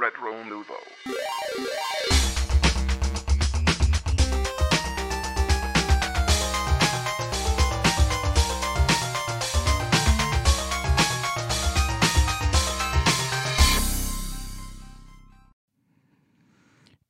Retro 0.00 0.32
Nouveau. 0.48 0.74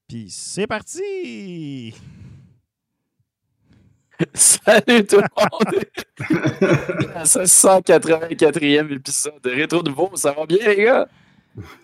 Puis 0.09 0.31
c'est 0.31 0.67
parti! 0.67 1.95
Salut 4.35 5.07
tout 5.07 5.19
le 5.19 5.29
monde! 5.39 5.85
à 7.15 7.25
ce 7.25 7.39
184e 7.39 8.93
épisode 8.93 9.41
de 9.45 9.51
Rétro 9.51 9.81
Nouveau, 9.85 10.11
ça 10.17 10.33
va 10.33 10.45
bien 10.45 10.67
les 10.67 10.83
gars? 10.83 11.07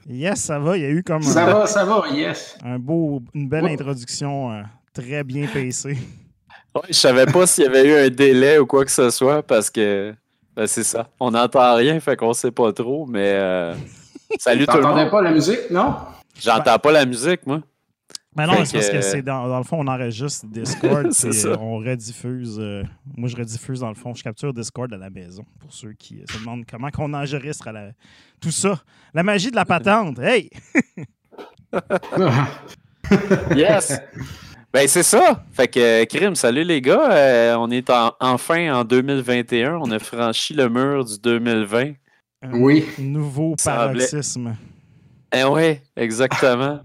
Yes, 0.09 0.41
ça 0.41 0.59
va. 0.59 0.77
Il 0.77 0.83
y 0.83 0.87
a 0.87 0.91
eu 0.91 1.03
comme 1.03 1.23
Ça 1.23 1.45
un, 1.47 1.53
va, 1.53 1.67
ça 1.67 1.85
va, 1.85 2.05
yes. 2.11 2.57
un 2.65 2.79
beau, 2.79 3.23
une 3.35 3.49
belle 3.49 3.65
Ouais. 3.65 3.73
introduction 3.73 4.53
euh, 4.53 4.63
très 4.93 5.25
bien 5.25 5.47
pacée. 5.47 5.99
Ouais, 6.75 6.83
je 6.89 6.93
savais 6.95 7.27
pas 7.27 7.47
s'il 7.47 7.65
y 7.65 7.67
avait 7.67 7.87
eu 7.87 8.07
un 8.07 8.09
délai 8.11 8.59
ou 8.59 8.67
quoi 8.67 8.85
que 8.85 8.91
ce 8.91 9.11
soit 9.11 9.43
parce 9.43 9.71
que 9.71 10.15
ben, 10.55 10.67
c'est 10.67 10.85
ça. 10.85 11.09
On 11.21 11.31
n'entend 11.31 11.75
rien, 11.75 11.99
fait 12.01 12.17
qu'on 12.17 12.33
sait 12.33 12.51
pas 12.51 12.73
trop, 12.73 13.07
mais 13.07 13.33
euh, 13.35 13.75
salut 14.39 14.67
tout 14.67 14.77
le 14.77 14.83
T'entendais 14.83 15.03
monde. 15.03 15.11
pas 15.11 15.23
la 15.23 15.31
musique, 15.33 15.71
non? 15.71 15.95
J'entends 16.41 16.79
pas 16.79 16.93
la 16.93 17.05
musique, 17.07 17.47
moi. 17.47 17.61
Mais 18.37 18.47
non, 18.47 18.53
Fait 18.55 18.65
c'est 18.67 18.73
parce 18.79 18.91
que- 18.91 19.01
c'est 19.01 19.23
dans, 19.23 19.49
dans 19.49 19.59
le 19.59 19.65
fond, 19.65 19.79
on 19.81 19.87
enregistre 19.87 20.47
Discord 20.47 21.11
ça. 21.13 21.29
euh, 21.29 21.57
on 21.59 21.79
rediffuse. 21.79 22.57
euh, 22.61 22.83
moi, 23.17 23.29
je 23.29 23.37
rediffuse 23.37 23.81
dans 23.81 23.89
le 23.89 23.95
fond. 23.95 24.15
Je 24.15 24.23
capture 24.23 24.53
Discord 24.53 24.93
à 24.93 24.97
la 24.99 25.11
maison 25.11 25.45
pour 25.59 25.73
ceux 25.73 25.93
qui 25.93 26.21
euh, 26.21 26.25
se 26.31 26.39
demandent 26.39 26.65
comment 26.71 26.91
qu'on 26.91 27.13
enregistre 27.15 27.69
à 27.69 27.73
la... 27.73 27.91
tout 28.41 28.51
ça. 28.51 28.81
La 29.15 29.23
magie 29.23 29.51
de 29.51 29.57
la 29.57 29.65
patente. 29.65 30.19
Hey! 30.19 30.51
Yes! 33.55 34.01
ben 34.73 34.89
c'est 34.89 35.03
ça! 35.03 35.45
Fait 35.53 35.69
que 35.69 35.79
euh, 36.03 36.05
Crime, 36.07 36.35
salut 36.35 36.65
les 36.65 36.81
gars. 36.81 37.11
Euh, 37.13 37.55
on 37.57 37.71
est 37.71 37.89
en- 37.91 38.13
enfin 38.21 38.75
en 38.75 38.85
2021. 38.85 39.77
On 39.77 39.91
a 39.91 39.99
franchi 39.99 40.55
le 40.55 40.69
mur 40.69 41.05
du 41.05 41.19
2020. 41.19 41.93
Un 42.43 42.53
Oui. 42.55 42.85
Nouveau 42.99 43.55
paroxysme. 43.63 44.57
Eh 45.35 45.45
ouais, 45.45 45.83
exactement. 45.97 46.81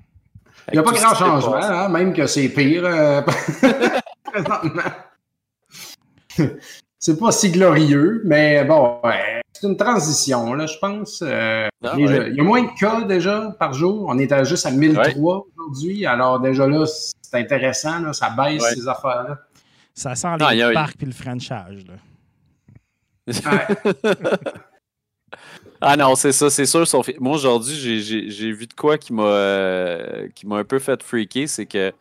Il 0.70 0.74
n'y 0.74 0.80
a 0.80 0.84
pas 0.84 0.92
grand 0.92 1.16
changement, 1.16 1.56
hein, 1.56 1.90
même 1.90 2.14
que 2.14 2.26
c'est 2.28 2.50
pire 2.50 2.84
euh, 2.86 3.22
présentement. 4.24 4.82
c'est 7.00 7.20
pas 7.20 7.32
si 7.32 7.52
glorieux, 7.52 8.22
mais 8.26 8.64
bon, 8.64 9.00
ouais, 9.04 9.42
c'est 9.54 9.68
une 9.68 9.76
transition, 9.78 10.54
là, 10.54 10.66
je 10.68 10.78
pense. 10.80 11.22
Euh, 11.26 11.68
Ah, 11.84 11.96
ouais. 11.96 12.30
Il 12.30 12.36
y 12.36 12.40
a 12.40 12.44
moins 12.44 12.62
de 12.64 12.80
cas 12.80 13.02
déjà 13.02 13.54
par 13.60 13.74
jour. 13.74 14.06
On 14.08 14.18
est 14.20 14.32
à 14.32 14.44
juste 14.44 14.66
à 14.66 14.72
1003 14.72 15.46
aujourd'hui. 15.58 16.06
Alors 16.06 16.40
déjà 16.40 16.68
là, 16.68 16.86
c'est 16.86 17.38
intéressant, 17.40 18.00
là, 18.00 18.14
ça 18.14 18.30
baisse 18.30 18.62
Ouais. 18.62 18.76
ces 18.76 18.88
affaires-là. 18.88 19.38
Ça 19.94 20.16
sent 20.16 20.38
Non, 20.40 20.50
les 20.50 20.74
parcs 20.74 20.96
puis 20.98 21.08
le 21.08 21.12
franchise. 21.12 21.86
Là. 21.88 21.94
Ah 25.82 25.98
non, 25.98 26.16
c'est 26.16 26.32
ça, 26.32 26.50
c'est 26.52 26.66
sûr. 26.68 26.86
Moi, 27.20 27.36
aujourd'hui, 27.36 27.76
j'ai- 27.76 28.52
vu 28.52 28.68
de 28.68 28.74
quoi 28.74 28.98
qui 29.00 29.14
m'a 29.14 29.24
euh, 29.24 30.28
m'a 30.46 30.58
un 30.58 30.64
peu 30.64 30.78
fait 30.80 31.02
freaker. 31.02 31.48
C'est 31.50 31.66
que 31.66 31.92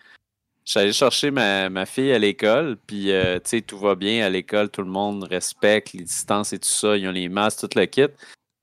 j'allais 0.67 0.93
chercher 0.93 1.31
ma, 1.31 1.71
ma 1.71 1.87
fille 1.87 2.13
à 2.13 2.19
l'école, 2.19 2.77
puis 2.87 3.11
euh, 3.11 3.37
tu 3.37 3.51
sais, 3.51 3.61
tout 3.63 3.79
va 3.79 3.95
bien 3.95 4.25
à 4.25 4.29
l'école, 4.29 4.69
tout 4.71 4.83
le 4.83 4.91
monde 4.91 5.25
respecte 5.25 5.95
les 5.95 6.05
distances 6.05 6.53
et 6.53 6.59
tout 6.59 6.69
ça, 6.69 6.97
ils 6.97 7.09
ont 7.09 7.13
les 7.13 7.29
masques, 7.31 7.61
tout 7.69 7.79
le 7.79 7.87
kit. 7.87 8.07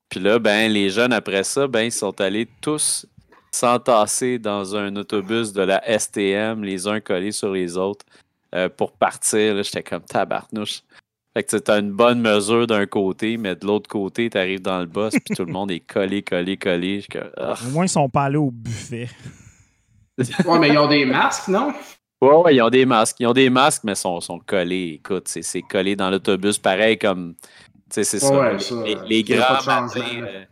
Puis 0.10 0.20
là, 0.20 0.40
ben, 0.40 0.72
les 0.72 0.90
jeunes, 0.90 1.14
après 1.14 1.44
ça, 1.44 1.68
ben, 1.68 1.82
ils 1.84 1.92
sont 1.92 2.20
allés 2.22 2.48
tous 2.62 3.06
s'entasser 3.52 4.38
dans 4.40 4.76
un 4.76 4.96
autobus 4.96 5.52
de 5.52 5.64
la 5.64 5.84
STM, 5.90 6.64
les 6.64 6.88
uns 6.88 7.00
collés 7.00 7.32
sur 7.32 7.52
les 7.52 7.76
autres, 7.78 8.06
euh, 8.56 8.70
pour 8.70 8.92
partir. 8.92 9.62
J'étais 9.64 9.84
comme 9.84 10.04
tabarnouche. 10.04 10.82
Fait 11.38 11.44
que 11.44 11.56
tu 11.56 11.72
as 11.72 11.78
une 11.78 11.92
bonne 11.92 12.20
mesure 12.20 12.66
d'un 12.66 12.88
côté, 12.88 13.38
mais 13.38 13.56
de 13.56 13.68
l'autre 13.68 13.88
côté, 13.88 14.28
tu 14.28 14.40
arrives 14.40 14.64
dans 14.64 14.80
le 14.80 14.88
boss, 14.88 15.14
puis 15.24 15.36
tout 15.36 15.46
le 15.46 15.52
monde 15.54 15.70
est 15.70 15.82
collé, 15.82 16.24
collé, 16.24 16.58
collé. 16.58 17.06
Comme, 17.12 17.30
ah. 17.38 17.54
Au 17.64 17.70
moins, 17.70 17.86
ils 17.86 17.90
sont 17.90 18.10
pas 18.10 18.24
allés 18.24 18.38
au 18.38 18.50
buffet. 18.50 19.08
Ouais, 20.18 20.58
mais 20.58 20.70
ils 20.70 20.80
ont 20.80 20.88
des 20.88 21.06
masques, 21.06 21.48
non? 21.50 21.72
Ouais, 22.20 22.36
ouais, 22.38 22.56
ils 22.56 22.62
ont 22.64 22.72
des 22.72 22.88
masques. 22.88 23.18
Ils 23.20 23.28
ont 23.28 23.34
des 23.34 23.52
masques, 23.52 23.84
mais 23.84 23.94
sont, 23.94 24.20
sont 24.20 24.40
collés. 24.40 24.94
Écoute, 24.96 25.28
c'est 25.28 25.44
c'est 25.44 25.62
collé 25.62 25.96
dans 25.96 26.10
l'autobus, 26.10 26.58
pareil 26.58 26.98
comme. 26.98 27.36
Tu 27.36 27.44
sais, 27.92 28.04
c'est 28.04 28.20
ça. 28.20 28.54
Les, 29.08 29.24
ça, 29.24 29.60
grands 29.64 29.82
matins. 29.84 30.02
euh, 30.24 30.44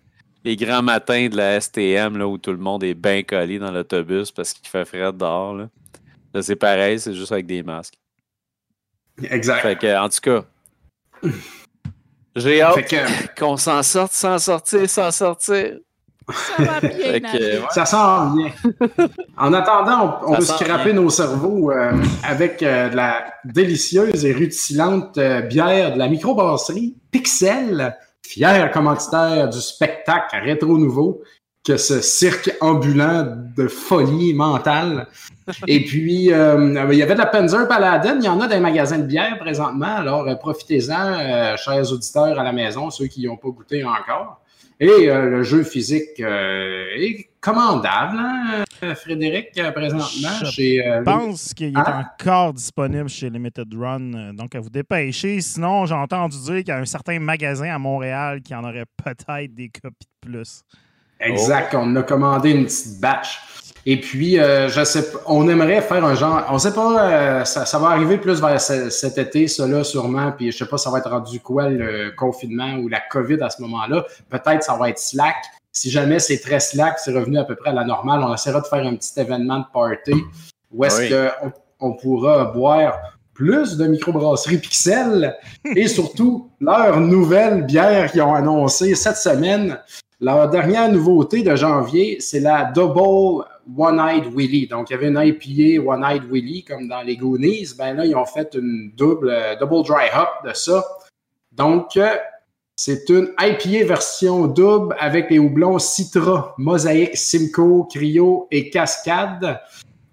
les 0.44 0.56
grands 0.56 0.84
matins 0.84 1.29
de 1.29 1.35
la 1.35 1.59
STM, 1.59 2.16
là, 2.19 2.28
où 2.28 2.38
tout 2.38 2.51
le 2.51 2.57
monde 2.57 2.84
est 2.84 2.94
bien 2.94 3.24
collé 3.24 3.57
dans 3.57 3.72
l'autobus 3.72 4.29
parce 4.29 4.53
qu'il 4.53 4.68
fait 4.68 4.85
frais 4.85 5.12
dehors. 5.12 5.56
Là, 5.56 5.68
Là, 6.31 6.44
c'est 6.44 6.56
pareil, 6.56 7.00
c'est 7.00 7.16
juste 7.16 7.31
avec 7.31 7.47
des 7.47 7.63
masques. 7.63 7.95
Exact. 9.24 9.62
Fait 9.62 9.79
que, 9.79 9.97
en 9.97 10.09
tout 10.09 10.19
cas, 10.22 10.45
j'ai 12.36 12.62
hâte 12.62 12.88
que 12.88 13.40
qu'on 13.40 13.58
s'en 13.58 13.84
sorte, 13.84 14.14
s'en 14.14 14.38
sortir, 14.40 14.90
s'en 14.90 15.12
sortir. 15.12 15.78
Ça 16.28 16.64
va 16.64 16.80
bien 16.81 17.20
que, 17.20 17.59
ouais. 17.59 17.68
ça 17.70 17.86
sent 17.86 17.98
bien. 18.36 19.08
En 19.38 19.54
attendant, 19.54 20.20
on, 20.25 20.36
peut 20.36 20.42
scraper 20.42 20.92
bien. 20.92 21.02
nos 21.02 21.09
cerveaux 21.09 21.72
euh, 21.72 21.92
avec 22.24 22.64
euh, 22.64 22.90
de 22.90 22.96
la 22.96 23.25
délicieuse 23.44 24.25
et 24.25 24.34
rutilante 24.34 25.18
euh, 25.20 25.42
bière 25.42 25.94
de 25.94 26.00
la 26.00 26.08
microbrasserie 26.08 26.98
Pixel, 27.12 27.96
fier 28.25 28.72
commanditaire 28.72 29.50
du 29.50 29.62
spectacle 29.62 30.36
rétro 30.44 30.80
nouveau 30.80 31.22
que 31.66 31.78
ce 31.78 32.00
cirque 32.02 32.52
ambulant 32.62 33.26
de 33.58 33.68
folie 33.68 34.34
mentale. 34.34 35.08
Et 35.68 35.84
puis, 35.84 36.31
euh, 36.31 36.88
il 36.92 36.98
y 36.98 37.03
avait 37.03 37.14
de 37.16 37.20
la 37.20 37.26
Panzer 37.26 37.68
Paladin, 37.68 38.18
il 38.20 38.24
y 38.26 38.30
en 38.30 38.40
a 38.40 38.48
dans 38.48 38.53
les 38.56 38.62
magasins 38.62 39.00
de 39.00 39.06
bière 39.06 39.38
présentement, 39.40 39.98
alors 39.98 40.28
euh, 40.28 40.36
profitez-en, 40.36 41.14
euh, 41.20 41.58
chers 41.58 41.92
auditeurs 41.92 42.40
à 42.40 42.44
la 42.44 42.52
maison, 42.52 42.90
ceux 42.90 43.08
qui 43.08 43.22
n'y 43.22 43.28
ont 43.28 43.38
pas 43.38 43.50
goûté 43.50 43.84
encore. 43.84 44.42
Et 44.80 45.09
euh, 45.09 45.30
le 45.30 45.44
jeu 45.44 45.64
physique 45.64 46.20
est 46.20 47.30
commandable, 47.40 48.18
hein, 48.20 48.64
Frédéric, 48.96 49.54
présentement, 49.74 50.30
Je 50.44 50.52
chez 50.52 51.02
pense 51.06 51.54
qu'il 51.54 51.70
est 51.70 51.74
Ah. 51.78 52.12
encore 52.20 52.54
disponible 52.54 53.08
chez 53.08 53.30
Limited 53.30 53.74
Run. 53.74 54.34
Donc, 54.34 54.54
à 54.54 54.59
vous 54.59 54.70
dépêcher. 54.70 55.40
Sinon, 55.42 55.86
j'ai 55.86 55.96
entendu 55.96 56.38
dire 56.40 56.56
qu'il 56.58 56.68
y 56.68 56.72
a 56.72 56.78
un 56.78 56.86
certain 56.86 57.20
magasin 57.20 57.74
à 57.74 57.80
Montréal 57.80 58.42
qui 58.42 58.54
en 58.54 58.64
aurait 58.66 58.86
peut-être 59.04 59.54
des 59.56 59.70
copies 59.70 60.08
de 60.24 60.30
plus. 60.30 60.62
Exact, 61.25 61.74
on 61.75 61.96
a 61.96 62.03
commandé 62.03 62.52
une 62.52 62.66
petite 62.66 63.00
batch. 63.00 63.41
Et 63.88 64.00
puis, 64.00 64.40
euh, 64.40 64.68
je 64.68 64.84
sais 64.84 65.06
on 65.28 65.47
aimerait 65.47 65.81
faire 65.81 66.03
un 66.03 66.16
genre, 66.16 66.44
on 66.50 66.58
sait 66.58 66.74
pas, 66.74 67.03
euh, 67.03 67.46
ça, 67.46 67.66
ça 67.68 67.78
va 67.78 67.90
arriver 67.90 68.18
plus 68.18 68.41
vers 68.41 68.59
ce- 68.59 68.90
cet 68.90 69.19
été, 69.19 69.47
cela 69.47 69.84
sûrement, 69.84 70.31
puis 70.31 70.52
je 70.52 70.58
sais 70.58 70.66
pas, 70.66 70.78
ça 70.80 70.90
va 70.90 70.97
être 70.97 71.09
rendu 71.12 71.40
quoi 71.40 71.69
le 71.69 72.12
confinement 72.18 72.78
ou 72.78 72.88
la 72.88 73.00
COVID 73.00 73.38
à 73.41 73.50
ce 73.52 73.62
moment-là. 73.62 74.03
Peut-être 74.30 74.63
ça 74.63 74.75
va 74.75 74.90
être 74.90 74.97
slack. 74.97 75.36
Si 75.72 75.91
jamais 75.91 76.18
c'est 76.19 76.40
très 76.40 76.59
slack, 76.59 76.97
c'est 76.97 77.13
revenu 77.13 77.38
à 77.38 77.44
peu 77.44 77.56
près 77.56 77.69
à 77.69 77.74
la 77.74 77.84
normale, 77.84 78.22
on 78.24 78.34
essaiera 78.34 78.62
de 78.62 78.66
faire 78.66 78.84
un 78.88 78.96
petit 78.96 79.19
événement 79.19 79.59
de 79.59 79.66
party 79.72 80.13
où 80.74 80.84
est-ce 80.84 81.02
Oui. 81.02 81.09
qu'on 81.80 81.90
on 81.90 81.94
pourra 81.94 82.46
boire 82.46 82.97
plus 83.36 83.78
de 83.78 83.86
microbrasserie 83.86 84.57
Pixel 84.57 85.36
et 85.75 85.88
surtout 85.90 86.50
leur 86.59 87.00
nouvelle 87.02 87.63
bière 87.66 88.09
qu'ils 88.12 88.22
ont 88.24 88.34
annoncée 88.34 88.96
cette 88.96 89.18
semaine. 89.18 89.78
Leur 90.22 90.50
dernière 90.50 90.90
nouveauté 90.90 91.44
de 91.44 91.56
janvier, 91.58 92.18
c'est 92.22 92.40
la 92.40 92.66
Double 92.66 93.44
One-Eyed 93.78 94.34
Willy. 94.34 94.68
Donc, 94.68 94.90
il 94.90 94.94
y 94.94 94.96
avait 94.96 95.09
une 95.09 95.22
IPA 95.22 95.84
One-Eyed 95.86 96.24
Willy 96.31 96.64
comme 96.64 96.88
dans 96.88 97.02
les 97.02 97.18
Goonies. 97.18 97.74
Ben 97.78 97.98
là, 97.98 98.06
ils 98.06 98.16
ont 98.16 98.25
fait 98.25 98.54
une 98.54 98.92
double, 98.96 99.30
euh, 99.30 99.56
double 99.58 99.84
dry 99.84 100.06
hop 100.16 100.48
de 100.48 100.54
ça. 100.54 100.86
Donc, 101.52 101.98
euh, 101.98 102.16
c'est 102.78 103.09
une 103.09 103.30
IPA 103.40 103.88
version 103.88 104.48
double 104.48 104.96
avec 105.00 105.30
les 105.30 105.40
houblons 105.40 105.80
Citra, 105.80 106.56
Mosaïque, 106.58 107.18
Simcoe, 107.18 107.88
Cryo 107.89 108.48
et 108.51 108.69
Cascade. 108.69 109.60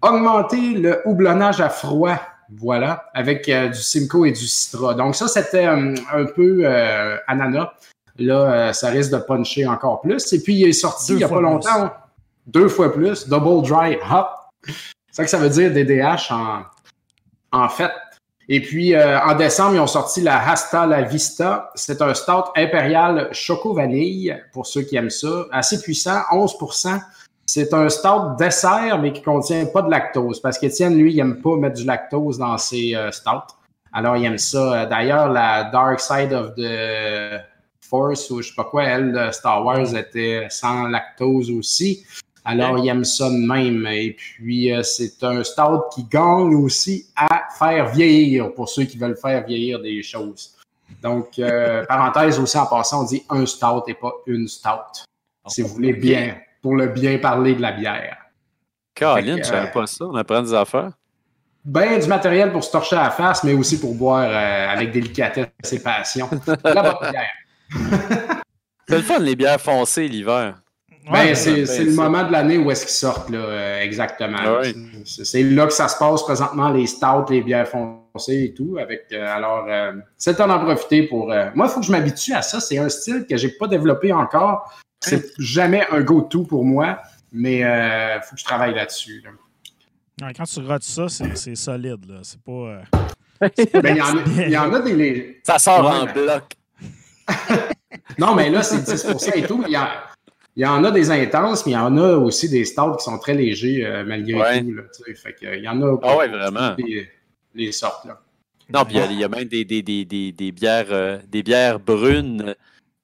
Augmenter 0.01 0.75
le 0.75 1.01
houblonnage 1.05 1.61
à 1.61 1.69
froid, 1.69 2.21
voilà, 2.57 3.05
avec 3.15 3.49
euh, 3.49 3.69
du 3.69 3.81
Simcoe 3.81 4.27
et 4.27 4.33
du 4.33 4.49
Citra. 4.49 4.95
Donc, 4.95 5.15
ça, 5.15 5.29
c'était 5.29 5.65
un 5.65 5.95
peu 6.35 6.63
euh, 6.65 7.17
ananas. 7.29 7.73
Là, 8.19 8.35
euh, 8.35 8.73
ça 8.73 8.89
risque 8.89 9.13
de 9.13 9.19
puncher 9.19 9.67
encore 9.67 10.01
plus. 10.01 10.33
Et 10.33 10.43
puis, 10.43 10.55
il 10.55 10.69
est 10.69 10.73
sorti 10.73 11.13
Deux 11.13 11.15
il 11.15 11.19
n'y 11.19 11.25
a 11.25 11.29
pas 11.29 11.41
longtemps, 11.41 11.91
deux 12.47 12.69
fois 12.69 12.93
plus, 12.93 13.29
double 13.29 13.67
dry 13.67 13.97
hop. 14.11 14.29
C'est 14.67 14.75
ça 15.13 15.25
que 15.25 15.31
ça 15.31 15.39
veut 15.39 15.51
dire 15.51 15.73
DDH 15.73 16.31
en, 16.31 16.63
en 17.53 17.69
fait. 17.69 17.93
Et 18.49 18.61
puis, 18.61 18.95
euh, 18.95 19.21
en 19.21 19.35
décembre, 19.35 19.75
ils 19.75 19.81
ont 19.81 19.87
sorti 19.87 20.21
la 20.21 20.51
Hasta 20.51 20.87
La 20.87 21.03
Vista. 21.03 21.71
C'est 21.75 22.03
un 22.03 22.13
stout 22.13 22.51
impérial 22.57 23.29
choco-vanille, 23.33 24.37
pour 24.53 24.67
ceux 24.67 24.83
qui 24.83 24.97
aiment 24.97 25.11
ça. 25.11 25.47
Assez 25.53 25.81
puissant, 25.81 26.21
11% 26.33 27.01
C'est 27.47 27.73
un 27.73 27.89
stout 27.89 28.37
dessert, 28.39 28.99
mais 29.01 29.13
qui 29.13 29.23
contient 29.23 29.65
pas 29.67 29.83
de 29.83 29.91
lactose. 29.91 30.41
Parce 30.41 30.59
qu'Étienne, 30.59 30.97
lui, 30.97 31.13
il 31.13 31.21
aime 31.21 31.41
pas 31.41 31.57
mettre 31.57 31.77
du 31.77 31.85
lactose 31.85 32.39
dans 32.39 32.59
ses 32.59 32.95
euh, 32.97 33.11
stouts. 33.13 33.55
Alors, 33.93 34.17
il 34.17 34.25
aime 34.25 34.39
ça. 34.39 34.87
D'ailleurs, 34.87 35.31
la 35.31 35.65
Dark 35.65 36.01
Side 36.01 36.33
of 36.33 36.55
the 36.57 37.41
Force, 37.93 38.31
ou 38.31 38.41
je 38.41 38.49
sais 38.49 38.55
pas 38.55 38.65
quoi, 38.65 38.85
elle, 38.85 39.13
de 39.13 39.31
Star 39.33 39.63
Wars, 39.63 39.95
était 39.95 40.47
sans 40.49 40.89
lactose 40.89 41.51
aussi. 41.51 42.07
Alors, 42.43 42.79
ils 42.79 42.89
aiment 42.89 43.05
ça 43.05 43.29
de 43.29 43.37
même. 43.37 43.87
Et 43.87 44.17
puis, 44.17 44.73
euh, 44.73 44.83
c'est 44.83 45.23
un 45.23 45.45
stout 45.45 45.83
qui 45.95 46.05
gagne 46.05 46.55
aussi 46.55 47.07
à 47.15 47.43
faire 47.59 47.91
vieillir 47.91 48.55
pour 48.55 48.71
ceux 48.71 48.85
qui 48.85 48.97
veulent 48.97 49.19
faire 49.19 49.45
vieillir 49.47 49.79
des 49.81 50.03
choses. 50.03 50.57
Donc, 51.03 51.39
euh, 51.39 51.85
parenthèse 51.89 52.41
aussi 52.41 52.57
en 52.57 52.67
passant, 52.67 53.03
on 53.03 53.05
dit 53.05 53.23
un 53.29 53.45
stout 53.45 53.85
et 53.87 53.95
pas 53.95 54.13
une 54.27 54.49
stout. 54.49 55.05
Si 55.47 55.61
vous 55.61 55.69
voulez 55.69 55.93
bien, 55.93 56.37
pour 56.63 56.77
le 56.77 56.87
bien 56.87 57.19
parler 57.19 57.55
de 57.55 57.61
la 57.61 57.73
bière. 57.73 58.17
Caroline, 58.95 59.39
je 59.39 59.45
savais 59.45 59.69
euh, 59.69 59.73
pas 59.73 59.87
ça. 59.87 60.07
On 60.07 60.15
apprend 60.15 60.41
des 60.41 60.55
affaires? 60.55 60.93
Ben, 61.65 62.01
du 62.01 62.09
matériel 62.09 62.51
pour 62.51 62.65
se 62.65 62.73
torcher 62.73 62.97
à 62.97 63.05
la 63.05 63.11
face, 63.11 63.45
mais 63.45 63.53
aussi 63.53 63.79
pour 63.79 63.95
boire 63.95 64.29
euh, 64.29 64.69
avec 64.69 64.91
délicatesse 64.91 65.73
et 65.73 65.79
passion. 65.81 66.29
La 66.65 66.83
bonne 66.83 67.11
bière. 67.11 67.31
C'est 68.89 68.97
le 68.97 69.03
fun, 69.03 69.19
les 69.21 69.37
bières 69.37 69.61
foncées 69.61 70.09
l'hiver. 70.09 70.57
Ben, 71.07 71.13
Ouais, 71.13 71.35
c'est 71.35 71.53
ben, 71.55 71.67
c'est 71.67 71.85
le 71.85 71.93
moment 71.93 72.23
de 72.25 72.31
l'année 72.31 72.59
où 72.59 72.71
est-ce 72.71 72.83
qu'ils 72.87 72.95
sortent, 72.95 73.31
là, 73.31 73.39
euh, 73.39 73.81
exactement. 73.81 74.39
Ah. 74.41 74.61
C'est 75.05 75.25
c'est 75.25 75.43
là 75.43 75.67
que 75.67 75.73
ça 75.73 75.89
se 75.89 75.97
passe 75.99 76.23
présentement, 76.23 76.69
les 76.71 76.87
stouts, 76.87 77.25
les 77.31 77.41
bières 77.43 77.67
foncées 77.67 78.45
et 78.45 78.55
tout. 78.55 78.77
Avec, 78.81 79.07
euh, 79.13 79.27
alors, 79.27 79.65
euh, 79.69 79.95
c'est 80.17 80.31
le 80.33 80.37
temps 80.37 80.47
d'en 80.47 80.61
profiter 80.61 81.05
pour... 81.05 81.33
euh, 81.33 81.47
Moi, 81.57 81.67
il 81.67 81.73
faut 81.73 81.81
que 81.81 81.87
je 81.87 81.91
m'habitue 81.91 82.35
à 82.35 82.43
ça. 82.43 82.61
C'est 82.61 82.79
un 82.79 82.89
style 82.89 83.27
que 83.29 83.37
j'ai 83.37 83.49
pas 83.49 83.67
développé 83.67 84.13
encore. 84.13 84.73
C'est 85.01 85.33
jamais 85.39 85.85
un 85.91 86.03
go-to 86.03 86.45
pour 86.45 86.65
moi, 86.65 86.99
mais 87.33 87.59
il 87.61 88.21
faut 88.23 88.35
que 88.37 88.41
je 88.41 88.45
travaille 88.45 88.75
là-dessus. 88.75 89.25
là. 89.25 89.31
Ouais, 90.27 90.33
quand 90.35 90.45
tu 90.45 90.61
rates 90.61 90.83
ça, 90.85 91.09
c'est 91.09 91.37
c'est 91.37 91.57
solide. 91.57 92.05
là. 92.09 92.21
C'est 92.23 92.41
pas. 92.43 92.53
euh, 92.53 92.83
Ben, 93.41 93.97
il 93.97 93.97
y 93.97 94.01
en 94.03 94.17
a- 94.19 94.43
il 94.47 94.51
y, 94.51 94.57
en 94.57 94.73
a 94.73 94.79
des... 94.81 94.95
lég- 94.95 95.37
Ça 95.43 95.59
sort 95.59 95.85
Ouais, 95.85 96.09
en 96.09 96.13
bloc. 96.13 96.45
Non, 98.19 98.35
mais 98.35 98.51
là, 98.51 98.63
c'est 98.63 98.79
10% 98.79 99.33
et 99.37 99.43
tout. 99.47 99.63
Il 99.67 99.73
y, 99.73 99.77
en, 99.79 99.87
il 100.57 100.63
y 100.63 100.67
en 100.67 100.83
a 100.85 100.91
des 100.91 101.11
intenses, 101.11 101.65
mais 101.67 101.73
il 101.73 101.75
y 101.75 101.79
en 101.79 101.97
a 101.97 102.17
aussi 102.17 102.49
des 102.49 102.65
stouts 102.65 102.97
qui 102.97 103.05
sont 103.05 103.19
très 103.19 103.35
légers 103.35 103.85
euh, 103.87 104.05
malgré 104.05 104.35
Ouais. 104.35 104.61
tout. 104.63 104.73
Là, 104.73 104.83
fait 105.15 105.33
que, 105.35 105.57
il 105.57 105.65
y 105.65 105.69
en 105.69 105.81
a 105.83 105.99
Ah 106.03 106.17
ouais, 106.17 106.29
vraiment. 106.29 106.75
les, 106.79 107.09
les 107.55 107.73
sortes. 107.73 108.05
Là. 108.07 108.19
Non, 108.73 108.85
puis 108.85 108.95
il 108.97 108.99
y 108.99 109.03
a- 109.03 109.07
il 109.13 109.19
y, 109.21 109.25
a 109.25 109.29
même 109.29 109.45
des, 109.45 109.65
des, 109.65 109.83
des, 109.83 110.05
des, 110.05 110.33
des 110.33 110.53
bières, 110.53 110.87
euh, 110.91 111.19
des 111.29 111.43
bières 111.43 111.79
brunes, 111.81 112.55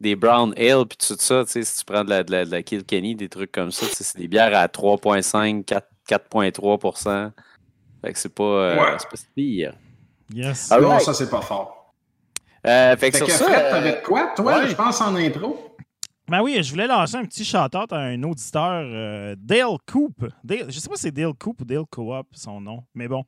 des 0.00 0.14
brown 0.16 0.52
ale, 0.56 0.86
puis 0.86 0.96
tout 0.98 1.16
ça. 1.18 1.44
Si 1.46 1.60
tu 1.60 1.84
prends 1.84 2.04
de 2.04 2.10
la, 2.10 2.22
de 2.22 2.30
la, 2.30 2.44
de 2.44 2.50
la 2.50 2.62
Kilkenny, 2.62 3.14
des 3.16 3.28
trucs 3.28 3.52
comme 3.52 3.72
ça, 3.72 3.86
c'est 3.90 4.16
des 4.18 4.28
bières 4.28 4.56
à 4.56 4.66
3,5, 4.66 5.64
4 5.64 5.86
4,3 6.08 7.30
Fait 8.02 8.12
que 8.12 8.18
c'est 8.18 8.34
pas, 8.34 8.42
euh, 8.44 8.76
Ouais. 8.76 8.96
c'est 8.98 9.08
pas 9.10 9.16
si 9.16 9.26
pire. 9.34 9.74
Yes. 10.32 10.68
Ah 10.70 10.80
Non, 10.80 10.90
ouais. 10.94 11.00
ça, 11.00 11.12
c'est 11.12 11.28
pas 11.28 11.42
fort. 11.42 11.77
Euh, 12.66 12.96
fait 12.96 13.10
que 13.10 13.18
Fait 13.18 13.24
sur 13.24 13.26
que 13.26 13.32
ça, 13.32 13.44
Fred, 13.44 13.64
euh, 13.66 13.70
t'avais 13.70 13.92
de 14.00 14.04
quoi, 14.04 14.32
toi, 14.36 14.58
ouais. 14.58 14.68
je 14.68 14.74
pense, 14.74 15.00
en 15.00 15.14
intro? 15.16 15.64
Ben 16.30 16.42
oui, 16.42 16.58
je 16.62 16.70
voulais 16.72 16.86
lancer 16.86 17.16
un 17.16 17.24
petit 17.24 17.42
shout-out 17.42 17.90
à 17.90 17.96
un 17.96 18.22
auditeur, 18.22 18.82
euh, 18.84 19.34
Dale 19.38 19.78
Coop. 19.90 20.26
Dale, 20.44 20.66
je 20.68 20.78
sais 20.78 20.86
pas 20.86 20.96
si 20.96 21.02
c'est 21.04 21.10
Dale 21.10 21.32
Coop 21.32 21.62
ou 21.62 21.64
Dale 21.64 21.84
Co-op, 21.90 22.26
son 22.32 22.60
nom, 22.60 22.82
mais 22.94 23.08
bon. 23.08 23.24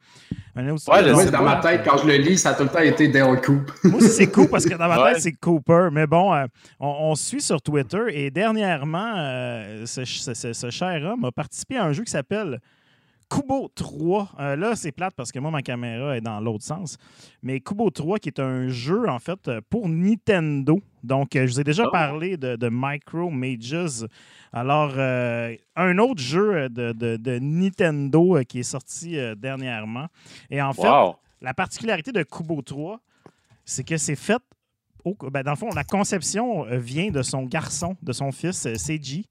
Un 0.55 0.69
auditeur 0.69 0.97
Ouais, 0.97 1.11
Moi, 1.11 1.25
dans 1.27 1.43
ma 1.43 1.57
tête, 1.57 1.81
quand 1.83 1.97
je 1.97 2.07
le 2.07 2.17
lis, 2.17 2.37
ça 2.37 2.51
a 2.51 2.55
tout 2.55 2.65
le 2.65 2.69
temps 2.69 2.81
été 2.81 3.09
Dale 3.09 3.41
Coop. 3.41 3.73
Moi 3.85 3.95
aussi, 4.03 4.11
c'est 4.11 4.31
Coop 4.31 4.51
parce 4.51 4.67
que 4.67 4.75
dans 4.75 4.87
ma 4.87 5.03
Ouais. 5.03 5.13
tête, 5.15 5.23
c'est 5.23 5.33
Cooper. 5.33 5.89
Mais 5.93 6.07
bon, 6.07 6.35
euh, 6.35 6.45
on, 6.79 7.15
suit 7.15 7.41
sur 7.41 7.63
Twitter 7.63 8.03
et 8.11 8.31
dernièrement, 8.31 9.15
euh, 9.17 9.87
ce, 9.87 10.05
ce- 10.05 10.35
ce- 10.35 10.53
ce 10.53 10.69
cher 10.71 11.03
homme 11.03 11.25
a 11.25 11.33
participé 11.33 11.79
à 11.79 11.85
un 11.85 11.93
jeu 11.93 12.05
qui 12.05 12.11
s'appelle 12.11 12.59
Kubo 13.31 13.69
3. 13.75 14.29
Euh, 14.41 14.57
là, 14.57 14.75
c'est 14.75 14.91
plate 14.93 15.15
parce 15.17 15.31
que 15.31 15.39
moi, 15.39 15.51
ma 15.51 15.63
caméra 15.63 16.17
est 16.17 16.21
dans 16.21 16.41
l'autre 16.41 16.65
sens. 16.65 16.99
Mais 17.43 17.61
Kubo 17.61 17.89
3, 17.91 18.19
qui 18.19 18.29
est 18.29 18.41
un 18.41 18.69
jeu, 18.69 19.09
en 19.09 19.19
fait, 19.21 19.47
euh, 19.49 19.61
pour 19.71 19.89
Nintendo. 19.89 20.81
Donc, 21.05 21.37
euh, 21.37 21.47
je 21.47 21.53
vous 21.53 21.61
ai 21.61 21.65
déjà 21.65 21.85
Oh. 21.87 21.91
parlé 21.93 22.37
de, 22.37 22.57
de 22.57 22.69
Micro 22.73 23.31
Mages. 23.31 24.05
Alors, 24.53 24.93
euh, 24.97 25.55
un 25.77 25.99
autre 25.99 26.21
jeu 26.21 26.69
de, 26.69 26.93
de- 26.93 27.17
de 27.17 27.39
Nintendo 27.39 28.39
qui 28.49 28.59
est 28.61 28.63
sorti 28.65 29.17
euh, 29.17 29.35
dernièrement. 29.35 30.07
Et 30.51 30.61
en 30.61 30.73
fait, 30.73 30.89
wow. 30.89 31.15
la 31.41 31.55
particularité 31.55 32.11
de 32.13 32.23
Kubo 32.25 32.61
3, 32.63 33.01
c'est 33.65 33.85
que 33.85 33.97
c'est 33.97 34.17
fait. 34.17 34.43
au- 35.05 35.17
ben, 35.31 35.43
dans 35.43 35.53
le 35.53 35.57
fond, 35.57 35.71
la 35.75 35.85
conception 35.85 36.65
vient 36.79 37.11
de 37.11 37.23
son 37.23 37.45
garçon, 37.45 37.97
de 38.03 38.13
son 38.13 38.33
fils, 38.33 38.69
Seiji, 38.77 39.25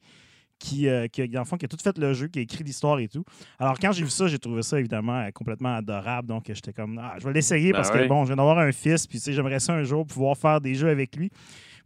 qui, 0.60 0.88
euh, 0.88 1.08
qui, 1.08 1.28
dans 1.30 1.40
le 1.40 1.46
fond, 1.46 1.58
qui 1.58 1.66
a 1.66 1.68
tout 1.68 1.78
fait 1.82 1.98
le 1.98 2.14
jeu, 2.14 2.28
qui 2.28 2.40
a 2.40 2.42
écrit 2.42 2.64
l'histoire 2.64 3.00
et 3.00 3.08
tout. 3.08 3.24
Alors, 3.58 3.80
quand 3.80 3.92
j'ai 3.94 4.04
vu 4.04 4.10
ça, 4.10 4.28
j'ai 4.28 4.38
trouvé 4.38 4.62
ça 4.62 4.80
évidemment 4.80 5.20
euh, 5.22 5.30
complètement 5.32 5.76
adorable. 5.76 6.28
Donc, 6.28 6.50
euh, 6.50 6.54
j'étais 6.54 6.74
comme, 6.74 7.00
ah, 7.02 7.16
je 7.20 7.26
vais 7.26 7.34
l'essayer 7.34 7.72
Ben 7.72 7.78
parce 7.78 7.90
oui. 7.94 8.00
que, 8.04 8.08
bon, 8.08 8.24
je 8.24 8.28
viens 8.28 8.36
d'avoir 8.36 8.60
un 8.60 8.72
fils, 8.72 9.08
puis 9.08 9.18
tu 9.18 9.24
sais, 9.24 9.34
j'aimerais 9.34 9.60
ça 9.60 9.74
un 9.74 9.84
jour 9.84 10.06
pouvoir 10.06 10.38
faire 10.38 10.62
des 10.62 10.76
jeux 10.76 10.90
avec 10.90 11.16
lui. 11.16 11.32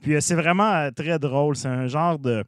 Puis, 0.02 0.16
euh, 0.16 0.20
c'est 0.20 0.36
vraiment 0.36 0.90
très 0.92 1.18
drôle. 1.20 1.56
C'est 1.56 1.70
un 1.70 1.88
genre 1.88 2.20
de. 2.20 2.44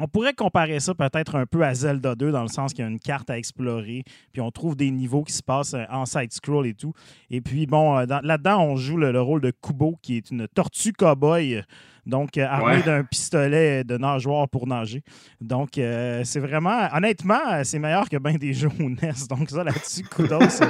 On 0.00 0.06
pourrait 0.06 0.32
comparer 0.32 0.78
ça 0.78 0.94
peut-être 0.94 1.34
un 1.34 1.44
peu 1.44 1.64
à 1.64 1.74
Zelda 1.74 2.14
2 2.14 2.30
dans 2.30 2.42
le 2.42 2.48
sens 2.48 2.72
qu'il 2.72 2.84
y 2.84 2.86
a 2.86 2.90
une 2.90 3.00
carte 3.00 3.30
à 3.30 3.36
explorer, 3.36 4.04
puis 4.32 4.40
on 4.40 4.52
trouve 4.52 4.76
des 4.76 4.92
niveaux 4.92 5.24
qui 5.24 5.32
se 5.32 5.42
passent 5.42 5.74
en 5.90 6.06
side-scroll 6.06 6.68
et 6.68 6.74
tout. 6.74 6.92
Et 7.30 7.40
puis, 7.40 7.66
bon, 7.66 8.06
dans- 8.06 8.20
là-dedans, 8.22 8.60
on 8.62 8.76
joue 8.76 8.96
le, 8.96 9.10
le 9.10 9.20
rôle 9.20 9.40
de 9.40 9.50
Kubo, 9.50 9.98
qui 10.00 10.16
est 10.18 10.30
une 10.30 10.46
tortue 10.46 10.92
cow-boy, 10.92 11.64
donc 12.08 12.36
euh, 12.38 12.46
Ouais. 12.60 12.82
d'un 12.82 13.04
pistolet 13.04 13.84
de 13.84 13.96
nageoire 13.98 14.48
pour 14.48 14.66
nager. 14.66 15.02
Donc, 15.40 15.78
euh, 15.78 16.22
c'est 16.24 16.40
vraiment, 16.40 16.88
honnêtement, 16.92 17.38
euh, 17.52 17.62
c'est 17.64 17.78
meilleur 17.78 18.08
que 18.08 18.16
bien 18.16 18.34
des 18.34 18.52
jeux 18.52 18.70
au 18.80 18.82
NES. 18.88 19.12
Donc, 19.28 19.50
ça, 19.50 19.62
là-dessus, 19.62 20.02
kudos. 20.04 20.60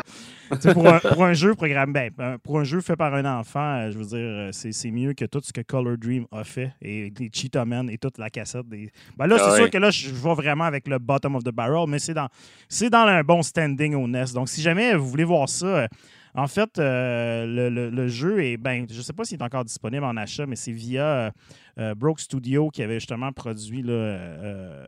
pour, 0.74 0.86
un, 0.88 0.98
pour 0.98 1.24
un 1.24 1.32
jeu 1.32 1.54
programmé, 1.54 2.10
ben, 2.10 2.38
pour 2.38 2.58
un 2.58 2.64
jeu 2.64 2.80
fait 2.80 2.96
par 2.96 3.14
un 3.14 3.24
enfant, 3.38 3.90
je 3.90 3.98
veux 3.98 4.04
dire, 4.04 4.48
c'est 4.52 4.72
c'est 4.72 4.90
mieux 4.90 5.12
que 5.14 5.24
tout 5.24 5.40
ce 5.42 5.52
que 5.52 5.60
Color 5.60 5.96
Dream 5.96 6.26
a 6.32 6.42
fait 6.44 6.72
et 6.82 7.12
les 7.18 7.30
Cheetah 7.32 7.64
Men 7.64 7.88
et 7.90 7.98
toute 7.98 8.18
la 8.18 8.30
cassette 8.30 8.68
des. 8.68 8.90
Ben 9.16 9.26
là, 9.26 9.36
c'est 9.38 9.44
Ah 9.52 9.56
sûr 9.56 9.70
que 9.70 9.78
là, 9.78 9.90
je 9.90 10.10
vais 10.10 10.34
vraiment 10.34 10.64
avec 10.64 10.88
le 10.88 10.98
bottom 10.98 11.36
of 11.36 11.44
the 11.44 11.50
barrel, 11.52 11.86
mais 11.88 11.98
c'est 11.98 12.14
dans, 12.14 12.28
c'est 12.68 12.90
dans 12.90 13.06
un 13.06 13.22
bon 13.22 13.42
standing 13.42 13.94
au 13.94 14.06
NES. 14.08 14.24
Donc, 14.34 14.48
si 14.48 14.60
jamais 14.62 14.94
vous 14.94 15.08
voulez 15.08 15.24
voir 15.24 15.48
ça, 15.48 15.86
en 16.34 16.46
fait, 16.46 16.78
euh, 16.78 17.70
le, 17.70 18.08
jeu 18.08 18.44
est, 18.44 18.56
ben, 18.56 18.86
je 18.90 18.96
ne 18.96 19.02
sais 19.02 19.12
pas 19.12 19.24
s'il 19.24 19.38
est 19.38 19.44
encore 19.44 19.64
disponible 19.64 20.04
en 20.04 20.16
achat, 20.16 20.46
mais 20.46 20.56
c'est 20.56 20.72
via 20.72 21.04
euh, 21.04 21.30
euh, 21.78 21.94
Broke 21.94 22.20
Studio 22.20 22.70
qui 22.70 22.82
avait 22.82 23.00
justement 23.00 23.32
produit 23.32 23.82
la, 23.82 24.86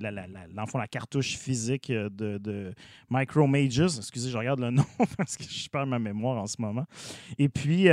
la, 0.00 0.86
cartouche 0.90 1.36
physique 1.36 1.90
de, 1.90 2.38
de 2.38 2.72
Micro 3.10 3.46
Mages. 3.46 3.98
Excusez, 3.98 4.30
je 4.30 4.38
regarde 4.38 4.60
le 4.60 4.70
nom 4.72 4.84
parce 5.16 5.36
que 5.36 5.44
je 5.44 5.68
perds 5.68 5.86
ma 5.86 5.98
mémoire 5.98 6.38
en 6.38 6.46
ce 6.46 6.60
moment. 6.60 6.86
Et 7.38 7.48
puis, 7.48 7.88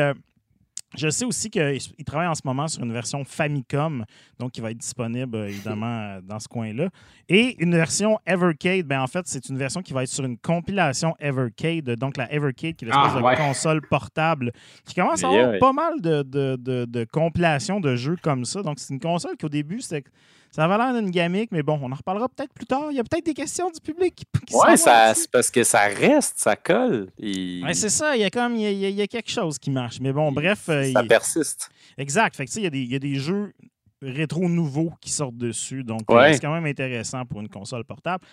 je 0.97 1.09
sais 1.09 1.25
aussi 1.25 1.50
qu'il 1.50 1.80
travaille 2.06 2.27
en 2.27 2.36
ce 2.36 2.42
moment 2.45 2.68
sur 2.68 2.83
une 2.83 2.92
version 2.94 3.24
Famicom, 3.24 4.06
donc 4.39 4.51
qui 4.51 4.62
va 4.62 4.71
être 4.71 4.77
disponible 4.77 5.36
euh, 5.38 5.47
évidemment 5.47 5.86
euh, 6.18 6.21
dans 6.21 6.39
ce 6.39 6.47
coin-là. 6.47 6.89
Et 7.30 7.56
une 7.63 7.75
version 7.75 8.20
Evercade, 8.25 8.86
ben 8.86 9.01
en 9.01 9.08
fait, 9.08 9.22
c'est 9.25 9.48
une 9.50 9.58
version 9.58 9.81
qui 9.81 9.93
va 9.93 10.03
être 10.03 10.10
sur 10.10 10.25
une 10.25 10.38
compilation 10.38 11.15
Evercade, 11.20 11.89
donc 11.98 12.17
la 12.17 12.31
Evercade 12.31 12.75
qui 12.75 12.86
est 12.86 12.88
l'espèce 12.89 13.12
Ah, 13.15 13.31
de 13.31 13.38
console 13.38 13.81
portable 13.88 14.51
qui 14.86 14.96
commence 14.96 15.24
à 15.24 15.29
Yeah, 15.29 15.38
avoir 15.39 15.53
ouais. 15.53 15.60
pas 15.60 15.74
mal 15.74 16.01
de, 16.01 16.24
de, 16.24 16.55
de- 16.60 16.86
de 16.86 17.03
compilations 17.05 17.79
de 17.79 17.96
jeux 17.96 18.17
comme 18.22 18.46
ça. 18.46 18.62
Donc, 18.62 18.79
c'est 18.79 18.93
une 18.93 19.00
console 19.00 19.36
qu'au 19.39 19.50
début, 19.50 19.81
c'était. 19.81 20.10
Ça 20.55 20.63
avait 20.63 20.77
l'air 20.77 20.93
d'une 20.93 21.12
gamique, 21.12 21.50
mais 21.51 21.63
bon, 21.63 21.77
on 21.81 21.91
en 21.91 21.95
reparlera 21.95 22.29
peut-être 22.29 22.53
plus 22.53 22.65
tard. 22.65 22.88
Il 22.89 22.95
y 22.95 23.00
a 23.00 23.03
peut-être 23.03 23.25
des 23.25 23.33
questions 23.33 23.69
du 23.69 23.81
public 23.81 24.15
qui, 24.15 24.25
qui 24.47 24.55
Ouais, 24.55 24.77
c'est 24.77 25.29
parce 25.29 25.51
que 25.51 25.63
ça 25.63 25.81
reste, 25.88 26.35
ça 26.39 26.55
colle. 26.55 27.09
et 27.19 27.62
Ouais, 27.63 27.74
c'est 27.74 27.89
ça, 27.89 28.15
il 28.15 28.21
y 28.21 28.24
a 28.24 28.29
comme 28.29 28.55
il 28.55 28.62
y 28.62 28.65
a, 28.85 28.89
il 28.89 28.95
y 28.95 29.01
a- 29.01 29.07
quelque 29.07 29.29
chose 29.29 29.57
qui 29.59 29.69
marche. 29.69 30.00
Mais 30.00 30.13
bon, 30.13 30.31
bref, 30.31 30.69
euh, 30.69 30.91
ça 30.93 31.01
il- 31.01 31.07
persiste. 31.09 31.69
exact. 31.97 32.35
Fait 32.38 32.45
que 32.45 32.51
il 32.55 32.63
y, 32.63 32.67
a 32.67 32.69
des- 32.69 32.79
il 32.81 32.91
y 32.91 32.95
a 32.95 33.00
des 33.00 33.15
jeux 33.15 33.51
rétro 34.01 34.47
nouveaux 34.47 34.91
qui 35.01 35.09
sortent 35.09 35.38
dessus. 35.38 35.83
Donc, 35.83 36.01
euh, 36.09 36.15
Ouais. 36.15 36.33
c'est 36.33 36.39
quand 36.39 36.53
même 36.53 36.65
intéressant 36.65 37.25
pour 37.25 37.41
une 37.41 37.50
console 37.50 37.83
portable. 37.83 38.24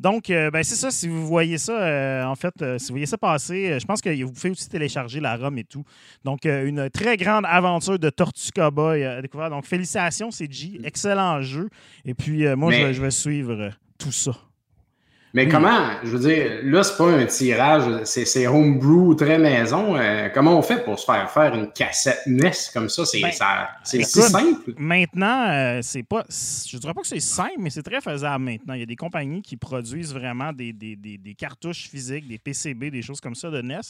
Donc, 0.00 0.30
euh, 0.30 0.50
ben, 0.50 0.62
c'est 0.62 0.74
ça. 0.74 0.90
Si 0.90 1.08
vous 1.08 1.26
voyez 1.26 1.58
ça, 1.58 1.80
euh, 1.80 2.24
en 2.24 2.34
fait, 2.34 2.54
euh, 2.60 2.78
si 2.78 2.88
vous 2.88 2.94
voyez 2.94 3.06
ça 3.06 3.18
passer, 3.18 3.78
je 3.78 3.84
pense 3.84 4.00
que 4.00 4.22
vous 4.24 4.32
pouvez 4.32 4.50
aussi 4.50 4.68
télécharger 4.68 5.20
la 5.20 5.36
ROM 5.36 5.56
et 5.58 5.64
tout. 5.64 5.84
Donc, 6.24 6.44
une 6.44 6.90
très 6.90 7.16
grande 7.16 7.44
aventure 7.46 7.98
de 7.98 8.10
Tortue 8.10 8.50
Cowboy 8.54 9.04
à 9.04 9.22
découvrir. 9.22 9.50
Donc, 9.50 9.66
félicitations, 9.66 10.30
c'est 10.30 10.50
G. 10.50 10.80
Excellent 10.84 11.40
jeu. 11.40 11.68
Et 12.04 12.14
puis, 12.14 12.44
moi, 12.56 12.72
je, 12.72 12.78
vais, 12.78 12.94
je 12.94 13.02
vais 13.02 13.10
suivre 13.10 13.70
tout 13.98 14.12
ça. 14.12 14.32
Mais 15.34 15.44
Oui. 15.46 15.50
comment, 15.50 15.90
je 16.02 16.08
veux 16.14 16.18
dire, 16.18 16.60
là, 16.64 16.82
c'est 16.82 16.96
pas 16.98 17.10
un 17.10 17.24
tirage, 17.24 18.04
c'est 18.04 18.46
homebrew 18.46 19.14
très 19.16 19.38
maison. 19.38 19.96
euh, 19.96 20.28
comment 20.28 20.58
on 20.58 20.62
fait 20.62 20.84
pour 20.84 20.98
se 20.98 21.06
faire 21.06 21.30
faire 21.30 21.54
une 21.54 21.72
cassette 21.72 22.20
NES 22.26 22.50
comme 22.74 22.90
ça? 22.90 23.06
C'est 23.06 23.20
Ben, 23.22 23.32
si 23.82 24.04
simple. 24.22 24.74
Maintenant, 24.76 25.48
euh, 25.48 25.78
c'est 25.82 26.02
pas. 26.02 26.24
Je 26.28 26.76
dirais 26.76 26.92
pas 26.92 27.00
que 27.00 27.06
c'est 27.06 27.18
simple, 27.20 27.54
mais 27.60 27.70
c'est 27.70 27.82
très 27.82 28.02
faisable 28.02 28.44
maintenant. 28.44 28.74
Il 28.74 28.80
y 28.80 28.82
a 28.82 28.86
des 28.86 28.96
compagnies 28.96 29.40
qui 29.40 29.56
produisent 29.56 30.12
vraiment 30.12 30.52
des, 30.52 30.72
des- 30.74 30.96
des- 30.96 31.16
des 31.16 31.34
cartouches 31.34 31.88
physiques, 31.88 32.28
des 32.28 32.38
PCB, 32.38 32.90
des 32.90 33.00
choses 33.02 33.20
comme 33.20 33.34
ça 33.34 33.50
de 33.50 33.62
NES. 33.62 33.80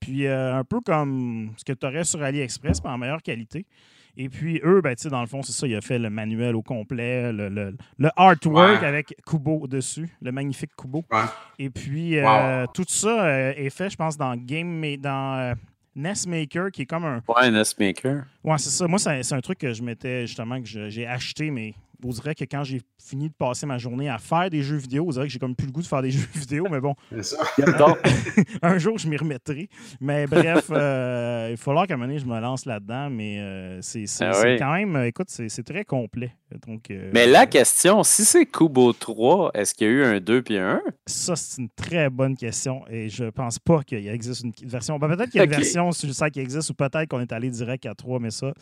Puis 0.00 0.26
euh, 0.26 0.56
un 0.56 0.64
peu 0.64 0.80
comme 0.80 1.50
ce 1.58 1.64
que 1.64 1.72
tu 1.78 1.86
aurais 1.86 2.04
sur 2.04 2.22
AliExpress, 2.22 2.82
mais 2.82 2.90
en 2.90 2.96
meilleure 2.98 3.22
qualité. 3.22 3.66
Et 4.16 4.28
puis 4.28 4.60
eux, 4.64 4.80
ben, 4.82 4.94
tu 4.94 5.02
sais, 5.04 5.08
dans 5.08 5.20
le 5.22 5.26
fond, 5.26 5.42
c'est 5.42 5.52
ça, 5.52 5.66
il 5.66 5.74
a 5.74 5.80
fait 5.80 5.98
le 5.98 6.10
manuel 6.10 6.54
au 6.54 6.62
complet, 6.62 7.32
le, 7.32 7.48
le- 7.48 7.74
le 7.98 8.10
artwork 8.16 8.80
Ouais. 8.82 8.86
avec 8.86 9.14
Kubo 9.26 9.66
dessus, 9.66 10.08
le 10.20 10.32
magnifique 10.32 10.70
Kubo. 10.76 11.04
Ouais. 11.10 11.20
Et 11.58 11.70
puis 11.70 12.18
euh, 12.18 12.66
tout 12.74 12.84
ça 12.86 13.24
euh, 13.26 13.52
est 13.56 13.70
fait, 13.70 13.88
je 13.88 13.96
pense, 13.96 14.16
dans 14.18 14.36
Game 14.36 14.68
Ma- 14.68 14.96
dans 14.98 15.38
euh, 15.38 15.54
NES 15.96 16.12
Maker, 16.28 16.70
qui 16.70 16.82
est 16.82 16.86
comme 16.86 17.04
un, 17.04 17.22
Ouais, 17.28 17.34
un 17.46 17.54
S-Maker. 17.54 18.24
Ouais, 18.44 18.58
c'est 18.58 18.70
ça. 18.70 18.86
Moi, 18.86 18.98
c'est 18.98 19.22
c'est 19.22 19.34
un 19.34 19.40
truc 19.40 19.58
que 19.58 19.72
je 19.72 19.82
m'étais 19.82 20.26
justement, 20.26 20.60
que 20.60 20.66
j'ai 20.88 21.06
acheté, 21.06 21.50
mais 21.50 21.74
on 22.04 22.10
dirait 22.10 22.34
que 22.34 22.44
quand 22.44 22.64
j'ai 22.64 22.80
fini 23.02 23.28
de 23.28 23.34
passer 23.34 23.66
ma 23.66 23.78
journée 23.78 24.08
à 24.08 24.18
faire 24.18 24.48
des 24.50 24.62
jeux 24.62 24.76
vidéo, 24.76 25.04
on 25.06 25.10
dirait 25.10 25.26
que 25.26 25.32
j'ai 25.32 25.38
comme 25.38 25.54
plus 25.56 25.66
le 25.66 25.72
goût 25.72 25.82
de 25.82 25.86
faire 25.86 26.02
des 26.02 26.10
jeux 26.12 26.26
vidéo, 26.34 26.66
mais 26.70 26.80
bon, 26.80 26.94
C'est 27.10 27.22
ça. 27.24 27.36
Un 28.62 28.78
jour, 28.78 28.98
je 28.98 29.08
m'y 29.08 29.16
remettrai. 29.16 29.68
Mais 30.00 30.26
bref, 30.26 30.66
euh, 30.70 31.48
il 31.50 31.56
va 31.56 31.56
falloir 31.56 31.86
qu'à 31.86 31.94
un 31.94 31.96
moment 31.96 32.08
donné, 32.08 32.18
je 32.18 32.26
me 32.26 32.38
lance 32.40 32.64
là-dedans, 32.66 33.10
mais 33.10 33.38
euh, 33.40 33.78
c'est 33.82 34.06
c'est- 34.06 34.24
Ah 34.24 34.40
oui. 34.44 34.56
quand 34.58 34.72
même, 34.72 34.96
écoute, 35.04 35.28
c'est 35.30 35.48
c'est 35.48 35.62
très 35.62 35.84
complet. 35.84 36.32
Donc, 36.66 36.90
euh, 36.90 37.10
mais 37.14 37.26
la 37.26 37.46
question, 37.46 38.02
si 38.02 38.24
c'est 38.24 38.44
Kubo 38.46 38.92
3, 38.92 39.52
est-ce 39.54 39.74
qu'il 39.74 39.86
y 39.86 39.90
a 39.90 39.92
eu 39.92 40.04
un 40.04 40.20
2 40.20 40.42
puis 40.42 40.58
un? 40.58 40.74
1? 40.76 40.80
Ça, 41.06 41.34
c'est 41.36 41.62
une 41.62 41.70
très 41.70 42.10
bonne 42.10 42.36
question 42.36 42.82
et 42.90 43.08
je 43.08 43.24
pense 43.24 43.58
pas 43.58 43.82
qu'il 43.82 44.06
existe 44.06 44.44
une 44.44 44.52
version. 44.68 44.98
Ben, 44.98 45.08
peut-être 45.08 45.30
qu'il 45.30 45.38
y 45.38 45.40
a 45.40 45.44
une 45.44 45.50
version 45.50 45.92
sur 45.92 46.08
le 46.08 46.12
site 46.12 46.30
qui 46.30 46.40
existe 46.40 46.68
ou 46.70 46.74
peut-être 46.74 47.08
qu'on 47.08 47.20
est 47.20 47.32
allé 47.32 47.48
direct 47.50 47.86
à 47.86 47.94
3, 47.94 48.20
mais 48.20 48.30
ça, 48.30 48.52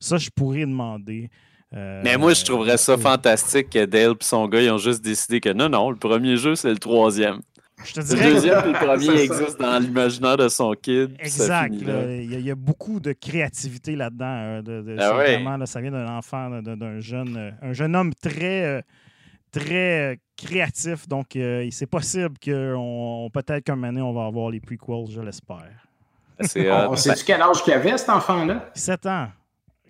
ça 0.00 0.16
je 0.18 0.28
pourrais 0.34 0.60
demander. 0.66 1.30
Euh, 1.76 2.00
Mais 2.02 2.16
moi, 2.16 2.32
je 2.32 2.44
trouverais 2.44 2.78
ça 2.78 2.96
fantastique 2.96 3.70
que 3.70 3.84
Dale 3.84 4.12
et 4.12 4.24
son 4.24 4.48
gars, 4.48 4.62
ils 4.62 4.70
ont 4.70 4.78
juste 4.78 5.02
décidé 5.04 5.40
que 5.40 5.50
non, 5.52 5.68
non, 5.68 5.90
le 5.90 5.96
premier 5.96 6.36
jeu, 6.36 6.54
c'est 6.54 6.70
le 6.70 6.78
troisième. 6.78 7.40
Je 7.84 7.92
te 7.92 8.00
Le 8.00 8.32
deuxième 8.32 8.64
et 8.64 8.72
le 8.72 8.86
premier 8.86 9.04
C'est 9.06 9.26
ça. 9.26 9.34
existe 9.42 9.60
dans 9.60 9.78
l'imaginaire 9.78 10.38
de 10.38 10.48
son 10.48 10.72
kid. 10.72 11.14
Exact. 11.18 11.74
finit 11.74 11.84
là. 11.84 11.92
là. 12.06 12.12
Il, 12.16 12.32
y 12.32 12.34
a, 12.34 12.38
il 12.38 12.46
y 12.46 12.50
a 12.50 12.54
beaucoup 12.54 12.98
de 13.00 13.12
créativité 13.12 13.94
là-dedans. 13.94 14.62
de- 14.62 14.80
de- 14.80 14.96
Ah 14.98 15.10
c'est 15.10 15.16
ouais. 15.16 15.34
vraiment, 15.34 15.56
là, 15.58 15.66
ça 15.66 15.80
vient 15.82 15.90
d'un 15.90 16.08
enfant, 16.16 16.62
d'un 16.62 17.00
jeune, 17.00 17.36
euh, 17.36 17.50
un 17.60 17.74
jeune 17.74 17.94
homme 17.94 18.14
très, 18.14 18.82
très 19.52 20.18
créatif. 20.36 21.06
Donc, 21.08 21.36
euh, 21.36 21.68
c'est 21.70 21.86
possible 21.86 22.38
que 22.40 22.74
on- 22.76 23.28
peut-être 23.30 23.64
qu'un 23.64 23.74
moment 23.76 23.88
donné, 23.88 24.00
on 24.02 24.12
va 24.12 24.24
avoir 24.26 24.50
les 24.50 24.60
prequels, 24.60 25.10
je 25.10 25.20
l'espère. 25.20 25.86
C'est 26.40 26.70
On 26.70 26.96
sait-tu 26.96 27.24
quel 27.24 27.40
âge 27.42 27.62
qu'il 27.62 27.72
avait, 27.72 27.96
cet 27.96 28.10
enfant-là? 28.10 28.70
7 28.74 29.06
ans, 29.06 29.28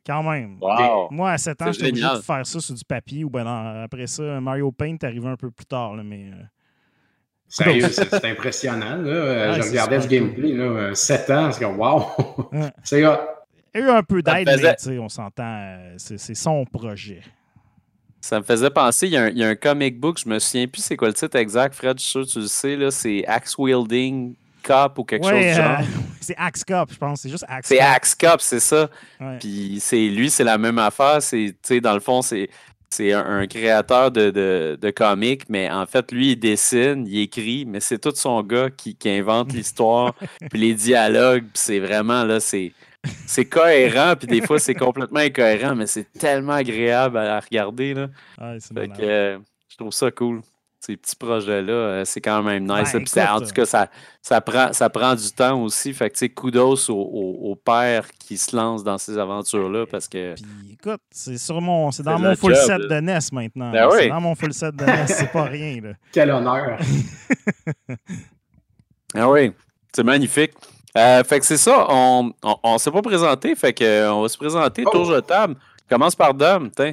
quand 0.07 0.23
même. 0.23 0.59
Wow. 0.61 1.09
Moi, 1.11 1.31
à 1.33 1.39
7 1.39 1.63
ans, 1.63 1.73
j'étais 1.73 1.89
obligé 1.89 2.07
de 2.09 2.23
faire 2.23 2.47
ça 2.47 2.61
sur 2.61 2.75
du 2.75 2.85
papier 2.85 3.25
ou 3.25 3.31
ben 3.31 3.45
non, 3.45 3.83
après 3.83 4.07
ça, 4.07 4.41
Mario 4.41 4.71
Paint 4.71 4.95
est 4.95 5.05
arrivé 5.05 5.27
un 5.29 5.37
peu 5.37 5.51
plus 5.51 5.67
tard, 5.67 5.97
là, 5.97 6.03
mais 6.05 6.31
euh, 6.31 6.43
Sérieux, 7.49 7.89
c'est 7.91 8.09
c'est 8.09 8.25
impressionnant. 8.31 8.97
Là. 8.97 9.09
Euh, 9.09 9.53
Ouais, 9.57 9.63
je 9.63 9.69
regardais 9.69 10.01
ce 10.01 10.09
gameplay, 10.09 10.53
là, 10.53 10.65
euh, 10.65 10.95
7 10.95 11.31
ans, 11.31 11.53
c'est 11.53 11.65
comme 11.65 11.79
wow! 11.79 12.03
Ouais. 12.53 12.71
c'est 12.85 13.07
hot. 13.07 13.17
il 13.75 13.81
y 13.81 13.85
a 13.85 13.87
eu 13.87 13.91
un 13.91 14.03
peu 14.03 14.23
d'aide, 14.23 14.49
faisait- 14.49 14.63
mais 14.63 14.77
tu 14.77 14.85
sais, 14.85 14.99
on 14.99 15.09
s'entend, 15.09 15.45
euh, 15.45 15.95
c'est 15.99 16.35
son 16.35 16.65
projet. 16.65 17.21
Ça 18.21 18.41
me 18.41 18.45
faisait 18.45 18.71
penser, 18.71 19.07
il 19.07 19.13
y, 19.13 19.17
a 19.17 19.25
un, 19.25 19.29
il 19.29 19.39
y 19.39 19.45
a 19.45 19.49
un 19.49 19.55
comic 19.55 20.01
book, 20.01 20.19
je 20.19 20.29
me 20.29 20.39
souviens 20.41 20.67
plus 20.67 20.83
c'est 20.83 20.97
quoi 20.97 21.07
le 21.09 21.15
titre 21.15 21.37
exact, 21.37 21.75
Fred, 21.75 21.99
je 21.99 22.03
suis 22.03 22.11
sûr 22.11 22.23
que 22.27 22.31
tu 22.31 22.41
le 22.41 22.47
sais, 22.49 22.75
là, 22.75 22.91
c'est 22.91 23.25
Axe 23.27 23.57
Wielding 23.57 24.35
Cop 24.67 24.99
ou 24.99 25.05
quelque 25.05 25.25
chose 25.29 25.39
du 25.45 25.55
genre. 25.55 25.81
euh, 25.81 25.85
c'est 26.21 26.37
Axe 26.37 26.65
Cop, 26.65 26.93
je 26.93 26.99
pense. 26.99 27.21
C'est 27.21 27.29
juste 27.29 27.45
Axe 27.49 27.69
C'est 27.69 27.77
Cop. 27.79 27.87
Axe 27.87 28.15
Cop, 28.15 28.41
c'est 28.41 28.61
ça. 28.61 28.91
Ouais. 29.21 29.39
Puis 29.39 29.79
c'est 29.81 30.09
lui, 30.09 30.29
c'est 30.31 30.45
la 30.45 30.59
même 30.59 30.79
affaire. 30.79 31.23
C'est, 31.23 31.55
dans 31.81 31.95
le 31.95 32.01
fond, 32.01 32.21
c'est, 32.23 32.49
c'est 32.91 33.13
un, 33.13 33.25
un 33.25 33.47
créateur 33.47 34.11
de, 34.11 34.31
de, 34.31 34.79
de 34.81 34.91
comics, 34.91 35.43
mais 35.49 35.71
en 35.71 35.87
fait, 35.87 36.11
lui, 36.13 36.33
il 36.33 36.37
dessine, 36.37 37.07
il 37.07 37.21
écrit, 37.21 37.65
mais 37.67 37.81
c'est 37.81 37.99
tout 37.99 38.13
son 38.15 38.43
gars 38.43 38.71
qui, 38.71 38.97
qui 38.97 39.09
invente 39.11 39.53
l'histoire, 39.53 40.15
puis 40.51 40.59
les 40.61 40.75
dialogues. 40.75 41.43
Puis 41.45 41.51
c'est 41.55 41.79
vraiment, 41.81 42.25
là, 42.25 42.41
c'est, 42.41 42.73
c'est 43.27 43.45
cohérent, 43.45 44.15
puis 44.17 44.27
des 44.27 44.41
fois, 44.45 44.59
c'est 44.59 44.75
complètement 44.75 45.21
incohérent, 45.21 45.75
mais 45.77 45.87
c'est 45.87 46.11
tellement 46.19 46.55
agréable 46.55 47.19
à, 47.19 47.39
regarder, 47.39 47.95
là. 47.95 48.09
C'est 48.59 48.75
Fait 48.75 48.89
que 48.89 49.03
euh, 49.03 49.39
je 49.69 49.77
trouve 49.77 49.93
ça 49.93 50.11
cool. 50.11 50.41
Ces 50.87 50.97
petits 50.97 51.17
projets-là, 51.17 51.73
euh, 51.73 52.05
c'est 52.05 52.21
quand 52.21 52.45
même 52.45 52.63
nice. 52.63 52.93
Ben, 52.93 53.29
en 53.33 53.41
tout 53.41 53.53
cas, 53.53 53.67
ça, 53.67 53.89
ça, 54.23 54.41
prend, 54.41 54.73
ça 54.73 54.89
prend 54.89 55.17
du 55.17 55.33
temps 55.33 55.61
aussi. 55.61 55.93
Fait 55.93 56.09
que, 56.09 56.15
tu 56.15 56.21
sais, 56.21 56.29
kudos 56.29 56.89
au, 56.89 56.95
au, 56.95 57.51
au 57.51 57.57
père 57.57 58.07
qui 58.21 58.39
se 58.39 58.55
lance 58.55 58.85
dans 58.85 58.97
ces 58.97 59.19
aventures-là 59.19 59.87
parce 59.91 60.07
que. 60.07 60.35
Puis 60.35 60.45
écoute, 60.75 61.01
c'est 61.11 61.39
sur 61.39 61.61
mon, 61.61 61.91
c'est 61.91 62.05
dans 62.05 62.21
mon 62.21 62.37
full 62.37 62.55
job, 62.55 62.65
set 62.65 62.79
là. 62.79 63.01
de 63.01 63.07
NES 63.07 63.19
maintenant. 63.33 63.73
Ben 63.73 63.81
là. 63.81 63.89
C'est 63.91 64.03
oui. 64.05 64.09
dans 64.11 64.21
mon 64.21 64.37
full 64.37 64.53
set 64.53 64.77
de 64.77 64.85
NES, 64.85 65.07
c'est 65.09 65.33
pas 65.33 65.43
rien. 65.45 65.81
Là. 65.83 65.93
Quel 66.13 66.31
honneur! 66.31 66.79
Ah 69.15 69.31
oui, 69.31 69.53
c'est 69.95 70.05
magnifique. 70.05 70.53
Euh, 70.97 71.25
fait 71.25 71.41
que 71.41 71.47
c'est 71.47 71.57
ça, 71.57 71.87
on, 71.89 72.33
on, 72.43 72.57
on 72.63 72.79
s'est 72.79 72.91
pas 72.91 73.01
présenté, 73.03 73.55
fait 73.55 73.73
que 73.73 73.85
euh, 73.85 74.13
on 74.13 74.23
va 74.23 74.29
se 74.29 74.37
présenter, 74.37 74.83
Oh. 74.87 74.91
tour 74.91 75.11
de 75.11 75.21
table. 75.21 75.55
Commence 75.89 76.15
par 76.15 76.35
Dom, 76.35 76.71
tiens. 76.75 76.93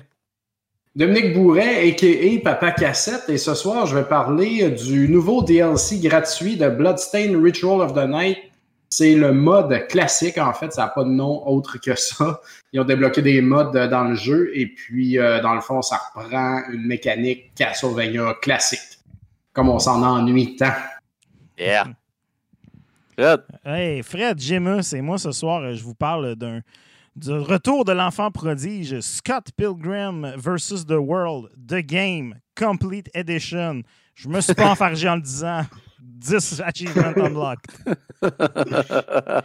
Dominique 0.96 1.34
Bourret, 1.34 1.90
a.k.a. 1.90 2.44
Papa 2.44 2.72
Cassette, 2.72 3.28
et 3.28 3.40
ce 3.40 3.56
soir, 3.56 3.88
je 3.88 3.98
vais 3.98 4.04
parler 4.04 4.70
du 4.70 5.10
nouveau 5.10 5.42
DLC 5.42 5.98
gratuit 5.98 6.56
de 6.56 6.70
Bloodstained 6.70 7.36
Ritual 7.44 7.82
of 7.82 7.96
the 7.96 8.08
Night. 8.08 8.38
C'est 8.90 9.16
le 9.16 9.34
mode 9.34 9.88
classique, 9.88 10.38
en 10.38 10.54
fait, 10.54 10.72
ça 10.72 10.84
n'a 10.84 10.88
pas 10.90 11.04
de 11.04 11.10
nom 11.10 11.48
autre 11.48 11.80
que 11.80 11.96
ça. 11.96 12.42
Ils 12.74 12.80
ont 12.80 12.84
débloqué 12.84 13.24
des 13.24 13.42
modes 13.42 13.76
euh, 13.76 13.88
dans 13.88 14.04
le 14.04 14.14
jeu, 14.14 14.52
et 14.54 14.68
puis, 14.68 15.18
euh, 15.18 15.42
dans 15.42 15.56
le 15.56 15.62
fond, 15.62 15.82
ça 15.82 16.00
reprend 16.16 16.62
une 16.72 16.86
mécanique 16.86 17.56
Castlevania 17.56 18.36
classique, 18.40 19.00
comme 19.52 19.70
on 19.70 19.80
s'en 19.80 20.04
ennuie 20.04 20.56
tant. 20.58 20.74
Yeah. 21.58 21.88
Fred, 23.18 23.42
Hey, 23.66 24.04
Fred, 24.04 24.40
Jimus 24.40 24.94
et 24.94 25.02
moi, 25.02 25.18
ce 25.18 25.32
soir, 25.32 25.64
euh, 25.64 25.74
je 25.74 25.84
vous 25.84 25.96
parle 25.96 26.36
d'un 26.36 26.62
du 27.16 27.32
retour 27.32 27.86
de 27.86 27.92
l'enfant 27.92 28.32
prodige, 28.32 29.00
Scott 29.02 29.52
Pilgrim 29.56 30.34
versus 30.38 30.86
the 30.86 30.98
World, 30.98 31.50
The 31.68 31.86
Game, 31.86 32.36
Complete 32.58 33.10
Edition. 33.14 33.84
Je 34.16 34.30
me 34.30 34.42
suis 34.42 34.54
pas 34.54 34.70
enfargé 34.72 35.10
en 35.10 35.16
le 35.16 35.22
disant. 35.22 35.64
10 36.00 36.62
achievements 36.62 37.14
unlocked. 37.18 37.68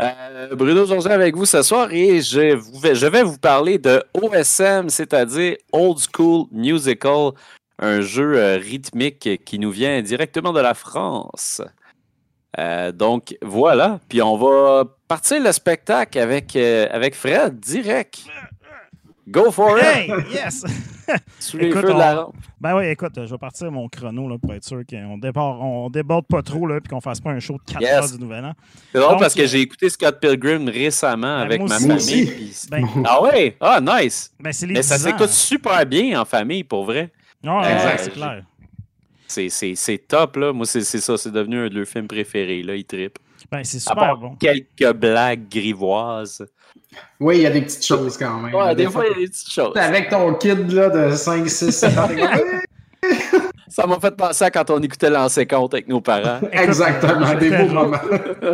Euh, 0.00 0.54
Bruno 0.54 0.86
Georges 0.86 1.08
avec 1.08 1.36
vous 1.36 1.44
ce 1.44 1.60
soir 1.60 1.92
et 1.92 2.22
je, 2.22 2.54
vous 2.54 2.78
vais, 2.78 2.94
je 2.94 3.06
vais 3.06 3.22
vous 3.22 3.36
parler 3.36 3.76
de 3.76 4.02
OSM, 4.14 4.88
c'est-à-dire 4.88 5.56
Old 5.72 5.98
School 5.98 6.46
Musical, 6.52 7.32
un 7.78 8.00
jeu 8.00 8.38
euh, 8.38 8.56
rythmique 8.56 9.44
qui 9.44 9.58
nous 9.58 9.70
vient 9.70 10.00
directement 10.00 10.54
de 10.54 10.60
la 10.60 10.72
France. 10.72 11.60
Euh, 12.58 12.90
donc 12.92 13.36
voilà, 13.42 14.00
puis 14.08 14.20
on 14.22 14.36
va 14.36 14.84
partir 15.06 15.40
le 15.42 15.52
spectacle 15.52 16.18
avec, 16.18 16.56
euh, 16.56 16.86
avec 16.90 17.14
Fred 17.14 17.58
direct. 17.60 18.24
Go 19.28 19.52
for 19.52 19.78
it! 19.78 19.84
Hey, 19.84 20.10
yes! 20.32 20.64
Sous 21.38 21.56
les 21.58 21.68
Écoute, 21.68 21.82
feux 21.82 21.92
de 21.92 21.98
la 21.98 22.26
on-. 22.26 22.32
Ben 22.60 22.76
oui, 22.76 22.86
écoute, 22.86 23.12
je 23.16 23.30
vais 23.30 23.38
partir 23.38 23.70
mon 23.70 23.88
chrono 23.88 24.28
là, 24.28 24.36
pour 24.38 24.52
être 24.54 24.64
sûr 24.64 24.80
qu'on 24.88 25.18
déborde, 25.18 25.58
on 25.62 25.88
déborde 25.88 26.26
pas 26.26 26.42
trop 26.42 26.66
là, 26.66 26.80
puis 26.80 26.88
qu'on 26.90 27.00
fasse 27.00 27.20
pas 27.20 27.30
un 27.30 27.38
show 27.38 27.54
de 27.54 27.72
4 27.72 27.80
Yes. 27.80 27.90
heures 27.92 28.10
du 28.18 28.24
Nouvel 28.24 28.44
An. 28.46 28.52
C'est 28.92 28.98
drôle 28.98 29.12
Donc, 29.12 29.20
parce 29.20 29.34
que 29.34 29.42
euh, 29.42 29.46
j'ai 29.46 29.60
écouté 29.60 29.88
Scott 29.88 30.18
Pilgrim 30.20 30.68
récemment 30.68 31.38
Ben, 31.38 31.42
avec 31.46 31.60
ma 31.62 31.76
aussi. 31.76 31.86
Famille. 31.88 32.26
puis- 32.26 32.56
Ben, 32.70 32.84
Ah 33.06 33.22
ouais? 33.22 33.56
Ah, 33.60 33.80
nice! 33.80 34.32
ben 34.40 34.50
les 34.62 34.66
Mais 34.74 34.82
ça 34.82 34.96
10 34.98 35.06
ans. 35.06 35.10
s'écoute 35.10 35.30
super 35.30 35.86
bien 35.86 36.20
en 36.20 36.24
famille, 36.24 36.64
pour 36.64 36.84
vrai. 36.84 37.12
Ouais, 37.44 37.58
Exact. 37.72 37.84
ouais, 37.86 37.98
c'est 37.98 38.10
clair. 38.10 38.42
C'est- 39.30 39.48
C'est 39.48 39.74
c'est 39.76 39.98
top, 39.98 40.36
là. 40.36 40.52
Moi, 40.52 40.66
c'est 40.66 40.80
c'est 40.82 41.00
ça. 41.00 41.16
C'est 41.16 41.30
devenu 41.30 41.58
un 41.60 41.68
de 41.68 41.74
leurs 41.76 41.86
films 41.86 42.08
préférés, 42.08 42.62
là. 42.62 42.74
Il 42.74 42.84
trippe. 42.84 43.18
Ben, 43.50 43.62
c'est 43.64 43.76
À 43.78 43.80
super 43.80 43.94
part 43.96 44.18
bon. 44.18 44.36
quelques 44.36 44.92
blagues 44.96 45.48
grivoises. 45.48 46.44
Oui, 47.20 47.36
il 47.36 47.42
y 47.42 47.46
a 47.46 47.50
des 47.50 47.62
petites 47.62 47.86
choses 47.86 48.16
quand 48.18 48.38
même. 48.40 48.54
Ouais, 48.54 48.74
des 48.74 48.86
fois, 48.90 49.04
il 49.06 49.12
y 49.12 49.14
a 49.14 49.18
des 49.26 49.28
petites 49.30 49.50
choses. 49.52 49.72
T'es 49.74 49.80
avec 49.80 50.08
ton 50.10 50.34
kid 50.34 50.70
là, 50.72 50.88
de 50.90 51.14
5, 51.14 51.48
6, 51.48 51.70
7 51.70 51.96
ans. 51.98 52.08
Ça 53.70 53.86
m'a 53.86 54.00
fait 54.00 54.14
penser 54.16 54.44
à 54.44 54.50
quand 54.50 54.68
on 54.70 54.82
écoutait 54.82 55.10
l'ancien 55.10 55.44
compte 55.46 55.74
avec 55.74 55.88
nos 55.88 56.00
parents. 56.00 56.40
Exactement, 56.52 57.34
des 57.34 57.50
beaux 57.50 57.72
moments. 57.72 57.96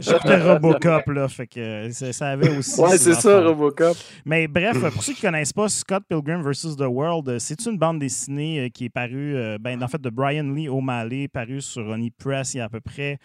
J'écoutais 0.01 0.43
Robocop, 0.43 1.07
là, 1.09 1.27
fait 1.29 1.47
que 1.47 1.91
ça, 1.91 2.29
avait 2.29 2.57
aussi. 2.57 2.81
Ouais, 2.81 2.99
c'est 2.99 3.15
ça. 3.15 3.41
Robocop. 3.41 3.97
Mais 4.27 4.47
bref, 4.47 4.79
pour 4.93 5.03
ceux 5.03 5.15
qui 5.15 5.25
ne 5.25 5.31
connaissent 5.31 5.55
pas 5.55 5.69
Scott 5.69 6.03
Pilgrim 6.09 6.43
vs. 6.43 6.77
The 6.77 6.83
World, 6.83 7.29
euh, 7.29 7.39
c'est 7.39 7.65
une 7.65 7.79
bande 7.79 7.99
dessinée 7.99 8.67
euh, 8.67 8.69
qui 8.69 8.85
est 8.85 8.91
parue, 8.91 9.37
euh, 9.37 9.57
ben, 9.59 9.83
en 9.83 9.89
fait, 9.89 10.01
de 10.01 10.11
Brian 10.11 10.45
Lee 10.45 10.69
O'Malley, 10.69 11.29
parue 11.29 11.63
sur 11.63 11.87
Ronnie 11.87 12.11
Press 12.11 12.55
il 12.55 12.59
y 12.59 12.61
a 12.61 12.65
à 12.65 12.69
peu 12.69 12.81
près 12.81 13.19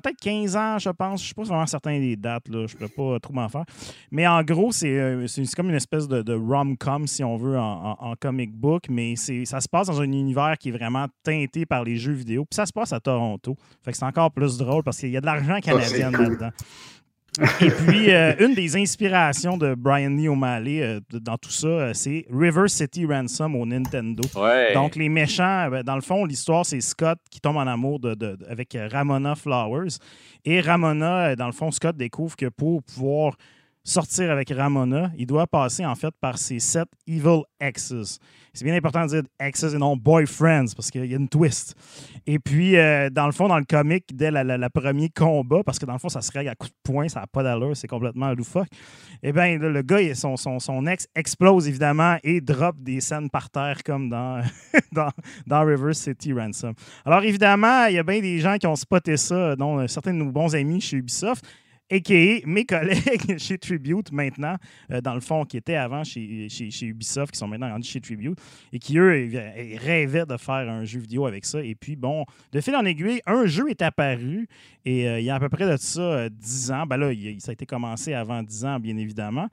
peut-être 0.00 0.18
15 0.20 0.56
ans, 0.56 0.78
je 0.78 0.90
pense. 0.90 1.20
Je 1.20 1.24
ne 1.24 1.26
suis 1.26 1.34
pas 1.34 1.42
vraiment 1.44 1.66
certain 1.66 1.98
des 1.98 2.16
dates, 2.16 2.48
là. 2.48 2.66
je 2.66 2.74
ne 2.74 2.78
peux 2.80 2.88
pas 2.88 3.18
trop 3.20 3.32
m'en 3.32 3.48
faire. 3.48 3.64
Mais 4.10 4.26
en 4.26 4.42
gros, 4.42 4.72
c'est 4.72 4.90
euh, 4.98 5.26
comme 5.56 5.70
une 5.70 5.76
espèce 5.76 6.06
de, 6.08 6.22
de 6.22 6.34
rom-com, 6.34 7.06
si 7.06 7.22
on 7.24 7.36
veut, 7.36 7.58
en, 7.58 7.96
en- 8.00 8.10
en 8.10 8.14
comic 8.16 8.52
book, 8.52 8.84
mais 8.90 9.16
c'est- 9.16 9.44
ça 9.44 9.60
se 9.60 9.68
passe 9.68 9.86
dans 9.86 10.00
un 10.00 10.04
univers 10.04 10.56
qui 10.58 10.68
est 10.68 10.72
vraiment 10.72 11.06
teinté 11.22 11.64
par 11.66 11.84
les 11.84 11.96
jeux 11.96 12.12
vidéo. 12.12 12.44
Puis 12.44 12.56
ça 12.56 12.66
se 12.66 12.72
passe 12.72 12.92
à 12.92 13.00
Toronto. 13.00 13.56
Fait 13.84 13.92
que 13.92 13.96
c'est 13.96 14.04
encore 14.04 14.30
plus 14.30 14.58
drôle 14.58 14.82
parce 14.82 14.98
qu'il 14.98 15.10
y 15.10 15.16
a 15.16 15.20
de 15.20 15.26
l'argent 15.26 15.58
canadien 15.60 16.10
cool. 16.12 16.22
là-dedans. 16.22 16.50
Et 17.60 17.70
puis, 17.70 18.12
euh, 18.12 18.32
une 18.38 18.54
des 18.54 18.76
inspirations 18.76 19.56
de 19.56 19.74
Brian 19.74 20.10
Lee 20.10 20.28
O'Malley 20.28 20.82
euh, 20.82 21.00
dans 21.10 21.36
tout 21.36 21.50
ça, 21.50 21.66
euh, 21.66 21.90
c'est 21.92 22.24
River 22.30 22.68
City 22.68 23.04
Ransom 23.06 23.56
au 23.56 23.66
Nintendo. 23.66 24.22
Ouais. 24.36 24.72
Donc, 24.72 24.94
les 24.94 25.08
méchants, 25.08 25.68
ben, 25.70 25.82
dans 25.82 25.96
le 25.96 26.00
fond, 26.00 26.24
l'histoire, 26.24 26.64
c'est 26.64 26.80
Scott 26.80 27.18
qui 27.30 27.40
tombe 27.40 27.56
en 27.56 27.66
amour 27.66 27.98
de, 27.98 28.14
de- 28.14 28.36
de- 28.36 28.46
avec 28.48 28.76
Ramona 28.92 29.34
Flowers. 29.34 29.98
Et 30.44 30.60
Ramona, 30.60 31.34
dans 31.34 31.46
le 31.46 31.52
fond, 31.52 31.70
Scott 31.72 31.96
découvre 31.96 32.36
que 32.36 32.46
pour 32.46 32.82
pouvoir 32.84 33.34
sortir 33.84 34.30
avec 34.30 34.50
Ramona, 34.50 35.10
il 35.16 35.26
doit 35.26 35.46
passer 35.46 35.84
en 35.84 35.94
fait 35.94 36.14
par 36.20 36.38
ses 36.38 36.58
sept 36.58 36.88
Evil 37.06 37.42
Exes. 37.60 38.18
C'est 38.54 38.64
bien 38.64 38.76
important 38.76 39.04
de 39.04 39.08
dire 39.08 39.22
exes 39.40 39.74
et 39.74 39.78
non 39.78 39.96
boyfriends 39.96 40.66
parce 40.76 40.88
qu'il 40.88 41.04
y 41.06 41.12
a 41.12 41.16
une 41.16 41.28
twist. 41.28 41.74
Et 42.24 42.38
puis, 42.38 42.76
euh, 42.76 43.10
dans 43.10 43.26
le 43.26 43.32
fond, 43.32 43.48
dans 43.48 43.58
le 43.58 43.64
comic, 43.64 44.04
dès 44.14 44.30
le 44.30 44.68
premier 44.68 45.08
combat, 45.08 45.64
parce 45.64 45.80
que 45.80 45.86
dans 45.86 45.94
le 45.94 45.98
fond, 45.98 46.08
ça 46.08 46.22
se 46.22 46.30
règle 46.30 46.50
à 46.50 46.54
coups 46.54 46.70
de 46.70 46.76
poing, 46.84 47.08
ça 47.08 47.20
n'a 47.20 47.26
pas 47.26 47.42
d'allure, 47.42 47.76
c'est 47.76 47.88
complètement 47.88 48.32
loufoque. 48.32 48.68
Eh 49.24 49.32
bien, 49.32 49.58
le, 49.58 49.82
gars, 49.82 50.14
son, 50.14 50.36
son, 50.36 50.60
son, 50.60 50.86
ex 50.86 51.08
explose 51.16 51.66
évidemment 51.66 52.16
et 52.22 52.40
drop 52.40 52.76
des 52.78 53.00
scènes 53.00 53.28
par 53.28 53.50
terre 53.50 53.82
comme 53.84 54.08
dans, 54.08 54.40
dans, 54.92 55.10
dans 55.48 55.64
River 55.64 55.92
City 55.92 56.32
Ransom. 56.32 56.74
Alors, 57.04 57.24
évidemment, 57.24 57.86
il 57.86 57.94
y 57.94 57.98
a 57.98 58.04
bien 58.04 58.20
des 58.20 58.38
gens 58.38 58.56
qui 58.56 58.68
ont 58.68 58.76
spoté 58.76 59.16
ça, 59.16 59.56
dont 59.56 59.86
certains 59.88 60.12
de 60.12 60.18
nos 60.18 60.30
bons 60.30 60.54
amis 60.54 60.80
chez 60.80 60.96
Ubisoft 60.98 61.44
a.k.a. 61.90 62.46
mes 62.46 62.64
collègues 62.64 63.38
chez 63.38 63.58
Tribute 63.58 64.10
maintenant, 64.12 64.56
euh, 64.90 65.00
dans 65.00 65.14
le 65.14 65.20
fond, 65.20 65.44
qui 65.44 65.56
étaient 65.56 65.76
avant 65.76 66.02
chez, 66.04 66.48
Ubisoft, 66.82 67.32
qui 67.32 67.38
sont 67.38 67.48
maintenant 67.48 67.70
rendus 67.70 67.88
chez 67.88 68.00
Tribute, 68.00 68.38
et 68.72 68.78
qui, 68.78 68.98
eux, 68.98 69.30
rêvaient 69.80 70.26
de 70.26 70.36
faire 70.36 70.68
un 70.68 70.84
jeu 70.84 71.00
vidéo 71.00 71.26
avec 71.26 71.44
ça. 71.44 71.62
Et 71.62 71.74
puis, 71.74 71.96
bon, 71.96 72.24
de 72.52 72.60
fil 72.60 72.74
en 72.74 72.84
aiguille, 72.84 73.20
un 73.26 73.46
jeu 73.46 73.68
est 73.68 73.82
apparu, 73.82 74.48
et 74.84 75.08
euh, 75.08 75.20
il 75.20 75.24
y 75.24 75.30
a 75.30 75.34
à 75.34 75.40
peu 75.40 75.48
près 75.48 75.70
de 75.70 75.76
ça 75.76 76.28
10 76.28 76.70
euh, 76.70 76.74
ans. 76.74 76.86
Ben 76.86 76.96
là, 76.96 77.12
ça 77.38 77.50
a 77.50 77.52
été 77.52 77.66
commencé 77.66 78.14
avant 78.14 78.42
10 78.42 78.64
ans, 78.64 78.80
bien 78.80 78.96
évidemment. 78.96 79.48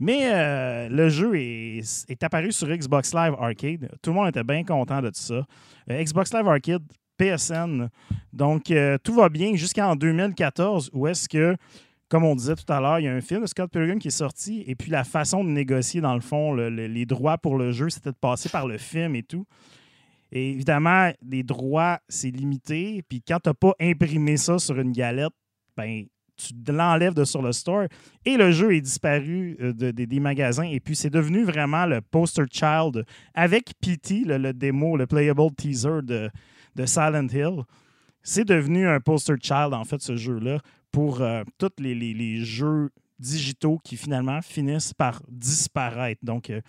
Mais 0.00 0.88
le 0.88 1.08
jeu 1.08 1.36
est, 1.36 1.82
est 2.08 2.22
apparu 2.22 2.52
sur 2.52 2.68
Xbox 2.68 3.12
Live 3.14 3.34
Arcade. 3.38 3.90
Tout 4.02 4.10
le 4.10 4.16
monde 4.16 4.28
était 4.28 4.44
bien 4.44 4.64
content 4.64 5.02
de 5.02 5.10
ça. 5.12 5.46
Xbox 5.88 6.32
Live 6.32 6.46
Arcade 6.46 6.82
PSN. 7.18 7.88
Donc, 8.32 8.70
euh, 8.70 8.96
tout 9.02 9.14
va 9.14 9.28
bien 9.28 9.54
jusqu'en 9.54 9.96
2014, 9.96 10.90
où 10.92 11.06
est-ce 11.06 11.28
que, 11.28 11.56
comme 12.08 12.24
on 12.24 12.34
disait 12.34 12.54
tout 12.54 12.72
à 12.72 12.80
l'heure, 12.80 13.00
il 13.00 13.04
y 13.04 13.08
a 13.08 13.14
un 13.14 13.20
film 13.20 13.42
de 13.42 13.46
Scott 13.46 13.70
Pilgrim 13.70 13.98
qui 13.98 14.08
est 14.08 14.10
sorti, 14.10 14.64
et 14.66 14.74
puis 14.74 14.90
la 14.90 15.04
façon 15.04 15.44
de 15.44 15.50
négocier, 15.50 16.00
dans 16.00 16.14
le 16.14 16.20
fond, 16.20 16.54
les 16.54 17.06
droits 17.06 17.38
pour 17.38 17.58
le 17.58 17.72
jeu, 17.72 17.90
c'était 17.90 18.12
de 18.12 18.16
passer 18.16 18.48
par 18.48 18.66
le 18.66 18.78
film 18.78 19.14
et 19.14 19.22
tout. 19.22 19.46
Et 20.30 20.50
évidemment, 20.50 21.10
les 21.22 21.42
droits, 21.42 22.00
c'est 22.08 22.30
limité. 22.30 23.02
Puis 23.08 23.22
quand 23.26 23.40
tu 23.40 23.48
n'as 23.48 23.54
pas 23.54 23.72
imprimé 23.80 24.36
ça 24.36 24.58
sur 24.58 24.78
une 24.78 24.92
galette, 24.92 25.32
ben, 25.76 26.04
tu 26.36 26.54
l'enlèves 26.72 27.14
de 27.14 27.24
sur 27.24 27.42
le 27.42 27.52
store 27.52 27.86
et 28.24 28.36
le 28.36 28.52
jeu 28.52 28.74
est 28.74 28.80
disparu 28.80 29.56
euh, 29.60 29.72
des 29.72 30.20
magasins. 30.20 30.64
Et 30.64 30.80
puis, 30.80 30.94
c'est 30.94 31.10
devenu 31.10 31.42
vraiment 31.44 31.86
le 31.86 32.00
poster 32.00 32.44
child 32.50 33.04
avec 33.34 33.72
PT, 33.80 34.24
le, 34.24 34.52
démo, 34.52 34.96
le 34.96 35.06
playable 35.06 35.52
teaser 35.56 36.02
de, 36.02 36.30
de 36.78 36.86
Silent 36.86 37.26
Hill. 37.32 37.64
C'est 38.22 38.44
devenu 38.44 38.88
un 38.88 39.00
poster 39.00 39.36
child, 39.40 39.74
en 39.74 39.84
fait, 39.84 40.00
ce 40.00 40.16
jeu-là, 40.16 40.60
pour 40.90 41.20
euh, 41.20 41.42
tous 41.58 41.72
les, 41.78 42.44
jeux 42.44 42.90
digitaux 43.18 43.80
qui 43.82 43.96
finalement 43.96 44.40
finissent 44.40 44.94
par 44.94 45.20
disparaître. 45.28 46.24
Donc, 46.24 46.50
euh, 46.50 46.60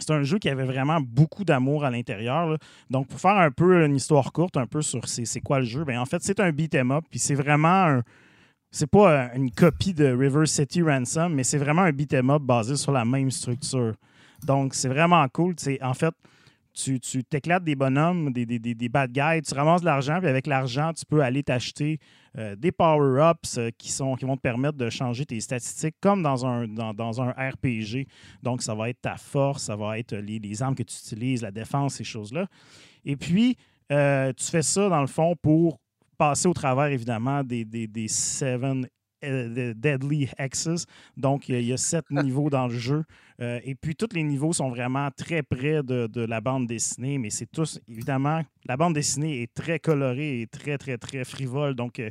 c'est 0.00 0.10
un 0.10 0.24
jeu 0.24 0.38
qui 0.38 0.48
avait 0.48 0.64
vraiment 0.64 1.00
beaucoup 1.00 1.44
d'amour 1.44 1.84
à 1.84 1.90
l'intérieur. 1.90 2.58
Donc, 2.90 3.06
pour 3.06 3.20
faire 3.20 3.36
un 3.36 3.52
peu 3.52 3.84
une 3.84 3.94
histoire 3.94 4.32
courte, 4.32 4.56
un 4.56 4.66
peu 4.66 4.82
sur 4.82 5.06
c'est 5.06 5.40
quoi 5.40 5.60
le 5.60 5.64
jeu, 5.64 5.84
bien, 5.84 6.00
en 6.00 6.06
fait, 6.06 6.22
c'est 6.22 6.40
un 6.40 6.50
beat'em 6.50 6.90
up, 6.90 7.04
puis 7.08 7.18
c'est 7.18 7.34
vraiment 7.36 7.84
un. 7.84 8.02
C'est 8.72 8.90
pas 8.90 9.32
une 9.36 9.52
copie 9.52 9.94
de 9.94 10.06
River 10.06 10.46
City 10.46 10.82
Ransom, 10.82 11.32
mais 11.32 11.44
c'est 11.44 11.58
vraiment 11.58 11.82
un 11.82 11.92
beat'em 11.92 12.28
up 12.30 12.42
basé 12.42 12.74
sur 12.74 12.90
la 12.90 13.04
même 13.04 13.30
structure. 13.30 13.94
Donc, 14.44 14.74
c'est 14.74 14.88
vraiment 14.88 15.24
cool. 15.28 15.54
En 15.80 15.94
fait, 15.94 16.12
tu, 16.74 17.00
t'éclates 17.24 17.62
des 17.62 17.76
bonhommes, 17.76 18.32
des, 18.32 18.46
des, 18.46 18.88
bad 18.88 19.12
guys, 19.12 19.42
tu 19.42 19.54
ramasses 19.54 19.80
de 19.80 19.86
l'argent, 19.86 20.18
puis 20.18 20.28
avec 20.28 20.46
l'argent, 20.46 20.92
tu 20.92 21.04
peux 21.06 21.22
aller 21.22 21.42
t'acheter 21.42 21.98
euh, 22.36 22.56
des 22.56 22.72
power-ups 22.72 23.58
euh, 23.58 23.70
qui, 23.78 23.92
sont, 23.92 24.16
qui 24.16 24.24
vont 24.24 24.36
te 24.36 24.42
permettre 24.42 24.76
de 24.76 24.90
changer 24.90 25.24
tes 25.24 25.38
statistiques 25.38 25.94
comme 26.00 26.22
dans 26.22 26.44
un, 26.44 26.66
dans, 26.66 27.22
un 27.22 27.30
RPG. 27.30 28.08
Donc, 28.42 28.62
ça 28.62 28.74
va 28.74 28.90
être 28.90 29.00
ta 29.00 29.16
force, 29.16 29.64
ça 29.64 29.76
va 29.76 29.98
être 29.98 30.16
les, 30.16 30.62
armes 30.62 30.74
que 30.74 30.82
tu 30.82 30.96
utilises, 30.96 31.42
la 31.42 31.52
défense, 31.52 31.94
ces 31.94 32.04
choses-là. 32.04 32.48
Et 33.04 33.16
puis, 33.16 33.56
euh, 33.92 34.32
tu 34.32 34.44
fais 34.44 34.62
ça, 34.62 34.88
dans 34.88 35.00
le 35.00 35.06
fond, 35.06 35.36
pour 35.40 35.78
passer 36.18 36.48
au 36.48 36.54
travers, 36.54 36.86
évidemment, 36.86 37.44
des, 37.44 37.64
des, 37.64 37.86
des 37.86 38.08
Seven 38.08 38.88
Deadly 39.74 40.28
Hexes. 40.38 40.86
Donc, 41.16 41.48
il 41.48 41.60
y, 41.60 41.72
a 41.72 41.76
sept 41.76 42.04
niveaux 42.10 42.50
dans 42.50 42.66
le 42.66 42.74
jeu. 42.74 43.04
Euh, 43.40 43.60
et 43.64 43.74
puis, 43.74 43.94
tous 43.96 44.14
les 44.14 44.22
niveaux 44.22 44.52
sont 44.52 44.70
vraiment 44.70 45.10
très 45.10 45.42
près 45.42 45.82
de, 45.82 46.24
la 46.24 46.40
bande 46.40 46.66
dessinée, 46.66 47.18
mais 47.18 47.30
c'est 47.30 47.50
tous, 47.50 47.80
évidemment, 47.88 48.42
la 48.66 48.76
bande 48.76 48.94
dessinée 48.94 49.42
est 49.42 49.52
très 49.52 49.78
colorée 49.78 50.42
et 50.42 50.46
très, 50.46 50.78
très, 50.78 50.98
très 50.98 51.24
frivole. 51.24 51.74
Donc, 51.74 51.98
euh, 51.98 52.10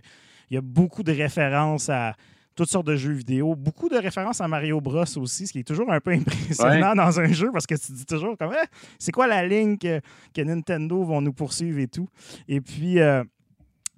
il 0.50 0.56
y 0.56 0.58
a 0.58 0.62
beaucoup 0.62 1.04
de 1.04 1.12
références 1.12 1.90
à 1.90 2.16
toutes 2.56 2.70
sortes 2.70 2.86
de 2.86 2.96
jeux 2.96 3.14
vidéo, 3.14 3.56
beaucoup 3.56 3.90
de 3.90 3.96
références 3.96 4.42
à 4.42 4.48
Mario 4.48 4.80
Bros 4.80 5.06
aussi, 5.18 5.48
ce 5.48 5.52
qui 5.52 5.60
est 5.60 5.68
toujours 5.68 5.92
un 5.92 6.00
peu 6.00 6.12
impressionnant 6.14 6.94
dans 6.94 7.20
un 7.20 7.32
jeu 7.32 7.50
parce 7.52 7.66
que 7.66 7.76
tu 7.76 7.92
dis 7.94 8.06
toujours 8.06 8.38
comme 8.38 8.54
eh, 8.54 8.68
c'est 9.00 9.12
quoi 9.12 9.26
la 9.28 9.46
ligne 9.46 9.78
que, 9.78 10.02
Nintendo 10.38 11.04
vont 11.04 11.22
nous 11.22 11.34
poursuivre 11.34 11.80
et 11.80 11.88
tout? 11.88 12.08
Et 12.48 12.62
puis 12.62 13.00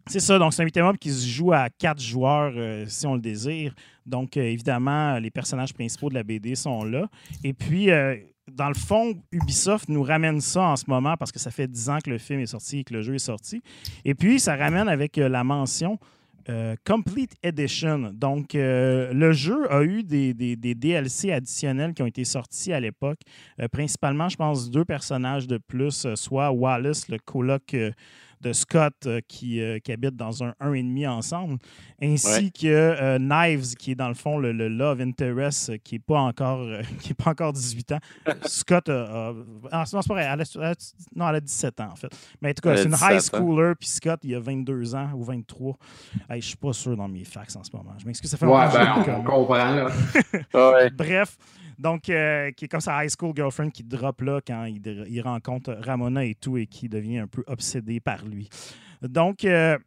c'est 0.08 0.20
ça, 0.20 0.38
donc 0.38 0.54
c'est 0.54 0.62
un 0.62 0.66
beat'em 0.66 0.86
up 0.86 0.98
qui 1.00 1.10
se 1.10 1.28
joue 1.28 1.52
à 1.52 1.68
quatre 1.70 2.02
joueurs 2.02 2.54
euh, 2.56 2.86
si 2.88 3.08
on 3.08 3.16
le 3.16 3.22
désire. 3.22 3.74
Donc, 4.06 4.38
euh, 4.38 4.44
évidemment, 4.44 5.18
les 5.18 5.32
personnages 5.32 5.74
principaux 5.74 6.10
de 6.10 6.14
la 6.14 6.24
BD 6.24 6.54
sont 6.54 6.84
là. 6.84 7.10
Et 7.44 7.54
puis, 7.54 7.90
euh, 7.90 8.16
dans 8.52 8.68
le 8.68 8.76
fond, 8.76 9.16
Ubisoft 9.32 9.90
nous 9.90 10.04
ramène 10.04 10.42
ça 10.42 10.62
en 10.62 10.76
ce 10.76 10.86
moment 10.88 11.18
parce 11.18 11.32
que 11.32 11.40
ça 11.40 11.50
fait 11.50 11.68
dix 11.68 11.90
ans 11.90 11.98
que 12.04 12.12
le 12.12 12.20
film 12.20 12.40
est 12.40 12.46
sorti 12.46 12.80
et 12.80 12.84
que 12.84 12.94
le 12.94 13.02
jeu 13.02 13.16
est 13.16 13.20
sorti. 13.20 13.64
Et 14.04 14.14
puis, 14.14 14.40
ça 14.40 14.56
ramène 14.56 14.88
avec 14.88 15.18
la 15.18 15.44
mention 15.44 15.98
Complete 16.86 17.34
Edition. 17.42 18.12
Donc, 18.14 18.52
le 18.54 19.32
jeu 19.32 19.66
a 19.74 19.82
eu 19.82 20.04
des, 20.04 20.36
des, 20.36 20.76
DLC 20.76 21.32
additionnels 21.32 21.96
qui 21.96 22.04
ont 22.04 22.06
été 22.06 22.24
sortis 22.24 22.72
à 22.72 22.80
l'époque. 22.80 23.18
principalement, 23.72 24.30
je 24.30 24.36
pense, 24.36 24.70
deux 24.70 24.86
personnages 24.86 25.48
de 25.48 25.58
plus, 25.58 26.06
soit 26.14 26.52
Wallace, 26.52 27.10
le 27.10 27.18
coloc 27.18 27.76
de 28.46 28.54
Scott 28.54 28.94
euh, 29.08 29.22
qui, 29.28 29.60
euh, 29.60 29.80
qui, 29.80 29.92
habite 29.92 30.16
dans 30.16 30.44
un 30.44 30.54
1,5 30.62 31.08
ensemble, 31.08 31.58
ainsi 32.02 32.52
que 32.52 32.68
euh, 32.68 33.18
Knives, 33.18 33.76
qui 33.76 33.92
est 33.92 33.96
dans 33.96 34.08
le 34.08 34.14
fond 34.14 34.38
le, 34.38 34.52
Love 34.52 35.02
Interest, 35.02 35.78
qui 35.80 35.96
n'est 35.96 36.00
pas, 36.00 36.20
encore, 36.20 36.66
qui 37.02 37.14
pas 37.14 37.32
encore 37.32 37.54
18 37.54 37.94
ans. 37.94 38.00
Scott 38.46 38.88
a. 38.90 39.34
Ah, 39.72 39.84
non, 39.92 40.02
c'est 40.02 40.08
pas 40.08 40.14
vrai. 40.14 40.30
Elle 40.32 40.42
a, 40.42 40.74
non, 41.16 41.30
elle 41.30 41.36
a 41.36 41.40
17 41.40 41.80
ans, 41.82 41.90
en 41.92 41.96
fait. 41.96 42.10
Mais 42.42 42.52
en 42.52 42.54
tout 42.54 42.62
cas, 42.62 42.78
c'est 42.78 42.86
une 42.86 42.96
high 43.02 43.20
schooler, 43.20 43.74
puis 43.80 43.90
Scott, 43.90 44.20
il 44.24 44.36
a 44.36 44.40
22 44.40 44.96
ans 44.96 45.10
ou 45.16 45.24
23. 45.24 45.78
Je 46.30 46.36
ne 46.36 46.42
suis 46.42 46.58
pas 46.58 46.74
sûr 46.74 46.96
dans 46.96 47.08
mes 47.08 47.24
facts 47.24 47.56
en 47.56 47.64
ce 47.64 47.76
moment. 47.76 47.96
Je 47.98 48.06
m'excuse, 48.06 48.30
ça 48.30 48.38
fait 48.38 48.46
ouais, 48.46 48.68
ben, 48.72 49.04
on, 49.18 49.24
comprend, 49.24 49.72
là. 49.72 49.90
Bref. 50.96 51.38
Donc, 51.78 52.10
euh, 52.10 52.52
qui 52.52 52.66
est 52.66 52.68
comme 52.68 52.82
sa 52.82 53.04
high 53.04 53.10
school 53.10 53.34
girlfriend 53.36 53.70
qui 53.70 53.84
drop 53.84 54.22
là 54.22 54.40
quand 54.46 54.66
il, 54.66 55.22
rencontre 55.22 55.74
Ramona 55.82 56.26
et 56.26 56.36
tout 56.36 56.58
et 56.58 56.68
qui 56.68 56.90
devient 56.90 57.20
un 57.20 57.28
peu 57.28 57.44
obsédé 57.48 58.00
par 58.00 58.26
lui. 58.26 58.50
Donc, 59.02 59.44
euh, 59.46 59.78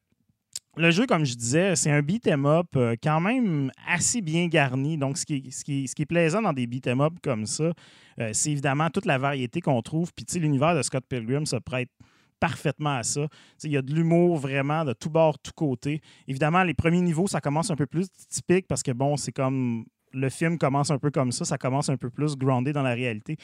le 0.77 0.91
jeu, 0.91 1.07
comme 1.07 1.25
je 1.25 1.35
disais, 1.35 1.75
c'est 1.77 1.91
un 1.91 2.03
beat'em 2.03 2.47
up 2.47 2.69
euh, 2.77 2.95
quand 3.03 3.21
même 3.21 3.71
assez 3.87 4.21
bien 4.21 4.47
garni. 4.49 4.97
Donc, 4.97 5.19
ce 5.19 5.25
qui, 5.25 5.51
ce 5.51 5.65
qui, 5.65 5.85
est 5.85 6.07
plaisant 6.07 6.43
dans 6.43 6.53
des 6.53 6.67
beat'em 6.67 7.01
up 7.01 7.15
comme 7.23 7.47
ça, 7.47 7.73
c'est 8.33 8.51
évidemment 8.51 8.91
toute 8.91 9.07
la 9.07 9.17
variété 9.17 9.61
qu'on 9.61 9.81
trouve. 9.81 10.13
Puis, 10.13 10.25
tu 10.25 10.33
sais, 10.33 10.39
l'univers 10.41 10.75
de 10.75 10.83
Scott 10.83 11.05
Pilgrim 11.09 11.47
se 11.47 11.55
prête 11.55 11.89
parfaitement 12.41 12.97
à 12.97 13.03
ça. 13.03 13.27
Il 13.63 13.71
y 13.71 13.77
a 13.77 13.83
de 13.83 13.93
l'humour 13.93 14.37
vraiment 14.37 14.85
de 14.85 14.93
tout 14.93 15.11
bord, 15.11 15.39
tout 15.39 15.53
côté. 15.55 16.01
Évidemment, 16.27 16.65
les 16.65 16.75
premiers 16.75 17.01
niveaux, 17.01 17.27
ça 17.27 17.41
commence 17.41 17.71
un 17.71 17.77
peu 17.77 17.87
plus 17.87 18.09
typique 18.29 18.67
parce 18.67 18.83
que, 18.83 18.91
bon, 18.91 19.17
c'est 19.17 19.33
comme 19.33 19.85
le 20.13 20.29
film 20.29 20.59
commence 20.59 20.91
un 20.91 20.99
peu 20.99 21.11
comme 21.11 21.33
ça, 21.33 21.45
ça 21.45 21.59
commence 21.59 21.89
un 21.89 21.97
peu 21.97 22.11
plus 22.11 22.37
groundé 22.37 22.73
dans 22.73 22.83
la 22.83 22.95
réalité. 22.95 23.37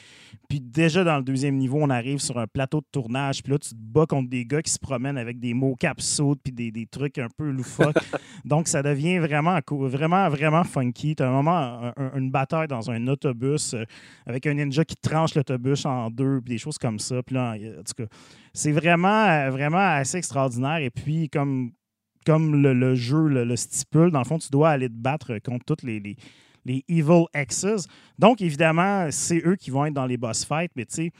Puis 0.49 0.59
déjà 0.59 1.03
dans 1.03 1.17
le 1.17 1.23
deuxième 1.23 1.57
niveau, 1.57 1.79
on 1.81 1.89
arrive 1.89 2.19
sur 2.19 2.37
un 2.37 2.47
plateau 2.47 2.81
de 2.81 2.87
tournage, 2.91 3.43
puis 3.43 3.51
là 3.51 3.59
tu 3.59 3.69
te 3.69 3.75
bats 3.75 4.05
contre 4.05 4.29
des 4.29 4.45
gars 4.45 4.61
qui 4.61 4.71
se 4.71 4.79
promènent 4.79 5.17
avec 5.17 5.39
des 5.39 5.53
mots 5.53 5.75
capsules 5.75 6.35
puis 6.43 6.53
des, 6.53 6.71
des, 6.71 6.85
trucs 6.85 7.17
un 7.17 7.27
peu 7.35 7.49
loufoques. 7.49 7.95
Donc 8.45 8.67
ça 8.67 8.81
devient 8.83 9.19
vraiment 9.19 9.59
vraiment 9.69 10.29
vraiment 10.29 10.63
funky. 10.63 11.15
Tu 11.15 11.23
as 11.23 11.29
un 11.29 11.31
moment 11.31 11.91
une 12.15 12.31
bataille 12.31 12.67
dans 12.67 12.89
un 12.89 13.07
autobus 13.07 13.73
euh, 13.73 13.83
avec 14.25 14.45
un 14.47 14.53
ninja 14.53 14.85
qui 14.85 14.95
tranche 14.95 15.35
l'autobus 15.35 15.85
en 15.85 16.09
deux, 16.09 16.41
puis 16.41 16.55
des 16.55 16.57
choses 16.57 16.77
comme 16.77 16.99
ça. 16.99 17.21
Puis 17.23 17.35
là, 17.35 17.53
en 17.53 17.83
tout 17.83 18.03
cas, 18.03 18.09
c'est 18.53 18.71
vraiment 18.71 19.49
vraiment 19.49 19.95
assez 19.95 20.17
extraordinaire 20.17 20.77
et 20.77 20.89
puis 20.89 21.29
comme 21.29 21.71
comme 22.25 22.61
le, 22.61 22.95
jeu 22.95 23.27
le, 23.27 23.55
stipule, 23.55 24.09
dans 24.09 24.19
le 24.19 24.25
fond, 24.25 24.39
tu 24.39 24.49
dois 24.49 24.71
aller 24.71 24.89
te 24.89 24.95
battre 24.95 25.37
contre 25.39 25.63
toutes 25.63 25.83
les, 25.83 25.99
les 25.99 26.17
Evil 26.65 27.25
Exes. 27.33 27.87
Donc, 28.17 28.41
évidemment, 28.41 29.07
c'est 29.11 29.41
eux 29.45 29.55
qui 29.55 29.71
vont 29.71 29.85
être 29.85 29.93
dans 29.93 30.05
les 30.05 30.17
boss 30.17 30.45
fights, 30.45 30.71
mais 30.75 30.85
tu 30.85 30.95
sais, 30.95 31.11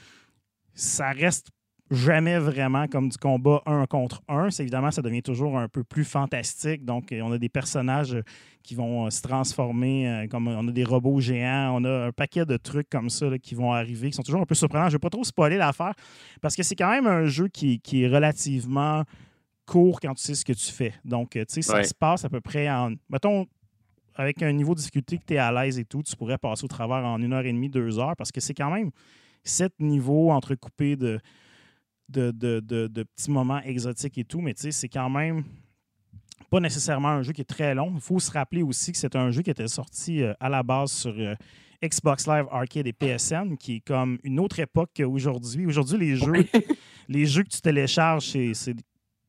ça 0.74 1.10
reste 1.10 1.48
jamais 1.90 2.38
vraiment 2.38 2.88
comme 2.88 3.08
du 3.08 3.16
combat 3.16 3.62
un 3.66 3.86
contre 3.86 4.22
un. 4.28 4.50
C'est 4.50 4.62
évidemment, 4.62 4.90
ça 4.90 5.02
devient 5.02 5.22
toujours 5.22 5.58
un 5.58 5.68
peu 5.68 5.84
plus 5.84 6.04
fantastique. 6.04 6.84
Donc, 6.84 7.12
on 7.12 7.32
a 7.32 7.38
des 7.38 7.48
personnages 7.48 8.16
qui 8.62 8.74
vont 8.74 9.06
euh, 9.06 9.10
se 9.10 9.22
transformer, 9.22 10.08
euh, 10.08 10.26
comme 10.26 10.48
on 10.48 10.66
a 10.66 10.72
des 10.72 10.84
robots 10.84 11.20
géants, 11.20 11.80
on 11.80 11.84
a 11.84 12.06
un 12.06 12.12
paquet 12.12 12.44
de 12.44 12.56
trucs 12.56 12.90
comme 12.90 13.10
ça 13.10 13.26
qui 13.38 13.54
vont 13.54 13.72
arriver, 13.72 14.10
qui 14.10 14.16
sont 14.16 14.22
toujours 14.22 14.40
un 14.40 14.46
peu 14.46 14.56
surprenants. 14.56 14.86
Je 14.86 14.94
ne 14.94 14.96
vais 14.96 14.98
pas 14.98 15.10
trop 15.10 15.24
spoiler 15.24 15.56
l'affaire 15.56 15.94
parce 16.40 16.56
que 16.56 16.62
c'est 16.62 16.74
quand 16.74 16.90
même 16.90 17.06
un 17.06 17.26
jeu 17.26 17.48
qui, 17.48 17.80
est 17.92 18.08
relativement 18.08 19.04
court 19.64 20.00
quand 20.00 20.14
tu 20.14 20.22
sais 20.24 20.34
ce 20.34 20.44
que 20.44 20.52
tu 20.52 20.72
fais. 20.72 20.94
Donc, 21.04 21.30
tu 21.30 21.44
sais, 21.48 21.62
ça 21.62 21.82
se 21.84 21.94
passe 21.94 22.24
à 22.24 22.28
peu 22.28 22.40
près 22.40 22.68
en, 22.68 22.92
mettons, 23.08 23.46
avec 24.16 24.42
un 24.42 24.52
niveau 24.52 24.74
de 24.74 24.78
difficulté 24.80 25.18
que 25.18 25.24
tu 25.26 25.34
es 25.34 25.38
à 25.38 25.52
l'aise 25.52 25.78
et 25.78 25.84
tout, 25.84 26.02
tu 26.02 26.16
pourrais 26.16 26.38
passer 26.38 26.64
au 26.64 26.68
travers 26.68 27.04
en 27.04 27.20
une 27.20 27.32
heure 27.32 27.44
et 27.44 27.52
demie, 27.52 27.68
deux 27.68 27.98
heures, 27.98 28.16
parce 28.16 28.32
que 28.32 28.40
c'est 28.40 28.54
quand 28.54 28.70
même 28.70 28.90
sept 29.44 29.72
niveaux 29.78 30.30
entrecoupés 30.32 30.96
de, 30.96 31.20
de, 32.08 32.30
de, 32.30 32.60
de, 32.60 32.86
de 32.88 33.02
petits 33.02 33.30
moments 33.30 33.60
exotiques 33.62 34.18
et 34.18 34.24
tout, 34.24 34.40
mais 34.40 34.54
tu 34.54 34.62
sais, 34.62 34.70
c'est 34.72 34.88
quand 34.88 35.10
même 35.10 35.44
pas 36.50 36.60
nécessairement 36.60 37.08
un 37.08 37.22
jeu 37.22 37.32
qui 37.32 37.40
est 37.40 37.44
très 37.44 37.74
long. 37.74 37.92
Il 37.94 38.00
faut 38.00 38.18
se 38.20 38.30
rappeler 38.30 38.62
aussi 38.62 38.92
que 38.92 38.98
c'est 38.98 39.16
un 39.16 39.30
jeu 39.30 39.42
qui 39.42 39.50
était 39.50 39.68
sorti 39.68 40.22
euh, 40.22 40.32
à 40.40 40.48
la 40.48 40.62
base 40.62 40.92
sur 40.92 41.14
euh, 41.16 41.34
Xbox 41.84 42.26
Live 42.26 42.46
Arcade 42.50 42.86
et 42.86 42.92
PSN, 42.92 43.56
qui 43.58 43.76
est 43.76 43.80
comme 43.80 44.18
une 44.22 44.38
autre 44.40 44.58
époque 44.60 44.90
qu'aujourd'hui. 44.96 45.66
Aujourd'hui, 45.66 45.98
les 45.98 46.16
jeux, 46.16 46.46
les 47.08 47.26
jeux 47.26 47.42
que 47.42 47.48
tu 47.50 47.60
télécharges, 47.60 48.26
c'est- 48.54 48.74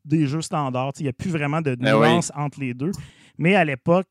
des 0.05 0.25
jeux 0.25 0.41
standards. 0.41 0.93
Il 0.99 1.03
n'y 1.03 1.09
a 1.09 1.13
plus 1.13 1.29
vraiment 1.29 1.59
de 1.61 1.75
Ben 1.75 1.93
oui. 1.95 2.07
nuance 2.07 2.31
entre 2.33 2.61
les 2.61 2.73
deux. 2.73 2.91
Mais 3.37 3.55
à 3.55 3.65
l'époque, 3.65 4.07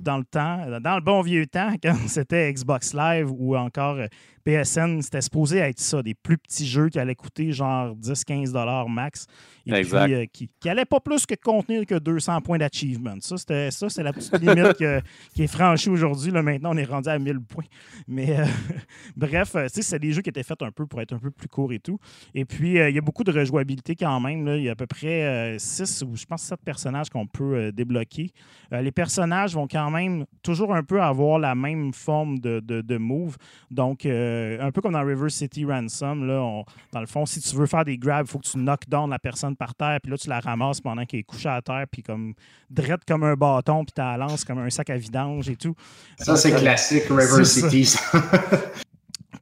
dans 0.00 0.18
le 0.18 0.24
temps, 0.24 0.80
dans 0.80 0.94
le 0.96 1.00
bon 1.00 1.22
vieux 1.22 1.46
temps, 1.46 1.72
quand 1.82 1.96
c'était 2.06 2.52
Xbox 2.52 2.94
Live 2.94 3.30
ou 3.30 3.56
encore 3.56 3.96
euh, 3.96 4.06
PSN, 4.44 5.00
c'était 5.02 5.20
supposé 5.20 5.58
être 5.58 5.78
ça, 5.80 6.02
des 6.02 6.14
plus 6.14 6.38
petits 6.38 6.66
jeux 6.66 6.88
qui 6.88 6.98
allaient 6.98 7.14
coûter 7.14 7.52
genre 7.52 7.94
10-15 7.96 8.52
dollars 8.52 8.88
max. 8.88 9.26
Et 9.66 9.72
Exact. 9.72 10.04
puis, 10.04 10.14
euh, 10.14 10.24
qui, 10.32 10.48
qui 10.58 10.68
allaient 10.68 10.84
pas 10.86 11.00
plus 11.00 11.26
que 11.26 11.34
contenir 11.34 11.84
que 11.86 11.98
200 11.98 12.40
points 12.40 12.58
d'achievement. 12.58 13.14
Ça, 13.20 13.36
c'était 13.36 13.70
ça, 13.70 13.88
c'est 13.88 14.02
la 14.02 14.12
petite 14.12 14.38
limite 14.40 14.72
que- 14.78 15.00
qui 15.34 15.42
est 15.42 15.46
franchie 15.52 15.90
aujourd'hui. 15.90 16.30
Là, 16.32 16.42
maintenant, 16.42 16.70
on 16.72 16.76
est 16.76 16.84
rendu 16.84 17.08
à 17.08 17.18
1000 17.18 17.40
points. 17.40 17.64
Mais 18.08 18.38
euh, 18.40 18.44
bref, 19.16 19.54
euh, 19.56 19.66
tu 19.72 19.82
c'est 19.82 19.98
des 19.98 20.12
jeux 20.12 20.22
qui 20.22 20.30
étaient 20.30 20.42
faits 20.42 20.62
un 20.62 20.70
peu 20.70 20.86
pour 20.86 21.00
être 21.00 21.12
un 21.12 21.18
peu 21.18 21.30
plus 21.30 21.48
courts 21.48 21.72
et 21.72 21.78
tout. 21.78 21.98
Et 22.34 22.44
puis, 22.44 22.72
il 22.78 22.94
y 22.94 22.98
a 22.98 23.00
beaucoup 23.02 23.24
de 23.24 23.32
rejouabilité 23.32 23.94
quand 23.94 24.18
même. 24.20 24.44
là. 24.46 24.56
Il 24.56 24.62
y 24.64 24.68
a 24.68 24.72
à 24.72 24.76
peu 24.76 24.86
près 24.86 25.56
6 25.58 26.02
ou 26.08 26.16
je 26.16 26.24
pense 26.24 26.42
7 26.42 26.60
personnages 26.64 27.10
qu'on 27.10 27.26
peut 27.26 27.70
débloquer. 27.72 28.32
Les 28.72 28.92
personnages 28.92 29.54
vont 29.54 29.66
quand 29.68 29.90
même 29.90 30.24
toujours 30.42 30.74
un 30.74 30.82
peu 30.82 31.00
avoir 31.02 31.38
la 31.38 31.54
même 31.54 31.92
forme 31.92 32.38
de, 32.38 32.60
de, 32.60 32.80
de 32.80 32.96
move. 32.96 33.36
Donc, 33.70 34.06
euh, 34.06 34.29
un 34.60 34.70
peu 34.70 34.80
comme 34.80 34.92
dans 34.92 35.04
River 35.04 35.28
City 35.30 35.64
Ransom, 35.64 36.26
là, 36.26 36.40
on- 36.42 36.64
dans 36.92 37.00
le 37.00 37.06
fond, 37.06 37.26
si 37.26 37.40
tu 37.40 37.54
veux 37.56 37.66
faire 37.66 37.84
des 37.84 37.96
grabs, 37.98 38.26
il 38.26 38.30
faut 38.30 38.38
que 38.38 38.46
tu 38.46 38.58
knock 38.58 38.88
down 38.88 39.10
la 39.10 39.18
personne 39.18 39.56
par 39.56 39.74
terre, 39.74 39.98
puis 40.02 40.10
là, 40.10 40.18
tu 40.18 40.28
la 40.28 40.40
ramasses 40.40 40.80
pendant 40.80 41.04
qu'elle 41.04 41.20
est 41.20 41.24
couchée 41.24 41.48
à 41.48 41.60
terre, 41.62 41.84
puis 41.90 42.02
comme 42.02 42.34
drette 42.68 43.02
comme 43.06 43.24
un 43.24 43.34
bâton, 43.34 43.84
puis 43.84 43.92
tu 43.94 44.00
la 44.00 44.16
lances 44.16 44.44
comme 44.44 44.58
un 44.58 44.70
sac 44.70 44.90
à 44.90 44.96
vidange 44.96 45.48
et 45.48 45.56
tout. 45.56 45.74
Ça, 46.18 46.36
c'est 46.36 46.52
Euh, 46.52 46.58
classique 46.58 47.04
River. 47.10 47.44
City. 47.44 47.84
ça. 47.86 48.00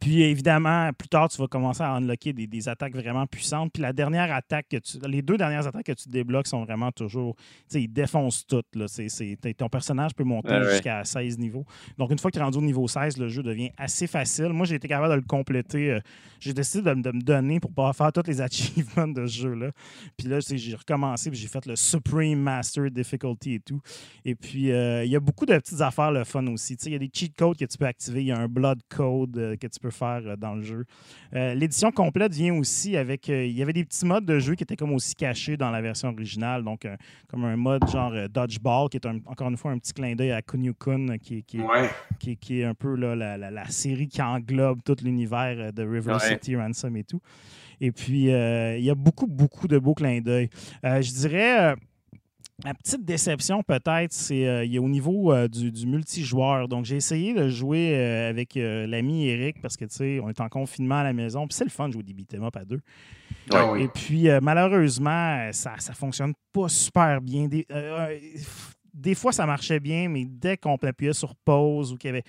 Puis 0.01 0.23
évidemment, 0.23 0.93
plus 0.93 1.09
tard, 1.09 1.29
tu 1.29 1.39
vas 1.39 1.47
commencer 1.47 1.83
à 1.83 1.93
unlocker 1.93 2.33
des, 2.33 2.47
des 2.47 2.69
attaques 2.69 2.95
vraiment 2.95 3.27
puissantes. 3.27 3.73
Puis 3.73 3.83
la 3.83 3.93
dernière 3.93 4.33
attaque 4.33 4.69
que 4.69 4.77
tu. 4.77 4.99
Les 5.09 5.23
deux 5.23 5.37
dernières 5.37 5.67
attaques 5.67 5.87
que 5.87 5.93
tu 5.93 6.09
débloques 6.09 6.47
sont 6.47 6.65
vraiment 6.65 6.93
toujours. 6.93 7.35
Tu 7.37 7.45
sais, 7.69 7.83
ils 7.83 7.89
défoncent 7.89 8.47
toutes. 8.47 8.75
Là. 8.75 8.87
Ton 9.57 9.69
personnage 9.69 10.15
peut 10.15 10.25
monter 10.25 10.51
ouais. 10.51 10.71
jusqu'à 10.71 11.05
16 11.05 11.39
niveaux. 11.39 11.65
Donc, 11.97 12.11
une 12.11 12.19
fois 12.19 12.31
que 12.31 12.37
tu 12.37 12.41
es 12.41 12.45
rendu 12.45 12.59
au 12.59 12.63
niveau 12.63 12.87
16, 12.87 13.17
le 13.19 13.29
jeu 13.29 13.43
devient 13.43 13.71
assez 13.77 14.07
facile. 14.07 14.49
Moi, 14.49 14.67
j'ai 14.67 14.77
été 14.77 14.89
capable 14.89 15.11
de 15.11 15.17
le 15.17 15.27
compléter. 15.27 15.93
euh, 15.93 16.01
J'ai 16.41 16.53
décidé 16.53 16.83
de, 16.83 16.95
me 16.95 17.23
donner 17.23 17.61
pour 17.61 17.71
pouvoir 17.71 17.95
faire 17.97 18.13
tous 18.13 18.27
les 18.27 18.41
achievements 18.43 19.09
de 19.09 19.27
ce 19.27 19.41
jeu-là. 19.41 19.71
Puis 20.17 20.29
là, 20.29 20.39
j'ai 20.41 20.75
recommencé, 20.75 21.31
puis 21.31 21.39
j'ai 21.39 21.49
fait 21.49 21.65
le 21.67 21.77
Supreme 21.77 22.41
Master 22.41 22.91
Difficulty 22.91 23.55
et 23.55 23.61
tout. 23.61 23.81
Et 24.25 24.35
puis, 24.35 24.71
euh, 24.71 25.05
il 25.05 25.11
y 25.11 25.17
a 25.17 25.21
beaucoup 25.21 25.47
de 25.47 25.57
petites 25.57 25.81
affaires 25.81 26.13
le 26.13 26.25
fun 26.25 26.47
aussi. 26.49 26.77
Tu 26.77 26.85
sais, 26.85 26.91
Il 26.91 26.93
y 26.93 26.97
a 26.97 26.99
des 26.99 27.11
cheat 27.13 27.35
codes 27.35 27.57
que 27.57 27.65
tu 27.65 27.79
peux 27.79 27.87
activer. 27.87 28.21
Il 28.21 28.27
y 28.27 28.33
a 28.33 28.39
un 28.39 28.49
blood 28.49 28.81
code 28.89 29.37
euh, 29.39 29.57
que 29.57 29.67
tu 29.67 29.78
peux 29.79 29.91
faire 29.91 30.21
euh, 30.27 30.37
dans 30.37 30.55
le 30.55 30.63
jeu. 30.63 30.85
Euh, 31.35 31.55
L'édition 31.55 31.91
complète 31.91 32.33
vient 32.35 32.55
aussi 32.55 32.97
avec. 32.97 33.29
euh, 33.29 33.45
il 33.47 33.53
y 33.57 33.63
avait 33.63 33.73
des 33.73 33.85
petits 33.85 34.05
modes 34.07 34.25
de 34.25 34.39
jeu 34.39 34.55
qui 34.55 34.63
étaient 34.63 34.77
comme 34.77 34.93
aussi 34.93 35.15
cachés 35.15 35.57
dans 35.57 35.71
la 35.71 35.81
version 35.81 36.09
originale. 36.11 36.63
Donc, 36.65 36.87
comme 37.29 37.45
un 37.45 37.57
mode 37.57 37.89
genre 37.91 38.13
Dodgeball, 38.29 38.89
qui 38.89 38.97
est 38.97 39.07
un- 39.07 39.21
encore 39.27 39.49
une 39.49 39.57
fois 39.57 39.71
un 39.73 39.79
petit 39.79 39.93
clin 39.93 40.15
d'œil 40.15 40.33
à 40.33 40.43
Kunio-kun, 40.43 41.09
euh, 41.11 41.17
qui, 41.17 41.39
est- 41.39 41.43
qui, 41.43 41.61
Ouais. 41.61 41.89
qui, 42.19 42.37
qui 42.37 42.61
est 42.61 42.65
un 42.65 42.75
peu 42.75 42.95
là, 42.97 43.15
la, 43.15 43.37
la- 43.37 43.51
la 43.51 43.67
série 43.69 44.09
qui 44.09 44.21
englobe 44.23 44.81
tout 44.85 44.97
l'univers 45.03 45.73
de 45.73 45.83
River 45.83 46.13
Ouais. 46.15 46.19
City 46.21 46.57
Ransom 46.57 46.97
et 46.97 47.05
tout. 47.05 47.21
Et 47.81 47.93
puis, 47.93 48.25
il 48.25 48.83
y 48.85 48.91
a 48.91 48.95
beaucoup, 48.95 49.27
beaucoup 49.27 49.69
de 49.69 49.79
beaux 49.79 49.95
clins 49.95 50.21
d'œil. 50.21 50.49
Je 50.83 51.13
dirais, 51.15 51.75
la 52.65 52.75
petite 52.75 53.05
déception 53.05 53.63
peut-être, 53.63 54.13
c'est 54.13 54.47
euh, 54.47 54.81
au 54.81 54.89
niveau 54.89 55.33
euh, 55.33 55.47
du, 55.47 55.71
du 55.71 55.87
multijoueur. 55.87 56.67
Donc, 56.67 56.85
j'ai 56.85 56.97
essayé 56.97 57.33
de 57.33 57.49
jouer 57.49 57.95
euh, 57.95 58.31
avec 58.31 58.55
l'ami 58.57 59.29
Eric 59.29 59.63
parce 59.63 59.77
que, 59.77 59.85
tu 59.85 59.95
sais, 59.95 60.21
on 60.21 60.29
est 60.29 60.41
en 60.41 60.49
confinement 60.49 60.97
à 60.97 61.05
la 61.05 61.13
maison. 61.13 61.47
Puis 61.47 61.57
c'est 61.57 61.65
le 61.65 61.71
fun 61.71 61.89
de 61.89 61.93
jouer 61.93 62.03
des 62.03 62.15
beat'em 62.15 62.43
up 62.43 62.57
à 62.57 62.65
deux. 62.65 62.81
Ah 63.53 63.71
oui. 63.71 63.85
Et 63.85 63.89
puis, 63.89 64.29
malheureusement, 64.43 65.51
ça 65.53 65.77
ne 65.89 65.95
fonctionne 65.95 66.33
pas 66.53 66.69
super 66.69 67.21
bien. 67.21 67.47
Des, 67.47 67.67
des 68.93 69.15
fois, 69.15 69.33
ça 69.33 69.47
marchait 69.47 69.81
bien, 69.81 70.09
mais 70.09 70.25
dès 70.27 70.57
qu'on 70.57 70.75
appuyait 70.75 71.13
sur 71.13 71.35
pause 71.37 71.93
ou 71.93 71.97
qu'il 71.97 72.09
y 72.09 72.11
avait 72.11 72.25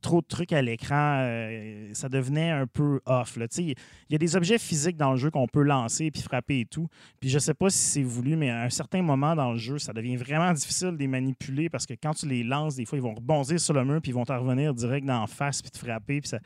trop 0.00 0.20
de 0.20 0.26
trucs 0.26 0.52
à 0.52 0.62
l'écran, 0.62 1.20
euh, 1.20 1.90
ça 1.92 2.08
devenait 2.08 2.50
un 2.50 2.66
peu 2.66 3.00
off. 3.06 3.38
Il 3.58 3.74
y 4.10 4.14
a 4.14 4.18
des 4.18 4.36
objets 4.36 4.58
physiques 4.58 4.96
dans 4.96 5.12
le 5.12 5.16
jeu 5.16 5.30
qu'on 5.30 5.46
peut 5.46 5.62
lancer 5.62 6.10
puis 6.10 6.22
frapper 6.22 6.60
et 6.60 6.64
tout. 6.66 6.88
Puis 7.20 7.30
je 7.30 7.38
sais 7.38 7.54
pas 7.54 7.70
si 7.70 7.78
c'est 7.78 8.02
voulu, 8.02 8.36
mais 8.36 8.50
à 8.50 8.62
un 8.62 8.70
certain 8.70 9.02
moment 9.02 9.34
dans 9.34 9.52
le 9.52 9.58
jeu, 9.58 9.78
ça 9.78 9.92
devient 9.92 10.16
vraiment 10.16 10.52
difficile 10.54 10.92
de 10.92 10.98
les 10.98 11.08
manipuler 11.08 11.68
parce 11.68 11.86
que 11.86 11.94
quand 11.94 12.14
tu 12.14 12.26
les 12.26 12.42
lances, 12.42 12.76
des 12.76 12.84
fois, 12.84 12.98
ils 12.98 13.02
vont 13.02 13.14
rebondir 13.14 13.60
sur 13.60 13.74
le 13.74 13.84
mur 13.84 14.00
puis 14.00 14.10
ils 14.10 14.14
vont 14.14 14.24
te 14.24 14.32
revenir 14.32 14.74
direct 14.74 15.06
d'en 15.06 15.26
face 15.26 15.62
puis 15.62 15.70
te 15.70 15.78
frapper. 15.78 16.20
Puis 16.20 16.28
ça, 16.28 16.38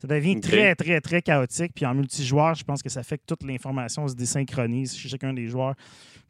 ça 0.00 0.08
devient 0.08 0.40
très, 0.40 0.74
très, 0.74 1.00
très 1.00 1.20
chaotique. 1.20 1.72
Puis 1.74 1.84
en 1.84 1.94
multijoueur, 1.94 2.54
je 2.54 2.64
pense 2.64 2.82
que 2.82 2.88
ça 2.88 3.02
fait 3.02 3.18
que 3.18 3.24
toute 3.26 3.42
l'information 3.42 4.08
se 4.08 4.14
désynchronise 4.14 4.96
chez 4.96 5.08
chacun 5.08 5.32
des 5.32 5.48
joueurs. 5.48 5.74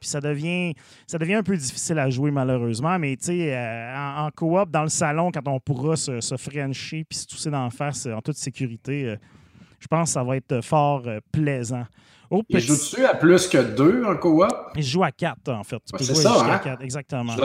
Puis 0.01 0.09
ça 0.09 0.21
devient, 0.21 0.73
ça 1.07 1.19
devient 1.19 1.35
un 1.35 1.43
peu 1.43 1.57
difficile 1.57 1.99
à 1.99 2.09
jouer, 2.09 2.31
malheureusement. 2.31 2.99
Mais 2.99 3.17
tu 3.17 3.27
sais, 3.27 3.55
euh, 3.55 3.95
en, 3.95 4.27
en 4.27 4.31
coop, 4.31 4.71
dans 4.71 4.83
le 4.83 4.89
salon, 4.89 5.31
quand 5.31 5.47
on 5.47 5.61
pourra 5.61 5.95
se, 5.97 6.21
se 6.21 6.37
frencher 6.37 7.05
puis 7.09 7.19
se 7.19 7.27
tousser 7.27 7.51
d'en 7.51 7.69
face 7.71 8.07
euh, 8.07 8.15
en 8.15 8.21
toute 8.23 8.37
sécurité, 8.37 9.05
euh, 9.07 9.17
je 9.79 9.87
pense 9.87 10.09
que 10.09 10.13
ça 10.15 10.25
va 10.25 10.37
être 10.37 10.63
fort 10.63 11.03
euh, 11.07 11.21
plaisant. 11.31 11.85
Oh, 12.31 12.43
Il 12.49 12.57
petit- 12.57 12.67
joue-tu 12.69 13.05
à 13.05 13.15
plus 13.15 13.47
que 13.49 13.59
deux 13.59 14.05
en 14.05 14.17
coop? 14.17 14.47
il 14.77 14.83
joue 14.83 15.03
à 15.05 15.11
4, 15.11 15.49
en 15.53 15.65
fait. 15.65 15.77
Tu 15.87 15.93
Ouais, 15.93 15.99
peux 15.99 16.05
c'est 16.05 16.15
jouer 16.15 16.23
ça, 16.23 16.45
hein? 16.47 16.59
4, 16.65 16.83
exactement. 16.83 17.33
Je, 17.37 17.43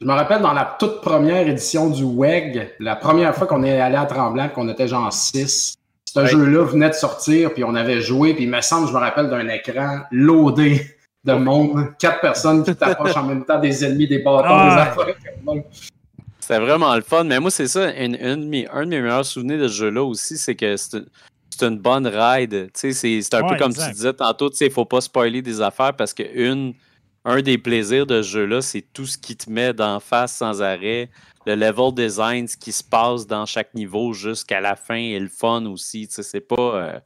je 0.00 0.06
me 0.06 0.12
rappelle 0.12 0.40
dans 0.42 0.52
la 0.52 0.76
toute 0.80 1.00
première 1.00 1.46
édition 1.46 1.90
du 1.90 2.02
WEG, 2.02 2.72
la 2.80 2.96
première 2.96 3.34
fois 3.36 3.46
qu'on 3.46 3.62
est 3.62 3.78
allé 3.80 3.96
à 3.96 4.06
Tremblant, 4.06 4.48
qu'on 4.48 4.68
était 4.68 4.88
genre 4.88 5.12
6, 5.12 5.76
ce 6.06 6.20
Ouais. 6.20 6.26
jeu-là 6.26 6.64
venait 6.64 6.88
de 6.90 6.94
sortir, 6.94 7.52
puis 7.54 7.64
on 7.64 7.74
avait 7.74 8.00
joué, 8.00 8.34
puis 8.34 8.44
il 8.44 8.50
me 8.50 8.60
semble, 8.62 8.88
je 8.88 8.92
me 8.92 8.98
rappelle 8.98 9.28
d'un 9.30 9.46
écran 9.48 10.00
loadé 10.10 10.80
de 11.24 11.32
monde, 11.32 11.94
quatre 11.98 12.20
personnes 12.20 12.64
qui 12.64 12.74
t'approchent 12.74 13.16
en 13.16 13.24
même 13.24 13.44
temps 13.44 13.58
des 13.58 13.84
ennemis, 13.84 14.06
des 14.06 14.18
bâtons, 14.18 14.44
Ah 14.48 14.68
des 14.68 15.02
affaires. 15.02 15.14
C'était 16.40 16.58
vraiment 16.58 16.94
le 16.94 17.00
fun. 17.00 17.24
Mais 17.24 17.40
moi, 17.40 17.50
c'est 17.50 17.68
ça, 17.68 17.90
une- 17.94 18.16
une 18.16 18.66
un 18.70 18.84
de 18.84 18.90
mes 18.90 19.00
meilleurs 19.00 19.24
souvenirs 19.24 19.58
de 19.58 19.68
ce 19.68 19.74
jeu-là 19.74 20.04
aussi, 20.04 20.36
c'est 20.36 20.54
que 20.54 20.76
c'est 20.76 20.98
une, 21.62 21.78
bonne 21.78 22.06
ride. 22.06 22.70
Tu 22.74 22.80
sais, 22.80 22.92
C'est 22.92 23.22
c'est 23.22 23.34
un 23.34 23.42
Ouais, 23.42 23.50
peu 23.50 23.56
comme 23.56 23.70
exact. 23.70 23.88
tu 23.88 23.94
disais 23.94 24.12
tantôt, 24.12 24.50
tu 24.50 24.56
sais, 24.56 24.66
il 24.66 24.72
faut 24.72 24.84
pas 24.84 25.00
spoiler 25.00 25.40
des 25.40 25.62
affaires 25.62 25.94
parce 25.96 26.12
que 26.12 26.22
une, 26.34 26.74
un 27.24 27.40
des 27.40 27.56
plaisirs 27.56 28.04
de 28.06 28.20
ce 28.20 28.28
jeu-là, 28.28 28.60
c'est 28.60 28.84
tout 28.92 29.06
ce 29.06 29.16
qui 29.16 29.34
te 29.36 29.48
met 29.50 29.72
d'en 29.72 30.00
face 30.00 30.34
sans 30.34 30.60
arrêt. 30.60 31.08
Le 31.46 31.54
level 31.54 31.94
design, 31.94 32.46
ce 32.48 32.56
qui 32.58 32.72
se 32.72 32.84
passe 32.84 33.26
dans 33.26 33.46
chaque 33.46 33.72
niveau 33.74 34.12
jusqu'à 34.12 34.60
la 34.60 34.76
fin 34.76 34.96
et 34.96 35.18
le 35.18 35.28
fun 35.28 35.64
aussi. 35.66 36.06
Tu 36.08 36.14
sais, 36.16 36.22
c'est 36.22 36.40
pas, 36.40 36.56
euh, 36.76 36.98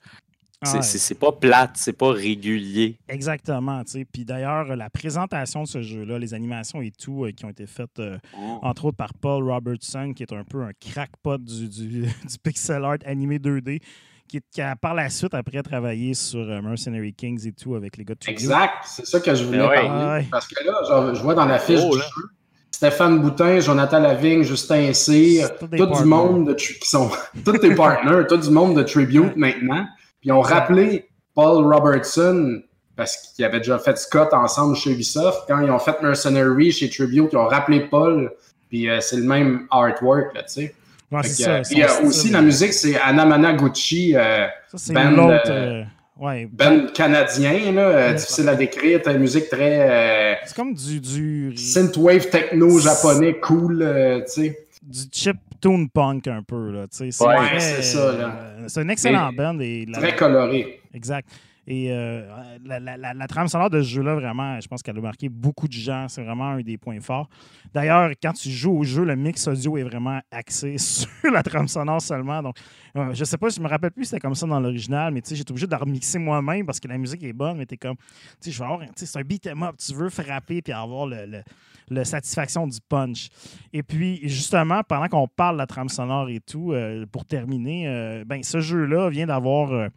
c'est- 0.65 0.77
Ouais. 0.77 0.83
c'est 0.83 0.99
c'est 0.99 1.15
pas 1.15 1.33
plate, 1.33 1.73
c'est 1.75 1.93
pas 1.93 2.11
régulier. 2.13 2.99
Exactement. 3.09 3.83
tu 3.85 3.93
sais. 3.93 4.05
Puis 4.11 4.25
d'ailleurs, 4.25 4.75
la 4.77 4.91
présentation 4.91 5.63
de 5.63 5.69
ce 5.69 5.83
jeu-là, 5.83 6.19
les 6.19 6.35
animations 6.35 6.81
et 6.83 6.91
tout 6.91 7.25
euh, 7.25 7.31
qui 7.33 7.45
ont 7.45 7.51
été 7.51 7.67
faites, 7.67 7.99
euh, 8.01 8.19
entre 8.63 8.87
autres 8.87 8.97
par 8.97 9.15
Paul 9.15 9.45
Robertson, 9.51 10.13
qui 10.15 10.23
est 10.23 10.33
un 10.33 10.45
peu 10.45 10.63
un 10.63 10.73
crackpot 10.81 11.39
du, 11.39 11.69
du, 11.69 12.03
du 12.03 12.39
pixel 12.43 12.85
art 12.85 12.97
animé 13.07 13.39
2D, 13.39 13.81
qui, 14.27 14.41
qui 14.51 14.61
a 14.61 14.77
par 14.77 14.95
la 14.95 15.09
suite 15.09 15.33
après 15.33 15.63
travaillé 15.63 16.13
sur 16.15 16.41
euh, 16.41 16.61
Mercenary 16.61 17.15
Kings 17.15 17.47
et 17.47 17.53
tout 17.53 17.75
avec 17.77 17.97
les 17.97 18.05
gars 18.05 18.15
de. 18.15 18.31
Exact, 18.31 18.85
c'est 18.85 19.07
ça 19.07 19.21
que 19.21 19.35
je 19.35 19.45
voulais 19.45 19.59
Ben 19.59 19.69
ouais. 19.69 19.75
parler. 19.87 20.21
Ouais. 20.23 20.29
Parce 20.31 20.47
que 20.49 20.65
là, 20.65 20.83
genre, 20.89 21.15
je 21.15 21.23
vois 21.23 21.35
dans 21.35 21.47
la 21.47 21.59
fiche 21.59 21.81
Oh, 21.83 21.93
du 21.93 21.99
là. 21.99 22.05
jeu, 22.05 22.23
Stéphane 22.71 23.21
Boutin, 23.21 23.59
Jonathan 23.61 23.99
Lavigne, 24.01 24.43
Justin 24.43 24.93
Cyr, 24.93 25.57
tout 25.59 25.67
du 25.67 26.05
monde 26.05 26.49
de 26.49 26.55
qui 26.55 26.87
sont 26.89 27.11
tous 27.45 27.59
tes 27.59 27.75
partners, 27.75 28.25
tout 28.29 28.37
du 28.37 28.51
monde 28.51 28.77
de 28.77 28.83
Tribute 28.83 29.35
maintenant. 29.37 29.87
Puis 30.21 30.31
ils 30.31 30.33
ont 30.33 30.41
rappelé 30.41 31.09
Paul 31.35 31.73
Robertson 31.73 32.63
parce 32.97 33.17
qu'ils 33.17 33.45
avaient 33.45 33.59
déjà 33.59 33.79
fait 33.79 33.97
Scott 33.97 34.33
ensemble 34.33 34.75
chez 34.77 34.91
Ubisoft. 34.91 35.43
Quand 35.47 35.61
ils 35.61 35.71
ont 35.71 35.79
fait 35.79 36.01
Mercenary 36.03 36.73
chez 36.73 36.91
Tribute, 36.91 37.29
ils 37.33 37.37
ont 37.37 37.47
rappelé 37.47 37.81
Paul. 37.81 38.33
Puis 38.69 38.89
euh, 38.91 39.01
c'est 39.01 39.17
le 39.17 39.23
même 39.23 39.67
artwork, 39.71 40.35
là, 40.35 40.43
tu 40.43 40.53
sais. 40.55 40.75
Ouais, 41.11 41.23
Fait 41.23 41.29
c'est 41.29 41.37
que, 41.39 41.43
ça, 41.45 41.55
euh, 41.55 41.63
puis, 41.63 41.83
euh, 41.83 42.07
aussi, 42.07 42.29
la 42.31 42.43
musique, 42.43 42.73
c'est 42.75 42.99
Anamana 43.01 43.55
Gucci, 43.55 44.15
euh, 44.15 44.47
Ça, 44.71 44.77
c'est 44.77 44.93
band, 44.93 45.31
euh, 45.31 45.39
euh, 45.47 45.85
ouais, 46.19 46.47
band 46.53 46.87
canadien, 46.93 47.73
là, 47.73 47.81
euh, 47.83 48.09
Ouais. 48.09 48.15
difficile 48.15 48.49
à 48.49 48.55
décrire. 48.57 49.01
T'as 49.03 49.13
une 49.15 49.21
musique 49.21 49.49
très 49.49 49.89
euh, 49.89 50.35
c'est 50.45 50.55
comme 50.55 50.75
du, 50.75 51.01
du, 51.01 51.57
synthwave 51.57 52.29
techno 52.29 52.79
japonais 52.79 53.39
cool, 53.41 53.81
euh, 53.81 54.21
tu 54.21 54.43
sais. 54.43 54.67
du 54.83 55.01
chip 55.11 55.37
tune 55.61 55.89
punk 55.91 56.27
un 56.29 56.43
peu. 56.43 56.71
Là, 56.73 56.87
c'est 56.91 57.05
Ouais, 57.23 57.59
c'est 57.61 57.83
ça, 57.83 58.13
là. 58.17 58.35
euh, 58.37 58.65
c'est 58.69 58.81
un 58.81 58.89
excellent 58.89 59.33
band. 59.33 59.59
Et 59.61 59.87
la- 59.87 59.99
Très 59.99 60.17
coloré. 60.17 60.81
Exact. 60.95 61.29
Et 61.71 61.93
euh, 61.93 62.27
la, 62.65 62.81
la- 62.81 62.97
la- 62.97 63.13
la 63.13 63.27
trame 63.27 63.47
sonore 63.47 63.69
de 63.69 63.83
ce 63.83 63.89
jeu-là, 63.89 64.15
vraiment, 64.15 64.59
je 64.59 64.67
pense 64.67 64.83
qu'elle 64.83 64.97
a 64.97 65.01
marqué 65.03 65.29
beaucoup 65.29 65.69
de 65.69 65.73
gens. 65.75 66.07
C'est 66.09 66.23
vraiment 66.23 66.49
un 66.53 66.61
des 66.63 66.79
points 66.79 66.99
forts. 67.03 67.29
D'ailleurs, 67.75 68.11
quand 68.23 68.33
tu 68.33 68.49
joues 68.49 68.73
au 68.79 68.85
jeu, 68.85 69.05
le 69.05 69.15
mix 69.17 69.47
audio 69.47 69.77
est 69.77 69.83
vraiment 69.83 70.19
axé 70.31 70.79
sur 70.79 71.09
la 71.31 71.43
trame 71.43 71.69
sonore 71.69 72.01
seulement. 72.01 72.43
Donc, 72.43 72.57
euh, 72.97 73.13
je 73.13 73.23
sais 73.23 73.37
pas, 73.37 73.51
je 73.51 73.61
me 73.61 73.69
rappelle 73.69 73.91
plus 73.91 74.05
si 74.05 74.11
c'était 74.11 74.21
comme 74.21 74.35
ça 74.35 74.47
dans 74.47 74.59
l'original, 74.61 75.13
mais 75.13 75.21
tu 75.21 75.29
sais, 75.29 75.37
j'étais 75.37 75.51
obligé 75.51 75.67
de 75.67 75.73
la 75.73 75.77
remixer 75.79 76.19
moi-même 76.19 76.65
parce 76.65 76.81
que 76.81 76.89
la 76.89 76.97
musique 76.97 77.23
est 77.23 77.35
bonne, 77.35 77.59
mais 77.59 77.67
t'es 77.67 77.77
comme, 77.77 77.97
tu 77.97 78.05
sais, 78.41 78.51
je 78.51 78.59
vais 78.59 78.65
avoir, 78.65 78.81
tu 78.81 78.87
sais, 78.97 79.05
c'est 79.05 79.19
un 79.19 79.23
beat 79.23 79.47
'em 79.47 79.63
up, 79.63 79.75
tu 79.77 79.93
veux 79.93 80.09
frapper 80.09 80.63
puis 80.63 80.73
avoir 80.73 81.07
le, 81.07 81.27
le- 81.27 81.43
le 81.91 82.05
satisfaction 82.05 82.67
du 82.67 82.79
punch. 82.89 83.29
Et 83.73 83.83
puis, 83.83 84.21
justement, 84.23 84.83
pendant 84.83 85.09
qu'on 85.09 85.29
parle 85.29 85.57
de 85.57 85.59
la 85.59 85.67
trame 85.67 85.89
sonore 85.89 86.29
et 86.29 86.41
tout, 86.41 86.73
euh, 86.73 87.07
pour 87.11 87.25
terminer, 87.25 87.89
euh, 87.89 88.25
ben, 88.27 88.43
ce 88.43 88.61
jeu-là 88.61 89.11
vient 89.11 89.27
d'avoir 89.27 89.73
euh, 89.73 89.89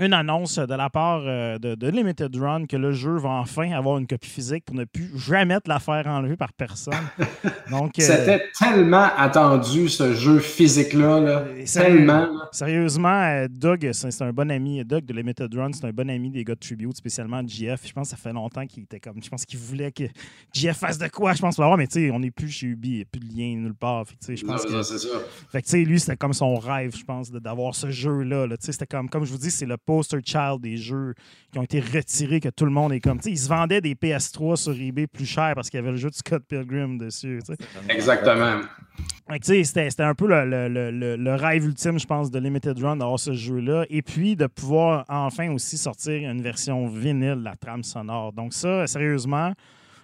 une 0.00 0.12
annonce 0.14 0.58
de 0.58 0.74
la 0.74 0.88
part 0.88 1.22
euh, 1.24 1.58
de, 1.58 1.74
de 1.74 1.88
Limited 1.88 2.34
Run 2.36 2.66
que 2.66 2.76
le 2.76 2.92
jeu 2.92 3.16
va 3.18 3.28
enfin 3.30 3.70
avoir 3.72 3.98
une 3.98 4.06
copie 4.06 4.28
physique 4.28 4.64
pour 4.64 4.74
ne 4.74 4.84
plus 4.84 5.10
jamais 5.18 5.60
te 5.60 5.68
la 5.68 5.78
faire 5.78 6.06
enlever 6.06 6.36
par 6.36 6.52
personne. 6.52 6.94
Donc, 7.70 7.98
euh, 7.98 8.02
C'était 8.02 8.44
tellement 8.58 9.08
attendu, 9.16 9.88
ce 9.88 10.14
jeu 10.14 10.38
physique-là. 10.38 11.20
là. 11.20 11.44
Tellement. 11.72 12.28
Sérieusement, 12.52 13.22
euh, 13.22 13.46
Doug, 13.48 13.90
c'est 13.92 14.22
un 14.22 14.32
bon 14.32 14.50
ami. 14.50 14.84
Doug 14.84 15.04
de 15.04 15.12
Limited 15.12 15.54
Run, 15.54 15.72
c'est 15.72 15.84
un 15.84 15.92
bon 15.92 16.08
ami 16.08 16.30
des 16.30 16.44
gars 16.44 16.54
de 16.54 16.60
Tribute, 16.60 16.96
spécialement 16.96 17.42
de 17.42 17.48
GF. 17.48 17.80
Je 17.86 17.92
pense 17.92 18.10
que 18.10 18.16
ça 18.16 18.22
fait 18.22 18.32
longtemps 18.32 18.66
qu'il 18.66 18.84
était 18.84 19.00
comme. 19.00 19.22
Je 19.22 19.28
pense 19.28 19.44
qu'il 19.44 19.58
voulait 19.58 19.92
que 19.92 20.04
GF 20.54 20.76
fasse 20.76 20.98
de 20.98 21.08
quoi, 21.08 21.34
je 21.34 21.40
pense. 21.40 21.56
pour 21.56 21.62
l'avoir, 21.62 21.78
Mais 21.78 21.86
tu 21.86 22.00
sais, 22.06 22.10
on 22.10 22.20
n'est 22.20 22.30
plus 22.30 22.48
chez 22.48 22.66
Ubi, 22.68 22.88
il 22.88 22.96
n'y 22.96 23.02
a 23.02 23.04
plus 23.04 23.20
de 23.20 23.26
lien 23.26 23.56
nulle 23.56 23.74
part. 23.74 24.04
Fait 24.24 24.36
je 24.36 24.44
pense 24.46 24.64
que. 24.64 24.82
c'est 24.82 24.98
ça. 24.98 25.08
Fait 25.50 25.60
que, 25.60 25.66
tu 25.66 25.70
sais, 25.72 25.84
lui, 25.84 26.00
c'était 26.00 26.16
comme 26.16 26.32
son 26.32 26.56
rêve, 26.56 26.96
je 26.96 27.04
pense, 27.04 27.30
d'avoir 27.30 27.74
ce 27.74 27.90
jeu-là. 27.90 28.46
là. 28.46 28.56
Tu 28.56 28.66
sais, 28.66 28.72
C'était 28.72 28.86
comme, 28.86 29.08
comme 29.08 29.24
je 29.24 29.32
vous 29.32 29.38
dis, 29.38 29.50
c'est 29.50 29.66
le 29.66 29.76
poster 29.90 30.20
child 30.24 30.60
des 30.60 30.76
jeux 30.76 31.14
qui 31.52 31.58
ont 31.58 31.62
été 31.64 31.80
retirés, 31.80 32.38
que 32.38 32.48
tout 32.48 32.64
le 32.64 32.70
monde 32.70 32.92
est 32.92 33.00
comme. 33.00 33.18
Ils 33.24 33.36
se 33.38 33.48
vendaient 33.48 33.80
des 33.80 33.94
PS3 33.96 34.54
sur 34.56 34.72
eBay 34.72 35.08
plus 35.08 35.26
cher 35.26 35.52
parce 35.56 35.68
qu'il 35.68 35.78
y 35.78 35.82
avait 35.82 35.90
le 35.90 35.96
jeu 35.96 36.10
de 36.10 36.14
Scott 36.14 36.44
Pilgrim 36.48 36.96
dessus. 36.96 37.40
Exactement. 37.88 38.60
C'était 39.42 40.02
un 40.02 40.14
peu 40.14 40.26
le, 40.28 40.44
le- 40.44 40.90
le- 40.90 41.16
le- 41.16 41.34
rêve 41.34 41.64
ultime, 41.64 41.98
je 41.98 42.06
pense, 42.06 42.30
de 42.30 42.38
Limited 42.38 42.78
Run 42.78 42.96
d'avoir 42.96 43.18
ce 43.18 43.32
jeu-là. 43.32 43.84
Et 43.90 44.02
puis 44.02 44.36
de 44.36 44.46
pouvoir 44.46 45.04
enfin 45.08 45.50
aussi 45.52 45.76
sortir 45.78 46.30
une 46.30 46.42
version 46.42 46.86
vinyle 46.86 47.36
de 47.40 47.44
la 47.44 47.56
trame 47.56 47.82
sonore. 47.82 48.32
Donc, 48.32 48.52
ça, 48.54 48.86
sérieusement, 48.86 49.52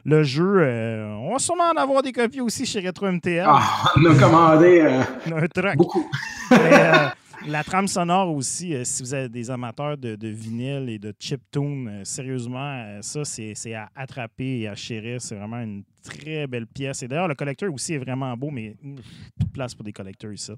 le 0.04 0.22
jeu, 0.22 0.58
euh, 0.60 1.14
on 1.20 1.32
va 1.32 1.38
sûrement 1.38 1.70
en 1.76 1.80
avoir 1.80 2.02
des 2.02 2.12
copies 2.12 2.40
aussi 2.40 2.64
chez 2.66 2.80
Retro 2.86 3.06
MTL. 3.10 3.44
Ah, 3.48 3.92
on 3.96 4.04
a 4.04 4.14
commandé 4.14 4.80
euh, 4.80 5.00
Un 5.34 5.46
truc. 5.48 5.76
beaucoup. 5.76 6.08
Mais, 6.50 6.58
euh, 6.72 7.06
la 7.46 7.64
trame 7.64 7.88
sonore 7.88 8.34
aussi, 8.34 8.74
euh, 8.74 8.84
si 8.84 9.02
vous 9.02 9.14
êtes 9.14 9.30
des 9.30 9.50
amateurs 9.50 9.96
de, 9.96 10.28
vinyle 10.28 10.88
et 10.88 10.98
de 10.98 11.14
chiptune, 11.18 11.88
euh, 11.88 12.04
sérieusement, 12.04 12.72
euh, 12.84 13.02
ça, 13.02 13.24
c'est 13.24 13.74
à 13.74 13.88
attraper 13.94 14.60
et 14.60 14.68
à 14.68 14.74
chérir. 14.74 15.20
C'est 15.20 15.36
vraiment 15.36 15.60
une 15.60 15.84
très 16.02 16.46
belle 16.46 16.66
pièce. 16.66 17.02
Et 17.02 17.08
d'ailleurs, 17.08 17.28
le 17.28 17.34
collecteur 17.34 17.72
aussi 17.72 17.94
est 17.94 17.98
vraiment 17.98 18.36
beau, 18.36 18.50
mais 18.50 18.76
ouf, 18.84 19.00
plus 19.38 19.46
de 19.46 19.52
place 19.52 19.74
pour 19.74 19.84
des 19.84 19.92
collecteurs 19.92 20.32
ici. 20.32 20.52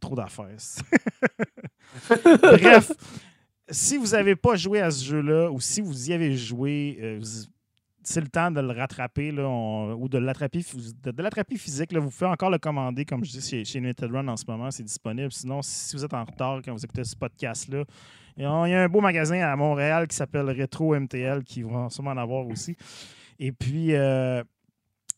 Trop 0.00 0.14
d'affaires. 0.14 0.46
Bref, 2.42 2.92
si 3.70 3.96
vous 3.96 4.08
n'avez 4.08 4.36
pas 4.36 4.56
joué 4.56 4.80
à 4.80 4.90
ce 4.90 5.04
jeu-là 5.04 5.50
ou 5.50 5.60
si 5.60 5.80
vous 5.80 6.10
y 6.10 6.12
avez 6.12 6.36
joué, 6.36 7.18
vous- 7.20 7.46
c'est 8.02 8.20
le 8.20 8.28
temps 8.28 8.50
de 8.50 8.60
le 8.60 8.72
rattraper 8.72 9.32
là, 9.32 9.48
ou 9.48 10.08
de 10.08 10.18
l'attraper 10.18 10.60
de, 11.04 11.22
l'attraper 11.22 11.56
physique. 11.56 11.92
Là, 11.92 12.00
vous 12.00 12.10
pouvez 12.10 12.26
encore 12.26 12.50
le 12.50 12.58
commander, 12.58 13.04
comme 13.04 13.24
je 13.24 13.30
dis, 13.32 13.40
chez, 13.40 13.64
chez 13.64 13.80
Run 13.80 14.28
en 14.28 14.36
ce 14.36 14.44
moment, 14.46 14.70
c'est 14.70 14.82
disponible. 14.82 15.32
Sinon, 15.32 15.62
si 15.62 15.96
vous 15.96 16.04
êtes 16.04 16.14
en 16.14 16.24
retard 16.24 16.60
quand 16.64 16.72
vous 16.72 16.84
écoutez 16.84 17.04
ce 17.04 17.16
podcast-là, 17.16 17.84
il 18.36 18.42
y 18.42 18.46
a 18.46 18.82
un 18.82 18.88
beau 18.88 19.00
magasin 19.00 19.40
à 19.40 19.54
Montréal 19.56 20.08
qui 20.08 20.16
s'appelle 20.16 20.48
Retro 20.48 20.98
MTL 20.98 21.44
qui 21.44 21.62
va 21.62 21.88
sûrement 21.90 22.12
en 22.12 22.16
avoir 22.16 22.46
aussi. 22.46 22.76
Et 23.38 23.52
puis, 23.52 23.94
euh, 23.94 24.42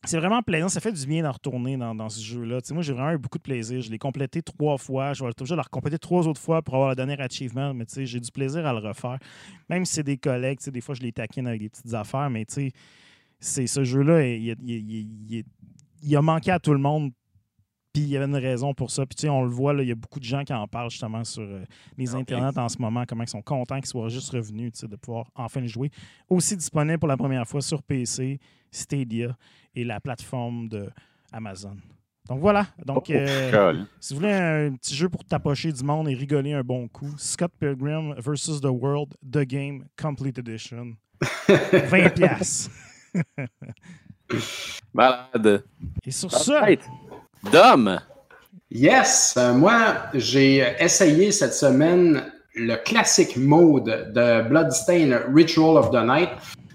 c'est 0.05 0.17
vraiment 0.17 0.41
plaisant. 0.41 0.69
Ça 0.69 0.79
fait 0.79 0.91
du 0.91 1.05
bien 1.05 1.23
d'en 1.23 1.31
retourner 1.31 1.77
dans, 1.77 2.09
ce 2.09 2.21
jeu-là. 2.21 2.59
Moi, 2.71 2.81
j'ai 2.81 2.93
vraiment 2.93 3.11
eu 3.11 3.17
beaucoup 3.17 3.37
de 3.37 3.43
plaisir. 3.43 3.81
Je 3.81 3.89
l'ai 3.89 3.97
complété 3.97 4.41
trois 4.41 4.77
fois. 4.77 5.13
Je 5.13 5.23
vais 5.23 5.31
de 5.31 5.55
le 5.55 5.61
recompléter 5.61 5.99
trois 5.99 6.27
autres 6.27 6.41
fois 6.41 6.61
pour 6.61 6.75
avoir 6.75 6.89
le 6.89 6.95
dernier 6.95 7.19
achievement. 7.19 7.73
Mais 7.73 7.85
j'ai 7.95 8.19
du 8.19 8.31
plaisir 8.31 8.65
à 8.65 8.73
le 8.73 8.79
refaire. 8.79 9.17
Même 9.69 9.85
si 9.85 9.95
c'est 9.95 10.03
des 10.03 10.17
collègues, 10.17 10.59
des 10.67 10.81
fois, 10.81 10.95
je 10.95 11.01
les 11.01 11.11
taquine 11.11 11.47
avec 11.47 11.61
des 11.61 11.69
petites 11.69 11.93
affaires. 11.93 12.29
Mais 12.29 12.45
c'est 13.39 13.67
ce 13.67 13.83
jeu-là, 13.83 14.25
il- 14.25 15.43
il 16.03 16.15
a 16.15 16.21
manqué 16.21 16.51
à 16.51 16.59
tout 16.59 16.73
le 16.73 16.79
monde. 16.79 17.11
Puis 17.95 18.03
il 18.03 18.09
y 18.09 18.17
avait 18.17 18.25
une 18.25 18.35
raison 18.35 18.73
pour 18.73 18.91
ça. 18.91 19.05
Puis 19.05 19.15
tu 19.15 19.21
sais, 19.21 19.29
on 19.29 19.41
le 19.41 19.47
voit, 19.49 19.73
là, 19.73 19.81
il 19.81 19.87
y 19.87 19.91
a 19.93 19.95
beaucoup 19.95 20.19
de 20.19 20.25
gens 20.25 20.43
qui 20.43 20.51
en 20.51 20.67
parlent 20.67 20.89
justement 20.89 21.23
sur 21.23 21.43
euh, 21.43 21.63
les 21.97 22.13
Ah, 22.13 22.17
internets 22.17 22.57
en 22.59 22.67
ce 22.67 22.77
moment, 22.77 23.05
comment 23.07 23.23
ils 23.23 23.29
sont 23.29 23.41
contents 23.41 23.77
qu'ils 23.77 23.85
soient 23.85 24.09
juste 24.09 24.31
revenus, 24.31 24.73
tu 24.73 24.79
sais, 24.79 24.87
de 24.89 24.97
pouvoir 24.97 25.31
enfin 25.33 25.61
le 25.61 25.67
jouer. 25.67 25.89
Aussi 26.29 26.57
disponible 26.57 26.99
pour 26.99 27.07
la 27.07 27.15
première 27.15 27.47
fois 27.47 27.61
sur 27.61 27.81
PC, 27.81 28.41
Stadia 28.69 29.37
et 29.73 29.85
la 29.85 30.01
plateforme 30.01 30.67
de 30.67 30.89
Amazon. 31.31 31.77
Donc 32.27 32.41
voilà. 32.41 32.67
Donc, 32.85 33.05
Oh, 33.07 33.13
euh, 33.13 33.85
si 34.01 34.13
vous 34.13 34.19
voulez 34.19 34.33
un 34.33 34.75
petit 34.75 34.93
jeu 34.93 35.07
pour 35.07 35.23
tapocher 35.23 35.71
du 35.71 35.83
monde 35.85 36.09
et 36.09 36.15
rigoler 36.15 36.51
un 36.51 36.63
bon 36.63 36.89
coup, 36.89 37.13
Scott 37.17 37.53
Pilgrim 37.57 38.13
vs. 38.15 38.59
The 38.61 38.65
World, 38.65 39.13
The 39.23 39.45
Game 39.45 39.85
Complete 39.97 40.37
Edition. 40.39 40.97
20 41.47 42.09
pièces. 42.09 42.69
Malade. 44.93 45.63
Et 46.03 46.11
sur 46.11 46.31
ça. 46.31 46.65
Dom? 47.51 47.99
Yes, 48.71 49.35
euh, 49.37 49.53
moi, 49.53 49.97
j'ai 50.13 50.65
essayé 50.79 51.31
cette 51.31 51.53
semaine 51.53 52.23
le 52.55 52.75
classique 52.77 53.37
mode 53.37 54.11
de 54.13 54.47
Bloodstained 54.47 55.21
Ritual 55.33 55.77
of 55.77 55.91
the 55.91 56.03
Night. 56.05 56.29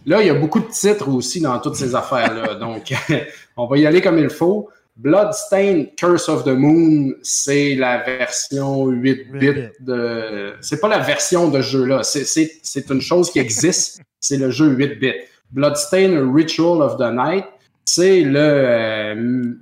Là, 0.07 0.21
il 0.23 0.27
y 0.27 0.31
a 0.31 0.35
beaucoup 0.35 0.61
de 0.61 0.69
titres 0.71 1.09
aussi 1.09 1.41
dans 1.41 1.59
toutes 1.59 1.77
ces 1.77 1.95
affaires-là. 1.95 2.55
Donc, 2.61 2.93
on 3.57 3.67
va 3.67 3.79
y 3.79 3.87
aller 3.87 4.01
comme 4.01 4.19
il 4.19 4.31
faut. 4.31 4.69
Bloodstained 4.97 5.95
Curse 5.97 6.29
of 6.29 6.45
the 6.45 6.49
Moon, 6.49 7.15
c'est 7.23 7.75
la 7.75 8.03
version 8.03 8.87
8 8.89 9.33
bits 9.33 9.69
de. 9.81 10.55
C'est 10.61 10.79
pas 10.81 10.89
la 10.89 10.99
version 10.99 11.49
de 11.49 11.63
jeu-là. 11.63 12.03
C'est- 12.03 12.25
C'est 12.25 12.53
c'est 12.63 12.91
une 12.91 13.01
chose 13.01 13.31
qui 13.31 13.39
existe. 13.39 14.01
c'est 14.21 14.37
le 14.37 14.51
jeu 14.51 14.69
8 14.69 14.99
bits. 15.01 15.15
Bloodstained 15.53 16.35
Ritual 16.35 16.83
of 16.83 16.97
the 16.99 17.11
Night, 17.13 17.45
c'est 17.93 18.21
le, 18.21 18.39
euh, 18.39 19.15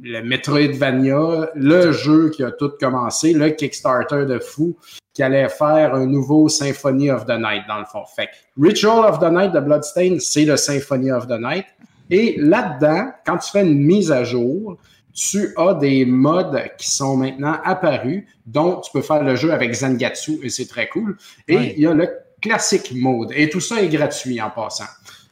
le 0.03 0.21
Metroidvania, 0.23 1.51
le 1.55 1.93
jeu 1.93 2.29
qui 2.29 2.45
a 2.45 2.51
tout 2.51 2.73
commencé, 2.79 3.33
le 3.33 3.49
Kickstarter 3.51 4.27
de 4.27 4.39
fou 4.39 4.77
qui 5.15 5.23
allait 5.23 5.49
faire 5.49 5.95
un 5.95 6.05
nouveau 6.05 6.49
Symphony 6.49 7.11
of 7.11 7.25
the 7.25 7.39
Night 7.39 7.63
dans 7.67 7.79
le 7.79 7.87
fond. 7.87 8.05
Fait 8.15 8.27
que 8.27 8.63
Ritual 8.63 9.07
of 9.07 9.19
the 9.19 9.33
Night 9.33 9.53
de 9.53 9.61
Bloodstained, 9.61 10.21
c'est 10.21 10.45
le 10.45 10.59
Symphony 10.59 11.11
of 11.11 11.27
the 11.27 11.41
Night. 11.41 11.65
Et 12.11 12.37
là-dedans, 12.39 13.13
quand 13.25 13.39
tu 13.39 13.51
fais 13.51 13.63
une 13.63 13.83
mise 13.83 14.13
à 14.13 14.25
jour, 14.25 14.77
tu 15.15 15.55
as 15.57 15.75
des 15.75 16.05
modes 16.05 16.63
qui 16.77 16.91
sont 16.91 17.17
maintenant 17.17 17.57
apparus, 17.65 18.25
dont 18.47 18.81
tu 18.83 18.91
peux 18.93 19.03
faire 19.03 19.25
le 19.25 19.37
jeu 19.37 19.53
avec 19.53 19.73
Zangatsu 19.73 20.39
et 20.43 20.51
c'est 20.51 20.69
très 20.69 20.89
cool. 20.89 21.17
Et 21.49 21.75
il 21.77 21.83
y 21.83 21.87
a 21.87 21.95
le 21.95 22.11
classic 22.43 22.93
mode. 22.95 23.33
Et 23.35 23.49
tout 23.49 23.61
ça 23.61 23.83
est 23.83 23.89
gratuit 23.89 24.41
en 24.41 24.51
passant. 24.51 24.85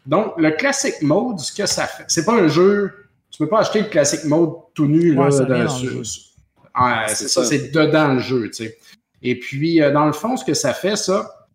Donc, 0.06 0.34
le 0.38 0.50
classic 0.52 1.02
mode, 1.02 1.38
ce 1.40 1.52
que 1.52 1.66
ça 1.66 1.86
fait, 1.86 2.04
c'est 2.08 2.24
pas 2.24 2.34
un 2.34 2.48
jeu. 2.48 2.92
Tu 3.30 3.38
peux 3.38 3.48
pas 3.48 3.60
acheter 3.60 3.80
le 3.80 3.88
classic 3.88 4.24
mode 4.24 4.50
tout 4.74 4.86
nu. 4.86 5.18
Ouais, 5.18 5.30
là, 5.30 5.66
Ah, 6.74 7.04
C'est 7.08 7.14
c'est 7.14 7.28
ça, 7.28 7.42
ça. 7.42 7.48
c'est 7.48 7.70
dedans 7.72 8.14
le 8.14 8.20
jeu, 8.20 8.46
tu 8.50 8.64
sais. 8.64 8.78
Et 9.22 9.38
puis, 9.38 9.82
euh, 9.82 9.90
dans 9.92 10.06
le 10.06 10.12
fond, 10.12 10.36
ce 10.36 10.44
que 10.44 10.54
ça 10.54 10.72
fait, 10.72 10.96
ça, 10.96 11.48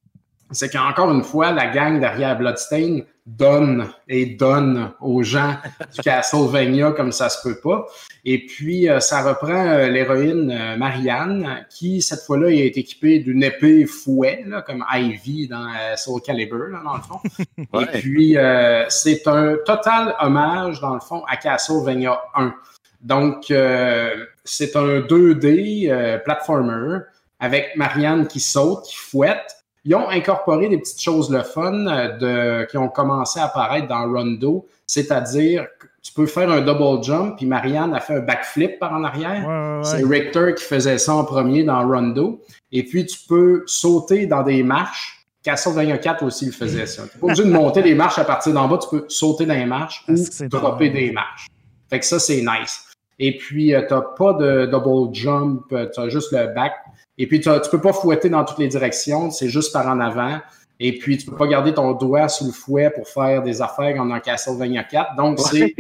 c'est 0.51 0.69
qu'encore 0.69 1.11
une 1.11 1.23
fois, 1.23 1.51
la 1.51 1.67
gang 1.67 1.99
derrière 1.99 2.37
Bloodstain 2.37 3.01
donne 3.37 3.89
et 4.07 4.25
donne 4.25 4.91
aux 4.99 5.23
gens 5.23 5.55
du 5.93 6.01
Castlevania 6.01 6.91
comme 6.91 7.11
ça 7.11 7.29
se 7.29 7.41
peut 7.47 7.59
pas. 7.59 7.85
Et 8.23 8.45
puis, 8.45 8.89
euh, 8.89 8.99
ça 8.99 9.23
reprend 9.23 9.65
euh, 9.67 9.87
l'héroïne 9.87 10.51
euh, 10.51 10.77
Marianne, 10.77 11.65
qui, 11.69 12.01
cette 12.01 12.21
fois-là, 12.21 12.49
est 12.49 12.77
équipée 12.77 13.19
d'une 13.19 13.43
épée 13.43 13.85
fouet, 13.85 14.43
là, 14.47 14.61
comme 14.61 14.85
Ivy 14.93 15.47
dans 15.47 15.67
Soul 15.97 16.21
Calibur, 16.21 16.67
là, 16.67 16.81
dans 16.83 16.95
le 16.95 17.01
fond. 17.01 17.19
Ouais. 17.73 17.85
Et 17.93 17.99
puis, 17.99 18.37
euh, 18.37 18.85
c'est 18.89 19.27
un 19.27 19.55
total 19.65 20.15
hommage, 20.19 20.81
dans 20.81 20.93
le 20.93 20.99
fond, 20.99 21.23
à 21.27 21.37
Castlevania 21.37 22.19
1. 22.35 22.53
Donc, 23.01 23.49
euh, 23.49 24.25
c'est 24.43 24.75
un 24.75 24.99
2D 24.99 25.89
euh, 25.89 26.17
platformer 26.19 26.99
avec 27.39 27.75
Marianne 27.75 28.27
qui 28.27 28.39
saute, 28.39 28.83
qui 28.85 28.95
fouette. 28.95 29.60
Ils 29.83 29.95
ont 29.95 30.09
incorporé 30.09 30.69
des 30.69 30.77
petites 30.77 31.01
choses 31.01 31.31
le 31.31 31.41
fun 31.41 31.87
euh, 31.87 32.17
de, 32.17 32.65
qui 32.65 32.77
ont 32.77 32.89
commencé 32.89 33.39
à 33.39 33.45
apparaître 33.45 33.87
dans 33.87 34.11
Rondo, 34.11 34.67
c'est-à-dire 34.85 35.65
que 35.79 35.87
tu 36.03 36.13
peux 36.13 36.25
faire 36.25 36.49
un 36.49 36.61
double 36.61 37.03
jump, 37.03 37.37
puis 37.37 37.45
Marianne 37.45 37.93
a 37.93 37.99
fait 37.99 38.15
un 38.15 38.19
backflip 38.21 38.79
par 38.79 38.93
en 38.93 39.03
arrière. 39.03 39.47
Ouais, 39.47 39.53
ouais, 39.53 39.77
ouais. 39.77 39.83
C'est 39.83 40.03
Richter 40.03 40.53
qui 40.55 40.63
faisait 40.63 40.97
ça 40.97 41.15
en 41.15 41.23
premier 41.23 41.63
dans 41.63 41.87
Rondo. 41.87 42.41
Et 42.71 42.83
puis, 42.83 43.05
tu 43.05 43.19
peux 43.27 43.63
sauter 43.67 44.25
dans 44.25 44.43
des 44.43 44.63
marches. 44.63 45.27
Castlevania 45.43 45.97
4 45.97 46.23
aussi 46.23 46.45
le 46.45 46.51
faisait 46.51 46.85
ça. 46.85 47.03
Tu 47.03 47.17
n'es 47.17 47.19
pas 47.19 47.27
obligé 47.27 47.43
de 47.43 47.51
monter 47.51 47.81
des 47.81 47.95
marches 47.95 48.19
à 48.19 48.25
partir 48.25 48.53
d'en 48.53 48.67
bas. 48.67 48.77
Tu 48.77 48.89
peux 48.89 49.05
sauter 49.09 49.45
dans 49.45 49.55
les 49.55 49.65
marches 49.65 50.03
ou 50.07 50.15
dropper 50.47 50.89
drôle? 50.89 50.99
des 50.99 51.11
marches. 51.11 51.47
Fait 51.89 51.99
que 51.99 52.05
ça, 52.05 52.19
c'est 52.19 52.41
nice. 52.41 52.87
Et 53.17 53.37
puis, 53.37 53.67
tu 53.67 53.93
n'as 53.93 54.01
pas 54.01 54.33
de 54.33 54.65
double 54.67 55.13
jump. 55.13 55.65
Tu 55.69 55.99
as 55.99 56.09
juste 56.09 56.31
le 56.31 56.53
back. 56.53 56.73
Et 57.21 57.27
puis, 57.27 57.39
tu 57.39 57.51
peux 57.69 57.79
pas 57.79 57.93
fouetter 57.93 58.29
dans 58.29 58.43
toutes 58.43 58.57
les 58.57 58.67
directions. 58.67 59.29
C'est 59.29 59.47
juste 59.47 59.71
par 59.71 59.85
en 59.87 59.99
avant. 59.99 60.39
Et 60.79 60.97
puis, 60.97 61.19
tu 61.19 61.27
peux 61.27 61.35
pas 61.35 61.45
garder 61.45 61.71
ton 61.71 61.91
doigt 61.91 62.27
sous 62.27 62.47
le 62.47 62.51
fouet 62.51 62.89
pour 62.89 63.07
faire 63.07 63.43
des 63.43 63.61
affaires 63.61 63.95
comme 63.95 64.09
dans 64.09 64.19
Castlevania 64.19 64.83
4. 64.83 65.15
Donc, 65.15 65.39
c'est, 65.39 65.75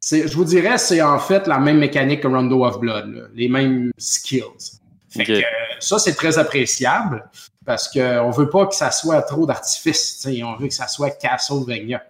c'est, 0.00 0.26
je 0.26 0.34
vous 0.34 0.46
dirais, 0.46 0.78
c'est 0.78 1.02
en 1.02 1.18
fait 1.18 1.46
la 1.46 1.58
même 1.58 1.76
mécanique 1.76 2.22
que 2.22 2.28
Rondo 2.28 2.64
of 2.64 2.80
Blood, 2.80 3.06
là. 3.14 3.22
les 3.34 3.50
mêmes 3.50 3.90
skills. 3.98 4.78
Fait 5.10 5.20
Ok. 5.20 5.26
que, 5.26 5.42
ça, 5.78 5.98
c'est 5.98 6.14
très 6.14 6.38
appréciable 6.38 7.28
parce 7.66 7.86
qu'on 7.86 8.30
veut 8.30 8.48
pas 8.48 8.66
que 8.66 8.74
ça 8.74 8.90
soit 8.90 9.20
trop 9.20 9.44
d'artifice. 9.44 10.26
On 10.42 10.56
veut 10.56 10.68
que 10.68 10.74
ça 10.74 10.88
soit 10.88 11.10
Castlevania. 11.10 12.02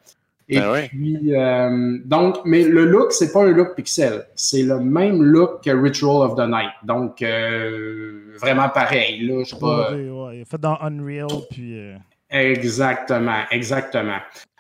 Et 0.50 0.58
Ben 0.58 0.70
ouais. 0.72 0.88
puis, 0.88 1.34
euh, 1.34 1.98
donc, 2.04 2.38
mais 2.44 2.62
le 2.64 2.87
look, 2.87 3.12
c'est 3.12 3.32
pas 3.32 3.44
un 3.44 3.52
look 3.52 3.74
pixel. 3.76 4.24
C'est 4.34 4.62
le 4.62 4.80
même 4.80 5.22
look 5.22 5.62
que 5.62 5.70
Ritual 5.70 6.22
of 6.22 6.37
the 6.37 6.48
Night. 6.48 6.70
Donc, 6.84 7.20
euh, 7.20 8.34
vraiment 8.40 8.68
pareil. 8.70 9.26
Là, 9.26 9.42
je 9.44 9.50
sais 9.50 9.58
pas. 9.58 9.92
Ouais, 9.92 10.08
ouais, 10.08 10.44
fait 10.48 10.61
dans 10.61 10.78
Unreal, 10.80 11.28
puis. 11.50 11.78
euh, 11.78 11.96
Exactement, 12.30 13.42
exactement. 13.50 14.18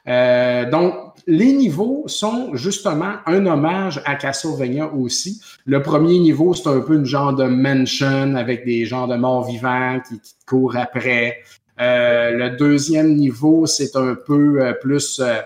Euh, 0.08 0.70
donc, 0.70 0.94
les 1.26 1.52
niveaux 1.52 2.04
sont 2.06 2.54
justement 2.54 3.16
un 3.26 3.44
hommage 3.44 4.00
à 4.06 4.14
Castlevania 4.14 4.86
aussi. 4.94 5.42
Le 5.66 5.82
premier 5.82 6.18
niveau, 6.18 6.54
c'est 6.54 6.68
un 6.68 6.80
peu 6.80 6.94
une 6.94 7.04
genre 7.04 7.34
de 7.34 7.44
mansion 7.44 8.34
avec 8.34 8.64
des 8.64 8.86
genres 8.86 9.08
de 9.08 9.16
morts 9.16 9.44
vivants 9.44 10.00
qui, 10.08 10.18
courent 10.46 10.76
après. 10.76 11.40
Euh, 11.80 12.30
le 12.30 12.56
deuxième 12.56 13.14
niveau, 13.16 13.66
c'est 13.66 13.94
un 13.96 14.14
peu 14.14 14.62
euh, 14.62 14.72
plus 14.72 15.20
euh, 15.20 15.40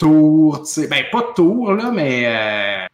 tour, 0.00 0.62
tu 0.62 0.66
sais. 0.72 0.88
Ben, 0.88 1.04
pas 1.12 1.22
tour, 1.36 1.72
là, 1.74 1.92
mais 1.94 2.24
euh, 2.26 2.86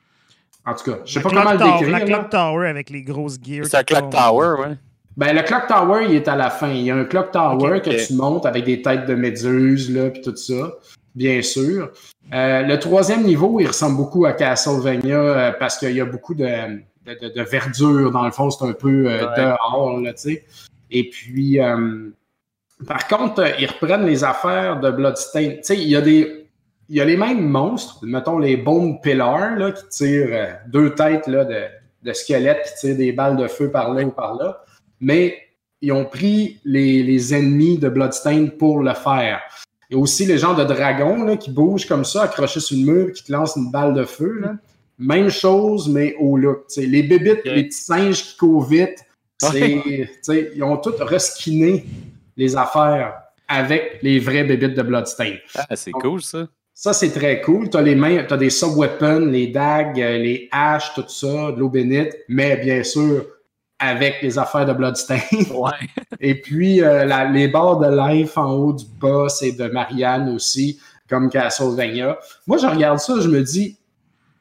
en 0.70 0.74
tout 0.74 0.90
cas, 0.90 0.98
je 1.06 1.12
sais 1.14 1.18
la 1.20 1.22
pas 1.22 1.28
comment 1.30 1.52
le 1.52 1.56
Clock 1.56 1.68
Tower- 1.68 1.78
décrire. 1.78 1.92
La 1.92 1.98
là. 1.98 2.04
Clock 2.04 2.30
Tower 2.30 2.68
avec 2.68 2.90
les 2.90 3.02
grosses 3.02 3.36
gears. 3.42 3.66
C'est 3.66 3.76
un 3.78 3.82
qui 3.84 3.94
Clock. 3.94 4.10
Tower, 4.10 4.54
ouais. 4.60 4.74
Ben, 5.16 5.34
le 5.34 5.42
Clock 5.42 5.66
Tower, 5.66 6.04
il 6.08 6.14
est 6.16 6.28
à 6.28 6.36
la 6.36 6.50
fin. 6.50 6.68
Il 6.68 6.82
y 6.82 6.90
a 6.90 6.96
un 6.96 7.04
Clock 7.04 7.30
Tower 7.30 7.80
que 7.80 8.06
tu 8.06 8.12
montes 8.12 8.44
avec 8.44 8.64
des 8.64 8.82
têtes 8.82 9.06
de 9.06 9.14
méduses, 9.14 9.90
là, 9.90 10.10
puis 10.10 10.20
tout 10.20 10.36
ça, 10.36 10.72
bien 11.14 11.40
sûr. 11.40 11.90
Euh, 12.34 12.62
le 12.62 12.78
troisième 12.78 13.22
niveau, 13.22 13.58
il 13.60 13.68
ressemble 13.68 13.96
beaucoup 13.96 14.26
à 14.26 14.32
Castlevania 14.32 15.16
euh, 15.16 15.52
parce 15.58 15.78
qu'il 15.78 15.92
y 15.92 16.00
a 16.00 16.04
beaucoup 16.04 16.34
de, 16.34 16.44
de, 16.44 17.14
de- 17.22 17.32
de 17.34 17.42
verdure. 17.42 18.10
Dans 18.10 18.24
le 18.26 18.30
fond, 18.32 18.50
c'est 18.50 18.64
un 18.66 18.72
peu 18.72 19.06
euh, 19.06 19.26
Ouais. 19.28 19.36
dehors, 19.42 20.00
là, 20.02 20.12
tu 20.12 20.22
sais. 20.32 20.44
Et 20.90 21.08
puis, 21.08 21.60
euh, 21.60 22.10
par 22.86 23.06
contre, 23.08 23.42
ils 23.58 23.66
reprennent 23.66 24.04
les 24.04 24.22
affaires 24.24 24.80
de 24.80 24.90
Bloodstain. 24.90 25.50
Tu 25.50 25.58
sais, 25.62 25.76
il 25.78 25.88
y 25.88 25.96
a 25.96 26.00
des... 26.02 26.45
Il 26.88 26.96
y 26.96 27.00
a 27.00 27.04
les 27.04 27.16
mêmes 27.16 27.46
monstres, 27.46 27.98
mettons 28.02 28.38
les 28.38 28.56
Bone 28.56 29.00
Pillars, 29.00 29.56
là, 29.56 29.72
qui 29.72 29.88
tirent 29.88 30.28
euh, 30.30 30.52
deux 30.68 30.94
têtes 30.94 31.26
là, 31.26 31.44
de, 31.44 31.62
de 32.02 32.12
squelettes 32.12 32.62
qui 32.64 32.80
tirent 32.80 32.96
des 32.96 33.12
balles 33.12 33.36
de 33.36 33.48
feu 33.48 33.70
par 33.70 33.92
là 33.92 34.04
ou 34.04 34.10
par 34.10 34.34
là 34.34 34.62
mais 35.00 35.36
ils 35.82 35.92
ont 35.92 36.04
pris 36.04 36.60
les, 36.64 37.02
les 37.02 37.34
ennemis 37.34 37.78
de 37.78 37.88
Bloodstain 37.88 38.46
pour 38.46 38.82
le 38.82 38.94
faire. 38.94 39.40
Il 39.90 39.96
y 39.96 39.98
a 39.98 40.02
aussi 40.02 40.26
les 40.26 40.38
gens 40.38 40.54
de 40.54 40.64
dragons 40.64 41.24
là, 41.24 41.36
qui 41.36 41.50
bougent 41.50 41.86
comme 41.86 42.04
ça, 42.04 42.22
accrochés 42.22 42.60
sur 42.60 42.76
le 42.76 42.84
mur, 42.92 43.12
qui 43.12 43.22
te 43.22 43.32
lancent 43.32 43.56
une 43.56 43.70
balle 43.70 43.94
de 43.94 44.04
feu. 44.04 44.40
là. 44.40 44.56
Même 44.98 45.28
chose, 45.28 45.88
mais 45.88 46.14
au 46.18 46.36
look. 46.38 46.66
T'sais, 46.68 46.86
les 46.86 47.02
bébites, 47.02 47.44
les 47.44 47.64
petits 47.64 47.82
singes 47.82 48.22
qui 48.24 48.36
courent 48.36 48.64
vite, 48.64 49.04
t'sais, 49.38 50.52
ils 50.54 50.62
ont 50.62 50.78
tous 50.78 50.94
reskiné 51.00 51.84
les 52.36 52.56
affaires 52.56 53.14
avec 53.46 53.98
les 54.02 54.18
vrais 54.18 54.44
bébites 54.44 54.74
de 54.74 54.82
Bloodstain. 54.82 55.34
Ah, 55.54 55.76
c'est 55.76 55.92
cool, 55.92 56.22
ça. 56.22 56.48
Ça, 56.78 56.92
c'est 56.92 57.08
très 57.10 57.40
cool. 57.40 57.70
Tu 57.70 57.76
as 57.78 57.82
les 57.82 57.94
mains, 57.94 58.22
tu 58.28 58.34
as 58.34 58.36
des 58.36 58.50
sub-weapons, 58.50 59.20
les 59.30 59.46
dagues, 59.46 59.98
euh, 59.98 60.18
les 60.18 60.46
haches, 60.52 60.92
tout 60.94 61.04
ça, 61.08 61.50
de 61.52 61.58
l'eau 61.58 61.70
bénite, 61.70 62.14
mais 62.28 62.58
bien 62.58 62.82
sûr, 62.82 63.24
avec 63.78 64.16
les 64.20 64.38
affaires 64.38 64.66
de 64.66 64.74
Bloodstain. 64.74 65.18
Ouais. 65.54 65.70
Et 66.20 66.34
puis, 66.34 66.82
euh, 66.82 67.06
la- 67.06 67.24
les 67.30 67.48
barres 67.48 67.78
de 67.78 67.88
life 68.12 68.36
en 68.36 68.52
haut 68.52 68.74
du 68.74 68.84
boss 69.00 69.42
et 69.42 69.52
de 69.52 69.68
Marianne 69.68 70.28
aussi, 70.34 70.78
comme 71.08 71.30
Castlevania. 71.30 72.18
Moi, 72.46 72.58
je 72.58 72.66
regarde 72.66 72.98
ça, 72.98 73.14
je 73.20 73.28
me 73.28 73.40
dis, 73.42 73.78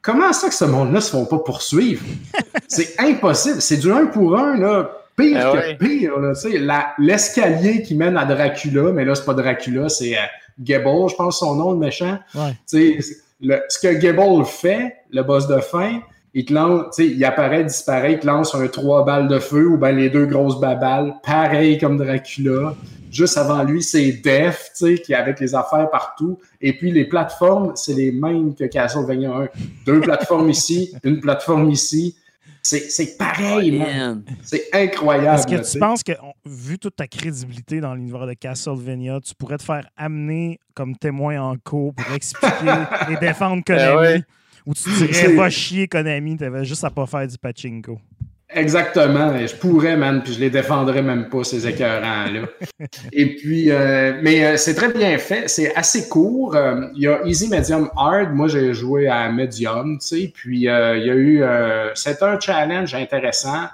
comment 0.02 0.30
ça 0.34 0.48
que 0.50 0.54
ce 0.54 0.66
monde-là 0.66 1.00
se 1.00 1.10
font 1.12 1.24
pas 1.24 1.38
poursuivre? 1.38 2.04
c'est 2.68 3.00
impossible. 3.00 3.62
C'est 3.62 3.78
du 3.78 3.90
un 3.90 4.06
pour 4.08 4.38
un, 4.38 4.58
là. 4.58 4.90
Pire 5.16 5.38
Ah 5.42 5.52
que 5.52 5.56
ouais. 5.56 5.74
pire, 5.76 6.18
là. 6.18 6.34
Tu 6.34 6.50
sais, 6.52 6.58
la- 6.58 6.92
l'escalier 6.98 7.80
qui 7.80 7.94
mène 7.94 8.18
à 8.18 8.26
Dracula, 8.26 8.92
mais 8.92 9.06
là, 9.06 9.14
c'est 9.14 9.24
pas 9.24 9.32
Dracula, 9.32 9.88
c'est 9.88 10.14
euh, 10.18 10.20
Gable, 10.60 11.08
je 11.10 11.14
pense 11.14 11.38
son 11.40 11.54
nom, 11.54 11.72
le 11.72 11.78
méchant. 11.78 12.18
Ouais. 12.34 12.52
Tu 12.68 13.02
sais, 13.02 13.16
le- 13.40 13.60
ce 13.68 13.78
que 13.78 13.92
Gable 13.94 14.44
fait, 14.44 14.96
le 15.10 15.22
boss 15.22 15.46
de 15.46 15.58
fin, 15.58 16.00
il 16.34 16.44
te 16.44 16.52
lance, 16.52 16.94
tu 16.96 17.02
sais, 17.04 17.08
il 17.14 17.24
apparaît, 17.24 17.64
disparaît, 17.64 18.12
il 18.14 18.18
te 18.18 18.26
lance 18.26 18.54
un 18.54 18.66
trois 18.68 19.04
balles 19.04 19.28
de 19.28 19.38
feu 19.38 19.66
ou 19.68 19.76
ben 19.78 19.92
les 19.96 20.10
deux 20.10 20.26
grosses 20.26 20.60
babales, 20.60 21.14
pareil 21.24 21.78
comme 21.78 21.96
Dracula. 21.96 22.74
Juste 23.10 23.38
avant 23.38 23.62
lui, 23.62 23.82
c'est 23.82 24.12
Def, 24.12 24.70
tu 24.76 24.96
sais, 24.96 25.02
qui 25.02 25.12
est 25.12 25.16
avec 25.16 25.40
les 25.40 25.54
affaires 25.54 25.88
partout. 25.90 26.38
Et 26.60 26.76
puis 26.76 26.90
les 26.90 27.04
plateformes, 27.06 27.72
c'est 27.74 27.94
les 27.94 28.12
mêmes 28.12 28.54
que 28.54 28.64
Castlevania 28.64 29.30
1. 29.30 29.48
Deux 29.86 30.00
plateformes 30.00 30.50
ici, 30.50 30.92
une 31.04 31.20
plateforme 31.20 31.70
ici. 31.70 32.16
C'est 32.68 32.90
c'est 32.90 33.16
pareil, 33.16 33.78
man. 33.78 34.24
Man. 34.24 34.24
C'est 34.42 34.64
incroyable. 34.72 35.38
Est-ce 35.38 35.46
que 35.46 35.56
tu 35.56 35.64
sais. 35.64 35.78
penses 35.78 36.02
que, 36.02 36.12
vu 36.44 36.78
toute 36.78 36.96
ta 36.96 37.06
crédibilité 37.06 37.80
dans 37.80 37.94
l'univers 37.94 38.26
de 38.26 38.32
Castlevania, 38.32 39.20
tu 39.20 39.34
pourrais 39.36 39.56
te 39.58 39.62
faire 39.62 39.88
amener 39.96 40.58
comme 40.74 40.96
témoin 40.96 41.40
en 41.40 41.56
cours 41.56 41.94
pour 41.94 42.14
expliquer 42.14 42.50
et 43.10 43.16
défendre 43.18 43.62
Konami? 43.64 43.92
Eh 43.92 43.96
ouais. 43.96 44.22
Ou 44.66 44.74
tu 44.74 44.90
dirais, 44.94 45.12
C'est- 45.12 45.34
va 45.36 45.48
chier 45.48 45.86
Konami, 45.86 46.36
t'avais 46.36 46.64
juste 46.64 46.82
à 46.82 46.90
pas 46.90 47.06
faire 47.06 47.26
du 47.28 47.38
pachinko? 47.38 48.00
Exactement. 48.48 49.36
Je 49.36 49.54
pourrais, 49.56 49.96
man, 49.96 50.22
puis 50.22 50.32
je 50.34 50.40
les 50.40 50.50
défendrais 50.50 51.02
même 51.02 51.28
pas, 51.28 51.42
ces 51.42 51.66
écœurants-là. 51.68 52.42
Et 53.12 53.34
puis, 53.34 53.70
euh, 53.70 54.20
mais 54.22 54.44
euh, 54.44 54.56
c'est 54.56 54.74
très 54.74 54.92
bien 54.92 55.18
fait. 55.18 55.48
C'est 55.48 55.74
assez 55.74 56.08
court. 56.08 56.54
Euh, 56.54 56.86
Il 56.94 57.02
y 57.02 57.08
a 57.08 57.24
Easy, 57.26 57.48
Medium, 57.48 57.90
Hard. 57.96 58.32
Moi, 58.32 58.46
j'ai 58.48 58.72
joué 58.72 59.08
à 59.08 59.30
Medium, 59.30 59.98
tu 59.98 60.06
sais. 60.06 60.32
Puis, 60.32 60.58
il 60.58 60.62
y 60.62 60.70
a 60.70 60.96
eu... 60.96 61.42
c'est 61.94 62.22
un 62.22 62.38
challenge 62.38 62.94
intéressant, 62.94 63.64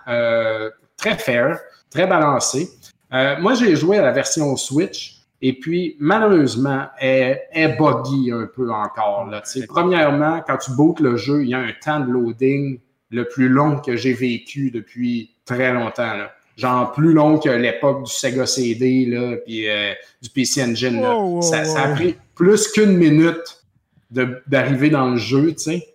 très 0.97 1.19
fair, 1.19 1.59
très 1.91 2.07
balancé. 2.07 2.69
Moi, 3.11 3.55
j'ai 3.55 3.77
joué 3.77 3.99
à 3.99 4.03
la 4.03 4.13
version 4.13 4.57
Switch. 4.57 5.19
Et 5.45 5.59
puis, 5.59 5.97
malheureusement, 5.99 6.87
elle 7.01 7.41
est 7.53 7.77
buggy 7.77 8.31
un 8.31 8.47
peu 8.47 8.73
encore. 8.73 9.29
Là, 9.29 9.41
tu 9.41 9.61
sais. 9.61 9.67
Premièrement, 9.67 10.41
quand 10.47 10.57
tu 10.57 10.71
bootes 10.71 11.01
le 11.01 11.17
jeu, 11.17 11.43
il 11.43 11.49
y 11.49 11.55
a 11.55 11.59
un 11.59 11.73
temps 11.85 11.99
de 11.99 12.13
loading 12.13 12.79
le 13.12 13.29
plus 13.29 13.48
long 13.48 13.79
que 13.79 13.96
j'ai 13.96 14.12
vécu 14.14 14.70
depuis 14.70 15.31
très 15.44 15.72
longtemps. 15.72 16.14
Là. 16.16 16.33
Genre 16.57 16.92
plus 16.92 17.12
long 17.12 17.38
que 17.38 17.48
l'époque 17.48 18.05
du 18.05 18.11
Sega 18.12 18.46
CD, 18.46 19.07
là, 19.07 19.37
puis 19.44 19.68
euh, 19.68 19.92
du 20.20 20.29
PC 20.31 20.62
Engine. 20.64 21.01
là. 21.01 21.14
Wow, 21.16 21.35
wow, 21.37 21.42
ça, 21.42 21.64
ça 21.64 21.83
a 21.85 21.88
pris 21.94 22.16
plus 22.35 22.68
qu'une 22.72 22.96
minute 22.96 23.62
d'arriver 24.11 24.90
dans 24.90 25.11
le 25.11 25.16
jeu, 25.16 25.53
tu 25.55 25.59
sais. 25.62 25.88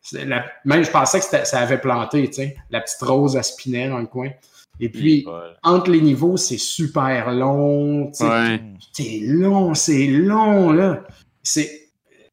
C'est 0.00 0.24
la- 0.26 0.44
Même 0.64 0.84
je 0.84 0.90
pensais 0.90 1.18
que 1.18 1.24
ça 1.24 1.58
avait 1.60 1.78
planté, 1.78 2.26
tu 2.28 2.34
sais. 2.34 2.56
La 2.70 2.80
petite 2.80 3.00
rose 3.00 3.36
à 3.36 3.42
spinner 3.42 3.88
dans 3.88 3.98
le 3.98 4.06
coin. 4.06 4.28
Et 4.80 4.88
puis, 4.88 5.22
Voilà. 5.24 5.54
entre 5.62 5.90
les 5.90 6.00
niveaux, 6.00 6.36
c'est 6.36 6.58
super 6.58 7.32
long. 7.32 8.06
tu 8.08 8.18
sais. 8.18 8.24
Ouais. 8.28 8.60
C'est 8.92 9.20
long, 9.22 9.74
c'est 9.74 10.06
long, 10.06 10.72
là. 10.72 11.04
C'est... 11.42 11.88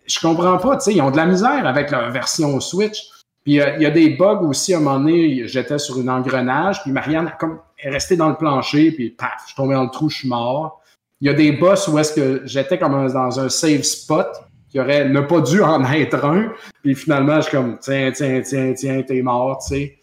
Je 0.08 0.20
comprends 0.20 0.58
pas, 0.58 0.78
tu 0.78 0.86
sais, 0.86 0.94
ils 0.96 1.02
ont 1.02 1.12
de 1.12 1.18
la 1.18 1.26
misère 1.26 1.66
avec 1.66 1.90
leur 1.92 2.12
version 2.12 2.60
Switch. 2.60 3.00
Puis 3.44 3.60
euh, 3.60 3.76
il 3.78 3.84
y 3.84 3.86
a 3.86 3.92
des 3.92 4.12
bugs 4.12 4.42
aussi, 4.42 4.74
à 4.74 4.78
un 4.78 4.82
moment 4.82 5.00
donné, 5.00 5.48
j'étais 5.48 5.80
sur 5.80 6.00
une 6.00 6.10
engrenage, 6.10 6.82
puis 6.84 6.92
Marianne 6.92 7.34
comme, 7.40 7.60
est 7.80 7.90
restée 7.90 8.16
dans 8.16 8.30
le 8.30 8.36
plancher, 8.36 8.92
puis 8.92 9.10
paf, 9.10 9.46
je 9.50 9.56
tombé 9.56 9.74
dans 9.74 9.84
le 9.84 9.90
trou, 9.90 10.10
je 10.10 10.18
suis 10.20 10.30
mort. 10.30 10.82
Il 11.20 11.28
y 11.28 11.30
a 11.30 11.34
des 11.34 11.52
boss 11.52 11.88
où 11.88 11.98
est-ce 11.98 12.14
que 12.14 12.42
j'étais 12.46 12.78
comme 12.78 12.94
un- 12.96 13.08
dans 13.08 13.40
un 13.40 13.50
safe 13.50 13.84
spot, 13.84 14.28
qui 14.70 14.80
aurait 14.80 15.10
ne 15.10 15.20
pas 15.22 15.42
dû 15.42 15.62
en 15.62 15.84
être 15.92 16.24
un, 16.24 16.54
puis 16.82 16.96
finalement, 16.96 17.38
je 17.38 17.50
suis 17.50 17.58
comme, 17.58 17.78
tiens, 17.80 18.12
tiens, 18.14 18.42
tiens, 18.42 18.74
tiens, 18.74 19.02
t'es 19.02 19.22
mort, 19.22 19.62
tu 19.68 19.76
sais. 19.76 19.98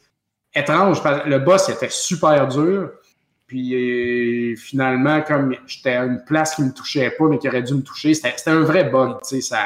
Étrange, 0.55 1.03
parce 1.03 1.23
que 1.23 1.29
le 1.29 1.39
boss 1.39 1.69
était 1.69 1.89
super 1.91 2.49
dur, 2.49 2.91
puis 3.47 3.75
euh, 4.53 4.57
finalement, 4.57 5.23
comme 5.23 5.55
j'étais 5.67 5.93
à 5.93 6.05
une 6.05 6.23
place 6.27 6.55
qui 6.55 6.63
me 6.63 6.73
touchait 6.73 7.11
pas, 7.13 7.25
mais 7.29 7.39
qui 7.39 7.49
aurait 7.49 7.63
dû 7.63 7.75
me 7.75 7.83
toucher, 7.83 8.13
c'était 8.13 8.35
un 8.51 8.61
vrai 8.61 8.85
bug, 8.91 9.19
tu 9.23 9.37
sais, 9.37 9.41
ça, 9.41 9.59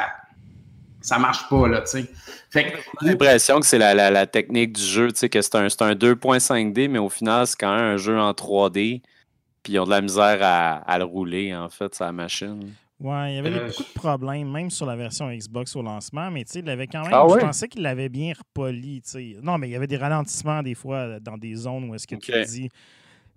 ça 1.01 1.19
marche 1.19 1.49
pas, 1.49 1.67
là, 1.67 1.81
tu 1.81 1.99
sais. 1.99 2.09
J'ai 2.53 3.07
l'impression 3.09 3.59
que 3.59 3.65
c'est 3.65 3.77
la, 3.77 3.93
la, 3.93 4.11
la 4.11 4.27
technique 4.27 4.73
du 4.73 4.81
jeu, 4.81 5.11
tu 5.11 5.19
sais, 5.19 5.29
que 5.29 5.41
c'est 5.41 5.55
un, 5.55 5.69
c'est 5.69 5.81
un 5.81 5.95
2.5D, 5.95 6.87
mais 6.87 6.99
au 6.99 7.09
final, 7.09 7.47
c'est 7.47 7.57
quand 7.59 7.73
même 7.75 7.83
un 7.95 7.97
jeu 7.97 8.19
en 8.19 8.33
3D. 8.33 9.01
Puis 9.63 9.73
ils 9.73 9.79
ont 9.79 9.85
de 9.85 9.89
la 9.91 10.01
misère 10.01 10.39
à, 10.43 10.75
à 10.77 10.97
le 10.99 11.05
rouler, 11.05 11.55
en 11.55 11.69
fait, 11.69 11.97
la 11.99 12.11
machine. 12.11 12.75
Ouais, 12.99 13.33
il 13.33 13.35
y 13.35 13.37
avait 13.39 13.51
Euh, 13.51 13.59
beaucoup 13.59 13.83
de 13.83 13.89
problèmes, 13.93 14.49
même 14.49 14.69
sur 14.69 14.85
la 14.85 14.95
version 14.95 15.29
Xbox 15.29 15.75
au 15.75 15.81
lancement, 15.81 16.31
mais 16.31 16.45
tu 16.45 16.53
sais, 16.53 16.59
il 16.59 16.69
avait 16.69 16.87
quand 16.87 17.05
même. 17.05 17.17
Ah 17.17 17.27
ouais? 17.27 17.39
Je 17.39 17.45
pensais 17.45 17.67
qu'il 17.67 17.81
l'avait 17.81 18.07
bien 18.07 18.33
repoli, 18.33 19.01
tu 19.01 19.09
sais. 19.09 19.35
Non, 19.41 19.57
mais 19.57 19.67
il 19.67 19.71
y 19.71 19.75
avait 19.75 19.87
des 19.87 19.97
ralentissements 19.97 20.63
des 20.63 20.75
fois 20.75 21.19
dans 21.19 21.37
des 21.37 21.55
zones 21.55 21.89
où 21.89 21.95
est-ce 21.95 22.07
que 22.07 22.15
tu 22.15 22.21
Ok. 22.29 22.31
te 22.31 22.47
dis 22.47 22.69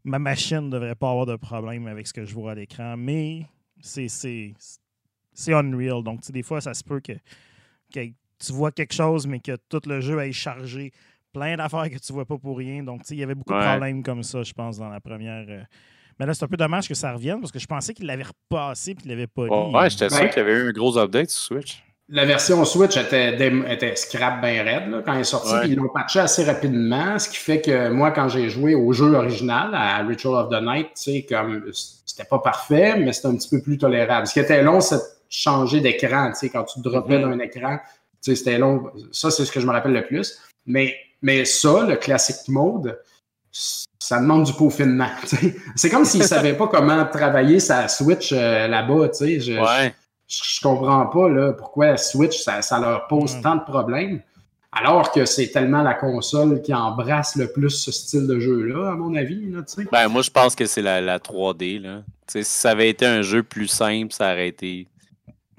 ma 0.04 0.18
machine 0.18 0.62
ne 0.62 0.70
devrait 0.70 0.94
pas 0.96 1.10
avoir 1.10 1.26
de 1.26 1.36
problème 1.36 1.86
avec 1.88 2.06
ce 2.08 2.14
que 2.14 2.24
je 2.26 2.34
vois 2.34 2.52
à 2.52 2.56
l'écran, 2.56 2.96
mais 2.98 3.46
c'est 3.80 4.08
c'est 4.08 4.54
c'est 5.34 5.52
Unreal. 5.54 6.02
Donc, 6.04 6.20
tu 6.22 6.28
sais, 6.28 6.32
des 6.32 6.42
fois, 6.42 6.60
ça 6.60 6.74
se 6.74 6.84
peut 6.84 7.00
que, 7.00 7.12
que 7.92 8.00
tu 8.44 8.52
vois 8.52 8.70
quelque 8.72 8.94
chose, 8.94 9.26
mais 9.26 9.40
que 9.40 9.56
tout 9.68 9.80
le 9.86 10.00
jeu 10.00 10.18
aille 10.18 10.32
charger 10.32 10.92
plein 11.32 11.56
d'affaires 11.56 11.90
que 11.90 11.98
tu 11.98 12.12
vois 12.12 12.24
pas 12.24 12.38
pour 12.38 12.56
rien. 12.58 12.82
Donc, 12.82 13.02
tu 13.02 13.08
sais, 13.08 13.14
il 13.14 13.20
y 13.20 13.22
avait 13.22 13.34
beaucoup 13.34 13.52
de 13.54 13.58
problèmes 13.60 14.02
comme 14.02 14.22
ça, 14.22 14.42
je 14.42 14.52
pense, 14.52 14.78
dans 14.78 14.88
la 14.88 15.00
première. 15.00 15.44
euh, 15.48 15.62
Mais 16.18 16.24
là, 16.26 16.32
c'est 16.34 16.44
un 16.44 16.48
peu 16.48 16.56
dommage 16.56 16.88
que 16.88 16.94
ça 16.94 17.12
revienne 17.12 17.40
parce 17.40 17.52
que 17.52 17.58
je 17.58 17.66
pensais 17.66 17.92
qu'il 17.92 18.06
l'avait 18.06 18.24
repassé 18.24 18.92
et 18.92 18.94
qu'il 18.94 19.10
l'avait 19.10 19.26
pas 19.26 19.42
Oh, 19.50 19.68
mis. 19.68 19.74
ouais, 19.74 19.90
j'étais 19.90 20.08
sûr 20.08 20.20
Ouais. 20.22 20.30
qu'il 20.30 20.38
y 20.38 20.40
avait 20.46 20.54
eu 20.54 20.68
un 20.68 20.72
gros 20.72 20.96
update 20.96 21.28
sur 21.30 21.42
Switch. 21.56 21.82
La 22.08 22.24
version 22.24 22.64
Switch 22.64 22.96
était, 22.96 23.34
était 23.68 23.96
scrap 23.96 24.40
bien 24.40 24.62
raide 24.62 24.88
là, 24.90 25.02
quand 25.04 25.12
elle 25.14 25.22
est 25.22 25.24
sortie. 25.24 25.52
Ouais. 25.52 25.60
puis 25.62 25.70
Ils 25.70 25.74
l'ont 25.76 25.88
patché 25.88 26.20
assez 26.20 26.44
rapidement, 26.44 27.18
ce 27.18 27.28
qui 27.28 27.36
fait 27.36 27.60
que 27.60 27.88
moi, 27.90 28.12
quand 28.12 28.28
j'ai 28.28 28.48
joué 28.48 28.74
au 28.76 28.92
jeu 28.92 29.12
original, 29.12 29.74
à 29.74 29.98
Ritual 30.04 30.34
of 30.44 30.48
the 30.50 30.62
Night, 30.62 30.86
tu 30.94 31.02
sais, 31.12 31.26
comme 31.28 31.64
c'était 32.06 32.24
pas 32.28 32.38
parfait, 32.38 32.96
mais 32.98 33.12
c'était 33.12 33.26
un 33.28 33.34
petit 33.36 33.48
peu 33.50 33.60
plus 33.60 33.76
tolérable. 33.76 34.26
Ce 34.28 34.32
qui 34.32 34.38
était 34.40 34.62
long, 34.62 34.80
c'est 34.80 34.96
de 34.96 35.02
changer 35.28 35.80
d'écran, 35.80 36.28
tu 36.30 36.36
sais, 36.38 36.48
quand 36.48 36.62
tu 36.64 36.80
droppais 36.80 37.18
Mhm. 37.18 37.30
d'un 37.32 37.38
écran, 37.40 37.78
c'était 38.34 38.58
long. 38.58 38.90
Ça, 39.12 39.30
c'est 39.30 39.44
ce 39.44 39.52
que 39.52 39.60
je 39.60 39.66
me 39.66 39.72
rappelle 39.72 39.92
le 39.92 40.04
plus. 40.06 40.38
Mais, 40.66 40.96
mais 41.22 41.44
ça, 41.44 41.84
le 41.86 41.96
classic 41.96 42.36
mode, 42.48 42.98
ça 43.52 44.20
demande 44.20 44.44
du 44.44 44.52
peaufinement. 44.52 45.08
C'est 45.76 45.90
comme 45.90 46.04
s'ils 46.04 46.24
savaient 46.24 46.56
pas 46.56 46.68
comment 46.68 47.04
travailler 47.06 47.58
sa 47.60 47.88
Switch 47.88 48.32
euh, 48.32 48.68
là-bas, 48.68 49.08
tu 49.08 49.14
sais. 49.18 49.40
Je- 49.40 49.52
Ouais. 49.54 49.94
je, 50.28 50.36
je 50.56 50.60
comprends 50.60 51.06
pas 51.06 51.28
là, 51.28 51.52
pourquoi 51.52 51.96
Switch, 51.96 52.38
ça, 52.42 52.62
ça 52.62 52.78
leur 52.78 53.06
pose 53.06 53.34
Ouais. 53.34 53.40
tant 53.42 53.56
de 53.56 53.62
problèmes. 53.64 54.20
Alors 54.72 55.10
que 55.10 55.24
c'est 55.24 55.48
tellement 55.48 55.82
la 55.82 55.94
console 55.94 56.60
qui 56.60 56.74
embrasse 56.74 57.34
le 57.36 57.50
plus 57.50 57.70
ce 57.70 57.90
style 57.90 58.26
de 58.26 58.38
jeu-là, 58.38 58.90
à 58.90 58.94
mon 58.94 59.14
avis. 59.14 59.50
Là. 59.50 59.62
Ben, 59.90 60.08
moi, 60.08 60.20
je 60.20 60.30
pense 60.30 60.54
que 60.54 60.66
c'est 60.66 60.82
la, 60.82 61.00
la 61.00 61.18
3D. 61.18 61.80
Là. 61.80 62.02
Tu 62.26 62.32
sais, 62.32 62.42
si 62.42 62.50
ça 62.52 62.70
avait 62.72 62.90
été 62.90 63.06
un 63.06 63.22
jeu 63.22 63.42
plus 63.42 63.68
simple, 63.68 64.12
ça 64.12 64.32
aurait 64.32 64.48
été 64.48 64.86
Mm. 64.86 64.95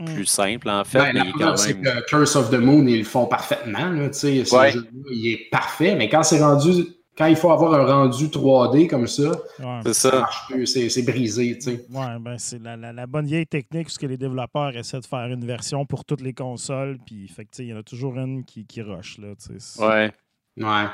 Plus 0.05 0.25
simple, 0.25 0.69
en 0.69 0.83
fait. 0.83 0.99
Ben, 0.99 1.13
mais 1.13 1.45
la 1.45 1.57
c'est 1.57 1.73
même. 1.73 1.83
que 1.83 2.05
Curse 2.05 2.35
of 2.35 2.49
the 2.51 2.55
Moon, 2.59 2.85
ils 2.87 2.99
le 2.99 3.03
font 3.03 3.25
parfaitement. 3.25 3.89
Là, 3.89 4.09
tu 4.09 4.17
sais, 4.19 4.45
ce 4.45 4.55
Ouais. 4.55 4.71
jeu-là, 4.71 4.87
il 5.11 5.27
est 5.33 5.49
parfait, 5.49 5.95
mais 5.95 6.07
quand 6.09 6.23
c'est 6.23 6.39
rendu, 6.43 6.85
quand 7.17 7.25
il 7.25 7.35
faut 7.35 7.49
avoir 7.51 7.73
un 7.73 7.85
rendu 7.85 8.29
3D 8.29 8.87
comme 8.87 9.07
ça, 9.07 9.31
Ouais. 9.59 9.79
C'est 9.85 9.93
ça 9.93 10.11
ça. 10.11 10.19
marche 10.19 10.45
plus, 10.49 10.67
c'est 10.67 10.87
c'est 10.89 11.01
brisé. 11.01 11.55
tu 11.57 11.61
sais. 11.61 11.85
Ouais, 11.91 12.19
ben 12.19 12.35
c'est 12.37 12.61
la, 12.61 12.77
la- 12.77 12.93
la 12.93 13.07
bonne 13.07 13.25
vieille 13.25 13.47
technique 13.47 13.87
où 13.89 13.99
que 13.99 14.05
les 14.05 14.17
développeurs 14.17 14.77
essaient 14.77 14.99
de 14.99 15.05
faire 15.05 15.25
une 15.25 15.43
version 15.45 15.85
pour 15.85 16.05
toutes 16.05 16.21
les 16.21 16.33
consoles, 16.33 16.97
puis 17.05 17.27
fait 17.27 17.45
que, 17.45 17.49
tu 17.51 17.57
sais, 17.57 17.63
il 17.65 17.69
y 17.69 17.73
en 17.73 17.77
a 17.77 17.83
toujours 17.83 18.15
une 18.17 18.45
qui, 18.45 18.65
qui 18.67 18.81
rush. 18.83 19.17
Là, 19.17 19.29
tu 19.35 19.47
sais. 19.47 19.53
C'est- 19.57 19.81
Ouais. 19.83 20.11
Ouais. 20.57 20.85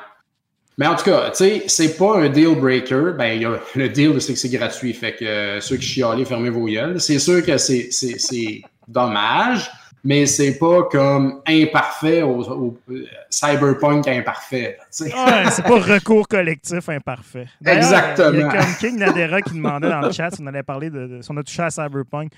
Mais 0.78 0.88
en 0.88 0.96
tout 0.96 1.06
cas, 1.06 1.30
tu 1.30 1.38
sais, 1.38 1.64
c'est 1.68 1.98
pas 1.98 2.18
un 2.20 2.30
deal 2.30 2.56
breaker. 2.60 3.14
Ben, 3.18 3.34
il 3.36 3.42
y 3.44 3.46
a, 3.46 3.60
le 3.76 3.90
deal, 3.90 4.20
c'est 4.22 4.34
que 4.34 4.40
c'est 4.40 4.50
gratuit. 4.50 4.94
Fait 4.94 5.14
que 5.16 5.24
euh, 5.26 5.62
ceux 5.62 5.78
qui 5.78 5.86
chialent, 5.86 6.26
fermez 6.26 6.50
vos 6.50 6.66
gueules. 6.66 7.00
C'est 7.00 7.20
sûr 7.20 7.46
que 7.46 7.58
c'est, 7.58 7.90
c'est, 7.92 8.18
c'est 8.18 8.62
dommage, 8.88 9.70
mais 10.04 10.26
c'est 10.26 10.58
pas 10.58 10.84
comme 10.92 11.42
imparfait 11.48 12.24
au, 12.24 12.42
au- 12.50 12.78
euh, 12.90 13.06
cyberpunk 13.30 14.08
imparfait. 14.08 14.78
Ouais, 15.02 15.14
c'est 15.52 15.64
pas 15.64 15.80
recours 15.80 16.28
collectif 16.28 16.90
imparfait. 16.90 17.48
Exactement. 17.66 18.32
Il 18.34 18.40
y 18.40 18.44
a 18.44 18.50
comme 18.50 18.76
King 18.80 18.98
Nadera 18.98 19.42
qui 19.42 19.54
demandait 19.54 19.90
dans 19.90 20.02
le 20.02 20.12
chat 20.12 20.32
si 20.32 20.42
on 20.42 20.48
allait 20.48 20.64
parler 20.64 20.90
de, 20.90 21.08
de- 21.08 21.22
si 21.22 21.30
on 21.32 21.38
a 21.38 21.44
touché 21.44 21.62
à 21.62 21.70
Cyberpunk. 21.70 22.32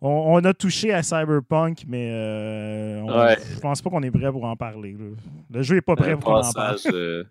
On, 0.00 0.08
on 0.34 0.44
a 0.44 0.52
touché 0.54 0.92
à 0.92 1.02
Cyberpunk, 1.02 1.84
mais 1.86 2.08
euh, 2.12 3.00
on- 3.02 3.20
Ouais. 3.20 3.36
je 3.54 3.60
pense 3.60 3.80
pas 3.82 3.90
qu'on 3.90 4.02
est 4.02 4.10
prêt 4.10 4.30
pour 4.32 4.44
en 4.44 4.56
parler. 4.56 4.92
là. 4.98 5.04
Le 5.52 5.62
jeu 5.62 5.76
est 5.76 5.80
pas 5.82 5.96
prêt 5.96 6.12
Un 6.12 6.16
pour 6.16 6.32
en 6.32 6.40
parle. 6.52 6.72
passage, 6.74 6.92
euh, 6.92 7.24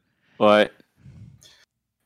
Ouais. 0.45 0.69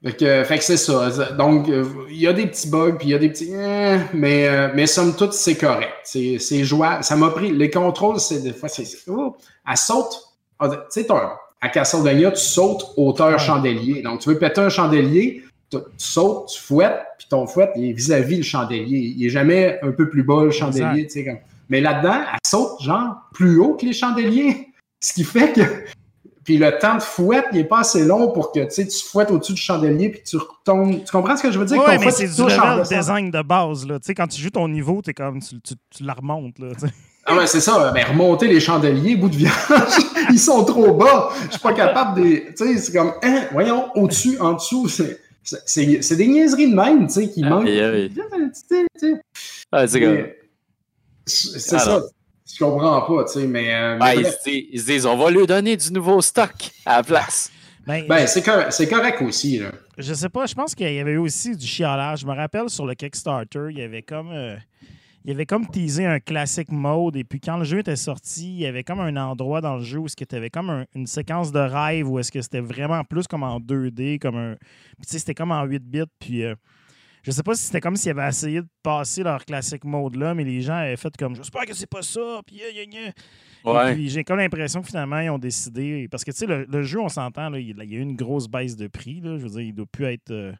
Fait 0.03 0.13
que, 0.15 0.43
fait 0.43 0.57
que 0.59 0.63
c'est 0.63 0.77
ça. 0.77 1.09
Donc, 1.37 1.69
euh, 1.69 1.83
il 2.09 2.17
y 2.19 2.27
a 2.27 2.33
des 2.33 2.45
petits 2.45 2.69
bugs, 2.69 2.93
puis 2.97 3.07
il 3.07 3.11
y 3.11 3.15
a 3.15 3.17
des 3.17 3.29
petits. 3.29 3.51
eh, 3.51 3.97
mais, 4.13 4.47
euh, 4.47 4.69
mais 4.75 4.85
somme 4.85 5.15
toute, 5.15 5.33
c'est 5.33 5.55
correct. 5.57 5.91
C'est 6.03 6.37
c'est 6.39 6.63
jouable. 6.63 7.03
Ça 7.03 7.15
m'a 7.15 7.31
pris. 7.31 7.51
Les 7.51 7.69
contrôles, 7.69 8.19
c'est 8.19 8.41
des 8.41 8.53
fois. 8.53 8.69
c'est 8.69 8.85
oh, 9.07 9.35
elle 9.67 9.77
saute. 9.77 10.23
Ah, 10.59 10.69
Tu 10.69 11.01
sais, 11.01 11.07
à 11.61 11.69
Castlevania, 11.69 12.31
tu 12.31 12.41
sautes 12.41 12.93
hauteur 12.97 13.39
chandelier. 13.39 14.01
Donc, 14.03 14.21
tu 14.21 14.29
veux 14.29 14.37
péter 14.37 14.61
un 14.61 14.69
chandelier, 14.69 15.43
tu, 15.71 15.77
tu 15.77 15.83
sautes, 15.97 16.49
tu 16.49 16.61
fouettes, 16.61 17.01
puis 17.17 17.27
ton 17.29 17.47
fouette 17.47 17.71
il 17.75 17.89
est 17.89 17.93
vis-à-vis 17.93 18.37
le 18.37 18.43
chandelier. 18.43 19.13
Il 19.17 19.25
est 19.25 19.29
jamais 19.29 19.79
un 19.81 19.91
peu 19.91 20.09
plus 20.09 20.23
bas 20.23 20.43
le 20.43 20.51
chandelier. 20.51 21.07
tu 21.07 21.13
sais, 21.13 21.25
Comme... 21.25 21.39
Mais 21.69 21.81
là-dedans, 21.81 22.21
elle 22.31 22.39
saute 22.47 22.81
genre 22.81 23.15
plus 23.33 23.59
haut 23.59 23.73
que 23.73 23.85
les 23.85 23.93
chandeliers. 23.93 24.67
Ce 25.03 25.13
qui 25.13 25.23
fait 25.23 25.53
que 25.53 25.61
puis 26.47 26.57
le 26.57 26.77
temps 26.79 26.95
de 26.95 27.01
fouette, 27.01 27.43
il 27.51 27.57
n'est 27.57 27.63
pas 27.65 27.79
assez 27.81 28.05
long 28.05 28.31
pour 28.31 28.53
que 28.53 28.61
tu 28.61 28.71
sais, 28.71 28.87
tu 28.87 28.97
fouettes 29.05 29.31
au-dessus 29.31 29.51
du 29.51 29.61
chandelier 29.61 30.07
puis 30.07 30.21
tu 30.23 30.37
retombes. 30.37 31.03
Tu 31.03 31.11
comprends 31.11 31.35
ce 31.35 31.43
que 31.43 31.51
je 31.51 31.59
veux 31.59 31.65
dire? 31.65 31.75
ton 31.83 31.91
mais 31.99 32.09
c'est 32.11 32.23
du 32.27 32.31
level 32.47 32.77
design 32.99 33.31
de 33.31 33.41
base. 33.41 33.85
Là. 33.85 33.99
Tu 33.99 34.05
sais, 34.05 34.15
quand 34.15 34.27
tu 34.27 34.41
joues 34.41 34.49
ton 34.49 34.69
niveau, 34.69 35.01
es 35.05 35.13
comme, 35.13 35.41
tu, 35.41 35.59
tu- 35.59 35.73
tu 35.89 36.03
la 36.05 36.13
remontes. 36.13 36.57
Là. 36.59 36.67
Ah 37.25 37.35
ouais, 37.35 37.47
c'est 37.47 37.59
ça. 37.59 37.91
Ben, 37.91 38.05
remonter 38.05 38.47
les 38.47 38.61
chandeliers, 38.61 39.17
bout 39.17 39.27
de 39.27 39.35
viande, 39.35 39.51
ils 40.31 40.39
sont 40.39 40.63
trop 40.63 40.93
bas. 40.93 41.27
Je 41.47 41.51
suis 41.51 41.59
pas 41.59 41.73
capable 41.73 42.21
de. 42.21 42.29
Tu 42.37 42.53
sais, 42.55 42.77
c'est 42.77 42.93
comme, 42.93 43.11
hein, 43.21 43.41
voyons, 43.51 43.89
au-dessus, 43.95 44.39
en 44.39 44.53
dessous. 44.53 44.87
C'est, 44.87 45.19
c'est- 45.43 46.15
des 46.15 46.27
niaiseries 46.27 46.71
de 46.71 46.75
même, 46.77 47.07
tu 47.07 47.13
sais, 47.15 47.29
qui 47.29 47.43
Ah, 47.43 47.49
manquent. 47.49 47.67
Ah, 49.73 49.85
c'est 49.85 49.99
comme. 49.99 50.13
mais- 50.13 50.37
ça. 51.25 52.01
Je 52.51 52.63
comprends 52.63 53.01
pas, 53.01 53.25
tu 53.25 53.33
sais, 53.41 53.47
mais. 53.47 53.73
euh, 53.73 53.97
mais 53.99 54.15
ils, 54.17 54.25
se 54.25 54.43
disent, 54.45 54.65
ils 54.71 54.79
se 54.79 54.85
disent, 54.85 55.05
on 55.05 55.17
va 55.17 55.29
lui 55.31 55.45
donner 55.45 55.75
du 55.75 55.91
nouveau 55.91 56.21
stock 56.21 56.53
à 56.85 56.97
la 56.97 57.03
place. 57.03 57.51
Ben, 57.85 58.05
Ben, 58.07 58.25
c'est, 58.27 58.41
cor- 58.43 58.71
c'est 58.71 58.87
correct 58.87 59.21
aussi, 59.21 59.59
là. 59.59 59.71
Je 59.97 60.13
sais 60.13 60.29
pas, 60.29 60.45
je 60.45 60.53
pense 60.55 60.73
qu'il 60.75 60.91
y 60.93 60.99
avait 60.99 61.11
eu 61.13 61.17
aussi 61.17 61.55
du 61.55 61.65
chialage. 61.65 62.19
Je 62.21 62.25
me 62.27 62.33
rappelle 62.35 62.69
sur 62.69 62.85
le 62.85 62.93
Kickstarter, 62.95 63.67
il 63.71 63.77
y 63.79 63.81
avait 63.81 64.01
comme. 64.01 64.31
euh, 64.31 64.55
il 65.25 65.31
y 65.31 65.33
avait 65.33 65.45
comme 65.45 65.67
teasé 65.67 66.05
un 66.05 66.21
classic 66.21 66.71
mode, 66.71 67.17
et 67.17 67.25
puis 67.25 67.41
quand 67.41 67.57
le 67.57 67.65
jeu 67.65 67.79
était 67.79 67.97
sorti, 67.97 68.45
il 68.47 68.59
y 68.61 68.65
avait 68.65 68.85
comme 68.85 69.01
un 69.01 69.17
endroit 69.17 69.59
dans 69.59 69.75
le 69.75 69.83
jeu 69.83 69.99
où 69.99 70.05
il 70.07 70.25
y 70.31 70.35
avait 70.37 70.49
comme 70.49 70.69
un- 70.69 70.85
une 70.95 71.05
séquence 71.07 71.51
de 71.51 71.59
rêve 71.59 72.09
où 72.09 72.17
est-ce 72.17 72.31
que 72.31 72.41
c'était 72.41 72.61
vraiment 72.61 73.03
plus 73.03 73.27
comme 73.27 73.43
en 73.43 73.59
2D, 73.59 74.19
comme 74.19 74.37
un. 74.37 74.55
Puis 74.97 75.05
tu 75.05 75.11
sais, 75.11 75.19
c'était 75.19 75.33
comme 75.35 75.51
en 75.51 75.63
8 75.65 75.83
bits, 75.83 76.03
puis. 76.19 76.43
euh, 76.45 76.55
je 77.27 77.31
sais 77.31 77.43
pas 77.43 77.53
si 77.55 77.65
c'était 77.65 77.81
comme 77.81 77.95
s'ils 77.97 78.11
avaient 78.11 78.29
essayé 78.29 78.61
de 78.61 78.67
passer 78.81 79.21
leur 79.21 79.43
classic 79.45 79.83
mode 79.83 80.15
là, 80.15 80.33
mais 80.33 80.43
les 80.45 80.61
gens 80.61 80.75
avaient 80.75 80.95
fait 80.97 81.15
comme 81.17 81.35
j'espère 81.35 81.65
que 81.65 81.73
c'est 81.73 81.89
pas 81.89 82.01
ça, 82.01 82.39
puis 82.47 82.61
gna. 82.87 82.99
Et 83.09 83.13
Ouais. 83.65 83.93
puis 83.95 84.07
j'ai 84.09 84.23
comme 84.23 84.37
l'impression 84.37 84.81
que 84.81 84.87
finalement, 84.87 85.19
ils 85.19 85.29
ont 85.29 85.37
décidé. 85.39 86.07
Parce 86.09 86.23
que 86.23 86.31
tu 86.31 86.37
sais, 86.37 86.45
le, 86.45 86.65
le 86.69 86.83
jeu, 86.83 87.01
on 87.01 87.09
s'entend, 87.09 87.53
il, 87.53 87.75
il 87.77 87.91
y 87.91 87.95
a 87.95 87.99
eu 87.99 88.01
une 88.01 88.15
grosse 88.15 88.47
baisse 88.47 88.77
de 88.77 88.87
prix. 88.87 89.19
Là, 89.19 89.37
je 89.37 89.43
veux 89.43 89.49
dire, 89.49 89.59
il 89.61 89.73
doit 89.73 89.85
plus 89.91 90.05
être 90.05 90.31
euh, 90.31 90.53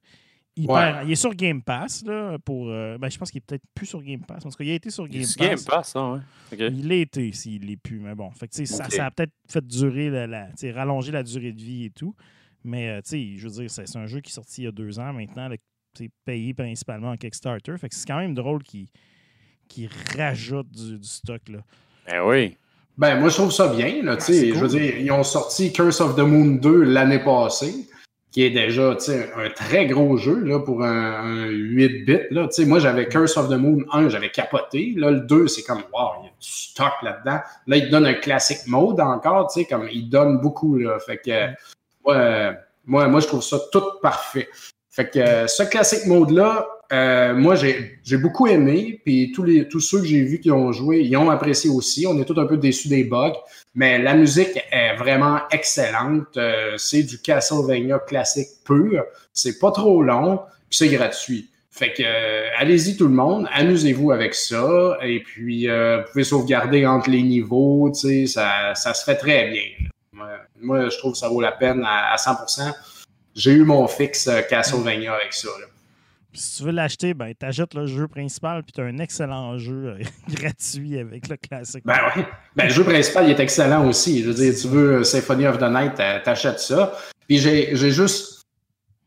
hyper. 0.58 0.76
Ouais. 0.98 1.06
Il 1.06 1.12
est 1.12 1.16
sur 1.16 1.34
Game 1.34 1.62
Pass, 1.62 2.04
là, 2.06 2.38
pour. 2.44 2.68
euh, 2.68 2.98
ben, 2.98 3.10
je 3.10 3.18
pense 3.18 3.32
qu'il 3.32 3.38
est 3.38 3.46
peut-être 3.46 3.64
plus 3.74 3.86
sur 3.86 4.02
Game 4.04 4.20
Pass. 4.26 4.46
En 4.46 4.50
tout 4.50 4.58
cas, 4.58 4.64
il 4.66 4.72
a 4.72 4.74
été 4.74 4.90
sur 4.90 5.08
Game 5.08 5.22
Pass. 5.22 5.38
Game 5.38 5.60
Pass, 5.66 5.96
ouais. 5.96 6.20
Ok. 6.52 6.60
Il 6.60 6.88
l'a 6.90 6.96
été 6.96 7.32
s'il 7.32 7.66
l'est 7.66 7.78
plus, 7.78 8.00
mais 8.00 8.14
bon. 8.16 8.30
Fait 8.32 8.50
que, 8.50 8.66
ça, 8.66 8.90
ça 8.90 9.06
a 9.06 9.12
peut-être 9.12 9.32
fait 9.48 9.66
durer, 9.66 10.10
la, 10.10 10.28
la- 10.28 10.50
rallonger 10.74 11.14
la 11.14 11.24
durée 11.24 11.54
de 11.54 11.62
vie 11.62 11.86
et 11.86 11.92
tout. 11.92 12.14
Mais, 12.66 12.90
euh, 12.90 13.02
tu 13.02 13.10
sais, 13.12 13.38
je 13.38 13.48
veux 13.48 13.54
dire, 13.62 13.70
c'est 13.72 13.96
un 13.96 14.08
jeu 14.08 14.20
qui 14.20 14.32
est 14.32 14.34
sorti 14.36 14.64
il 14.64 14.66
y 14.66 14.68
a 14.68 14.72
deux 14.72 15.00
ans 15.00 15.14
maintenant, 15.14 15.48
payé 16.26 16.54
principalement 16.54 17.12
en 17.12 17.18
Kickstarter. 17.18 17.78
Fait 17.78 17.90
que 17.90 17.96
c'est 17.96 18.08
quand 18.08 18.20
même 18.20 18.34
drôle 18.34 18.64
qu'il 18.64 18.88
qu'il 19.68 19.90
rajoute 20.18 20.72
du, 20.72 20.98
du 20.98 21.08
stock, 21.08 21.42
là. 21.50 21.60
Ben 22.08 22.22
oui. 22.26 22.58
Ben, 22.98 23.20
moi, 23.20 23.30
je 23.30 23.36
trouve 23.36 23.52
ça 23.52 23.68
bien. 23.68 24.02
Là, 24.04 24.18
tu 24.18 24.26
sais. 24.26 24.34
c'est 24.34 24.54
Je 24.54 24.60
veux 24.60 24.68
dire, 24.68 24.98
ils 24.98 25.12
ont 25.12 25.24
sorti 25.24 25.72
Curse 25.72 26.02
of 26.02 26.16
the 26.16 26.22
Moon 26.22 26.56
2 26.56 26.84
l'année 26.84 27.20
passée, 27.20 27.88
qui 28.32 28.44
est 28.44 28.50
déjà 28.50 28.96
tu 28.96 29.06
sais, 29.06 29.32
un 29.36 29.50
très 29.50 29.86
gros 29.86 30.18
jeu 30.18 30.40
là, 30.40 30.60
pour 30.60 30.84
un, 30.84 31.46
un 31.46 31.46
8 31.48 32.06
bits. 32.06 32.18
Là. 32.32 32.48
Tu 32.48 32.54
sais, 32.54 32.66
Moi, 32.66 32.80
j'avais 32.80 33.08
Curse 33.08 33.38
of 33.38 33.50
the 33.50 33.58
Moon 33.58 33.84
1, 33.92 34.10
j'avais 34.10 34.32
capoté. 34.32 34.94
Là, 34.96 35.12
le 35.12 35.20
2, 35.22 35.48
c'est 35.48 35.64
comme, 35.64 35.84
wow, 35.94 36.22
il 36.22 36.26
y 36.26 36.28
a 36.28 36.32
du 36.32 36.36
stock 36.40 36.94
là-dedans. 37.04 37.40
Là, 37.68 37.78
ils 37.78 37.86
te 37.86 37.92
donnent 37.92 38.08
un 38.08 38.16
classic 38.16 38.66
mode 38.66 39.00
encore. 39.00 39.52
tu 39.52 39.62
sais, 39.62 39.68
Comme, 39.68 39.88
ils 39.92 40.10
donnent 40.10 40.40
beaucoup. 40.40 40.78
Là. 40.78 40.98
Fait 41.00 41.18
que, 41.18 41.50
moi, 42.04 42.54
moi, 42.86 43.08
moi, 43.10 43.20
je 43.20 43.28
trouve 43.28 43.44
ça 43.44 43.60
tout 43.72 43.84
parfait. 44.02 44.48
Fait 44.98 45.12
que 45.12 45.20
euh, 45.20 45.46
ce 45.46 45.62
classic 45.62 46.08
mode-là, 46.08 46.68
euh, 46.92 47.36
moi, 47.36 47.54
j'ai 47.54 48.18
beaucoup 48.18 48.48
aimé. 48.48 49.00
Puis 49.06 49.32
tous, 49.32 49.44
les, 49.44 49.68
tous 49.68 49.80
ceux 49.80 50.00
que 50.00 50.08
j'ai 50.08 50.24
vus 50.24 50.40
qui 50.40 50.50
ont 50.50 50.72
joué, 50.72 51.02
ils 51.02 51.16
ont 51.18 51.30
apprécié 51.30 51.70
aussi. 51.70 52.08
On 52.08 52.20
est 52.20 52.26
tous 52.26 52.40
un 52.42 52.48
peu 52.48 52.58
déçus 52.58 52.88
des 52.88 53.04
bugs. 53.04 53.36
Mais 53.76 54.00
la 54.00 54.16
musique 54.16 54.60
est 54.72 54.96
vraiment 54.96 55.42
excellente. 55.52 56.36
Euh, 56.38 56.74
c'est 56.78 57.04
du 57.04 57.20
Castlevania 57.20 58.00
classique 58.00 58.48
pur. 58.66 59.04
C'est 59.34 59.60
pas 59.60 59.70
trop 59.70 60.02
long. 60.02 60.40
Puis 60.68 60.80
c'est 60.80 60.90
gratuit. 60.90 61.48
Fait 61.70 61.94
que 61.94 62.60
allez-y 62.60 62.98
tout 62.98 63.08
le 63.08 63.14
monde, 63.14 63.48
amusez-vous 63.54 64.12
avec 64.12 64.34
ça. 64.34 64.98
Et 65.04 65.20
puis 65.20 65.68
vous 65.68 66.12
pouvez 66.12 66.24
sauvegarder 66.24 66.88
entre 66.88 67.12
les 67.12 67.22
niveaux. 67.22 67.92
Tu 67.94 68.00
sais, 68.00 68.26
ça, 68.26 68.74
ça 68.74 68.96
se 68.96 69.04
fait 69.04 69.18
très 69.18 69.52
bien. 69.52 69.90
Moi, 70.12 70.28
moi, 70.60 70.90
je 70.90 70.98
trouve 70.98 71.12
que 71.12 71.20
ça 71.20 71.30
vaut 71.30 71.40
la 71.40 71.52
peine 71.52 71.84
à, 71.86 72.14
à 72.14 72.16
100%. 72.16 72.74
J'ai 73.38 73.52
eu 73.54 73.64
mon 73.64 73.88
fixe 73.88 74.28
euh, 74.28 74.42
Castlevania 74.42 75.14
avec 75.14 75.32
ça. 75.32 75.48
là. 75.62 75.68
Puis 76.32 76.42
si 76.42 76.58
tu 76.58 76.64
veux 76.64 76.72
l'acheter, 76.72 77.14
ben, 77.14 77.34
t'achètes 77.34 77.74
le 77.74 77.86
jeu 77.86 78.08
principal, 78.08 78.64
puis 78.64 78.74
tu 78.74 78.82
as 78.82 78.84
un 78.84 78.98
excellent 78.98 79.58
jeu 79.58 79.96
euh, 80.00 80.04
gratuit 80.34 81.00
avec 81.00 81.30
le 81.30 81.38
classique. 81.38 81.84
Ben 81.86 82.00
oui. 82.16 82.24
Ben, 82.56 82.66
le 82.66 82.74
jeu 82.74 82.84
principal 82.84 83.26
il 83.26 83.32
est 83.32 83.40
excellent 83.40 83.88
aussi. 83.88 84.24
Je 84.24 84.28
veux 84.30 84.34
dire, 84.34 84.54
tu 84.60 84.68
veux 84.68 84.94
euh, 84.98 85.04
Symphony 85.04 85.48
of 85.48 85.60
the 85.60 85.70
Night, 85.70 85.94
t'a- 85.96 86.20
t'achètes 86.20 86.60
ça. 86.60 86.98
Puis 87.28 87.38
j'ai 87.38 87.76
juste 87.92 88.42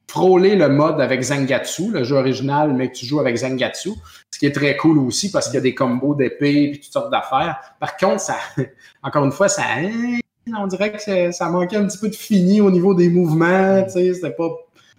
frôlé 0.09 0.57
le 0.57 0.69
mode 0.69 1.01
avec 1.01 1.23
Zangatsu, 1.23 1.91
le 1.93 2.05
jeu 2.05 2.17
original, 2.17 2.73
mais 2.73 2.91
que 2.91 2.97
tu 2.97 3.07
joues 3.07 3.21
avec 3.21 3.37
Zangatsu. 3.37 3.91
Ce 4.31 4.39
qui 4.39 4.47
est 4.47 4.53
très 4.53 4.77
cool 4.77 4.99
aussi 4.99 5.31
parce 5.31 5.47
qu'il 5.47 5.55
y 5.55 5.59
a 5.59 5.61
des 5.63 5.75
combos 5.75 6.15
d'épée 6.15 6.65
et 6.65 6.81
toutes 6.81 6.93
sortes 6.93 7.11
d'affaires. 7.11 7.59
Par 7.79 7.97
contre, 7.97 8.21
ça, 8.21 8.37
encore 9.03 9.25
une 9.25 9.33
fois, 9.33 9.49
ça, 9.49 9.63
on 10.59 10.67
dirait 10.67 10.93
que 10.93 11.31
ça- 11.33 11.49
manquait 11.49 11.77
un 11.77 11.87
petit 11.87 11.99
peu 11.99 12.09
de 12.09 12.15
fini 12.15 12.61
au 12.61 12.71
niveau 12.71 12.95
des 12.95 13.09
mouvements. 13.09 13.83
Tu 13.85 13.91
sais, 13.91 14.15
c'était 14.15 14.31
pas. 14.31 14.49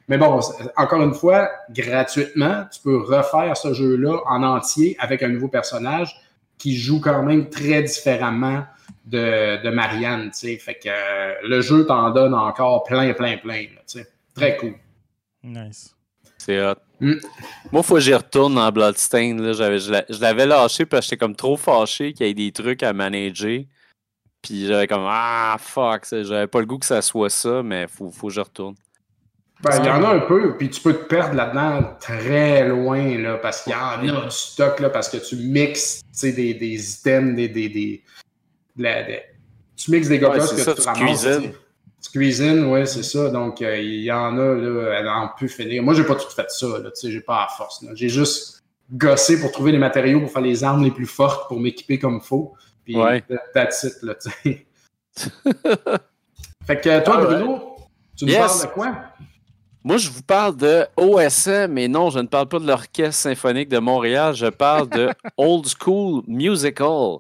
Mais 0.08 0.18
bon, 0.18 0.40
encore 0.78 1.02
une 1.02 1.14
fois, 1.14 1.50
gratuitement, 1.70 2.66
tu 2.74 2.82
peux 2.82 2.98
refaire 2.98 3.56
ce 3.56 3.74
jeu-là 3.74 4.20
en 4.28 4.44
entier 4.44 4.98
avec 5.00 5.24
un 5.24 5.30
nouveau 5.30 5.48
personnage 5.48 6.16
qui 6.58 6.76
joue 6.76 7.00
quand 7.00 7.24
même 7.24 7.50
très 7.50 7.82
différemment 7.84 8.64
de, 9.06 9.64
de 9.64 9.70
Marianne, 9.70 10.26
tu 10.32 10.40
sais. 10.48 10.58
Fait 10.58 10.76
que 10.76 10.90
euh, 10.90 11.34
le 11.48 11.62
jeu 11.62 11.86
t'en 11.86 12.12
donne 12.12 12.34
encore 12.34 12.84
plein, 12.84 13.14
plein, 13.14 13.38
plein, 13.38 13.64
tu 13.64 13.70
sais. 13.86 14.08
Très 14.36 14.58
cool. 14.58 14.74
Nice. 15.44 15.96
C'est 16.38 16.60
hot. 16.62 16.76
Mm. 17.00 17.14
Moi, 17.72 17.84
faut 17.84 17.96
que 17.96 18.00
j'y 18.02 18.14
retourne 18.14 18.56
dans 18.56 18.72
Bloodstained. 18.72 19.40
Là. 19.40 19.54
J'avais, 19.54 19.80
je 19.80 19.92
l'a- 19.92 20.06
je 20.10 20.20
l'avais 20.20 20.46
lâché 20.46 20.86
parce 20.86 21.06
que 21.06 21.10
j'étais 21.12 21.18
comme 21.18 21.36
trop 21.36 21.58
fâché 21.58 22.14
qu'il 22.14 22.28
y 22.28 22.30
ait 22.30 22.34
des 22.34 22.52
trucs 22.52 22.84
à 22.84 22.94
manager. 22.94 23.62
Puis 24.42 24.66
j'avais 24.68 24.88
comme 24.88 25.06
Ah 25.08 25.58
fuck, 25.60 26.06
j'avais 26.12 26.48
pas 26.48 26.60
le 26.60 26.66
goût 26.66 26.80
que 26.80 26.86
ça 26.86 27.02
soit 27.02 27.30
ça, 27.30 27.62
mais 27.64 27.88
faut, 27.88 28.10
faut 28.10 28.28
que 28.28 28.34
je 28.34 28.42
retourne. 28.42 28.76
Ben, 29.64 29.78
il 29.80 29.86
y 29.86 29.90
en 29.92 30.04
a 30.04 30.16
un 30.16 30.20
peu, 30.22 30.58
puis 30.58 30.72
tu 30.72 30.82
peux 30.82 30.94
te 30.94 31.04
perdre 31.04 31.36
là-dedans 31.36 31.96
très 32.00 32.68
loin, 32.68 33.16
là, 33.20 33.38
parce 33.38 33.62
qu'il 33.64 33.74
y 33.74 33.76
en 33.76 34.00
a 34.18 34.24
du 34.26 34.32
stock, 34.32 34.80
là, 34.80 34.90
parce 34.90 35.08
que 35.08 35.18
tu 35.18 35.36
mixes, 35.36 36.02
des, 36.24 36.32
des 36.56 36.94
items, 36.96 37.36
des... 37.36 37.48
des, 37.48 37.70
des 37.70 38.04
de 38.76 38.84
la- 38.84 39.04
de- 39.04 39.20
tu 39.78 39.92
mixes 39.92 40.08
des 40.08 40.18
gars 40.18 40.32
Ouais, 40.32 40.40
que 40.40 40.46
ça, 40.46 40.74
tu 40.74 40.82
tu 40.82 40.88
ramasses. 40.88 41.22
cuisines. 41.24 41.52
tu 42.04 42.10
cuisines, 42.12 42.66
oui, 42.66 42.88
c'est 42.88 43.04
ça. 43.04 43.30
Donc, 43.30 43.62
euh, 43.62 43.78
il 43.80 44.02
y 44.04 44.12
en 44.12 44.36
a, 44.40 44.56
là, 44.56 44.98
elle 45.00 45.08
en 45.08 45.30
peut 45.38 45.48
finir. 45.48 45.84
Moi, 45.84 45.94
j'ai 45.94 46.06
pas 46.06 46.16
tout 46.16 46.30
fait 46.36 46.50
ça, 46.50 46.66
là, 46.80 46.90
tu 46.90 47.00
sais, 47.02 47.12
j'ai 47.12 47.22
pas 47.22 47.42
la 47.42 47.48
force. 47.56 47.86
J'ai 47.94 48.10
juste 48.10 48.64
gossé 48.92 49.40
pour 49.40 49.52
trouver 49.52 49.72
les 49.74 49.78
matériaux 49.78 50.22
pour 50.22 50.32
faire 50.32 50.42
les 50.42 50.64
armes 50.64 50.84
les 50.84 50.92
plus 50.92 51.06
fortes, 51.06 51.48
pour 51.48 51.60
m'équiper 51.60 52.00
comme 52.00 52.16
il 52.24 52.26
faut. 52.28 52.56
Puis, 52.86 52.96
Ouais. 52.98 53.22
that- 53.30 53.38
that's 53.54 53.84
it, 53.84 53.94
là, 54.02 54.16
tu 54.16 54.30
sais. 54.44 54.66
Fait 56.66 56.80
que 56.80 57.04
toi, 57.04 57.16
Alright. 57.18 57.30
Bruno, 57.40 57.76
tu 58.18 58.26
nous 58.26 58.32
Yes. 58.32 58.40
parles 58.40 58.62
de 58.62 58.68
quoi? 58.74 58.96
Moi, 59.84 59.98
je 59.98 60.10
vous 60.12 60.22
parle 60.22 60.56
de 60.58 60.86
OSM, 60.96 61.72
mais 61.72 61.88
non, 61.88 62.12
je 62.12 62.20
ne 62.20 62.28
parle 62.28 62.48
pas 62.48 62.60
de 62.60 62.68
l'Orchestre 62.68 63.14
symphonique 63.16 63.68
de 63.70 63.80
Montréal, 63.80 64.36
je 64.36 64.46
parle 64.46 64.88
de 64.90 65.10
Old 65.38 65.66
School 65.80 66.22
Musical. 66.28 67.18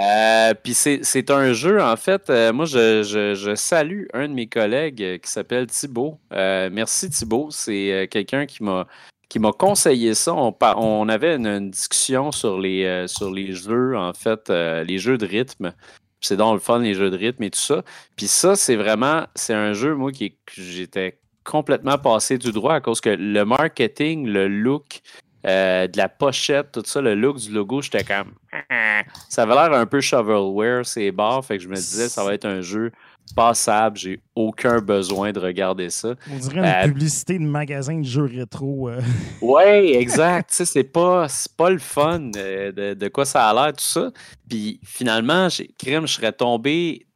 Euh, 0.00 0.52
Puis 0.62 0.74
c'est 0.74 1.00
c'est 1.04 1.30
un 1.30 1.52
jeu, 1.52 1.80
en 1.80 1.96
fait, 1.96 2.28
euh, 2.28 2.52
moi, 2.52 2.64
je, 2.66 3.02
je- 3.04 3.34
je 3.34 3.54
salue 3.54 4.06
un 4.12 4.28
de 4.28 4.34
mes 4.34 4.46
collègues 4.48 5.20
qui 5.22 5.30
s'appelle 5.30 5.66
Thibaut. 5.68 6.18
Euh, 6.32 6.68
merci 6.72 7.08
Thibaut, 7.08 7.48
c'est 7.50 8.08
quelqu'un 8.10 8.46
qui 8.46 8.64
m'a 8.64 8.86
qui 9.32 9.38
m'a 9.38 9.52
conseillé 9.52 10.12
ça. 10.12 10.34
On, 10.34 11.08
avait 11.08 11.36
une, 11.36 11.70
discussion 11.70 12.32
sur 12.32 12.60
les, 12.60 12.84
euh, 12.84 13.06
sur 13.06 13.30
les 13.30 13.54
jeux, 13.54 13.96
en 13.96 14.12
fait, 14.12 14.50
euh, 14.50 14.84
les 14.84 14.98
jeux 14.98 15.16
de 15.16 15.24
rythme. 15.24 15.72
C'est 16.20 16.36
donc 16.36 16.52
le 16.52 16.60
fun, 16.60 16.80
les 16.80 16.92
jeux 16.92 17.08
de 17.08 17.16
rythme 17.16 17.42
et 17.44 17.50
tout 17.50 17.58
ça. 17.58 17.82
Puis 18.14 18.26
ça, 18.26 18.56
c'est 18.56 18.76
vraiment, 18.76 19.24
c'est 19.34 19.54
un 19.54 19.72
jeu, 19.72 19.94
moi, 19.94 20.12
qui, 20.12 20.36
j'étais 20.54 21.18
complètement 21.44 21.96
passé 21.96 22.36
du 22.36 22.52
droit 22.52 22.74
à 22.74 22.82
cause 22.82 23.00
que 23.00 23.08
le 23.08 23.44
marketing, 23.46 24.26
le 24.26 24.48
look 24.48 25.00
euh, 25.46 25.86
de 25.86 25.96
la 25.96 26.10
pochette, 26.10 26.72
tout 26.72 26.82
ça, 26.84 27.00
le 27.00 27.14
look 27.14 27.38
du 27.38 27.52
logo, 27.52 27.80
j'étais 27.80 28.04
comme. 28.04 28.34
Ah. 28.68 29.00
Ça 29.30 29.44
avait 29.44 29.54
l'air 29.54 29.72
un 29.72 29.86
peu 29.86 30.02
shovelware, 30.02 30.84
ces 30.84 31.10
barres. 31.10 31.42
Fait 31.42 31.56
que 31.56 31.62
je 31.62 31.68
me 31.70 31.74
disais, 31.74 32.10
ça 32.10 32.22
va 32.22 32.34
être 32.34 32.44
un 32.44 32.60
jeu 32.60 32.92
passable. 33.34 33.96
J'ai 33.98 34.20
aucun 34.34 34.80
besoin 34.80 35.32
de 35.32 35.38
regarder 35.40 35.90
ça. 35.90 36.14
On 36.30 36.36
dirait 36.36 36.58
une 36.58 36.64
Euh, 36.64 36.84
publicité 36.92 37.38
de 37.38 37.44
magasin 37.44 37.98
de 37.98 38.04
jeux 38.04 38.24
rétro. 38.24 38.88
euh. 38.88 39.00
Ouais, 39.40 39.92
exact. 40.00 40.50
c'est 40.52 40.84
pas, 40.84 41.26
pas 41.56 41.70
le 41.70 41.78
fun 41.78 42.30
euh, 42.36 42.72
de, 42.72 42.94
de 42.94 43.08
quoi 43.08 43.24
ça 43.24 43.48
a 43.48 43.54
l'air, 43.54 43.72
tout 43.72 43.84
ça. 43.84 44.10
Puis 44.48 44.80
finalement, 44.84 45.48
crime, 45.78 46.06
je 46.06 46.14
serais 46.14 46.32
tombé 46.32 47.06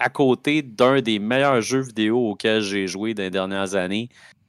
à 0.00 0.08
côté 0.08 0.60
d'un 0.62 1.00
des 1.00 1.18
meilleurs 1.20 1.60
jeux 1.60 1.82
vidéo 1.82 2.30
auxquels 2.30 2.62
j'ai 2.62 2.88
joué 2.88 3.14
dans 3.14 3.22
les 3.22 3.30
dernières 3.30 3.76
années. 3.76 4.08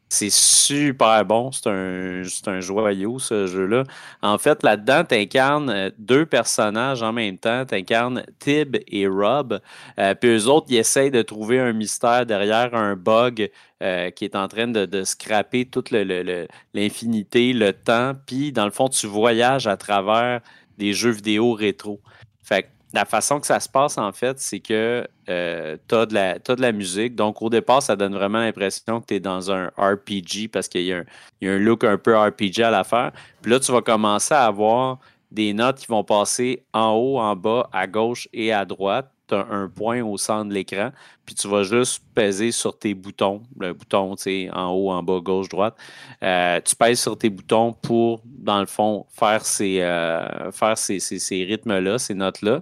C'est 0.10 0.32
super 0.32 1.26
bon. 1.26 1.52
C'est 1.52 1.68
un, 1.68 2.22
un 2.48 2.60
joyau, 2.62 3.20
ce 3.20 3.46
jeu-là. 3.46 3.84
En 4.22 4.38
fait, 4.38 4.64
là-dedans, 4.64 5.04
tu 5.04 5.16
incarnes 5.16 5.92
deux 5.98 6.26
personnages 6.26 7.04
en 7.04 7.12
même 7.12 7.38
temps. 7.38 7.66
Tu 7.66 7.76
incarnes 7.76 8.24
Tib 8.40 8.78
et 8.88 9.08
Rob. 9.08 9.60
Euh, 10.00 10.16
puis 10.16 10.30
eux 10.30 10.48
autres, 10.48 10.68
ils 10.70 10.78
essayent 10.78 11.12
de 11.12 11.22
trouver 11.22 11.60
un 11.60 11.74
mystère 11.74 12.26
derrière 12.26 12.74
un 12.74 12.96
bug 12.96 13.50
euh, 13.84 14.10
qui 14.12 14.24
est 14.24 14.36
en 14.36 14.48
train 14.48 14.68
de, 14.68 15.04
scraper 15.04 15.66
toute 15.66 15.92
l'infinité, 15.92 17.52
le, 17.52 17.74
temps. 17.74 18.14
Puis, 18.26 18.54
dans 18.54 18.66
le 18.66 18.72
fond, 18.72 18.88
tu 18.88 19.08
voyages 19.08 19.68
à 19.68 19.76
travers 19.76 20.40
des 20.78 20.94
jeux 20.94 21.12
vidéo 21.12 21.52
rétro. 21.52 22.00
Fait 22.44 22.64
que 22.64 22.68
la 22.94 23.06
façon 23.06 23.40
que 23.40 23.48
ça 23.48 23.60
se 23.60 23.68
passe, 23.68 23.98
en 23.98 24.12
fait, 24.12 24.40
c'est 24.40 24.60
que 24.60 25.08
tu 25.26 25.32
as, 25.32 26.06
de 26.06 26.14
la 26.14 26.40
t'as 26.40 26.56
de 26.56 26.62
la 26.62 26.72
musique. 26.72 27.16
Donc, 27.16 27.42
au 27.42 27.50
départ, 27.50 27.82
ça 27.82 27.96
donne 27.96 28.14
vraiment 28.14 28.40
l'impression 28.40 29.02
que 29.02 29.08
tu 29.08 29.16
es 29.16 29.20
dans 29.20 29.52
un 29.52 29.68
RPG 29.78 30.50
parce 30.52 30.68
qu'il 30.68 30.82
y, 30.82 30.88
y 30.88 30.94
a 30.94 31.04
un 31.52 31.58
look 31.58 31.84
un 31.84 31.98
peu 31.98 32.18
RPG 32.18 32.62
à 32.64 32.72
l'affaire. 32.72 33.12
Puis 33.42 33.52
là, 33.52 33.60
tu 33.60 33.72
vas 33.72 33.82
commencer 33.82 34.34
à 34.34 34.46
avoir 34.46 35.00
des 35.32 35.54
notes 35.54 35.78
qui 35.78 35.88
vont 35.88 36.04
passer 36.04 36.64
en 36.74 36.92
haut, 36.92 37.20
en 37.20 37.36
bas, 37.36 37.70
à 37.74 37.88
gauche 37.88 38.30
et 38.34 38.54
à 38.54 38.64
droite. 38.66 39.12
Tu 39.28 39.36
as 39.36 39.46
un 39.50 39.68
point 39.68 40.02
au 40.02 40.18
centre 40.18 40.50
de 40.50 40.54
l'écran. 40.54 40.92
Puis 41.26 41.36
tu 41.36 41.48
vas 41.48 41.64
juste 41.64 42.02
peser 42.16 42.52
sur 42.52 42.78
tes 42.78 42.94
boutons. 42.94 43.44
Le 43.60 43.74
bouton, 43.74 44.16
en 44.54 44.70
haut, 44.72 44.92
en 44.92 45.04
bas, 45.04 45.20
gauche, 45.20 45.50
droite. 45.50 45.76
Euh, 46.24 46.62
tu 46.64 46.76
pèses 46.76 47.02
sur 47.02 47.18
tes 47.18 47.30
boutons 47.30 47.74
pour, 47.74 48.22
dans 48.26 48.60
le 48.60 48.66
fond, 48.66 49.06
faire 49.12 49.46
ces, 49.46 49.82
euh, 49.82 50.52
faire 50.52 50.78
ces, 50.78 51.00
ces- 51.00 51.44
rythmes-là, 51.44 52.00
ces 52.00 52.14
notes-là. 52.14 52.62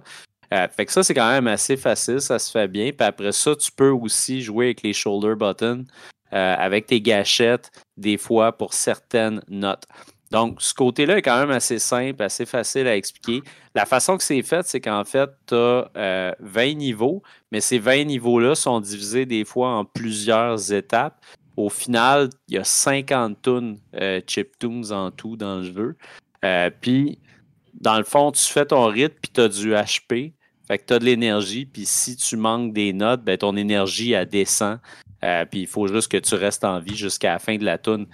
Euh, 0.52 0.68
fait 0.68 0.86
que 0.86 0.92
ça, 0.92 1.02
c'est 1.02 1.14
quand 1.14 1.30
même 1.30 1.46
assez 1.48 1.76
facile, 1.76 2.20
ça 2.20 2.38
se 2.38 2.50
fait 2.50 2.68
bien. 2.68 2.90
Puis 2.92 3.06
après 3.06 3.32
ça, 3.32 3.54
tu 3.56 3.70
peux 3.72 3.90
aussi 3.90 4.42
jouer 4.42 4.66
avec 4.66 4.82
les 4.82 4.92
shoulder 4.92 5.34
buttons, 5.36 5.84
avec 6.30 6.86
tes 6.86 7.00
gâchettes, 7.00 7.70
des 7.96 8.16
fois 8.18 8.52
pour 8.52 8.74
certaines 8.74 9.40
notes. 9.48 9.84
Donc, 10.30 10.60
ce 10.60 10.74
côté-là 10.74 11.18
est 11.18 11.22
quand 11.22 11.38
même 11.38 11.50
assez 11.50 11.78
simple, 11.78 12.22
assez 12.22 12.46
facile 12.46 12.88
à 12.88 12.96
expliquer. 12.96 13.42
La 13.74 13.86
façon 13.86 14.16
que 14.16 14.24
c'est 14.24 14.42
fait, 14.42 14.66
c'est 14.66 14.80
qu'en 14.80 15.04
fait, 15.04 15.30
tu 15.46 15.54
as 15.54 16.36
20 16.40 16.74
niveaux, 16.74 17.22
mais 17.52 17.60
ces 17.60 17.78
20 17.78 18.04
niveaux-là 18.04 18.54
sont 18.54 18.80
divisés 18.80 19.26
des 19.26 19.44
fois 19.44 19.70
en 19.70 19.84
plusieurs 19.84 20.72
étapes. 20.72 21.24
Au 21.56 21.70
final, 21.70 22.28
il 22.48 22.56
y 22.56 22.58
a 22.58 22.64
50 22.64 23.40
tunes, 23.40 23.78
euh, 23.94 24.20
chiptunes 24.26 24.92
en 24.92 25.10
tout 25.10 25.36
dans 25.36 25.58
le 25.58 25.72
jeu. 25.72 25.96
Euh, 26.44 26.70
puis, 26.80 27.18
dans 27.80 27.96
le 27.96 28.04
fond, 28.04 28.30
tu 28.30 28.44
fais 28.44 28.66
ton 28.66 28.86
rythme, 28.86 29.16
puis 29.22 29.30
tu 29.32 29.40
as 29.40 29.48
du 29.48 29.72
HP. 29.72 30.34
Fait 30.68 30.78
que 30.78 30.84
tu 30.86 30.94
as 30.94 30.98
de 30.98 31.04
l'énergie, 31.04 31.64
puis 31.64 31.86
si 31.86 32.16
tu 32.16 32.36
manques 32.36 32.72
des 32.72 32.92
notes, 32.92 33.22
ben, 33.22 33.38
ton 33.38 33.56
énergie, 33.56 34.12
elle 34.12 34.28
descend. 34.28 34.80
Euh, 35.24 35.44
puis 35.44 35.60
il 35.60 35.66
faut 35.66 35.86
juste 35.86 36.10
que 36.10 36.18
tu 36.18 36.34
restes 36.34 36.64
en 36.64 36.78
vie 36.78 36.96
jusqu'à 36.96 37.32
la 37.32 37.38
fin 37.38 37.56
de 37.56 37.64
la 37.64 37.78
tune. 37.78 38.06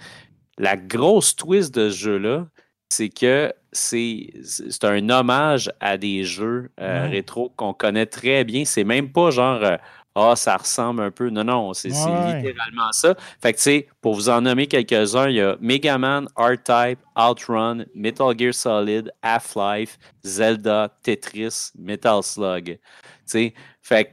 La 0.57 0.77
grosse 0.77 1.35
twist 1.35 1.73
de 1.73 1.89
ce 1.89 1.95
jeu-là, 1.97 2.47
c'est 2.89 3.09
que 3.09 3.51
c'est 3.71 4.31
c'est 4.43 4.83
un 4.83 5.09
hommage 5.09 5.71
à 5.79 5.97
des 5.97 6.23
jeux 6.23 6.69
euh, 6.79 7.07
rétro 7.09 7.49
qu'on 7.55 7.73
connaît 7.73 8.05
très 8.05 8.43
bien. 8.43 8.65
C'est 8.65 8.83
même 8.83 9.11
pas 9.11 9.31
genre 9.31 9.63
euh, 9.63 9.77
Ah, 10.15 10.35
ça 10.35 10.57
ressemble 10.57 11.01
un 11.01 11.09
peu. 11.09 11.29
Non, 11.31 11.43
non, 11.43 11.73
c'est 11.73 11.89
littéralement 11.89 12.91
ça. 12.91 13.15
Fait 13.41 13.51
que 13.53 13.57
tu 13.57 13.63
sais, 13.63 13.87
pour 13.99 14.13
vous 14.13 14.29
en 14.29 14.41
nommer 14.41 14.67
quelques-uns, 14.67 15.29
il 15.29 15.37
y 15.37 15.41
a 15.41 15.57
Mega 15.59 15.97
Man, 15.97 16.27
R-Type, 16.35 16.99
Outrun, 17.17 17.85
Metal 17.95 18.37
Gear 18.37 18.53
Solid, 18.53 19.11
Half-Life, 19.23 19.97
Zelda, 20.23 20.89
Tetris, 21.01 21.71
Metal 21.79 22.21
Slug. 22.21 22.65
Tu 22.65 22.79
sais, 23.25 23.53
fait 23.81 24.05
que 24.05 24.09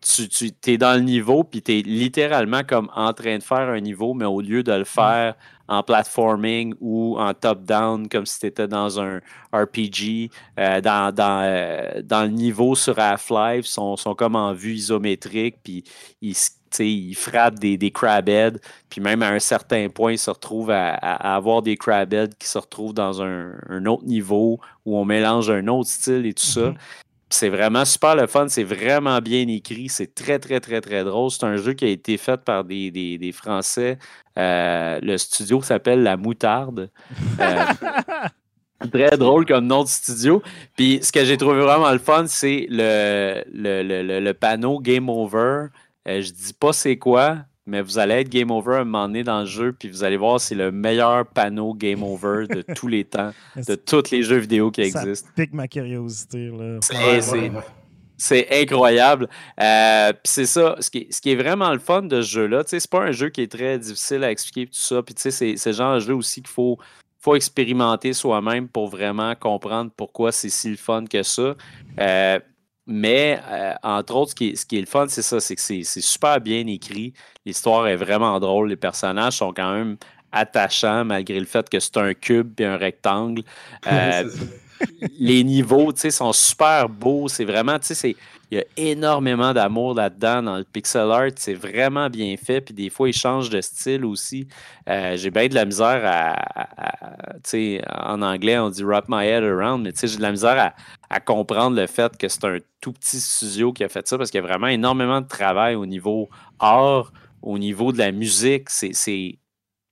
tu, 0.00 0.52
tu 0.52 0.70
es 0.70 0.78
dans 0.78 0.94
le 0.94 1.02
niveau, 1.02 1.42
puis 1.44 1.60
tu 1.62 1.78
es 1.78 1.82
littéralement 1.82 2.62
comme 2.64 2.88
en 2.94 3.12
train 3.12 3.38
de 3.38 3.42
faire 3.42 3.68
un 3.68 3.80
niveau, 3.80 4.14
mais 4.14 4.24
au 4.26 4.40
lieu 4.40 4.62
de 4.62 4.72
le 4.72 4.84
faire 4.84 5.34
en 5.68 5.82
platforming 5.82 6.74
ou 6.80 7.18
en 7.18 7.32
top-down, 7.34 8.08
comme 8.08 8.26
si 8.26 8.40
tu 8.40 8.46
étais 8.46 8.68
dans 8.68 9.00
un 9.00 9.20
RPG, 9.52 10.30
euh, 10.58 10.80
dans, 10.80 11.14
dans, 11.14 11.42
euh, 11.44 12.02
dans 12.02 12.22
le 12.22 12.30
niveau 12.30 12.74
sur 12.74 12.98
Half-Life, 12.98 13.66
sont, 13.66 13.96
sont 13.96 14.14
comme 14.14 14.36
en 14.36 14.52
vue 14.52 14.74
isométrique, 14.74 15.56
puis 15.62 15.84
ils, 16.20 16.36
ils 16.80 17.14
frappent 17.14 17.58
des, 17.58 17.76
des 17.76 17.90
crabheads, 17.90 18.58
puis 18.88 19.00
même 19.00 19.22
à 19.22 19.30
un 19.30 19.38
certain 19.38 19.88
point, 19.88 20.12
ils 20.12 20.18
se 20.18 20.30
retrouvent 20.30 20.70
à, 20.70 20.94
avoir 20.94 21.62
des 21.62 21.76
crabheads 21.76 22.34
qui 22.38 22.48
se 22.48 22.58
retrouvent 22.58 22.94
dans 22.94 23.22
un, 23.22 23.86
autre 23.86 24.04
niveau 24.04 24.60
où 24.84 24.96
on 24.96 25.04
mélange 25.04 25.50
un 25.50 25.66
autre 25.68 25.90
style 25.90 26.26
et 26.26 26.34
tout 26.34 26.44
ça. 26.44 26.70
Mhm. 26.70 26.74
C'est 27.32 27.48
vraiment 27.48 27.84
super 27.86 28.14
le 28.14 28.26
fun, 28.26 28.46
c'est 28.48 28.62
vraiment 28.64 29.18
bien 29.20 29.48
écrit, 29.48 29.88
c'est 29.88 30.14
très, 30.14 30.38
très, 30.38 30.60
très, 30.60 30.80
très 30.82 31.02
drôle. 31.02 31.30
C'est 31.30 31.44
un 31.44 31.56
jeu 31.56 31.72
qui 31.72 31.84
a 31.84 31.88
été 31.88 32.18
fait 32.18 32.36
par 32.44 32.62
des, 32.64 32.90
des- 32.90 33.16
des 33.18 33.32
Français. 33.32 33.98
Euh, 34.38 34.98
le 35.02 35.16
studio 35.16 35.62
s'appelle 35.62 36.02
La 36.02 36.16
Moutarde. 36.18 36.90
Euh, 37.40 37.64
très 38.92 39.16
drôle 39.16 39.46
comme 39.46 39.66
nom 39.66 39.82
de 39.84 39.88
studio. 39.88 40.42
Puis 40.76 41.00
ce 41.02 41.12
que 41.12 41.24
j'ai 41.24 41.36
trouvé 41.36 41.60
vraiment 41.60 41.90
le 41.92 41.98
fun, 41.98 42.26
c'est 42.26 42.66
le, 42.68 43.42
le, 43.52 43.82
le- 43.82 44.02
le- 44.02 44.20
le 44.20 44.34
panneau 44.34 44.80
Game 44.80 45.08
Over. 45.08 45.66
Euh, 46.08 46.20
je 46.20 46.32
dis 46.32 46.52
pas 46.52 46.72
c'est 46.72 46.98
quoi, 46.98 47.38
mais 47.66 47.80
vous 47.80 47.98
allez 47.98 48.14
être 48.14 48.28
Game 48.28 48.50
Over 48.50 48.76
à 48.76 48.78
un 48.80 48.84
moment 48.84 49.06
donné 49.06 49.22
dans 49.22 49.40
le 49.40 49.46
jeu, 49.46 49.72
puis 49.72 49.88
vous 49.88 50.02
allez 50.04 50.16
voir, 50.16 50.40
c'est 50.40 50.54
le 50.54 50.72
meilleur 50.72 51.26
panneau 51.26 51.74
Game 51.74 52.02
Over 52.02 52.46
de 52.48 52.62
tous 52.74 52.88
les 52.88 53.04
temps, 53.04 53.32
de 53.56 53.74
tous 53.74 54.10
les 54.10 54.22
jeux 54.22 54.38
vidéo 54.38 54.70
qui 54.70 54.90
Ça 54.90 55.00
existent. 55.02 55.28
pique 55.36 55.52
ma 55.52 55.68
curiosité. 55.68 56.50
Là. 56.50 56.78
C'est- 58.18 58.48
incroyable. 58.62 59.28
Euh, 59.60 60.12
puis 60.12 60.20
c'est 60.24 60.46
ça, 60.46 60.76
ce 60.78 60.90
qui, 60.90 60.98
est, 60.98 61.12
ce 61.12 61.20
qui, 61.20 61.30
est, 61.30 61.36
vraiment 61.36 61.72
le 61.72 61.80
fun 61.80 62.02
de 62.02 62.22
ce 62.22 62.28
jeu-là, 62.30 62.62
c'est 62.66 62.88
pas 62.88 63.00
un 63.00 63.10
jeu 63.12 63.30
qui 63.30 63.42
est 63.42 63.50
très 63.50 63.78
difficile 63.78 64.22
à 64.22 64.30
expliquer 64.30 64.66
tout 64.66 64.74
ça. 64.74 65.02
Puis 65.02 65.14
c'est 65.16 65.56
ce 65.56 65.72
genre 65.72 65.96
de 65.96 66.00
jeu 66.00 66.14
aussi 66.14 66.40
qu'il 66.40 66.50
faut, 66.52 66.78
faut 67.18 67.34
expérimenter 67.34 68.12
soi-même 68.12 68.68
pour 68.68 68.88
vraiment 68.88 69.34
comprendre 69.34 69.90
pourquoi 69.96 70.30
c'est 70.30 70.50
si 70.50 70.70
le 70.70 70.76
fun 70.76 71.04
que 71.04 71.22
ça. 71.24 71.54
Euh, 72.00 72.38
mais, 72.86 73.40
euh, 73.48 73.74
entre 73.82 74.16
autres, 74.16 74.30
ce 74.30 74.34
qui 74.34 74.48
est, 74.50 74.56
ce 74.56 74.66
qui 74.66 74.78
est 74.78 74.80
le 74.80 74.86
fun, 74.86 75.06
c'est 75.08 75.22
ça, 75.22 75.40
c'est 75.40 75.54
que 75.54 75.60
c'est 75.60 75.84
super 75.84 76.40
bien 76.40 76.66
écrit. 76.66 77.12
L'histoire 77.46 77.86
est 77.86 77.96
vraiment 77.96 78.38
drôle. 78.40 78.70
Les 78.70 78.76
personnages 78.76 79.36
sont 79.36 79.52
quand 79.52 79.72
même 79.72 79.96
attachants, 80.32 81.04
malgré 81.04 81.38
le 81.38 81.46
fait 81.46 81.68
que 81.68 81.78
c'est 81.78 81.96
un 81.98 82.14
cube 82.14 82.60
et 82.60 82.64
un 82.64 82.76
rectangle. 82.76 83.42
Euh, 83.86 84.28
les 85.18 85.44
niveaux, 85.44 85.92
tu 85.92 86.00
sais, 86.00 86.10
sont 86.10 86.32
super 86.32 86.88
beaux. 86.88 87.28
C'est 87.28 87.44
vraiment, 87.44 87.78
tu 87.78 87.94
sais, 87.94 88.16
il 88.52 88.56
y 88.56 88.60
a 88.60 88.64
énormément 88.76 89.54
d'amour 89.54 89.94
là-dedans 89.94 90.42
dans 90.42 90.58
le 90.58 90.64
pixel 90.64 91.10
art. 91.10 91.30
C'est 91.36 91.54
vraiment 91.54 92.10
bien 92.10 92.36
fait. 92.36 92.60
Puis 92.60 92.74
des 92.74 92.90
fois, 92.90 93.08
ils 93.08 93.14
changent 93.14 93.48
de 93.48 93.62
style 93.62 94.04
aussi. 94.04 94.46
Euh, 94.90 95.16
j'ai 95.16 95.30
bien 95.30 95.48
de 95.48 95.54
la 95.54 95.64
misère 95.64 96.02
à, 96.04 96.34
tu 97.36 97.40
sais, 97.44 97.82
en 97.88 98.20
anglais, 98.20 98.58
on 98.58 98.68
dit 98.68 98.84
wrap 98.84 99.06
my 99.08 99.24
head 99.24 99.42
around, 99.42 99.82
mais 99.82 99.92
tu 99.92 100.00
sais, 100.00 100.08
j'ai 100.08 100.18
de 100.18 100.22
la 100.22 100.32
misère 100.32 100.74
à, 101.08 101.20
comprendre 101.20 101.80
le 101.80 101.86
fait 101.86 102.14
que 102.18 102.28
c'est 102.28 102.44
un 102.44 102.58
tout 102.82 102.92
petit 102.92 103.20
studio 103.20 103.72
qui 103.72 103.84
a 103.84 103.88
fait 103.88 104.06
ça 104.06 104.18
parce 104.18 104.30
qu'il 104.30 104.42
y 104.42 104.44
a 104.44 104.46
vraiment 104.46 104.66
énormément 104.66 105.22
de 105.22 105.28
travail 105.28 105.74
au 105.74 105.86
niveau 105.86 106.28
art, 106.58 107.10
au 107.40 107.56
niveau 107.56 107.90
de 107.90 107.96
la 107.96 108.12
musique. 108.12 108.68
C'est 108.68 109.38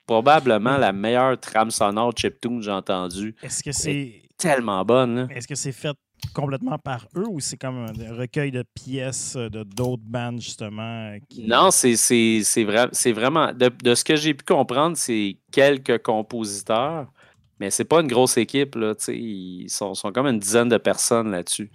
probablement 0.07 0.77
la 0.77 0.93
meilleure 0.93 1.41
trame 1.41 1.71
sonore 1.71 2.13
chiptune 2.15 2.59
que 2.59 2.65
j'ai 2.67 2.73
entendue. 2.73 3.35
Est-ce 3.43 3.63
que 3.63 3.73
c'est 3.73 4.21
tellement 4.37 4.85
bonne. 4.85 5.29
Est-ce 5.31 5.49
que 5.49 5.55
c'est 5.55 5.73
fait 5.73 5.97
complètement 6.35 6.79
par 6.79 7.07
eux 7.17 7.27
ou 7.29 7.41
c'est 7.41 7.57
comme 7.57 7.87
un 7.87 8.15
recueil 8.15 8.51
de 8.51 8.65
pièces 8.75 9.37
de 9.37 9.63
d'autres 9.63 10.03
bandes, 10.05 10.41
justement? 10.41 11.17
Non, 11.39 11.71
c'est 11.71 12.65
vrai, 12.65 12.89
vraiment. 13.13 13.53
De, 13.53 13.95
ce 13.95 14.05
que 14.05 14.17
j'ai 14.17 14.35
pu 14.35 14.45
comprendre, 14.45 14.97
c'est 14.97 15.37
quelques 15.53 16.03
compositeurs, 16.03 17.13
mais 17.59 17.71
c'est 17.71 17.85
pas 17.85 18.01
une 18.01 18.09
grosse 18.09 18.37
équipe. 18.37 18.75
Là, 18.75 18.95
ils 19.09 19.69
sont, 19.69 19.95
comme 20.15 20.27
une 20.27 20.39
dizaine 20.39 20.69
de 20.69 20.79
personnes 20.79 21.31
là-dessus. 21.31 21.71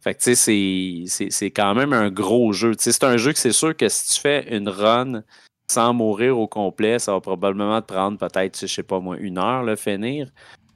Fait 0.00 0.14
que, 0.14 0.34
c'est 0.34 1.50
quand 1.50 1.74
même 1.74 1.92
un 1.92 2.10
gros 2.10 2.52
jeu. 2.52 2.72
C'est 2.78 3.04
un 3.04 3.16
jeu 3.16 3.32
que 3.32 3.38
c'est 3.38 3.52
sûr 3.52 3.76
que 3.76 3.88
si 3.88 4.14
tu 4.14 4.20
fais 4.20 4.56
une 4.56 4.68
run 4.68 5.22
sans 5.70 5.92
mourir 5.92 6.38
au 6.38 6.46
complet, 6.48 6.98
ça 6.98 7.12
va 7.12 7.20
probablement 7.20 7.80
te 7.82 7.92
prendre 7.92 8.16
peut-être, 8.16 8.58
je 8.60 8.66
sais 8.66 8.82
pas 8.82 9.00
moi, 9.00 9.16
une 9.18 9.38
heure, 9.38 9.62
le 9.62 9.76
finir. 9.76 10.30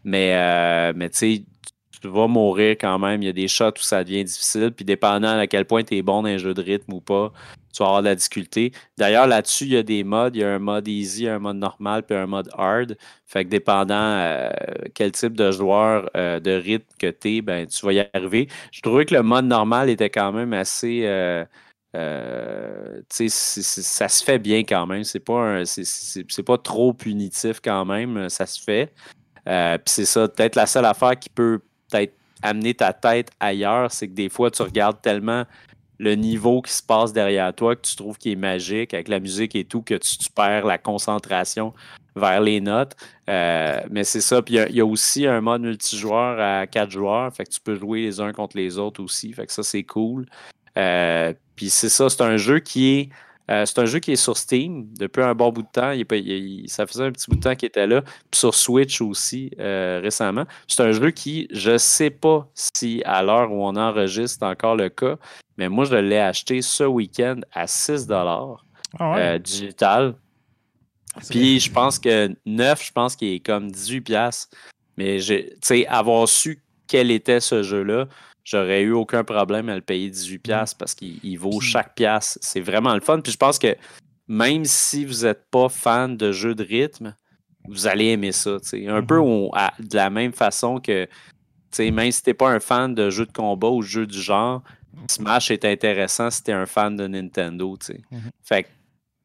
Mais, 0.05 0.35
euh, 0.35 0.93
mais 0.95 1.09
tu 1.11 1.19
sais, 1.19 1.45
vas 2.09 2.27
mourir 2.27 2.77
quand 2.81 2.99
même. 2.99 3.23
Il 3.23 3.27
y 3.27 3.29
a 3.29 3.33
des 3.33 3.49
shots 3.49 3.79
où 3.79 3.83
ça 3.83 4.05
devient 4.05 4.25
difficile. 4.25 4.73
Puis 4.73 4.85
dépendant 4.85 5.39
à 5.39 5.47
quel 5.47 5.65
point 5.65 5.83
tu 5.85 5.97
es 5.97 6.03
bon 6.03 6.23
dans 6.23 6.29
un 6.29 6.39
jeu 6.39 6.55
de 6.55 6.63
rythme 6.63 6.93
ou 6.93 7.01
pas, 7.01 7.33
tu 7.73 7.83
vas 7.83 7.87
avoir 7.87 8.03
de 8.03 8.09
la 8.09 8.15
difficulté. 8.15 8.73
D'ailleurs, 8.99 9.27
là-dessus, 9.27 9.65
il 9.65 9.73
y 9.73 9.77
a 9.77 9.83
des 9.83 10.05
modes. 10.05 10.37
Il 10.37 10.41
y 10.41 10.45
a 10.45 10.51
un 10.51 10.59
mode 10.59 10.89
easy, 10.89 11.29
un 11.29 11.39
mode 11.39 11.57
normal, 11.57 12.05
puis 12.05 12.17
un 12.17 12.27
mode 12.27 12.51
hard. 12.57 12.97
Fait 13.27 13.45
que 13.45 13.51
dépendant 13.51 13.95
euh, 13.95 14.51
quel 14.95 15.13
type 15.13 15.37
de 15.37 15.51
joueur 15.51 16.11
euh, 16.17 16.41
de 16.41 16.53
rythme 16.53 16.87
que 16.99 17.11
tu 17.11 17.37
es, 17.37 17.43
ben, 17.43 17.67
tu 17.67 17.85
vas 17.87 17.93
y 17.93 18.07
arriver. 18.13 18.49
Je 18.73 18.81
trouvais 18.83 19.05
que 19.05 19.15
le 19.15 19.23
mode 19.23 19.47
normal 19.47 19.89
était 19.91 20.11
quand 20.11 20.33
même 20.33 20.53
assez. 20.53 21.03
ça 23.19 24.09
se 24.09 24.25
fait 24.25 24.39
bien 24.39 24.61
quand 24.61 24.87
même. 24.87 25.05
C'est 25.05 25.21
pas, 25.21 25.63
pas 26.47 26.59
trop 26.59 26.93
punitif 26.93 27.61
quand 27.63 27.85
même. 27.85 28.29
Ça 28.29 28.47
se 28.47 28.63
fait. 28.63 28.93
Euh, 29.49 29.79
puis 29.79 29.93
c'est 29.93 30.05
ça, 30.05 30.29
peut-être 30.29 30.57
la 30.57 30.67
seule 30.67 30.85
affaire 30.85 31.19
qui 31.19 31.29
peut 31.29 31.61
peut-être 31.93 32.15
amener 32.43 32.75
ta 32.75 32.93
tête 32.93 33.31
ailleurs, 33.39 33.93
c'est 33.93 34.09
que 34.09 34.15
des 34.15 34.29
fois, 34.29 34.51
tu 34.51 34.63
regardes 34.63 35.01
tellement 35.01 35.45
le 35.99 36.17
niveau 36.17 36.63
qui 36.63 36.73
se 36.73 36.83
passe 36.83 37.13
derrière 37.13 37.55
toi 37.55 37.77
que 37.77 37.83
tu 37.83 37.95
trouves 37.95 38.19
qu'il 38.19 38.33
est 38.33 38.37
magique 38.37 38.93
avec 38.93 39.07
la 39.07 39.21
musique 39.21 39.55
et 39.55 39.65
tout, 39.65 39.83
que 39.83 39.95
tu, 39.95 40.31
perds 40.35 40.67
la 40.67 40.77
concentration 40.77 41.73
vers 42.17 42.41
les 42.41 42.61
notes. 42.61 42.97
Euh, 43.31 43.81
mais 43.89 44.03
c'est 44.03 44.21
ça. 44.21 44.43
Puis 44.43 44.57
il 44.57 44.75
y, 44.75 44.81
a 44.81 44.87
aussi 44.87 45.27
un 45.27 45.41
mode 45.41 45.63
multijoueur 45.63 46.41
à 46.41 46.67
quatre 46.67 46.91
joueurs. 46.91 47.33
Fait 47.33 47.45
que 47.45 47.51
tu 47.51 47.61
peux 47.61 47.77
jouer 47.77 48.03
les 48.03 48.21
uns 48.21 48.33
contre 48.33 48.57
les 48.57 48.79
autres 48.79 49.01
aussi. 49.01 49.33
Fait 49.33 49.47
que 49.47 49.53
ça, 49.53 49.63
c'est 49.63 49.85
cool. 49.85 50.27
Euh, 50.77 51.33
puis 51.55 51.71
c'est 51.71 51.89
ça, 51.89 52.09
c'est 52.09 52.23
un 52.23 52.37
jeu 52.37 52.59
qui 52.59 52.95
est 52.95 53.09
euh, 53.51 53.67
c'est 53.67 53.79
un 53.81 53.85
jeu 53.85 53.99
qui 53.99 54.13
est 54.13 54.17
sur 54.17 54.37
Steam 54.37 54.87
depuis 54.99 55.23
un 55.23 55.35
bon 55.35 55.51
bout 55.51 55.63
de 55.63 55.69
temps. 55.73 55.91
Il, 55.91 56.65
ça 56.69 56.87
faisait 56.87 57.05
un 57.05 57.13
petit 57.13 57.29
bout 57.29 57.37
de 57.37 57.41
temps 57.43 57.55
qu'il 57.55 57.67
était 57.67 57.87
là. 57.87 58.03
Puis 58.31 58.39
sur 58.39 58.55
Switch 58.55 59.01
aussi 59.01 59.51
euh, 59.59 60.01
récemment. 60.03 60.45
C'est 60.69 60.83
un 60.83 60.93
jeu 60.93 61.11
qui, 61.11 61.49
je 61.51 61.73
ne 61.73 61.79
sais 61.79 62.11
pas 62.11 62.49
si 62.55 63.03
à 63.05 63.23
l'heure 63.23 63.51
où 63.53 63.65
on 63.65 63.77
enregistre 63.77 64.47
encore 64.47 64.77
le 64.77 64.89
cas, 64.89 65.17
mais 65.59 65.69
moi 65.69 65.85
je 65.85 65.97
l'ai 65.97 66.19
acheté 66.19 66.63
ce 66.63 66.85
week-end 66.85 67.41
à 67.53 67.67
6 67.67 68.09
ah 68.11 69.17
euh, 69.17 69.39
digital. 69.39 70.15
Puis 71.29 71.61
je 71.61 71.71
pense 71.71 71.99
que 71.99 72.35
9, 72.47 72.87
je 72.87 72.93
pense 72.93 73.17
qu'il 73.17 73.35
est 73.35 73.41
comme 73.41 73.69
18$. 73.69 74.49
Mais 74.97 75.19
tu 75.21 75.45
sais, 75.63 75.87
avoir 75.87 76.29
su 76.29 76.63
quel 76.87 77.11
était 77.11 77.41
ce 77.41 77.63
jeu-là, 77.63 78.07
j'aurais 78.45 78.83
eu 78.83 78.93
aucun 78.93 79.25
problème 79.25 79.69
à 79.69 79.75
le 79.75 79.81
payer 79.81 80.11
18$ 80.11 80.75
parce 80.79 80.95
qu'il 80.95 81.39
vaut 81.39 81.61
chaque 81.61 81.95
pièce. 81.95 82.39
C'est 82.41 82.61
vraiment 82.61 82.95
le 82.95 83.01
fun. 83.01 83.21
Puis 83.21 83.33
je 83.33 83.37
pense 83.37 83.59
que 83.59 83.77
même 84.29 84.65
si 84.65 85.05
vous 85.05 85.25
n'êtes 85.25 85.45
pas 85.51 85.69
fan 85.69 86.17
de 86.17 86.33
jeux 86.33 86.55
de 86.55 86.65
rythme, 86.65 87.15
vous 87.69 87.87
allez 87.87 88.07
aimer 88.07 88.33
ça. 88.33 88.57
Un 88.73 89.03
peu 89.03 89.19
mm-hmm. 89.19 89.89
de 89.89 89.97
la 89.97 90.11
même 90.11 90.33
façon 90.33 90.81
que 90.81 91.09
même 91.79 92.13
si 92.13 92.23
tu 92.23 92.31
n'es 92.31 92.35
pas 92.35 92.51
un 92.51 92.61
fan 92.61 92.95
de 92.95 93.11
jeux 93.11 93.27
de 93.27 93.33
combat 93.33 93.69
ou 93.69 93.83
jeux 93.83 94.07
du 94.07 94.21
genre, 94.21 94.63
Smash 95.09 95.51
est 95.51 95.65
intéressant 95.65 96.31
si 96.31 96.43
tu 96.43 96.51
es 96.51 96.55
un 96.55 96.67
fan 96.67 96.97
de 96.97 97.07
Nintendo. 97.07 97.77
Mm-hmm. 97.77 98.31
Fait 98.43 98.65
que 98.65 98.69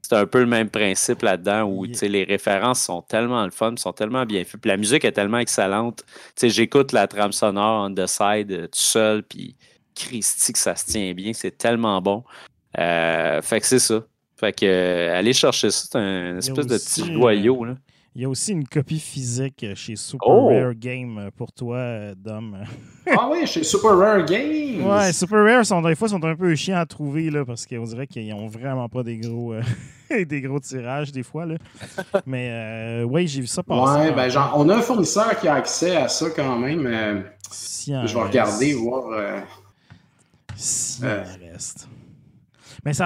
c'est 0.08 0.16
un 0.16 0.26
peu 0.26 0.40
le 0.40 0.46
même 0.46 0.70
principe 0.70 1.22
là-dedans 1.22 1.64
où 1.64 1.84
les 1.84 2.24
références 2.24 2.82
sont 2.82 3.02
tellement 3.02 3.44
le 3.44 3.52
fun, 3.52 3.76
sont 3.76 3.92
tellement 3.92 4.26
bien 4.26 4.44
faites. 4.46 4.62
Puis 4.62 4.70
la 4.70 4.78
musique 4.78 5.04
est 5.04 5.12
tellement 5.12 5.40
excellente. 5.40 6.06
J'écoute 6.42 6.94
la 6.94 7.08
trame 7.08 7.34
sonore 7.34 7.90
on 7.90 7.94
the 7.94 8.08
side 8.08 8.52
euh, 8.52 8.68
tout 8.68 8.80
seul, 8.80 9.24
puis 9.24 9.58
Christy 9.96 10.54
que 10.54 10.60
ça 10.60 10.76
se 10.76 10.86
tient 10.86 11.14
bien, 11.14 11.34
c'est 11.34 11.58
tellement 11.58 12.02
bon. 12.02 12.24
Euh, 12.78 13.42
fait 13.42 13.60
que 13.60 13.66
c'est 13.66 13.80
ça. 13.80 14.02
Fait 14.38 14.54
que 14.54 14.66
euh, 14.66 15.18
aller 15.18 15.34
chercher 15.34 15.72
ça, 15.72 15.88
c'est 15.92 15.98
un 15.98 16.38
espèce 16.38 16.68
de 16.68 16.78
petit 16.78 17.12
joyau. 17.14 17.66
Là. 17.66 17.76
Il 18.18 18.24
y 18.24 18.26
a 18.26 18.30
aussi 18.30 18.52
une 18.52 18.68
copie 18.68 19.00
physique 19.00 19.64
chez 19.76 19.96
Super 19.96 20.28
oh! 20.28 20.48
Rare 20.48 20.74
Game 20.74 21.30
pour 21.38 21.52
toi, 21.52 22.16
Dom. 22.16 22.58
ah 23.16 23.30
oui, 23.32 23.46
chez 23.46 23.62
Super 23.62 23.96
Rare 23.96 24.26
Game! 24.26 24.84
Ouais, 24.84 25.14
Super 25.14 25.44
Rare, 25.44 25.64
sont, 25.64 25.84
des 25.84 25.94
fois, 25.94 26.08
sont 26.08 26.24
un 26.26 26.36
peu 26.36 26.56
chiants 26.56 26.80
à 26.80 26.88
trouver 26.88 27.30
là, 27.30 27.46
parce 27.46 27.68
qu'on 27.68 27.84
dirait 27.84 28.08
qu'ils 28.08 28.28
n'ont 28.28 28.48
vraiment 28.48 28.90
pas 28.90 29.04
des 29.04 29.18
gros, 29.18 29.54
euh, 29.54 29.62
des 30.26 30.42
gros 30.42 30.60
tirages 30.60 31.12
des 31.12 31.22
fois. 31.22 31.46
Là. 31.46 31.58
Mais 32.26 32.50
euh, 32.50 33.04
oui, 33.04 33.28
j'ai 33.28 33.42
vu 33.42 33.46
ça 33.46 33.62
passer. 33.62 34.10
Ouais, 34.10 34.12
ben, 34.12 34.30
genre, 34.30 34.52
on 34.58 34.68
a 34.70 34.78
un 34.78 34.82
fournisseur 34.82 35.40
qui 35.40 35.48
a 35.48 35.54
accès 35.54 35.96
à 35.96 36.08
ça 36.08 36.26
quand 36.36 36.58
même. 36.58 36.88
Euh, 36.88 37.22
je 37.52 38.16
vais 38.16 38.24
regarder, 38.24 38.74
voir. 38.74 39.44
si 40.56 41.04
reste. 41.06 41.88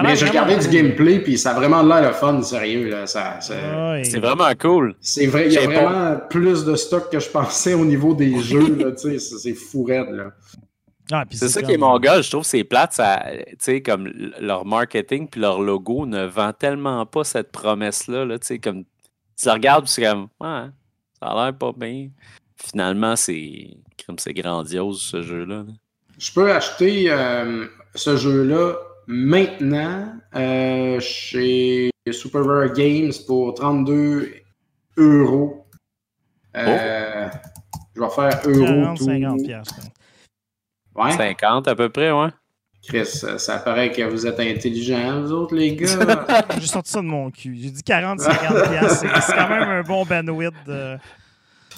Mais, 0.02 0.14
j'ai 0.14 0.26
regardé 0.26 0.56
du 0.56 0.68
gameplay, 0.68 1.18
puis 1.18 1.36
ça 1.36 1.50
a 1.50 1.54
vraiment 1.54 1.82
l'air 1.82 2.02
le 2.02 2.12
fun, 2.12 2.40
sérieux. 2.42 2.88
Là. 2.88 3.04
c'est 3.06 4.20
vraiment 4.20 4.52
cool. 4.60 4.94
C'est 5.00 5.26
vrai, 5.26 5.46
il 5.46 5.52
y 5.52 5.58
a 5.58 5.66
vraiment 5.66 6.20
plus 6.30 6.64
de 6.64 6.76
stock 6.76 7.10
que 7.10 7.18
je 7.18 7.28
pensais 7.28 7.74
au 7.74 7.84
niveau 7.84 8.14
des 8.14 8.40
jeux. 8.40 8.94
c'est 9.18 9.54
fou 9.54 9.82
raide. 9.82 10.10
Là. 10.10 10.30
Ah, 11.10 11.24
c'est 11.30 11.48
ça 11.48 11.62
qui 11.62 11.72
est 11.72 11.78
mon 11.78 11.98
gars, 11.98 12.22
je 12.22 12.30
trouve 12.30 12.44
c'est 12.44 12.62
plate, 12.62 12.92
ça, 12.92 13.22
comme 13.84 14.06
leur 14.40 14.64
marketing 14.64 15.28
puis 15.28 15.40
leur 15.40 15.60
logo 15.60 16.06
ne 16.06 16.24
vend 16.26 16.52
tellement 16.52 17.04
pas 17.04 17.24
cette 17.24 17.50
promesse-là. 17.50 18.24
Là, 18.24 18.36
comme 18.62 18.84
tu 18.84 19.46
la 19.46 19.54
regardes, 19.54 19.88
c'est 19.88 20.02
comme 20.02 20.28
ouais, 20.40 20.68
ça 21.20 21.26
a 21.26 21.44
l'air 21.44 21.58
pas 21.58 21.72
bien. 21.76 22.08
Finalement, 22.56 23.16
c'est 23.16 23.76
comme 24.06 24.18
c'est 24.18 24.32
grandiose 24.32 25.02
ce 25.02 25.22
jeu-là. 25.22 25.64
Je 26.18 26.32
peux 26.32 26.52
acheter 26.52 27.10
euh, 27.10 27.66
ce 27.96 28.16
jeu-là 28.16 28.76
maintenant 29.12 30.14
euh, 30.34 30.98
chez 31.00 31.90
Super 32.10 32.44
Rare 32.44 32.72
Games 32.72 33.12
pour 33.26 33.54
32 33.54 34.32
euros. 34.96 35.66
Euh, 36.56 37.28
oh. 37.28 37.36
Je 37.94 38.00
vais 38.00 38.10
faire 38.10 38.40
euro. 38.46 38.96
50 38.96 39.40
ouais. 40.94 41.12
50 41.12 41.68
à 41.68 41.74
peu 41.74 41.88
près, 41.90 42.10
ouais. 42.10 42.28
Chris, 42.82 43.06
ça 43.06 43.58
paraît 43.58 43.92
que 43.92 44.02
vous 44.02 44.26
êtes 44.26 44.40
intelligents, 44.40 45.22
vous 45.22 45.32
autres, 45.32 45.54
les 45.54 45.76
gars. 45.76 45.86
J'ai 46.58 46.66
sorti 46.66 46.90
ça 46.90 47.00
de 47.00 47.06
mon 47.06 47.30
cul. 47.30 47.56
J'ai 47.56 47.70
dit 47.70 47.82
40-50$. 47.82 48.88
C'est 49.20 49.34
quand 49.34 49.48
même 49.48 49.68
un 49.68 49.82
bon 49.82 50.04
bandwidth. 50.04 50.54
De... 50.66 50.98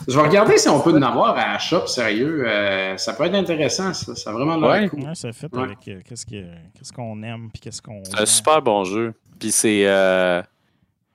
Je 0.08 0.16
vais 0.16 0.26
regarder 0.26 0.58
si 0.58 0.68
on 0.68 0.80
peut 0.80 0.92
en 0.92 1.02
avoir 1.02 1.36
à 1.36 1.58
shop, 1.58 1.86
sérieux. 1.86 2.44
Euh, 2.46 2.96
ça 2.96 3.12
peut 3.14 3.24
être 3.24 3.34
intéressant, 3.34 3.92
ça. 3.92 4.14
Ça 4.14 4.30
a 4.30 4.32
vraiment 4.32 4.56
l'air 4.56 4.90
cool. 4.90 5.00
Ouais, 5.00 5.14
ça 5.14 5.32
fait 5.32 5.54
avec 5.54 5.88
euh, 5.88 6.00
qu'est-ce 6.04 6.92
qu'on 6.92 7.22
aime 7.22 7.50
puis 7.52 7.60
qu'est-ce 7.60 7.82
qu'on. 7.82 8.02
C'est 8.04 8.20
un 8.20 8.26
super 8.26 8.62
bon 8.62 8.84
jeu. 8.84 9.14
Puis 9.38 9.52
c'est. 9.52 9.86
Euh, 9.86 10.42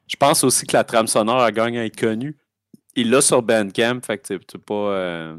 je 0.08 0.16
pense 0.16 0.44
aussi 0.44 0.66
que 0.66 0.76
la 0.76 0.84
trame 0.84 1.08
sonore 1.08 1.42
a 1.42 1.52
gagné 1.52 1.80
à 1.80 1.86
être 1.86 2.00
connue. 2.00 2.36
Il 2.96 3.12
l'a 3.12 3.22
sur 3.22 3.42
Bandcamp, 3.42 4.00
fait 4.04 4.18
que 4.18 4.34
t'es 4.34 4.58
pas, 4.58 5.36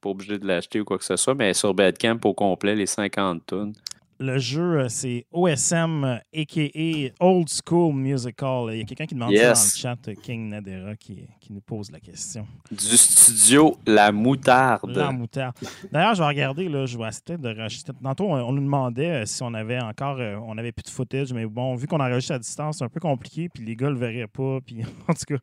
pas 0.00 0.08
obligé 0.08 0.38
de 0.38 0.46
l'acheter 0.46 0.80
ou 0.80 0.84
quoi 0.84 0.98
que 0.98 1.04
ce 1.04 1.16
soit, 1.16 1.34
mais 1.34 1.52
sur 1.52 1.74
Bandcamp 1.74 2.18
au 2.24 2.32
complet, 2.32 2.74
les 2.74 2.86
50 2.86 3.44
tonnes. 3.46 3.74
Le 4.24 4.38
jeu, 4.38 4.80
euh, 4.80 4.88
c'est 4.88 5.26
OSM, 5.32 6.04
euh, 6.04 6.16
a.k.a. 6.34 7.24
Old 7.24 7.48
School 7.48 7.94
Musical. 7.94 8.70
Il 8.72 8.78
y 8.78 8.82
a 8.82 8.84
quelqu'un 8.84 9.06
qui 9.06 9.14
demande 9.14 9.34
ça 9.34 9.42
dans 9.42 9.48
le 9.50 9.54
chat, 9.76 10.08
euh, 10.08 10.14
King 10.22 10.48
Nadera, 10.48 10.96
qui, 10.96 11.26
qui 11.40 11.52
nous 11.52 11.60
pose 11.60 11.90
la 11.90 12.00
question. 12.00 12.46
Du 12.70 12.96
studio 12.96 13.76
La 13.86 14.10
Moutarde. 14.12 14.90
La 14.96 15.12
moutarde. 15.12 15.54
D'ailleurs, 15.92 16.14
je 16.14 16.22
vais 16.22 16.28
regarder, 16.28 16.68
là, 16.68 16.86
je 16.86 16.96
vais 16.96 17.08
essayer 17.08 17.36
de 17.38 17.56
rajouter. 17.60 17.92
Tantôt, 18.02 18.24
on, 18.24 18.34
on 18.36 18.52
nous 18.52 18.62
demandait 18.62 19.22
euh, 19.22 19.26
si 19.26 19.42
on 19.42 19.52
avait 19.54 19.80
encore, 19.80 20.16
euh, 20.18 20.36
on 20.46 20.56
avait 20.58 20.72
plus 20.72 20.84
de 20.84 20.90
footage, 20.90 21.32
mais 21.32 21.46
bon, 21.46 21.74
vu 21.74 21.86
qu'on 21.86 22.00
enregistre 22.00 22.32
à 22.34 22.38
distance, 22.38 22.78
c'est 22.78 22.84
un 22.84 22.88
peu 22.88 23.00
compliqué, 23.00 23.48
puis 23.48 23.64
les 23.64 23.76
gars 23.76 23.90
le 23.90 23.96
verraient 23.96 24.26
pas, 24.26 24.58
puis 24.64 24.82
en 25.08 25.12
tout 25.12 25.24
cas, 25.28 25.36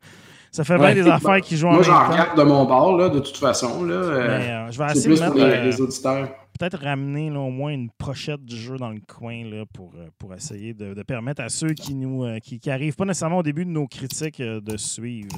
ça 0.50 0.64
fait 0.64 0.76
bien 0.76 0.88
Ouais. 0.88 0.94
des 0.94 1.08
affaires 1.08 1.40
qui 1.40 1.56
jouent 1.56 1.68
en 1.68 1.74
Moi, 1.74 1.82
j'en 1.82 2.08
regarde 2.10 2.36
de 2.36 2.42
mon 2.42 2.64
bord, 2.66 2.96
là, 2.98 3.08
de 3.08 3.20
toute 3.20 3.36
façon. 3.38 3.84
Là, 3.84 3.94
euh, 3.94 4.38
Mais, 4.38 4.50
euh, 4.50 4.70
je 4.70 4.78
vais 4.78 4.84
essayer 4.92 5.14
de 5.14 5.20
pour 5.24 5.34
mettre, 5.34 5.46
les, 5.46 5.52
euh, 5.54 5.64
les 5.64 5.80
auditeurs. 5.80 6.28
Peut-être 6.58 6.78
ramener 6.82 7.30
là, 7.30 7.40
au 7.40 7.50
moins 7.50 7.72
une 7.72 7.90
pochette 7.90 8.44
du 8.44 8.56
jeu 8.56 8.76
dans 8.76 8.90
le 8.90 9.00
coin 9.00 9.44
là, 9.44 9.64
pour, 9.72 9.92
euh, 9.96 10.08
pour 10.18 10.34
essayer 10.34 10.74
de, 10.74 10.94
de 10.94 11.02
permettre 11.02 11.42
à 11.42 11.48
ceux 11.48 11.74
qui 11.74 11.94
nous 11.94 12.24
euh, 12.24 12.38
qui, 12.38 12.58
qui 12.60 12.70
arrivent 12.70 12.94
pas 12.96 13.04
nécessairement 13.04 13.38
au 13.38 13.42
début 13.42 13.64
de 13.64 13.70
nos 13.70 13.86
critiques 13.86 14.40
euh, 14.40 14.60
de 14.60 14.76
suivre. 14.76 15.28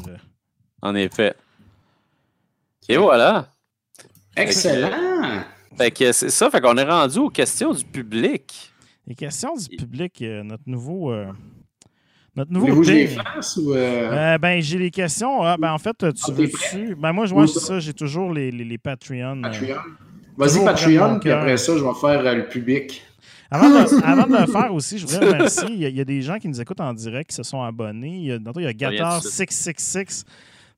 En 0.82 0.94
effet. 0.94 1.34
Et 2.88 2.96
voilà. 2.96 3.48
Excellent! 4.36 5.42
Fait 5.76 5.90
que 5.90 6.12
c'est 6.12 6.30
ça. 6.30 6.50
Fait 6.50 6.60
qu'on 6.60 6.76
est 6.76 6.84
rendu 6.84 7.18
aux 7.18 7.30
questions 7.30 7.72
du 7.72 7.84
public. 7.84 8.72
Les 9.06 9.14
questions 9.14 9.54
du 9.56 9.76
public, 9.76 10.20
euh, 10.22 10.42
notre 10.42 10.62
nouveau. 10.66 11.12
euh, 11.12 11.26
notre 12.36 12.50
nouveau 12.52 12.82
fasse 12.82 13.56
ou. 13.56 13.72
euh, 13.74 14.34
Euh, 14.34 14.38
ben, 14.38 14.60
j'ai 14.60 14.78
les 14.78 14.90
questions. 14.90 15.42
Ah, 15.42 15.56
ben, 15.56 15.72
en 15.72 15.78
fait, 15.78 15.96
tu 15.98 16.04
Ah, 16.28 16.32
veux 16.32 16.46
t'es 16.46 16.52
prêt? 16.52 16.94
Ben, 16.96 17.12
moi, 17.12 17.26
je 17.26 17.34
vois 17.34 17.46
ça. 17.46 17.60
ça. 17.60 17.78
J'ai 17.80 17.92
toujours 17.94 18.32
les, 18.32 18.50
les, 18.50 18.64
les 18.64 18.78
Patreon. 18.78 19.38
euh. 19.44 19.50
Patreon? 19.50 19.76
Vas-y, 20.36 20.64
Patreon, 20.64 21.20
puis 21.20 21.30
après 21.30 21.56
ça, 21.56 21.76
je 21.76 21.84
vais 21.84 21.94
faire 22.00 22.26
euh, 22.26 22.34
le 22.34 22.48
public. 22.48 23.04
Avant 23.50 23.68
de, 23.68 24.40
le 24.40 24.50
faire 24.50 24.74
aussi, 24.74 24.98
je 24.98 25.06
voudrais 25.06 25.32
remercier. 25.32 25.68
Il 25.70 25.96
y, 25.96 26.00
a, 26.00 26.04
des 26.04 26.22
gens 26.22 26.38
qui 26.38 26.48
nous 26.48 26.60
écoutent 26.60 26.80
en 26.80 26.92
direct 26.92 27.30
qui 27.30 27.36
se 27.36 27.44
sont 27.44 27.62
abonnés. 27.62 28.16
Il 28.16 28.24
y 28.24 28.32
a, 28.32 28.38
il 28.56 28.62
y 28.62 28.66
a 28.66 28.72
Gator666 28.72 30.24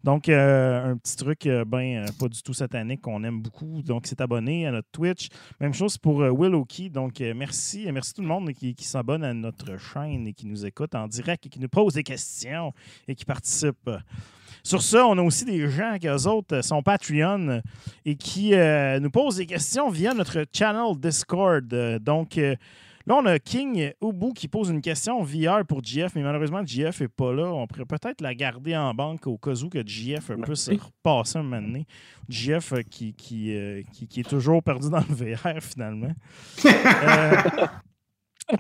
donc, 0.07 0.29
euh, 0.29 0.93
un 0.93 0.97
petit 0.97 1.17
truc, 1.17 1.47
euh, 1.47 1.65
ben, 1.65 1.97
euh, 1.97 2.07
pas 2.17 2.29
du 2.29 2.41
tout 2.41 2.55
satanique, 2.55 3.01
qu'on 3.01 3.25
aime 3.25 3.41
beaucoup. 3.43 3.83
Donc, 3.83 4.07
il 4.07 4.11
s'est 4.11 4.23
abonné 4.23 4.65
à 4.65 4.71
notre 4.71 4.87
Twitch. 4.93 5.31
Même 5.61 5.75
chose 5.75 5.99
pour 5.99 6.19
Will 6.19 6.55
Oki. 6.55 6.91
Donc, 6.91 7.19
merci. 7.35 7.89
Merci 7.93 8.15
tout 8.15 8.23
le 8.23 8.29
monde 8.29 8.53
qui, 8.53 8.77
qui 8.77 8.85
s'abonne 8.85 9.25
à 9.25 9.35
notre 9.35 9.77
chaîne 9.79 10.29
et 10.29 10.33
qui 10.33 10.47
nous 10.47 10.65
écoute 10.65 10.95
en 10.95 11.09
direct 11.09 11.47
et 11.47 11.49
qui 11.49 11.59
nous 11.59 11.69
pose 11.69 11.95
des 11.95 12.05
questions 12.05 12.73
et 13.09 13.17
qui 13.17 13.25
participe. 13.25 13.91
Sur 14.63 14.81
ça, 14.81 15.05
on 15.09 15.19
a 15.19 15.23
aussi 15.23 15.45
des 15.45 15.69
gens 15.69 15.97
qui, 16.01 16.07
eux 16.07 16.29
autres, 16.29 16.63
sont 16.63 16.85
Patreon 16.85 17.61
et 18.05 18.15
qui 18.15 18.53
nous 19.01 19.11
posent 19.11 19.39
des 19.39 19.47
questions 19.47 19.91
via 19.91 20.15
notre 20.15 20.45
channel 20.53 20.97
Discord. 21.01 21.67
Donc, 21.99 22.39
là, 23.07 23.15
on 23.17 23.25
a 23.27 23.39
King 23.39 23.93
Ubu 24.03 24.33
qui 24.35 24.49
pose 24.49 24.71
une 24.71 24.81
question 24.81 25.23
VR 25.23 25.65
pour 25.67 25.83
GF, 25.83 26.15
mais 26.15 26.23
malheureusement, 26.23 26.65
GF 26.65 27.01
n'est 27.01 27.09
pas 27.09 27.33
là. 27.33 27.47
On 27.53 27.67
pourrait 27.67 27.85
peut-être 27.87 28.21
la 28.21 28.35
garder 28.35 28.77
en 28.77 28.93
banque 28.95 29.27
au 29.27 29.39
cas 29.39 29.55
où 29.63 29.69
que 29.69 29.87
GF 29.87 30.33
puisse 30.43 30.69
Merci. 30.69 30.81
repasser 30.83 31.39
un 31.39 31.43
moment 31.43 31.63
donné. 31.63 31.87
GF 32.29 32.73
euh, 32.73 32.83
qui, 32.83 33.15
qui, 33.15 33.55
euh, 33.55 33.83
qui, 33.93 34.09
qui 34.09 34.21
est 34.21 34.29
toujours 34.29 34.63
perdu 34.63 34.91
dans 34.91 34.99
le 35.09 35.15
VR, 35.15 35.63
finalement. 35.63 36.13
Euh, 36.65 37.33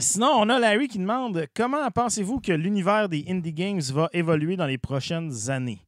Sinon, 0.01 0.33
on 0.39 0.49
a 0.49 0.59
Larry 0.59 0.89
qui 0.89 0.99
demande 0.99 1.47
comment 1.55 1.89
pensez-vous 1.93 2.41
que 2.41 2.51
l'univers 2.51 3.09
des 3.09 3.25
indie 3.29 3.53
games 3.53 3.81
va 3.93 4.09
évoluer 4.13 4.57
dans 4.57 4.67
les 4.67 4.79
prochaines 4.79 5.49
années? 5.49 5.79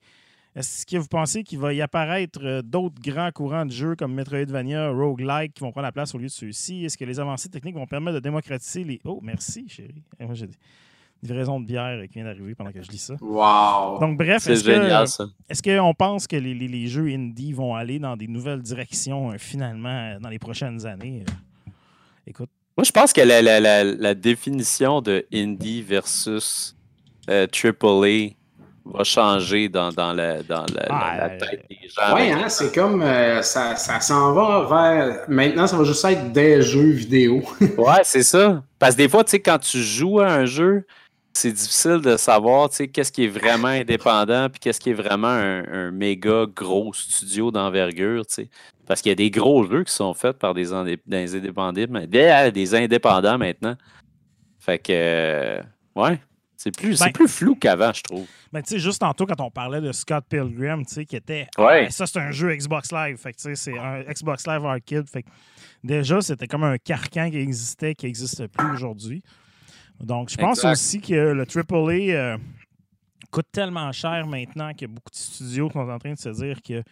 Est-ce 0.57 0.85
que 0.87 0.97
vous 0.97 1.07
pensez 1.09 1.45
qu'il 1.45 1.59
va 1.59 1.73
y 1.73 1.81
apparaître 1.83 2.41
euh, 2.43 2.63
d'autres 2.63 3.01
grands 3.01 3.31
courants 3.31 3.67
de 3.67 3.71
jeux 3.71 3.95
comme 3.95 4.15
Metroidvania, 4.15 4.91
Roguelike 4.91 5.55
qui 5.55 5.61
vont 5.61 5.71
prendre 5.71 5.85
la 5.87 5.93
place 5.93 6.15
au 6.15 6.19
lieu 6.19 6.25
de 6.27 6.31
ceux-ci? 6.33 6.85
Est-ce 6.85 6.99
que 6.99 7.05
les 7.05 7.21
avancées 7.21 7.49
techniques 7.49 7.77
vont 7.77 7.87
permettre 7.87 8.15
de 8.17 8.21
démocratiser 8.21 8.83
les. 8.83 9.01
Oh, 9.05 9.21
merci, 9.23 9.67
chérie. 9.69 10.03
Eh, 10.19 10.25
Moi, 10.25 10.35
j'ai 10.35 10.47
des 10.47 10.55
livraisons 11.23 11.61
de 11.61 11.67
bière 11.67 12.03
qui 12.09 12.15
vient 12.15 12.25
d'arriver 12.25 12.55
pendant 12.55 12.73
que 12.73 12.83
je 12.83 12.91
lis 12.91 12.99
ça. 12.99 13.15
Wow! 13.21 14.01
Donc, 14.01 14.17
bref, 14.19 14.43
C'est 14.43 14.53
est-ce 14.53 14.65
que- 14.65 15.31
est-ce 15.49 15.63
qu'on 15.63 15.95
pense 15.95 16.27
que 16.27 16.37
les, 16.37 16.55
les- 16.55 16.69
les 16.69 16.87
jeux 16.89 17.07
indie 17.09 17.53
vont 17.53 17.75
aller 17.77 17.99
dans 17.99 18.17
des 18.17 18.27
nouvelles 18.27 18.63
directions 18.63 19.31
euh, 19.33 19.39
finalement 19.39 19.89
euh, 19.89 20.19
dans 20.19 20.29
les 20.31 20.39
prochaines 20.39 20.87
années? 20.87 21.25
Euh, 21.29 21.71
Écoute, 22.27 22.51
Moi, 22.77 22.85
je 22.85 22.91
pense 22.93 23.13
que 23.13 23.21
la, 23.21 23.43
la- 23.43 23.61
la- 23.61 23.85
la 23.85 24.15
définition 24.15 25.01
de 25.03 25.25
indie 25.33 25.83
versus 25.83 26.77
euh, 27.29 27.47
AAA 27.53 28.35
va 28.93 29.05
changer 29.05 29.69
dans, 29.69 29.91
dans 29.93 30.13
la, 30.13 30.43
dans 30.43 30.65
la, 30.75 30.83
la- 30.83 30.87
Ah, 30.91 31.17
la 31.19 31.29
tête 31.31 31.65
des 31.69 31.89
gens. 31.89 32.15
Ouais, 32.15 32.31
hein, 32.33 32.49
c'est 32.49 32.75
comme 32.75 33.03
euh, 33.03 33.43
ça, 33.43 33.77
ça 33.77 34.01
s'en 34.01 34.33
va 34.33 34.67
vers. 34.69 35.25
Maintenant, 35.29 35.67
ça 35.67 35.77
va 35.77 35.85
juste 35.85 36.05
être 36.05 36.33
des 36.33 36.63
jeux 36.63 36.91
vidéo. 36.91 37.43
Ouais, 37.79 38.01
c'est 38.05 38.23
ça. 38.23 38.63
Parce 38.79 38.95
que 38.95 39.03
des 39.03 39.09
fois, 39.09 39.25
tu 39.25 39.33
sais, 39.33 39.41
quand 39.41 39.59
tu 39.59 39.79
joues 39.79 40.21
à 40.21 40.27
un 40.33 40.45
jeu, 40.47 40.85
c'est 41.33 41.53
difficile 41.53 42.01
de 42.01 42.17
savoir, 42.17 42.69
tu 42.71 42.77
sais, 42.77 42.89
qu'est-ce 42.89 43.13
qui 43.13 43.25
est 43.25 43.29
vraiment 43.29 43.69
indépendant 43.69 44.49
puis 44.49 44.59
qu'est-ce 44.59 44.81
qui 44.81 44.91
est 44.91 44.95
vraiment 44.95 45.29
un, 45.29 45.63
un 45.73 45.91
méga 45.93 46.47
gros 46.53 46.93
studio 46.93 47.51
d'envergure, 47.53 48.27
tu 48.27 48.35
sais. 48.35 48.51
Parce 48.87 49.03
qu'il 49.03 49.11
y 49.11 49.13
a 49.13 49.17
des 49.17 49.31
gros 49.31 49.65
jeux 49.65 49.85
qui 49.85 49.93
sont 49.93 50.15
faits 50.15 50.39
par 50.39 50.55
des, 50.55 50.73
indé- 50.73 50.99
des 51.07 51.37
indépendants, 51.37 51.85
mais 51.91 52.07
des, 52.07 52.51
des 52.53 52.75
indépendants 52.75 53.39
maintenant. 53.39 53.77
Fait 54.59 54.79
que, 54.79 54.93
euh, 54.93 55.61
ouais, 55.95 56.19
c'est 56.61 56.77
plus, 56.77 56.99
Ben- 56.99 57.13
plus 57.13 57.29
flou 57.29 57.55
qu'avant, 57.55 57.93
je 57.93 58.03
trouve. 58.03 58.27
Ben, 58.53 58.61
tu 58.63 58.71
sais, 58.71 58.79
juste 58.81 58.99
tantôt, 59.01 59.27
quand 59.27 59.41
on 59.41 59.51
parlait 59.51 59.81
de 59.81 59.93
Scott 59.93 60.25
Pilgrim, 60.29 60.85
tu 60.85 60.93
sais, 60.93 61.05
qui 61.07 61.15
était. 61.15 61.47
Ouais. 61.57 61.85
Ah, 61.87 61.91
ça, 61.91 62.05
c'est 62.07 62.19
un 62.19 62.33
jeu 62.33 62.53
Xbox 62.55 62.91
Live. 62.91 63.17
Fait 63.17 63.33
tu 63.33 63.43
sais, 63.43 63.55
c'est 63.55 63.79
un 63.79 64.03
Xbox 64.03 64.45
Live 64.45 64.67
Arcade. 64.67 65.09
Fait 65.09 65.23
que, 65.23 65.29
déjà, 65.85 66.21
c'était 66.21 66.49
comme 66.49 66.65
un 66.65 66.77
carcan 66.77 67.31
qui 67.31 67.37
existait, 67.39 67.95
qui 67.95 68.07
n'existe 68.07 68.45
plus 68.49 68.73
aujourd'hui. 68.73 69.23
Donc, 70.01 70.31
je 70.31 70.37
pense 70.37 70.59
Exact. 70.59 70.73
aussi 70.73 71.01
que 71.01 71.15
le 71.15 71.47
AAA 71.47 72.13
euh, 72.17 72.37
coûte 73.31 73.47
tellement 73.53 73.93
cher 73.93 74.27
maintenant 74.27 74.73
que 74.75 74.87
beaucoup 74.87 75.11
de 75.11 75.17
studios 75.17 75.71
sont 75.71 75.79
en 75.89 75.99
train 76.01 76.15
de 76.15 76.19
se 76.19 76.29
dire 76.31 76.61
que, 76.61 76.83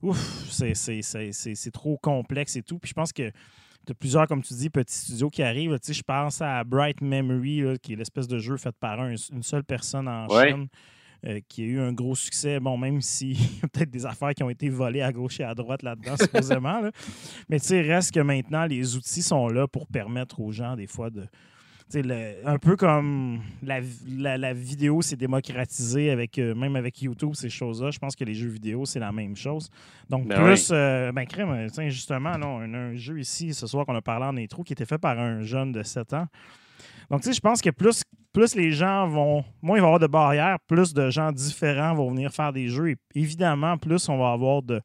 ouf, 0.00 0.18
c'est 0.50 1.70
trop 1.72 1.98
complexe 1.98 2.56
et 2.56 2.62
tout. 2.62 2.78
Puis 2.78 2.88
je 2.88 2.94
pense 2.94 3.12
que 3.12 3.30
as 3.92 3.94
plusieurs, 3.94 4.26
comme 4.26 4.42
tu 4.42 4.54
dis, 4.54 4.70
petits 4.70 4.94
studios 4.96 5.30
qui 5.30 5.42
arrivent. 5.42 5.72
là. 5.72 5.78
Je 5.86 6.02
pense 6.02 6.40
à 6.42 6.62
Bright 6.64 7.00
Memory, 7.00 7.60
là, 7.60 7.76
qui 7.76 7.92
est 7.92 7.96
l'espèce 7.96 8.26
de 8.28 8.38
jeu 8.38 8.56
fait 8.56 8.74
par 8.78 9.00
un- 9.00 9.14
une 9.32 9.42
seule 9.42 9.64
personne 9.64 10.08
en 10.08 10.26
Ouais. 10.28 10.50
Chine, 10.50 10.66
euh, 11.26 11.40
qui 11.48 11.62
a 11.62 11.64
eu 11.66 11.80
un 11.80 11.92
gros 11.92 12.14
succès. 12.14 12.60
Bon, 12.60 12.76
même 12.76 13.00
s'il 13.00 13.32
y 13.40 13.64
a 13.64 13.68
peut-être 13.68 13.90
des 13.90 14.04
affaires 14.06 14.34
qui 14.34 14.42
ont 14.42 14.50
été 14.50 14.68
volées 14.68 15.02
à 15.02 15.12
gauche 15.12 15.40
et 15.40 15.44
à 15.44 15.54
droite 15.54 15.82
là-dedans, 15.82 16.16
supposément. 16.18 16.80
là. 16.80 16.90
Mais 17.48 17.58
tu 17.60 17.66
sais, 17.66 17.80
reste 17.80 18.12
que 18.12 18.20
maintenant, 18.20 18.66
les 18.66 18.96
outils 18.96 19.22
sont 19.22 19.48
là 19.48 19.66
pour 19.66 19.86
permettre 19.86 20.40
aux 20.40 20.52
gens, 20.52 20.76
des 20.76 20.86
fois, 20.86 21.10
de. 21.10 21.24
Le- 22.02 22.34
un 22.46 22.58
peu 22.58 22.76
comme 22.76 23.40
la, 23.62 23.80
la- 24.08 24.38
la 24.38 24.52
vidéo 24.52 25.02
s'est 25.02 25.16
démocratisée 25.16 26.10
avec 26.10 26.38
euh, 26.38 26.54
même 26.54 26.76
avec 26.76 27.00
YouTube, 27.02 27.34
ces 27.34 27.50
choses-là. 27.50 27.90
Je 27.90 27.98
pense 27.98 28.16
que 28.16 28.24
les 28.24 28.34
jeux 28.34 28.48
vidéo, 28.48 28.84
c'est 28.84 29.00
la 29.00 29.12
même 29.12 29.36
chose. 29.36 29.70
Donc, 30.08 30.26
Ben 30.26 30.42
plus, 30.42 30.70
euh, 30.72 31.12
ben, 31.12 31.24
crème, 31.26 31.50
euh, 31.50 31.88
justement, 31.90 32.36
là, 32.36 32.46
on 32.46 32.74
a 32.74 32.78
un 32.78 32.94
jeu 32.96 33.18
ici 33.20 33.52
ce 33.54 33.66
soir 33.66 33.86
qu'on 33.86 33.94
a 33.96 34.02
parlé 34.02 34.26
en 34.26 34.36
intro 34.36 34.62
qui 34.62 34.72
était 34.72 34.86
fait 34.86 34.98
par 34.98 35.18
un 35.18 35.42
jeune 35.42 35.72
de 35.72 35.82
7 35.82 36.12
ans. 36.14 36.26
Donc, 37.10 37.20
tu 37.22 37.28
sais, 37.28 37.34
je 37.34 37.40
pense 37.40 37.60
que 37.60 37.70
plus, 37.70 38.02
plus 38.32 38.54
les 38.54 38.70
gens 38.72 39.06
vont. 39.06 39.44
Moins 39.62 39.76
il 39.76 39.80
va 39.80 39.86
y 39.86 39.88
avoir 39.88 40.00
de 40.00 40.06
barrières, 40.06 40.58
plus 40.66 40.94
de 40.94 41.10
gens 41.10 41.30
différents 41.32 41.94
vont 41.94 42.10
venir 42.10 42.32
faire 42.32 42.52
des 42.52 42.68
jeux. 42.68 42.90
Et 42.90 42.96
évidemment, 43.14 43.76
plus 43.76 44.08
on 44.08 44.16
va 44.18 44.32
avoir 44.32 44.62
de, 44.62 44.80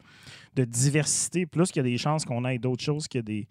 de 0.55 0.65
diversité, 0.65 1.45
plus 1.45 1.71
qu'il 1.71 1.77
y 1.83 1.87
a 1.87 1.89
des 1.89 1.97
chances 1.97 2.25
qu'on 2.25 2.43
ait 2.45 2.57
d'autres 2.59 2.83
choses 2.83 3.07
que 3.07 3.19
des, 3.19 3.47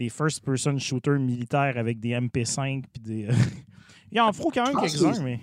des 0.00 0.08
first-person 0.08 0.78
shooters 0.78 1.18
militaires 1.20 1.74
avec 1.76 2.00
des 2.00 2.10
MP5. 2.10 2.82
Puis 2.92 3.02
des, 3.02 3.24
euh, 3.28 3.32
il 4.12 4.18
y 4.18 4.20
en 4.20 4.32
faut 4.32 4.50
quand 4.52 4.64
même 4.66 4.80
quelques-uns, 4.80 5.22
mais. 5.22 5.38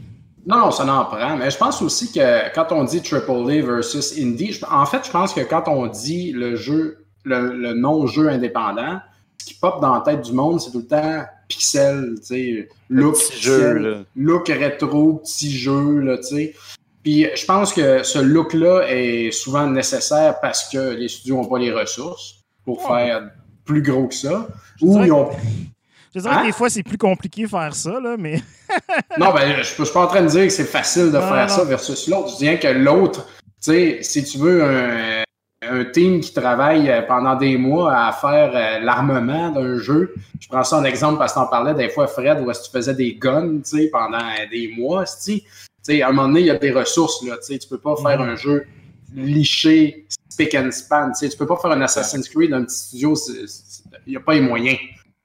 Non, 0.45 0.57
non, 0.59 0.71
ça 0.71 0.85
n'en 0.85 1.05
prend. 1.05 1.37
Mais 1.37 1.51
je 1.51 1.57
pense 1.57 1.81
aussi 1.81 2.11
que 2.11 2.53
quand 2.55 2.71
on 2.71 2.83
dit 2.85 3.01
AAA 3.01 3.61
versus 3.65 4.17
Indie, 4.17 4.53
je- 4.53 4.65
en 4.65 4.85
fait, 4.85 5.05
je 5.05 5.11
pense 5.11 5.33
que 5.33 5.41
quand 5.41 5.67
on 5.67 5.87
dit 5.87 6.31
le 6.31 6.55
jeu, 6.55 7.05
le, 7.25 7.53
le 7.53 7.73
non-jeu 7.73 8.29
indépendant, 8.29 8.99
ce 9.37 9.45
qui 9.45 9.53
pop 9.55 9.81
dans 9.81 9.93
la 9.93 10.01
tête 10.01 10.21
du 10.21 10.31
monde, 10.31 10.59
c'est 10.61 10.71
tout 10.71 10.79
le 10.79 10.87
temps 10.87 11.23
pixel, 11.49 12.15
tu 12.19 12.25
sais, 12.25 12.69
look, 12.89 13.15
petit 13.15 13.31
pixel, 13.33 13.41
jeu, 13.51 13.73
là. 13.77 13.97
look 14.15 14.47
rétro, 14.47 15.15
petit 15.23 15.51
jeu, 15.51 15.99
là, 15.99 16.17
tu 16.17 16.23
sais. 16.23 16.55
Puis 17.03 17.25
je 17.35 17.45
pense 17.45 17.73
que 17.73 18.03
ce 18.03 18.19
look-là 18.19 18.83
est 18.89 19.31
souvent 19.31 19.67
nécessaire 19.69 20.39
parce 20.41 20.69
que 20.69 20.95
les 20.95 21.07
studios 21.09 21.35
n'ont 21.37 21.45
pas 21.45 21.59
les 21.59 21.71
ressources 21.73 22.43
pour 22.65 22.79
Ouais. 22.89 23.05
faire 23.07 23.31
plus 23.67 23.81
gros 23.83 24.07
que 24.07 24.15
ça. 24.15 24.47
Je 24.79 24.85
Ou 24.85 25.03
ils 25.03 25.11
ont 25.11 25.29
Je 26.15 26.19
dirais 26.21 26.33
Hein? 26.33 26.41
que 26.41 26.45
des 26.47 26.51
fois, 26.53 26.69
c'est 26.69 26.83
plus 26.83 26.97
compliqué 26.97 27.43
de 27.43 27.47
faire 27.49 27.75
ça, 27.75 27.99
là, 27.99 28.15
mais. 28.17 28.41
Non, 29.19 29.31
ben, 29.33 29.53
je 29.63 29.79
ne 29.79 29.85
suis 29.85 29.93
pas 29.93 30.03
en 30.03 30.07
train 30.07 30.21
de 30.23 30.27
dire 30.27 30.43
que 30.43 30.49
c'est 30.49 30.65
facile 30.65 31.11
de 31.11 31.17
Non, 31.17 31.21
faire 31.21 31.47
non, 31.47 31.53
ça 31.53 31.63
versus 31.63 32.07
l'autre. 32.07 32.29
Je 32.39 32.45
dis 32.45 32.59
que 32.59 32.67
l'autre, 32.67 33.25
tu 33.27 33.71
sais, 33.71 33.99
si 34.01 34.23
tu 34.23 34.37
veux 34.39 34.63
un, 34.63 35.23
un 35.61 35.85
team 35.85 36.19
qui 36.19 36.33
travaille 36.33 36.89
euh, 36.89 37.01
pendant 37.01 37.35
des 37.35 37.57
mois 37.57 37.93
à 38.07 38.11
faire 38.11 38.51
euh, 38.53 38.79
l'armement 38.83 39.49
d'un 39.51 39.77
jeu, 39.79 40.13
je 40.39 40.47
prends 40.49 40.63
ça 40.63 40.77
en 40.79 40.83
exemple 40.83 41.17
parce 41.17 41.33
que 41.33 41.39
t'en 41.39 41.47
parlais 41.47 41.73
des 41.73 41.89
fois, 41.89 42.07
Fred, 42.07 42.41
où 42.41 42.49
est-ce 42.51 42.61
que 42.61 42.65
tu 42.65 42.71
faisais 42.71 42.93
des 42.93 43.15
guns, 43.15 43.59
tu 43.63 43.77
sais, 43.77 43.87
pendant 43.91 44.19
des 44.51 44.73
mois, 44.77 45.05
tu 45.05 45.41
sais, 45.81 46.01
à 46.01 46.09
un 46.09 46.11
moment 46.11 46.27
donné, 46.27 46.41
il 46.41 46.45
y 46.47 46.51
a 46.51 46.55
des 46.57 46.71
ressources, 46.71 47.23
là, 47.25 47.35
tu 47.37 47.53
sais, 47.53 47.57
tu 47.59 47.67
peux 47.67 47.79
pas 47.79 47.95
faire 47.95 48.19
Mhm. 48.19 48.29
un 48.29 48.35
jeu 48.35 48.65
liché, 49.15 50.05
spick 50.29 50.55
and 50.55 50.71
span, 50.71 51.11
tu 51.11 51.19
sais, 51.19 51.29
tu 51.29 51.37
peux 51.37 51.47
pas 51.47 51.57
faire 51.57 51.71
un 51.71 51.81
Assassin's 51.81 52.27
Creed 52.29 52.51
dans 52.51 52.57
un 52.57 52.63
petit 52.63 52.75
studio, 52.75 53.15
il 54.05 54.11
n'y 54.11 54.17
a 54.17 54.19
pas 54.19 54.33
les 54.33 54.41
moyens. 54.41 54.77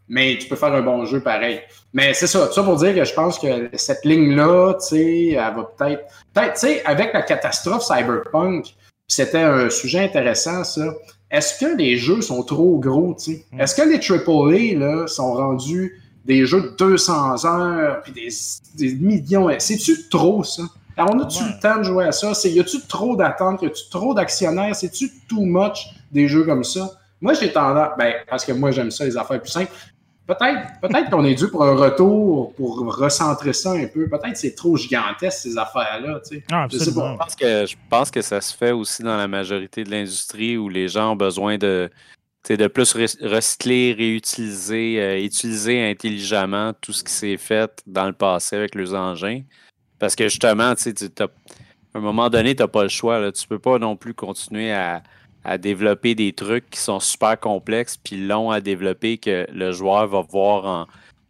mais 0.09 0.37
tu 0.39 0.47
peux 0.47 0.57
faire 0.57 0.75
un 0.75 0.83
bon 0.83 1.07
jeu 1.07 1.21
pareil. 1.21 1.61
Mais 1.95 2.13
c'est 2.15 2.27
ça, 2.27 2.51
ça 2.53 2.63
pour 2.63 2.77
dire 2.77 2.95
que 2.95 3.05
je 3.05 3.15
pense 3.15 3.39
que 3.39 3.71
cette 3.75 4.05
ligne-là, 4.05 4.75
tu 4.75 4.89
sais, 4.89 5.29
elle 5.31 5.37
va 5.37 5.71
peut-être. 5.77 6.05
Peut-être, 6.35 6.53
tu 6.55 6.61
sais, 6.61 6.85
avec 6.85 7.13
la 7.13 7.23
catastrophe 7.23 7.83
Cyberpunk, 7.83 8.75
c'était 9.09 9.39
un 9.39 9.71
sujet 9.71 10.01
intéressant, 10.01 10.65
ça. 10.65 10.95
Est-ce 11.31 11.59
que 11.59 11.77
les 11.77 11.97
jeux 11.97 12.21
sont 12.21 12.43
trop 12.43 12.79
gros, 12.79 13.15
tu 13.15 13.33
sais? 13.33 13.47
Est-ce 13.59 13.75
que 13.75 13.83
les 13.83 13.99
AAA, 13.99 14.79
là, 14.79 15.07
sont 15.07 15.33
rendus 15.33 15.99
des 16.27 16.45
jeux 16.45 16.61
de 16.61 16.77
200 16.77 17.47
heures, 17.47 18.03
puis 18.03 18.13
des, 18.13 18.29
des 18.77 18.95
millions? 18.97 19.49
C'est-tu 19.59 20.09
trop, 20.11 20.45
ça? 20.45 20.65
Alors, 20.97 21.15
on 21.15 21.21
a-tu 21.21 21.43
le 21.45 21.61
temps 21.61 21.79
de 21.79 21.85
jouer 21.85 22.07
à 22.07 22.13
ça? 22.13 22.33
Y 22.49 22.61
a-tu 22.61 22.81
trop 22.87 23.17
d'attentes? 23.17 23.63
Y 23.63 23.67
a-tu 23.67 23.89
trop 23.91 24.15
d'actionnaires? 24.15 24.75
C'est-tu 24.75 25.11
too 25.29 25.45
much 25.45 25.89
des 26.11 26.29
jeux 26.29 26.45
comme 26.45 26.65
ça? 26.65 26.91
Moi, 27.21 27.35
j'ai 27.35 27.53
tendance, 27.53 27.91
ben, 27.99 28.15
parce 28.29 28.45
que 28.45 28.53
moi, 28.53 28.73
j'aime 28.73 28.91
ça, 28.91 29.05
les 29.05 29.17
affaires 29.17 29.41
plus 29.41 29.51
simples. 29.51 29.73
Peut-être 30.27 30.81
peut 30.81 30.89
qu'on 31.11 31.25
est 31.25 31.35
dû 31.35 31.49
pour 31.49 31.65
un 31.65 31.75
retour, 31.75 32.55
pour 32.55 32.97
recentrer 32.97 33.53
ça 33.53 33.73
un 33.73 33.87
peu. 33.87 34.09
Peut-être 34.09 34.33
que 34.33 34.39
c'est 34.39 34.55
trop 34.55 34.77
gigantesque, 34.77 35.39
ces 35.39 35.59
affaires-là. 35.59 36.21
Tu 36.27 36.37
sais. 36.37 36.45
Ah, 36.51 36.67
je, 36.71 36.79
sais 36.79 36.95
pas. 36.95 37.13
Je, 37.13 37.19
pense 37.19 37.35
que, 37.35 37.67
je 37.67 37.77
pense 37.91 38.11
que 38.11 38.23
ça 38.23 38.41
se 38.41 38.57
fait 38.57 38.71
aussi 38.71 39.03
dans 39.03 39.17
la 39.17 39.27
majorité 39.29 39.83
de 39.83 39.91
l'industrie 39.91 40.57
où 40.57 40.69
les 40.69 40.89
gens 40.89 41.13
ont 41.13 41.17
besoin 41.17 41.59
de, 41.59 41.91
de 42.49 42.67
plus 42.69 42.93
recycler, 42.93 43.95
réutiliser, 43.99 45.01
euh, 45.01 45.25
utiliser 45.25 45.91
intelligemment 45.91 46.73
tout 46.81 46.93
ce 46.93 47.03
qui 47.03 47.13
s'est 47.13 47.37
fait 47.37 47.83
dans 47.87 48.07
le 48.07 48.13
passé 48.13 48.57
avec 48.57 48.75
leurs 48.75 48.95
engins. 48.95 49.43
Parce 50.03 50.17
que 50.17 50.25
justement, 50.25 50.75
tu 50.75 50.89
à 51.21 51.29
un 51.95 52.01
moment 52.01 52.29
donné, 52.29 52.57
tu 52.57 52.63
n'as 52.65 52.67
pas 52.67 52.83
le 52.83 52.89
choix. 52.89 53.21
Là. 53.21 53.31
Tu 53.31 53.47
peux 53.47 53.61
pas 53.61 53.79
non 53.79 53.95
plus 53.95 54.15
continuer 54.15 54.73
à, 54.73 55.01
à 55.45 55.59
développer 55.59 56.17
des 56.17 56.33
trucs 56.33 56.69
qui 56.71 56.81
sont 56.81 56.99
super 56.99 57.39
complexes 57.39 57.99
puis 57.99 58.17
longs 58.17 58.51
à 58.51 58.61
développer 58.61 59.19
que 59.19 59.47
le 59.53 59.71
joueur 59.71 60.09
va 60.09 60.23
voir 60.23 60.67
en. 60.67 60.87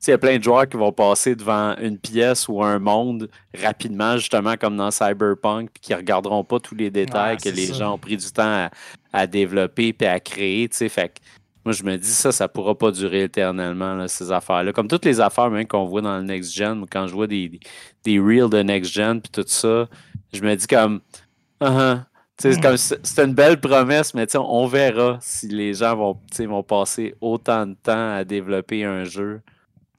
Il 0.07 0.11
y 0.11 0.15
a 0.15 0.19
plein 0.19 0.39
de 0.39 0.43
joueurs 0.43 0.67
qui 0.67 0.79
vont 0.79 0.91
passer 0.91 1.37
devant 1.37 1.77
une 1.83 1.99
pièce 1.99 2.49
ou 2.49 2.63
un 2.65 2.79
monde 2.79 3.29
rapidement, 3.63 4.17
justement 4.17 4.57
comme 4.57 4.79
dans 4.79 4.91
Cyberpunk, 4.91 5.69
puis 5.75 5.81
qui 5.83 5.93
ne 5.93 5.99
regarderont 5.99 6.43
pas 6.43 6.59
tous 6.59 6.75
les 6.75 6.91
détails 6.91 7.37
que 7.37 7.51
les 7.51 7.75
gens 7.75 7.97
ont 7.97 7.99
pris 7.99 8.17
du 8.17 8.33
temps 8.33 8.71
à, 9.13 9.27
développer 9.27 9.95
et 10.01 10.07
à 10.07 10.19
créer. 10.19 10.67
Fait 10.73 11.21
moi, 11.65 11.73
je 11.73 11.85
me 11.85 11.97
dis 11.97 12.09
ça, 12.09 12.33
ça 12.33 12.45
ne 12.45 12.49
pourra 12.49 12.77
pas 12.77 12.91
durer 12.91 13.25
éternellement, 13.25 14.07
ces 14.09 14.33
affaires-là. 14.33 14.73
Comme 14.73 14.89
toutes 14.89 15.05
les 15.05 15.21
affaires 15.21 15.51
même 15.51 15.67
qu'on 15.67 15.85
voit 15.85 16.01
dans 16.01 16.19
le 16.19 16.25
Next 16.25 16.55
Gen, 16.55 16.85
quand 16.91 17.07
je 17.07 17.15
vois 17.15 17.27
des, 17.27 17.61
des 18.05 18.19
reels 18.19 18.51
de 18.51 18.63
Next 18.63 18.93
Gen 18.93 19.21
puis 19.21 19.31
tout 19.31 19.45
ça, 19.47 19.89
je 20.33 20.43
me 20.43 20.55
dis 20.55 20.67
comme. 20.67 21.01
Uh 21.63 21.99
c'est 22.43 23.25
une 23.25 23.35
belle 23.35 23.61
promesse, 23.61 24.15
mais 24.15 24.27
on 24.37 24.67
verra 24.67 25.19
si 25.21 25.49
les 25.49 25.75
gens 25.75 25.95
vont, 25.97 26.21
vont 26.41 26.63
passer 26.63 27.15
autant 27.21 27.67
de 27.67 27.75
temps 27.75 28.15
à 28.15 28.25
développer 28.25 28.85
un 28.85 29.05
jeu 29.05 29.41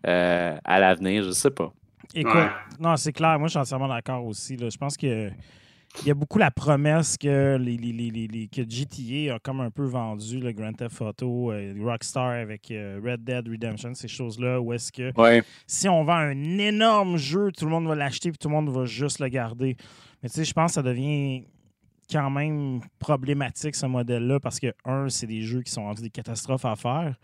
euh, 0.05 0.57
à 0.63 0.79
l'avenir. 0.79 1.23
Je 1.23 1.31
sais 1.31 1.51
pas. 1.51 1.71
Écoute, 2.13 2.49
non, 2.79 2.95
c'est 2.97 3.13
clair. 3.13 3.39
Moi, 3.39 3.47
je 3.47 3.51
suis 3.51 3.59
entièrement 3.59 3.87
d'accord 3.87 4.25
aussi. 4.25 4.57
Je 4.59 4.77
pense 4.77 4.97
que 4.97 5.29
il 6.01 6.07
y 6.07 6.11
a 6.11 6.13
beaucoup 6.13 6.39
la 6.39 6.51
promesse 6.51 7.17
que, 7.17 7.57
les, 7.57 7.77
les, 7.77 8.47
que 8.47 8.61
GTA 8.61 9.35
a 9.35 9.39
comme 9.39 9.61
un 9.61 9.69
peu 9.69 9.85
vendu 9.85 10.39
le 10.39 10.51
Grand 10.51 10.73
Theft 10.73 11.01
Auto, 11.01 11.51
euh, 11.51 11.73
Rockstar 11.79 12.31
avec 12.31 12.71
euh, 12.71 12.99
Red 13.03 13.23
Dead 13.23 13.47
Redemption, 13.47 13.93
ces 13.93 14.07
choses-là, 14.07 14.59
où 14.59 14.73
est-ce 14.73 14.91
que 14.91 15.11
si 15.67 15.87
on 15.87 16.03
vend 16.03 16.13
un 16.13 16.57
énorme 16.57 17.17
jeu, 17.17 17.51
tout 17.51 17.65
le 17.65 17.71
monde 17.71 17.87
va 17.87 17.95
l'acheter 17.95 18.29
et 18.29 18.33
tout 18.33 18.49
le 18.49 18.55
monde 18.55 18.69
va 18.69 18.85
juste 18.85 19.19
le 19.19 19.27
garder. 19.27 19.77
Mais 20.21 20.29
tu 20.29 20.35
sais, 20.35 20.45
je 20.45 20.53
pense 20.53 20.71
que 20.71 20.75
ça 20.75 20.81
devient 20.81 21.43
quand 22.11 22.29
même 22.29 22.81
problématique, 22.99 23.75
ce 23.75 23.85
modèle-là, 23.85 24.39
parce 24.39 24.59
que, 24.59 24.73
un, 24.85 25.09
c'est 25.09 25.27
des 25.27 25.41
jeux 25.41 25.61
qui 25.61 25.71
sont 25.71 25.91
des 25.93 26.09
catastrophes 26.09 26.65
à 26.65 26.75
faire. 26.75 27.15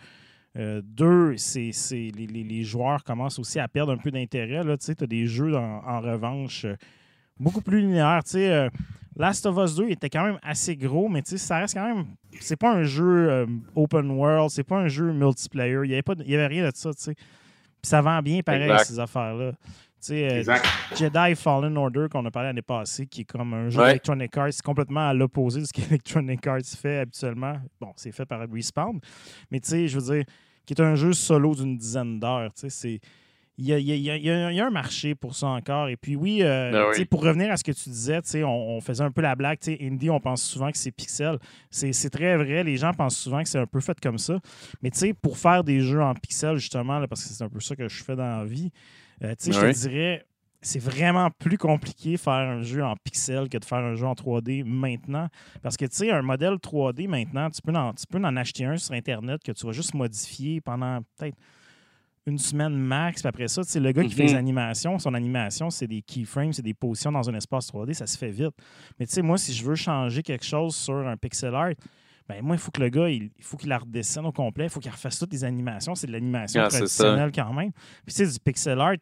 Euh, 0.57 0.81
deux, 0.83 1.37
c'est, 1.37 1.71
les, 1.91 2.11
les, 2.27 2.63
joueurs 2.63 3.03
commencent 3.03 3.37
aussi 3.39 3.59
à 3.59 3.67
perdre 3.67 3.93
un 3.93 3.97
peu 3.97 4.09
d'intérêt. 4.09 4.63
Tu 4.77 4.91
as 4.99 5.07
des 5.07 5.25
jeux 5.27 5.55
en, 5.55 6.01
revanche 6.01 6.65
beaucoup 7.39 7.61
plus 7.61 7.81
linéaires. 7.81 8.21
Euh, 8.35 8.69
Last 9.15 9.45
of 9.45 9.57
Us 9.57 9.75
2 9.75 9.89
était 9.89 10.09
quand 10.09 10.23
même 10.23 10.39
assez 10.43 10.75
gros, 10.75 11.09
mais 11.09 11.21
ça 11.25 11.59
reste 11.59 11.73
quand 11.73 11.87
même. 11.87 12.05
C'est 12.39 12.55
pas 12.55 12.71
un 12.71 12.83
jeu 12.83 13.47
open 13.75 14.11
world, 14.11 14.49
c'est 14.49 14.63
pas 14.63 14.77
un 14.77 14.87
jeu 14.87 15.11
multiplayer. 15.11 15.79
Il 15.83 15.89
n'y 15.89 15.95
avait, 15.95 16.35
avait, 16.35 16.47
rien 16.47 16.69
de 16.69 16.71
ça. 16.75 16.91
Puis 16.93 17.15
ça 17.83 18.01
vend 18.01 18.21
bien 18.21 18.41
pareil, 18.41 18.71
ces 18.85 18.99
affaires-là. 18.99 19.51
Euh, 20.11 20.43
Jedi 20.95 21.35
Fallen 21.35 21.77
Order 21.77 22.07
qu'on 22.09 22.25
a 22.25 22.31
parlé 22.31 22.49
l'année 22.49 22.61
passée, 22.61 23.05
qui 23.05 23.21
est 23.21 23.25
comme 23.25 23.53
un 23.53 23.69
jeu 23.69 23.81
Electronic 23.81 24.37
Arts, 24.37 24.53
c'est 24.53 24.63
complètement 24.63 25.09
à 25.09 25.13
l'opposé 25.13 25.59
de 25.59 25.65
ce 25.65 25.73
qu'Electronic 25.73 26.45
Arts 26.47 26.61
fait 26.63 26.99
habituellement. 26.99 27.57
Bon, 27.81 27.91
c'est 27.95 28.11
fait 28.11 28.25
par 28.25 28.39
Respawn, 28.49 28.99
mais 29.51 29.59
tu 29.59 29.69
sais, 29.69 29.87
je 29.87 29.99
veux 29.99 30.15
dire, 30.15 30.25
qui 30.65 30.73
est 30.73 30.81
un 30.81 30.95
jeu 30.95 31.13
solo 31.13 31.53
d'une 31.53 31.77
dizaine 31.77 32.19
d'heures. 32.19 32.53
Tu 32.53 32.61
sais, 32.61 32.69
c'est. 32.69 32.99
Il 33.61 33.65
y, 33.65 33.73
a, 33.73 33.77
il, 33.77 33.87
y 33.87 34.09
a, 34.09 34.15
il 34.15 34.23
y, 34.23 34.61
a, 34.61 34.65
un 34.65 34.69
marché 34.69 35.15
pour 35.15 35.35
ça 35.35 35.47
encore. 35.47 35.89
Et 35.89 35.97
puis 35.97 36.15
oui, 36.15 36.39
euh, 36.43 36.93
ben 36.95 37.05
pour 37.07 37.21
revenir 37.21 37.51
à 37.51 37.57
ce 37.57 37.63
que 37.65 37.73
tu 37.73 37.89
disais, 37.89 38.21
on, 38.41 38.77
on 38.77 38.79
faisait 38.79 39.03
un 39.03 39.11
peu 39.11 39.21
la 39.21 39.35
blague. 39.35 39.59
Indie, 39.81 40.09
on 40.09 40.21
pense 40.21 40.41
souvent 40.43 40.71
que 40.71 40.77
c'est 40.77 40.91
pixel. 40.91 41.37
C'est 41.69 42.09
très 42.09 42.37
vrai. 42.37 42.63
Les 42.63 42.77
gens 42.77 42.93
pensent 42.93 43.17
souvent 43.17 43.43
que 43.43 43.49
c'est 43.49 43.59
un 43.59 43.67
peu 43.67 43.81
fait 43.81 43.99
comme 43.99 44.17
ça. 44.17 44.39
Mais 44.81 44.91
pour 45.21 45.37
faire 45.37 45.65
des 45.65 45.81
jeux 45.81 46.01
en 46.01 46.13
pixel, 46.13 46.55
justement, 46.55 46.99
là, 46.99 47.07
parce 47.09 47.21
que 47.21 47.33
c'est 47.33 47.43
un 47.43 47.49
peu 47.49 47.59
ça 47.59 47.75
que 47.75 47.89
je 47.89 48.01
fais 48.01 48.15
dans 48.15 48.39
la 48.39 48.45
vie, 48.45 48.71
euh, 49.25 49.35
je 49.37 49.51
te 49.51 49.89
dirais, 49.89 50.25
c'est 50.61 50.79
vraiment 50.79 51.29
plus 51.29 51.57
compliqué 51.57 52.15
faire 52.15 52.33
un 52.33 52.61
jeu 52.61 52.81
en 52.81 52.95
pixel 52.95 53.49
que 53.49 53.57
de 53.57 53.65
faire 53.65 53.79
un 53.79 53.95
jeu 53.95 54.05
en 54.05 54.13
3D 54.13 54.63
maintenant. 54.63 55.27
Parce 55.61 55.75
que, 55.75 55.83
tu 55.83 55.97
sais, 55.97 56.11
un 56.11 56.21
modèle 56.21 56.53
3D 56.55 57.09
maintenant, 57.09 57.49
tu 57.49 57.61
peux, 57.61 57.73
en, 57.73 57.93
tu 57.93 58.05
peux 58.09 58.19
en 58.19 58.37
acheter 58.37 58.63
un 58.63 58.77
sur 58.77 58.93
Internet 58.93 59.43
que 59.43 59.51
tu 59.51 59.65
vas 59.65 59.73
juste 59.73 59.93
modifier 59.93 60.61
pendant 60.61 61.01
peut-être 61.17 61.35
une 62.29 62.37
semaine 62.37 62.75
max. 62.75 63.21
Puis 63.21 63.27
après 63.27 63.47
ça, 63.47 63.63
c'est 63.63 63.79
le 63.79 63.91
gars 63.91 64.03
qui 64.03 64.11
fait 64.13 64.25
les 64.25 64.33
mhm. 64.33 64.39
animations, 64.39 64.99
son 64.99 65.13
animation, 65.13 65.69
c'est 65.69 65.87
des 65.87 66.01
keyframes, 66.01 66.53
c'est 66.53 66.61
des 66.61 66.73
positions 66.73 67.11
dans 67.11 67.29
un 67.29 67.33
espace 67.35 67.71
3D, 67.71 67.93
ça 67.93 68.07
se 68.07 68.17
fait 68.17 68.31
vite. 68.31 68.55
Mais 68.99 69.05
tu 69.05 69.13
sais, 69.13 69.21
moi, 69.21 69.37
si 69.37 69.53
je 69.53 69.63
veux 69.63 69.75
changer 69.75 70.23
quelque 70.23 70.45
chose 70.45 70.75
sur 70.75 70.95
un 71.07 71.17
pixel 71.17 71.53
art, 71.53 71.73
ben 72.27 72.43
moi, 72.43 72.55
il 72.55 72.59
faut 72.59 72.69
que 72.69 72.81
le 72.81 72.89
gars, 72.89 73.09
il, 73.09 73.31
faut 73.41 73.57
qu'il 73.57 73.69
la 73.69 73.79
redescende 73.79 74.27
au 74.27 74.31
complet, 74.31 74.65
il 74.65 74.69
faut 74.69 74.79
qu'il 74.79 74.91
refasse 74.91 75.17
toutes 75.17 75.33
les 75.33 75.43
animations. 75.43 75.95
C'est 75.95 76.05
de 76.05 76.11
l'animation 76.11 76.61
ah, 76.61 76.67
traditionnelle 76.67 77.31
quand 77.33 77.51
même. 77.53 77.71
Puis 78.05 78.15
tu 78.15 78.25
sais, 78.25 78.31
du 78.31 78.39
pixel 78.39 78.79
art, 78.79 78.97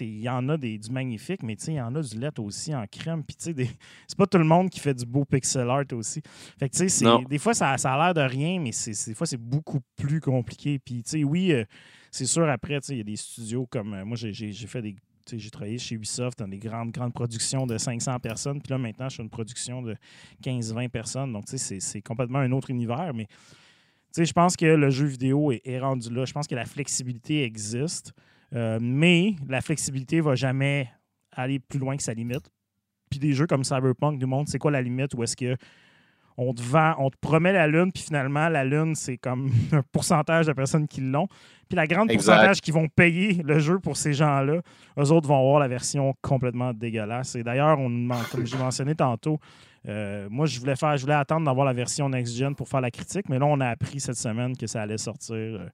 il 0.00 0.20
y 0.20 0.28
en 0.28 0.48
a 0.48 0.56
des, 0.56 0.76
du 0.76 0.90
magnifique, 0.90 1.42
mais 1.42 1.54
il 1.54 1.74
y 1.74 1.80
en 1.80 1.94
a 1.94 2.02
du 2.02 2.18
lettre 2.18 2.42
aussi 2.42 2.74
en 2.74 2.84
crème. 2.86 3.22
Puis 3.22 3.36
tu 3.36 3.54
sais, 3.54 3.70
c'est 4.06 4.18
pas 4.18 4.26
tout 4.26 4.38
le 4.38 4.44
monde 4.44 4.70
qui 4.70 4.80
fait 4.80 4.94
du 4.94 5.06
beau 5.06 5.24
pixel 5.24 5.70
art 5.70 5.84
aussi. 5.92 6.20
Fait 6.58 6.68
que 6.68 6.76
tu 6.76 6.88
sais, 6.88 7.06
des 7.28 7.38
fois, 7.38 7.54
ça, 7.54 7.78
ça 7.78 7.94
a 7.94 8.12
l'air 8.12 8.14
de 8.14 8.28
rien, 8.28 8.58
mais 8.60 8.70
des 8.70 9.14
fois, 9.14 9.26
c'est 9.26 9.40
beaucoup 9.40 9.80
plus 9.96 10.20
compliqué. 10.20 10.78
Puis 10.78 11.02
tu 11.04 11.10
sais, 11.10 11.24
oui, 11.24 11.52
euh, 11.52 11.64
c'est 12.12 12.26
sûr, 12.26 12.48
après, 12.48 12.78
il 12.90 12.98
y 12.98 13.00
a 13.00 13.04
des 13.04 13.16
studios 13.16 13.66
comme. 13.66 13.94
Euh, 13.94 14.04
moi, 14.04 14.16
j'ai 14.16 14.52
fait 14.52 14.82
des 14.82 14.94
j'ai 15.32 15.50
travaillé 15.50 15.78
chez 15.78 15.94
Ubisoft 15.94 16.40
dans 16.40 16.48
des 16.48 16.58
grandes, 16.58 16.90
grandes 16.90 17.14
productions 17.14 17.64
de 17.64 17.78
500 17.78 18.18
personnes. 18.18 18.60
Puis 18.60 18.70
là, 18.70 18.76
maintenant, 18.76 19.08
je 19.08 19.14
suis 19.14 19.22
une 19.22 19.30
production 19.30 19.80
de 19.80 19.96
15-20 20.44 20.88
personnes. 20.88 21.32
Donc, 21.32 21.44
c'est 21.46 22.02
complètement 22.02 22.40
un 22.40 22.50
autre 22.50 22.70
univers. 22.70 23.14
Mais 23.14 23.28
je 24.16 24.32
pense 24.32 24.56
que 24.56 24.66
le 24.66 24.90
jeu 24.90 25.06
vidéo 25.06 25.52
est, 25.52 25.78
rendu 25.78 26.12
là. 26.12 26.24
Je 26.24 26.32
pense 26.32 26.48
que 26.48 26.56
la 26.56 26.64
flexibilité 26.64 27.44
existe. 27.44 28.12
Euh, 28.52 28.78
mais 28.82 29.36
la 29.48 29.60
flexibilité 29.60 30.16
ne 30.16 30.22
va 30.22 30.34
jamais 30.34 30.90
aller 31.30 31.60
plus 31.60 31.78
loin 31.78 31.96
que 31.96 32.02
sa 32.02 32.14
limite. 32.14 32.50
Puis 33.08 33.20
des 33.20 33.32
jeux 33.32 33.46
comme 33.46 33.64
Cyberpunk 33.64 34.20
nous 34.20 34.26
montrent 34.26 34.50
c'est 34.50 34.58
quoi 34.58 34.72
la 34.72 34.82
limite, 34.82 35.14
où 35.14 35.22
est-ce 35.22 35.36
que 35.36 35.56
on 36.36 36.54
te 36.54 36.62
vend, 36.62 36.94
on 36.98 37.10
te 37.10 37.16
promet 37.20 37.52
la 37.52 37.66
Lune, 37.66 37.92
puis 37.92 38.02
finalement, 38.02 38.48
la 38.48 38.64
Lune, 38.64 38.94
c'est 38.94 39.16
comme 39.16 39.50
un 39.72 39.82
pourcentage 39.92 40.46
de 40.46 40.52
personnes 40.52 40.88
qui 40.88 41.00
l'ont. 41.00 41.28
Puis 41.68 41.76
la 41.76 41.86
grande 41.86 42.12
pourcentage 42.12 42.60
qui 42.60 42.70
vont 42.70 42.86
payer 42.88 43.42
le 43.42 43.58
jeu 43.58 43.78
pour 43.78 43.96
ces 43.96 44.12
gens-là, 44.12 44.60
eux 44.98 45.10
autres 45.10 45.26
vont 45.26 45.38
avoir 45.38 45.58
la 45.58 45.68
version 45.68 46.14
complètement 46.20 46.74
dégueulasse. 46.74 47.34
Et 47.34 47.42
d'ailleurs, 47.42 47.78
on 47.78 48.08
comme 48.30 48.46
j'ai 48.46 48.58
mentionné 48.58 48.94
tantôt, 48.94 49.38
euh, 49.88 50.28
moi, 50.30 50.46
je 50.46 50.60
voulais 50.60 50.76
faire, 50.76 50.96
je 50.96 51.02
voulais 51.02 51.14
attendre 51.14 51.46
d'avoir 51.46 51.66
la 51.66 51.72
version 51.72 52.08
next-gen 52.08 52.54
pour 52.54 52.68
faire 52.68 52.80
la 52.80 52.90
critique, 52.90 53.28
mais 53.28 53.38
là, 53.38 53.46
on 53.46 53.58
a 53.60 53.68
appris 53.68 54.00
cette 54.00 54.16
semaine 54.16 54.56
que 54.56 54.66
ça 54.66 54.82
allait 54.82 54.98
sortir 54.98 55.34
euh, 55.34 55.66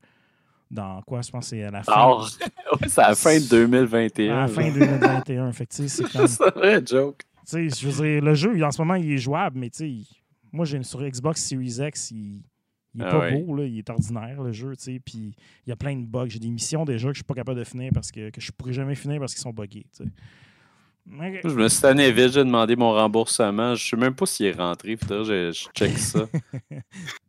dans 0.71 1.03
quoi? 1.03 1.21
Je 1.23 1.31
pense 1.31 1.51
que 1.51 1.57
c'est 1.57 1.65
à 1.65 1.71
la 1.71 1.83
fin. 1.83 1.93
Oh, 2.71 2.77
c'est 2.87 3.01
à 3.01 3.09
la 3.09 3.15
fin 3.15 3.39
de 3.39 3.49
2021. 3.49 4.37
À 4.37 4.41
la 4.43 4.49
fin 4.49 4.71
2021. 4.71 5.53
fait 5.53 5.67
c'est 5.73 6.03
comme. 6.13 6.27
un 6.63 6.85
joke. 6.85 7.23
Je 7.51 7.89
veux 7.89 8.05
dire, 8.05 8.23
le 8.23 8.35
jeu, 8.35 8.63
en 8.63 8.71
ce 8.71 8.81
moment, 8.81 8.95
il 8.95 9.13
est 9.13 9.19
jouable, 9.19 9.59
mais 9.59 9.71
tu 9.71 9.79
sais, 9.79 10.18
moi, 10.53 10.64
j'ai 10.64 10.82
sur 10.82 11.03
Xbox 11.03 11.42
Series 11.42 11.78
X, 11.80 12.11
il, 12.11 12.42
il 12.94 13.03
est 13.03 13.05
ah 13.05 13.11
pas 13.11 13.30
beau, 13.30 13.55
là, 13.57 13.64
il 13.64 13.78
est 13.78 13.90
ordinaire, 13.90 14.42
le 14.42 14.53
jeu, 14.53 14.74
tu 14.76 14.84
sais, 14.84 15.01
puis 15.05 15.34
il 15.66 15.68
y 15.68 15.72
a 15.72 15.76
plein 15.76 15.96
de 15.96 16.07
bugs. 16.07 16.28
J'ai 16.28 16.38
des 16.38 16.51
missions 16.51 16.84
déjà 16.84 17.09
que 17.09 17.14
je 17.14 17.18
suis 17.18 17.24
pas 17.24 17.34
capable 17.34 17.59
de 17.59 17.64
finir 17.64 17.90
parce 17.92 18.11
que, 18.11 18.30
que 18.30 18.40
je 18.40 18.51
pourrais 18.53 18.72
jamais 18.72 18.94
finir 18.94 19.20
parce 19.20 19.34
qu'ils 19.34 19.42
sont 19.42 19.53
buggés, 19.53 19.86
tu 19.96 20.05
sais. 20.05 20.11
Je 21.44 21.55
me 21.55 21.68
suis 21.68 21.80
tanné 21.80 22.12
vite, 22.12 22.32
j'ai 22.32 22.44
demandé 22.44 22.76
mon 22.76 22.92
remboursement. 22.92 23.74
Je 23.74 23.88
sais 23.88 23.96
même 23.96 24.14
pas 24.14 24.26
s'il 24.26 24.46
est 24.46 24.53
rentré, 24.53 24.96
je, 25.01 25.53
je 25.53 25.68
check 25.74 25.99
ça. 25.99 26.28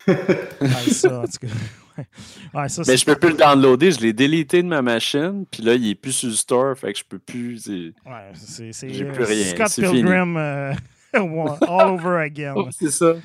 ça, 0.92 1.22
en 1.22 1.26
tout 1.26 1.48
cas. 1.48 2.68
ça, 2.68 2.82
Mais 2.88 2.98
je 2.98 3.06
peux 3.06 3.16
plus 3.16 3.30
le 3.30 3.38
downloader, 3.38 3.92
je 3.92 4.02
l'ai 4.02 4.14
délité 4.14 4.62
de 4.62 4.68
ma 4.68 4.82
machine, 4.82 5.46
puis 5.50 5.64
là, 5.64 5.76
il 5.76 5.90
est 5.90 5.96
plus 5.96 6.12
sur 6.12 6.30
le 6.30 6.36
store, 6.36 6.78
fait 6.78 6.94
que 6.94 7.00
je 7.00 7.06
peux 7.06 7.20
plus. 7.20 7.68
Ouais, 7.68 8.32
c'est. 8.34 8.72
J'ai 8.90 9.06
plus 9.06 9.24
rien. 9.24 9.46
Scott 9.46 9.74
Pilgrim. 9.76 10.36
Euh, 10.38 10.74
All 11.68 11.94
over 11.94 12.22
again. 12.22 12.56
C'est 12.72 12.92
ça. 12.92 13.16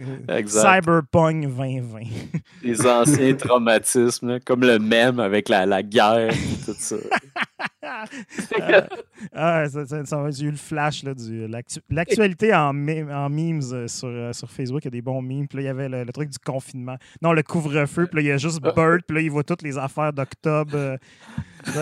Euh, 0.00 0.36
Exact. 0.36 0.62
Cyberpunk 0.84 1.42
2020. 1.46 2.00
Les 2.62 2.86
anciens 2.86 3.34
traumatismes, 3.34 4.28
là, 4.28 4.40
comme 4.40 4.60
le 4.62 4.78
même 4.78 5.20
avec 5.20 5.48
la, 5.48 5.66
la 5.66 5.82
guerre 5.82 6.30
et 6.32 6.64
tout 6.64 6.74
ça. 6.78 6.96
Euh, 8.60 8.80
ah, 9.34 9.68
ça, 9.68 9.86
ça- 9.86 10.04
ça- 10.04 10.30
j'ai 10.30 10.46
eu 10.46 10.50
le 10.50 10.56
flash 10.56 11.02
là, 11.04 11.14
du 11.14 11.46
l'actu- 11.48 11.80
l'actualité 11.90 12.54
en, 12.54 12.68
en 12.76 13.28
memes 13.28 13.60
euh, 13.72 13.88
sur, 13.88 14.08
euh, 14.08 14.32
sur 14.32 14.50
Facebook. 14.50 14.82
Il 14.84 14.86
y 14.86 14.88
a 14.88 14.90
des 14.90 15.02
bons 15.02 15.22
memes. 15.22 15.46
Puis 15.48 15.56
là, 15.58 15.62
il 15.62 15.66
y 15.66 15.68
avait 15.68 15.88
le, 15.88 16.04
le 16.04 16.12
truc 16.12 16.28
du 16.30 16.38
confinement. 16.38 16.96
Non, 17.22 17.32
le 17.32 17.42
couvre-feu. 17.42 18.06
Puis 18.06 18.16
là, 18.16 18.22
il 18.22 18.26
y 18.28 18.32
a 18.32 18.36
juste 18.38 18.60
Bird. 18.62 19.02
Puis 19.06 19.14
là, 19.16 19.20
il 19.22 19.30
voit 19.30 19.44
toutes 19.44 19.62
les 19.62 19.78
affaires 19.78 20.12
d'octobre 20.12 20.74
euh, 20.76 20.96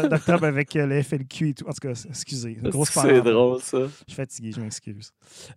d'octobre 0.09 0.44
avec 0.44 0.74
euh, 0.76 0.86
le 0.86 1.02
FLQ 1.02 1.48
et 1.50 1.55
tout. 1.55 1.66
En 1.68 1.72
tout 1.72 1.88
cas, 1.88 2.05
excusez. 2.09 2.59
C'est 3.02 3.22
drôle, 3.30 3.61
ça. 3.61 3.78
Je 3.82 4.12
suis 4.12 4.14
fatigué, 4.16 4.52
je 4.52 4.61
m'excuse. 4.61 5.11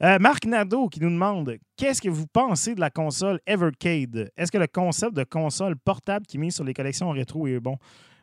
Euh, 0.03 0.17
Marc 0.19 0.45
Nadeau 0.45 0.89
qui 0.89 0.99
nous 1.01 1.09
demande 1.09 1.57
Qu'est-ce 1.77 2.01
que 2.01 2.09
vous 2.09 2.27
pensez 2.27 2.75
de 2.75 2.79
la 2.79 2.89
console 2.89 3.39
Evercade? 3.45 4.31
Est-ce 4.35 4.51
que 4.51 4.57
le 4.57 4.67
concept 4.67 5.13
de 5.13 5.23
console 5.23 5.75
portable 5.77 6.25
qui 6.25 6.37
mise 6.37 6.55
sur 6.55 6.63
les 6.63 6.73
collections 6.73 7.09
rétro 7.11 7.47
est 7.47 7.59
bon? 7.59 7.77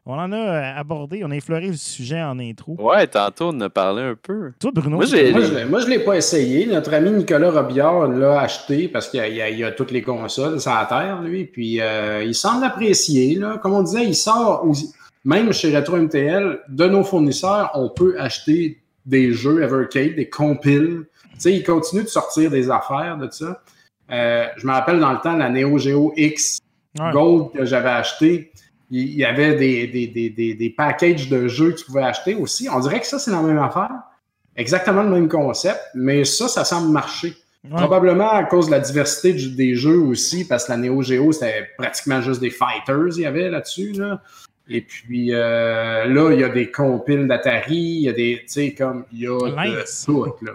On 0.07 0.19
en 0.19 0.33
a 0.33 0.37
euh, 0.37 0.73
abordé, 0.79 1.23
on 1.25 1.31
a 1.31 1.37
effleuré 1.37 1.69
le 1.69 1.77
sujet 1.77 2.21
en 2.23 2.39
intro. 2.39 2.77
Ouais, 2.79 3.07
tantôt, 3.07 3.47
on 3.47 3.57
en 3.57 3.61
a 3.63 3.71
parlé 3.71 4.03
un 4.03 4.15
peu. 4.15 4.53
Toi, 4.61 4.71
Bruno 4.75 4.97
Moi, 4.97 5.07
j'ai- 5.07 5.33
Moi, 5.33 5.41
je 5.41 5.55
l'ai- 5.55 5.65
moi, 5.65 5.81
je 5.81 5.87
ne 5.87 5.91
l'ai 5.93 5.99
pas 6.01 6.17
essayé. 6.17 6.67
Notre 6.67 6.93
ami 6.93 7.11
Nicolas 7.11 7.51
Robillard 7.51 8.09
l'a 8.09 8.41
acheté 8.41 8.89
parce 8.89 9.09
qu'il 9.09 9.21
y 9.35 9.65
a, 9.65 9.73
toutes 9.73 9.93
les 9.93 10.03
consoles 10.03 10.61
sur 10.61 10.73
la 10.75 10.85
Terre, 10.85 11.23
lui. 11.23 11.45
Puis 11.47 11.81
euh, 11.81 12.23
il 12.23 12.35
semble 12.35 12.65
apprécier. 12.65 13.37
Là. 13.37 13.57
Comme 13.63 13.73
on 13.73 13.83
disait, 13.83 14.05
il 14.05 14.15
sort, 14.15 14.67
aux- 14.67 14.75
même 15.25 15.53
chez 15.55 15.75
Retro 15.75 15.97
MTL, 15.97 16.61
de 16.69 16.85
nos 16.87 17.03
fournisseurs, 17.03 17.71
on 17.73 17.89
peut 17.89 18.15
acheter 18.19 18.83
des 19.07 19.33
jeux 19.33 19.63
Evercade, 19.63 20.17
des 20.17 20.29
compiles. 20.29 21.05
Tu 21.33 21.41
sais, 21.41 21.53
il 21.55 21.65
continue 21.65 22.03
de 22.03 22.09
sortir 22.09 22.51
des 22.51 22.71
affaires 22.71 23.17
de 23.17 23.31
ça. 23.31 23.63
Euh, 24.13 24.45
je 24.59 24.67
me 24.67 24.73
rappelle 24.73 25.01
dans 25.01 25.13
le 25.13 25.19
temps, 25.21 25.35
la 25.35 25.49
Neo 25.49 25.79
Geo 25.79 26.13
X 26.15 26.59
Ouais. 27.01 27.11
Gold 27.11 27.53
que 27.53 27.65
j'avais 27.65 27.89
acheté, 27.89 28.53
il 28.91 29.17
y 29.17 29.25
avait 29.25 29.55
des, 29.55 29.87
des, 29.87 30.07
des, 30.07 30.31
des, 30.31 30.55
des 30.55 30.71
packages 30.71 31.29
de 31.29 31.49
jeux 31.49 31.73
que 31.73 31.79
tu 31.79 31.85
pouvais 31.87 32.03
acheter 32.03 32.35
aussi. 32.35 32.69
On 32.71 32.81
dirait 32.81 33.01
que 33.01 33.07
ça, 33.07 33.19
c'est 33.19 33.31
la 33.31 33.41
même 33.43 33.59
affaire. 33.59 33.91
Exactement 34.57 35.03
le 35.03 35.11
même 35.11 35.29
concept, 35.29 35.81
mais 35.95 36.25
ça, 36.25 36.49
ça 36.49 36.65
semble 36.65 36.93
marcher. 36.93 37.35
Ouais. 37.65 37.77
Probablement 37.77 38.31
à 38.31 38.45
cause 38.45 38.67
de 38.67 38.73
la 38.73 38.81
diversité 38.81 39.33
du- 39.33 39.53
des 39.57 39.75
jeux 39.75 39.99
aussi, 39.99 40.47
parce 40.47 40.67
que 40.67 40.73
la 40.73 40.77
Neo 40.79 41.03
Geo, 41.03 41.33
c'était 41.33 41.67
pratiquement 41.79 42.21
juste 42.21 42.41
des 42.41 42.51
fighters, 42.51 43.17
il 43.17 43.23
y 43.23 43.27
avait 43.27 43.49
là-dessus. 43.49 43.93
Là. 43.93 44.21
Et 44.69 44.83
puis 44.83 45.33
euh, 45.35 46.05
là, 46.05 46.31
il 46.33 46.41
y 46.41 46.45
a 46.45 46.51
des 46.51 46.71
compiles 46.71 47.27
d'Atari, 47.27 47.75
il 47.77 48.01
y 48.03 48.09
a 48.09 48.13
des, 48.13 48.41
tu 48.43 48.49
sais, 48.53 48.75
comme, 48.75 49.05
il 49.13 49.21
y 49.21 49.27
a 49.27 49.49
Lynx. 49.49 50.03
de 50.07 50.13
tout, 50.13 50.35
là. 50.43 50.53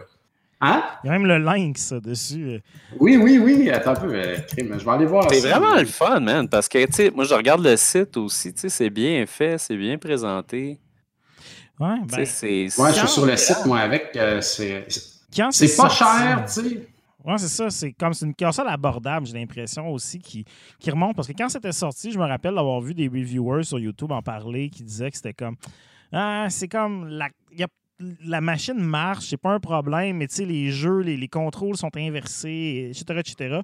Hein? 0.62 0.84
Il 1.04 1.08
y 1.08 1.10
a 1.10 1.14
même 1.14 1.26
le 1.26 1.38
Lynx 1.38 1.94
dessus. 1.94 2.60
Oui, 3.00 3.16
oui, 3.18 3.40
oui, 3.40 3.70
attends 3.70 3.92
un 3.92 3.96
peu, 3.96 4.14
euh, 4.14 4.36
je 4.58 4.64
vais 4.84 4.92
aller 4.92 5.06
voir 5.06 5.32
C'est 5.32 5.40
vraiment 5.40 5.76
le 5.76 5.86
fun, 5.86 6.20
man, 6.20 6.50
parce 6.50 6.68
que, 6.68 6.86
tu 6.86 6.92
sais, 6.94 7.12
moi, 7.12 7.24
je 7.24 7.34
regarde 7.34 7.64
le 7.64 7.78
site 7.78 8.18
aussi, 8.18 8.54
tu 8.54 8.62
sais, 8.62 8.70
c'est 8.70 8.90
bien 8.90 9.26
fait, 9.26 9.58
c'est 9.58 9.78
bien 9.78 9.98
présenté. 9.98 10.80
Ouais, 11.80 11.96
ben, 12.06 12.26
c'est... 12.26 12.68
Ouais, 12.78 12.92
je 12.94 13.00
suis 13.00 13.08
sur 13.08 13.26
le 13.26 13.38
site, 13.38 13.66
moi, 13.66 13.80
avec, 13.80 14.12
euh, 14.18 14.42
c'est 14.42 14.86
quand 15.36 15.52
c'est 15.52 15.76
pas 15.78 15.90
cher, 15.90 16.44
tu 16.46 16.52
sais. 16.62 16.88
Ouais, 17.24 17.38
c'est 17.38 17.48
ça. 17.50 17.70
C'est 17.70 17.92
comme 17.92 18.14
c'est 18.14 18.26
une 18.26 18.34
console 18.34 18.68
abordable, 18.70 19.26
j'ai 19.28 19.34
l'impression 19.38 19.92
aussi, 19.92 20.20
qui, 20.20 20.46
qui 20.80 20.90
remonte. 20.90 21.16
Parce 21.16 21.28
que 21.28 21.34
quand 21.38 21.50
c'était 21.50 21.74
sorti, 21.74 22.12
je 22.12 22.18
me 22.18 22.26
rappelle 22.26 22.56
d'avoir 22.56 22.80
vu 22.82 22.94
des 22.94 23.08
reviewers 23.08 23.64
sur 23.64 23.78
YouTube 23.78 24.12
en 24.12 24.22
parler 24.22 24.70
qui 24.70 24.84
disaient 24.84 25.12
que 25.12 25.18
c'était 25.18 25.34
comme. 25.34 25.56
Ah, 26.14 26.48
c'est 26.50 26.68
comme. 26.70 27.08
La, 27.10 27.28
y 27.56 27.64
a- 27.64 27.68
la 28.26 28.42
machine 28.42 28.80
marche, 28.80 29.26
c'est 29.30 29.38
pas 29.38 29.54
un 29.54 29.60
problème, 29.60 30.18
mais 30.18 30.28
tu 30.28 30.36
sais, 30.36 30.46
les 30.46 30.72
jeux, 30.72 31.00
les, 31.00 31.18
les 31.18 31.28
contrôles 31.28 31.76
sont 31.78 31.96
inversés, 31.98 32.92
etc. 32.92 33.20
etc. 33.20 33.60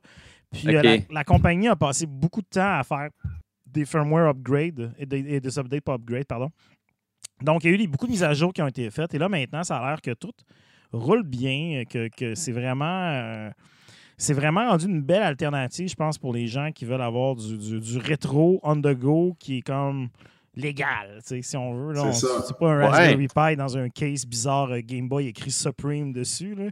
Puis 0.51 0.75
euh, 0.75 0.81
la, 0.83 0.97
la 1.09 1.23
compagnie 1.23 1.67
a 1.67 1.75
passé 1.75 2.05
beaucoup 2.05 2.41
de 2.41 2.47
temps 2.47 2.77
à 2.79 2.83
faire 2.83 3.09
des 3.65 3.85
firmware 3.85 4.29
upgrades 4.29 4.93
et 4.97 5.05
des, 5.05 5.19
et 5.35 5.39
des 5.39 5.59
updates 5.59 5.81
pas 5.83 5.95
upgrades, 5.95 6.25
pardon. 6.25 6.49
Donc, 7.41 7.63
il 7.63 7.67
y 7.67 7.71
a 7.71 7.73
eu 7.73 7.77
des- 7.77 7.87
beaucoup 7.87 8.05
de 8.05 8.11
mises 8.11 8.23
à 8.23 8.33
jour 8.33 8.53
qui 8.53 8.61
ont 8.61 8.67
été 8.67 8.89
faites. 8.89 9.13
Et 9.13 9.17
là, 9.17 9.27
maintenant, 9.27 9.63
ça 9.63 9.77
a 9.77 9.89
l'air 9.89 10.01
que 10.01 10.11
tout 10.11 10.31
roule 10.93 11.23
bien, 11.23 11.83
que, 11.89 12.07
que 12.09 12.35
c'est 12.35 12.51
vraiment. 12.53 12.85
euh, 13.11 13.49
c'est 14.17 14.33
vraiment 14.33 14.69
rendu 14.69 14.85
une 14.85 15.01
belle 15.01 15.23
alternative, 15.23 15.89
je 15.89 15.95
pense, 15.95 16.17
pour 16.17 16.33
les 16.33 16.47
gens 16.47 16.71
qui 16.71 16.85
veulent 16.85 17.01
avoir 17.01 17.35
du, 17.35 17.57
du- 17.57 17.79
du 17.81 17.97
rétro 17.97 18.61
on 18.63 18.77
the 18.79 18.93
go 18.95 19.35
qui 19.39 19.57
est 19.57 19.61
comme 19.61 20.07
légal, 20.55 21.19
tu 21.21 21.35
sais, 21.35 21.41
si 21.41 21.57
on 21.57 21.73
veut. 21.73 21.95
C'est 21.95 22.01
On- 22.01 22.13
ça. 22.13 22.27
C'est 22.47 22.57
pas 22.57 22.67
un 22.71 22.77
Ouais. 22.79 22.85
Raspberry 22.87 23.27
Pi 23.27 23.55
dans 23.57 23.77
un 23.77 23.89
case 23.89 24.25
bizarre 24.25 24.71
euh, 24.71 24.79
Game 24.83 25.07
Boy 25.07 25.27
écrit 25.27 25.51
Supreme 25.51 26.13
dessus. 26.13 26.55
Là. 26.55 26.65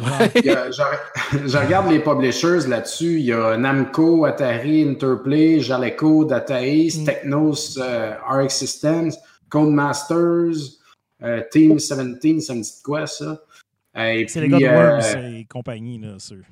A- 0.00 0.28
je, 0.36 1.48
je 1.48 1.58
regarde 1.58 1.90
les 1.90 1.98
publishers 1.98 2.68
là-dessus. 2.68 3.18
Il 3.18 3.24
y 3.26 3.32
a 3.32 3.56
Namco, 3.56 4.24
Atari, 4.24 4.82
Interplay, 4.88 5.58
Jaleco, 5.60 6.24
Data 6.24 6.64
East, 6.64 7.00
Mm. 7.00 7.04
Technos, 7.04 7.78
euh, 7.78 8.14
RX 8.28 8.50
Systems, 8.50 9.10
Codemasters, 9.48 10.78
euh, 11.22 11.42
Team 11.50 11.74
17, 11.76 12.40
ça 12.40 12.54
me 12.54 12.62
dit 12.62 12.70
quoi 12.84 13.06
ça? 13.06 13.42
Euh, 13.96 14.04
et 14.12 14.26
c'est 14.28 14.40
les 14.40 14.48
puis, 14.48 14.58
gars 14.58 14.72
de 14.72 14.74
euh, 14.76 14.98
Worms 15.18 15.34
et 15.34 15.44
compagnie, 15.46 15.98
là, 15.98 16.14
ceux. 16.18 16.42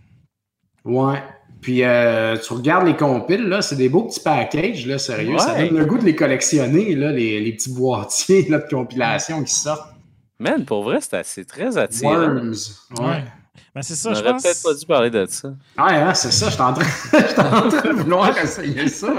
Ouais. 0.84 1.22
Puis 1.60 1.84
euh, 1.84 2.36
tu 2.38 2.54
regardes 2.54 2.86
les 2.86 2.96
compiles, 2.96 3.46
là, 3.46 3.60
c'est 3.60 3.76
des 3.76 3.88
beaux 3.90 4.04
petits 4.04 4.20
packages, 4.20 4.86
là, 4.86 4.98
sérieux. 4.98 5.36
Ça 5.38 5.58
donne 5.58 5.76
le 5.76 5.84
goût 5.84 5.98
de 5.98 6.04
les 6.04 6.16
collectionner, 6.16 6.94
là, 6.94 7.12
les, 7.12 7.38
les 7.40 7.52
petits 7.52 7.72
boîtiers 7.72 8.48
là, 8.48 8.58
de 8.58 8.68
compilation 8.68 9.44
qui 9.44 9.52
sortent. 9.54 9.92
Man, 10.38 10.64
pour 10.64 10.84
vrai, 10.84 10.98
c'est 11.02 11.18
assez 11.18 11.44
très 11.44 11.76
attirant. 11.76 12.12
Worms. 12.14 12.54
Ouais. 12.98 13.04
Ouais. 13.06 13.24
Ben, 13.74 13.82
c'est 13.82 13.94
ça, 13.94 14.14
je 14.14 14.22
pense. 14.22 14.42
peut-être 14.42 14.62
pas 14.64 14.74
dû 14.74 14.86
parler 14.86 15.10
de 15.10 15.26
ça. 15.26 15.48
Ouais, 15.48 15.54
hein, 15.94 16.14
c'est 16.14 16.32
ça, 16.32 16.46
je 16.46 16.54
suis 16.54 16.62
en 16.62 16.72
train, 16.72 16.84
je 17.12 17.26
suis 17.28 17.40
en 17.40 17.68
train 17.68 17.88
de 17.94 18.02
vouloir 18.02 18.36
essayer 18.38 18.88
ça. 18.88 19.12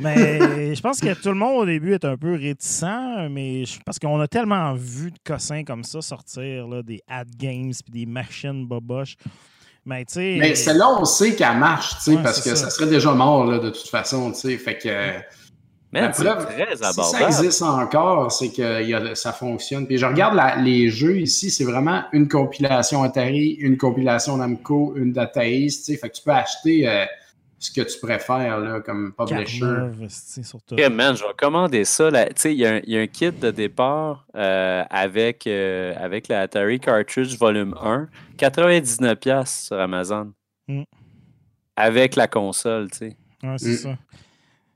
Mais 0.00 0.74
je 0.76 0.80
pense 0.80 1.00
que 1.00 1.12
tout 1.14 1.30
le 1.30 1.34
monde 1.34 1.62
au 1.62 1.66
début 1.66 1.94
est 1.94 2.04
un 2.04 2.16
peu 2.16 2.34
réticent, 2.34 2.84
mais 3.30 3.64
je- 3.64 3.80
parce 3.84 3.98
qu'on 3.98 4.20
a 4.20 4.28
tellement 4.28 4.74
vu 4.74 5.10
de 5.10 5.18
cossins 5.24 5.64
comme 5.64 5.82
ça 5.82 6.00
sortir, 6.02 6.68
là, 6.68 6.82
des 6.82 7.00
ad 7.08 7.28
games 7.36 7.72
puis 7.82 8.04
des 8.04 8.06
machines 8.06 8.66
boboches. 8.66 9.16
Mais 9.86 10.04
sais. 10.08 10.36
Mais 10.40 10.54
celle-là, 10.54 10.88
on 10.98 11.04
sait 11.04 11.34
qu'elle 11.34 11.58
marche, 11.58 11.96
tu 11.98 12.00
sais, 12.04 12.10
Ouais, 12.16 12.22
parce 12.22 12.40
que 12.40 12.50
ça. 12.50 12.56
ça. 12.56 12.70
serait 12.70 12.88
déjà 12.88 13.12
mort, 13.12 13.44
là, 13.46 13.58
de 13.58 13.70
toute 13.70 13.88
façon, 13.88 14.32
tu 14.32 14.38
sais. 14.40 14.56
Fait 14.56 14.78
que, 14.78 14.88
preuve, 16.10 16.46
très 16.46 16.74
si 16.74 17.10
ça 17.10 17.26
existe 17.28 17.62
encore, 17.62 18.32
c'est 18.32 18.48
que 18.50 18.82
il 18.82 18.88
y 18.88 18.94
a- 18.94 19.14
ça 19.14 19.32
fonctionne. 19.32 19.86
Puis 19.86 19.98
je 19.98 20.06
regarde 20.06 20.34
la- 20.34 20.56
les 20.56 20.90
jeux 20.90 21.18
ici, 21.20 21.50
c'est 21.50 21.64
vraiment 21.64 22.02
une 22.12 22.28
compilation 22.28 23.02
Atari, 23.04 23.50
une 23.60 23.76
compilation 23.76 24.36
Namco, 24.38 24.94
une 24.96 25.12
Data 25.12 25.46
East, 25.46 25.84
tu 25.86 25.92
sais. 25.92 25.98
Fait 25.98 26.08
que 26.08 26.14
tu 26.16 26.22
peux 26.22 26.32
acheter 26.32 26.88
euh, 26.88 27.04
ce 27.64 27.70
que 27.72 27.80
tu 27.82 27.98
préfères, 28.00 28.58
là, 28.60 28.80
comme 28.80 29.12
publisher. 29.12 29.66
Surtout. 30.08 30.76
Man, 30.92 31.16
je 31.16 31.22
vais 31.24 31.32
commander 31.36 31.84
ça. 31.84 32.10
là. 32.10 32.26
Tu 32.26 32.32
sais, 32.36 32.52
il 32.54 32.58
y, 32.60 32.66
a 32.66 32.74
un- 32.74 32.80
il 32.84 32.92
y 32.92 32.98
a 32.98 33.00
un 33.00 33.06
kit 33.06 33.30
de 33.32 33.50
départ 33.50 34.26
euh, 34.34 34.84
avec, 34.90 35.46
euh, 35.46 35.94
avec 35.98 36.28
la 36.28 36.42
Atari 36.42 36.78
Cartridge 36.80 37.36
Volume 37.38 37.74
1, 37.80 38.08
99$ 38.36 39.66
sur 39.66 39.78
Amazon. 39.78 40.32
Mm. 40.68 40.82
Avec 41.76 42.16
la 42.16 42.28
console, 42.28 42.90
tu 42.90 42.98
sais. 42.98 43.16
Ouais, 43.42 43.56
c'est 43.58 43.70
Mm. 43.72 43.76
ça. 43.76 43.98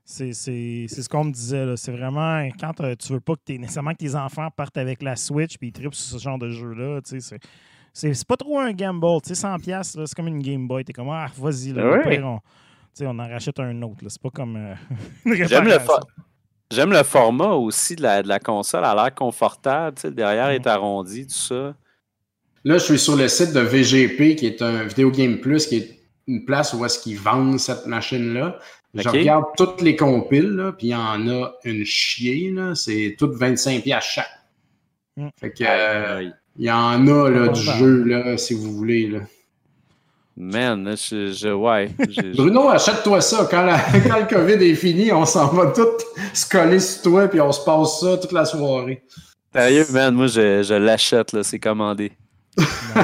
C'est 0.03 0.33
ce 0.33 1.07
qu'on 1.07 1.25
me 1.25 1.31
disait. 1.31 1.65
là. 1.65 1.77
C'est 1.77 1.91
vraiment 1.91 2.47
quand 2.59 2.81
euh, 2.81 2.95
tu 2.95 3.13
veux 3.13 3.19
pas 3.19 3.35
que 3.35 3.53
nécessairement 3.53 3.91
que 3.91 3.97
tes 3.97 4.15
enfants 4.15 4.49
partent 4.55 4.77
avec 4.77 5.03
la 5.03 5.15
Switch 5.15 5.57
puis 5.57 5.67
ils 5.67 5.71
trippent 5.71 5.93
sur 5.93 6.17
ce 6.19 6.23
genre 6.23 6.39
de 6.39 6.49
jeu-là. 6.49 6.99
tu 7.01 7.21
sais, 7.21 7.37
C'est 7.93 8.27
pas 8.27 8.37
trop 8.37 8.59
un 8.59 8.71
gamble. 8.73 9.05
Tu 9.23 9.35
sais, 9.35 9.47
100$, 9.47 9.59
piastres, 9.61 9.99
là, 9.99 10.05
c'est 10.07 10.15
comme 10.15 10.27
une 10.27 10.41
Game 10.41 10.67
Boy. 10.67 10.83
T'es 10.83 10.93
comme, 10.93 11.09
ah, 11.09 11.27
vas-y, 11.37 11.73
là, 11.73 11.91
Ouais. 11.91 12.19
On, 12.89 12.95
tu 12.95 13.03
sais, 13.03 13.07
on 13.07 13.19
en 13.19 13.27
rachète 13.27 13.59
un 13.59 13.81
autre. 13.81 14.03
C'est 14.07 14.21
pas 14.21 14.29
comme 14.29 14.55
euh, 14.55 14.73
une 15.25 15.47
J'aime 15.47 15.65
le, 15.65 15.79
for- 15.79 17.05
format 17.05 17.51
aussi 17.53 17.95
de 17.95 18.03
la, 18.03 18.21
de 18.23 18.27
la 18.27 18.39
console. 18.39 18.81
Elle 18.83 18.89
a 18.99 19.03
l'air 19.03 19.15
confortable. 19.15 19.97
le 20.03 20.11
derrière 20.11 20.49
est 20.49 20.67
arrondi, 20.67 21.25
tout 21.27 21.33
ça. 21.33 21.75
Là, 22.65 22.77
je 22.77 22.83
suis 22.83 22.99
sur 22.99 23.15
le 23.15 23.27
site 23.27 23.53
de 23.53 23.61
VGP, 23.61 24.35
qui 24.35 24.45
est 24.45 24.61
un 24.61 24.83
Video 24.83 25.09
Game 25.11 25.39
Plus, 25.39 25.65
qui 25.65 25.77
est 25.77 25.99
une 26.27 26.45
place 26.45 26.73
où 26.73 26.85
est-ce 26.85 26.99
qu'ils 26.99 27.17
vendent 27.17 27.59
cette 27.59 27.85
machine-là. 27.87 28.59
Je 28.93 29.07
regarde 29.07 29.45
toutes 29.55 29.81
les 29.81 29.95
compiles, 29.95 30.73
puis 30.77 30.87
il 30.87 30.91
y 30.91 30.95
en 30.95 31.27
a 31.29 31.53
une 31.63 31.85
chier. 31.85 32.53
C'est 32.75 33.15
toutes 33.17 33.35
25 33.35 33.83
pièces 33.83 34.03
chaque. 34.03 34.29
Mm. 35.15 35.27
Fait 35.39 35.51
que, 35.51 35.63
euh, 35.67 36.29
il 36.57 36.65
y 36.65 36.71
en 36.71 37.07
a, 37.07 37.29
là, 37.29 37.47
du 37.47 37.61
jeu, 37.61 38.03
là, 38.03 38.37
si 38.37 38.53
vous 38.53 38.73
voulez, 38.73 39.07
là. 39.07 39.19
Man, 40.41 40.85
là, 40.85 40.95
je, 40.95 41.33
je- 41.33 41.49
ouais. 41.49 41.89
je- 41.99 42.31
je- 42.31 42.37
Bruno, 42.37 42.69
achète-toi 42.69 43.19
ça. 43.19 43.45
Quand, 43.51 43.63
la- 43.65 43.77
quand 44.07 44.19
le 44.19 44.25
COVID 44.25 44.63
est 44.65 44.75
fini, 44.75 45.11
on 45.11 45.25
s'en 45.25 45.47
va 45.47 45.67
tout 45.71 45.85
se 46.33 46.47
coller 46.47 46.79
sur 46.79 47.01
toi, 47.03 47.27
puis 47.27 47.41
on 47.41 47.51
se 47.51 47.63
passe 47.65 47.99
ça 47.99 48.17
toute 48.17 48.31
la 48.31 48.45
soirée. 48.45 49.03
Sérieux, 49.53 49.85
man, 49.91 50.13
moi, 50.15 50.27
je, 50.27 50.63
je 50.63 50.73
l'achète, 50.75 51.33
là, 51.33 51.43
c'est 51.43 51.59
commandé. 51.59 52.13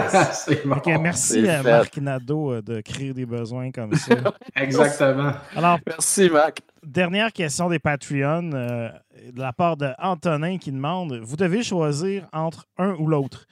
Merci 1.01 1.47
à 1.47 1.61
fait. 1.63 1.71
Marc 1.71 1.97
Nadeau 1.97 2.53
euh, 2.53 2.61
de 2.61 2.81
créer 2.81 3.13
des 3.13 3.25
besoins 3.25 3.71
comme 3.71 3.93
ça. 3.95 4.15
Exactement. 4.55 5.31
Alors, 5.55 5.79
Merci, 5.85 6.29
Mac. 6.29 6.59
Dernière 6.83 7.31
question 7.33 7.69
des 7.69 7.79
Patreons 7.79 8.51
euh, 8.53 8.89
de 9.33 9.39
la 9.39 9.53
part 9.53 9.77
de 9.77 9.89
Antonin 9.99 10.57
qui 10.57 10.71
demande 10.71 11.19
Vous 11.23 11.35
devez 11.35 11.63
choisir 11.63 12.27
entre 12.33 12.65
un 12.77 12.95
ou 12.95 13.07
l'autre. 13.07 13.45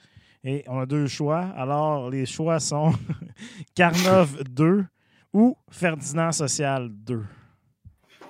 Et 0.44 0.62
on 0.68 0.78
a 0.80 0.86
deux 0.86 1.06
choix. 1.06 1.46
Alors, 1.56 2.10
les 2.10 2.26
choix 2.26 2.60
sont 2.60 2.92
Carnov 3.74 4.42
2 4.44 4.84
ou 5.32 5.56
Ferdinand 5.70 6.32
Social 6.32 6.88
2. 6.90 7.24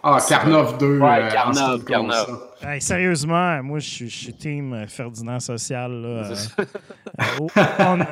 Ah, 0.06 0.18
Carnov 0.28 0.76
2. 0.78 0.98
Ouais, 1.00 1.22
euh, 1.22 1.30
Carnov, 1.30 1.78
compte 1.78 1.84
Carnov. 1.88 2.40
Hey, 2.62 2.80
sérieusement, 2.80 3.62
moi, 3.62 3.78
je 3.78 3.88
suis, 3.88 4.08
je 4.10 4.16
suis 4.16 4.34
team 4.34 4.74
euh, 4.74 4.86
Ferdinand 4.86 5.40
Social. 5.40 5.90
Là, 5.90 6.08
euh, 6.08 6.34
euh, 6.60 6.64
oh, 7.40 7.46
on- 7.56 8.00
euh, 8.00 8.04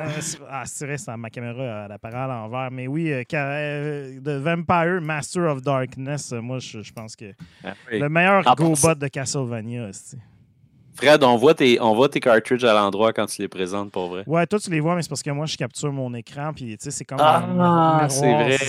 ah, 0.49 0.63
c'est 0.65 0.85
vrai, 0.87 0.97
c'est 0.97 1.15
ma 1.15 1.29
caméra, 1.29 1.85
elle 1.85 1.91
apparaît 1.91 2.17
à 2.17 2.27
l'envers. 2.27 2.71
Mais 2.71 2.87
oui, 2.87 3.11
euh, 3.11 3.23
euh, 3.33 4.19
The 4.19 4.41
Vampire 4.43 5.01
Master 5.01 5.43
of 5.51 5.61
Darkness, 5.61 6.33
euh, 6.33 6.41
moi, 6.41 6.57
je, 6.59 6.81
je 6.81 6.91
pense 6.91 7.15
que 7.15 7.31
Ah 7.63 7.73
oui. 7.91 7.99
le 7.99 8.09
meilleur 8.09 8.43
GoBot 8.55 8.95
de 8.95 9.07
Castlevania. 9.07 9.93
c'est- 9.93 10.17
Fred, 10.95 11.23
on 11.23 11.35
voit, 11.37 11.53
tes, 11.55 11.79
on 11.81 11.93
voit 11.95 12.07
tes 12.09 12.19
cartridges 12.19 12.63
à 12.65 12.73
l'endroit 12.73 13.13
quand 13.13 13.25
tu 13.25 13.41
les 13.41 13.47
présentes 13.47 13.91
pour 13.91 14.09
vrai. 14.09 14.23
Ouais, 14.27 14.45
toi, 14.47 14.59
tu 14.59 14.69
les 14.69 14.79
vois, 14.79 14.95
mais 14.95 15.01
c'est 15.01 15.09
parce 15.09 15.23
que 15.23 15.31
moi, 15.31 15.45
je 15.47 15.57
capture 15.57 15.91
mon 15.91 16.13
écran. 16.13 16.51
Puis, 16.55 16.65
tu 16.77 16.83
sais, 16.85 16.91
c'est 16.91 17.05
comme. 17.05 17.17
Ah, 17.21 18.05
c'est 18.09 18.31
vrai. 18.33 18.57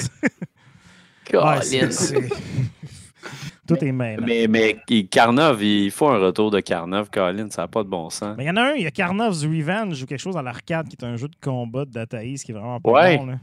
Ouais, 1.32 1.60
c'est- 1.62 1.78
Colin. 1.80 1.90
c'est- 1.90 2.28
Tout 3.66 3.82
est 3.82 3.92
mêlé. 3.92 4.22
mais, 4.22 4.46
mais 4.46 4.76
il- 4.90 5.08
Carnov, 5.08 5.62
il 5.62 5.90
faut 5.90 6.06
un 6.08 6.18
retour 6.18 6.50
de 6.50 6.60
Carnov, 6.60 7.08
Colin, 7.10 7.48
ça 7.50 7.62
n'a 7.62 7.68
pas 7.68 7.82
de 7.82 7.88
bon 7.88 8.10
sens. 8.10 8.36
Mais 8.36 8.44
il 8.44 8.46
y 8.46 8.50
en 8.50 8.56
a 8.56 8.62
un, 8.62 8.72
il 8.74 8.82
y 8.82 8.86
a 8.86 8.90
Carnov's 8.90 9.42
Revenge 9.42 10.02
ou 10.02 10.06
quelque 10.06 10.20
chose 10.20 10.34
dans 10.34 10.42
l'arcade 10.42 10.86
qui 10.86 10.96
est 11.00 11.04
un 11.04 11.16
jeu 11.16 11.28
de 11.28 11.36
combat 11.42 11.86
de 11.86 11.90
Dataïs 11.92 12.44
qui 12.44 12.52
est 12.52 12.54
vraiment 12.54 12.78
pas 12.78 12.90
Ouais. 12.90 13.16
bon. 13.16 13.26
Là. 13.26 13.34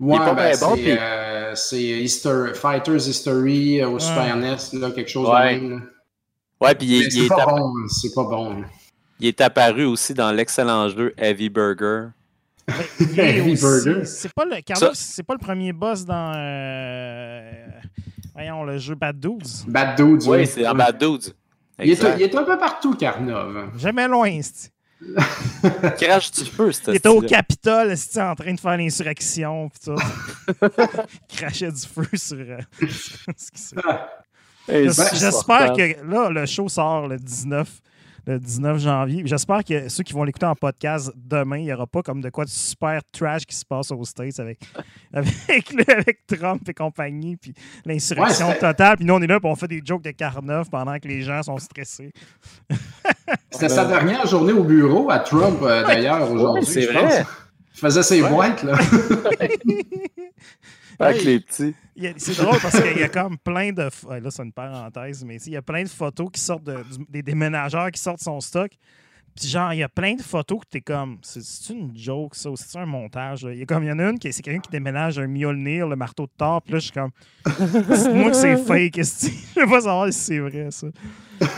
Ouais, 0.00 0.16
est 0.16 0.18
pas 0.18 0.34
ben, 0.34 0.56
bon, 0.60 0.74
c'est, 0.76 0.82
puis- 0.82 0.90
euh, 0.92 1.54
c'est 1.54 1.82
History- 1.82 2.54
Fighters 2.54 3.08
History 3.08 3.80
euh, 3.80 3.88
au 3.88 3.98
Super 3.98 4.36
NES, 4.36 4.56
là, 4.74 4.90
quelque 4.90 5.08
chose 5.10 5.28
Ouais. 5.30 5.56
de 5.56 5.60
même. 5.62 5.70
là. 5.70 5.80
Ouais, 6.60 6.74
puis 6.74 6.86
il, 6.88 7.12
c'est 7.12 7.20
est 7.24 7.28
pas 7.28 7.46
bon, 7.46 7.72
c'est 7.88 8.14
pas 8.14 8.24
bon. 8.24 8.64
il 9.20 9.28
est 9.28 9.40
apparu 9.40 9.84
aussi 9.84 10.12
dans 10.14 10.32
l'excellent 10.32 10.88
jeu 10.88 11.14
Heavy 11.16 11.48
Burger. 11.48 12.08
Heavy 13.16 13.52
aussi- 13.52 13.62
Burger. 13.62 14.04
C'est 14.04 14.32
pas 14.32 14.44
le 14.44 14.60
Carnov, 14.60 14.90
c'est 14.94 15.22
pas 15.22 15.34
le 15.34 15.38
premier 15.38 15.72
boss 15.72 16.04
dans 16.04 16.32
euh, 16.36 17.50
voyons 18.34 18.64
le 18.64 18.78
jeu 18.78 18.94
Bad 18.94 19.18
Dudes. 19.20 19.46
Bad 19.68 19.96
Dudes. 19.96 20.22
Oui, 20.24 20.28
ouais. 20.28 20.46
c'est 20.46 20.62
dans. 20.62 20.74
Bad 20.74 20.98
Dudes. 20.98 21.32
Il 21.80 21.90
est, 21.90 21.92
Exact. 21.92 22.16
il 22.18 22.22
est 22.24 22.34
un 22.34 22.42
peu 22.42 22.58
partout, 22.58 22.94
Carnov. 22.94 23.70
Jamais 23.78 24.08
loin. 24.08 24.42
c'ti. 24.42 24.68
Crash 26.00 26.32
du 26.32 26.44
feu, 26.44 26.72
c'était 26.72 26.90
Il 26.90 26.96
était 26.96 27.08
au 27.08 27.20
Capitole, 27.20 27.96
c'ti, 27.96 28.20
en 28.20 28.34
train 28.34 28.52
de 28.52 28.58
faire 28.58 28.76
l'insurrection 28.76 29.68
pis 29.68 29.78
tout. 29.84 29.94
Crachait 31.28 31.70
du 31.70 31.80
feu 31.86 32.04
sur 32.14 32.36
euh, 32.38 32.58
J'espère 34.68 35.72
que 35.72 36.04
là, 36.10 36.30
le 36.30 36.46
show 36.46 36.68
sort 36.68 37.08
le 37.08 37.16
19, 37.16 37.80
le 38.26 38.38
19 38.38 38.78
janvier. 38.78 39.22
J'espère 39.24 39.64
que 39.64 39.88
ceux 39.88 40.02
qui 40.02 40.12
vont 40.12 40.24
l'écouter 40.24 40.46
en 40.46 40.54
podcast 40.54 41.10
demain, 41.16 41.56
il 41.58 41.64
n'y 41.64 41.72
aura 41.72 41.86
pas 41.86 42.02
comme 42.02 42.20
de 42.20 42.28
quoi 42.28 42.44
de 42.44 42.50
super 42.50 43.00
trash 43.10 43.46
qui 43.46 43.56
se 43.56 43.64
passe 43.64 43.90
aux 43.90 44.04
States 44.04 44.38
avec, 44.38 44.58
avec, 45.12 45.72
le- 45.72 45.90
avec 45.92 46.26
Trump 46.26 46.68
et 46.68 46.74
compagnie, 46.74 47.36
puis 47.36 47.54
l'insurrection 47.86 48.48
Ouais, 48.48 48.52
c'est- 48.54 48.58
totale. 48.60 48.96
Puis 48.96 49.06
nous, 49.06 49.14
on 49.14 49.22
est 49.22 49.26
là, 49.26 49.40
puis 49.40 49.48
on 49.50 49.56
fait 49.56 49.68
des 49.68 49.80
jokes 49.84 50.02
de 50.02 50.10
Carnov 50.10 50.68
pendant 50.68 50.98
que 50.98 51.08
les 51.08 51.22
gens 51.22 51.42
sont 51.42 51.56
stressés. 51.58 52.12
C'était 53.50 53.68
sa 53.70 53.86
dernière 53.86 54.26
journée 54.26 54.52
au 54.52 54.64
bureau 54.64 55.10
à 55.10 55.18
Trump, 55.20 55.58
euh, 55.62 55.84
d'ailleurs, 55.86 56.30
aujourd'hui. 56.30 56.64
c'est 56.66 56.82
je 56.82 56.92
vrai. 56.92 57.02
pense. 57.22 57.26
Il 57.74 57.80
faisait 57.80 58.02
ses 58.02 58.22
Ouais. 58.22 58.28
boîtes, 58.28 58.62
là. 58.64 58.76
Avec 61.00 61.24
les 61.24 61.40
petits. 61.40 61.74
C'est 62.16 62.36
drôle 62.36 62.58
parce 62.60 62.80
qu'il 62.80 62.98
y 62.98 63.02
a 63.02 63.08
comme 63.08 63.38
plein 63.38 63.72
de. 63.72 63.82
Là, 63.82 64.30
c'est 64.30 64.42
une 64.42 64.52
parenthèse, 64.52 65.24
mais 65.24 65.36
il 65.46 65.52
y 65.52 65.56
a 65.56 65.62
plein 65.62 65.82
de 65.82 65.88
photos 65.88 66.28
qui 66.32 66.40
sortent 66.40 66.64
de- 66.64 66.84
des 67.08 67.22
déménageurs 67.22 67.90
qui 67.90 68.00
sortent 68.00 68.18
de 68.18 68.24
son 68.24 68.40
stock. 68.40 68.70
Puis 69.36 69.46
genre, 69.48 69.72
il 69.72 69.78
y 69.78 69.82
a 69.84 69.88
plein 69.88 70.14
de 70.14 70.22
photos 70.22 70.60
que 70.60 70.66
t'es 70.70 70.80
comme. 70.80 71.18
C'est- 71.22 71.72
une 71.72 71.96
joke, 71.96 72.34
ça, 72.34 72.50
ou 72.50 72.56
c'est 72.56 72.76
un 72.78 72.86
montage. 72.86 73.46
Il 73.50 73.58
y 73.58 73.62
a 73.62 73.66
comme 73.66 73.84
il 73.84 73.88
y 73.88 73.92
en 73.92 73.98
a 74.00 74.10
une 74.10 74.18
qui 74.18 74.32
c'est 74.32 74.42
quelqu'un 74.42 74.60
qui 74.60 74.70
déménage 74.70 75.18
un 75.18 75.28
Mjolnir, 75.28 75.86
le 75.86 75.94
marteau 75.96 76.26
de 76.26 76.32
Thor. 76.36 76.62
Puis 76.62 76.72
là, 76.72 76.78
je 76.80 76.84
suis 76.84 76.92
comme. 76.92 77.10
Dites-moi 77.46 78.30
que 78.30 78.36
c'est 78.36 78.56
fake. 78.56 78.96
Je 79.54 79.60
veux 79.60 79.66
pas 79.66 79.80
savoir 79.82 80.12
si 80.12 80.18
c'est 80.18 80.38
vrai, 80.38 80.68
ça. 80.70 80.88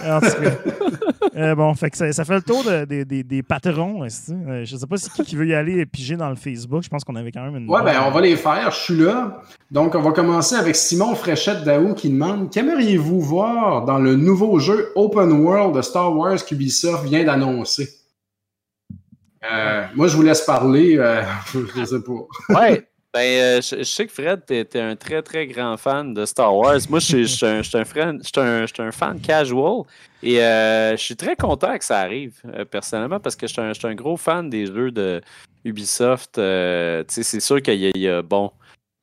En 0.07 0.21
tout 0.21 0.27
cas. 0.43 0.51
Euh, 1.37 1.55
bon, 1.55 1.73
fait 1.75 1.91
que 1.91 1.97
ça, 1.97 2.13
ça 2.13 2.25
fait 2.25 2.35
le 2.35 2.43
tour 2.43 2.65
de- 2.65 2.85
des- 2.85 3.05
des- 3.05 3.23
des 3.23 3.43
patrons. 3.43 4.03
Euh, 4.03 4.65
je 4.65 4.77
sais 4.77 4.87
pas 4.87 4.97
si 4.97 5.09
qui, 5.11 5.23
qui 5.23 5.37
veut 5.37 5.47
y 5.47 5.55
aller 5.55 5.87
piger 5.87 6.17
dans 6.17 6.29
le 6.29 6.35
Facebook. 6.35 6.83
Je 6.83 6.89
pense 6.89 7.05
qu'on 7.05 7.15
avait 7.17 7.31
quand 7.33 7.43
même 7.45 7.57
une. 7.57 7.71
Ouais, 7.71 7.83
ben, 7.85 8.03
on 8.07 8.11
va 8.11 8.21
les 8.21 8.37
faire. 8.37 8.71
Je 8.71 8.77
suis 8.79 8.97
là. 8.97 9.41
Donc, 9.71 9.95
on 9.95 10.03
va 10.03 10.11
commencer 10.13 10.57
avec 10.57 10.75
Simon 10.77 11.15
Fréchette 11.15 11.63
Daou 11.65 11.95
qui 11.95 12.11
demande 12.11 12.51
Qu'aimeriez-vous 12.51 13.21
voir 13.21 13.85
dans 13.85 13.99
le 13.99 14.17
nouveau 14.17 14.59
jeu 14.59 14.91
Open 14.97 15.31
World 15.33 15.77
de 15.77 15.83
Star 15.83 16.15
Wars 16.17 16.45
qu'Ubisoft 16.45 17.05
vient 17.05 17.25
d'annoncer? 17.25 17.89
Euh, 19.51 19.85
Moi, 19.95 20.09
je 20.09 20.17
vous 20.17 20.23
laisse 20.23 20.43
parler. 20.43 20.97
euh, 20.99 21.23
je 21.77 21.85
sais 21.85 22.01
pas. 22.03 22.61
Ouais. 22.61 22.87
Ben, 23.13 23.21
euh, 23.41 23.61
je, 23.61 23.79
je 23.79 23.83
sais 23.83 24.07
que 24.07 24.13
Fred, 24.13 24.45
t'es 24.47 24.65
t'es 24.65 24.81
un 24.81 24.95
très, 24.95 25.21
très 25.23 25.47
grand 25.49 25.77
fan 25.77 26.15
de 26.15 26.25
Star 26.25 26.55
Wars. 26.57 26.79
Moi, 26.89 27.01
je 27.01 27.25
suis- 27.25 27.45
un, 27.45 27.61
je 27.63 27.69
suis 27.69 27.79
un 27.79 27.85
fan- 27.85 28.21
je 28.23 28.67
suis 28.73 28.83
un- 28.83 28.93
fan 28.93 29.21
casual 29.21 29.83
et 30.23 30.41
euh, 30.41 30.93
je 30.93 31.03
suis 31.03 31.17
très 31.17 31.35
content 31.35 31.77
que 31.77 31.85
ça 31.85 31.99
arrive, 32.01 32.35
euh, 32.55 32.65
personnellement, 32.65 33.19
parce 33.19 33.35
que 33.35 33.49
je 33.49 33.53
suis 33.53 33.87
un, 33.89 33.95
gros 33.95 34.17
fan 34.17 34.49
des 34.49 34.67
jeux 34.67 34.93
de 34.93 35.21
Ubisoft. 35.65 36.35
Tu 36.35 37.23
c'est 37.25 37.41
sûr 37.41 37.61
qu'il 37.61 37.81
y, 37.81 37.87
a- 37.87 37.91
il 37.95 38.01
y 38.01 38.09
a, 38.09 38.23
bon, 38.23 38.53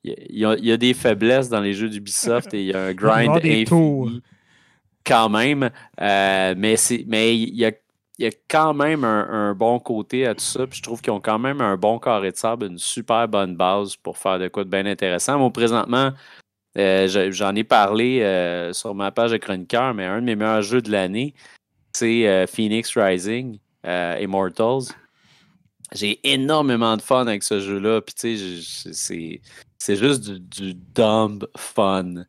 il 0.02 0.14
y 0.30 0.44
a- 0.46 0.54
il 0.58 0.66
y, 0.70 0.78
des 0.78 0.94
faiblesses 0.94 1.50
dans 1.50 1.60
les 1.60 1.74
jeux 1.74 1.90
d'Ubisoft 1.90 2.54
et 2.54 2.60
il 2.60 2.66
y 2.68 2.72
a 2.72 2.82
un 2.84 2.94
grind 2.94 3.36
infini 3.44 4.22
quand 5.04 5.28
même. 5.28 5.68
Mais 6.00 6.76
c'est 6.76 7.04
mais 7.06 7.36
il 7.36 7.54
y 7.54 7.66
a, 7.66 7.72
il 8.18 8.24
y 8.24 8.28
a 8.28 8.32
quand 8.48 8.74
même 8.74 9.04
un, 9.04 9.54
bon 9.54 9.78
côté 9.78 10.26
à 10.26 10.34
tout 10.34 10.44
ça. 10.44 10.66
Puis 10.66 10.78
je 10.78 10.82
trouve 10.82 11.00
qu'ils 11.00 11.12
ont 11.12 11.20
quand 11.20 11.38
même 11.38 11.60
un 11.60 11.76
bon 11.76 11.98
carré 11.98 12.32
de 12.32 12.36
sable, 12.36 12.66
une 12.66 12.78
super 12.78 13.28
bonne 13.28 13.56
base 13.56 13.96
pour 13.96 14.18
faire 14.18 14.38
de 14.38 14.48
quoi 14.48 14.64
de 14.64 14.70
bien 14.70 14.86
intéressant. 14.86 15.38
Moi, 15.38 15.50
présentement, 15.52 16.10
euh, 16.76 17.06
je- 17.08 17.30
j'en 17.30 17.54
ai 17.54 17.64
parlé 17.64 18.20
euh, 18.22 18.72
sur 18.72 18.94
ma 18.94 19.12
page 19.12 19.30
de 19.32 19.36
chroniqueur, 19.36 19.94
mais 19.94 20.04
un 20.04 20.20
de 20.20 20.26
mes 20.26 20.36
meilleurs 20.36 20.62
jeux 20.62 20.82
de 20.82 20.90
l'année, 20.90 21.34
c'est 21.92 22.26
euh, 22.28 22.46
Phoenix 22.46 22.96
Rising, 22.96 23.58
Immortals. 23.84 24.94
J'ai 25.94 26.20
énormément 26.28 26.96
de 26.96 27.02
fun 27.02 27.26
avec 27.26 27.42
ce 27.42 27.60
jeu-là. 27.60 28.00
Puis 28.02 28.14
tu 28.14 28.36
sais, 28.36 28.92
c'est. 28.92 29.40
C'est 29.78 29.96
juste 29.96 30.22
du, 30.28 30.40
du 30.40 30.74
dumb 30.74 31.46
fun. 31.56 32.24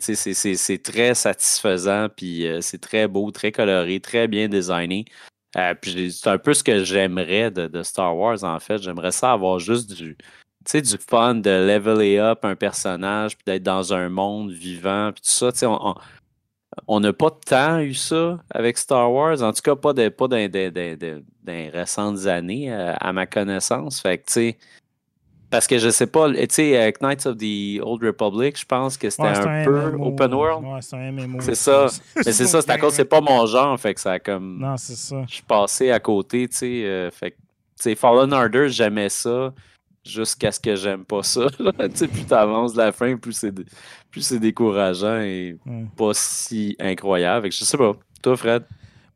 Sais, 0.00 0.14
c'est- 0.16 0.34
c'est 0.34 0.54
c'est 0.56 0.78
très 0.78 1.14
satisfaisant, 1.14 2.08
puis 2.14 2.46
euh, 2.46 2.60
c'est 2.60 2.80
très 2.80 3.06
beau, 3.08 3.30
très 3.30 3.52
coloré, 3.52 4.00
très 4.00 4.26
bien 4.28 4.48
designé. 4.48 5.04
Euh, 5.56 5.74
c'est 5.84 6.26
un 6.28 6.38
peu 6.38 6.52
ce 6.52 6.64
que 6.64 6.82
j'aimerais 6.84 7.50
de, 7.52 7.68
de 7.68 7.82
Star 7.84 8.16
Wars, 8.16 8.42
en 8.42 8.58
fait. 8.58 8.78
J'aimerais 8.82 9.12
ça 9.12 9.32
avoir 9.32 9.60
juste 9.60 9.92
du, 9.94 10.16
du 10.72 10.98
fun 10.98 11.36
de 11.36 11.50
leveler 11.50 12.18
up 12.18 12.44
un 12.44 12.56
personnage, 12.56 13.36
puis 13.36 13.44
d'être 13.46 13.62
dans 13.62 13.92
un 13.94 14.08
monde 14.08 14.50
vivant, 14.50 15.12
puis 15.12 15.22
tout 15.22 15.30
ça. 15.30 15.68
On- 15.68 15.90
on- 15.90 15.94
on 16.88 16.98
n'a 17.00 17.12
pas 17.12 17.30
tant 17.30 17.78
eu 17.78 17.94
ça 17.94 18.42
avec 18.50 18.78
Star 18.78 19.12
Wars, 19.12 19.42
en 19.42 19.52
tout 19.52 19.62
cas 19.62 19.76
pas, 19.76 19.92
de, 19.92 20.08
pas 20.08 20.26
dans 20.26 20.36
les 20.36 21.68
récentes 21.70 22.26
années, 22.26 22.72
euh, 22.72 22.94
à 23.00 23.12
ma 23.12 23.26
connaissance. 23.26 24.00
Fait 24.00 24.18
que, 24.18 24.24
tu 24.26 24.32
sais, 24.32 24.58
parce 25.54 25.68
que 25.68 25.78
je 25.78 25.88
sais 25.90 26.08
pas, 26.08 26.32
tu 26.32 26.46
sais, 26.50 26.76
euh, 26.76 26.90
Knights 27.00 27.26
of 27.26 27.36
the 27.36 27.80
Old 27.80 28.02
Republic, 28.02 28.58
je 28.58 28.64
pense 28.66 28.96
que 28.96 29.08
c'était 29.08 29.22
Ouais, 29.22 29.38
un, 29.38 29.64
peu 29.64 29.90
MMO. 29.92 30.06
open 30.08 30.34
world. 30.34 30.64
Ouais, 30.64 30.80
c'est 30.82 30.96
un 30.96 31.12
MMO. 31.12 31.40
C'est 31.40 31.54
ça. 31.54 31.86
Mais 32.16 32.32
c'est 32.32 32.46
ça, 32.46 32.60
c'est 32.60 32.70
à 32.70 32.78
cause, 32.78 32.92
c'est 32.94 33.04
pas 33.04 33.20
mon 33.20 33.46
genre, 33.46 33.78
fait 33.78 33.94
que 33.94 34.00
ça 34.00 34.12
a 34.12 34.18
comme. 34.18 34.58
Non, 34.60 34.76
c'est 34.76 34.96
ça. 34.96 35.22
Je 35.28 35.34
suis 35.34 35.42
passé 35.44 35.92
à 35.92 36.00
côté, 36.00 36.48
tu 36.48 36.56
sais. 36.56 36.84
euh, 36.84 37.10
fait 37.12 37.30
que, 37.30 37.36
tu 37.36 37.42
sais, 37.76 37.94
Fallen 37.94 38.32
Order, 38.32 38.68
j'aimais 38.68 39.08
ça 39.08 39.52
jusqu'à 40.04 40.50
ce 40.50 40.58
que 40.60 40.74
j'aime 40.74 41.04
pas 41.04 41.22
ça. 41.22 41.46
Tu 41.78 41.90
sais, 41.94 42.08
plus 42.08 42.24
t'avances 42.24 42.72
de 42.74 42.78
la 42.78 42.90
fin, 42.92 43.16
plus 43.16 43.32
c'est 43.32 43.52
plus 44.10 44.20
c'est 44.22 44.38
décourageant 44.40 45.20
et 45.20 45.56
Ouais. 45.64 45.86
pas 45.96 46.10
si 46.14 46.76
incroyable. 46.80 47.44
Fait 47.44 47.48
que 47.50 47.54
je 47.54 47.64
sais 47.64 47.78
pas. 47.78 47.92
Toi, 48.22 48.36
Fred? 48.36 48.64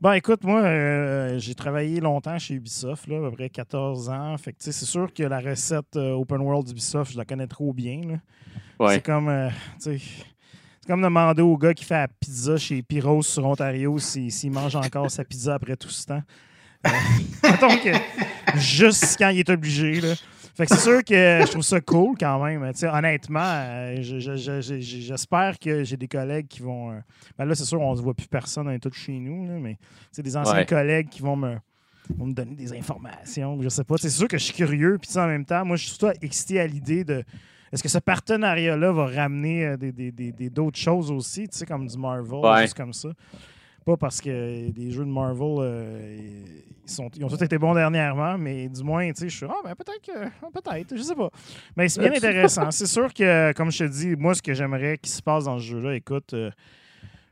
Ben 0.01 0.13
écoute, 0.13 0.45
moi, 0.45 0.61
euh, 0.61 1.39
j'ai 1.41 1.57
travaillé 1.57 1.99
longtemps 1.99 2.39
chez 2.39 2.55
Ubisoft, 2.55 3.09
là, 3.09 3.17
à 3.17 3.31
peu 3.31 3.33
près 3.33 3.49
14 3.51 4.09
ans. 4.11 4.37
Fait 4.39 4.53
que 4.53 4.59
tu 4.59 4.67
sais, 4.67 4.73
c'est 4.73 4.87
sûr 4.87 5.13
que 5.13 5.25
la 5.25 5.41
recette 5.41 5.97
euh, 5.97 6.13
Open 6.13 6.41
World 6.41 6.69
d'Ubisoft, 6.69 7.13
je 7.13 7.19
la 7.19 7.25
connais 7.25 7.49
trop 7.49 7.73
bien. 7.73 8.03
là. 8.07 8.15
Ouais. 8.79 8.95
C'est 8.95 9.05
comme, 9.05 9.29
euh, 9.29 9.51
c'est 9.81 10.01
comme 10.87 11.03
demander 11.03 11.43
au 11.43 11.57
gars 11.57 11.75
qui 11.75 11.85
fait 11.85 11.95
la 11.95 12.07
pizza 12.09 12.57
chez 12.57 12.81
Pyros 12.81 13.23
sur 13.23 13.45
Ontario 13.45 13.99
s'il 13.99 14.53
mange 14.53 14.77
encore 14.77 15.11
sa 15.11 15.25
pizza 15.25 15.55
après 15.55 15.77
tout 15.77 15.91
ce 15.91 16.07
temps. 16.07 16.23
Euh, 16.87 16.91
mettons 17.43 17.77
que 17.79 17.91
juste 18.57 19.17
quand 19.19 19.31
il 19.31 19.41
est 19.41 19.51
obligé. 19.51 20.01
Là. 20.01 20.15
Fait 20.59 20.67
que 20.67 20.75
c'est 20.75 20.81
sûr 20.83 21.05
que 21.05 21.15
je 21.15 21.51
trouve 21.53 21.63
ça 21.63 21.81
cool 21.81 22.17
quand 22.19 22.43
même. 22.45 22.69
Honnêtement, 22.93 23.39
euh, 23.45 24.03
je- 24.03 24.19
je- 24.19 24.37
je- 24.37 24.61
je- 24.61 24.81
j'espère 24.81 25.57
que 25.57 25.85
j'ai 25.85 25.97
des 25.97 26.09
collègues 26.09 26.49
qui 26.49 26.63
vont. 26.63 26.91
euh, 26.91 26.99
ben 27.39 27.45
là, 27.45 27.55
c'est 27.55 27.65
sûr, 27.65 27.81
on 27.81 27.95
ne 27.95 28.01
voit 28.01 28.13
plus 28.13 28.27
personne, 28.27 28.67
on 28.67 28.73
est 28.73 28.81
tous 28.81 28.93
chez 28.93 29.13
nous, 29.21 29.47
là, 29.47 29.53
mais 29.61 29.79
c'est 30.11 30.23
des 30.25 30.37
anciens 30.37 30.55
Ouais. 30.57 30.67
collègues 30.67 31.09
qui 31.11 31.23
vont 31.23 31.37
me, 31.37 31.59
vont 32.17 32.27
me 32.27 32.33
donner 32.33 32.57
des 32.57 32.73
informations. 32.77 33.57
Je 33.63 33.69
sais 33.69 33.85
pas. 33.85 33.95
C'est 33.99 34.11
sûr 34.11 34.27
que 34.27 34.37
je 34.37 34.43
suis 34.43 34.55
curieux. 34.55 34.99
Puis 34.99 35.07
tu 35.07 35.13
sais, 35.13 35.21
en 35.21 35.29
même 35.29 35.45
temps, 35.45 35.65
moi, 35.65 35.77
je 35.77 35.83
suis 35.87 35.97
surtout 35.97 36.19
excité 36.21 36.59
à 36.59 36.67
l'idée 36.67 37.05
de. 37.05 37.23
Est-ce 37.73 37.83
que 37.83 37.89
ce 37.89 37.99
partenariat-là 37.99 38.91
va 38.91 39.07
ramener 39.07 39.65
euh, 39.65 39.77
des- 39.77 39.93
des- 39.93 40.11
des- 40.11 40.33
des- 40.33 40.51
d'autres 40.51 40.79
choses 40.79 41.13
aussi, 41.13 41.47
tu 41.49 41.57
sais, 41.57 41.67
comme 41.67 41.87
du 41.87 41.97
Marvel, 41.99 42.41
Ouais. 42.43 42.63
juste 42.63 42.75
comme 42.77 42.93
ça? 42.95 43.11
Pas 43.89 43.97
parce 43.97 44.21
que 44.21 44.71
les 44.77 44.91
jeux 44.91 45.07
de 45.07 45.11
Marvel, 45.11 45.61
euh, 45.61 46.17
ils, 46.85 46.91
sont, 46.91 47.09
ils 47.17 47.25
ont 47.25 47.29
tous 47.29 47.43
été 47.43 47.57
bons 47.57 47.73
dernièrement, 47.73 48.37
mais 48.37 48.69
du 48.69 48.83
moins, 48.83 49.11
tu 49.13 49.21
sais, 49.21 49.29
je 49.31 49.37
suis 49.39 49.47
ah, 49.49 49.61
ben 49.65 49.75
peut-être 49.75 50.03
que. 50.03 50.51
Peut-être, 50.53 50.95
je 50.95 51.01
sais 51.01 51.15
pas. 51.15 51.31
Mais 51.75 51.89
c'est 51.89 52.01
bien 52.01 52.13
intéressant. 52.15 52.71
c'est 52.71 52.85
sûr 52.87 53.15
que, 53.15 53.51
comme 53.55 53.73
je 53.73 53.79
te 53.79 53.91
dis, 53.91 54.15
moi, 54.15 54.35
ce 54.35 54.43
que 54.43 54.53
j'aimerais 54.53 54.99
qu'il 54.99 55.11
se 55.11 55.23
passe 55.23 55.45
dans 55.45 55.59
ce 55.59 55.65
jeu-là, 55.65 55.95
écoute, 55.95 56.35
euh, 56.35 56.51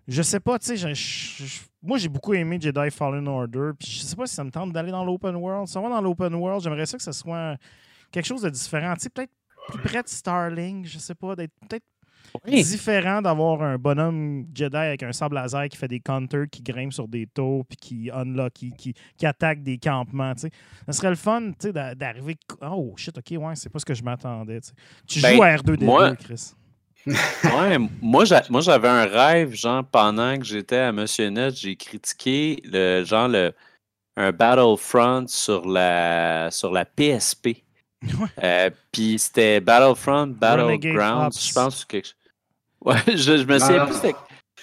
je 0.09 0.23
sais 0.23 0.41
pas, 0.41 0.59
tu 0.59 0.78
sais, 0.78 1.62
moi, 1.83 1.99
j'ai 1.99 2.09
beaucoup 2.09 2.33
aimé 2.33 2.57
Jedi 2.59 2.91
Fallen 2.91 3.28
Order, 3.28 3.73
puis 3.78 3.91
je 3.91 4.01
sais 4.01 4.16
pas 4.16 4.24
si 4.24 4.35
ça 4.35 4.43
me 4.43 4.51
tente 4.51 4.73
d'aller 4.73 4.93
dans 4.93 5.05
l'open 5.05 5.37
world. 5.37 5.69
Si 5.69 5.77
on 5.77 5.83
va 5.83 5.91
dans 5.91 6.01
l'open 6.01 6.35
world, 6.37 6.62
j'aimerais 6.62 6.87
ça 6.87 6.97
que 6.97 7.05
ce 7.05 7.12
soit 7.12 7.59
quelque 8.11 8.24
chose 8.27 8.41
de 8.41 8.49
différent. 8.49 8.95
Tu 8.95 9.03
sais, 9.03 9.11
peut-être 9.11 9.33
plus 9.69 9.83
près 9.83 10.03
de 10.03 10.09
Starlink, 10.09 10.87
je 10.87 10.97
sais 10.97 11.15
pas, 11.15 11.37
d'être 11.37 11.53
peut-être 11.69 11.85
différent 12.63 13.23
d'avoir 13.23 13.63
un 13.63 13.79
bonhomme 13.79 14.47
Jedi 14.55 14.77
avec 14.77 15.03
un 15.03 15.13
sable 15.13 15.35
laser 15.37 15.69
qui 15.69 15.77
fait 15.77 15.89
des 15.89 16.01
counters, 16.01 16.47
qui 16.51 16.63
grimpe 16.63 16.93
sur 16.93 17.09
des 17.09 17.27
tours, 17.27 17.65
puis 17.67 17.77
qui 17.77 18.11
unlock, 18.13 18.53
qui, 18.53 18.71
qui, 18.73 18.95
qui 19.17 19.27
attaque 19.27 19.63
des 19.63 19.79
campements. 19.79 20.35
tu 20.35 20.43
sais. 20.43 20.51
Ça 20.87 20.93
serait 20.93 21.11
le 21.11 21.17
fun 21.17 21.51
tu 21.51 21.55
sais, 21.69 21.73
d'a- 21.73 21.95
d'arriver. 21.95 22.37
Oh 22.63 22.95
shit, 22.97 23.17
ok, 23.17 23.39
ouais, 23.41 23.55
c'est 23.57 23.69
pas 23.71 23.79
ce 23.79 23.85
que 23.85 23.95
je 23.95 24.03
m'attendais. 24.03 24.61
tu. 24.61 24.71
Tu 25.07 25.21
Ben, 25.21 25.37
joues 25.37 25.43
à 25.43 25.55
R2D2, 25.57 25.85
moi- 25.85 26.17
Chris. 26.17 26.53
Ouais, 27.45 27.79
moi, 28.03 28.25
j'a- 28.25 28.43
moi 28.51 28.61
j'avais 28.61 28.89
un 28.89 29.05
rêve, 29.07 29.55
genre, 29.55 29.85
pendant 29.85 30.37
que 30.39 30.45
j'étais 30.45 30.77
à 30.79 30.91
Monsieur 30.93 31.29
Net, 31.29 31.55
j'ai 31.57 31.77
critiqué 31.77 32.61
le 32.65 33.05
genre 33.05 33.29
le, 33.29 33.53
un 34.17 34.33
Battlefront 34.33 35.27
sur 35.29 35.67
la 35.69 36.49
sur 36.51 36.73
la 36.73 36.85
PSP. 36.85 37.63
Ouais. 38.03 38.29
Euh, 38.43 38.71
Puis 38.93 39.19
c'était 39.19 39.59
Battlefront, 39.61 40.27
Battlegrounds, 40.29 41.31
je 41.49 41.53
pense 41.55 41.85
quelque 41.85 42.05
chose. 42.07 42.15
Ouais, 42.87 42.97
je, 43.09 43.17
je 43.39 43.45
me 43.45 43.59
souviens 43.59 43.85
plus 43.87 43.95
c'était 43.95 44.15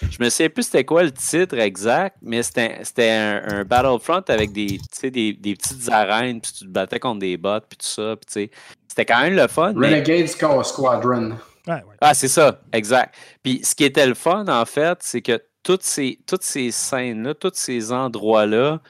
je 0.09 0.17
me 0.23 0.29
souviens 0.29 0.49
plus 0.49 0.63
c'était 0.63 0.83
quoi 0.85 1.03
le 1.03 1.11
titre 1.11 1.57
exact, 1.59 2.17
mais 2.21 2.41
c'était 2.41 2.79
c'était 2.83 3.09
un, 3.11 3.43
un 3.59 3.63
Battlefront 3.63 4.23
avec 4.27 4.51
des, 4.51 4.65
tu 4.77 4.79
sais, 4.91 5.11
des, 5.11 5.33
des 5.33 5.55
petites 5.55 5.87
arènes, 5.89 6.41
puis 6.41 6.51
tu 6.51 6.65
te 6.65 6.69
battais 6.69 6.99
contre 6.99 7.19
des 7.19 7.37
bots, 7.37 7.59
puis 7.69 7.77
tout 7.77 7.85
ça, 7.85 8.15
puis 8.15 8.25
tu 8.25 8.33
sais, 8.33 8.51
c'était 8.87 9.05
quand 9.05 9.21
même 9.21 9.35
le 9.35 9.47
fun. 9.47 9.73
mais- 9.75 9.89
Renegade 9.89 10.27
Squad- 10.27 10.65
Squadron. 10.65 11.31
Ouais, 11.67 11.75
ouais. 11.75 11.81
ah, 12.01 12.13
c'est 12.13 12.27
ça, 12.27 12.59
exact. 12.73 13.13
Puis 13.43 13.61
ce 13.63 13.75
qui 13.75 13.83
était 13.85 14.07
le 14.07 14.15
fun, 14.15 14.45
en 14.47 14.65
fait, 14.65 14.97
c'est 15.01 15.21
que 15.21 15.41
toutes 15.63 15.83
ces, 15.83 16.19
toutes 16.27 16.43
ces 16.43 16.71
scènes-là, 16.71 17.35
tous 17.35 17.51
ces 17.53 17.91
endroits-là 17.93 18.81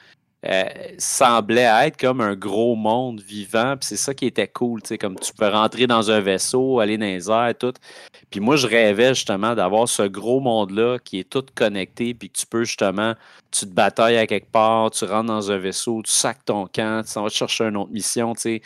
euh, 0.46 0.64
semblaient 0.98 1.86
être 1.86 1.98
comme 1.98 2.20
un 2.20 2.34
gros 2.34 2.74
monde 2.76 3.20
vivant. 3.20 3.76
Puis 3.78 3.88
c'est 3.88 3.96
ça 3.96 4.12
qui 4.12 4.26
était 4.26 4.48
cool, 4.48 4.82
tu 4.82 4.88
sais, 4.88 4.98
comme 4.98 5.18
tu 5.18 5.32
peux 5.32 5.48
rentrer 5.48 5.86
dans 5.86 6.10
un 6.10 6.20
vaisseau, 6.20 6.80
aller 6.80 6.98
dans 6.98 7.06
les 7.06 7.30
airs, 7.30 7.54
tout. 7.58 7.72
Puis 8.30 8.40
moi, 8.40 8.56
je 8.56 8.66
rêvais 8.66 9.14
justement 9.14 9.54
d'avoir 9.54 9.88
ce 9.88 10.02
gros 10.02 10.40
monde-là 10.40 10.98
qui 10.98 11.20
est 11.20 11.28
tout 11.28 11.44
connecté, 11.54 12.14
puis 12.14 12.28
que 12.30 12.38
tu 12.38 12.46
peux 12.46 12.64
justement, 12.64 13.14
tu 13.50 13.66
te 13.66 13.72
batailles 13.72 14.18
à 14.18 14.26
quelque 14.26 14.50
part, 14.50 14.90
tu 14.90 15.04
rentres 15.04 15.28
dans 15.28 15.50
un 15.50 15.58
vaisseau, 15.58 16.02
tu 16.02 16.10
sacs 16.12 16.44
ton 16.44 16.66
camp, 16.66 17.02
tu 17.04 17.10
s'en 17.10 17.22
vas 17.22 17.28
chercher 17.30 17.64
une 17.64 17.76
autre 17.76 17.92
mission, 17.92 18.34
tu 18.34 18.40
sais. 18.40 18.62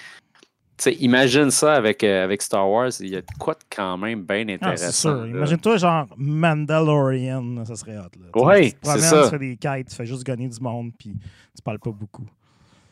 Tu 0.78 0.84
sais, 0.84 0.94
imagine 1.00 1.50
ça 1.50 1.74
avec, 1.74 2.04
euh, 2.04 2.22
avec 2.22 2.40
Star 2.40 2.70
Wars, 2.70 2.90
il 3.00 3.08
y 3.08 3.16
a 3.16 3.20
de 3.20 3.26
quoi 3.38 3.54
de 3.54 3.60
quand 3.74 3.98
même 3.98 4.22
bien 4.22 4.46
Ah, 4.48 4.52
intéressant. 4.52 4.86
c'est 4.86 4.92
sûr. 4.92 5.26
Imagine-toi, 5.26 5.76
genre 5.76 6.06
Mandalorian, 6.16 7.64
ça 7.64 7.74
serait 7.74 7.96
hot. 7.98 8.02
Là. 8.20 8.26
Promènes, 8.32 8.70
c'est 8.82 8.98
ça. 9.00 9.24
Tu 9.24 9.30
fais 9.30 9.38
des 9.38 9.56
quêtes, 9.56 9.88
tu 9.88 9.96
fais 9.96 10.06
juste 10.06 10.22
gagner 10.24 10.48
du 10.48 10.60
monde, 10.60 10.92
puis 10.96 11.14
tu 11.56 11.62
parles 11.64 11.80
pas 11.80 11.90
beaucoup. 11.90 12.26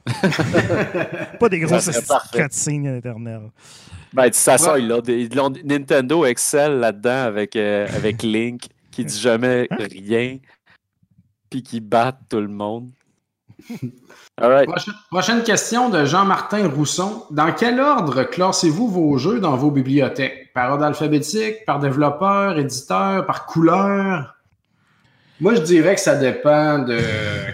pas 1.41 1.49
des 1.49 1.61
grosses 1.61 1.91
Ça 1.91 2.23
cutscenes 2.33 2.97
éternelles. 2.97 3.51
Ben, 4.13 4.25
de 4.25 4.29
toute 4.29 4.37
façon, 4.37 4.73
Ouais. 4.73 4.83
ils 4.83 5.31
Nintendo 5.65 6.25
excelle 6.27 6.79
là-dedans 6.79 7.25
avec, 7.25 7.57
euh, 7.57 7.87
avec 7.95 8.23
Link, 8.23 8.67
qui 8.91 9.05
dit 9.05 9.19
jamais 9.19 9.69
rien, 9.71 10.39
puis 11.51 11.63
qui 11.63 11.81
bat 11.81 12.19
tout 12.29 12.41
le 12.41 12.49
monde. 12.49 12.91
All 14.39 14.51
right. 14.51 14.69
Prochaine, 14.69 14.95
prochaine 15.11 15.43
question 15.43 15.89
de 15.89 16.05
Jean-Martin 16.05 16.69
Rousson. 16.69 17.25
Dans 17.31 17.53
quel 17.53 17.81
ordre 17.81 18.25
classez-vous 18.25 18.89
vos 18.89 19.17
jeux 19.17 19.41
dans 19.41 19.57
vos 19.57 19.71
bibliothèques? 19.71 20.53
Par 20.53 20.73
ordre 20.73 20.85
alphabétique, 20.85 21.65
par 21.65 21.79
développeur, 21.79 22.59
éditeur, 22.59 23.27
par 23.27 23.47
couleur? 23.47 24.37
Moi, 25.41 25.55
je 25.55 25.61
dirais 25.61 25.95
que 25.95 26.01
ça 26.01 26.17
dépend 26.17 26.79
de 26.79 26.99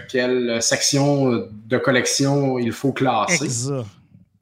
quelle 0.09 0.61
section 0.61 1.47
de 1.51 1.77
collection 1.77 2.57
il 2.57 2.71
faut 2.71 2.93
classer. 2.93 3.43
Exa. 3.43 3.83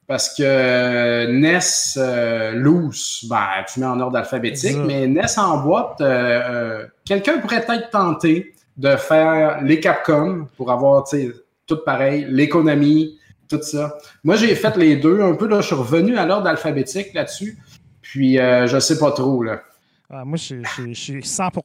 Parce 0.06 0.34
que 0.34 1.26
NES 1.26 1.60
euh, 1.96 2.52
loose, 2.52 3.24
ben, 3.28 3.46
tu 3.72 3.80
mets 3.80 3.86
en 3.86 3.98
ordre 4.00 4.18
alphabétique, 4.18 4.70
Exact. 4.70 4.84
mais 4.86 5.06
NES 5.06 5.38
en 5.38 5.58
boîte, 5.58 6.00
euh, 6.00 6.04
euh, 6.04 6.86
quelqu'un 7.04 7.38
pourrait 7.38 7.64
être 7.66 7.90
tenté 7.90 8.54
de 8.76 8.96
faire 8.96 9.62
les 9.62 9.80
Capcom 9.80 10.48
pour 10.56 10.70
avoir 10.70 11.04
tu 11.04 11.16
sais, 11.16 11.32
tout 11.66 11.78
pareil, 11.84 12.48
Konami, 12.48 13.18
tout 13.48 13.62
ça. 13.62 13.96
Moi, 14.24 14.36
j'ai 14.36 14.54
fait 14.54 14.76
les 14.76 14.96
deux 14.96 15.20
un 15.20 15.34
peu, 15.34 15.46
là, 15.48 15.60
je 15.60 15.66
suis 15.66 15.74
revenu 15.74 16.16
à 16.16 16.26
l'ordre 16.26 16.46
alphabétique 16.48 17.12
là-dessus, 17.14 17.58
puis 18.00 18.38
euh, 18.38 18.66
je 18.66 18.78
sais 18.78 18.98
pas 18.98 19.12
trop. 19.12 19.42
Là. 19.42 19.62
Ah, 20.10 20.24
moi, 20.24 20.36
je 20.36 20.62
suis 20.92 21.24
100 21.24 21.50
pour... 21.50 21.64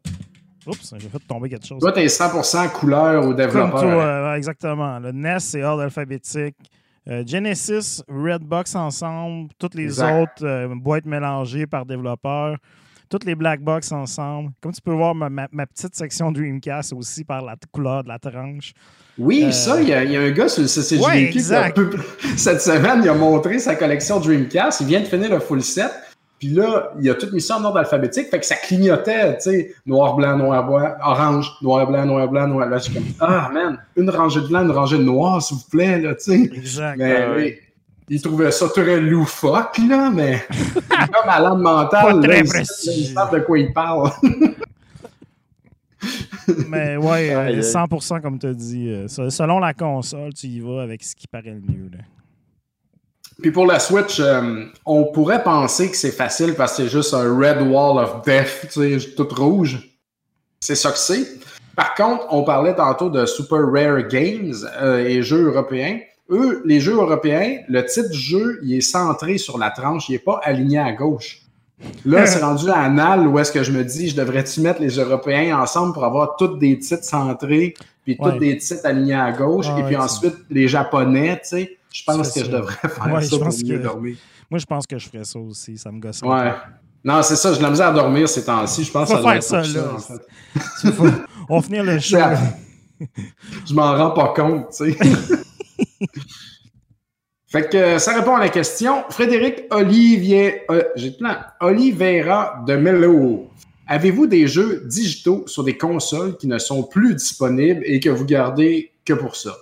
Oups, 0.65 0.93
j'ai 0.97 1.07
fait 1.07 1.19
tomber 1.27 1.47
quelque 1.49 1.65
chose. 1.65 1.79
Toi, 1.79 1.93
t'es 1.93 2.05
100% 2.07 2.71
couleur 2.73 3.21
ou 3.23 3.27
Comme 3.27 3.35
développeur. 3.37 3.81
toi, 3.81 4.03
euh, 4.03 4.33
exactement. 4.35 4.99
Le 4.99 5.13
NES, 5.13 5.39
c'est 5.39 5.63
ordre 5.63 5.83
alphabétique. 5.83 6.55
Euh, 7.07 7.23
Genesis, 7.25 8.01
Redbox 8.09 8.75
ensemble. 8.75 9.49
Toutes 9.57 9.75
les 9.75 9.85
Exact. 9.85 10.21
autres 10.21 10.45
euh, 10.45 10.67
boîtes 10.75 11.05
mélangées 11.05 11.67
par 11.67 11.85
développeur. 11.85 12.57
Toutes 13.09 13.23
les 13.23 13.35
black 13.35 13.61
box 13.61 13.93
ensemble. 13.93 14.51
Comme 14.59 14.73
tu 14.73 14.81
peux 14.81 14.91
voir, 14.91 15.15
ma, 15.15 15.29
ma- 15.29 15.47
ma 15.53 15.65
petite 15.65 15.95
section 15.95 16.33
Dreamcast 16.33 16.91
aussi 16.91 17.23
par 17.23 17.41
la 17.45 17.55
couleur 17.71 18.03
de 18.03 18.09
la 18.09 18.19
tranche. 18.19 18.73
Oui, 19.19 19.45
Euh, 19.47 19.51
ça, 19.51 19.81
il 19.81 19.89
y, 19.89 19.93
a- 19.93 20.03
il 20.03 20.11
y 20.11 20.17
a 20.17 20.21
un 20.21 20.29
gars 20.31 20.47
sur 20.47 20.61
le 20.61 20.67
CCJVQ 20.67 21.05
Ouais, 21.05 21.29
qui 21.31 21.53
a 21.53 21.69
peu- 21.71 21.89
cette 22.37 22.61
semaine, 22.61 23.01
il 23.03 23.09
a 23.09 23.13
montré 23.13 23.57
sa 23.59 23.75
collection 23.75 24.19
Dreamcast. 24.19 24.81
Il 24.81 24.87
vient 24.87 24.99
de 25.01 25.05
finir 25.05 25.29
le 25.31 25.39
full 25.39 25.63
set. 25.63 25.91
Puis 26.39 26.49
là, 26.49 26.91
il 27.01 27.09
a 27.09 27.15
tout 27.15 27.25
mis 27.33 27.41
ça 27.41 27.57
en 27.57 27.63
ordre 27.63 27.79
alphabétique. 27.79 28.29
Fait 28.29 28.39
que 28.39 28.45
ça 28.45 28.53
clignotait, 28.55 29.37
tu 29.37 29.49
sais, 29.49 29.73
noir, 29.87 30.13
blanc, 30.15 30.37
noir, 30.37 30.63
blanc, 30.67 30.91
orange, 31.03 31.51
noir, 31.63 31.87
blanc, 31.87 32.05
noir, 32.05 32.27
blanc, 32.27 32.47
noir. 32.47 32.69
Là, 32.69 32.77
je 32.77 32.83
suis 32.83 32.93
comme, 32.93 33.05
ah, 33.19 33.49
man, 33.51 33.79
une 33.95 34.07
rangée 34.11 34.41
de 34.41 34.45
blanc, 34.47 34.61
une 34.61 34.69
rangée 34.71 34.99
de 34.99 35.03
noir, 35.03 35.41
s'il 35.41 35.57
vous 35.57 35.63
plaît, 35.71 35.99
là, 35.99 36.13
tu 36.13 36.31
sais. 36.31 36.51
Exact. 36.55 36.95
Mais 36.99 37.15
Ah 37.25 37.31
ouais. 37.31 37.35
oui, 37.37 37.55
il 38.09 38.21
trouvait 38.21 38.51
ça 38.51 38.67
très 38.69 38.99
loufoque, 38.99 39.79
là, 39.89 40.11
mais 40.13 40.43
il 40.53 40.81
comme 41.11 41.25
malade 41.25 41.57
mental. 41.57 42.21
Pas 42.21 42.27
là, 42.27 42.37
il, 42.37 42.47
précis. 42.47 42.91
il 43.09 43.13
savent 43.15 43.33
de 43.33 43.39
quoi 43.39 43.57
il 43.57 43.73
parle. 43.73 44.11
Mais 46.67 46.97
ouais, 46.97 47.29
euh, 47.33 47.39
Aïe, 47.47 47.55
aïe. 47.55 47.59
100% 47.61 48.21
comme 48.21 48.39
tu 48.39 48.47
as 48.47 48.53
dit. 48.53 48.89
euh, 48.89 49.07
se- 49.07 49.29
selon 49.29 49.59
la 49.59 49.73
console, 49.73 50.33
tu 50.33 50.47
y 50.47 50.59
vas 50.59 50.81
avec 50.81 51.03
ce 51.03 51.15
qui 51.15 51.27
paraît 51.27 51.51
le 51.51 51.61
mieux. 51.61 51.89
là. 51.91 51.99
Puis 53.41 53.51
pour 53.51 53.67
la 53.67 53.79
Switch, 53.79 54.19
euh, 54.19 54.65
on 54.85 55.05
pourrait 55.05 55.43
penser 55.43 55.91
que 55.91 55.97
c'est 55.97 56.11
facile 56.11 56.55
parce 56.55 56.75
que 56.77 56.83
c'est 56.83 56.89
juste 56.89 57.13
un 57.13 57.37
Red 57.37 57.61
Wall 57.61 58.03
of 58.03 58.23
Death, 58.25 58.67
tu 58.71 58.99
sais, 58.99 59.11
tout 59.15 59.27
rouge. 59.29 59.77
C'est 60.59 60.75
ça 60.75 60.91
que 60.91 60.97
c'est. 60.97 61.23
Par 61.75 61.93
contre, 61.93 62.25
on 62.31 62.43
parlait 62.43 62.73
tantôt 62.75 63.11
de 63.11 63.27
Super 63.27 63.59
Rare 63.71 64.07
Games 64.07 64.55
euh, 64.81 65.05
et 65.05 65.21
jeux 65.21 65.43
européens. 65.53 65.99
Eux, 66.31 66.63
les 66.65 66.79
jeux 66.79 66.95
européens, 66.95 67.59
le 67.69 67.85
titre 67.85 68.09
du 68.09 68.17
jeu, 68.17 68.59
il 68.63 68.73
est 68.73 68.81
centré 68.81 69.37
sur 69.37 69.57
la 69.59 69.69
tranche, 69.69 70.09
il 70.09 70.13
n'est 70.13 70.19
pas 70.19 70.41
aligné 70.43 70.79
à 70.79 70.91
gauche. 70.91 71.41
Là, 72.05 72.25
c'est 72.25 72.41
rendu 72.41 72.69
à 72.69 72.79
anal 72.79 73.27
où 73.27 73.37
est-ce 73.37 73.51
que 73.51 73.61
je 73.63 73.71
me 73.71 73.83
dis, 73.83 74.09
je 74.09 74.15
devrais-tu 74.15 74.61
mettre 74.61 74.81
les 74.81 74.97
Européens 74.97 75.59
ensemble 75.59 75.93
pour 75.93 76.03
avoir 76.05 76.35
tous 76.35 76.57
des 76.57 76.79
titres 76.79 77.03
centrés, 77.03 77.73
puis 78.03 78.17
tous 78.17 78.31
des 78.39 78.57
titres 78.57 78.85
alignés 78.85 79.13
à 79.15 79.31
gauche, 79.31 79.67
Ah 79.69 79.79
et 79.79 79.83
puis 79.83 79.95
ouais, 79.95 80.01
ensuite 80.01 80.35
les 80.49 80.67
Japonais, 80.67 81.39
tu 81.43 81.49
sais. 81.49 81.77
Je 81.93 82.03
pense 82.03 82.31
que 82.31 82.43
je 82.43 82.49
devrais 82.49 82.75
faire 82.89 83.13
Ouais, 83.13 83.21
ça 83.21 83.29
je 83.37 83.41
pour 83.41 83.47
mieux 83.47 83.77
que- 83.77 83.83
dormir. 83.83 84.17
Moi, 84.49 84.59
je 84.59 84.65
pense 84.65 84.87
que 84.87 84.97
je 84.97 85.07
ferais 85.09 85.23
ça 85.23 85.39
aussi. 85.39 85.77
Ça 85.77 85.91
me 85.91 85.99
gosse. 85.99 86.21
Ouais. 86.21 86.51
Non, 87.03 87.21
c'est 87.21 87.35
ça, 87.35 87.53
de 87.55 87.61
la 87.61 87.69
misère 87.69 87.87
à 87.87 87.93
dormir 87.93 88.27
ces 88.29 88.43
temps-ci. 88.45 88.83
Je 88.83 88.91
pense 88.91 89.09
que 89.09 89.15
ça 89.15 89.21
faire 89.21 89.31
être 89.33 89.43
ça, 89.43 89.61
là. 89.61 89.93
en 89.95 89.99
fait. 89.99 90.21
peu. 90.83 90.91
Faut- 90.91 91.07
On 91.49 91.59
va 91.59 91.61
finir 91.61 91.83
le 91.83 91.99
show. 91.99 92.17
Je 93.67 93.73
m'en 93.73 93.95
rends 93.95 94.11
pas 94.11 94.33
compte, 94.35 94.69
tu 94.75 94.93
sais. 94.93 94.97
fait 97.47 97.69
que 97.69 97.77
euh, 97.77 97.99
ça 97.99 98.13
répond 98.13 98.35
à 98.35 98.39
la 98.39 98.49
question. 98.49 99.03
Frédéric 99.09 99.63
Olivier, 99.71 100.63
euh, 100.69 100.83
j'ai 100.95 101.11
plein. 101.11 101.39
Oliveira 101.61 102.63
de 102.67 102.75
Mello. 102.75 103.47
Avez-vous 103.87 104.27
des 104.27 104.47
jeux 104.47 104.83
digitaux 104.85 105.45
sur 105.47 105.63
des 105.63 105.77
consoles 105.77 106.35
qui 106.37 106.47
ne 106.47 106.57
sont 106.57 106.83
plus 106.83 107.15
disponibles 107.15 107.81
et 107.85 108.01
que 108.01 108.09
vous 108.09 108.25
gardez 108.25 108.91
que 109.05 109.13
pour 109.13 109.37
ça? 109.37 109.55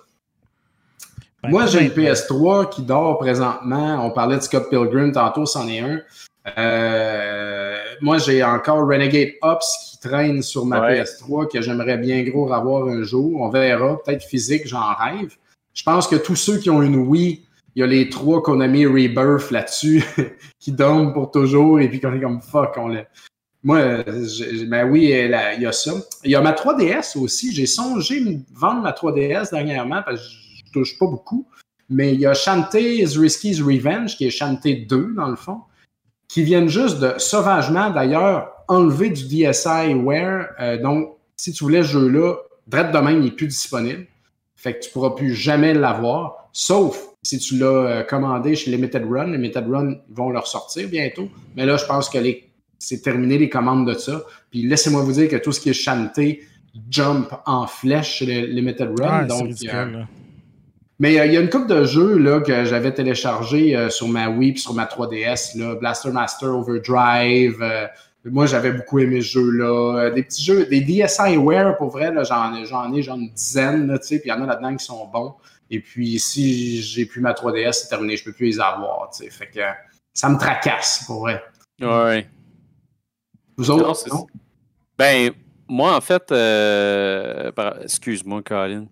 Ben, 1.44 1.50
Moi, 1.52 1.68
j'ai 1.68 1.84
une 1.84 1.92
peut-être, 1.92 2.28
PS3 2.28 2.70
qui 2.70 2.82
dort 2.82 3.20
présentement. 3.20 4.04
On 4.04 4.10
parlait 4.10 4.38
de 4.38 4.42
Scott 4.42 4.68
Pilgrim 4.70 5.12
tantôt, 5.12 5.46
c'en 5.46 5.68
est 5.68 5.80
un. 5.80 6.02
Euh, 6.58 7.78
moi, 8.02 8.18
j'ai 8.18 8.44
encore 8.44 8.88
Renegade 8.88 9.34
Ops 9.44 9.92
qui 9.92 10.00
traîne 10.00 10.42
sur 10.42 10.66
ma 10.66 10.82
Ouais. 10.82 11.04
PS3 11.04 11.52
que 11.52 11.62
j'aimerais 11.62 11.98
bien 11.98 12.24
gros 12.24 12.52
avoir 12.52 12.88
un 12.88 13.04
jour. 13.04 13.40
On 13.42 13.50
verra. 13.50 14.02
Peut-être 14.04 14.24
physique, 14.24 14.64
j'en 14.66 14.94
rêve. 14.96 15.36
Je 15.76 15.84
pense 15.84 16.08
que 16.08 16.16
tous 16.16 16.36
ceux 16.36 16.58
qui 16.58 16.70
ont 16.72 16.82
une 16.82 16.96
Wii, 16.96 17.46
il 17.76 17.82
y 17.82 17.84
a 17.84 17.88
les 17.88 18.10
trois 18.10 18.42
Konami 18.42 18.86
Rebirth 18.86 19.52
là-dessus 19.52 20.04
qui 20.60 20.72
dorment 20.72 21.14
pour 21.14 21.32
toujours 21.32 21.80
et 21.80 21.90
puis 21.90 22.00
qu'on 22.00 22.14
est 22.14 22.22
comme 22.22 22.42
fuck, 22.42 22.76
on 22.78 22.88
le. 22.88 23.04
Moi, 23.64 24.04
ben 24.68 24.88
oui, 24.90 25.12
il 25.12 25.62
y 25.62 25.66
a 25.66 25.72
ça. 25.72 25.94
Il 26.24 26.32
y 26.32 26.36
a 26.36 26.42
ma 26.42 26.52
3DS 26.52 27.18
aussi. 27.18 27.52
J'ai 27.52 27.66
songé 27.66 28.24
vendre 28.54 28.82
ma 28.82 28.92
3DS 28.92 29.50
dernièrement 29.52 30.04
parce 30.06 30.22
que 30.22 30.28
je 30.28 30.72
touche 30.72 31.00
pas 31.00 31.08
beaucoup. 31.08 31.48
Mais 31.90 32.14
il 32.14 32.20
y 32.20 32.28
a 32.28 32.36
Shantae's 32.36 33.18
Risky's 33.18 33.62
Revenge, 33.62 34.18
qui 34.18 34.28
est 34.28 34.30
Shantae 34.30 34.86
2, 34.88 35.14
dans 35.16 35.30
le 35.30 35.36
fond, 35.36 35.62
qui 36.28 36.44
viennent 36.44 36.70
juste 36.70 37.00
de 37.00 37.16
sauvagement, 37.18 37.90
d'ailleurs, 37.90 38.52
enlever 38.68 39.10
du 39.10 39.24
DSi 39.24 39.96
Wear. 39.96 40.50
Euh, 40.60 40.80
donc, 40.80 41.18
si 41.36 41.52
tu 41.52 41.64
voulais 41.64 41.82
ce 41.82 41.90
jeu-là, 41.90 42.36
Dread 42.68 42.92
de 42.92 42.98
même, 42.98 43.18
il 43.18 43.26
n'est 43.26 43.32
plus 43.32 43.48
disponible. 43.48 44.08
Fait 44.56 44.74
que 44.74 44.84
tu 44.84 44.90
ne 44.90 44.94
pourras 44.94 45.12
plus 45.12 45.36
jamais 45.36 45.74
l'avoir, 45.74 46.50
sauf 46.52 47.15
si 47.26 47.40
tu 47.40 47.58
l'as 47.58 47.66
euh, 47.66 48.04
commandé 48.04 48.56
chez 48.56 48.70
Limited 48.70 49.04
Run. 49.04 49.26
Les 49.26 49.38
Limited 49.38 49.68
Run 49.68 49.96
vont 50.10 50.30
le 50.30 50.38
ressortir 50.38 50.88
bientôt. 50.88 51.28
Mais 51.56 51.66
là, 51.66 51.76
je 51.76 51.86
pense 51.86 52.08
que 52.08 52.20
c'est 52.78 53.02
terminé 53.02 53.40
les 53.40 53.50
commandes 53.50 53.90
de 53.90 53.96
ça. 53.96 54.24
Puis 54.52 54.62
laissez-moi 54.62 55.02
vous 55.02 55.14
dire 55.14 55.28
que 55.28 55.38
tout 55.38 55.52
ce 55.52 55.60
qui 55.60 55.70
est 55.70 55.74
chanté 55.74 56.44
jump 56.92 57.34
en 57.48 57.66
flèche 57.66 58.18
chez 58.18 58.46
Limited 58.46 59.00
Run. 59.00 59.24
donc, 59.24 59.56
euh, 59.74 60.04
mais 61.00 61.20
euh, 61.20 61.26
il 61.26 61.34
y 61.34 61.38
a 61.38 61.42
une 61.42 61.50
couple 61.50 61.68
de 61.68 61.84
jeux 61.84 62.20
là, 62.20 62.42
que 62.42 62.64
j'avais 62.64 62.94
téléchargé 62.94 63.76
euh, 63.76 63.90
sur 63.90 64.08
ma 64.08 64.30
Wii 64.30 64.52
et 64.52 64.58
sur 64.58 64.76
ma 64.76 64.86
3DS, 64.86 65.58
là, 65.58 65.74
Blaster 65.76 66.12
Master 66.12 66.50
Overdrive. 66.50 67.58
Moi, 68.24 68.46
j'avais 68.46 68.72
beaucoup 68.72 69.00
aimé 69.00 69.22
ce 69.22 69.40
jeu-là. 69.40 70.12
des 70.12 70.22
petits 70.22 70.44
jeux, 70.44 70.68
des 70.68 70.82
DSiWare, 70.82 71.76
pour 71.78 71.90
vrai, 71.90 72.14
j'en 72.24 72.56
ai, 72.56 72.66
j'en 72.66 72.94
ai 72.94 73.02
genre 73.02 73.18
une 73.18 73.30
dizaine, 73.30 73.98
puis 74.00 74.22
il 74.26 74.30
y 74.30 74.32
en 74.32 74.44
a 74.44 74.46
là-dedans 74.46 74.76
qui 74.76 74.86
sont 74.86 75.08
bons. 75.12 75.34
Et 75.70 75.80
puis, 75.80 76.20
si 76.20 76.82
j'ai 76.82 77.06
plus 77.06 77.22
ma 77.22 77.34
3DS, 77.34 77.74
c'est 77.74 77.88
terminé, 77.88 78.18
je 78.18 78.24
peux 78.24 78.34
plus 78.34 78.48
les 78.48 78.60
avoir. 78.60 79.10
Fait 79.14 79.48
que 79.48 79.62
ça 80.14 80.30
me 80.30 80.38
tracasse, 80.38 81.04
pour 81.06 81.22
vrai. 81.22 81.44
Ouais. 81.82 82.28
Vous 83.58 83.72
autres? 83.72 84.28
Ben, 84.98 85.32
moi, 85.68 85.96
en 85.96 86.02
fait, 86.02 86.32
excuse-moi, 87.84 88.42
Colin 88.44 88.88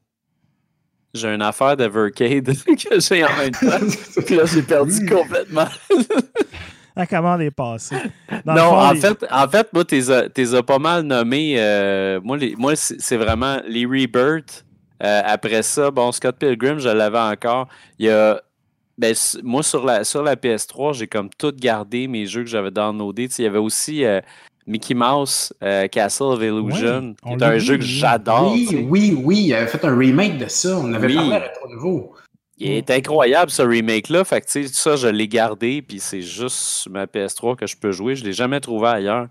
j'ai 1.13 1.27
une 1.27 1.41
affaire 1.41 1.77
d'Evercade 1.77 2.45
que 2.65 2.99
j'ai 2.99 3.23
en 3.23 3.37
même 3.37 3.51
temps. 3.51 4.21
Puis 4.25 4.35
là, 4.35 4.45
j'ai 4.45 4.61
perdu 4.63 5.05
complètement. 5.05 5.67
La 6.95 7.07
commande 7.07 7.41
est 7.41 7.51
passée. 7.51 7.95
non, 8.45 8.77
en, 8.77 8.93
fait, 8.93 9.25
en 9.31 9.47
fait, 9.47 9.73
moi, 9.73 9.83
tu 9.83 9.95
les 9.95 10.55
as 10.55 10.63
pas 10.63 10.77
mal 10.77 11.01
nommés. 11.01 11.55
Euh, 11.57 12.21
moi, 12.23 12.37
moi 12.55 12.75
c'est 12.75 13.17
vraiment 13.17 13.59
les 13.67 13.85
Rebirth. 13.85 14.63
Euh, 15.03 15.21
après 15.25 15.63
ça, 15.63 15.91
bon, 15.91 16.11
Scott 16.11 16.37
Pilgrim, 16.37 16.79
je 16.79 16.89
l'avais 16.89 17.19
encore. 17.19 17.67
Il 17.99 18.05
y 18.07 18.09
a. 18.09 18.41
Ben, 18.97 19.15
moi, 19.43 19.63
sur 19.63 19.83
la, 19.83 20.03
sur 20.03 20.21
la 20.21 20.35
PS3, 20.35 20.93
j'ai 20.93 21.07
comme 21.07 21.29
tout 21.35 21.51
gardé 21.55 22.07
mes 22.07 22.27
jeux 22.27 22.43
que 22.43 22.49
j'avais 22.49 22.69
downloadés. 22.69 23.27
Il 23.39 23.43
y 23.43 23.47
avait 23.47 23.57
aussi 23.57 24.05
euh, 24.05 24.21
Mickey 24.67 24.93
Mouse 24.93 25.51
euh, 25.63 25.87
Castle 25.87 26.23
of 26.23 26.41
Illusion, 26.41 27.15
qui 27.23 27.33
est 27.33 27.43
un 27.43 27.57
jeu 27.57 27.77
que 27.77 27.83
j'adore. 27.83 28.51
Oui, 28.53 28.85
oui, 28.87 29.19
oui, 29.23 29.43
il 29.45 29.53
avait 29.55 29.67
fait 29.67 29.83
un 29.83 29.97
remake 29.97 30.37
de 30.37 30.47
ça. 30.47 30.77
On 30.77 30.93
avait 30.93 31.13
parlé 31.13 31.33
à 31.33 31.39
Retro 31.39 31.67
Nouveau. 31.69 32.13
Il 32.59 32.69
est 32.69 32.91
incroyable 32.91 33.49
ce 33.49 33.63
remake-là. 33.63 34.23
Fait 34.23 34.41
que 34.41 34.67
ça, 34.67 34.95
je 34.95 35.07
l'ai 35.07 35.27
gardé, 35.27 35.81
puis 35.81 35.99
c'est 35.99 36.21
juste 36.21 36.87
ma 36.89 37.05
PS3 37.05 37.55
que 37.55 37.65
je 37.65 37.75
peux 37.75 37.91
jouer. 37.91 38.15
Je 38.15 38.21
ne 38.21 38.27
l'ai 38.27 38.33
jamais 38.33 38.59
trouvé 38.59 38.87
ailleurs. 38.87 39.27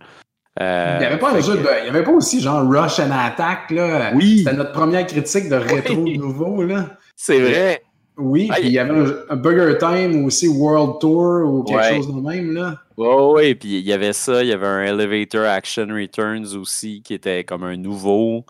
Euh, 0.61 0.97
il 0.97 1.01
n'y 1.01 1.07
avait 1.07 1.19
pas 1.19 1.33
un 1.33 1.41
jeu 1.41 1.57
de... 1.57 1.67
Il 1.83 1.87
y 1.87 1.89
avait 1.89 2.03
pas 2.03 2.11
aussi 2.11 2.41
genre 2.41 2.69
Rush 2.69 3.01
and 3.01 3.11
Attack, 3.11 3.71
là. 3.71 4.13
Oui. 4.15 4.39
C'était 4.39 4.57
notre 4.57 4.73
première 4.73 5.07
critique 5.07 5.49
de 5.49 5.57
rétro 5.57 5.95
nouveau, 5.95 6.63
là. 6.63 6.99
C'est 7.17 7.41
vrai. 7.41 7.83
Oui, 8.19 8.51
puis 8.53 8.67
il 8.67 8.73
y 8.73 8.79
avait 8.79 9.15
un, 9.31 9.37
Burger 9.37 9.79
Time 9.79 10.27
aussi, 10.27 10.47
World 10.47 11.01
Tour 11.01 11.51
ou 11.51 11.65
quelque 11.65 11.95
chose 11.95 12.15
de 12.15 12.21
même, 12.21 12.53
là. 12.53 12.79
oui, 12.99 13.55
puis 13.55 13.79
il 13.79 13.85
y 13.87 13.93
avait 13.93 14.13
ça, 14.13 14.43
il 14.43 14.49
y 14.49 14.53
avait 14.53 14.67
un 14.67 14.83
Elevator 14.83 15.47
Action 15.47 15.87
Returns 15.89 16.55
aussi 16.55 17.01
qui 17.03 17.15
était 17.15 17.43
comme 17.43 17.65
un 17.65 17.77
nouveau. 17.77 18.45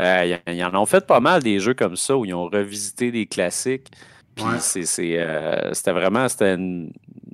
Euh, 0.00 0.36
ils 0.46 0.64
en 0.64 0.74
ont 0.74 0.86
fait 0.86 1.06
pas 1.06 1.20
mal 1.20 1.42
des 1.42 1.60
jeux 1.60 1.74
comme 1.74 1.96
ça 1.96 2.16
où 2.16 2.24
ils 2.24 2.32
ont 2.32 2.48
revisité 2.48 3.10
des 3.10 3.26
classiques. 3.26 3.88
Puis 4.34 4.46
euh, 4.46 5.74
c'était 5.74 5.92
vraiment 5.92 6.26
c'était 6.28 6.54
une, 6.54 6.90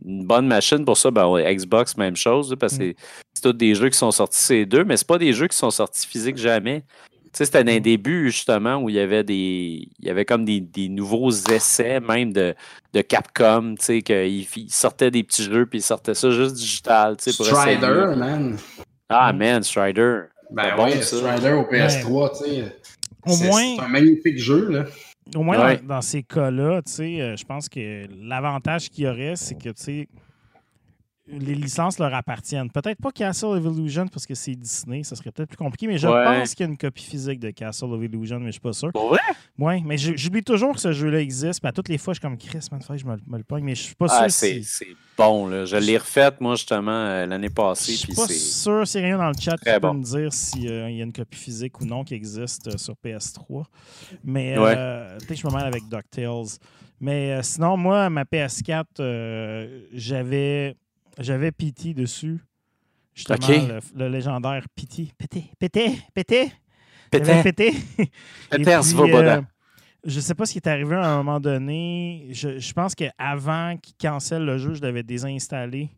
bonne 0.08 0.46
machine 0.46 0.84
pour 0.84 0.96
ça. 0.96 1.10
Ben, 1.10 1.26
Xbox, 1.54 1.96
même 1.96 2.16
chose, 2.16 2.56
parce 2.58 2.78
que 2.78 2.90
mm. 2.90 2.94
c'est 3.34 3.42
tous 3.42 3.52
des 3.52 3.74
jeux 3.74 3.90
qui 3.90 3.98
sont 3.98 4.10
sortis 4.10 4.40
ces 4.40 4.66
deux, 4.66 4.84
mais 4.84 4.96
c'est 4.96 5.06
pas 5.06 5.18
des 5.18 5.32
jeux 5.32 5.48
qui 5.48 5.56
sont 5.56 5.70
sortis 5.70 6.06
physiques 6.06 6.38
jamais 6.38 6.82
sais, 7.38 7.44
c'était 7.44 7.70
un 7.70 7.80
début, 7.80 8.30
justement, 8.30 8.76
où 8.76 8.88
il 8.88 8.96
y 8.96 9.00
avait 9.00 9.24
des. 9.24 9.88
Il 9.98 10.06
y 10.06 10.10
avait 10.10 10.24
comme 10.24 10.44
des, 10.44 10.88
nouveaux 10.88 11.30
essais, 11.30 12.00
même 12.00 12.32
de, 12.32 12.54
de 12.94 13.00
Capcom, 13.00 13.74
tu 13.78 13.84
sais, 13.84 14.02
qu'ils 14.02 14.46
sortaient 14.70 15.10
des 15.10 15.22
petits 15.22 15.44
jeux, 15.44 15.66
puis 15.66 15.78
ils 15.78 15.82
sortaient 15.82 16.14
ça 16.14 16.30
juste 16.30 16.54
digital, 16.54 17.16
tu 17.16 17.30
sais, 17.30 17.36
pour 17.36 17.46
Strider, 17.46 18.14
man. 18.16 18.56
Ah, 19.08 19.32
man, 19.32 19.62
Strider. 19.62 20.22
Ben 20.50 20.76
ouais, 20.78 21.00
Strider 21.02 21.52
au 21.52 21.62
PS3, 21.62 22.38
tu 22.38 22.50
sais. 22.50 22.76
Au 23.26 23.36
moins. 23.36 23.76
C'est 23.76 23.82
un 23.82 23.88
magnifique 23.88 24.38
jeu, 24.38 24.68
là. 24.70 24.84
Au 25.34 25.42
moins, 25.42 25.76
dans, 25.76 26.00
ces 26.00 26.22
cas-là, 26.22 26.80
tu 26.82 26.92
sais, 26.92 27.20
euh, 27.20 27.36
je 27.36 27.44
pense 27.44 27.68
que 27.68 28.06
l'avantage 28.20 28.88
qu'il 28.90 29.04
y 29.04 29.08
aurait, 29.08 29.36
c'est 29.36 29.54
que, 29.54 29.68
tu 29.70 29.82
sais, 29.82 30.08
les 31.30 31.54
licences 31.54 31.98
leur 31.98 32.14
appartiennent. 32.14 32.70
Peut-être 32.70 33.00
pas 33.00 33.10
Castle 33.10 33.46
of 33.46 33.64
Illusion 33.64 34.08
parce 34.08 34.26
que 34.26 34.34
c'est 34.34 34.54
Disney, 34.54 35.02
ça 35.02 35.16
serait 35.16 35.30
peut-être 35.30 35.50
plus 35.50 35.56
compliqué, 35.56 35.86
mais 35.86 35.98
je 35.98 36.06
pense 36.06 36.54
qu'il 36.54 36.64
y 36.64 36.68
a 36.68 36.70
une 36.70 36.78
copie 36.78 37.04
physique 37.04 37.40
de 37.40 37.50
Castle 37.50 37.92
of 37.92 38.02
Illusion, 38.02 38.40
mais 38.40 38.46
je 38.46 38.52
suis 38.52 38.60
pas 38.60 38.72
sûr. 38.72 38.92
Pour 38.92 39.08
vrai? 39.08 39.20
Oui, 39.58 39.82
mais 39.84 39.98
j'oublie 39.98 40.42
toujours 40.42 40.74
que 40.74 40.80
ce 40.80 40.92
jeu-là 40.92 41.20
existe. 41.20 41.64
à 41.64 41.72
toutes 41.72 41.88
les 41.88 41.98
fois, 41.98 42.14
je 42.14 42.20
suis 42.20 42.22
comme 42.28 42.38
Chris, 42.38 42.66
man, 42.70 42.80
je 42.96 43.04
me, 43.04 43.16
me 43.26 43.38
le 43.38 43.44
pogne, 43.44 43.64
mais 43.64 43.74
je 43.74 43.82
suis 43.82 43.94
pas 43.94 44.06
ah, 44.08 44.28
sûr. 44.28 44.60
c'est 44.62 44.86
bon, 45.16 45.48
là. 45.48 45.64
Je 45.64 45.76
l'ai 45.76 45.98
refait, 45.98 46.30
moi, 46.40 46.54
justement, 46.54 46.92
euh, 46.92 47.26
l'année 47.26 47.50
passée. 47.50 47.92
Je 47.92 47.98
suis 47.98 48.14
pas 48.14 48.28
sûr, 48.28 48.86
c'est 48.86 49.00
rien 49.00 49.18
dans 49.18 49.28
le 49.28 49.34
chat 49.38 49.56
qui 49.56 49.80
peut 49.80 49.92
me 49.92 50.02
dire 50.02 50.32
s'il 50.32 50.70
euh, 50.70 50.90
y 50.90 51.00
a 51.00 51.04
une 51.04 51.12
copie 51.12 51.38
physique 51.38 51.80
ou 51.80 51.84
non 51.84 52.04
qui 52.04 52.14
existe 52.14 52.68
euh, 52.68 52.76
sur 52.76 52.94
PS3. 53.04 53.64
Mais 54.24 54.54
peut-être 54.54 55.26
que 55.26 55.34
je 55.34 55.46
me 55.46 55.52
mêle 55.52 55.66
avec 55.66 55.88
DuckTales. 55.88 56.58
Mais 57.00 57.42
sinon, 57.42 57.76
moi, 57.76 58.10
ma 58.10 58.24
PS4, 58.24 59.68
j'avais 59.92 60.76
j'avais 61.18 61.52
PT 61.52 61.94
dessus. 61.94 62.40
Justement, 63.14 63.80
le, 63.96 64.08
légendaire 64.08 64.64
PT. 64.74 65.12
PT, 65.18 65.50
PT, 65.58 65.90
PT. 66.14 66.52
PT. 67.10 67.42
PT. 67.42 67.72
PT, 68.50 69.44
je 70.04 70.20
sais 70.20 70.34
pas 70.34 70.46
ce 70.46 70.52
qui 70.52 70.58
est 70.58 70.68
arrivé 70.68 70.94
à 70.94 71.08
un 71.08 71.16
moment 71.18 71.40
donné. 71.40 72.28
Je, 72.30 72.72
pense 72.72 72.94
qu'avant 72.94 73.76
qu'il 73.76 73.96
cancelle 73.96 74.44
le 74.44 74.58
jeu, 74.58 74.74
je 74.74 74.82
l'avais 74.82 75.02
désinstallé. 75.02 75.90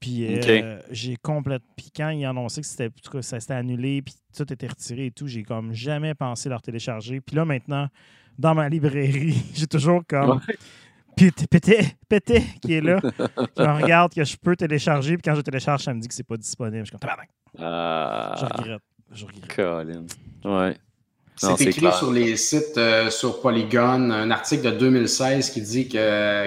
Puis 0.00 0.26
euh, 0.26 0.80
j'ai 0.90 1.16
complètement. 1.16 1.68
Puis 1.76 1.92
quand 1.94 2.08
ils 2.08 2.24
annonçaient 2.24 2.62
que 2.62 2.66
c'était, 2.66 2.90
ça 3.20 3.38
s'était 3.38 3.54
annulé, 3.54 4.02
puis 4.02 4.14
tout 4.36 4.52
était 4.52 4.66
retiré 4.66 5.06
et 5.06 5.10
tout, 5.12 5.28
j'ai 5.28 5.44
comme 5.44 5.72
jamais 5.72 6.14
pensé 6.14 6.48
leur 6.48 6.60
télécharger. 6.60 7.20
Puis 7.20 7.36
là, 7.36 7.44
maintenant, 7.44 7.88
dans 8.36 8.54
ma 8.54 8.68
librairie, 8.68 9.40
j'ai 9.54 9.68
toujours 9.68 10.02
comme 10.08 10.40
pété, 11.16 11.96
pété, 12.08 12.42
qui 12.60 12.74
est 12.74 12.80
là. 12.80 13.00
je 13.56 13.82
regarde 13.82 14.14
que 14.14 14.24
je 14.24 14.36
peux 14.36 14.56
télécharger, 14.56 15.16
puis 15.16 15.22
quand 15.24 15.34
je 15.34 15.40
télécharge, 15.40 15.82
ça 15.82 15.94
me 15.94 16.00
dit 16.00 16.08
que 16.08 16.14
c'est 16.14 16.26
pas 16.26 16.36
disponible. 16.36 16.84
Je 16.84 16.90
suis 16.90 16.98
comme 16.98 17.10
ah. 17.58 18.34
Je 18.38 18.44
regrette. 18.44 18.82
Je 19.12 19.26
regrette. 19.26 19.54
Colin. 19.54 20.04
Ouais. 20.44 20.76
C'est 21.36 21.66
écrit 21.66 21.92
sur 21.92 22.12
les 22.12 22.36
sites 22.36 22.76
euh, 22.76 23.10
sur 23.10 23.40
Polygon, 23.40 24.10
un 24.10 24.30
article 24.30 24.62
de 24.72 24.78
2016 24.78 25.50
qui 25.50 25.62
dit 25.62 25.88
que 25.88 26.46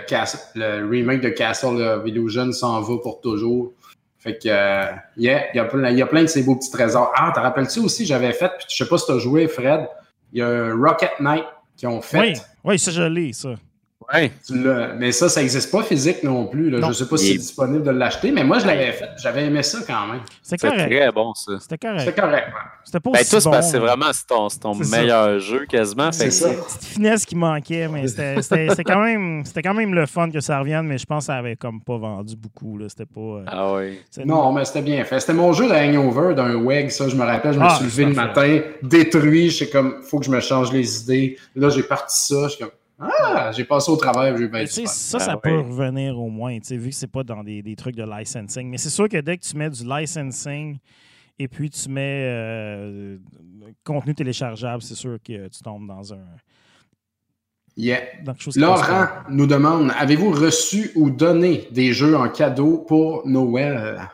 le 0.56 0.90
remake 0.90 1.22
de 1.22 1.30
Castle 1.30 1.82
of 1.82 2.08
Illusion 2.08 2.52
s'en 2.52 2.82
va 2.82 2.98
pour 3.00 3.20
toujours. 3.20 3.74
Fait 4.20 4.38
que, 4.38 4.48
euh, 4.48 4.92
yeah, 5.18 5.46
il 5.54 5.58
y, 5.58 5.60
a 5.60 5.66
plein, 5.66 5.92
y 5.92 6.02
a 6.02 6.08
plein 6.08 6.24
de 6.24 6.28
ces 6.28 6.44
beaux 6.44 6.56
petits 6.56 6.72
trésors. 6.72 7.12
Ah, 7.16 7.32
te 7.36 7.40
rappelles-tu 7.40 7.80
aussi, 7.80 8.06
j'avais 8.06 8.34
fait, 8.34 8.52
puis 8.58 8.66
je 8.70 8.76
sais 8.76 8.90
pas 8.90 8.98
si 8.98 9.06
tu 9.06 9.12
as 9.12 9.20
joué, 9.20 9.48
Fred, 9.48 9.88
il 10.34 10.40
y 10.40 10.42
a 10.42 10.74
Rocket 10.74 11.20
Knight 11.20 11.46
qui 11.78 11.86
ont 11.86 12.02
fait. 12.02 12.20
Oui, 12.20 12.34
oui 12.64 12.80
ça, 12.80 12.92
je 12.92 13.04
l'ai, 13.04 13.34
ça. 13.34 13.56
Ouais. 14.14 14.32
Mais 14.98 15.12
ça, 15.12 15.30
ça 15.30 15.42
n'existe 15.42 15.72
pas 15.72 15.84
physique 15.84 16.24
non 16.24 16.48
plus. 16.48 16.72
Je 16.72 16.78
ne 16.78 16.94
sais 16.94 17.08
pas 17.08 17.18
si 17.18 17.32
c'est 17.32 17.38
disponible 17.38 17.84
de 17.84 17.92
l'acheter, 17.92 18.32
mais 18.32 18.44
moi, 18.44 18.60
je 18.60 18.68
l'avais 18.68 18.92
fait. 18.92 19.10
J'avais 19.18 19.46
aimé 19.46 19.64
ça 19.64 19.80
quand 19.86 20.08
même. 20.08 20.22
C'était 20.42 20.68
correct. 20.68 20.90
très 20.90 21.12
bon, 21.12 21.34
ça. 21.34 21.54
C'était 21.60 21.78
correct. 21.78 22.02
C'était 22.02 22.22
correct. 22.22 22.48
C'était 22.84 23.00
pas 23.00 23.12
ben, 23.12 23.20
aussi 23.20 23.50
bon, 23.50 23.62
c'est 23.64 23.80
vraiment 23.80 24.12
ton, 24.28 24.48
ton 24.48 24.76
meilleur 24.76 25.40
jeu 25.40 25.66
quasiment. 25.66 26.12
C'est 26.12 26.30
ça. 26.30 26.50
Petite 26.50 26.84
finesse 26.84 27.26
qui 27.26 27.36
manquait, 27.36 27.88
mais 27.88 28.08
c'était 28.08 28.36
quand, 28.86 29.04
même, 29.04 29.44
quand 29.64 29.74
même 29.74 29.94
le 29.94 30.06
fun 30.06 30.30
que 30.30 30.40
ça 30.40 30.60
revienne, 30.60 30.86
mais 30.86 30.98
je 30.98 31.06
pense 31.06 31.24
que 31.24 31.26
ça 31.28 31.38
avait 31.38 31.56
comme 31.56 31.82
pas 31.82 31.98
vendu 31.98 32.36
beaucoup. 32.36 32.80
C'était 32.88 33.06
pas. 33.06 33.20
Euh, 33.20 33.44
ah 33.48 33.74
oui. 33.74 34.00
Non, 34.24 34.52
mais 34.52 34.66
c'était 34.66 34.84
bien 34.84 35.04
fait. 35.04 35.20
C'était 35.20 35.34
mon 35.34 35.52
jeu 35.52 35.68
de 35.68 35.74
hangover 35.74 36.36
d'un 36.36 36.56
WEG, 36.56 36.92
ça, 36.92 37.08
je 37.08 37.16
me 37.16 37.24
rappelle. 37.24 37.54
Je 37.54 37.60
me 37.60 37.66
ah, 37.66 37.76
suis 37.76 37.86
levé 37.86 38.06
le 38.06 38.14
matin, 38.14 38.60
détruit. 38.84 39.50
Je 39.50 39.58
sais 39.58 39.70
comme, 39.70 40.04
faut 40.04 40.20
que 40.20 40.26
je 40.26 40.32
me 40.32 40.40
change 40.40 40.72
les 40.72 41.02
idées. 41.02 41.38
Là, 41.56 41.70
j'ai 41.70 41.84
parti 41.84 42.16
ça. 42.28 42.44
Je 42.44 42.50
suis 42.50 42.60
comme, 42.60 42.74
ah, 43.00 43.52
j'ai 43.52 43.66
passé 43.66 43.92
au 43.92 43.98
travail, 43.98 44.36
j'ai 44.38 44.48
bien 44.48 44.66
Ça, 44.66 45.20
ça 45.20 45.32
ah 45.34 45.38
peut 45.38 45.60
revenir 45.60 46.18
au 46.18 46.30
moins, 46.30 46.58
vu 46.70 46.90
que 46.90 46.96
c'est 46.96 47.12
pas 47.12 47.24
dans 47.24 47.44
des, 47.44 47.62
des, 47.62 47.76
trucs 47.76 47.96
de 47.96 48.04
licensing. 48.04 48.70
Mais 48.70 48.78
c'est 48.78 48.90
sûr 48.90 49.10
que 49.10 49.18
dès 49.18 49.38
que 49.38 49.44
tu 49.44 49.58
mets 49.58 49.70
du 49.70 49.84
licensing 49.84 50.78
et 51.38 51.48
puis 51.48 51.70
tu 51.70 51.90
mets 51.90 52.24
euh, 52.24 53.18
contenu 53.84 54.16
téléchargeable, 54.16 54.82
c'est 54.82 54.96
sûr 54.96 55.18
que 55.24 55.48
tu 55.48 55.62
tombes 55.62 55.88
dans 55.88 56.14
un. 56.14 56.24
Yeah. 57.78 58.04
Laurent 58.56 59.08
nous 59.30 59.48
demande 59.48 59.92
Avez-vous 59.98 60.32
reçu 60.32 60.92
ou 60.96 61.10
donné 61.10 61.68
des 61.72 61.92
jeux 61.92 62.16
en 62.16 62.30
cadeau 62.30 62.78
pour 62.88 63.28
Noël? 63.28 64.10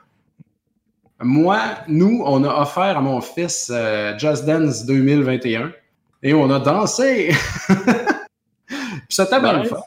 Moi, 1.20 1.60
nous, 1.88 2.24
on 2.26 2.44
a 2.44 2.62
offert 2.62 2.98
à 2.98 3.02
mon 3.02 3.22
fils 3.22 3.72
euh, 3.72 4.18
Just 4.18 4.45
Dance 4.45 4.88
2021 4.88 5.72
et 6.24 6.34
on 6.34 6.49
a 6.49 6.60
dansé. 6.60 7.32
Puis 9.12 9.16
c'était 9.18 9.42
bien 9.42 9.60
le 9.60 9.66
fun. 9.66 9.82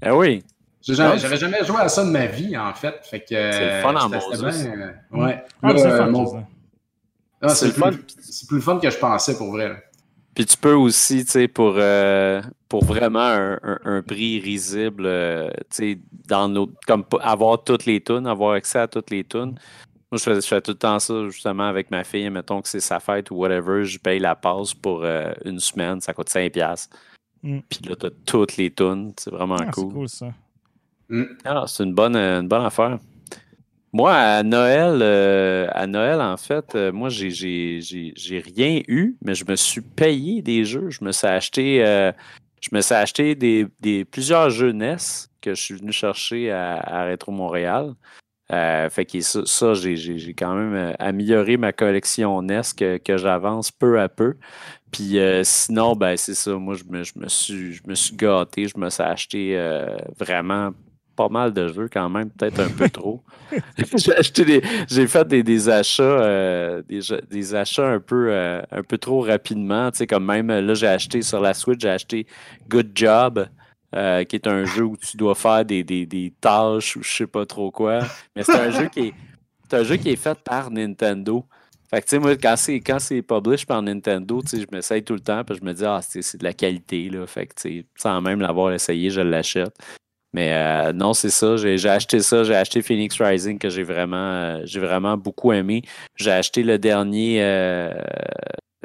Ah 0.00 0.14
oui. 0.16 0.44
Jamais-. 0.86 1.18
J'avais 1.18 1.36
jamais 1.36 1.64
joué 1.64 1.78
à 1.80 1.88
ça 1.88 2.04
de 2.04 2.10
ma 2.10 2.26
vie, 2.26 2.56
en 2.56 2.72
fait. 2.72 2.94
Fait 3.02 3.18
que, 3.18 3.26
C'est 3.30 3.64
le 3.64 3.82
fun 3.82 3.96
en 3.96 4.08
bien, 4.08 4.20
euh, 4.20 4.92
ouais. 5.10 5.44
Ah, 5.60 5.72
c'est 5.76 5.86
euh, 5.90 6.06
mon-. 6.06 6.46
Ah, 7.42 7.48
C'est 7.48 7.54
c'est 7.56 7.66
le 7.66 7.72
plus, 7.72 7.80
fun. 7.80 7.90
c'est 8.20 8.46
plus 8.46 8.56
le 8.58 8.62
fun 8.62 8.78
que 8.78 8.88
je 8.88 8.96
pensais 8.98 9.36
pour 9.36 9.50
vrai. 9.50 9.68
là. 9.70 9.74
Puis 10.32 10.46
tu 10.46 10.56
peux 10.56 10.74
aussi, 10.74 11.24
tu 11.24 11.32
sais, 11.32 11.48
pour, 11.48 11.74
euh, 11.76 12.40
pour 12.68 12.84
vraiment 12.84 13.18
un, 13.18 13.58
un- 13.64 13.78
un 13.84 14.02
prix 14.02 14.38
risible, 14.38 15.04
euh, 15.06 15.50
tu 15.68 15.94
sais, 15.94 15.98
dans 16.28 16.48
nos, 16.48 16.70
comme 16.86 17.04
avoir 17.20 17.64
toutes 17.64 17.84
les 17.86 18.00
tunes, 18.00 18.28
avoir 18.28 18.52
accès 18.52 18.78
à 18.78 18.86
toutes 18.86 19.10
les 19.10 19.24
tunes. 19.24 19.58
Moi, 20.12 20.18
je 20.18 20.22
fais, 20.22 20.34
je 20.36 20.46
fais 20.46 20.60
tout 20.60 20.70
le 20.70 20.78
temps 20.78 21.00
ça, 21.00 21.28
justement, 21.28 21.64
avec 21.68 21.90
ma 21.90 22.04
fille. 22.04 22.30
Mettons 22.30 22.62
que 22.62 22.68
c'est 22.68 22.78
sa 22.80 23.00
fête 23.00 23.32
ou 23.32 23.34
whatever, 23.34 23.84
je 23.84 23.98
paye 23.98 24.20
la 24.20 24.36
passe 24.36 24.72
pour 24.74 25.02
euh, 25.02 25.32
une 25.44 25.58
semaine, 25.58 26.00
ça 26.00 26.14
coûte 26.14 26.28
5$. 26.30 26.88
Mm. 27.42 27.58
Puis 27.68 27.80
là, 27.88 27.96
tu 27.96 28.06
as 28.06 28.10
toutes 28.26 28.56
les 28.56 28.70
tunes, 28.70 29.12
c'est 29.18 29.30
vraiment 29.30 29.56
Ah, 29.60 29.64
c'est 29.66 29.70
cool. 29.80 29.92
cool, 29.92 30.08
ça. 30.08 30.32
Ah, 31.44 31.64
c'est 31.66 31.84
une 31.84 31.94
bonne, 31.94 32.16
une 32.16 32.48
bonne 32.48 32.64
affaire. 32.64 32.98
Moi, 33.92 34.12
à 34.12 34.42
Noël, 34.42 34.98
euh, 35.00 35.66
à 35.72 35.86
Noël, 35.86 36.20
en 36.20 36.36
fait, 36.36 36.74
euh, 36.74 36.92
moi, 36.92 37.08
j'ai, 37.08 37.30
j'ai, 37.30 37.80
j'ai, 37.80 38.12
j'ai 38.14 38.38
rien 38.40 38.82
eu, 38.86 39.16
mais 39.24 39.34
je 39.34 39.44
me 39.48 39.56
suis 39.56 39.80
payé 39.80 40.42
des 40.42 40.64
jeux. 40.66 40.90
Je 40.90 41.02
me 41.02 41.10
suis 41.12 41.26
acheté, 41.26 41.84
euh, 41.86 42.12
je 42.60 42.68
me 42.72 42.82
suis 42.82 42.94
acheté 42.94 43.34
des, 43.34 43.66
des- 43.80 44.04
plusieurs 44.04 44.50
jeux 44.50 44.70
NES 44.70 44.96
que 45.40 45.54
je 45.54 45.62
suis 45.62 45.74
venu 45.74 45.90
chercher 45.92 46.50
à, 46.50 46.74
à 46.74 47.04
Rétro 47.04 47.32
Montréal. 47.32 47.94
Euh, 48.52 48.88
fait 48.90 49.06
que 49.06 49.20
ça, 49.20 49.40
ça, 49.46 49.72
j'ai, 49.74 49.96
j'ai- 49.96 50.18
j'ai 50.18 50.34
quand 50.34 50.54
même 50.54 50.94
amélioré 50.98 51.56
ma 51.56 51.72
collection 51.72 52.42
NES 52.42 52.60
que, 52.76 52.98
que 52.98 53.16
j'avance 53.16 53.70
peu 53.70 53.98
à 54.00 54.10
peu. 54.10 54.34
Puis 54.90 55.18
euh, 55.18 55.42
sinon, 55.44 55.94
ben 55.96 56.16
c'est 56.16 56.34
ça. 56.34 56.52
Moi, 56.56 56.74
je 56.74 56.84
me, 56.84 57.02
je 57.04 57.12
me 57.16 57.28
suis, 57.28 57.74
je 57.74 57.82
me 57.86 57.94
suis 57.94 58.16
gâté. 58.16 58.68
Je 58.68 58.78
me 58.78 58.88
suis 58.90 59.02
acheté 59.02 59.56
euh, 59.58 59.96
vraiment 60.18 60.70
pas 61.16 61.28
mal 61.28 61.52
de 61.52 61.66
jeux 61.68 61.88
quand 61.92 62.08
même, 62.08 62.30
peut-être 62.30 62.60
un 62.60 62.70
peu 62.70 62.88
trop. 62.90 63.22
j'ai 63.96 64.14
acheté 64.16 64.44
des, 64.44 64.62
j'ai 64.88 65.06
fait 65.08 65.26
des, 65.26 65.42
des 65.42 65.68
achats, 65.68 66.02
euh, 66.02 66.82
des, 66.88 67.00
des 67.28 67.54
achats 67.54 67.88
un 67.88 68.00
peu, 68.00 68.32
un 68.70 68.82
peu 68.84 68.98
trop 68.98 69.20
rapidement. 69.22 69.90
Tu 69.90 69.98
sais, 69.98 70.06
comme 70.06 70.26
même 70.26 70.48
là, 70.48 70.74
j'ai 70.74 70.86
acheté 70.86 71.22
sur 71.22 71.40
la 71.40 71.54
Switch, 71.54 71.80
j'ai 71.82 71.90
acheté 71.90 72.26
Good 72.68 72.92
Job. 72.94 73.48
euh, 73.94 74.24
qui 74.24 74.36
est 74.36 74.46
un 74.46 74.64
jeu 74.64 74.84
où 74.84 74.96
tu 74.96 75.16
dois 75.16 75.34
faire 75.34 75.64
des, 75.64 75.82
des, 75.84 76.06
des 76.06 76.32
tâches 76.40 76.96
ou 76.96 77.02
je 77.02 77.10
sais 77.10 77.26
pas 77.26 77.46
trop 77.46 77.70
quoi. 77.70 78.00
Mais 78.36 78.44
c'est 78.44 78.58
un 78.58 78.70
jeu 78.70 78.88
qui 78.88 79.00
est. 79.08 79.14
Un 79.72 79.84
jeu 79.84 79.96
qui 79.96 80.10
est 80.10 80.16
fait 80.16 80.38
par 80.44 80.70
Nintendo. 80.70 81.46
Fait 81.90 82.00
que, 82.02 82.06
tu 82.06 82.10
sais, 82.10 82.18
moi, 82.18 82.36
quand 82.36 82.56
c'est, 82.56 82.80
quand 82.80 82.98
c'est 82.98 83.22
publish 83.22 83.64
par 83.64 83.80
Nintendo, 83.82 84.42
tu 84.42 84.48
sais, 84.48 84.60
je 84.60 84.66
m'essaye 84.70 85.02
tout 85.02 85.14
le 85.14 85.20
temps, 85.20 85.42
puis 85.44 85.56
je 85.58 85.64
me 85.64 85.72
dis, 85.72 85.84
ah, 85.86 86.00
c'est, 86.02 86.20
c'est 86.22 86.36
de 86.38 86.44
la 86.44 86.52
qualité, 86.52 87.08
là. 87.08 87.26
Fait 87.26 87.46
que, 87.46 87.54
tu 87.54 87.62
sais, 87.80 87.86
sans 87.96 88.20
même 88.20 88.40
l'avoir 88.40 88.72
essayé, 88.72 89.08
je 89.10 89.20
l'achète. 89.22 89.74
Mais 90.34 90.52
euh, 90.52 90.92
non, 90.92 91.14
c'est 91.14 91.30
ça. 91.30 91.56
J'ai, 91.56 91.78
j'ai 91.78 91.88
acheté 91.88 92.20
ça. 92.20 92.44
J'ai 92.44 92.54
acheté 92.54 92.82
Phoenix 92.82 93.18
Rising 93.18 93.58
que 93.58 93.70
j'ai 93.70 93.82
vraiment, 93.82 94.16
euh, 94.16 94.60
j'ai 94.64 94.80
vraiment 94.80 95.16
beaucoup 95.16 95.52
aimé. 95.52 95.80
J'ai 96.16 96.30
acheté 96.30 96.62
le 96.62 96.78
dernier. 96.78 97.42
euh, 97.42 97.94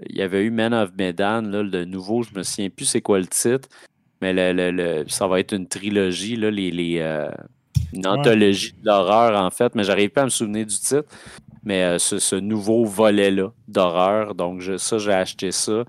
il 0.09 0.15
y 0.17 0.21
avait 0.21 0.43
eu 0.43 0.51
Man 0.51 0.73
of 0.73 0.91
Medan, 0.97 1.41
là, 1.41 1.61
le 1.63 1.83
nouveau. 1.83 2.23
Je 2.23 2.29
me 2.33 2.43
souviens 2.43 2.69
plus 2.69 2.85
c'est 2.85 3.01
quoi 3.01 3.19
le 3.19 3.27
titre. 3.27 3.67
Mais 4.21 4.31
le, 4.31 4.53
le- 4.53 4.71
le- 4.71 5.09
ça 5.09 5.27
va 5.27 5.41
être 5.41 5.53
une 5.53 5.67
trilogie, 5.67 6.37
là, 6.37 6.49
les, 6.49 6.71
les, 6.71 6.99
euh, 6.99 7.29
une 7.91 8.07
anthologie 8.07 8.71
de 8.81 8.85
l'horreur, 8.85 9.37
en 9.39 9.49
fait. 9.51 9.75
Mais 9.75 9.83
j'arrive 9.83 10.11
pas 10.11 10.21
à 10.21 10.25
me 10.25 10.29
souvenir 10.29 10.65
du 10.65 10.77
titre. 10.77 11.03
Mais 11.63 11.83
euh, 11.83 11.97
ce, 11.99 12.19
ce 12.19 12.35
nouveau 12.35 12.83
volet-là 12.85 13.51
d'horreur. 13.67 14.35
Donc, 14.35 14.59
je- 14.59 14.77
ça, 14.77 14.97
j'ai 14.97 15.13
acheté 15.13 15.51
ça. 15.51 15.83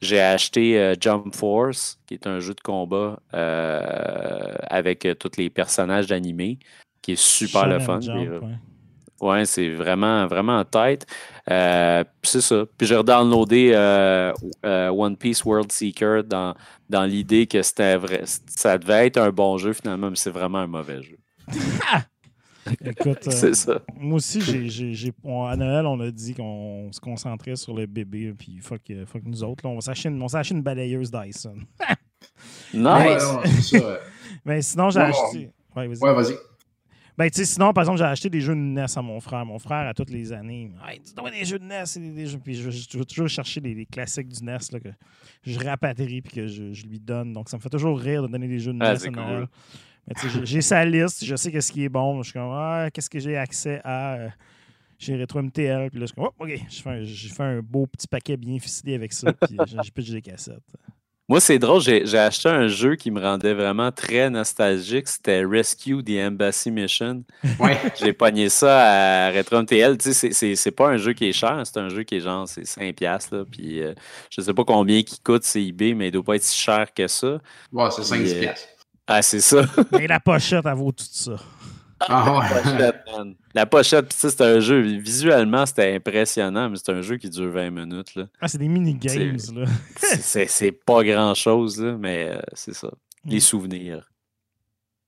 J'ai 0.00 0.20
acheté 0.20 0.78
euh, 0.78 0.94
Jump 0.98 1.34
Force, 1.34 1.98
qui 2.06 2.14
est 2.14 2.26
un 2.26 2.40
jeu 2.40 2.54
de 2.54 2.60
combat 2.60 3.18
euh, 3.34 4.54
avec 4.68 5.06
tous 5.20 5.32
les 5.36 5.50
personnages 5.50 6.06
d'animé, 6.06 6.58
qui 7.02 7.12
est 7.12 7.20
super 7.20 7.66
le 7.68 7.78
fun. 7.78 8.00
Jump, 8.00 8.18
ouais. 8.42 8.48
Ouais, 9.20 9.44
c'est 9.46 9.70
vraiment, 9.70 10.28
vraiment 10.28 10.58
en 10.58 10.64
tête. 10.64 11.04
C'est 12.22 12.40
ça. 12.40 12.64
Puis 12.78 12.86
j'ai 12.86 12.94
redownloadé 12.94 13.74
One 14.64 15.16
Piece 15.16 15.44
World 15.44 15.72
Seeker 15.72 16.22
dans, 16.22 16.54
dans 16.88 17.04
l'idée 17.04 17.48
que 17.48 17.60
c'était 17.62 17.96
vrai, 17.96 18.22
ça 18.46 18.78
devait 18.78 19.08
être 19.08 19.16
un 19.16 19.30
bon 19.30 19.58
jeu 19.58 19.72
finalement, 19.72 20.10
mais 20.10 20.16
c'est 20.16 20.30
vraiment 20.30 20.58
un 20.58 20.68
mauvais 20.68 21.02
jeu. 21.02 21.18
Écoute, 22.84 23.18
euh, 23.26 23.30
C'est 23.30 23.54
ça. 23.54 23.80
moi 23.96 24.16
aussi, 24.16 24.40
j'ai, 24.40 24.68
j'ai- 24.68 24.94
j'ai- 24.94 25.12
on- 25.24 25.44
à 25.44 25.56
Noël, 25.56 25.86
on 25.86 25.98
a 26.00 26.10
dit 26.10 26.34
qu'on 26.34 26.88
se 26.92 27.00
concentrait 27.00 27.56
sur 27.56 27.74
le 27.74 27.86
bébé, 27.86 28.32
puis 28.38 28.58
fuck, 28.60 28.82
euh, 28.90 29.06
fuck 29.06 29.22
nous 29.24 29.42
autres. 29.44 29.64
là, 29.64 29.70
on 29.70 29.74
va 29.76 29.80
s'acheter 29.80 30.08
une, 30.08 30.22
on 30.22 30.26
une 30.28 30.62
balayeuse 30.62 31.10
Dyson. 31.10 31.56
Nice! 32.74 32.82
Ouais, 32.84 33.18
non, 33.18 33.40
c'est 33.44 33.78
ça. 33.80 33.98
Mais 34.44 34.62
sinon, 34.62 34.90
j'ai 34.90 35.00
Ouais, 35.00 35.06
acheté. 35.06 35.50
Ouais, 35.74 35.86
vas-y. 35.88 35.98
Ouais, 36.00 36.14
vas-y. 36.14 36.34
Ben, 37.16 37.28
tu 37.30 37.38
sais, 37.38 37.44
sinon, 37.46 37.72
par 37.72 37.82
exemple, 37.82 37.98
j'ai 37.98 38.04
acheté 38.04 38.30
des 38.30 38.40
jeux 38.40 38.54
de 38.54 38.60
NES 38.60 38.84
à 38.94 39.02
mon 39.02 39.18
frère. 39.20 39.44
Mon 39.44 39.58
frère, 39.58 39.88
à 39.88 39.94
toutes 39.94 40.10
les 40.10 40.32
années, 40.32 40.70
hey, 40.88 41.00
dis-donc 41.00 41.30
des 41.32 41.44
jeux 41.44 41.58
de 41.58 41.64
NES. 41.64 41.82
et 41.96 41.98
des, 41.98 42.10
des 42.10 42.26
jeux. 42.26 42.38
Puis 42.38 42.54
je, 42.54 42.70
je- 42.70 42.86
je 42.92 42.96
vais 42.98 43.04
toujours 43.04 43.28
chercher 43.28 43.60
les, 43.60 43.74
les 43.74 43.86
classiques 43.86 44.28
du 44.28 44.44
NES 44.44 44.58
là, 44.72 44.78
que 44.78 44.88
je 45.44 45.58
rapatrie 45.58 46.22
puis 46.22 46.32
que 46.32 46.46
je, 46.46 46.72
je 46.72 46.86
lui 46.86 47.00
donne. 47.00 47.32
Donc, 47.32 47.48
ça 47.48 47.56
me 47.56 47.62
fait 47.62 47.70
toujours 47.70 47.98
rire 47.98 48.22
de 48.22 48.28
donner 48.28 48.46
des 48.46 48.60
jeux 48.60 48.72
de 48.72 48.78
Ah, 48.80 48.92
NES 48.94 48.98
à 49.02 49.06
cool. 49.06 49.16
Noël. 49.16 49.46
J'ai- 50.16 50.46
j'ai 50.46 50.60
sa 50.62 50.84
liste, 50.84 51.24
je 51.24 51.36
sais 51.36 51.50
qu'est-ce 51.52 51.72
qui 51.72 51.84
est 51.84 51.88
bon. 51.88 52.22
Je 52.22 52.30
suis 52.30 52.38
comme, 52.38 52.50
ah, 52.52 52.88
qu'est-ce 52.92 53.10
que 53.10 53.18
j'ai 53.18 53.36
accès 53.36 53.80
à 53.84 54.14
euh, 54.14 54.28
chez 54.98 55.16
Retro 55.20 55.40
MTL. 55.42 55.90
Puis 55.90 56.00
là, 56.00 56.06
je 56.06 56.06
suis 56.06 56.14
comme, 56.14 56.28
oh, 56.38 56.44
OK, 56.44 56.48
j'ai 56.68 56.82
fait, 56.82 56.90
un- 56.90 57.02
j'ai 57.04 57.28
fait 57.28 57.42
un 57.42 57.60
beau 57.62 57.86
petit 57.86 58.08
paquet 58.08 58.36
bien 58.36 58.58
ficelé 58.58 58.94
avec 58.94 59.12
ça. 59.12 59.32
Puis 59.32 59.56
j'ai 59.66 59.76
j'ai 59.82 59.90
pitché 59.90 60.12
des 60.12 60.22
cassettes. 60.22 60.58
Moi, 61.30 61.40
c'est 61.40 61.58
drôle, 61.58 61.82
j'ai 61.82 62.06
j'ai 62.06 62.16
acheté 62.16 62.48
un 62.48 62.68
jeu 62.68 62.96
qui 62.96 63.10
me 63.10 63.20
rendait 63.20 63.52
vraiment 63.52 63.92
très 63.92 64.30
nostalgique. 64.30 65.08
C'était 65.08 65.44
Rescue 65.44 66.02
the 66.02 66.12
Embassy 66.26 66.70
Mission. 66.70 67.22
Ouais. 67.60 67.76
J'ai 68.00 68.14
pogné 68.14 68.48
ça 68.48 69.26
à 69.26 69.30
Retro 69.30 69.56
MTL. 69.60 69.98
Tu 69.98 70.04
sais, 70.04 70.12
c'est- 70.14 70.32
c'est 70.32 70.56
c'est 70.56 70.70
pas 70.70 70.88
un 70.88 70.96
jeu 70.96 71.12
qui 71.12 71.26
est 71.26 71.32
cher, 71.34 71.60
c'est 71.66 71.76
un 71.78 71.90
jeu 71.90 72.02
qui 72.04 72.14
est 72.14 72.20
genre 72.20 72.48
c'est 72.48 72.64
5$. 72.64 72.94
piastres, 72.94 73.34
Là, 73.34 73.44
puis 73.44 73.82
euh, 73.82 73.92
je 74.30 74.40
sais 74.40 74.54
pas 74.54 74.64
combien 74.64 74.96
il 74.96 75.04
coûte, 75.22 75.44
c'est 75.44 75.62
eBay, 75.62 75.92
mais 75.92 76.08
il 76.08 76.12
doit 76.12 76.22
pas 76.24 76.36
être 76.36 76.42
si 76.44 76.58
cher 76.58 76.86
que 76.94 77.06
ça. 77.06 77.42
Ouais, 77.72 77.90
c'est 77.90 78.04
5 78.04 78.20
Yeah. 78.24 78.54
Ah, 79.08 79.22
c'est 79.22 79.40
ça. 79.40 79.62
Mais 79.92 80.06
la 80.06 80.20
pochette, 80.20 80.66
elle 80.66 80.74
vaut 80.74 80.92
tout 80.92 81.04
ça. 81.10 81.36
Ah 82.00 82.38
ouais. 82.38 82.62
pochette, 82.62 82.96
man. 83.10 83.34
La 83.54 83.66
pochette, 83.66 84.12
c'est 84.12 84.40
un 84.40 84.60
jeu. 84.60 84.80
Visuellement, 84.80 85.66
c'était 85.66 85.94
impressionnant, 85.96 86.70
mais 86.70 86.76
c'est 86.76 86.92
un 86.92 87.00
jeu 87.00 87.16
qui 87.16 87.28
dure 87.28 87.50
20 87.50 87.70
minutes. 87.70 88.14
Là. 88.14 88.26
Ah, 88.40 88.46
c'est 88.46 88.58
des 88.58 88.68
mini-games, 88.68 89.36
là. 89.56 89.64
C'est- 89.96 90.70
pas 90.70 91.02
grand 91.02 91.34
chose, 91.34 91.82
là, 91.82 91.96
mais 91.98 92.28
euh, 92.30 92.40
c'est 92.52 92.74
ça. 92.74 92.88
Mm. 93.24 93.30
Les 93.30 93.40
souvenirs. 93.40 94.08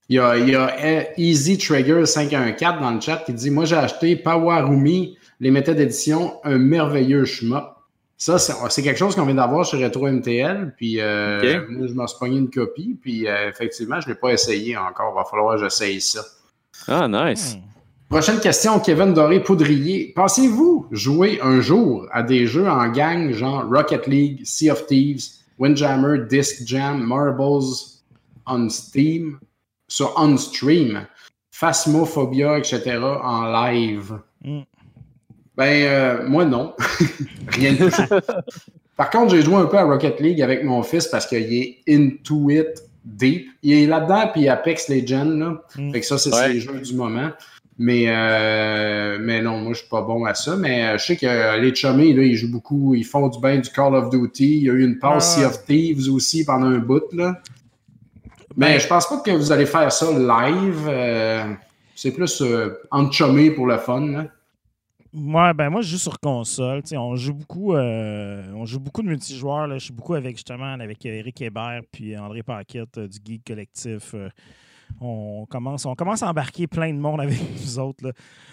Il 0.09 0.16
y 0.16 0.18
a, 0.18 0.36
il 0.36 0.48
y 0.48 0.56
a 0.56 0.77
euh, 0.77 1.05
Easy 1.16 1.56
Trigger 1.59 2.05
514 2.05 2.81
dans 2.81 2.90
le 2.90 3.01
chat 3.01 3.18
qui 3.18 3.32
dit 3.32 3.51
Moi, 3.51 3.66
j'ai 3.66 3.77
acheté 3.77 4.16
Powerumi, 4.16 5.16
les 5.39 5.52
méthodes 5.52 5.77
d'édition, 5.77 6.40
un 6.43 6.59
merveilleux 6.59 7.24
schma. 7.24 7.77
Ça, 8.21 8.39
c'est 8.39 8.83
quelque 8.83 8.99
chose 8.99 9.15
qu'on 9.15 9.25
vient 9.25 9.37
d'avoir 9.37 9.65
chez 9.65 9.83
Retro 9.83 10.07
MTL. 10.07 10.75
Puis, 10.77 11.01
euh, 11.01 11.67
moi, 11.71 11.87
je 11.87 11.95
m'en 11.95 12.07
suis 12.07 12.19
pogné 12.19 12.37
une 12.37 12.51
copie. 12.51 12.99
Puis, 13.01 13.27
euh, 13.27 13.49
effectivement, 13.49 13.99
je 13.99 14.09
ne 14.09 14.13
l'ai 14.13 14.21
pas 14.21 14.35
essayé 14.35 14.77
encore. 14.77 15.15
Il 15.15 15.19
va 15.19 15.25
falloir 15.25 15.57
que 15.57 15.63
j'essaye 15.63 16.03
ça. 16.03 16.21
Ah, 16.87 17.09
nice. 17.09 17.57
Hmm. 17.57 17.63
Prochaine 18.11 18.39
question, 18.39 18.79
Kevin 18.79 19.15
Doré-Poudrier. 19.15 20.13
Pensez-vous 20.15 20.87
jouer 20.91 21.41
un 21.43 21.63
jour 21.63 22.07
à 22.13 22.23
des 22.23 22.47
jeux 22.47 22.69
en 22.69 22.89
gang, 22.89 23.33
genre 23.33 23.65
Rocket 23.67 24.07
League, 24.07 24.43
Sea 24.45 24.71
of 24.71 24.85
Thieves, 24.87 25.25
Windjammer, 25.59 26.27
Disc 26.29 26.67
Jam, 26.67 27.03
Marbles 27.03 27.65
on 28.47 28.69
Steam, 28.69 29.39
sur 29.89 30.13
On 30.19 30.37
Stream, 30.37 31.07
Phasmophobia, 31.53 32.59
etc. 32.59 32.99
en 33.01 33.51
live? 33.51 34.19
Mm. 34.45 34.61
Ben, 35.61 35.82
euh, 35.85 36.27
moi, 36.27 36.47
non. 36.47 36.73
Rien 37.49 37.74
de 37.74 37.91
tout. 37.91 38.27
Par 38.97 39.11
contre, 39.11 39.35
j'ai 39.35 39.43
joué 39.43 39.57
un 39.57 39.66
peu 39.66 39.77
à 39.77 39.85
Rocket 39.85 40.19
League 40.20 40.41
avec 40.41 40.65
mon 40.65 40.82
fils 40.82 41.07
parce 41.07 41.27
qu'il 41.27 41.53
est 41.53 41.78
into 41.87 42.49
it 42.49 42.82
deep. 43.05 43.47
Il 43.62 43.73
est 43.74 43.87
là-dedans, 43.87 44.31
puis 44.32 44.49
Apex 44.49 44.89
Legends, 44.89 45.24
là. 45.37 45.62
Mm. 45.77 45.93
Fait 45.93 46.01
que 46.01 46.07
ça, 46.07 46.16
c'est 46.16 46.35
Ouais. 46.35 46.55
les 46.55 46.61
jeux 46.61 46.81
du 46.81 46.95
moment. 46.95 47.28
Mais, 47.78 48.05
euh, 48.09 49.19
mais 49.20 49.43
non, 49.43 49.59
moi, 49.59 49.74
je 49.74 49.81
suis 49.81 49.89
pas 49.91 50.01
bon 50.01 50.24
à 50.24 50.32
ça. 50.32 50.57
Mais 50.57 50.85
euh, 50.87 50.99
je 50.99 51.05
sais 51.05 51.16
que 51.16 51.27
euh, 51.27 51.59
les 51.59 51.74
chummies, 51.74 52.15
là, 52.15 52.23
ils 52.23 52.37
jouent 52.37 52.51
beaucoup. 52.53 52.95
Ils 52.95 53.05
font 53.05 53.28
du 53.28 53.39
bien 53.39 53.59
du 53.59 53.69
Call 53.69 53.95
of 53.95 54.09
Duty. 54.09 54.57
Il 54.61 54.62
y 54.65 54.70
a 54.70 54.73
eu 54.73 54.82
une 54.85 54.99
pause 54.99 55.12
Ouais. 55.12 55.20
Sea 55.20 55.45
of 55.45 55.65
Thieves 55.66 56.09
aussi 56.11 56.47
pendant 56.47 56.69
un 56.69 56.78
bout, 56.78 57.05
là. 57.12 57.35
Mais 58.57 58.73
Ben- 58.74 58.81
je 58.81 58.87
pense 58.87 59.07
pas 59.09 59.19
que 59.20 59.31
vous 59.31 59.53
allez 59.53 59.66
faire 59.66 59.93
ça 59.93 60.07
live. 60.11 60.87
euh, 60.89 61.45
c'est 61.95 62.12
plus 62.12 62.41
euh, 62.41 62.81
entre 62.91 63.12
chummies 63.12 63.51
pour 63.51 63.66
le 63.66 63.77
fun, 63.77 64.07
là. 64.07 64.24
Ouais, 65.12 65.53
ben 65.55 65.70
moi, 65.70 65.82
je 65.82 65.89
joue 65.89 65.99
sur 65.99 66.20
console. 66.20 66.82
On 66.93 67.16
joue 67.16 67.35
beaucoup 67.35 67.74
euh, 67.74 68.53
on 68.55 68.65
joue 68.65 68.78
beaucoup 68.78 69.03
de 69.03 69.09
multijoueurs. 69.09 69.69
Je 69.74 69.85
suis 69.85 69.93
beaucoup 69.93 70.15
avec 70.15 70.37
justement 70.37 70.73
avec 70.74 71.05
Eric 71.05 71.41
Hébert 71.43 71.81
puis 71.91 72.16
André 72.16 72.45
Paquette 72.45 72.97
euh, 72.99 73.09
du 73.09 73.19
Geek 73.24 73.45
Collectif. 73.45 74.15
euh, 74.15 74.28
on 75.01 75.47
commence, 75.49 75.85
on 75.87 75.95
commence 75.95 76.23
à 76.23 76.28
embarquer 76.28 76.66
plein 76.69 76.93
de 76.93 76.99
monde 76.99 77.20
avec 77.20 77.39
nous 77.61 77.78
autres. 77.81 78.07
là. 78.07 78.12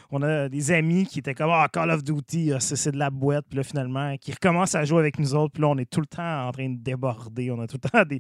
On 0.10 0.22
a 0.24 0.50
des 0.50 0.72
amis 0.72 1.06
qui 1.06 1.20
étaient 1.20 1.36
comme 1.36 1.52
Ah, 1.52 1.68
Call 1.72 1.92
of 1.92 2.04
Duty, 2.04 2.54
ah, 2.54 2.60
c'est 2.60 2.92
de 2.92 2.98
la 2.98 3.12
boîte. 3.12 3.46
Puis 3.50 3.58
là, 3.58 3.64
finalement, 3.64 4.16
qui 4.18 4.32
recommencent 4.32 4.76
à 4.76 4.84
jouer 4.84 5.00
avec 5.00 5.20
nous 5.20 5.36
autres. 5.36 5.54
Puis 5.54 5.62
là, 5.62 5.68
on 5.68 5.78
est 5.78 5.90
tout 5.90 6.00
le 6.00 6.08
temps 6.08 6.48
en 6.48 6.52
train 6.52 6.70
de 6.70 6.78
déborder. 6.78 7.52
On 7.52 7.60
a 7.60 7.68
tout 7.68 7.78
le 7.84 7.90
temps 7.90 8.04
des. 8.04 8.20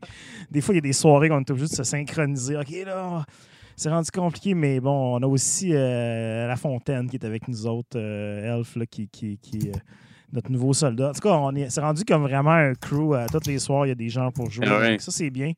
Des 0.51 0.61
fois, 0.61 0.76
il 0.76 0.77
y 0.77 0.80
a 0.80 0.81
des 0.81 0.93
soirées 0.93 1.30
qu'on 1.30 1.39
est 1.39 1.49
obligé 1.49 1.68
de 1.69 1.76
se 1.76 1.84
synchroniser. 1.84 2.55
OK, 2.57 2.69
là, 2.85 3.26
c'est 3.77 3.89
rendu 3.89 4.11
compliqué, 4.11 4.53
mais 4.53 4.79
bon, 4.81 5.15
on 5.17 5.23
a 5.23 5.27
aussi 5.27 5.69
euh, 5.73 6.47
La 6.47 6.55
Fontaine 6.57 7.09
qui 7.09 7.15
est 7.15 7.25
avec 7.25 7.47
nous 7.47 7.65
autres, 7.67 7.95
euh, 7.97 8.57
Elf, 8.57 8.75
là, 8.75 8.85
qui, 8.85 9.07
qui, 9.07 9.37
qui, 9.37 9.69
euh, 9.69 9.77
notre 10.33 10.51
nouveau 10.51 10.73
soldat. 10.73 11.09
En 11.09 11.13
tout 11.13 11.21
cas, 11.21 11.29
on 11.35 11.55
est, 11.55 11.69
c'est 11.69 11.79
rendu 11.81 12.03
comme 12.03 12.23
vraiment 12.23 12.51
un 12.51 12.73
crew. 12.73 13.13
euh, 13.13 13.25
tous 13.31 13.47
les 13.47 13.59
soirs, 13.59 13.85
il 13.85 13.89
y 13.89 13.91
a 13.93 13.95
des 13.95 14.09
gens 14.09 14.29
pour 14.31 14.49
jouer. 14.51 14.67
Ouais. 14.67 14.91
Donc 14.91 15.01
Ça, 15.01 15.11
c'est 15.11 15.29
bien. 15.29 15.53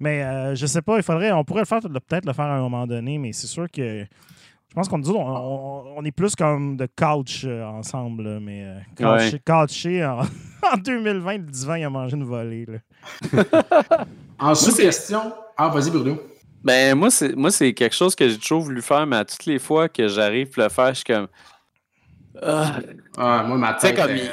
Mais 0.00 0.22
euh, 0.22 0.54
je 0.54 0.66
sais 0.66 0.82
pas, 0.82 0.96
il 0.98 1.02
faudrait, 1.02 1.32
on 1.32 1.42
pourrait 1.44 1.62
le 1.62 1.66
faire, 1.66 1.80
peut-être 1.80 2.26
le 2.26 2.32
faire 2.32 2.44
à 2.44 2.56
un 2.56 2.60
moment 2.60 2.86
donné, 2.86 3.18
mais 3.18 3.32
c'est 3.32 3.46
sûr 3.48 3.66
que 3.70 4.04
je 4.04 4.74
pense 4.74 4.88
qu'on 4.88 5.02
on, 5.02 5.16
on- 5.16 5.84
on 5.96 6.04
est 6.04 6.12
plus 6.12 6.36
comme 6.36 6.76
de 6.76 6.86
couch 6.86 7.42
euh, 7.46 7.64
ensemble, 7.64 8.22
là, 8.24 8.38
mais 8.40 8.64
euh, 8.64 8.78
couché, 9.18 9.40
couché 9.44 10.04
en, 10.04 10.20
en 10.72 10.76
2020, 10.76 11.32
le 11.38 11.42
divan, 11.44 11.74
il 11.76 11.84
a 11.84 11.90
mangé 11.90 12.16
une 12.16 12.24
volée. 12.24 12.66
Là. 12.66 13.48
En 14.38 14.54
sous-question. 14.54 15.32
Ah, 15.56 15.68
vas-y, 15.68 15.90
Bruno. 15.90 16.16
Ben, 16.64 16.96
moi, 16.96 17.10
c'est 17.10 17.36
moi 17.36 17.50
c'est 17.50 17.72
quelque 17.72 17.94
chose 17.94 18.14
que 18.14 18.28
j'ai 18.28 18.38
toujours 18.38 18.62
voulu 18.62 18.82
faire, 18.82 19.06
mais 19.06 19.16
à 19.16 19.24
toutes 19.24 19.46
les 19.46 19.58
fois 19.58 19.88
que 19.88 20.08
j'arrive 20.08 20.48
pour 20.48 20.62
le 20.62 20.68
faire, 20.68 20.88
je 20.88 20.94
suis 20.94 21.04
comme. 21.04 21.28
Ah. 22.42 22.80
Ah, 23.16 23.44
moi, 23.46 23.56
ma 23.58 23.74
tête. 23.74 23.96
comme 23.96 24.10
euh, 24.10 24.26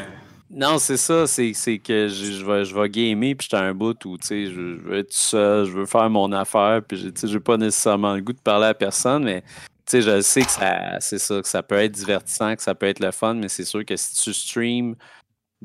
Non, 0.50 0.78
c'est 0.78 0.98
ça, 0.98 1.28
c'est 1.28 1.54
c'est 1.54 1.80
que 1.80 2.08
je, 2.08 2.32
je 2.32 2.46
vais, 2.46 2.66
je 2.66 2.76
vais 2.76 2.90
gamer, 2.90 3.36
puis 3.36 3.48
j'étais 3.50 3.64
un 3.64 3.74
bout 3.74 4.04
où, 4.06 4.18
tu 4.18 4.28
sais, 4.28 4.46
je, 4.48 4.52
je 4.52 4.82
veux 4.82 4.98
être 5.00 5.10
tout 5.10 5.18
seul, 5.18 5.66
je 5.66 5.72
veux 5.72 5.86
faire 5.86 6.10
mon 6.10 6.32
affaire, 6.32 6.82
puis 6.88 7.12
sais, 7.16 7.28
j'ai 7.28 7.40
pas 7.40 7.58
nécessairement 7.58 8.16
le 8.16 8.22
goût 8.22 8.34
de 8.34 8.40
parler 8.40 8.68
à 8.68 8.74
personne, 8.74 9.24
mais, 9.24 9.42
tu 9.42 9.48
sais, 9.88 10.02
je 10.02 10.22
sais 10.22 10.42
que 10.42 10.52
ça, 10.52 11.00
c'est 11.00 11.20
ça, 11.20 11.42
que 11.42 11.48
ça 11.48 11.64
peut 11.64 11.76
être 11.76 11.92
divertissant, 11.92 12.56
que 12.56 12.62
ça 12.62 12.76
peut 12.76 12.88
être 12.88 13.00
le 13.00 13.12
fun, 13.12 13.36
mais 13.36 13.50
c'est 13.50 13.66
sûr 13.66 13.86
que 13.86 13.96
si 13.96 14.16
tu 14.16 14.34
streams 14.34 14.96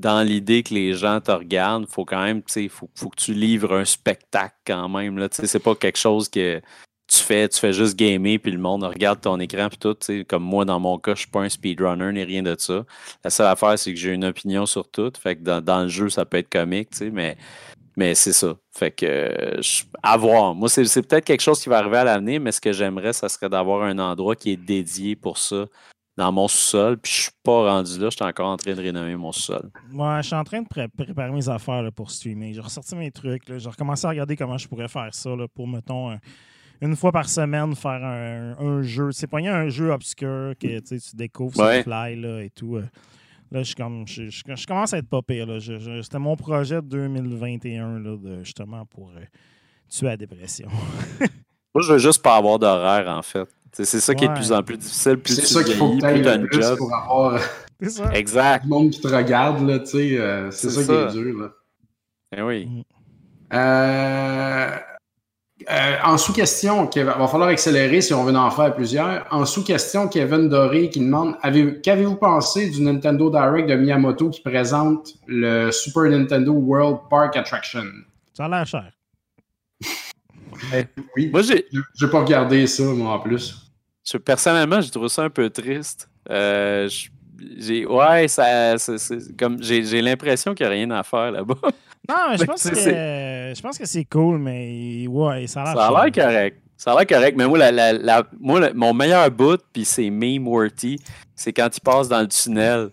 dans 0.01 0.22
l'idée 0.22 0.62
que 0.62 0.74
les 0.74 0.94
gens 0.94 1.20
te 1.20 1.31
regardent, 1.31 1.86
faut 1.86 2.05
quand 2.05 2.22
même, 2.22 2.43
tu 2.43 2.52
sais, 2.52 2.68
faut, 2.68 2.90
faut 2.94 3.10
que 3.10 3.20
tu 3.20 3.35
livres 3.35 3.74
un 3.77 3.85
spectacle 3.85 4.56
quand 4.66 4.89
même, 4.89 5.18
là, 5.18 5.28
c'est 5.31 5.62
pas 5.62 5.74
quelque 5.74 5.98
chose 5.98 6.28
que 6.28 6.60
tu 7.06 7.18
fais, 7.18 7.48
tu 7.48 7.59
fais 7.59 7.72
juste 7.72 7.97
gamer, 7.97 8.39
puis 8.39 8.52
le 8.52 8.59
monde 8.59 8.85
regarde 8.85 9.20
ton 9.20 9.39
écran, 9.40 9.68
puis 9.68 9.78
tout, 9.78 9.97
comme 10.28 10.44
moi, 10.44 10.64
dans 10.64 10.78
mon 10.78 10.98
cas, 10.98 11.14
je 11.14 11.20
suis 11.20 11.31
pas 11.31 11.40
un 11.40 11.48
speedrunner, 11.48 12.12
ni 12.12 12.22
rien 12.22 12.43
de 12.43 12.55
ça. 12.56 12.85
La 13.24 13.31
seule 13.31 13.48
affaire, 13.48 13.78
c'est 13.78 13.93
que 13.93 13.98
j'ai 13.98 14.12
une 14.12 14.24
opinion 14.24 14.64
sur 14.64 14.89
tout. 14.89 15.12
Fait 15.20 15.35
que 15.36 15.43
dans, 15.43 15.60
dans 15.60 15.82
le 15.82 15.89
jeu, 15.89 16.09
ça 16.09 16.24
peut 16.24 16.36
être 16.39 16.48
comique, 16.48 16.90
tu 16.90 16.98
sais, 16.98 17.10
mais, 17.10 17.36
mais 17.97 18.14
c'est 18.14 18.32
ça. 18.32 18.56
Fait 18.72 18.93
que, 18.93 19.06
euh, 19.06 19.60
à 20.02 20.16
voir. 20.16 20.55
Moi, 20.55 20.68
c'est 20.68 20.85
peut-être 21.02 21.24
quelque 21.24 21.43
chose 21.43 21.60
qui 21.60 21.68
va 21.68 21.78
arriver 21.78 21.98
à 21.98 22.05
l'avenir, 22.05 22.40
mais 22.40 22.52
ce 22.52 22.60
que 22.60 22.72
j'aimerais, 22.72 23.12
ça 23.12 23.28
serait 23.28 23.48
d'avoir 23.48 23.82
un 23.82 23.98
endroit 23.98 24.36
qui 24.36 24.52
est 24.52 24.56
dédié 24.56 25.16
pour 25.16 25.39
ça 25.39 25.66
dans 26.20 26.30
mon 26.32 26.47
sous-sol. 26.48 26.97
Puis 26.98 27.12
je 27.12 27.20
suis 27.22 27.30
pas 27.42 27.72
rendu 27.72 27.98
là, 27.98 28.06
je 28.10 28.16
suis 28.16 28.24
encore 28.24 28.48
en 28.51 28.56
train 28.56 28.72
de 28.74 28.80
rénover 28.80 29.16
mon 29.16 29.32
sous-sol. 29.32 29.70
Moi, 29.90 30.20
je 30.22 30.26
suis 30.28 30.36
en 30.36 30.44
train 30.44 30.62
de 30.62 30.68
pré- 30.68 30.88
préparer 30.88 31.32
mes 31.32 31.48
affaires 31.48 31.82
là, 31.82 31.90
pour 31.90 32.10
streamer. 32.10 32.55
J'ai 32.55 32.60
ressorti 32.60 32.94
mes 32.94 33.10
trucs. 33.10 33.42
J'ai 33.59 33.68
recommencé 33.68 34.06
à 34.06 34.10
regarder 34.10 34.36
comment 34.36 34.56
je 34.59 34.68
pourrais 34.68 34.88
faire 34.88 35.12
ça 35.12 35.30
là, 35.34 35.47
pour, 35.48 35.66
mettons, 35.66 36.10
un- 36.10 36.18
une 36.82 36.97
fois 36.97 37.12
par 37.12 37.28
semaine, 37.28 37.74
faire 37.74 38.02
un, 38.05 38.56
un 38.59 38.82
jeu. 38.82 39.10
C'est 39.12 39.26
pas 39.26 39.38
un 39.38 39.68
jeu 39.68 39.90
obscur 39.90 40.55
que 40.59 40.78
tu 40.78 40.98
découvres 41.16 41.55
sur 41.55 41.64
le 41.64 41.68
Ouais. 41.70 41.82
fly 41.82 42.16
là, 42.20 42.40
et 42.42 42.51
tout. 42.51 42.76
euh. 42.76 42.84
Là, 43.52 43.60
je, 43.60 43.66
suis 43.66 43.74
comme, 43.74 44.06
je, 44.06 44.30
je- 44.30 44.42
je 44.55 44.66
commence 44.66 44.94
à 44.94 44.98
être 44.98 45.09
pas 45.09 45.22
pire. 45.22 45.47
C'était 45.60 46.18
mon 46.20 46.36
projet 46.36 46.76
de 46.76 46.86
2021, 46.86 47.98
là, 47.98 48.16
de, 48.16 48.44
justement, 48.44 48.86
pour 48.86 49.10
euh, 49.10 49.20
tuer 49.88 50.06
la 50.06 50.16
dépression. 50.16 50.68
Moi, 51.74 51.82
je 51.84 51.92
veux 51.92 51.98
juste 51.98 52.22
pas 52.22 52.36
avoir 52.36 52.59
d'horaire, 52.59 53.09
en 53.09 53.22
fait. 53.22 53.48
C'est 53.72 53.84
c'est 53.84 54.01
ça 54.01 54.14
qui 54.14 54.24
est 54.24 54.28
de 54.28 54.34
plus 54.34 54.52
en 54.52 54.62
plus 54.62 54.76
difficile. 54.76 55.16
Plus 55.18 55.34
C'est 55.34 55.47
ça 55.47 55.62
qu'il 55.64 55.74
faut 55.76 55.90
que 55.90 56.01
tu 56.01 56.01
plus 56.22 56.22
le 56.56 56.62
job. 56.62 56.78
pour 56.78 56.94
avoir 56.94 57.40
C'est 57.80 57.90
ça. 57.90 58.10
Exact. 58.14 58.64
du 58.64 58.68
monde 58.68 58.90
qui 58.90 59.01
te 59.01 59.09
regarde, 59.09 59.66
là, 59.66 59.78
tu 59.78 59.86
sais. 59.86 60.18
euh, 60.18 60.51
c'est 60.51 60.68
C'est 60.70 60.82
ça, 60.82 60.92
qui 61.10 61.18
est 61.18 61.22
dur, 61.22 61.38
là. 61.40 61.48
Eh 62.36 62.42
oui. 62.42 62.84
Euh, 63.52 64.70
euh, 65.70 65.97
en 66.05 66.16
sous-question, 66.16 66.88
il 66.94 67.05
va 67.05 67.26
falloir 67.28 67.48
accélérer 67.51 68.01
si 68.01 68.14
on 68.14 68.24
veut 68.24 68.34
en 68.34 68.51
faire 68.51 68.74
plusieurs. 68.74 69.26
En 69.30 69.44
sous-question, 69.44 70.09
Kevin 70.09 70.48
Doré 70.48 70.88
qui 70.88 71.01
demande 71.01 71.34
avez- 71.42 71.80
Qu'avez-vous 71.80 72.16
pensé 72.16 72.70
du 72.70 72.82
Nintendo 72.82 73.30
Direct 73.30 73.68
de 73.68 73.74
Miyamoto 73.76 74.30
qui 74.30 74.40
présente 74.40 75.14
le 75.26 75.70
Super 75.70 76.05
Nintendo 76.10 76.52
World 76.52 76.98
Park 77.10 77.36
Attraction? 77.36 77.84
Ça 78.32 78.44
a 78.47 78.48
l'air 78.48 78.66
cher. 78.66 78.90
Oui. 81.16 81.28
Moi, 81.31 81.43
j'ai, 81.43 81.66
Je 81.73 82.05
n'ai 82.05 82.11
pas 82.11 82.20
regardé 82.20 82.66
ça, 82.66 82.82
moi, 82.85 83.12
en 83.15 83.19
plus. 83.20 83.55
Je- 84.11 84.16
personnellement, 84.19 84.81
j'ai 84.81 84.91
trouvé 84.91 85.09
ça 85.09 85.23
un 85.24 85.31
peu 85.31 85.49
triste. 85.51 86.09
Euh, 86.31 86.89
je- 86.89 87.09
j'ai, 87.59 87.87
ouais, 87.87 88.28
ça, 88.28 88.77
c'est- 88.78 88.99
c'est 88.99 89.37
comme 89.37 89.62
j'ai, 89.62 89.85
j'ai 89.85 90.03
l'impression 90.03 90.55
qu'il 90.55 90.66
n'y 90.66 90.73
a 90.73 90.74
rien 90.74 90.91
à 90.91 91.03
faire 91.03 91.31
là-bas. 91.32 91.55
Non, 92.09 92.16
mais 92.31 92.39
je 92.39 92.45
pense 92.45 92.61
c'est- 92.62 92.70
que 92.70 92.77
c'est- 92.77 93.55
je 93.55 93.61
pense 93.62 93.78
que 93.78 93.87
c'est 93.87 94.05
cool, 94.07 94.39
mais 94.39 95.07
ouais, 95.07 95.47
ça 95.47 95.62
a 95.62 95.65
l'air 95.65 95.74
Ça 95.77 95.89
a 95.99 96.05
l'air 96.07 96.12
correct. 96.24 96.57
Ça 96.77 96.93
a 96.93 96.97
l'air 96.97 97.07
correct, 97.07 97.37
mais 97.37 97.47
moi, 97.47 97.59
la, 97.59 97.70
la- 97.70 97.93
la- 97.93 98.27
moi 98.41 98.70
mon 98.74 98.93
meilleur 98.95 99.31
bout, 99.31 99.61
puis 99.73 99.85
c'est 99.85 100.11
meme 100.11 100.49
worthy, 100.49 100.99
c'est 101.37 101.53
quand 101.53 101.69
il 101.77 101.81
passe 101.81 102.09
dans 102.09 102.20
le 102.23 102.27
tunnel. 102.27 102.89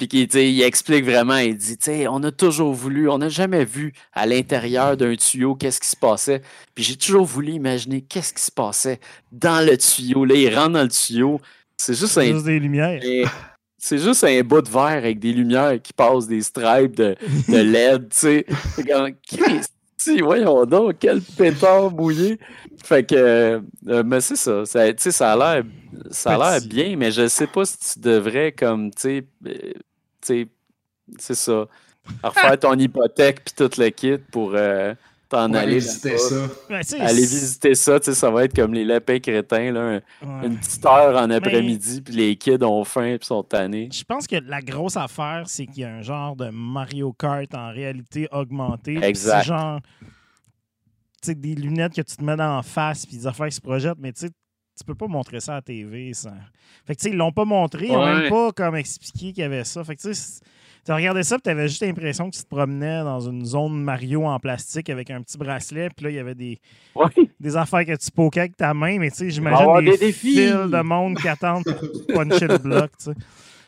Puis 0.00 0.08
il 0.34 0.62
explique 0.62 1.04
vraiment, 1.04 1.36
il 1.36 1.58
dit, 1.58 1.76
tu 1.76 1.84
sais, 1.84 2.08
on 2.08 2.22
a 2.22 2.32
toujours 2.32 2.72
voulu, 2.72 3.10
on 3.10 3.18
n'a 3.18 3.28
jamais 3.28 3.66
vu 3.66 3.92
à 4.14 4.24
l'intérieur 4.24 4.96
d'un 4.96 5.14
tuyau 5.14 5.54
qu'est-ce 5.54 5.78
qui 5.78 5.88
se 5.88 5.96
passait. 5.96 6.40
Puis 6.74 6.84
j'ai 6.84 6.96
toujours 6.96 7.26
voulu 7.26 7.52
imaginer 7.52 8.00
qu'est-ce 8.00 8.32
qui 8.32 8.42
se 8.42 8.50
passait 8.50 8.98
dans 9.30 9.62
le 9.62 9.76
tuyau. 9.76 10.24
Là, 10.24 10.34
il 10.36 10.54
rentre 10.54 10.70
dans 10.70 10.84
le 10.84 10.88
tuyau. 10.88 11.38
C'est 11.76 11.92
juste 11.92 12.14
C'est 12.14 12.30
un 12.30 12.32
juste 12.32 12.46
des 12.46 12.58
lumières. 12.58 13.02
C'est 13.76 13.98
juste 13.98 14.24
un 14.24 14.40
bout 14.40 14.62
de 14.62 14.70
verre 14.70 14.96
avec 14.96 15.18
des 15.18 15.34
lumières 15.34 15.80
qui 15.82 15.92
passent 15.92 16.26
des 16.26 16.40
stripes 16.40 16.96
de, 16.96 17.14
de 17.48 17.56
LED, 17.58 18.08
tu 18.08 18.16
sais. 18.16 18.46
C'est 18.74 18.86
comme, 18.86 19.12
voyons 20.22 20.64
donc, 20.64 20.96
quel 20.98 21.20
pétard 21.20 21.90
mouillé. 21.90 22.38
Fait 22.82 23.04
que, 23.04 23.14
euh, 23.86 24.02
mais 24.04 24.22
c'est 24.22 24.36
ça. 24.36 24.64
ça 24.64 24.90
tu 24.94 25.02
sais, 25.02 25.12
ça 25.12 25.32
a 25.32 25.36
l'air, 25.36 25.64
ça 26.10 26.36
a 26.36 26.58
l'air 26.58 26.66
bien, 26.66 26.96
mais 26.96 27.10
je 27.10 27.28
sais 27.28 27.46
pas 27.46 27.66
si 27.66 27.78
tu 27.78 28.00
devrais, 28.00 28.52
comme, 28.52 28.90
tu 28.92 29.02
sais, 29.02 29.24
euh, 29.46 29.52
tu 29.52 29.58
sais, 29.58 29.74
c'est 30.22 31.34
ça. 31.34 31.66
Refaire 32.22 32.58
ton 32.58 32.74
hypothèque 32.78 33.44
puis 33.44 33.54
tout 33.56 33.70
le 33.80 33.90
kit 33.90 34.18
pour 34.32 34.52
euh, 34.54 34.94
t'en 35.28 35.52
aller. 35.52 35.74
visiter 35.78 36.18
ça. 36.18 36.48
Ben, 36.68 36.80
tu 36.80 36.88
sais, 36.88 37.00
Aller 37.00 37.20
visiter 37.20 37.74
ça, 37.74 38.00
tu 38.00 38.06
sais, 38.06 38.14
ça 38.14 38.30
va 38.30 38.44
être 38.44 38.54
comme 38.56 38.72
les 38.74 38.84
lapins 38.84 39.18
crétins, 39.20 39.70
là, 39.70 39.80
un- 39.80 39.94
ouais. 40.40 40.46
une 40.46 40.58
petite 40.58 40.84
heure 40.84 41.16
en 41.16 41.30
après-midi, 41.30 42.00
puis 42.00 42.14
les 42.14 42.36
kids 42.36 42.64
ont 42.64 42.82
faim 42.84 43.16
puis 43.18 43.26
sont 43.26 43.42
tannés. 43.44 43.88
Je 43.92 44.02
pense 44.02 44.26
que 44.26 44.36
la 44.36 44.60
grosse 44.60 44.96
affaire, 44.96 45.44
c'est 45.46 45.66
qu'il 45.66 45.82
y 45.82 45.84
a 45.84 45.94
un 45.94 46.02
genre 46.02 46.34
de 46.34 46.48
Mario 46.50 47.12
Kart 47.12 47.54
en 47.54 47.70
réalité 47.70 48.26
augmentée. 48.32 48.94
puis 48.94 49.04
Exact. 49.04 49.40
C'est 49.42 49.48
genre 49.48 49.80
tu 51.22 51.26
sais, 51.26 51.34
des 51.34 51.54
lunettes 51.54 51.92
que 51.92 52.00
tu 52.00 52.16
te 52.16 52.24
mets 52.24 52.34
dans 52.36 52.56
la 52.56 52.62
face 52.62 53.04
puis 53.04 53.18
des 53.18 53.26
affaires 53.26 53.48
qui 53.48 53.54
se 53.56 53.60
projettent, 53.60 53.98
mais 54.00 54.10
tu 54.12 54.20
sais, 54.26 54.30
tu 54.80 54.84
peux 54.86 54.94
pas 54.94 55.06
montrer 55.06 55.40
ça 55.40 55.52
à 55.52 55.54
la 55.56 55.62
TV. 55.62 56.12
Ça. 56.14 56.32
Fait 56.86 56.94
que 56.94 57.00
tu 57.00 57.04
sais, 57.04 57.10
ils 57.10 57.16
l'ont 57.16 57.32
pas 57.32 57.44
montré, 57.44 57.86
ils 57.86 57.92
ont 57.92 58.00
Ouais. 58.02 58.20
même 58.22 58.30
pas 58.30 58.52
comme 58.52 58.76
expliqué 58.76 59.32
qu'il 59.32 59.38
y 59.38 59.42
avait 59.42 59.64
ça. 59.64 59.84
Fait 59.84 59.94
que 59.96 60.00
tu 60.00 60.12
sais, 60.14 60.40
tu 60.84 60.92
regardais 60.92 61.22
ça, 61.22 61.38
tu 61.38 61.50
avais 61.50 61.68
juste 61.68 61.82
l'impression 61.82 62.30
que 62.30 62.36
tu 62.36 62.42
te 62.42 62.48
promenais 62.48 63.02
dans 63.02 63.20
une 63.20 63.44
zone 63.44 63.82
Mario 63.82 64.24
en 64.24 64.38
plastique 64.40 64.88
avec 64.88 65.10
un 65.10 65.20
petit 65.22 65.36
bracelet, 65.36 65.90
puis 65.94 66.04
là, 66.04 66.10
il 66.10 66.16
y 66.16 66.18
avait 66.18 66.34
des, 66.34 66.58
Ouais. 66.94 67.08
des 67.38 67.56
affaires 67.56 67.84
que 67.84 67.94
tu 67.96 68.10
poquais 68.10 68.40
avec 68.40 68.56
ta 68.56 68.72
main, 68.72 68.98
mais 68.98 69.10
tu 69.10 69.16
sais, 69.18 69.30
j'imagine 69.30 69.84
des, 69.84 69.98
des 69.98 70.12
fils 70.12 70.50
de 70.52 70.82
monde 70.82 71.16
qui 71.18 71.28
attendent 71.28 71.64
pour 71.64 72.06
puncher 72.14 72.46
le 72.46 72.58
bloc, 72.58 72.90
tu 72.98 73.04
sais. 73.04 73.12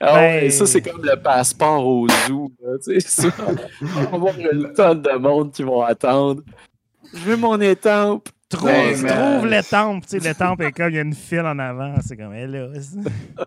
Ah 0.04 0.14
ouais, 0.14 0.40
Ben- 0.40 0.50
ça, 0.50 0.66
c'est 0.66 0.82
comme 0.82 1.04
le 1.04 1.14
passeport 1.22 1.86
au 1.86 2.08
zoo. 2.26 2.50
tu 2.84 3.00
sais. 3.02 3.28
On 3.82 3.92
va 3.92 4.14
avoir 4.16 4.34
une 4.36 4.72
tonne 4.72 5.00
de 5.02 5.12
monde 5.16 5.52
qui 5.52 5.62
vont 5.62 5.82
attendre. 5.82 6.42
Je 7.14 7.18
veux 7.20 7.36
mon 7.36 7.60
étampe. 7.60 8.28
Trouve, 8.56 8.70
Ben, 8.70 8.94
tu 8.96 9.02
mais- 9.02 9.08
trouves 9.10 9.46
l'étampe, 9.46 10.04
tu 10.06 10.18
sais, 10.20 10.28
l'étampe 10.28 10.60
est 10.60 10.72
comme, 10.72 10.90
il 10.90 10.96
y 10.96 10.98
a 10.98 11.02
une 11.02 11.14
file 11.14 11.40
en 11.40 11.58
avant, 11.58 11.94
c'est 12.06 12.16
comme, 12.16 12.32
elle 12.34 12.50
là. 12.52 12.68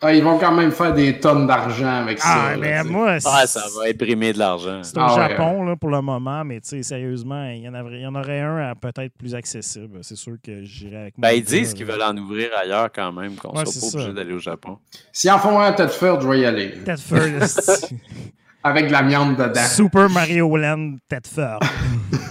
Ah, 0.00 0.14
ils 0.14 0.22
vont 0.22 0.38
quand 0.38 0.52
même 0.52 0.70
faire 0.70 0.94
des 0.94 1.18
tonnes 1.18 1.48
d'argent 1.48 2.02
avec 2.02 2.20
Ah, 2.22 2.50
ça. 2.52 2.56
mais 2.56 2.70
là, 2.70 2.84
moi, 2.84 3.16
Ah, 3.26 3.48
ça 3.48 3.62
va 3.76 3.88
imprimer 3.90 4.32
de 4.32 4.38
l'argent. 4.38 4.80
c'est 4.84 4.96
au 4.96 5.00
Ah 5.00 5.12
ouais, 5.16 5.28
Japon, 5.30 5.64
là, 5.64 5.74
pour 5.74 5.90
le 5.90 6.00
moment, 6.00 6.44
mais 6.44 6.60
tu 6.60 6.68
sais, 6.68 6.82
sérieusement, 6.84 7.48
il 7.50 7.62
y, 7.64 7.68
en 7.68 7.74
aurait, 7.74 7.96
il 7.96 8.02
y 8.02 8.06
en 8.06 8.14
aurait 8.14 8.38
un 8.38 8.58
à 8.70 8.74
peut-être 8.76 9.12
plus 9.18 9.34
accessible. 9.34 9.98
C'est 10.02 10.14
sûr 10.14 10.34
que 10.40 10.62
j'irai 10.62 10.98
avec 10.98 11.14
Ben, 11.18 11.32
ils 11.32 11.42
disent 11.42 11.74
qu'ils 11.74 11.84
veulent 11.86 12.00
en 12.00 12.16
ouvrir 12.16 12.50
ailleurs 12.62 12.90
quand 12.94 13.10
même, 13.10 13.34
qu'on 13.34 13.48
Ouais, 13.48 13.66
soit 13.66 13.80
pas 13.80 13.86
ça. 13.88 13.98
obligé 13.98 14.12
d'aller 14.12 14.34
au 14.34 14.38
Japon. 14.38 14.78
S'ils 15.12 15.32
en 15.32 15.38
font 15.40 15.58
un 15.58 15.64
à 15.64 15.72
Tedford, 15.72 16.20
je 16.20 16.28
vais 16.28 16.38
y 16.42 16.44
aller. 16.46 16.74
First. 16.96 17.92
Avec 18.64 18.88
de 18.88 18.92
la 18.92 19.02
viande 19.02 19.36
dedans. 19.36 19.64
Super 19.68 20.10
Mario 20.10 20.56
Land, 20.56 20.96
tête 21.08 21.26
forte. 21.28 21.62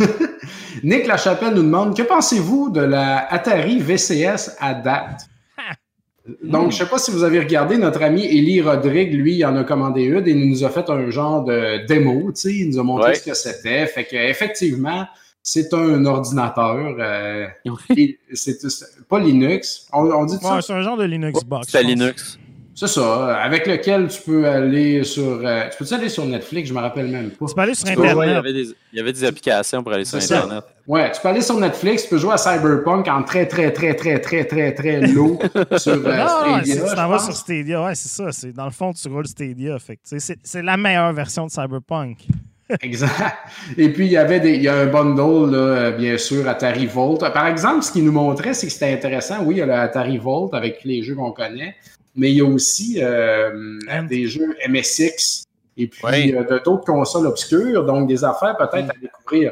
Nick 0.83 1.07
Lachapelle 1.07 1.53
nous 1.53 1.63
demande 1.63 1.95
Que 1.95 2.03
pensez-vous 2.03 2.69
de 2.69 2.81
la 2.81 3.31
Atari 3.33 3.79
VCS 3.79 4.57
à 4.59 4.73
date? 4.73 5.27
Donc, 6.43 6.73
je 6.73 6.77
sais 6.77 6.85
pas 6.85 6.97
si 6.97 7.09
vous 7.11 7.23
avez 7.23 7.39
regardé, 7.39 7.77
notre 7.77 8.03
ami 8.03 8.25
Élie 8.25 8.61
Rodrigue, 8.61 9.13
lui, 9.13 9.35
il 9.35 9.45
en 9.45 9.55
a 9.55 9.63
commandé 9.63 10.03
une 10.03 10.27
et 10.27 10.31
il 10.31 10.49
nous 10.49 10.65
a 10.65 10.69
fait 10.69 10.89
un 10.89 11.09
genre 11.09 11.45
de 11.45 11.85
démo, 11.87 12.31
tu 12.33 12.41
sais, 12.41 12.53
il 12.53 12.69
nous 12.69 12.79
a 12.79 12.83
montré 12.83 13.11
Ouais. 13.11 13.15
ce 13.15 13.23
que 13.23 13.33
c'était. 13.33 13.85
Fait 13.87 14.03
que 14.03 14.17
effectivement, 14.17 15.07
c'est 15.41 15.73
un 15.73 16.05
ordinateur. 16.05 16.95
Euh, 16.99 17.47
c'est 18.33 18.57
pas 19.07 19.19
Linux. 19.19 19.87
On, 19.93 20.25
dit 20.25 20.35
ouais, 20.35 20.61
c'est 20.61 20.73
un 20.73 20.81
genre 20.81 20.97
de 20.97 21.05
Linux 21.05 21.41
box. 21.45 21.67
C'est 21.69 21.83
Linux. 21.83 22.37
C'est 22.79 22.85
ça, 22.85 23.37
avec 23.37 23.65
lequel 23.65 24.07
tu 24.07 24.21
peux 24.21 24.47
aller 24.47 25.03
sur. 25.03 25.41
Euh, 25.43 25.63
tu 25.67 25.83
peux 25.83 25.95
aller 25.95 26.09
sur 26.09 26.27
Netflix, 26.27 26.69
je 26.69 26.75
me 26.75 26.79
rappelle 26.79 27.07
même 27.07 27.31
pas. 27.31 27.47
Tu 27.47 27.55
peux 27.55 27.61
aller 27.61 27.73
sur 27.73 27.87
Internet. 27.87 28.27
il, 28.27 28.31
y 28.31 28.35
avait 28.35 28.53
des, 28.53 28.67
il, 28.93 28.97
y 28.97 28.99
avait 28.99 29.13
des, 29.13 29.23
applications 29.23 29.81
pour 29.81 29.93
aller 29.93 30.05
sur 30.05 30.19
Internet. 30.19 30.63
Ouais, 30.85 31.11
tu 31.11 31.19
peux 31.19 31.27
aller 31.27 31.41
sur 31.41 31.59
Netflix, 31.59 32.03
tu 32.03 32.09
peux 32.09 32.19
jouer 32.19 32.33
à 32.33 32.37
Cyberpunk 32.37 33.07
en 33.07 33.23
très, 33.23 33.47
très, 33.47 33.73
très, 33.73 33.95
très, 33.95 34.19
très, 34.19 34.45
très, 34.45 34.75
très 34.75 35.01
low 35.07 35.39
sur 35.77 35.93
euh, 35.93 36.17
non, 36.17 36.27
Stadia. 36.27 36.75
tu 36.75 36.95
t'en 36.95 37.09
vas 37.09 37.17
sur 37.17 37.35
Stadia, 37.35 37.83
ouais, 37.83 37.95
c'est 37.95 38.09
ça. 38.09 38.47
Dans 38.53 38.65
le 38.65 38.71
fond, 38.71 38.93
tu 38.93 39.07
roules 39.07 39.25
Stadia. 39.25 39.77
C'est 40.03 40.61
la 40.61 40.77
meilleure 40.77 41.13
version 41.13 41.47
de 41.47 41.51
Cyberpunk. 41.51 42.27
exact. 42.81 43.37
Et 43.75 43.89
puis, 43.89 44.05
il 44.05 44.11
y 44.11 44.17
avait 44.17 44.39
des, 44.39 44.53
il 44.53 44.61
y 44.61 44.67
a 44.67 44.75
un 44.75 44.85
bundle, 44.85 45.51
là, 45.51 45.57
euh, 45.57 45.91
bien 45.97 46.17
sûr, 46.19 46.47
Atari 46.47 46.85
Volt. 46.85 47.21
Par 47.33 47.47
exemple, 47.47 47.81
ce 47.81 47.91
qu'il 47.91 48.03
nous 48.03 48.11
montrait, 48.11 48.53
c'est 48.53 48.67
que 48.67 48.73
c'était 48.73 48.93
intéressant. 48.93 49.37
Oui, 49.43 49.55
il 49.55 49.57
y 49.59 49.61
a 49.61 49.65
le 49.65 49.73
Atari 49.73 50.19
Volt 50.19 50.53
avec 50.53 50.83
les 50.83 51.01
jeux 51.01 51.15
qu'on 51.15 51.31
connaît 51.31 51.75
mais 52.17 52.31
il 52.31 52.37
y 52.37 52.41
a 52.41 52.45
aussi 52.45 52.97
euh, 53.01 53.77
des 54.09 54.27
jeux 54.27 54.55
MSX 54.67 55.45
et 55.77 55.87
puis 55.87 56.35
euh, 56.35 56.43
d'autres 56.65 56.85
consoles 56.85 57.27
obscures, 57.27 57.85
donc 57.85 58.07
des 58.07 58.23
affaires 58.23 58.57
peut-être 58.57 58.89
à 58.89 58.93
découvrir. 58.99 59.51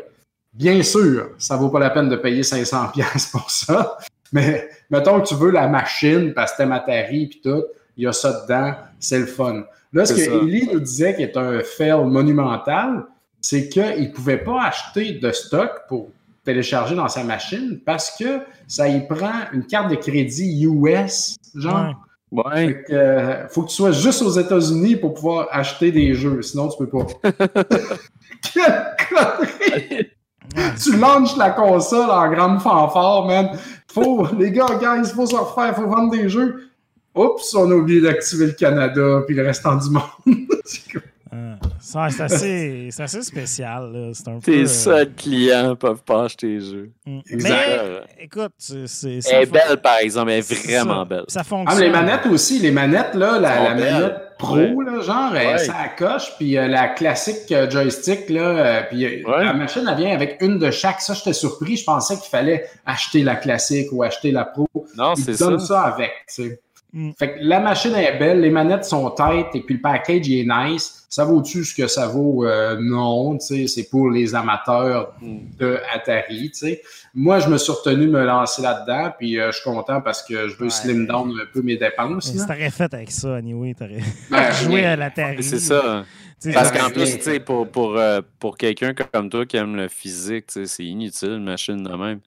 Bien 0.53 0.81
sûr, 0.81 1.29
ça 1.37 1.55
vaut 1.55 1.69
pas 1.69 1.79
la 1.79 1.91
peine 1.91 2.09
de 2.09 2.15
payer 2.15 2.41
500 2.41 2.89
pièces 2.93 3.27
pour 3.27 3.49
ça, 3.51 3.97
mais 4.33 4.67
mettons 4.89 5.21
que 5.21 5.27
tu 5.27 5.35
veux 5.35 5.51
la 5.51 5.67
machine 5.67 6.33
parce 6.33 6.53
que 6.53 6.57
t'aimes 6.57 6.71
Atari 6.71 7.27
puis 7.27 7.41
tout, 7.41 7.63
il 7.95 8.03
y 8.03 8.07
a 8.07 8.13
ça 8.13 8.41
dedans, 8.41 8.73
c'est 8.99 9.19
le 9.19 9.27
fun. 9.27 9.63
Là, 9.93 10.05
ce 10.05 10.13
que 10.13 10.43
Ellie 10.43 10.67
nous 10.73 10.79
disait 10.79 11.15
qui 11.15 11.23
est 11.23 11.37
un 11.37 11.61
fail 11.61 12.03
monumental, 12.05 13.05
c'est 13.39 13.69
qu'il 13.69 14.01
ne 14.01 14.11
pouvait 14.11 14.43
pas 14.43 14.63
acheter 14.63 15.13
de 15.13 15.31
stock 15.31 15.83
pour 15.87 16.09
télécharger 16.43 16.95
dans 16.95 17.07
sa 17.07 17.23
machine 17.23 17.79
parce 17.85 18.11
que 18.17 18.39
ça 18.67 18.87
y 18.87 19.07
prend 19.07 19.33
une 19.53 19.65
carte 19.65 19.89
de 19.89 19.95
crédit 19.95 20.65
US, 20.65 21.37
genre. 21.53 22.04
Ouais. 22.31 22.83
Euh, 22.89 23.47
faut 23.49 23.63
que 23.63 23.69
tu 23.69 23.75
sois 23.75 23.91
juste 23.91 24.21
aux 24.21 24.31
États-Unis 24.31 24.97
pour 24.97 25.13
pouvoir 25.13 25.47
acheter 25.51 25.91
des 25.91 26.13
jeux, 26.13 26.41
sinon 26.41 26.69
tu 26.69 26.77
peux 26.77 26.89
pas. 26.89 27.05
Quelle 28.53 28.95
connerie! 29.09 30.09
tu 30.81 30.97
lances 30.97 31.37
la 31.37 31.51
console 31.51 32.09
en 32.09 32.29
grande 32.31 32.61
fanfare, 32.61 33.25
man. 33.25 33.57
Faut, 33.91 34.27
les 34.37 34.51
gars, 34.51 34.77
guys, 34.79 35.09
il 35.09 35.15
faut 35.15 35.25
se 35.25 35.35
refaire, 35.35 35.73
il 35.77 35.81
faut 35.81 35.89
vendre 35.89 36.11
des 36.11 36.29
jeux. 36.29 36.69
Oups, 37.15 37.55
on 37.55 37.71
a 37.71 37.75
oublié 37.75 38.01
d'activer 38.01 38.47
le 38.47 38.51
Canada 38.51 39.21
puis 39.25 39.35
le 39.35 39.45
restant 39.45 39.75
du 39.75 39.89
monde. 39.89 40.03
c'est 41.79 42.21
assez, 42.21 42.89
assez, 42.97 43.21
spécial. 43.21 44.11
Tes 44.43 44.63
euh, 44.63 44.65
seuls 44.65 45.13
clients 45.13 45.75
peuvent 45.75 46.03
pas 46.03 46.23
acheter 46.25 46.47
les 46.47 46.61
jeux. 46.61 46.91
Mm. 47.05 47.19
Mais, 47.31 47.79
écoute, 48.19 48.53
c'est. 48.57 49.19
Elle 49.31 49.43
est 49.43 49.51
belle, 49.51 49.77
par 49.81 49.97
exemple. 49.99 50.31
Elle 50.31 50.39
est 50.39 50.53
vraiment 50.53 51.05
belle. 51.05 51.25
Ça 51.27 51.43
fonctionne. 51.43 51.77
Ah, 51.77 51.81
les 51.81 51.89
manettes 51.89 52.25
aussi. 52.27 52.59
Les 52.59 52.71
manettes, 52.71 53.13
là, 53.15 53.39
la, 53.39 53.75
manette 53.75 54.37
pro, 54.37 54.81
là, 54.81 55.01
genre, 55.01 55.33
ça 55.59 55.87
coche. 55.97 56.33
Puis 56.37 56.57
euh, 56.57 56.67
la 56.67 56.89
classique 56.89 57.51
euh, 57.51 57.69
joystick, 57.69 58.29
là, 58.29 58.83
puis 58.83 59.23
la 59.23 59.53
machine, 59.53 59.87
elle 59.89 59.97
vient 59.97 60.13
avec 60.13 60.41
une 60.41 60.59
de 60.59 60.71
chaque. 60.71 61.01
Ça, 61.01 61.13
j'étais 61.13 61.33
surpris. 61.33 61.77
Je 61.77 61.85
pensais 61.85 62.15
qu'il 62.15 62.29
fallait 62.29 62.67
acheter 62.85 63.23
la 63.23 63.35
classique 63.35 63.87
ou 63.91 64.03
acheter 64.03 64.31
la 64.31 64.45
pro. 64.45 64.67
Non, 64.97 65.15
c'est 65.15 65.33
ça. 65.33 65.45
donne 65.45 65.59
ça 65.59 65.81
avec, 65.81 66.11
tu 66.27 66.43
sais. 66.43 66.61
Mm. 66.95 67.11
Fait 67.19 67.33
que 67.33 67.39
la 67.41 67.59
machine 67.59 67.93
est 67.93 68.17
belle, 68.17 68.39
les 68.39 68.49
manettes 68.49 68.85
sont 68.85 69.09
têtes 69.09 69.53
et 69.53 69.59
puis 69.59 69.75
le 69.75 69.81
package 69.81 70.29
est 70.29 70.47
nice. 70.47 71.05
Ça 71.09 71.25
vaut-tu 71.25 71.65
ce 71.65 71.75
que 71.75 71.87
ça 71.87 72.07
vaut? 72.07 72.45
Euh, 72.45 72.77
non, 72.79 73.37
c'est 73.39 73.89
pour 73.91 74.09
les 74.09 74.33
amateurs 74.33 75.13
de 75.21 75.77
Atari. 75.93 76.51
sais. 76.53 76.81
Moi, 77.13 77.39
je 77.39 77.49
me 77.49 77.57
suis 77.57 77.73
retenu 77.73 78.05
de 78.05 78.11
me 78.11 78.25
lancer 78.25 78.61
là-dedans, 78.61 79.11
puis 79.19 79.37
euh, 79.37 79.51
je 79.51 79.57
suis 79.57 79.69
content 79.69 79.99
parce 79.99 80.23
que 80.23 80.47
je 80.47 80.55
veux 80.55 80.69
slim 80.69 81.05
down 81.05 81.31
un 81.31 81.45
peu 81.53 81.61
mes 81.61 81.75
dépenses. 81.75 82.31
Si 82.31 82.37
t'aurais 82.37 82.71
fait 82.71 82.93
avec 82.93 83.11
ça, 83.11 83.35
anyway, 83.35 83.73
t'aurais 83.73 84.01
ben, 84.31 84.51
joué 84.63 84.85
à 84.85 84.95
l'Atari. 84.95 85.43
C'est 85.43 85.59
ça. 85.59 86.05
Parce 86.53 86.71
qu'en 86.71 86.89
plus, 86.89 87.19
pour, 87.45 87.67
pour, 87.67 87.97
euh, 87.97 88.21
pour 88.39 88.57
quelqu'un 88.57 88.93
comme 88.93 89.29
toi 89.29 89.45
qui 89.45 89.57
aime 89.57 89.75
le 89.75 89.89
physique, 89.89 90.45
c'est 90.49 90.83
inutile 90.83 91.31
une 91.31 91.43
machine 91.43 91.83
de 91.83 91.93
même. 91.93 92.19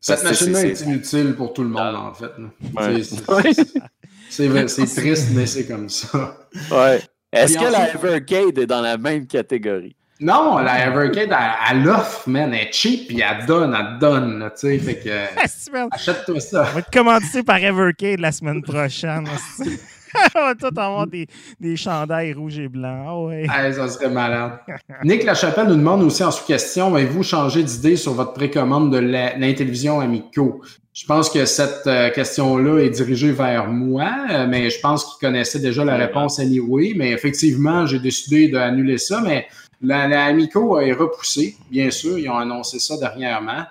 Cette 0.00 0.22
machine-là 0.22 0.64
est, 0.64 0.80
inutile 0.82 1.34
pour 1.34 1.52
tout 1.52 1.62
le 1.62 1.70
monde, 1.70 1.96
en 1.96 2.14
fait. 2.14 2.30
C'est 4.30 4.94
triste, 4.94 5.30
mais 5.34 5.46
c'est 5.46 5.66
comme 5.66 5.88
ça. 5.88 6.36
Ouais. 6.70 7.00
Est-ce 7.32 7.58
que 7.58 7.64
la 7.64 7.94
Evercade 7.94 8.58
est 8.58 8.66
dans 8.66 8.82
la 8.82 8.98
même 8.98 9.26
catégorie? 9.26 9.96
Non, 10.20 10.58
la 10.58 10.86
Evercade, 10.86 11.30
elle, 11.30 11.78
elle 11.78 11.88
offre, 11.88 12.28
man. 12.28 12.52
Elle 12.52 12.68
est 12.68 12.72
cheap, 12.72 13.08
puis 13.08 13.20
elle 13.20 13.46
donne, 13.46 13.74
elle 13.78 13.98
donne, 13.98 14.50
tu 14.58 14.68
sais. 14.68 14.78
Fait 14.78 14.98
que. 14.98 15.90
Achète-toi 15.94 16.40
ça. 16.40 16.66
On 16.70 16.74
va 16.74 16.82
te 16.82 16.90
commencer 16.90 17.42
par 17.42 17.56
Evercade 17.56 18.20
la 18.20 18.32
semaine 18.32 18.62
prochaine. 18.62 19.28
On 20.34 20.40
va 20.40 20.54
tout 20.54 20.66
avoir 20.76 21.06
des, 21.06 21.26
des 21.60 21.76
chandails 21.76 22.32
rouges 22.32 22.58
et 22.58 22.68
blancs. 22.68 23.04
Ah 23.08 23.20
ouais. 23.20 23.72
ça 23.72 23.88
serait 23.88 24.10
malade. 24.10 24.58
Nick 25.04 25.24
Lachapelle 25.24 25.68
nous 25.68 25.76
demande 25.76 26.02
aussi 26.02 26.24
en 26.24 26.30
sous-question 26.30 26.94
avez-vous 26.94 27.22
changé 27.22 27.62
d'idée 27.62 27.96
sur 27.96 28.12
votre 28.12 28.32
précommande 28.32 28.92
de 28.92 28.98
l'Intellivision 28.98 30.00
Amico? 30.00 30.62
Je 30.92 31.06
pense 31.06 31.30
que 31.30 31.44
cette 31.44 31.86
euh, 31.86 32.10
question-là 32.10 32.80
est 32.80 32.90
dirigée 32.90 33.30
vers 33.30 33.68
moi, 33.68 34.10
euh, 34.32 34.46
mais 34.48 34.68
je 34.68 34.80
pense 34.80 35.04
qu'il 35.04 35.28
connaissait 35.28 35.60
déjà 35.60 35.84
la 35.84 35.96
réponse 35.96 36.40
anyway. 36.40 36.92
Mais 36.96 37.12
effectivement, 37.12 37.86
j'ai 37.86 38.00
décidé 38.00 38.48
d'annuler 38.48 38.98
ça. 38.98 39.20
Mais 39.20 39.46
l'Amico 39.80 40.80
est 40.80 40.92
repoussé, 40.92 41.56
bien 41.70 41.92
sûr. 41.92 42.18
Ils 42.18 42.28
ont 42.28 42.36
annoncé 42.36 42.80
ça 42.80 42.96
dernièrement. 42.96 43.62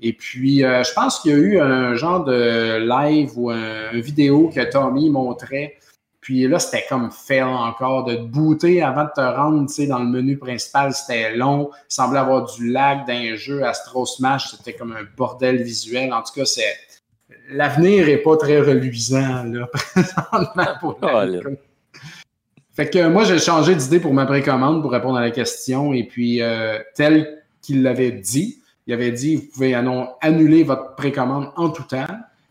Et 0.00 0.12
puis, 0.12 0.64
euh, 0.64 0.82
je 0.82 0.92
pense 0.94 1.20
qu'il 1.20 1.32
y 1.32 1.34
a 1.34 1.38
eu 1.38 1.60
un 1.60 1.94
genre 1.94 2.24
de 2.24 2.78
live 2.78 3.32
ou 3.36 3.50
un, 3.50 3.90
une 3.92 4.00
vidéo 4.00 4.50
que 4.54 4.70
Tommy 4.70 5.10
montrait. 5.10 5.76
Puis 6.20 6.46
là, 6.46 6.58
c'était 6.58 6.84
comme 6.88 7.10
fail 7.10 7.42
encore 7.42 8.04
de 8.04 8.14
te 8.14 8.22
booter 8.22 8.82
avant 8.82 9.04
de 9.04 9.10
te 9.14 9.20
rendre 9.20 9.66
dans 9.88 9.98
le 9.98 10.06
menu 10.06 10.36
principal. 10.36 10.92
C'était 10.92 11.34
long. 11.34 11.70
Il 11.72 11.94
semblait 11.94 12.18
avoir 12.18 12.44
du 12.54 12.70
lag 12.70 13.06
d'un 13.06 13.34
jeu. 13.36 13.64
Astro 13.64 14.04
Smash, 14.04 14.50
c'était 14.50 14.74
comme 14.74 14.92
un 14.92 15.04
bordel 15.16 15.62
visuel. 15.62 16.12
En 16.12 16.22
tout 16.22 16.34
cas, 16.34 16.44
c'est 16.44 16.76
l'avenir 17.50 18.06
n'est 18.06 18.18
pas 18.18 18.36
très 18.36 18.60
reluisant 18.60 19.44
là, 19.44 19.66
présentement 19.72 20.66
pour 20.80 20.98
Fait 22.74 22.90
que 22.90 23.08
moi, 23.08 23.24
j'ai 23.24 23.38
changé 23.38 23.74
d'idée 23.74 23.98
pour 23.98 24.12
ma 24.12 24.26
précommande 24.26 24.82
pour 24.82 24.92
répondre 24.92 25.16
à 25.16 25.22
la 25.22 25.30
question. 25.30 25.94
Et 25.94 26.04
puis, 26.04 26.42
euh, 26.42 26.78
tel 26.94 27.42
qu'il 27.62 27.82
l'avait 27.82 28.12
dit, 28.12 28.59
il 28.90 28.94
avait 28.94 29.12
dit, 29.12 29.36
vous 29.36 29.46
pouvez 29.52 29.72
annuler 30.20 30.64
votre 30.64 30.96
précommande 30.96 31.52
en 31.54 31.70
tout 31.70 31.84
temps 31.84 32.08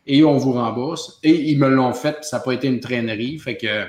et 0.07 0.23
on 0.23 0.37
vous 0.37 0.53
rembourse. 0.53 1.19
Et 1.21 1.51
ils 1.51 1.59
me 1.59 1.67
l'ont 1.67 1.91
fait, 1.91 2.13
puis 2.13 2.23
ça 2.23 2.37
n'a 2.37 2.43
pas 2.43 2.53
été 2.53 2.69
une 2.69 2.79
traînerie. 2.79 3.37
Fait 3.39 3.57
que 3.57 3.87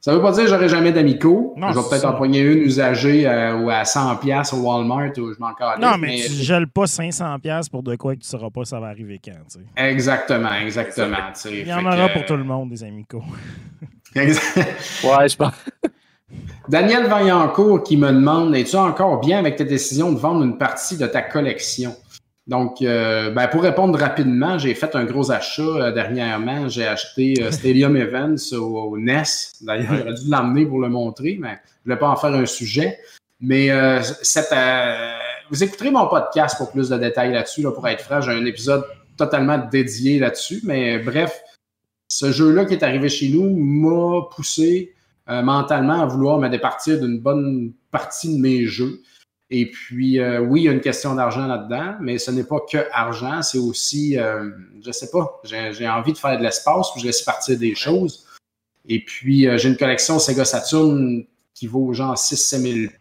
ça 0.00 0.10
ne 0.10 0.16
veut 0.16 0.22
pas 0.22 0.32
dire 0.32 0.42
que 0.42 0.50
j'aurai 0.50 0.68
jamais 0.68 0.90
d'amicaux. 0.90 1.54
Je 1.56 1.78
vais 1.78 1.88
peut-être 1.88 2.04
empoigner 2.04 2.40
une 2.40 2.58
usagée 2.58 3.28
euh, 3.28 3.60
ou 3.60 3.70
à 3.70 3.84
100$ 3.84 4.54
au 4.56 4.58
Walmart 4.58 5.12
ou 5.18 5.32
je 5.32 5.38
m'en 5.38 5.52
Non, 5.78 5.96
mais, 5.98 6.22
tu 6.26 6.32
ne 6.32 6.42
gèles 6.42 6.66
pas 6.66 6.86
500$ 6.86 7.70
pour 7.70 7.84
de 7.84 7.94
quoi 7.94 8.16
que 8.16 8.20
tu 8.20 8.26
ne 8.26 8.38
sauras 8.38 8.50
pas 8.50 8.64
ça 8.64 8.80
va 8.80 8.88
arriver 8.88 9.20
quand. 9.24 9.30
Exactement, 9.76 10.54
exactement. 10.54 11.18
Il 11.44 11.68
y 11.68 11.72
en 11.72 11.86
aura 11.86 12.08
pour 12.08 12.24
tout 12.24 12.36
le 12.36 12.42
monde 12.42 12.70
des 12.70 12.82
amicaux. 12.82 13.22
ouais, 14.16 14.32
je 14.32 15.36
pense. 15.36 15.54
Daniel 16.68 17.06
Vaillancourt 17.06 17.82
qui 17.82 17.96
me 17.96 18.12
demande 18.12 18.54
Es-tu 18.54 18.76
encore 18.76 19.20
bien 19.20 19.38
avec 19.38 19.56
ta 19.56 19.64
décision 19.64 20.12
de 20.12 20.18
vendre 20.18 20.42
une 20.44 20.58
partie 20.58 20.96
de 20.96 21.06
ta 21.06 21.22
collection? 21.22 21.94
Donc, 22.46 22.82
euh, 22.82 23.30
ben, 23.30 23.46
pour 23.46 23.62
répondre 23.62 23.98
rapidement, 23.98 24.58
j'ai 24.58 24.74
fait 24.74 24.96
un 24.96 25.04
gros 25.04 25.30
achat 25.30 25.62
euh, 25.62 25.92
dernièrement. 25.92 26.68
J'ai 26.68 26.86
acheté 26.86 27.34
euh, 27.40 27.50
Stadium 27.52 27.96
Events 27.96 28.52
au, 28.52 28.98
NES. 28.98 29.22
D'ailleurs, 29.60 29.96
j'aurais 29.96 30.14
dû 30.14 30.28
l'emmener 30.28 30.66
pour 30.66 30.80
le 30.80 30.88
montrer, 30.88 31.38
mais 31.40 31.50
je 31.50 31.52
ne 31.52 31.84
voulais 31.84 31.96
pas 31.98 32.08
en 32.08 32.16
faire 32.16 32.34
un 32.34 32.46
sujet. 32.46 32.98
Mais 33.40 33.70
cette, 34.22 34.54
vous 35.50 35.64
écouterez 35.64 35.90
mon 35.90 36.06
podcast 36.06 36.56
pour 36.56 36.70
plus 36.70 36.88
de 36.88 36.96
détails 36.96 37.32
là-dessus, 37.32 37.62
là, 37.62 37.72
pour 37.72 37.88
être 37.88 38.00
franc. 38.00 38.20
J'ai 38.20 38.30
un 38.30 38.44
épisode 38.44 38.84
totalement 39.16 39.58
dédié 39.58 40.20
là-dessus. 40.20 40.60
Mais 40.62 40.98
bref, 40.98 41.42
ce 42.06 42.30
jeu-là 42.30 42.66
qui 42.66 42.74
est 42.74 42.84
arrivé 42.84 43.08
chez 43.08 43.30
nous 43.30 43.50
m'a 43.50 44.28
poussé 44.30 44.94
euh, 45.32 45.42
mentalement 45.42 46.02
à 46.02 46.06
vouloir 46.06 46.38
me 46.38 46.48
départir 46.48 47.00
d'une 47.00 47.18
bonne 47.18 47.72
partie 47.90 48.34
de 48.36 48.38
mes 48.38 48.66
jeux. 48.66 49.00
Et 49.48 49.70
puis, 49.70 50.18
euh, 50.18 50.40
oui, 50.40 50.62
il 50.62 50.64
y 50.64 50.68
a 50.68 50.72
une 50.72 50.80
question 50.80 51.14
d'argent 51.14 51.46
là-dedans, 51.46 51.96
mais 52.00 52.18
ce 52.18 52.30
n'est 52.30 52.44
pas 52.44 52.60
que 52.70 52.86
argent, 52.92 53.40
c'est 53.42 53.58
aussi, 53.58 54.18
euh, 54.18 54.50
je 54.84 54.92
sais 54.92 55.10
pas, 55.10 55.40
j'ai 55.44 55.88
envie 55.88 56.12
de 56.12 56.18
faire 56.18 56.38
de 56.38 56.42
l'espace, 56.42 56.90
puis 56.92 57.00
je 57.00 57.06
laisse 57.06 57.22
partir 57.22 57.58
des 57.58 57.74
choses. 57.74 58.26
Et 58.86 59.04
puis, 59.04 59.46
j'ai 59.56 59.68
une 59.68 59.76
collection 59.76 60.18
Sega 60.18 60.44
Saturn 60.44 61.24
qui 61.54 61.66
vaut 61.66 61.92
genre 61.92 62.16
6-7 62.16 62.88
000 62.88 62.92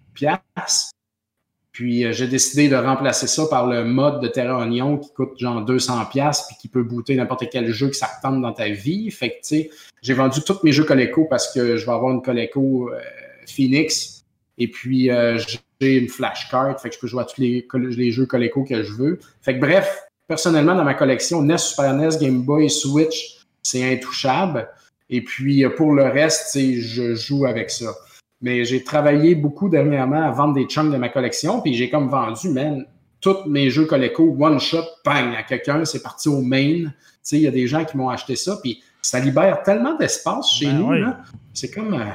puis 1.72 2.03
euh, 2.03 2.11
j'ai 2.11 2.27
décidé 2.27 2.68
de 2.68 2.76
remplacer 2.76 3.27
ça 3.27 3.45
par 3.49 3.68
le 3.68 3.85
mode 3.85 4.22
de 4.22 4.27
Terra 4.27 4.60
Onion 4.60 4.98
qui 4.98 5.14
coûte 5.14 5.39
genre 5.39 5.64
200 5.64 6.06
pièces 6.06 6.43
puis 6.48 6.57
qui 6.60 6.68
peut 6.68 6.84
booter 6.84 7.15
n'importe 7.15 7.45
quel 7.49 7.72
jeu 7.72 7.88
que 7.88 7.95
ça 7.95 8.07
retombe 8.07 8.41
dans 8.41 8.52
ta 8.52 8.69
vie. 8.69 9.10
Fait 9.10 9.39
que 9.41 9.57
j'ai 10.02 10.14
vendu 10.14 10.41
tous 10.41 10.60
mes 10.64 10.73
jeux 10.73 10.84
Coleco 10.84 11.26
parce 11.26 11.53
que 11.53 11.77
je 11.77 11.85
vais 11.85 11.91
avoir 11.91 12.11
une 12.11 12.22
Coleco 12.22 12.89
euh, 12.89 12.99
Phoenix. 13.48 14.26
Et 14.57 14.68
puis 14.68 15.10
euh, 15.10 15.38
j'ai 15.80 15.98
une 15.98 16.10
flashcard, 16.10 16.80
fait 16.80 16.89
que 16.89 16.95
je 16.95 16.99
peux 16.99 17.07
jouer 17.07 17.22
à 17.22 17.26
tous 17.26 17.39
les, 17.39 17.65
les 17.73 18.11
jeux 18.11 18.26
Coleco 18.26 18.64
que 18.64 18.84
je 18.84 18.91
veux. 18.91 19.19
Fait 19.41 19.56
que 19.56 19.61
bref, 19.61 20.03
personnellement, 20.27 20.76
dans 20.76 20.84
ma 20.84 20.93
collection, 20.93 21.41
NES, 21.41 21.57
Super 21.57 21.93
NES, 21.93 22.18
Game 22.19 22.41
Boy, 22.43 22.69
Switch, 22.69 23.38
c'est 23.64 23.93
intouchable. 23.93 24.68
Et 25.10 25.22
puis, 25.22 25.65
pour 25.76 25.93
le 25.93 26.03
reste, 26.03 26.57
je 26.57 27.15
joue 27.15 27.45
avec 27.45 27.69
ça. 27.69 27.93
Mais 28.41 28.65
j'ai 28.65 28.84
travaillé 28.84 29.35
beaucoup 29.35 29.69
dernièrement 29.69 30.22
à 30.22 30.31
vendre 30.31 30.55
des 30.55 30.65
chunks 30.65 30.91
de 30.91 30.97
ma 30.97 31.09
collection, 31.09 31.61
puis 31.61 31.73
j'ai 31.76 31.89
comme 31.89 32.09
vendu, 32.09 32.49
man, 32.49 32.85
tous 33.19 33.45
mes 33.45 33.69
jeux 33.69 33.85
Coleco, 33.85 34.35
one 34.39 34.59
shot, 34.59 34.84
bang, 35.05 35.35
à 35.38 35.43
quelqu'un, 35.43 35.85
c'est 35.85 36.01
parti 36.01 36.27
au 36.27 36.41
main. 36.41 36.85
Tu 36.85 36.91
sais, 37.22 37.38
il 37.38 37.43
y 37.43 37.47
a 37.47 37.51
des 37.51 37.68
gens 37.68 37.85
qui 37.85 37.95
m'ont 37.97 38.09
acheté 38.09 38.35
ça, 38.35 38.57
puis 38.61 38.81
ça 39.01 39.19
libère 39.19 39.61
tellement 39.63 39.95
d'espace 39.95 40.51
chez 40.51 40.65
ben 40.65 40.80
nous. 40.80 40.91
là. 40.91 41.19
C'est 41.53 41.72
comme. 41.72 41.93
Euh, 41.93 42.05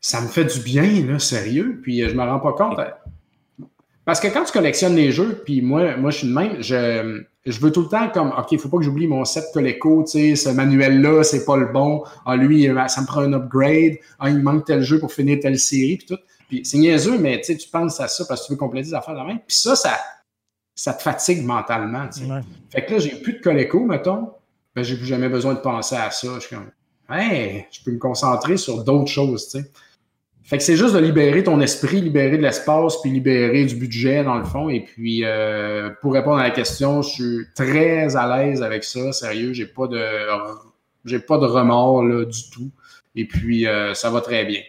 ça 0.00 0.20
me 0.20 0.28
fait 0.28 0.44
du 0.44 0.60
bien, 0.60 1.04
là, 1.04 1.18
sérieux. 1.18 1.80
Puis 1.82 2.02
euh, 2.02 2.08
je 2.08 2.14
me 2.14 2.22
rends 2.22 2.38
pas 2.38 2.52
compte. 2.52 2.78
Euh, 2.78 3.64
parce 4.04 4.20
que 4.20 4.28
quand 4.28 4.44
tu 4.44 4.52
collectionnes 4.52 4.94
les 4.94 5.10
jeux, 5.10 5.42
puis 5.44 5.62
moi, 5.62 5.96
moi 5.96 6.12
je 6.12 6.18
suis 6.18 6.28
de 6.28 6.32
même, 6.32 6.62
je, 6.62 7.24
je 7.46 7.60
veux 7.60 7.70
tout 7.70 7.82
le 7.82 7.88
temps 7.88 8.08
comme, 8.10 8.32
OK, 8.36 8.52
il 8.52 8.58
faut 8.58 8.68
pas 8.68 8.78
que 8.78 8.82
j'oublie 8.82 9.06
mon 9.06 9.24
set 9.24 9.44
Coleco, 9.54 10.02
tu 10.04 10.10
sais, 10.10 10.36
ce 10.36 10.48
manuel-là, 10.48 11.22
c'est 11.22 11.44
pas 11.44 11.56
le 11.56 11.66
bon. 11.66 12.02
Ah, 12.24 12.36
lui, 12.36 12.68
ça 12.88 13.00
me 13.00 13.06
prend 13.06 13.20
un 13.20 13.32
upgrade. 13.32 13.94
Ah, 14.18 14.30
il 14.30 14.42
manque 14.42 14.64
tel 14.66 14.82
jeu 14.82 14.98
pour 14.98 15.12
finir 15.12 15.38
telle 15.40 15.58
série, 15.58 15.96
puis 15.96 16.06
tout. 16.06 16.18
Puis 16.48 16.64
c'est 16.64 16.78
niaiseux, 16.78 17.18
mais 17.18 17.38
tu 17.38 17.46
sais, 17.46 17.56
tu 17.56 17.68
penses 17.68 18.00
à 18.00 18.08
ça 18.08 18.24
parce 18.28 18.42
que 18.42 18.46
tu 18.46 18.52
veux 18.52 18.58
compléter 18.58 18.88
des 18.88 18.94
affaires 18.94 19.14
de 19.14 19.18
la 19.18 19.24
main. 19.24 19.36
Puis 19.36 19.56
ça, 19.56 19.76
ça, 19.76 19.98
ça 20.74 20.92
te 20.92 21.02
fatigue 21.02 21.44
mentalement, 21.44 22.08
tu 22.08 22.20
sais. 22.20 22.26
Fait 22.70 22.84
que 22.84 22.92
là, 22.94 22.98
j'ai 22.98 23.20
plus 23.20 23.34
de 23.34 23.40
Coleco, 23.40 23.84
mettons. 23.84 24.30
Ben, 24.74 24.82
j'ai 24.82 24.96
plus 24.96 25.06
jamais 25.06 25.28
besoin 25.28 25.54
de 25.54 25.60
penser 25.60 25.96
à 25.96 26.10
ça. 26.10 26.28
Je 26.34 26.40
suis 26.40 26.54
comme, 26.54 26.70
hey, 27.10 27.66
je 27.70 27.82
peux 27.82 27.92
me 27.92 27.98
concentrer 27.98 28.56
sur 28.56 28.84
d'autres 28.84 29.10
choses, 29.10 29.48
tu 29.48 29.60
sais. 29.60 29.70
Fait 30.46 30.58
que 30.58 30.62
c'est 30.62 30.76
juste 30.76 30.94
de 30.94 31.00
libérer 31.00 31.42
ton 31.42 31.60
esprit, 31.60 32.00
libérer 32.00 32.36
de 32.36 32.42
l'espace, 32.42 33.00
puis 33.02 33.10
libérer 33.10 33.64
du 33.64 33.74
budget, 33.74 34.22
dans 34.22 34.38
le 34.38 34.44
fond. 34.44 34.68
Et 34.68 34.80
puis, 34.80 35.24
euh, 35.24 35.90
pour 36.00 36.12
répondre 36.12 36.38
à 36.38 36.44
la 36.44 36.50
question, 36.50 37.02
je 37.02 37.08
suis 37.08 37.46
très 37.56 38.14
à 38.14 38.38
l'aise 38.38 38.62
avec 38.62 38.84
ça, 38.84 39.12
sérieux. 39.12 39.52
J'ai 39.52 39.66
pas 39.66 39.88
de 39.88 40.00
j'ai 41.04 41.18
pas 41.18 41.38
de 41.38 41.46
remords 41.46 42.04
là, 42.04 42.24
du 42.24 42.50
tout. 42.50 42.70
Et 43.16 43.26
puis, 43.26 43.66
euh, 43.66 43.92
ça 43.94 44.08
va 44.08 44.20
très 44.20 44.44
bien. 44.44 44.60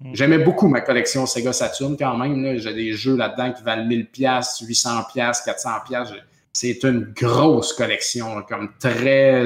Mm. 0.00 0.10
J'aimais 0.14 0.38
beaucoup 0.38 0.68
ma 0.68 0.80
collection 0.80 1.26
Sega 1.26 1.52
Saturn 1.52 1.96
quand 1.98 2.16
même. 2.16 2.58
J'ai 2.58 2.74
des 2.74 2.92
jeux 2.92 3.16
là-dedans 3.16 3.52
qui 3.52 3.64
valent 3.64 3.88
1000$, 3.88 4.06
800$, 4.14 5.44
400$. 5.44 6.14
C'est 6.52 6.84
une 6.84 7.12
grosse 7.16 7.72
collection, 7.72 8.42
comme 8.48 8.70
très, 8.78 9.44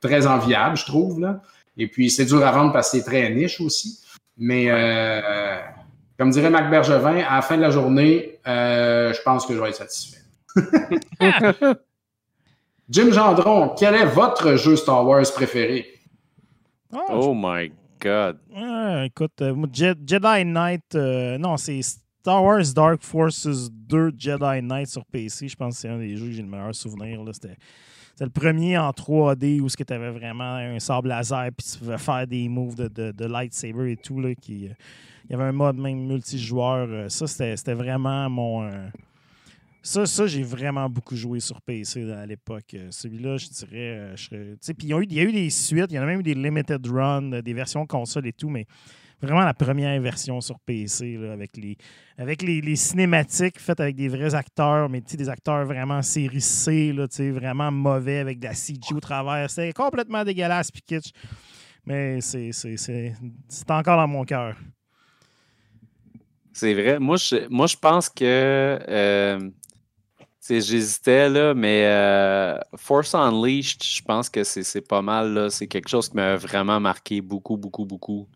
très 0.00 0.26
enviable, 0.26 0.76
je 0.76 0.84
trouve. 0.84 1.20
Là. 1.20 1.40
Et 1.78 1.88
puis, 1.88 2.10
c'est 2.10 2.26
dur 2.26 2.44
à 2.46 2.52
vendre 2.52 2.74
parce 2.74 2.90
que 2.90 2.98
c'est 2.98 3.04
très 3.04 3.30
niche 3.30 3.60
aussi. 3.62 4.00
Mais 4.38 4.66
euh, 4.68 5.58
comme 6.16 6.30
dirait 6.30 6.50
Mac 6.50 6.70
Bergevin, 6.70 7.18
à 7.28 7.36
la 7.36 7.42
fin 7.42 7.56
de 7.56 7.62
la 7.62 7.70
journée, 7.70 8.38
euh, 8.46 9.12
je 9.12 9.20
pense 9.22 9.44
que 9.44 9.54
je 9.54 9.60
vais 9.60 9.70
être 9.70 9.76
satisfait. 9.76 10.20
Jim 12.88 13.12
Gendron, 13.12 13.74
quel 13.78 13.94
est 13.94 14.06
votre 14.06 14.54
jeu 14.56 14.76
Star 14.76 15.06
Wars 15.06 15.30
préféré? 15.34 15.86
Oh, 16.92 17.00
oh 17.10 17.34
my 17.34 17.70
God. 18.00 18.38
écoute, 19.04 19.42
euh, 19.42 19.66
Jedi 19.72 20.44
Knight, 20.44 20.94
non, 20.94 21.56
c'est 21.56 21.82
Star 21.82 22.42
Wars 22.42 22.72
Dark 22.74 23.02
Forces 23.02 23.70
2 23.70 24.12
Jedi 24.16 24.62
Knight 24.62 24.86
sur 24.86 25.04
PC. 25.04 25.48
Je 25.48 25.56
pense 25.56 25.74
que 25.74 25.80
c'est 25.80 25.88
un 25.88 25.98
des 25.98 26.16
jeux 26.16 26.26
que 26.26 26.32
j'ai 26.32 26.42
le 26.42 26.48
meilleur 26.48 26.74
souvenir. 26.74 27.20
C'était 27.32 27.56
c'était 28.18 28.34
le 28.34 28.40
premier 28.50 28.76
en 28.76 28.90
3D 28.90 29.60
où 29.60 29.68
tu 29.68 29.92
avais 29.92 30.10
vraiment 30.10 30.56
un 30.56 30.80
sable 30.80 31.06
laser 31.06 31.50
puis 31.56 31.64
tu 31.64 31.78
pouvais 31.78 31.98
faire 31.98 32.26
des 32.26 32.48
moves 32.48 32.74
de, 32.74 33.24
lightsaber 33.24 33.92
et 33.92 33.96
tout. 33.96 34.18
Là, 34.20 34.34
qui, 34.34 34.66
euh, 34.66 34.72
il 35.28 35.30
y 35.30 35.34
avait 35.36 35.44
un 35.44 35.52
mode 35.52 35.76
même 35.76 36.04
multijoueur. 36.04 36.88
Euh, 36.90 37.08
ça, 37.08 37.28
c'était 37.28 37.74
vraiment 37.74 38.28
mon. 38.28 38.64
Euh, 38.64 38.88
ça, 39.82 40.04
ça 40.04 40.26
j'ai 40.26 40.42
vraiment 40.42 40.90
beaucoup 40.90 41.14
joué 41.14 41.38
sur 41.38 41.60
PC 41.60 42.10
à 42.10 42.26
l'époque. 42.26 42.74
Celui-là, 42.90 43.36
je 43.36 43.46
dirais. 43.50 44.14
puis 44.76 44.88
il 44.88 45.14
y 45.14 45.20
a 45.20 45.22
eu 45.22 45.30
des 45.30 45.50
suites, 45.50 45.86
il 45.90 45.94
y 45.94 45.98
en 46.00 46.02
a 46.02 46.06
même 46.06 46.18
eu 46.18 46.24
des 46.24 46.34
limited 46.34 46.84
runs, 46.88 47.40
des 47.40 47.52
versions 47.52 47.86
console 47.86 48.26
et 48.26 48.32
tout, 48.32 48.48
mais 48.48 48.66
vraiment 49.20 49.44
la 49.44 49.54
première 49.54 50.00
version 50.00 50.40
sur 50.40 50.58
PC 50.60 51.18
avec, 51.32 51.56
les, 51.56 51.76
avec 52.16 52.42
les, 52.42 52.76
cinématiques 52.76 53.58
faites 53.58 53.80
avec 53.80 53.96
des 53.96 54.08
vrais 54.08 54.34
acteurs, 54.34 54.88
mais 54.88 55.00
des 55.00 55.28
acteurs 55.28 55.64
vraiment 55.64 56.02
série 56.02 56.40
C, 56.40 56.92
là, 56.92 57.06
vraiment 57.32 57.70
mauvais 57.70 58.18
avec 58.18 58.38
de 58.38 58.46
la 58.46 58.54
CG 58.54 58.94
au 58.94 59.00
travers. 59.00 59.50
C'était 59.50 59.72
complètement 59.72 60.24
dégueulasse 60.24 60.70
puis 60.70 60.82
kitsch. 60.82 61.12
Mais 61.86 62.20
c'est 62.20 63.14
encore 63.70 63.96
dans 63.96 64.08
mon 64.08 64.24
cœur. 64.24 64.54
C'est 66.52 66.74
vrai. 66.74 66.98
Moi, 66.98 67.16
je, 67.16 67.48
moi, 67.48 67.66
je 67.66 67.76
pense 67.76 68.08
que 68.08 68.24
euh, 68.88 69.38
j'hésitais, 70.48 71.28
là, 71.28 71.54
mais 71.54 71.84
euh, 71.86 72.58
Force 72.76 73.14
Unleashed, 73.14 73.82
je 73.82 74.02
pense 74.02 74.28
que 74.28 74.42
c'est 74.44 74.86
pas 74.86 75.00
mal. 75.00 75.50
C'est 75.50 75.66
quelque 75.66 75.88
chose 75.88 76.08
qui 76.08 76.16
m'a 76.16 76.36
vraiment 76.36 76.80
marqué 76.80 77.20
beaucoup, 77.20 77.56
beaucoup, 77.56 77.84
beaucoup. 77.84 78.28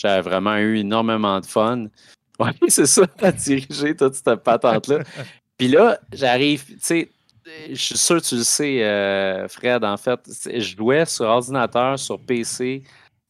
J'avais 0.00 0.22
vraiment 0.22 0.56
eu 0.56 0.78
énormément 0.78 1.40
de 1.40 1.46
fun. 1.46 1.86
Oui, 2.42 2.54
c'est 2.68 2.86
ça, 2.86 3.02
à 3.20 3.32
diriger 3.32 3.94
toute 3.94 4.14
cette 4.14 4.42
patente-là. 4.42 5.00
Puis 5.58 5.68
là, 5.68 6.00
j'arrive, 6.10 6.64
tu 6.64 6.78
sais, 6.80 7.10
je 7.68 7.74
suis 7.74 7.98
sûr 7.98 8.16
que 8.16 8.26
tu 8.26 8.36
le 8.36 8.44
sais, 8.44 8.82
euh, 8.82 9.46
Fred, 9.46 9.84
en 9.84 9.98
fait, 9.98 10.20
je 10.46 10.74
jouais 10.74 11.04
sur 11.04 11.26
ordinateur, 11.26 11.98
sur 11.98 12.18
PC, 12.18 12.82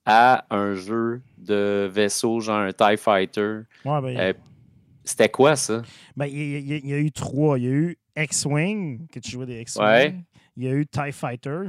à 0.07 0.45
un 0.51 0.75
jeu 0.75 1.23
de 1.39 1.91
vaisseau, 1.93 2.39
genre 2.39 2.59
un 2.59 2.73
TIE 2.73 2.97
Fighter. 2.97 3.63
Ouais, 3.85 4.01
ben, 4.01 4.17
euh, 4.17 4.33
C'était 5.03 5.29
quoi 5.29 5.57
ça? 5.57 5.83
Ben, 6.17 6.27
il, 6.27 6.87
y 6.87 6.95
a, 6.95 6.99
eu 6.99 7.11
trois. 7.11 7.59
Il 7.59 7.65
y 7.65 7.69
a 7.69 7.73
eu 7.73 7.99
X-Wing, 8.17 9.09
que 9.09 9.19
tu 9.19 9.33
jouais 9.33 9.47
des 9.47 9.61
X-Wing. 9.63 10.23
Il 10.57 10.65
y 10.65 10.69
a 10.69 10.73
eu 10.73 10.87
TIE 10.87 11.11
Fighter. 11.11 11.63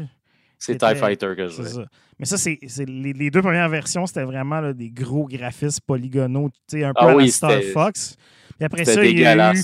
C'est 0.62 0.78
TIE 0.78 0.96
Fighter 0.96 1.34
que 1.36 1.48
je 1.48 1.64
jouais. 1.64 1.86
Mais 2.20 2.26
ça, 2.26 2.38
c'est 2.38 2.60
les, 2.86 3.32
deux 3.32 3.42
premières 3.42 3.70
versions, 3.70 4.06
c'était 4.06 4.24
vraiment 4.24 4.72
des 4.74 4.92
gros 4.92 5.28
graphismes 5.28 5.84
polygonaux, 5.88 6.52
un 6.74 6.94
peu 6.94 6.96
ah 6.96 7.16
à 7.20 7.28
Star 7.28 7.62
Fox. 7.74 8.16
Puis 8.58 8.66
après 8.66 8.86
ça, 8.86 9.04
il 9.04 9.20
y 9.20 9.26
a 9.26 9.54
eu 9.54 9.62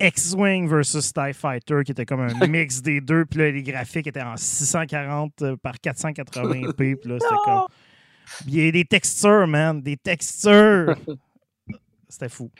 X-Wing 0.00 0.68
versus 0.68 1.12
TIE 1.12 1.32
Fighter, 1.32 1.82
qui 1.84 1.92
était 1.92 2.04
comme 2.04 2.22
un 2.22 2.46
mix 2.48 2.82
des 2.82 3.00
deux. 3.00 3.24
Puis 3.24 3.38
là, 3.38 3.50
les 3.52 3.62
graphiques 3.62 4.08
étaient 4.08 4.20
en 4.20 4.36
640 4.36 5.42
euh, 5.42 5.56
par 5.56 5.76
480p. 5.76 6.74
Puis 6.74 7.08
là, 7.08 7.18
c'était 7.20 7.34
comme. 7.44 7.66
Il 8.48 8.56
y 8.56 8.68
a 8.68 8.72
des 8.72 8.84
textures, 8.84 9.46
man. 9.46 9.80
Des 9.80 9.96
textures. 9.96 10.96
C'était 12.08 12.28
fou. 12.28 12.50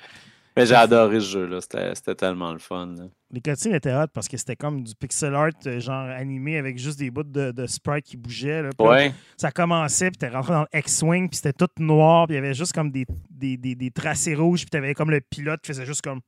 Mais 0.57 0.67
j'ai 0.67 0.75
adoré 0.75 1.21
ce 1.21 1.31
jeu-là. 1.31 1.61
C'était 1.61 2.15
tellement 2.15 2.53
le 2.53 2.59
fun. 2.59 2.95
Les 3.31 3.41
cutscenes 3.41 3.75
étaient 3.75 3.95
hot 3.95 4.09
parce 4.13 4.29
que 4.29 4.37
c'était 4.37 4.57
comme 4.57 4.83
du 4.83 4.95
pixel 4.95 5.35
art, 5.35 5.51
euh, 5.67 5.81
genre 5.81 6.09
animé 6.11 6.59
avec 6.59 6.79
juste 6.79 6.99
des 6.99 7.11
bouts 7.11 7.23
de, 7.23 7.53
de 7.53 7.67
sprite 7.67 8.05
qui 8.05 8.19
bougeaient. 8.19 8.63
Là. 8.63 8.71
Ouais. 8.79 9.15
ça 9.39 9.51
commençait, 9.51 10.11
puis 10.11 10.19
t'es 10.19 10.29
rentré 10.29 10.53
dans 10.53 10.67
le 10.71 10.79
X-Wing, 10.79 11.31
puis 11.31 11.37
c'était 11.37 11.55
tout 11.55 11.71
noir, 11.79 12.27
puis 12.27 12.35
il 12.35 12.41
y 12.41 12.45
avait 12.45 12.53
juste 12.53 12.75
comme 12.75 12.91
des, 12.91 13.07
des, 13.31 13.57
des, 13.57 13.91
tracés 13.91 14.35
rouges, 14.35 14.61
puis 14.61 14.71
t'avais 14.71 14.93
comme 14.93 15.11
le 15.11 15.23
pilote 15.23 15.63
qui 15.63 15.69
faisait 15.69 15.87
juste 15.87 16.03
comme. 16.03 16.21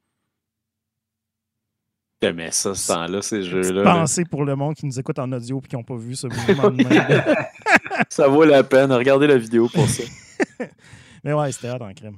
J'aimais 2.22 2.50
ça, 2.52 2.74
ce 2.74 2.88
temps-là, 2.90 3.20
ces 3.20 3.42
jeux-là. 3.42 3.82
Pensez 3.82 4.24
pour 4.24 4.46
le 4.46 4.56
monde 4.56 4.74
qui 4.74 4.86
nous 4.86 4.98
écoute 4.98 5.18
en 5.18 5.30
audio 5.30 5.60
et 5.62 5.68
qui 5.68 5.76
n'ont 5.76 5.82
pas 5.82 5.96
vu 5.96 6.16
ce 6.16 6.26
mouvement 6.26 6.70
de 6.70 6.82
main. 6.82 7.34
ça 8.08 8.28
vaut 8.28 8.44
la 8.44 8.64
peine. 8.64 8.90
Regardez 8.92 9.26
la 9.26 9.36
vidéo 9.36 9.68
pour 9.68 9.86
ça. 9.86 10.04
Mais 11.24 11.34
ouais, 11.34 11.52
c'était 11.52 11.70
hot 11.70 11.82
en 11.82 11.92
crème. 11.92 12.16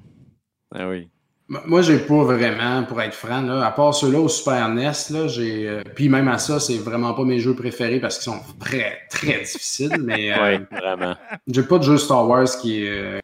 Ah 0.73 0.89
oui. 0.89 1.09
Moi, 1.49 1.81
j'ai 1.83 1.99
pas 1.99 2.25
vraiment, 2.25 2.83
pour 2.83 3.01
être 3.01 3.15
franc, 3.15 3.43
là, 3.43 3.65
à 3.65 3.71
part 3.71 3.95
ceux-là 3.95 4.19
au 4.19 4.29
Super 4.29 4.69
NES, 4.69 4.93
là, 5.11 5.29
j'ai. 5.29 5.69
Euh, 5.69 5.83
puis 5.95 6.09
même 6.09 6.27
à 6.27 6.39
ça, 6.39 6.59
c'est 6.59 6.79
vraiment 6.79 7.15
pas 7.15 7.23
mes 7.23 7.39
jeux 7.39 7.55
préférés 7.55 8.01
parce 8.01 8.19
qu'ils 8.19 8.33
sont 8.33 8.41
très, 8.59 9.03
très 9.11 9.43
difficiles. 9.43 9.97
mais. 10.03 10.33
Euh, 10.33 10.59
oui, 10.59 10.77
vraiment. 10.77 11.15
J'ai 11.47 11.63
pas 11.63 11.79
de 11.79 11.85
jeu 11.85 11.99
Star 11.99 12.29
Wars 12.29 12.49
qui 12.61 12.83
est. 12.83 12.89
Euh, 12.89 13.21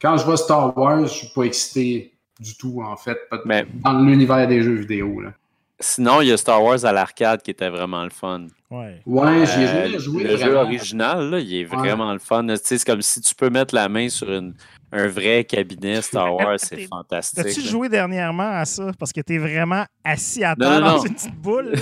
quand 0.00 0.16
je 0.16 0.24
vois 0.24 0.38
Star 0.38 0.76
Wars, 0.78 1.06
je 1.06 1.12
suis 1.12 1.28
pas 1.28 1.42
excité 1.42 2.14
du 2.40 2.56
tout, 2.56 2.80
en 2.82 2.96
fait, 2.96 3.18
mais... 3.44 3.66
dans 3.84 4.00
l'univers 4.00 4.46
des 4.48 4.62
jeux 4.62 4.76
vidéo. 4.76 5.20
Là. 5.20 5.32
Sinon, 5.80 6.22
il 6.22 6.28
y 6.28 6.32
a 6.32 6.36
Star 6.36 6.62
Wars 6.62 6.84
à 6.84 6.92
l'arcade 6.92 7.42
qui 7.42 7.50
était 7.50 7.68
vraiment 7.68 8.02
le 8.02 8.10
fun. 8.10 8.46
Ouais, 8.70 9.00
ouais 9.06 9.44
j'ai 9.46 9.98
joué, 9.98 10.24
Le 10.24 10.36
jeu 10.36 10.54
original, 10.54 11.30
là, 11.30 11.38
il 11.38 11.54
est 11.54 11.64
vraiment 11.64 12.12
le 12.12 12.18
fun. 12.18 12.46
C'est 12.62 12.82
comme 12.84 13.02
si 13.02 13.20
tu 13.20 13.34
peux 13.34 13.50
mettre 13.50 13.74
la 13.74 13.88
main 13.88 14.08
sur 14.08 14.32
une 14.32 14.54
un 14.92 15.06
vrai 15.06 15.44
cabinet 15.44 16.00
Star 16.02 16.34
Wars, 16.34 16.56
c'est 16.58 16.86
fantastique. 16.86 17.38
As-tu 17.38 17.60
joué 17.60 17.88
dernièrement 17.88 18.50
à 18.50 18.64
ça? 18.64 18.90
Parce 18.98 19.12
que 19.12 19.20
t'es 19.20 19.38
vraiment 19.38 19.84
assis 20.04 20.44
à 20.44 20.56
terre 20.56 20.80
dans 20.80 21.04
une 21.04 21.14
petite 21.14 21.36
boule. 21.36 21.74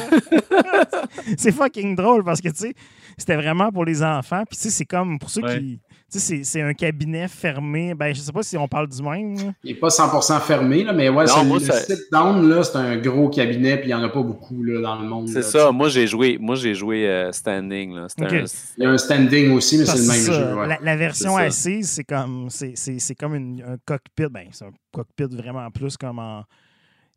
c'est 1.39 1.53
fucking 1.53 1.95
drôle 1.95 2.25
parce 2.25 2.41
que, 2.41 2.49
tu 2.49 2.57
sais, 2.57 2.75
c'était 3.17 3.37
vraiment 3.37 3.71
pour 3.71 3.85
les 3.85 4.03
enfants. 4.03 4.43
Puis, 4.49 4.57
tu 4.57 4.65
sais, 4.65 4.71
c'est 4.71 4.85
comme 4.85 5.19
pour 5.19 5.31
ceux 5.31 5.43
qui 5.43 5.81
c'est 6.19 6.61
un 6.61 6.75
cabinet 6.75 7.29
fermé. 7.29 7.95
Ben, 7.95 8.15
je 8.15 8.21
sais 8.21 8.33
pas 8.33 8.43
si 8.43 8.57
on 8.57 8.69
parle 8.69 8.89
du 8.89 9.03
même. 9.03 9.55
Il 9.65 9.73
n'est 9.73 9.79
pas 9.79 9.89
100% 9.89 10.41
fermé, 10.41 10.85
là, 10.85 10.93
mais 10.93 11.09
ouais, 11.09 11.27
c'est 11.27 11.45
le 11.45 11.59
sit-down, 11.59 12.63
c'est 12.63 12.77
un 12.77 12.97
gros 12.97 13.29
cabinet, 13.29 13.77
puis 13.77 13.91
il 13.91 13.95
n'y 13.95 13.95
en 13.95 14.03
a 14.03 14.09
pas 14.09 14.23
beaucoup 14.23 14.63
là, 14.63 14.81
dans 14.81 15.01
le 15.01 15.09
monde. 15.09 15.29
C'est 15.29 15.43
ça, 15.43 15.73
moi 15.73 15.89
j'ai 15.89 16.07
joué, 16.07 16.39
moi, 16.41 16.55
j'ai 16.57 16.75
joué 16.75 17.09
euh, 17.09 17.33
standing. 17.33 17.95
Là. 17.95 18.07
Il 18.19 18.85
y 18.85 18.87
a 18.87 18.91
un 18.91 18.99
standing 18.99 19.53
aussi, 19.53 19.79
mais 19.79 19.87
c'est 19.87 19.99
le 19.99 20.07
même 20.07 20.67
jeu. 20.67 20.77
La, 20.83 20.97
version 20.97 21.37
assise, 21.37 21.91
c'est 21.91 22.05
comme, 22.05 22.49
c'est 22.51 23.15
comme 23.15 23.35
une, 23.35 23.63
un 23.63 23.77
cockpit. 23.85 24.29
Ben, 24.31 24.49
c'est 24.53 24.65
un 24.65 24.73
cockpit 24.93 25.35
vraiment 25.37 25.71
plus 25.71 25.97
comme 25.97 26.19
en 26.19 26.45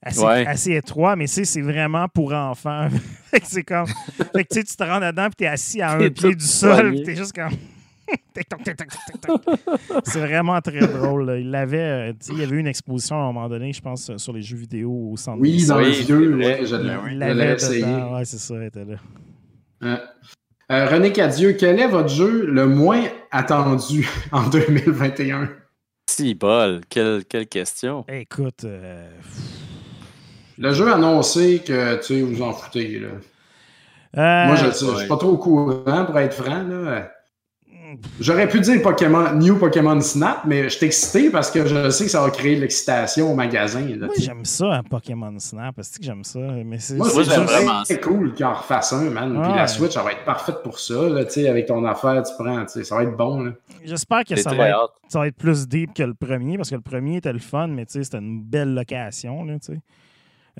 assez, 0.01 0.21
Ouais. 0.21 0.45
assez 0.45 0.75
étroit, 0.75 1.15
mais 1.15 1.27
tu 1.27 1.45
c'est 1.45 1.61
vraiment 1.61 2.07
pour 2.07 2.33
enfants. 2.33 2.87
C'est 3.43 3.63
comme. 3.63 3.87
Fait 3.87 4.43
que 4.43 4.53
tu 4.53 4.59
sais, 4.59 4.63
tu 4.63 4.75
te 4.75 4.83
rends 4.83 4.99
dedans, 4.99 5.25
puis 5.25 5.35
t'es 5.37 5.47
assis 5.47 5.81
à 5.81 5.91
un 5.91 6.09
pied 6.09 6.35
du 6.35 6.45
sol, 6.45 6.91
puis 6.91 7.03
t'es 7.03 7.15
juste 7.15 7.33
comme. 7.33 7.51
C'est 10.03 10.19
vraiment 10.19 10.59
très 10.61 10.79
drôle. 10.87 11.25
là. 11.25 11.37
Il 11.37 11.49
l'avait, 11.51 12.09
euh, 12.09 12.13
il 12.31 12.39
y 12.39 12.43
avait 12.43 12.55
eu 12.55 12.59
une 12.59 12.67
exposition 12.67 13.15
à 13.17 13.19
un 13.23 13.25
moment 13.31 13.49
donné, 13.49 13.73
je 13.73 13.81
pense, 13.81 14.15
sur 14.17 14.33
les 14.33 14.41
jeux 14.41 14.57
vidéo 14.57 15.09
au 15.11 15.17
centre. 15.17 15.39
Oui, 15.41 15.65
dans 15.65 15.77
Oui, 15.77 15.85
le 15.85 15.91
vieux, 15.91 16.35
ouais, 16.37 16.65
je 16.65 16.75
l'avais 16.75 17.15
l'avait 17.15 17.53
essayé. 17.53 17.83
Ouais, 17.85 18.25
c'est 18.25 18.37
ça, 18.37 18.55
il 18.55 18.63
était 18.63 18.85
là. 18.85 18.95
Euh, 19.83 19.97
euh, 20.71 20.85
René 20.87 21.11
Cadieux, 21.11 21.53
quel 21.53 21.79
est 21.79 21.87
votre 21.87 22.09
jeu 22.09 22.45
le 22.45 22.67
moins 22.67 23.03
attendu 23.31 24.07
en 24.31 24.47
2021? 24.49 25.49
Si, 26.09 26.33
bol, 26.35 26.81
quelle, 26.89 27.23
quelle 27.25 27.47
question. 27.47 28.03
Écoute, 28.07 28.63
euh, 28.65 29.09
Le 30.57 30.73
jeu 30.73 30.91
annoncé 30.91 31.59
que 31.65 31.95
tu 31.97 32.03
sais, 32.03 32.21
vous 32.21 32.41
en 32.41 32.51
foutez. 32.53 32.99
Là. 32.99 33.07
euh, 34.17 34.45
Moi, 34.47 34.55
je 34.55 34.65
ne 34.65 34.71
suis 34.71 35.07
pas 35.07 35.17
trop 35.17 35.29
au 35.29 35.37
courant, 35.37 36.05
pour 36.05 36.17
être 36.19 36.33
franc. 36.33 36.63
Là. 36.63 37.11
J'aurais 38.19 38.47
pu 38.47 38.59
dire 38.59 38.81
Pokémon, 38.81 39.33
New 39.33 39.57
Pokémon 39.57 39.99
Snap, 40.01 40.41
mais 40.45 40.63
je 40.63 40.69
suis 40.69 40.85
excité 40.85 41.29
parce 41.29 41.49
que 41.51 41.65
je 41.65 41.89
sais 41.89 42.05
que 42.05 42.11
ça 42.11 42.21
va 42.21 42.29
créer 42.29 42.55
de 42.55 42.61
l'excitation 42.61 43.31
au 43.31 43.35
magasin. 43.35 43.81
Là, 43.81 44.05
Moi, 44.07 44.15
j'aime 44.17 44.45
ça, 44.45 44.65
un 44.73 44.83
Pokémon 44.83 45.37
Snap. 45.39 45.77
Est-ce 45.79 45.99
que 45.99 46.05
j'aime 46.05 46.23
ça? 46.23 46.39
Mais 46.39 46.79
c'est 46.79 46.95
Moi, 46.95 47.07
Moi, 47.13 47.23
c'est 47.23 47.37
vraiment 47.39 47.83
cool 48.01 48.33
qu'ils 48.33 48.45
en 48.45 48.53
refassent 48.53 48.93
un, 48.93 49.09
man. 49.09 49.41
Puis 49.41 49.53
la 49.53 49.67
Switch, 49.67 49.93
ça 49.93 50.03
va 50.03 50.11
être 50.11 50.25
parfaite 50.25 50.61
pour 50.63 50.79
ça. 50.79 51.09
Là, 51.09 51.25
tu 51.25 51.31
sais, 51.31 51.49
avec 51.49 51.65
ton 51.67 51.83
affaire, 51.85 52.21
tu 52.23 52.33
prends, 52.37 52.65
tu 52.65 52.71
sais, 52.73 52.83
ça 52.83 52.95
va 52.95 53.03
être 53.03 53.15
bon. 53.17 53.41
Là. 53.43 53.51
J'espère 53.83 54.23
que 54.23 54.35
ça 54.35 54.53
va, 54.53 54.69
être, 54.69 54.93
ça 55.07 55.19
va 55.19 55.27
être 55.27 55.37
plus 55.37 55.67
deep 55.67 55.93
que 55.93 56.03
le 56.03 56.13
premier, 56.13 56.57
parce 56.57 56.69
que 56.69 56.75
le 56.75 56.81
premier 56.81 57.17
était 57.17 57.33
le 57.33 57.39
fun, 57.39 57.67
mais 57.67 57.85
tu 57.85 57.93
sais, 57.93 58.03
c'était 58.03 58.17
une 58.19 58.41
belle 58.41 58.73
location. 58.73 59.43
Là, 59.45 59.53
tu 59.59 59.73
sais. 59.73 59.79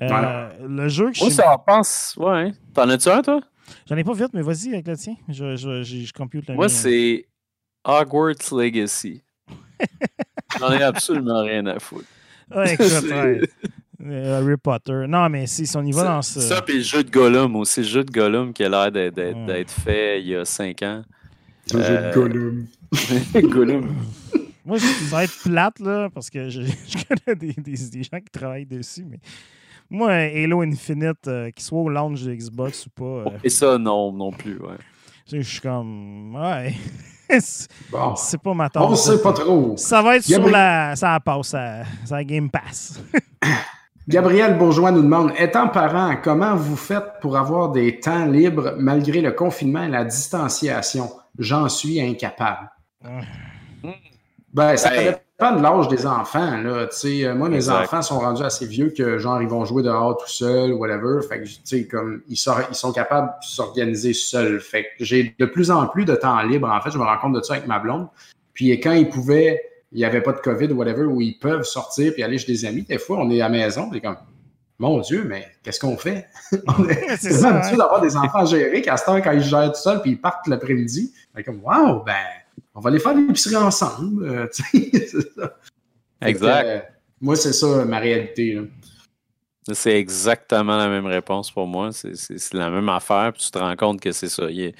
Euh, 0.02 0.48
Le 0.66 0.88
jeu 0.88 1.10
que 1.10 1.16
je 1.16 1.24
Moi, 1.24 1.30
ça 1.30 1.52
en 1.52 1.58
pense. 1.58 2.14
Ouais. 2.18 2.28
hein. 2.48 2.52
T'en 2.72 2.88
as-tu 2.88 3.08
un, 3.10 3.20
toi? 3.22 3.40
J'en 3.88 3.96
ai 3.96 4.04
pas 4.04 4.12
vite, 4.14 4.30
mais 4.34 4.42
vas-y 4.42 4.72
avec 4.72 4.86
le 4.86 4.96
tien. 4.96 5.14
Je, 5.28 5.56
je, 5.56 5.82
je, 5.82 5.98
je 6.04 6.12
compute 6.12 6.48
le 6.48 6.54
Moi, 6.54 6.66
mien. 6.66 6.68
c'est 6.68 7.26
Hogwarts 7.84 8.52
Legacy. 8.52 9.22
J'en 10.58 10.72
ai 10.72 10.82
absolument 10.82 11.42
rien 11.42 11.66
à 11.66 11.78
foutre. 11.78 12.06
Ouais, 12.54 12.74
écoute. 12.74 12.86
Euh, 14.02 14.38
Harry 14.40 14.56
Potter. 14.56 15.04
Non, 15.06 15.28
mais 15.28 15.46
si, 15.46 15.66
si 15.68 15.76
on 15.76 15.84
y 15.84 15.92
va 15.92 16.02
dans 16.02 16.22
ce. 16.22 16.40
Ça, 16.40 16.62
puis 16.62 16.78
le 16.78 16.82
jeu 16.82 17.04
de 17.04 17.10
Gollum 17.10 17.54
aussi. 17.54 17.80
Le 17.82 17.86
jeu 17.86 18.02
de 18.02 18.10
Gollum 18.10 18.52
qui 18.52 18.64
a 18.64 18.68
l'air 18.68 18.90
d'être, 18.90 19.14
d'être- 19.14 19.36
Ouais. 19.36 19.46
d'être 19.46 19.70
fait 19.70 20.20
il 20.20 20.26
y 20.28 20.34
a 20.34 20.44
5 20.44 20.82
ans. 20.82 21.04
Un 21.72 21.78
jeu 21.82 21.88
de 21.96 21.96
Euh, 21.96 22.12
Gollum. 22.12 22.66
Gollum. 23.34 23.94
Moi, 24.64 24.78
je- 24.78 24.84
ça 24.84 25.16
va 25.16 25.24
être 25.24 25.42
plate, 25.44 25.78
là, 25.78 26.08
parce 26.12 26.28
que 26.28 26.48
je, 26.48 26.62
je 26.62 27.04
connais 27.04 27.36
des, 27.36 27.52
des, 27.52 27.88
des 27.88 28.02
gens 28.02 28.18
qui 28.18 28.30
travaillent 28.32 28.66
dessus, 28.66 29.04
mais 29.08 29.20
moi, 29.90 30.12
Halo 30.12 30.62
Infinite, 30.62 31.26
euh, 31.28 31.50
qu'il 31.50 31.62
soit 31.64 31.80
au 31.80 31.88
launch 31.88 32.22
de 32.22 32.32
Xbox 32.34 32.86
ou 32.86 32.90
pas, 32.90 33.04
euh, 33.04 33.38
Et 33.44 33.48
ça, 33.50 33.76
non, 33.78 34.12
non 34.12 34.30
plus. 34.30 34.58
Ouais. 34.60 34.76
je 35.30 35.40
suis 35.40 35.60
comme. 35.60 36.34
Ouais. 36.36 36.74
c'est 37.40 37.68
Bon, 37.90 38.14
c'est 38.16 38.40
pas 38.40 38.54
ma 38.54 38.66
on 38.76 38.88
tasse. 38.90 39.04
sait 39.04 39.22
pas 39.22 39.32
trop. 39.32 39.74
Ça 39.76 40.02
va 40.02 40.16
être 40.16 40.28
Gabriel- 40.28 40.48
sur 40.48 40.52
la. 40.52 40.96
Ça 40.96 41.18
passe, 41.24 41.48
ça, 41.48 41.82
ça 42.04 42.24
Game 42.24 42.50
Pass. 42.50 43.00
Gabriel 44.08 44.58
Bourgeois 44.58 44.90
nous 44.90 45.02
demande 45.02 45.32
Étant 45.38 45.68
parent, 45.68 46.16
comment 46.22 46.56
vous 46.56 46.74
faites 46.76 47.20
pour 47.20 47.36
avoir 47.36 47.70
des 47.70 48.00
temps 48.00 48.24
libres 48.26 48.74
malgré 48.78 49.20
le 49.20 49.30
confinement 49.30 49.84
et 49.84 49.88
la 49.88 50.04
distanciation? 50.04 51.08
J'en 51.38 51.68
suis 51.68 52.00
incapable. 52.00 52.68
Ben, 54.52 54.76
ça 54.76 54.92
Hey. 54.96 55.14
Dépend 55.40 55.56
de 55.56 55.62
l'âge 55.62 55.88
des 55.88 56.06
enfants. 56.06 56.56
Là. 56.58 56.86
Tu 56.86 56.96
sais, 56.96 57.24
euh, 57.24 57.34
moi, 57.34 57.48
mes 57.48 57.56
Exact. 57.56 57.84
enfants 57.84 58.02
sont 58.02 58.18
rendus 58.20 58.42
assez 58.42 58.66
vieux 58.66 58.92
que, 58.96 59.18
genre, 59.18 59.40
ils 59.40 59.48
vont 59.48 59.64
jouer 59.64 59.82
dehors 59.82 60.16
tout 60.16 60.28
seuls, 60.28 60.72
whatever. 60.72 61.20
Fait 61.26 61.40
que, 61.40 61.44
tu 61.46 61.56
sais, 61.64 61.86
comme, 61.86 62.22
ils, 62.28 62.36
sor- 62.36 62.62
ils 62.68 62.74
sont 62.74 62.92
capables 62.92 63.28
de 63.28 63.46
s'organiser 63.46 64.12
seuls. 64.12 64.60
Fait 64.60 64.84
que 64.84 65.04
j'ai 65.04 65.34
de 65.38 65.46
plus 65.46 65.70
en 65.70 65.86
plus 65.86 66.04
de 66.04 66.14
temps 66.14 66.40
libre. 66.42 66.68
En 66.70 66.80
fait, 66.80 66.90
je 66.90 66.98
me 66.98 67.04
rends 67.04 67.18
compte 67.18 67.34
de 67.34 67.42
ça 67.42 67.54
avec 67.54 67.66
ma 67.66 67.78
blonde. 67.78 68.08
Puis 68.52 68.70
quand 68.80 68.92
ils 68.92 69.08
pouvaient, 69.08 69.60
il 69.92 69.98
n'y 69.98 70.04
avait 70.04 70.20
pas 70.20 70.32
de 70.32 70.38
COVID 70.40 70.66
ou 70.72 70.76
whatever, 70.76 71.04
où 71.04 71.20
ils 71.20 71.38
peuvent 71.38 71.64
sortir 71.64 72.12
puis 72.12 72.22
aller 72.22 72.38
chez 72.38 72.52
des 72.52 72.64
amis, 72.64 72.82
des 72.82 72.98
fois, 72.98 73.18
on 73.18 73.30
est 73.30 73.40
à 73.40 73.48
la 73.48 73.50
maison, 73.50 73.88
puis 73.90 74.00
comme, 74.00 74.16
mon 74.78 74.98
Dieu, 75.00 75.24
mais 75.28 75.46
qu'est-ce 75.62 75.80
qu'on 75.80 75.96
fait? 75.96 76.26
on 76.78 76.88
est 76.88 77.16
C'est 77.18 77.32
ça, 77.32 77.48
habitué 77.48 77.74
hein. 77.74 77.78
d'avoir 77.78 78.00
des 78.00 78.16
enfants 78.16 78.46
gérés 78.46 78.80
qu'à 78.82 78.96
ce 78.96 79.04
temps, 79.04 79.20
quand 79.20 79.32
ils 79.32 79.42
gèrent 79.42 79.72
tout 79.72 79.80
seuls 79.80 80.00
puis 80.00 80.12
ils 80.12 80.20
partent 80.20 80.46
l'après-midi, 80.46 81.12
ben, 81.34 81.42
comme, 81.42 81.60
waouh, 81.62 82.02
ben, 82.04 82.14
on 82.74 82.80
va 82.80 82.90
aller 82.90 82.98
faire 83.00 83.14
l'épicerie 83.14 83.56
ensemble. 83.56 84.24
euh, 84.28 84.46
c'est 84.52 85.32
ça. 85.36 85.56
Exact. 86.22 86.66
euh, 86.66 86.80
moi, 87.20 87.36
c'est 87.36 87.52
ça 87.52 87.84
ma 87.84 87.98
réalité. 87.98 88.54
là. 88.54 88.62
C'est 89.72 89.98
exactement 89.98 90.76
la 90.76 90.88
même 90.88 91.06
réponse 91.06 91.50
pour 91.50 91.66
moi. 91.66 91.90
C'est- 91.92 92.54
la 92.54 92.70
même 92.70 92.88
affaire. 92.88 93.32
Puis 93.32 93.42
tu 93.44 93.50
te 93.50 93.58
rends 93.58 93.76
compte 93.76 94.00
que 94.00 94.10
c'est 94.12 94.28
ça. 94.28 94.48
Tu 94.48 94.74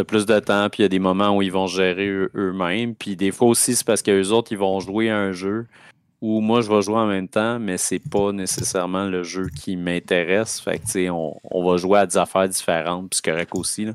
as 0.00 0.04
plus 0.04 0.26
de 0.26 0.38
temps, 0.40 0.68
puis 0.70 0.80
il 0.80 0.84
y 0.84 0.86
a 0.86 0.88
des 0.90 0.98
moments 0.98 1.36
où 1.36 1.42
ils 1.42 1.50
vont 1.50 1.66
gérer 1.66 2.06
eux- 2.06 2.30
eux-mêmes. 2.34 2.94
Puis 2.94 3.16
des 3.16 3.30
fois 3.32 3.48
aussi, 3.48 3.74
c'est 3.74 3.86
parce 3.86 4.02
qu'eux 4.02 4.28
autres, 4.28 4.52
ils 4.52 4.58
vont 4.58 4.78
jouer 4.80 5.08
à 5.10 5.16
un 5.16 5.32
jeu 5.32 5.66
où 6.26 6.40
moi, 6.40 6.60
je 6.60 6.68
vais 6.68 6.82
jouer 6.82 6.96
en 6.96 7.06
même 7.06 7.28
temps, 7.28 7.60
mais 7.60 7.78
c'est 7.78 8.00
pas 8.00 8.32
nécessairement 8.32 9.04
le 9.04 9.22
jeu 9.22 9.46
qui 9.54 9.76
m'intéresse. 9.76 10.60
Fait 10.60 10.80
que, 10.80 11.08
on, 11.08 11.36
on 11.44 11.70
va 11.70 11.76
jouer 11.76 12.00
à 12.00 12.06
des 12.06 12.16
affaires 12.16 12.48
différentes, 12.48 13.10
puis 13.10 13.20
c'est 13.24 13.54
aussi. 13.54 13.86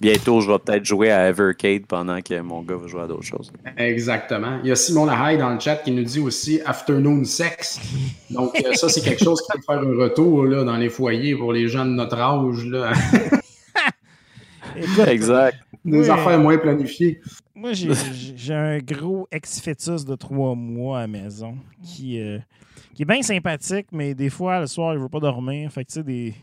Bientôt, 0.00 0.40
je 0.40 0.52
vais 0.52 0.58
peut-être 0.60 0.84
jouer 0.84 1.10
à 1.10 1.28
Evercade 1.28 1.86
pendant 1.88 2.20
que 2.20 2.40
mon 2.40 2.62
gars 2.62 2.76
va 2.76 2.86
jouer 2.86 3.02
à 3.02 3.06
d'autres 3.08 3.24
choses. 3.24 3.52
Exactement. 3.76 4.60
Il 4.62 4.68
y 4.68 4.72
a 4.72 4.76
Simon 4.76 5.06
Lahaye 5.06 5.38
dans 5.38 5.50
le 5.50 5.58
chat 5.58 5.76
qui 5.76 5.90
nous 5.90 6.04
dit 6.04 6.20
aussi 6.20 6.60
Afternoon 6.64 7.24
Sex. 7.24 7.80
Donc, 8.30 8.54
euh, 8.64 8.74
ça, 8.74 8.88
c'est 8.88 9.02
quelque 9.02 9.24
chose 9.24 9.40
qui 9.42 9.58
peut 9.58 9.62
faire 9.66 9.80
un 9.80 9.96
retour 9.96 10.44
là, 10.44 10.62
dans 10.62 10.76
les 10.76 10.88
foyers 10.88 11.34
pour 11.34 11.52
les 11.52 11.66
gens 11.66 11.84
de 11.84 11.90
notre 11.90 12.18
âge. 12.18 12.64
Là. 12.64 12.92
Écoute, 14.76 15.08
Exact. 15.08 15.58
Des 15.84 15.98
Oui. 16.00 16.08
affaires 16.10 16.38
moins 16.38 16.58
planifiées. 16.58 17.20
Moi, 17.54 17.72
j'ai- 17.72 18.54
un 18.54 18.78
gros 18.78 19.26
ex-fœtus 19.32 20.04
de 20.04 20.14
trois 20.14 20.54
mois 20.54 20.98
à 20.98 21.00
la 21.02 21.06
maison 21.08 21.56
qui, 21.82 22.20
euh, 22.20 22.38
qui 22.94 23.02
est 23.02 23.06
bien 23.06 23.20
sympathique, 23.22 23.86
mais 23.92 24.14
des 24.14 24.30
fois, 24.30 24.60
le 24.60 24.66
soir, 24.66 24.94
il 24.94 25.00
veut 25.00 25.08
pas 25.08 25.20
dormir. 25.20 25.70
Fait 25.72 25.84
que, 25.84 25.88
tu 25.90 25.94
sais, 25.94 26.02
des. 26.04 26.34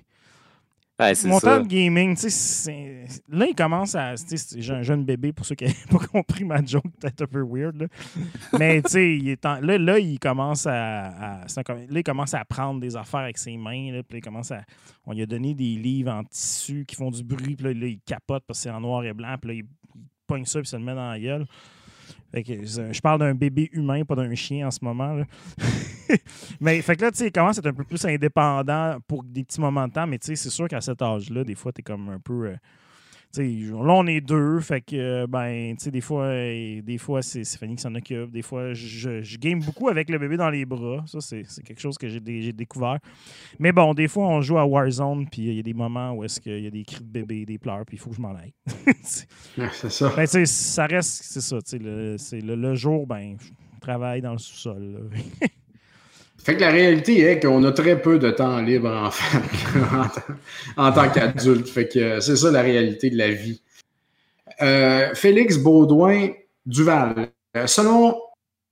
Ouais, 1.00 1.14
Mon 1.26 1.40
ça. 1.40 1.58
temps 1.60 1.64
de 1.64 1.68
gaming, 1.68 2.16
tu 2.18 2.30
sais, 2.30 3.06
là, 3.30 3.46
il 3.48 3.56
commence 3.56 3.96
à. 3.96 4.16
J'ai 4.58 4.74
un 4.74 4.82
jeune 4.82 5.06
bébé, 5.06 5.32
pour 5.32 5.46
ceux 5.46 5.56
qui 5.56 5.64
n'avaient 5.64 5.76
pas 5.90 6.00
compris 6.00 6.44
ma 6.44 6.64
joke, 6.64 6.84
peut-être 7.00 7.22
un 7.22 7.28
peu 7.28 7.42
weird. 7.42 7.82
Là. 7.82 7.88
Mais, 8.60 8.82
tu 8.82 8.90
sais, 8.92 9.16
il 9.18 9.30
est 9.30 9.46
en- 9.46 9.62
là, 9.62 9.78
là, 9.78 9.98
il 9.98 10.20
commence 10.20 10.68
à. 10.68 10.72
là, 10.72 11.46
il 11.90 12.04
commence 12.04 12.34
à 12.34 12.44
prendre 12.44 12.82
des 12.82 12.96
affaires 12.98 13.22
avec 13.22 13.38
ses 13.38 13.56
mains. 13.56 13.94
Là, 13.94 14.04
puis 14.04 14.18
il 14.18 14.22
commence 14.22 14.52
à. 14.52 14.62
On 15.06 15.14
lui 15.14 15.22
a 15.22 15.26
donné 15.26 15.54
des 15.54 15.76
livres 15.76 16.12
en 16.12 16.24
tissu 16.26 16.84
qui 16.86 16.96
font 16.96 17.12
du 17.12 17.24
bruit. 17.24 17.56
Puis 17.56 17.66
là, 17.66 17.74
là, 17.74 17.88
il 17.88 18.00
capote 18.02 18.44
parce 18.46 18.60
que 18.60 18.64
c'est 18.64 18.70
en 18.70 18.82
noir 18.82 19.04
et 19.06 19.14
blanc. 19.14 19.36
Puis 19.42 19.52
là, 19.52 19.54
il, 19.56 19.66
pogne 20.28 20.46
ça, 20.46 20.60
puis 20.60 20.68
ça 20.68 20.78
le 20.78 20.84
met 20.84 20.94
dans 20.94 21.10
la 21.10 21.20
gueule. 21.20 21.46
Fait 22.32 22.44
que, 22.44 22.64
je 22.64 23.02
parle 23.02 23.20
d'un 23.20 23.34
bébé 23.34 23.70
humain, 23.74 24.04
pas 24.06 24.16
d'un 24.16 24.34
chien 24.36 24.68
en 24.68 24.72
ce 24.72 24.80
moment. 24.84 25.14
là. 25.14 25.26
mais 26.62 26.82
fait 26.82 26.96
que 26.96 27.02
là, 27.02 27.12
tu 27.12 27.18
sais, 27.18 27.28
il 27.28 27.32
commence 27.32 27.58
à 27.58 27.60
être 27.60 27.68
un 27.68 27.74
peu 27.74 27.84
plus 27.84 28.04
indépendant 28.06 28.98
pour 29.08 29.24
des 29.24 29.44
petits 29.44 29.60
moments 29.60 29.88
de 29.88 29.94
temps, 29.94 30.08
mais 30.08 30.20
tu 30.20 30.28
sais, 30.28 30.36
c'est 30.36 30.50
sûr 30.50 30.68
qu'à 30.68 30.82
cet 30.82 31.02
âge-là, 31.02 31.44
des 31.44 31.56
fois, 31.56 31.72
tu 31.72 31.80
es 31.82 31.84
comme 31.84 32.10
un 32.10 32.20
peu. 32.20 32.48
euh, 32.48 32.56
là, 33.38 33.94
on 33.94 34.08
est 34.08 34.22
deux, 34.22 34.60
fait 34.60 34.82
que, 34.82 34.96
euh, 34.96 35.28
ben, 35.28 35.76
tu 35.78 35.84
sais, 35.86 35.92
des 35.92 36.02
fois, 36.02 36.24
euh, 36.26 36.82
des 36.82 36.98
fois 36.98 37.22
c'est 37.22 37.44
Fanny 37.46 37.76
qui 37.76 37.82
s'en 37.84 37.94
occupe. 37.96 38.32
Des 38.32 38.42
fois, 38.42 38.74
je, 38.74 39.22
je 39.22 39.38
game 39.38 39.60
beaucoup 39.60 39.88
avec 39.90 40.10
le 40.10 40.18
bébé 40.18 40.36
dans 40.38 40.50
les 40.50 40.66
bras. 40.66 41.04
Ça, 41.06 41.20
c'est 41.22 41.44
quelque 41.64 41.80
chose 41.80 41.98
que 41.98 42.08
j'ai 42.08 42.20
dé- 42.20 42.42
j'ai 42.42 42.54
découvert. 42.54 42.98
Mais 43.60 43.72
bon, 43.72 43.94
des 43.94 44.08
fois, 44.08 44.28
on 44.28 44.42
joue 44.42 44.58
à 44.58 44.66
Warzone, 44.66 45.28
puis 45.30 45.44
il 45.44 45.54
y 45.54 45.60
a 45.60 45.64
des 45.64 45.74
moments 45.74 46.14
où 46.14 46.24
est-ce 46.24 46.40
qu'il 46.42 46.60
y 46.60 46.68
a 46.68 46.72
des 46.72 46.84
cris 46.84 47.04
de 47.04 47.10
bébé, 47.10 47.46
des 47.46 47.58
pleurs, 47.60 47.86
puis 47.86 47.98
il 47.98 48.00
faut 48.00 48.10
que 48.10 48.16
je 48.16 48.22
m'en 48.22 48.34
aille. 48.36 48.54
C'est 49.04 49.90
ça. 49.90 50.12
Ben, 50.16 50.26
ça 50.26 50.86
reste, 50.88 51.24
c'est 51.24 51.42
ça, 51.42 51.62
tu 51.62 51.72
sais, 51.72 51.80
le, 51.80 52.16
le, 52.42 52.56
le 52.56 52.76
jour, 52.76 53.06
ben, 53.06 53.36
je 53.40 53.80
travaille 53.80 54.22
dans 54.22 54.32
le 54.34 54.38
sous-sol. 54.38 55.10
Fait 56.44 56.56
que 56.56 56.62
la 56.62 56.70
réalité 56.72 57.20
est 57.22 57.40
qu'on 57.40 57.64
a 57.66 57.72
très 57.72 58.02
peu 58.02 58.18
de 58.18 58.32
temps 58.32 58.60
libre 58.62 58.90
en 58.90 59.12
fait 59.12 59.40
en, 60.78 60.92
tant- 60.92 61.10
qu'adulte. 61.10 61.68
Fait 61.68 61.88
que 61.88 62.00
euh, 62.00 62.20
c'est 62.22 62.38
ça 62.38 62.50
la 62.52 62.62
réalité 62.62 63.10
de 63.10 63.18
la 63.18 63.30
vie. 63.30 63.62
Euh, 64.62 65.14
Félix 65.14 65.58
Baudouin 65.58 66.30
Duval. 66.66 67.30
euh, 67.58 67.68
selon 67.68 68.20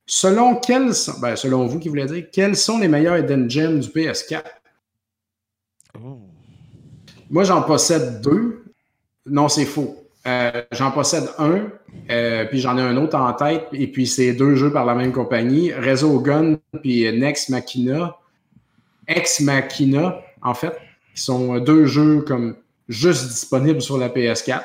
selon 0.06 0.56
quels 0.56 0.94
sont, 0.96 1.20
ben, 1.20 1.36
selon 1.36 1.66
vous 1.68 1.80
qui 1.80 1.90
voulez 1.90 2.06
dire, 2.06 2.26
quels 2.32 2.56
sont 2.56 2.80
les 2.80 2.88
meilleurs 2.88 3.18
hidden 3.18 3.50
gems 3.50 3.80
du 3.82 3.90
PS4? 3.90 4.44
Moi, 7.30 7.44
j'en 7.44 7.62
possède 7.64 8.22
deux. 8.22 8.64
Non, 9.26 9.50
c'est 9.50 9.66
faux. 9.66 10.07
Euh, 10.28 10.62
j'en 10.74 10.92
possède 10.92 11.24
un, 11.38 11.68
euh, 12.12 12.46
puis 12.46 12.60
j'en 12.60 12.78
ai 12.78 12.82
un 12.82 12.98
autre 12.98 13.16
en 13.18 13.32
tête, 13.34 13.68
et 13.72 13.88
puis 13.88 14.06
c'est 14.08 14.34
deux 14.34 14.56
jeux 14.56 14.72
par 14.74 14.86
la 14.86 14.94
même 14.94 15.14
compagnie, 15.14 15.72
Resogun 15.74 16.58
puis 16.82 17.10
Next 17.18 17.50
Machina, 17.50 18.18
Ex 19.08 19.40
Machina, 19.40 20.20
en 20.42 20.54
fait, 20.54 20.74
qui 21.16 21.22
sont 21.22 21.60
deux 21.60 21.86
jeux 21.86 22.22
comme 22.22 22.56
juste 22.90 23.28
disponibles 23.30 23.82
sur 23.82 23.98
la 23.98 24.10
PS4. 24.10 24.64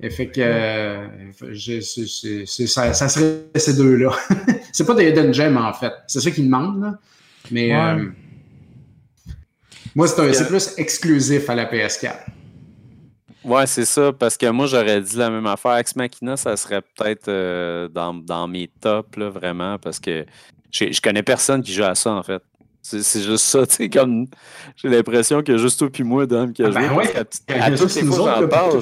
Et 0.00 0.10
fait 0.10 0.28
que 0.28 0.40
euh, 0.40 1.06
je- 1.52 1.80
c'est- 1.80 2.06
c'est- 2.06 2.44
c'est- 2.46 2.66
ça, 2.66 2.92
ça 2.92 3.08
serait 3.08 3.44
ces 3.56 3.74
deux-là. 3.76 4.10
c'est 4.72 4.86
pas 4.86 4.94
des 4.94 5.08
hidden 5.08 5.32
gems, 5.32 5.56
en 5.58 5.72
fait. 5.72 5.92
C'est 6.06 6.20
ça 6.20 6.30
qui 6.30 6.42
demande, 6.42 6.80
là. 6.82 6.98
Mais 7.50 7.74
Ouais. 7.74 8.02
Moi, 9.94 10.06
c'est 10.08 10.20
un- 10.20 10.32
c'est 10.32 10.46
plus 10.48 10.74
exclusif 10.76 11.48
à 11.48 11.54
la 11.54 11.64
PS4. 11.66 12.14
Ouais, 13.46 13.66
c'est 13.66 13.84
ça, 13.84 14.12
parce 14.12 14.36
que 14.36 14.50
moi, 14.50 14.66
j'aurais 14.66 15.00
dit 15.00 15.16
la 15.16 15.30
même 15.30 15.46
affaire. 15.46 15.76
Ex 15.76 15.94
Machina, 15.94 16.36
ça 16.36 16.56
serait 16.56 16.82
peut-être 16.82 17.28
euh, 17.28 17.86
dans, 17.88 18.12
dans 18.12 18.48
mes 18.48 18.66
tops, 18.80 19.16
là, 19.16 19.30
vraiment, 19.30 19.78
parce 19.78 20.00
que 20.00 20.26
je 20.72 21.00
connais 21.00 21.22
personne 21.22 21.62
qui 21.62 21.72
joue 21.72 21.84
à 21.84 21.94
ça, 21.94 22.10
en 22.12 22.22
fait. 22.24 22.42
C'est 22.82 23.02
c'est 23.04 23.22
juste 23.22 23.44
ça, 23.44 23.64
tu 23.68 23.74
sais, 23.76 23.88
comme 23.88 24.26
j'ai 24.76 24.88
l'impression 24.88 25.42
que 25.44 25.56
juste 25.58 25.78
toi 25.78 25.88
puis 25.90 26.02
moi, 26.02 26.26
Dom, 26.26 26.52
qui 26.52 26.62
a 26.64 26.66
Ah 26.66 26.70
ben 26.70 26.88
joué. 26.88 26.96
ouais, 26.96 27.16
à 27.16 27.20
a 27.64 27.70
toutes 27.76 27.94
les 27.94 28.02
nous 28.02 28.12
fois 28.12 28.40
j'en 28.40 28.48
parle, 28.48 28.80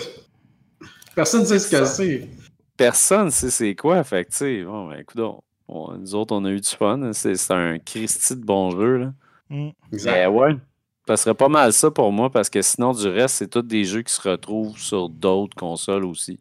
Personne 1.15 1.43
ne 1.43 1.47
sait 1.47 1.59
ce 1.59 1.71
que 1.71 1.85
c'est. 1.85 2.29
personne 2.77 3.31
sait 3.31 3.51
c'est 3.51 3.75
quoi. 3.75 4.03
Fait 4.03 4.25
que, 4.25 4.31
tu 4.31 4.37
sais, 4.39 4.65
bon, 4.65 4.89
ben, 4.89 4.99
écoute, 4.99 5.21
nous 5.69 6.15
autres, 6.15 6.35
on 6.35 6.45
a 6.45 6.51
eu 6.51 6.61
du 6.61 6.69
fun. 6.69 7.13
C'est 7.13 7.37
c'est 7.37 7.53
un 7.53 7.79
Christy 7.79 8.35
de 8.37 8.45
bon 8.45 8.71
jeu, 8.71 8.97
là. 8.97 9.13
Mm. 9.51 9.71
Exact. 9.93 10.13
Ben 10.13 10.29
ouais. 10.31 10.57
Ça 11.07 11.17
serait 11.19 11.35
pas 11.35 11.49
mal 11.49 11.73
ça 11.73 11.91
pour 11.91 12.11
moi 12.13 12.31
parce 12.31 12.49
que 12.49 12.63
sinon, 12.63 12.93
du 12.93 13.07
reste, 13.09 13.37
c'est 13.37 13.49
tous 13.49 13.63
des 13.63 13.85
jeux 13.85 14.03
qui 14.03 14.13
se 14.13 14.27
retrouvent 14.27 14.79
sur 14.79 15.09
d'autres 15.09 15.55
consoles 15.57 16.05
aussi. 16.05 16.41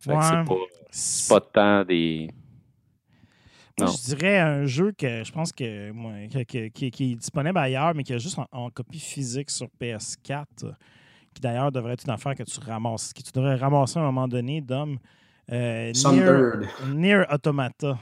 Fait 0.00 0.10
que 0.10 0.16
Ouais. 0.16 0.66
c'est 0.90 1.28
pas, 1.28 1.40
pas 1.40 1.46
tant 1.52 1.84
des. 1.84 2.28
Moi, 3.78 3.88
Non. 3.88 3.92
je 3.94 4.14
dirais 4.16 4.38
un 4.38 4.64
jeu 4.64 4.92
que 4.96 5.22
je 5.22 5.30
pense 5.30 5.52
que, 5.52 5.90
moi, 5.92 6.12
que- 6.32 6.42
que- 6.44 6.68
qui, 6.68 6.90
qui 6.90 7.12
est 7.12 7.16
disponible 7.16 7.58
ailleurs, 7.58 7.94
mais 7.94 8.02
qui 8.02 8.12
est 8.14 8.18
juste 8.18 8.38
en, 8.38 8.46
en 8.50 8.70
copie 8.70 8.98
physique 8.98 9.50
sur 9.50 9.66
PS4, 9.78 10.44
euh, 10.64 10.72
qui 11.34 11.42
d'ailleurs 11.42 11.70
devrait 11.70 11.92
être 11.92 12.04
une 12.04 12.10
affaire 12.12 12.34
que 12.34 12.42
tu 12.42 12.58
ramasses, 12.60 13.12
que 13.12 13.20
tu 13.22 13.30
devrais 13.32 13.56
ramasser 13.56 13.98
à 13.98 14.02
un 14.02 14.06
moment 14.06 14.26
donné, 14.26 14.62
Dom. 14.62 14.96
Euh, 15.52 15.86
Nier, 15.88 15.94
Sunbird. 15.94 16.66
Nier 16.94 17.22
Automata. 17.30 17.98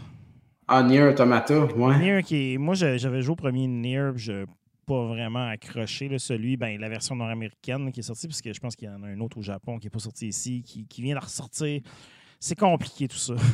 Ah, 0.69 0.83
Nier 0.83 1.03
Automata, 1.03 1.65
ouais. 1.65 1.99
Nier 1.99 2.23
qui 2.23 2.55
est- 2.55 2.59
moi, 2.59 2.75
j'avais 2.75 3.21
joué 3.21 3.33
au 3.33 3.37
premier 3.37 3.67
Nier, 3.67 4.11
je 4.15 4.47
pas 4.87 5.07
vraiment 5.07 5.47
accroché. 5.49 6.09
là, 6.09 6.19
celui, 6.19 6.57
ben, 6.57 6.81
la 6.81 6.89
version 6.89 7.17
nord-américaine 7.17 7.91
qui 7.93 8.01
est 8.01 8.05
sortie, 8.05 8.27
parce 8.29 8.41
que 8.43 8.53
je 8.53 8.61
pense 8.61 8.77
qu'il 8.77 8.89
y 8.89 8.91
en 8.91 9.03
a 9.03 9.07
un 9.09 9.21
autre 9.21 9.39
au 9.39 9.43
Japon 9.43 9.79
qui 9.79 9.87
n'est 9.87 9.91
pas 9.91 9.99
sorti 9.99 10.29
ici, 10.29 10.63
qui, 10.63 10.87
qui 10.87 11.03
vient 11.03 11.15
de 11.17 11.21
ressortir. 11.21 11.81
C'est 12.41 12.59
compliqué 12.59 13.09
tout 13.09 13.17
ça. 13.17 13.35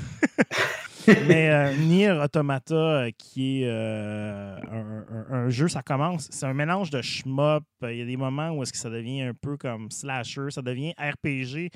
Mais 1.28 1.48
euh, 1.50 1.76
Nier 1.76 2.10
Automata, 2.10 2.74
euh, 2.74 3.10
qui 3.16 3.62
est 3.62 3.66
euh, 3.68 4.56
un, 4.70 5.04
un- 5.10 5.34
un 5.44 5.48
jeu, 5.48 5.66
ça 5.68 5.82
commence, 5.82 6.28
c'est 6.30 6.44
un 6.46 6.52
mélange 6.52 6.90
de 6.90 7.00
shmup. 7.00 7.64
Il 7.82 7.96
y 7.96 8.02
a 8.02 8.04
des 8.04 8.16
moments 8.18 8.50
où 8.50 8.62
est-ce 8.62 8.72
que 8.72 8.78
ça 8.78 8.90
devient 8.90 9.22
un 9.22 9.32
peu 9.34 9.56
comme 9.56 9.90
slasher, 9.90 10.50
ça 10.50 10.60
devient 10.60 10.92
RPG, 10.98 11.70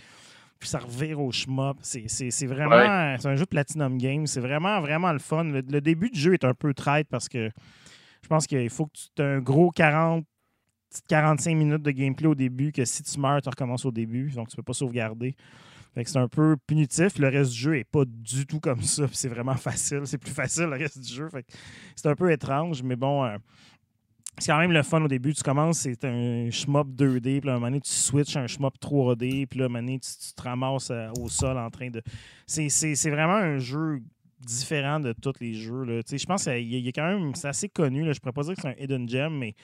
puis 0.60 0.68
ça 0.68 0.78
revire 0.78 1.20
au 1.20 1.32
shmup. 1.32 1.78
C'est 1.80 2.46
vraiment, 2.46 3.16
c'est 3.18 3.28
un 3.28 3.34
jeu 3.34 3.44
de 3.44 3.48
Platinum 3.48 3.96
Games. 3.96 4.26
C'est 4.26 4.40
vraiment, 4.40 4.80
vraiment 4.80 5.12
le 5.12 5.18
fun. 5.18 5.44
Le, 5.44 5.62
le 5.66 5.80
début 5.80 6.10
du 6.10 6.20
jeu 6.20 6.34
est 6.34 6.44
un 6.44 6.54
peu 6.54 6.74
traite 6.74 7.08
parce 7.08 7.28
que 7.28 7.50
je 8.24 8.28
pense 8.28 8.46
qu'il 8.46 8.70
faut 8.70 8.86
que 8.86 8.92
tu 8.94 9.22
aies 9.22 9.36
un 9.36 9.40
gros 9.40 9.70
40 9.70 10.24
45 11.08 11.56
minutes 11.56 11.82
de 11.82 11.90
gameplay 11.90 12.28
au 12.28 12.34
début, 12.34 12.72
que 12.72 12.84
si 12.84 13.02
tu 13.02 13.18
meurs, 13.18 13.42
tu 13.42 13.48
recommences 13.48 13.84
au 13.84 13.90
début, 13.90 14.30
donc 14.30 14.48
tu 14.48 14.56
peux 14.56 14.62
pas 14.62 14.72
sauvegarder. 14.72 15.34
C'est 15.96 16.16
un 16.16 16.28
peu 16.28 16.56
punitif. 16.66 17.18
Le 17.18 17.28
reste 17.28 17.52
du 17.52 17.58
jeu 17.58 17.78
est 17.78 17.84
pas 17.84 18.04
du 18.04 18.46
tout 18.46 18.58
comme 18.58 18.82
ça. 18.82 19.04
C'est 19.12 19.28
vraiment 19.28 19.54
facile. 19.54 20.02
C'est 20.04 20.18
plus 20.18 20.32
facile 20.32 20.64
le 20.64 20.76
reste 20.76 20.98
du 20.98 21.12
jeu. 21.12 21.28
C'est 21.94 22.08
un 22.08 22.16
peu 22.16 22.32
étrange, 22.32 22.82
mais 22.82 22.96
bon. 22.96 23.24
euh, 23.24 23.36
c'est 24.38 24.50
quand 24.50 24.58
même 24.58 24.72
le 24.72 24.82
fun 24.82 25.00
au 25.02 25.08
début. 25.08 25.32
Tu 25.32 25.44
commences, 25.44 25.80
c'est 25.80 26.04
un 26.04 26.50
shmup 26.50 26.88
2D, 26.88 27.40
puis 27.40 27.50
à 27.50 27.52
un 27.52 27.54
moment 27.54 27.66
donné, 27.66 27.80
tu 27.80 27.92
switches 27.92 28.36
un 28.36 28.48
shmup 28.48 28.74
3D, 28.80 29.46
puis 29.46 29.60
là, 29.60 29.64
à 29.64 29.66
un 29.66 29.68
moment 29.68 29.78
donné, 29.80 30.00
tu, 30.00 30.34
te 30.34 30.42
ramasses 30.42 30.90
euh, 30.90 31.10
au 31.20 31.28
sol 31.28 31.56
en 31.56 31.70
train 31.70 31.90
de. 31.90 32.02
C'est 32.46 33.10
vraiment 33.10 33.36
un 33.36 33.58
jeu 33.58 34.00
différent 34.44 35.00
de 35.00 35.12
tous 35.12 35.32
les 35.40 35.54
jeux. 35.54 35.84
Je 36.10 36.24
pense 36.26 36.44
qu'il 36.44 36.52
y, 36.52 36.74
a- 36.76 36.78
il 36.78 36.84
y 36.84 36.88
a 36.88 36.92
quand 36.92 37.06
même. 37.06 37.34
C'est 37.34 37.48
assez 37.48 37.68
connu. 37.68 38.04
Là. 38.04 38.12
Je 38.12 38.20
pourrais 38.20 38.32
pas 38.32 38.42
dire 38.42 38.54
que 38.54 38.62
c'est 38.62 38.68
un 38.68 38.74
hidden 38.82 39.08
gem, 39.08 39.36
mais 39.36 39.54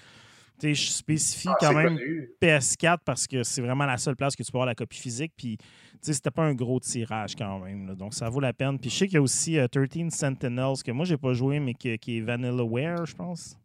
je 0.62 0.74
spécifie 0.74 1.48
Ah, 1.48 1.57
quand 1.61 1.73
même 1.73 1.97
connu. 1.97 2.31
PS4 2.40 2.98
parce 3.05 3.27
que 3.27 3.43
c'est 3.43 3.62
vraiment 3.62 3.86
la 3.86 3.97
seule 3.98 4.16
place 4.16 4.36
que 4.36 4.43
tu 4.43 4.51
peux 4.52 4.59
avoir 4.59 4.66
la 4.66 4.74
copie 4.74 4.98
physique. 4.98 5.32
Puis, 5.36 5.57
c'était 6.02 6.31
pas 6.31 6.43
un 6.44 6.55
gros 6.55 6.81
tirage 6.81 7.35
quand 7.36 7.59
même. 7.61 7.86
là. 7.89 7.94
donc, 7.94 8.15
ça 8.15 8.28
vaut 8.28 8.40
la 8.40 8.52
peine. 8.52 8.78
Puis, 8.78 8.90
je 8.90 8.97
sais 8.97 9.07
qu'il 9.07 9.15
y 9.15 9.19
a 9.19 9.23
aussi 9.23 9.59
euh, 9.59 9.69
13 9.69 10.11
Sentinels 10.11 10.82
que 10.85 10.93
moi, 10.93 11.05
j'ai 11.05 11.16
pas 11.16 11.32
joué, 11.35 11.61
mais 11.61 11.74
qui, 11.74 11.97
qui 11.98 12.19
est 12.19 12.20
Vanillaware, 12.20 13.07
je 13.07 13.15
pense. 13.15 13.57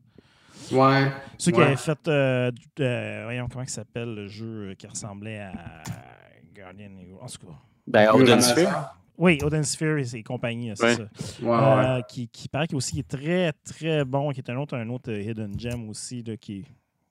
Ouais. 0.72 1.12
Ceux 1.38 1.52
qui 1.52 1.62
avaient 1.62 1.76
fait. 1.76 2.08
euh, 2.08 2.50
euh, 2.80 3.22
voyons, 3.26 3.48
comment 3.52 3.64
il 3.64 3.70
s'appelle 3.70 4.16
le 4.16 4.28
jeu 4.28 4.70
euh, 4.72 4.74
qui 4.76 4.88
ressemblait 4.88 5.40
à 5.40 5.52
Guardian. 6.56 6.90
En 7.22 7.26
tout 7.28 7.46
cas. 7.46 7.54
Ben. 7.88 8.40
Sphere. 8.42 8.96
Oui, 9.18 9.38
Odin 9.44 9.64
Sphere 9.64 10.14
et 10.14 10.24
compagnie, 10.24 10.72
c'est 10.76 10.84
Ouais. 10.84 10.96
ça. 10.96 11.04
Ouais. 11.42 11.86
Euh, 11.86 12.02
qui, 12.02 12.28
qui 12.28 12.48
paraît 12.50 12.68
qu'il 12.68 12.76
aussi 12.78 13.00
est 13.00 13.08
très, 13.08 13.54
très 13.64 14.04
bon, 14.04 14.32
qui 14.32 14.40
est 14.42 14.50
un 14.50 14.58
autre, 14.58 14.76
un 14.76 14.90
autre 14.90 15.12
euh, 15.12 15.22
Hidden 15.22 15.58
Gem 15.60 15.90
aussi, 15.90 16.22
là, 16.24 16.36
qui 16.38 16.58
est 16.60 16.64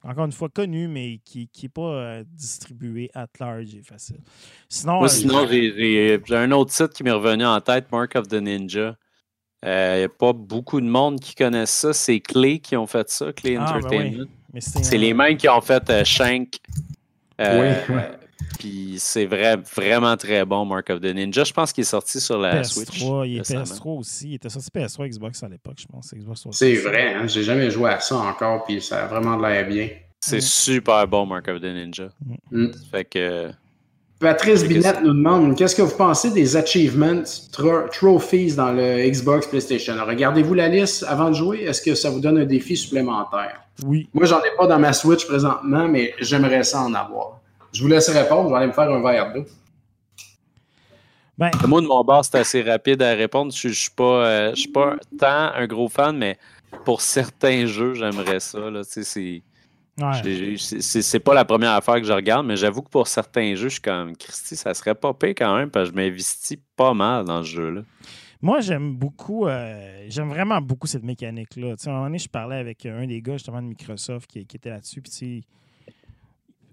encore 0.09 0.27
une 0.27 0.33
fois 0.33 0.51
connu, 0.51 0.87
mais 0.87 1.19
qui 1.25 1.49
n'est 1.63 1.69
pas 1.71 1.81
euh, 1.81 2.25
distribué 2.33 3.11
at 3.15 3.27
large 3.41 3.75
et 3.75 3.83
facile. 3.83 4.19
Sinon, 4.69 4.95
Moi, 4.99 5.05
euh, 5.07 5.09
sinon, 5.09 5.47
j'ai- 5.51 5.73
j'ai 5.77 6.21
j'ai 6.27 6.37
un 6.37 6.51
autre 6.53 6.73
site 6.73 6.91
qui 6.93 7.03
m'est 7.05 7.11
revenu 7.11 7.47
en 7.47 7.59
tête, 7.63 7.91
Mark 7.91 8.15
of 8.17 8.29
the 8.29 8.35
Ninja. 8.35 8.97
Il 9.63 9.69
n'y 9.71 10.03
a 10.03 10.09
pas 10.11 10.35
beaucoup 10.35 10.79
de 10.79 10.87
monde 10.87 11.19
qui 11.21 11.35
connaissent 11.35 11.71
ça. 11.71 11.95
C'est 11.95 12.21
Clay 12.21 12.59
qui 12.59 12.77
ont 12.77 12.87
fait 12.87 13.09
ça, 13.09 13.33
Clay 13.33 13.57
Ah, 13.59 13.73
ben 13.73 13.79
Entertainment. 13.87 14.27
c'est 14.59 14.85
C'est 14.85 14.97
un- 14.97 14.99
les 15.01 15.15
mêmes 15.15 15.39
qui 15.39 15.49
ont 15.49 15.61
fait 15.63 15.89
euh, 15.89 16.05
Shank. 16.05 16.59
Euh, 17.41 17.81
Oui, 17.89 17.95
ouais. 17.97 18.11
Puis 18.59 18.95
c'est 18.99 19.27
vrai, 19.27 19.57
vraiment 19.77 20.17
très 20.17 20.45
bon, 20.45 20.65
Mark 20.65 20.89
of 20.91 21.01
the 21.01 21.15
Ninja. 21.15 21.45
Je 21.45 21.53
pense 21.53 21.73
qu'il 21.73 21.83
est 21.83 21.85
sorti 21.85 22.21
sur 22.21 22.39
la 22.39 22.65
Switch. 22.65 22.89
PS3, 23.01 23.27
il 23.29 23.37
est 23.37 23.39
récemment. 23.41 23.65
PS3 23.65 23.99
aussi. 23.99 24.29
Il 24.31 24.35
était 24.35 24.49
sorti 24.49 24.69
PS3 24.75 25.09
Xbox 25.09 25.43
à 25.43 25.49
l'époque, 25.49 25.77
je 25.81 25.87
pense. 25.87 26.13
Xbox 26.15 26.41
360. 26.41 26.55
C'est 26.55 26.75
vrai, 26.77 27.15
hein? 27.15 27.27
j'ai 27.27 27.43
jamais 27.43 27.71
joué 27.71 27.91
à 27.91 28.01
ça 28.01 28.17
encore, 28.17 28.65
puis 28.65 28.81
ça 28.81 29.05
a 29.05 29.07
vraiment 29.07 29.37
de 29.37 29.43
l'air 29.43 29.67
bien. 29.67 29.89
C'est 30.21 30.39
Mm. 30.39 30.41
super 30.41 31.07
bon, 31.09 31.27
Mark 31.27 31.47
of 31.49 31.61
the 31.61 31.65
Ninja. 31.65 32.09
Mm. 32.51 32.69
Fait 32.91 33.05
que. 33.05 33.51
Patrice 34.21 34.65
Binette 34.65 35.03
nous 35.03 35.13
demande 35.13 35.55
qu'est-ce 35.57 35.75
que 35.77 35.83
vous 35.83 35.97
pensez 35.97 36.31
des 36.31 36.57
achievements, 36.57 37.23
tro- 37.53 37.89
trophies 37.93 38.55
dans 38.55 38.73
le 38.73 39.07
Xbox 39.11 39.47
PlayStation? 39.49 39.95
Regardez-vous 40.07 40.55
la 40.55 40.69
liste 40.69 41.05
avant 41.07 41.29
de 41.29 41.35
jouer? 41.35 41.65
Est-ce 41.65 41.83
que 41.83 41.95
ça 41.95 42.09
vous 42.09 42.21
donne 42.21 42.39
un 42.39 42.45
défi 42.47 42.75
supplémentaire? 42.77 43.61
Oui. 43.85 44.09
Moi, 44.15 44.25
j'en 44.25 44.39
ai 44.39 44.57
pas 44.57 44.67
dans 44.67 44.79
ma 44.79 44.93
Switch 44.95 45.27
présentement, 45.27 45.89
mais 45.89 46.15
j'aimerais 46.21 46.63
ça 46.63 46.81
en 46.81 46.95
avoir. 46.95 47.41
Je 47.75 47.83
vous 47.83 47.89
laisse 47.89 48.09
répondre, 48.09 48.49
je 48.49 48.55
vais 48.55 48.59
aller 48.59 48.67
me 48.69 48.73
faire 48.73 48.91
un 48.91 49.03
verre 49.03 49.33
d'eau. 49.33 49.45
Ben, 51.37 51.51
Moi, 51.67 51.81
de 51.81 51.87
mon 51.87 52.05
bord, 52.05 52.25
c'est 52.25 52.39
assez 52.39 52.63
rapide 52.63 53.03
à 53.03 53.15
répondre. 53.15 53.53
Je 53.53 53.69
ne 53.69 53.73
suis 53.73 53.91
pas, 53.91 54.25
euh, 54.27 54.51
je 54.55 54.61
suis 54.61 54.71
pas 54.71 54.97
tant 55.19 55.53
un 55.53 55.67
gros 55.67 55.89
fan, 55.89 56.17
mais 56.17 56.39
pour 56.85 57.01
certains 57.01 57.67
jeux, 57.67 57.95
j'aimerais 57.95 58.39
ça. 58.39 58.61
C'est- 58.85 59.43
ouais. 60.01 61.19
pas 61.21 61.35
la 61.35 61.45
première 61.45 61.73
affaire 61.73 61.97
que 61.97 62.05
je 62.05 62.13
regarde, 62.13 62.47
mais 62.47 62.57
j'avoue 62.57 62.83
que 62.83 62.91
pour 62.91 63.09
certains 63.09 63.57
jeux, 63.57 63.69
je 63.69 63.75
suis 63.75 63.81
comme 63.83 64.17
Christy, 64.17 64.55
ça 64.55 64.73
serait 64.75 64.95
pas 64.95 65.13
pire 65.13 65.35
quand 65.37 65.57
même, 65.57 65.71
parce 65.71 65.89
que 65.91 65.97
je 65.97 66.01
m'investis 66.01 66.59
pas 66.77 66.95
mal 66.95 67.25
dans 67.25 67.43
ce 67.43 67.49
jeu-là. 67.49 67.81
Moi, 68.41 68.61
j'aime 68.61 68.95
beaucoup, 68.95 69.47
euh, 69.49 70.05
j'aime 70.09 70.29
vraiment 70.29 70.61
beaucoup 70.61 70.87
cette 70.87 71.03
mécanique-là. 71.03 71.77
Tu 71.77 71.85
sais, 71.85 71.89
à 71.89 71.93
un 71.93 71.95
moment 71.97 72.07
donné, 72.07 72.19
je 72.19 72.29
parlais 72.29 72.57
avec 72.57 72.87
un 72.87 73.07
des 73.07 73.21
gars 73.23 73.33
justement 73.33 73.61
de 73.63 73.67
Microsoft 73.67 74.31
qui, 74.31 74.47
qui 74.47 74.57
était 74.57 74.71
là-dessus. 74.71 75.01
Puis, 75.01 75.45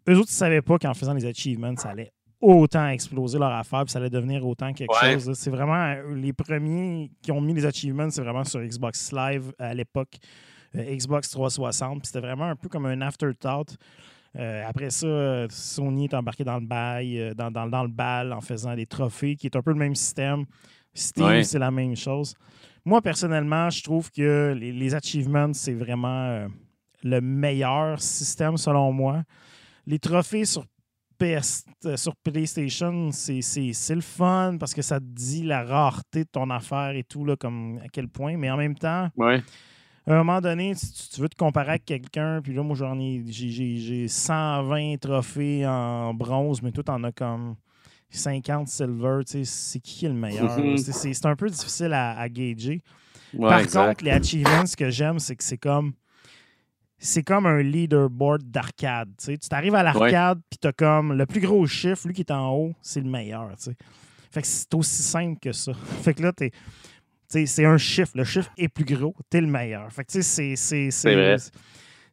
eux 0.10 0.14
autres, 0.18 0.30
ils 0.30 0.34
ne 0.34 0.38
savaient 0.38 0.62
pas 0.62 0.78
qu'en 0.80 0.94
faisant 0.94 1.14
les 1.14 1.26
achievements, 1.26 1.76
ça 1.78 1.90
allait 1.90 2.12
autant 2.40 2.88
exploser 2.88 3.38
leur 3.38 3.52
affaire, 3.52 3.84
puis 3.86 3.92
ça 3.92 4.00
allait 4.00 4.10
devenir 4.10 4.46
autant 4.48 4.74
quelque 4.74 4.92
Ouais. 5.04 5.14
chose. 5.20 5.34
C'est 5.38 5.52
vraiment 5.52 5.76
euh, 5.76 6.16
les 6.16 6.34
premiers 6.34 7.12
qui 7.22 7.32
ont 7.32 7.40
mis 7.42 7.54
les 7.54 7.66
achievements, 7.66 8.10
c'est 8.10 8.22
vraiment 8.24 8.44
sur 8.44 8.60
Xbox 8.62 9.12
Live 9.12 9.52
à 9.60 9.74
l'époque, 9.76 10.18
euh, 10.76 10.96
Xbox 10.96 11.30
360. 11.30 12.00
Puis 12.00 12.08
c'était 12.08 12.20
vraiment 12.26 12.46
un 12.46 12.56
peu 12.56 12.68
comme 12.68 12.88
un 12.88 13.00
afterthought. 13.02 13.76
Euh, 14.40 14.64
après 14.66 14.90
ça, 14.90 15.06
euh, 15.06 15.48
Sony 15.52 16.06
est 16.06 16.14
embarqué 16.16 16.44
dans 16.44 16.58
le 16.58 16.66
bail, 16.66 17.20
euh, 17.20 17.34
dans, 17.36 17.52
dans- 17.52 17.68
dans 17.68 17.84
le 17.84 17.90
bal 17.90 18.32
en 18.34 18.42
faisant 18.42 18.74
des 18.76 18.86
trophées, 18.88 19.36
qui 19.36 19.46
est 19.48 19.56
un 19.56 19.62
peu 19.62 19.72
le 19.72 19.78
même 19.80 19.94
système. 19.94 20.46
Steam, 20.94 21.26
Ouais. 21.26 21.44
c'est 21.44 21.60
la 21.60 21.70
même 21.70 21.96
chose. 21.96 22.34
Moi, 22.86 23.02
personnellement, 23.02 23.70
je 23.70 23.84
trouve 23.84 24.10
que 24.10 24.56
les, 24.58 24.72
les 24.72 24.96
achievements, 24.96 25.54
c'est 25.54 25.74
vraiment 25.74 26.26
euh, 26.26 26.48
le 27.04 27.22
meilleur 27.22 28.02
système 28.02 28.58
selon 28.58 28.92
moi. 28.92 29.24
Les 29.88 30.00
trophées 30.00 30.46
sur 30.46 30.66
PS, 31.18 31.66
euh, 31.86 31.98
sur 31.98 32.16
PlayStation, 32.16 33.12
c'est- 33.12 33.42
le 33.96 34.02
fun 34.02 34.58
parce 34.60 34.74
que 34.74 34.82
ça 34.82 35.00
te 35.00 35.06
dit 35.06 35.44
la 35.44 35.64
rareté 35.64 36.24
de 36.24 36.30
ton 36.32 36.50
affaire 36.50 36.92
et 36.96 37.04
tout, 37.04 37.26
là, 37.26 37.36
comme 37.36 37.80
à 37.84 37.88
quel 37.90 38.08
point. 38.08 38.38
Mais 38.38 38.50
en 38.50 38.58
même 38.58 38.76
temps, 38.76 39.10
Ouais. 39.18 39.42
à 40.08 40.14
un 40.14 40.18
moment 40.18 40.42
donné, 40.42 40.74
si 40.74 41.10
tu, 41.10 41.22
veux 41.22 41.30
te 41.30 41.36
comparer 41.36 41.70
avec 41.72 41.86
quelqu'un, 41.86 42.42
puis 42.42 42.54
là, 42.54 42.64
moi, 42.64 42.76
j'en 42.76 43.00
ai, 43.00 43.24
j'ai- 43.28 43.50
j'ai 43.50 43.78
j'ai 43.78 44.08
120 44.08 44.98
trophées 45.00 45.66
en 45.68 46.14
bronze, 46.14 46.62
mais 46.64 46.72
toi, 46.72 46.84
t'en 46.84 47.04
as 47.04 47.12
comme 47.12 47.56
50 48.10 48.68
silver. 48.68 49.20
Tu 49.26 49.32
sais, 49.32 49.46
c'est 49.46 49.80
qui 49.80 50.06
est 50.06 50.10
le 50.10 50.16
meilleur? 50.16 50.58
Mhm. 50.58 50.78
C'est- 50.78 51.26
un 51.26 51.36
peu 51.36 51.50
difficile 51.50 51.94
à, 51.94 52.18
à 52.20 52.30
gager. 52.30 52.82
Ouais, 53.34 53.48
Par 53.50 53.60
exact. 53.60 53.88
contre, 53.90 54.04
les 54.06 54.12
achievements, 54.12 54.66
ce 54.66 54.76
que 54.76 54.90
j'aime, 54.90 55.20
c'est 55.20 55.36
que 55.36 55.44
c'est 55.44 55.58
comme 55.58 55.94
c'est 57.04 57.24
comme 57.24 57.46
un 57.48 57.62
leaderboard 57.62 58.44
d'arcade. 58.52 59.10
Tu 59.18 59.38
t'arrives 59.38 59.76
à 59.76 59.84
l'arcade, 59.84 60.40
puis 60.50 60.58
t'as 60.60 60.72
comme 60.72 61.14
le 61.14 61.26
plus 61.26 61.42
gros 61.42 61.66
chiffre, 61.66 62.08
lui 62.08 62.14
qui 62.14 62.22
est 62.22 62.32
en 62.32 62.52
haut, 62.56 62.74
c'est 62.82 63.02
le 63.02 63.10
meilleur. 63.10 63.50
Fait 64.32 64.42
que 64.42 64.48
c'est 64.48 64.74
aussi 64.76 65.02
simple 65.04 65.40
que 65.42 65.52
ça. 65.52 65.74
Fait 66.04 66.14
que 66.14 66.22
là, 66.24 66.32
t'es. 66.32 66.52
C'est 67.28 67.66
un 67.66 67.78
chiffre. 67.78 68.12
Le 68.16 68.24
chiffre 68.26 68.52
est 68.58 68.68
plus 68.68 68.84
gros, 68.86 69.16
t'es 69.30 69.42
le 69.42 69.48
meilleur. 69.48 69.92
Fait 69.92 70.04
que 70.06 70.12
tu 70.12 70.22
sais, 70.22 70.56
c'est. 70.56 70.56
c'est- 70.56 70.92
C'est 70.92 71.16
vrai. 71.16 71.38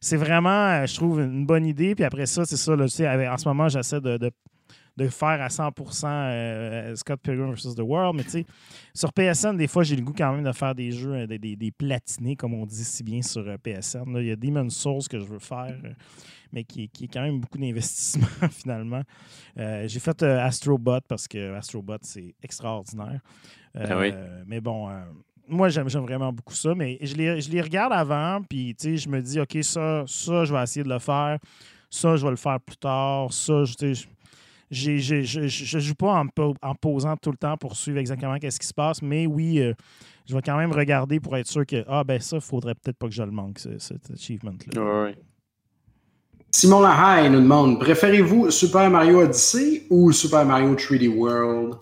c'est 0.01 0.15
vraiment, 0.17 0.85
je 0.85 0.95
trouve, 0.95 1.19
une 1.19 1.45
bonne 1.45 1.65
idée. 1.65 1.93
Puis 1.93 2.03
après 2.05 2.25
ça, 2.25 2.45
c'est 2.45 2.55
ça, 2.57 2.75
là, 2.75 2.85
en 2.85 3.37
ce 3.37 3.47
moment, 3.47 3.67
j'essaie 3.69 3.99
de, 4.01 4.17
de, 4.17 4.31
de, 4.99 5.07
faire 5.07 5.41
à 5.41 5.47
100% 5.47 6.95
Scott 6.95 7.19
Pilgrim 7.21 7.53
vs. 7.53 7.75
The 7.75 7.81
World. 7.81 8.15
Mais 8.17 8.23
tu 8.23 8.31
sais, 8.31 8.45
sur 8.93 9.11
PSN, 9.13 9.57
des 9.57 9.67
fois, 9.67 9.83
j'ai 9.83 9.95
le 9.95 10.01
goût 10.01 10.13
quand 10.15 10.33
même 10.33 10.43
de 10.43 10.51
faire 10.51 10.75
des 10.75 10.91
jeux, 10.91 11.27
des, 11.27 11.39
des, 11.39 11.55
des 11.55 11.71
platinés, 11.71 12.35
comme 12.35 12.53
on 12.53 12.65
dit 12.65 12.83
si 12.83 13.03
bien 13.03 13.21
sur 13.21 13.43
PSN. 13.59 14.03
Il 14.17 14.25
y 14.25 14.31
a 14.31 14.35
Demon's 14.35 14.75
Souls 14.75 15.07
que 15.09 15.19
je 15.19 15.25
veux 15.25 15.39
faire 15.39 15.75
mais 16.51 16.63
qui, 16.63 16.89
qui, 16.89 17.05
est 17.05 17.07
quand 17.07 17.21
même 17.21 17.39
beaucoup 17.39 17.59
d'investissement 17.59 18.25
finalement. 18.51 19.03
Euh, 19.57 19.87
j'ai 19.87 19.99
fait 19.99 20.23
euh, 20.23 20.43
Astrobot 20.43 21.01
parce 21.07 21.27
que 21.27 21.53
Astrobot, 21.53 21.97
c'est 22.01 22.33
extraordinaire. 22.41 23.19
Ah 23.75 24.01
mais 24.47 24.59
bon, 24.59 24.89
moi, 25.49 25.69
j'aime 25.69 25.87
vraiment 25.87 26.31
beaucoup 26.31 26.53
ça, 26.53 26.73
mais 26.75 26.97
je 27.01 27.15
les, 27.15 27.41
je 27.41 27.49
les 27.49 27.61
regarde 27.61 27.93
avant, 27.93 28.41
puis 28.47 28.75
je 28.79 29.09
me 29.09 29.21
dis, 29.21 29.39
OK, 29.39 29.57
ça, 29.61 30.03
ça, 30.07 30.45
je 30.45 30.53
vais 30.53 30.61
essayer 30.61 30.83
de 30.83 30.89
le 30.89 30.99
faire. 30.99 31.39
Ça, 31.89 32.15
je 32.15 32.23
vais 32.23 32.29
le 32.29 32.37
faire 32.37 32.59
plus 32.59 32.77
tard. 32.77 33.33
Ça, 33.33 33.63
je, 33.65 33.93
je 33.93 34.05
ne 34.71 35.79
joue 35.79 35.95
pas 35.95 36.23
en, 36.23 36.27
en, 36.61 36.75
posant 36.75 37.17
tout 37.17 37.31
le 37.31 37.37
temps 37.37 37.57
pour 37.57 37.75
suivre 37.75 37.97
exactement 37.97 38.37
qu'est-ce 38.37 38.59
qui 38.59 38.67
se 38.67 38.73
passe, 38.73 39.01
mais 39.01 39.25
oui, 39.25 39.61
je 40.27 40.35
vais 40.35 40.41
quand 40.41 40.57
même 40.57 40.71
regarder 40.71 41.19
pour 41.19 41.35
être 41.37 41.47
sûr 41.47 41.65
que, 41.65 41.83
ah, 41.87 42.03
ben 42.03 42.19
ça, 42.19 42.37
il 42.37 42.41
faudrait 42.41 42.75
peut-être 42.75 42.97
pas 42.97 43.07
que 43.07 43.13
je 43.13 43.23
le 43.23 43.31
manque, 43.31 43.59
cet 43.59 44.11
achievement-là. 44.11 45.13
Simon 46.51 46.81
Lahaye 46.81 47.29
nous 47.29 47.41
demande 47.41 47.79
Préférez-vous 47.79 48.49
Super 48.51 48.89
Mario 48.89 49.21
Odyssey 49.21 49.85
ou 49.89 50.11
Super 50.11 50.45
Mario 50.45 50.75
3D 50.75 51.07
World? 51.07 51.75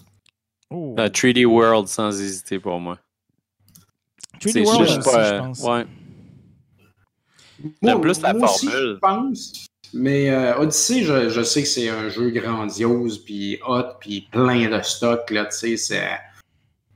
3D 0.71 1.45
oh. 1.45 1.49
World, 1.49 1.87
sans 1.87 2.19
hésiter 2.19 2.59
pour 2.59 2.79
moi. 2.79 2.97
3D 4.41 4.65
World, 4.65 4.81
aussi, 4.81 4.93
je 4.93 5.39
pense. 5.39 5.63
Ouais. 5.63 5.85
Moi, 7.81 8.01
plus 8.01 8.21
la 8.21 8.33
moi 8.33 8.47
formule. 8.47 8.75
Aussi, 8.75 8.87
je 8.87 8.99
pense. 8.99 9.66
Mais 9.93 10.29
euh, 10.29 10.57
Odyssey, 10.59 11.03
je, 11.03 11.29
je, 11.29 11.41
sais 11.41 11.61
que 11.63 11.67
c'est 11.67 11.89
un 11.89 12.09
jeu 12.09 12.29
grandiose, 12.29 13.19
puis 13.19 13.59
hot, 13.65 13.97
puis 13.99 14.27
plein 14.31 14.69
de 14.69 14.81
stock. 14.81 15.29
Là, 15.31 15.47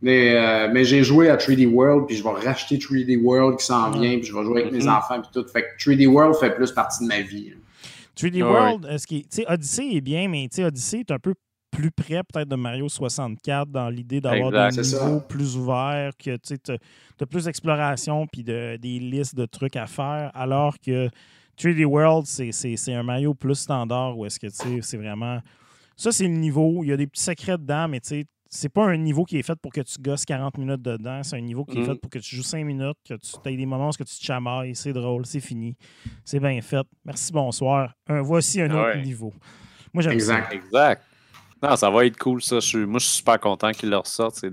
mais, 0.02 0.36
euh, 0.36 0.68
mais 0.72 0.84
j'ai 0.84 1.04
joué 1.04 1.30
à 1.30 1.38
3D 1.38 1.68
World, 1.68 2.08
puis 2.08 2.18
je 2.18 2.24
vais 2.24 2.32
racheter 2.32 2.78
3D 2.78 3.22
World 3.22 3.60
qui 3.60 3.66
s'en 3.66 3.92
vient, 3.92 4.18
puis 4.18 4.26
je 4.26 4.36
vais 4.36 4.44
jouer 4.44 4.62
avec 4.62 4.74
mes 4.74 4.80
mm-hmm. 4.80 4.98
enfants, 4.98 5.22
puis 5.22 5.30
tout. 5.32 5.48
Fait 5.48 5.62
que 5.62 5.84
3D 5.84 6.08
World 6.08 6.36
fait 6.36 6.56
plus 6.56 6.72
partie 6.72 7.04
de 7.04 7.08
ma 7.08 7.22
vie. 7.22 7.54
3D 8.18 8.44
World, 8.44 8.98
ce 8.98 9.08
qui 9.08 9.26
est, 9.38 9.50
Odyssey 9.50 9.96
est 9.96 10.02
bien, 10.02 10.28
mais 10.28 10.50
Odyssey 10.60 11.00
est 11.00 11.12
un 11.12 11.20
peu 11.20 11.34
plus 11.72 11.92
près 11.92 12.22
peut-être 12.24 12.50
de 12.50 12.56
Mario 12.56 12.90
64 12.90 13.72
dans 13.72 13.90
l'idée 13.90 14.20
d'avoir 14.20 14.52
des 14.52 14.82
niveaux 14.82 15.22
plus 15.22 15.56
ouverts, 15.56 16.12
que 16.18 16.36
tu 16.36 16.56
as, 16.72 17.26
plus 17.26 17.46
d'exploration 17.46 18.28
puis 18.28 18.44
de, 18.44 18.78
des 18.78 19.00
listes 19.00 19.36
de 19.36 19.46
trucs 19.46 19.78
à 19.78 19.88
faire, 19.88 20.32
alors 20.34 20.76
que 20.80 21.10
3D 21.58 21.86
World, 21.86 22.26
c'est 22.26 22.94
un 22.94 23.04
Mario 23.04 23.34
plus 23.34 23.56
standard 23.56 24.18
où 24.18 24.26
est-ce 24.26 24.40
que 24.40 24.48
c'est 24.50 24.98
vraiment. 24.98 25.40
Ça, 25.96 26.12
c'est 26.12 26.28
le 26.28 26.34
niveau. 26.34 26.84
Il 26.84 26.88
y 26.88 26.94
a 26.94 26.98
des 26.98 27.08
petits 27.08 27.24
secrets 27.24 27.58
dedans, 27.58 27.88
mais 27.88 28.00
tu 28.00 28.10
sais, 28.10 28.26
c'est 28.50 28.70
pas 28.70 28.86
un 28.86 28.98
niveau 28.98 29.24
qui 29.24 29.38
est 29.38 29.44
fait 29.44 29.56
pour 29.56 29.72
que 29.72 29.82
tu 29.82 30.02
gosses 30.02 30.26
40 30.26 30.58
minutes 30.58 30.82
dedans. 30.82 31.22
C'est 31.24 31.38
un 31.38 31.42
niveau 31.42 31.64
qui 31.64 31.80
est 31.80 31.86
fait 31.86 31.94
mm. 31.94 32.00
pour 32.00 32.10
que 32.10 32.20
tu 32.20 32.36
joues 32.36 32.44
5 32.44 32.66
minutes, 32.66 32.98
que 33.08 33.14
tu 33.14 33.32
aies 33.46 33.56
des 33.56 33.66
moments 33.66 33.90
où 33.90 33.94
tu 33.94 34.04
te 34.04 34.24
chamailles. 34.26 34.76
C'est 34.76 34.94
drôle, 34.94 35.26
c'est 35.26 35.40
fini. 35.40 35.78
C'est 36.26 36.40
bien 36.40 36.60
fait. 36.62 36.86
Merci, 37.06 37.32
bonsoir. 37.32 37.94
voici 38.08 38.62
un 38.62 38.72
autre 38.72 38.98
niveau. 38.98 39.34
Moi, 39.94 40.04
j'aime 40.04 40.14
Exact. 40.14 40.54
Exact. 40.54 41.04
Non, 41.64 41.76
ça 41.76 41.90
va 41.90 42.06
être 42.06 42.18
cool, 42.18 42.42
ça. 42.42 42.60
Je 42.60 42.80
moi, 42.80 43.00
je 43.00 43.06
suis 43.06 43.18
super 43.18 43.40
content 43.40 43.72
qu'ils 43.72 43.90
le 43.90 43.98
ressortent. 43.98 44.36
C'est 44.36 44.50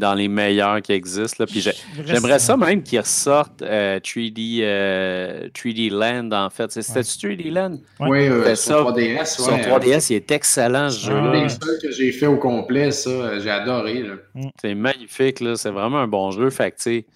dans 0.00 0.14
les 0.14 0.28
meilleurs 0.28 0.80
qui 0.82 0.92
existent. 0.92 1.36
Là. 1.40 1.46
Puis 1.46 1.64
j'aimerais 2.04 2.38
ça 2.38 2.56
même 2.56 2.82
qu'ils 2.82 3.00
ressortent 3.00 3.62
3D, 3.62 4.60
euh, 4.62 5.48
3D 5.50 5.92
euh, 5.92 5.98
Land, 5.98 6.32
en 6.32 6.50
fait. 6.50 6.72
C'était 6.72 7.00
3D 7.00 7.52
Land? 7.52 7.78
Oui, 8.00 8.26
euh, 8.26 8.56
sur 8.56 8.90
3DS. 8.90 9.36
Sur 9.36 9.56
3DS, 9.56 10.06
il 10.10 10.16
est 10.16 10.30
excellent, 10.30 10.88
ce 10.88 11.06
jeu. 11.06 11.12
C'est 11.12 11.18
un 11.18 11.42
des 11.42 11.48
seuls 11.48 11.78
que 11.82 11.90
j'ai 11.92 12.12
fait 12.12 12.26
au 12.26 12.38
complet, 12.38 12.90
ça. 12.90 13.38
J'ai 13.38 13.50
adoré. 13.50 14.02
Mm. 14.34 14.48
C'est 14.60 14.74
magnifique, 14.74 15.40
là. 15.40 15.54
C'est 15.54 15.70
vraiment 15.70 15.98
un 15.98 16.08
bon 16.08 16.30
jeu. 16.30 16.48
Fait 16.48 16.70
que, 16.70 16.76
tu 16.76 16.82
sais, 16.82 17.06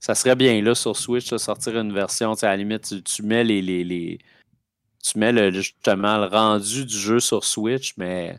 ça 0.00 0.14
serait 0.14 0.34
bien, 0.34 0.62
là, 0.62 0.74
sur 0.74 0.96
Switch, 0.96 1.30
de 1.30 1.36
sortir 1.36 1.78
une 1.78 1.92
version, 1.92 2.32
à 2.32 2.46
la 2.46 2.56
limite, 2.56 3.04
tu, 3.04 3.22
mets 3.22 3.44
les, 3.44 3.60
les, 3.60 3.84
les... 3.84 4.18
Tu 5.04 5.18
mets 5.18 5.32
le, 5.32 5.50
justement 5.50 6.18
le 6.18 6.26
rendu 6.26 6.86
du 6.86 6.96
jeu 6.96 7.20
sur 7.20 7.44
Switch, 7.44 7.92
mais 7.98 8.34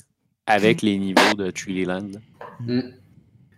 avec 0.48 0.82
mm. 0.82 0.86
les 0.88 0.98
niveaux 0.98 1.34
de 1.38 1.52
3D 1.52 1.86
Land. 1.86 2.20
Mm. 2.62 3.01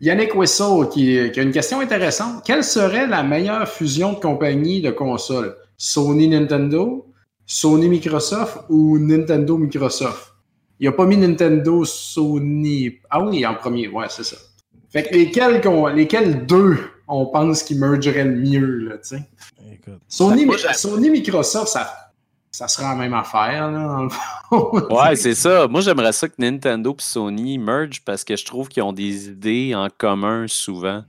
Yannick 0.03 0.35
Wessel 0.35 0.89
qui, 0.91 1.17
a 1.17 1.41
une 1.41 1.53
question 1.53 1.79
intéressante. 1.79 2.43
Quelle 2.45 2.65
serait 2.65 3.07
la 3.07 3.23
meilleure 3.23 3.65
fusion 3.69 4.11
de 4.11 4.19
compagnies 4.19 4.81
de 4.81 4.91
consoles? 4.91 5.55
Sony 5.77 6.27
Nintendo, 6.27 7.07
Sony 7.45 7.87
Microsoft? 7.87 8.65
Ou 8.67 8.99
Nintendo 8.99 9.57
Microsoft? 9.57 10.33
Il 10.81 10.87
n'a 10.87 10.91
pas 10.91 11.05
mis 11.05 11.15
Nintendo 11.15 11.85
Sony. 11.85 12.99
Ah 13.09 13.23
oui, 13.23 13.45
en 13.45 13.53
premier, 13.55 13.87
ouais, 13.87 14.07
c'est 14.09 14.25
ça. 14.25 14.35
Fait 14.89 15.03
que 15.03 15.15
lesquels, 15.15 15.61
lesquels 15.95 16.45
deux 16.45 16.79
on 17.07 17.27
pense 17.27 17.63
qui 17.63 17.75
mergeraient 17.75 18.25
le 18.25 18.35
mieux, 18.35 18.75
là, 18.79 18.97
tu 18.97 19.15
sais? 19.15 19.23
Sony, 20.09 20.45
Sony 20.73 21.11
Microsoft, 21.11 21.69
ça 21.69 22.02
ça 22.53 22.67
sera 22.67 22.89
la 22.89 22.95
même 22.95 23.15
affaire, 23.15 23.71
là, 23.71 23.87
dans 23.87 24.03
le 24.03 24.09
fond. 24.09 24.71
ouais, 24.95 25.15
c'est 25.15 25.33
ça. 25.33 25.67
Moi, 25.67 25.81
j'aimerais 25.81 26.13
ça 26.13 26.29
que 26.29 26.35
Nintendo 26.37 26.95
et 26.97 27.01
Sony 27.01 27.57
merge 27.57 28.01
parce 28.05 28.23
que 28.23 28.35
je 28.35 28.45
trouve 28.45 28.69
qu'ils 28.69 28.83
ont 28.83 28.93
des 28.93 29.29
idées 29.29 29.73
en 29.75 29.87
commun 29.97 30.45
souvent. 30.47 31.03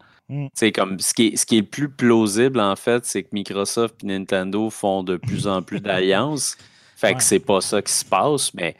C'est 0.54 0.70
mm. 0.70 0.72
comme 0.72 0.98
ce 0.98 1.12
qui, 1.12 1.26
est, 1.26 1.36
ce 1.36 1.44
qui 1.44 1.58
est 1.58 1.60
le 1.60 1.66
plus 1.66 1.90
plausible, 1.90 2.58
en 2.58 2.74
fait, 2.76 3.04
c'est 3.04 3.24
que 3.24 3.28
Microsoft 3.32 4.02
et 4.02 4.06
Nintendo 4.06 4.70
font 4.70 5.02
de 5.02 5.18
plus 5.18 5.46
en 5.46 5.60
plus 5.60 5.80
d'alliances. 5.80 6.56
Fait 6.96 7.14
que 7.14 7.22
c'est 7.22 7.40
pas 7.40 7.60
ça 7.60 7.82
qui 7.82 7.92
se 7.92 8.04
passe, 8.04 8.54
mais 8.54 8.72
tu 8.72 8.78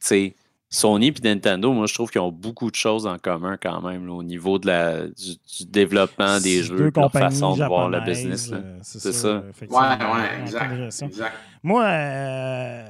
sais, 0.00 0.34
Sony 0.72 1.08
et 1.08 1.14
Nintendo, 1.22 1.70
moi, 1.70 1.86
je 1.86 1.92
trouve 1.92 2.10
qu'ils 2.10 2.22
ont 2.22 2.32
beaucoup 2.32 2.70
de 2.70 2.74
choses 2.74 3.06
en 3.06 3.18
commun 3.18 3.58
quand 3.62 3.82
même 3.82 4.08
au 4.08 4.22
niveau 4.22 4.58
de 4.58 4.68
la, 4.68 5.06
du, 5.06 5.66
développement 5.66 6.40
des 6.40 6.62
jeux, 6.62 6.90
de 6.90 6.98
leur 6.98 7.12
façon 7.12 7.54
de 7.54 7.62
voir 7.62 7.90
le 7.90 8.00
business. 8.00 8.50
Euh, 8.50 8.78
c'est 8.80 9.12
ça. 9.12 9.44
Ouais, 9.60 9.68
ouais, 9.68 10.40
exact, 10.40 11.04
Moi, 11.62 11.84
euh, 11.84 12.84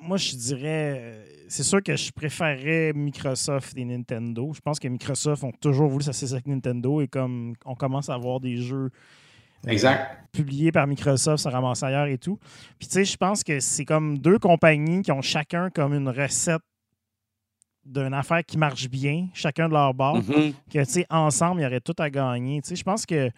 moi, 0.00 0.16
je 0.16 0.34
dirais, 0.34 1.24
c'est 1.46 1.62
sûr 1.62 1.80
que 1.80 1.94
je 1.94 2.10
préférerais 2.10 2.92
Microsoft 2.92 3.72
et 3.76 3.84
Nintendo. 3.84 4.50
Je 4.52 4.60
pense 4.60 4.80
que 4.80 4.88
Microsoft 4.88 5.44
ont 5.44 5.52
toujours 5.52 5.88
voulu 5.88 6.02
s'associer 6.02 6.34
avec 6.34 6.48
Nintendo 6.48 7.00
et 7.00 7.06
comme 7.06 7.54
on 7.64 7.76
commence 7.76 8.08
à 8.08 8.14
avoir 8.14 8.40
des 8.40 8.56
jeux 8.56 8.90
euh, 9.68 9.94
publiés 10.32 10.72
par 10.72 10.88
Microsoft, 10.88 11.44
ça 11.44 11.50
ramasse 11.50 11.84
ailleurs 11.84 12.06
et 12.06 12.18
tout. 12.18 12.40
Puis 12.80 12.88
tu 12.88 12.94
sais, 12.94 13.04
je 13.04 13.16
pense 13.16 13.44
que 13.44 13.60
c'est 13.60 13.84
comme 13.84 14.18
deux 14.18 14.40
compagnies 14.40 15.02
qui 15.02 15.12
ont 15.12 15.22
chacun 15.22 15.70
comme 15.70 15.94
une 15.94 16.08
recette 16.08 16.62
d'une 17.84 18.14
affaire 18.14 18.44
qui 18.44 18.58
marche 18.58 18.88
bien, 18.88 19.28
chacun 19.34 19.68
de 19.68 19.74
leur 19.74 19.92
bord, 19.94 20.20
mm-hmm. 20.20 20.54
que, 20.72 20.78
tu 20.78 20.84
sais, 20.84 21.06
ensemble, 21.10 21.60
il 21.60 21.64
y 21.64 21.66
aurait 21.66 21.80
tout 21.80 21.96
à 21.98 22.10
gagner. 22.10 22.60
Tu 22.62 22.70
sais, 22.70 22.76
je 22.76 22.84
pense 22.84 23.04
que, 23.06 23.28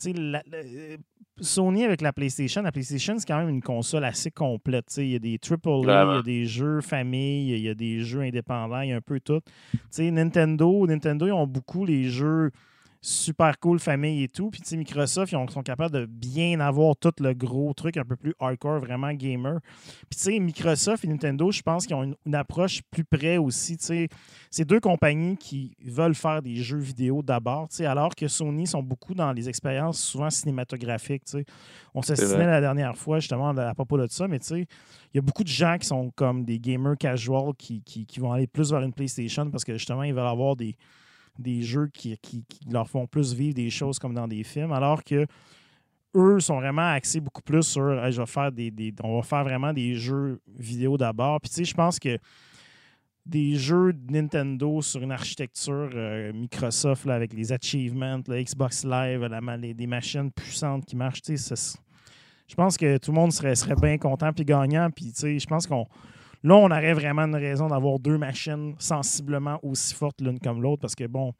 tu 0.00 0.12
sais, 0.12 0.98
Sony 1.40 1.84
avec 1.84 2.02
la 2.02 2.12
PlayStation, 2.12 2.62
la 2.62 2.72
PlayStation, 2.72 3.18
c'est 3.18 3.26
quand 3.26 3.38
même 3.38 3.48
une 3.48 3.62
console 3.62 4.04
assez 4.04 4.30
complète. 4.30 4.86
Tu 4.88 4.94
sais, 4.94 5.06
il 5.06 5.12
y 5.12 5.16
a 5.16 5.18
des 5.18 5.38
AAA, 5.42 5.80
il 5.82 5.86
y 5.86 6.18
a 6.18 6.22
des 6.22 6.44
jeux 6.44 6.80
famille, 6.80 7.52
il 7.52 7.60
y 7.60 7.68
a 7.68 7.74
des 7.74 8.00
jeux 8.00 8.20
indépendants, 8.20 8.80
il 8.82 8.90
y 8.90 8.92
a 8.92 8.96
un 8.96 9.00
peu 9.00 9.20
tout. 9.20 9.40
Tu 9.72 9.78
sais, 9.90 10.10
Nintendo, 10.10 10.86
Nintendo, 10.86 11.26
ils 11.26 11.32
ont 11.32 11.46
beaucoup 11.46 11.84
les 11.84 12.04
jeux 12.04 12.50
super 13.02 13.58
cool 13.58 13.78
famille 13.78 14.24
et 14.24 14.28
tout. 14.28 14.50
Puis, 14.50 14.60
tu 14.60 14.68
sais, 14.68 14.76
Microsoft, 14.76 15.32
ils 15.32 15.50
sont 15.50 15.62
capables 15.62 15.94
de 15.94 16.06
bien 16.06 16.60
avoir 16.60 16.96
tout 16.96 17.12
le 17.20 17.32
gros 17.32 17.72
truc 17.72 17.96
un 17.96 18.04
peu 18.04 18.16
plus 18.16 18.34
hardcore, 18.38 18.78
vraiment 18.78 19.12
gamer. 19.12 19.60
Puis, 20.08 20.18
tu 20.18 20.18
sais, 20.18 20.38
Microsoft 20.38 21.04
et 21.04 21.08
Nintendo, 21.08 21.50
je 21.50 21.62
pense 21.62 21.86
qu'ils 21.86 21.96
ont 21.96 22.14
une, 22.24 22.34
approche 22.34 22.82
plus 22.90 23.04
près 23.04 23.38
aussi. 23.38 23.76
Tu 23.78 23.84
sais, 23.84 24.08
c'est 24.50 24.64
deux 24.64 24.80
compagnies 24.80 25.36
qui 25.36 25.76
veulent 25.84 26.14
faire 26.14 26.42
des 26.42 26.56
jeux 26.56 26.78
vidéo 26.78 27.22
d'abord, 27.22 27.68
tu 27.68 27.76
sais, 27.76 27.86
alors 27.86 28.14
que 28.14 28.28
Sony 28.28 28.66
sont 28.66 28.82
beaucoup 28.82 29.14
dans 29.14 29.32
les 29.32 29.48
expériences 29.48 30.00
souvent 30.00 30.30
cinématographiques. 30.30 31.24
Tu 31.24 31.38
sais. 31.38 31.44
On 31.94 32.02
s'estimait 32.02 32.46
la 32.46 32.60
dernière 32.60 32.96
fois, 32.96 33.18
justement, 33.18 33.48
à 33.48 33.74
propos 33.74 33.98
de 33.98 34.06
ça, 34.08 34.28
mais 34.28 34.38
tu 34.38 34.46
sais, 34.46 34.60
il 34.60 35.16
y 35.16 35.18
a 35.18 35.22
beaucoup 35.22 35.42
de 35.42 35.48
gens 35.48 35.76
qui 35.78 35.86
sont 35.86 36.10
comme 36.10 36.44
des 36.44 36.60
gamers 36.60 36.96
casual 36.96 37.52
qui, 37.58 37.82
qui, 37.82 38.06
qui 38.06 38.20
vont 38.20 38.32
aller 38.32 38.46
plus 38.46 38.70
vers 38.70 38.82
une 38.82 38.92
PlayStation 38.92 39.50
parce 39.50 39.64
que 39.64 39.72
justement, 39.72 40.02
ils 40.02 40.14
veulent 40.14 40.26
avoir 40.26 40.54
des 40.54 40.76
des 41.40 41.62
jeux 41.62 41.88
qui, 41.92 42.18
leur 42.70 42.88
font 42.88 43.06
plus 43.06 43.34
vivre 43.34 43.54
des 43.54 43.70
choses 43.70 43.98
comme 43.98 44.14
dans 44.14 44.28
des 44.28 44.44
films, 44.44 44.72
alors 44.72 45.02
que 45.02 45.26
eux 46.14 46.40
sont 46.40 46.60
vraiment 46.60 46.92
axés 46.92 47.20
beaucoup 47.20 47.42
plus 47.42 47.62
sur 47.62 48.10
je 48.10 48.20
vais 48.20 48.26
faire 48.26 48.50
des, 48.50 48.94
on 49.02 49.16
va 49.16 49.22
faire 49.22 49.44
vraiment 49.44 49.72
des 49.72 49.94
jeux 49.94 50.40
vidéo 50.58 50.96
d'abord. 50.96 51.40
Puis 51.40 51.50
tu 51.50 51.56
sais, 51.56 51.64
je 51.64 51.74
pense 51.74 51.98
que 51.98 52.18
des 53.26 53.54
jeux 53.54 53.92
de 53.92 54.12
Nintendo 54.12 54.82
sur 54.82 55.02
une 55.02 55.12
architecture 55.12 55.90
euh, 55.94 56.32
Microsoft 56.32 57.06
avec 57.06 57.32
les 57.32 57.52
achievements, 57.52 58.20
la 58.26 58.42
Xbox 58.42 58.84
Live, 58.84 59.24
la, 59.24 59.58
des 59.58 59.86
machines 59.86 60.32
puissantes 60.32 60.84
qui 60.84 60.96
marchent, 60.96 61.22
tu 61.22 61.36
sais, 61.36 61.78
je 62.48 62.54
pense 62.56 62.76
que 62.76 62.98
tout 62.98 63.12
le 63.12 63.16
monde 63.16 63.32
serait, 63.32 63.54
serait 63.54 63.76
bien 63.76 63.96
content 63.96 64.32
puis 64.32 64.44
gagnant. 64.44 64.90
Puis 64.90 65.12
tu 65.12 65.20
sais, 65.20 65.38
je 65.38 65.46
pense 65.46 65.68
qu'on 65.68 65.86
Là, 66.42 66.54
on 66.54 66.70
aurait 66.70 66.94
vraiment 66.94 67.22
une 67.22 67.36
raison 67.36 67.68
d'avoir 67.68 67.98
deux 67.98 68.16
machines 68.16 68.74
sensiblement 68.78 69.58
aussi 69.62 69.94
fortes 69.94 70.20
l'une 70.20 70.40
comme 70.40 70.62
l'autre 70.62 70.80
parce 70.80 70.94
que, 70.94 71.06
bon, 71.06 71.34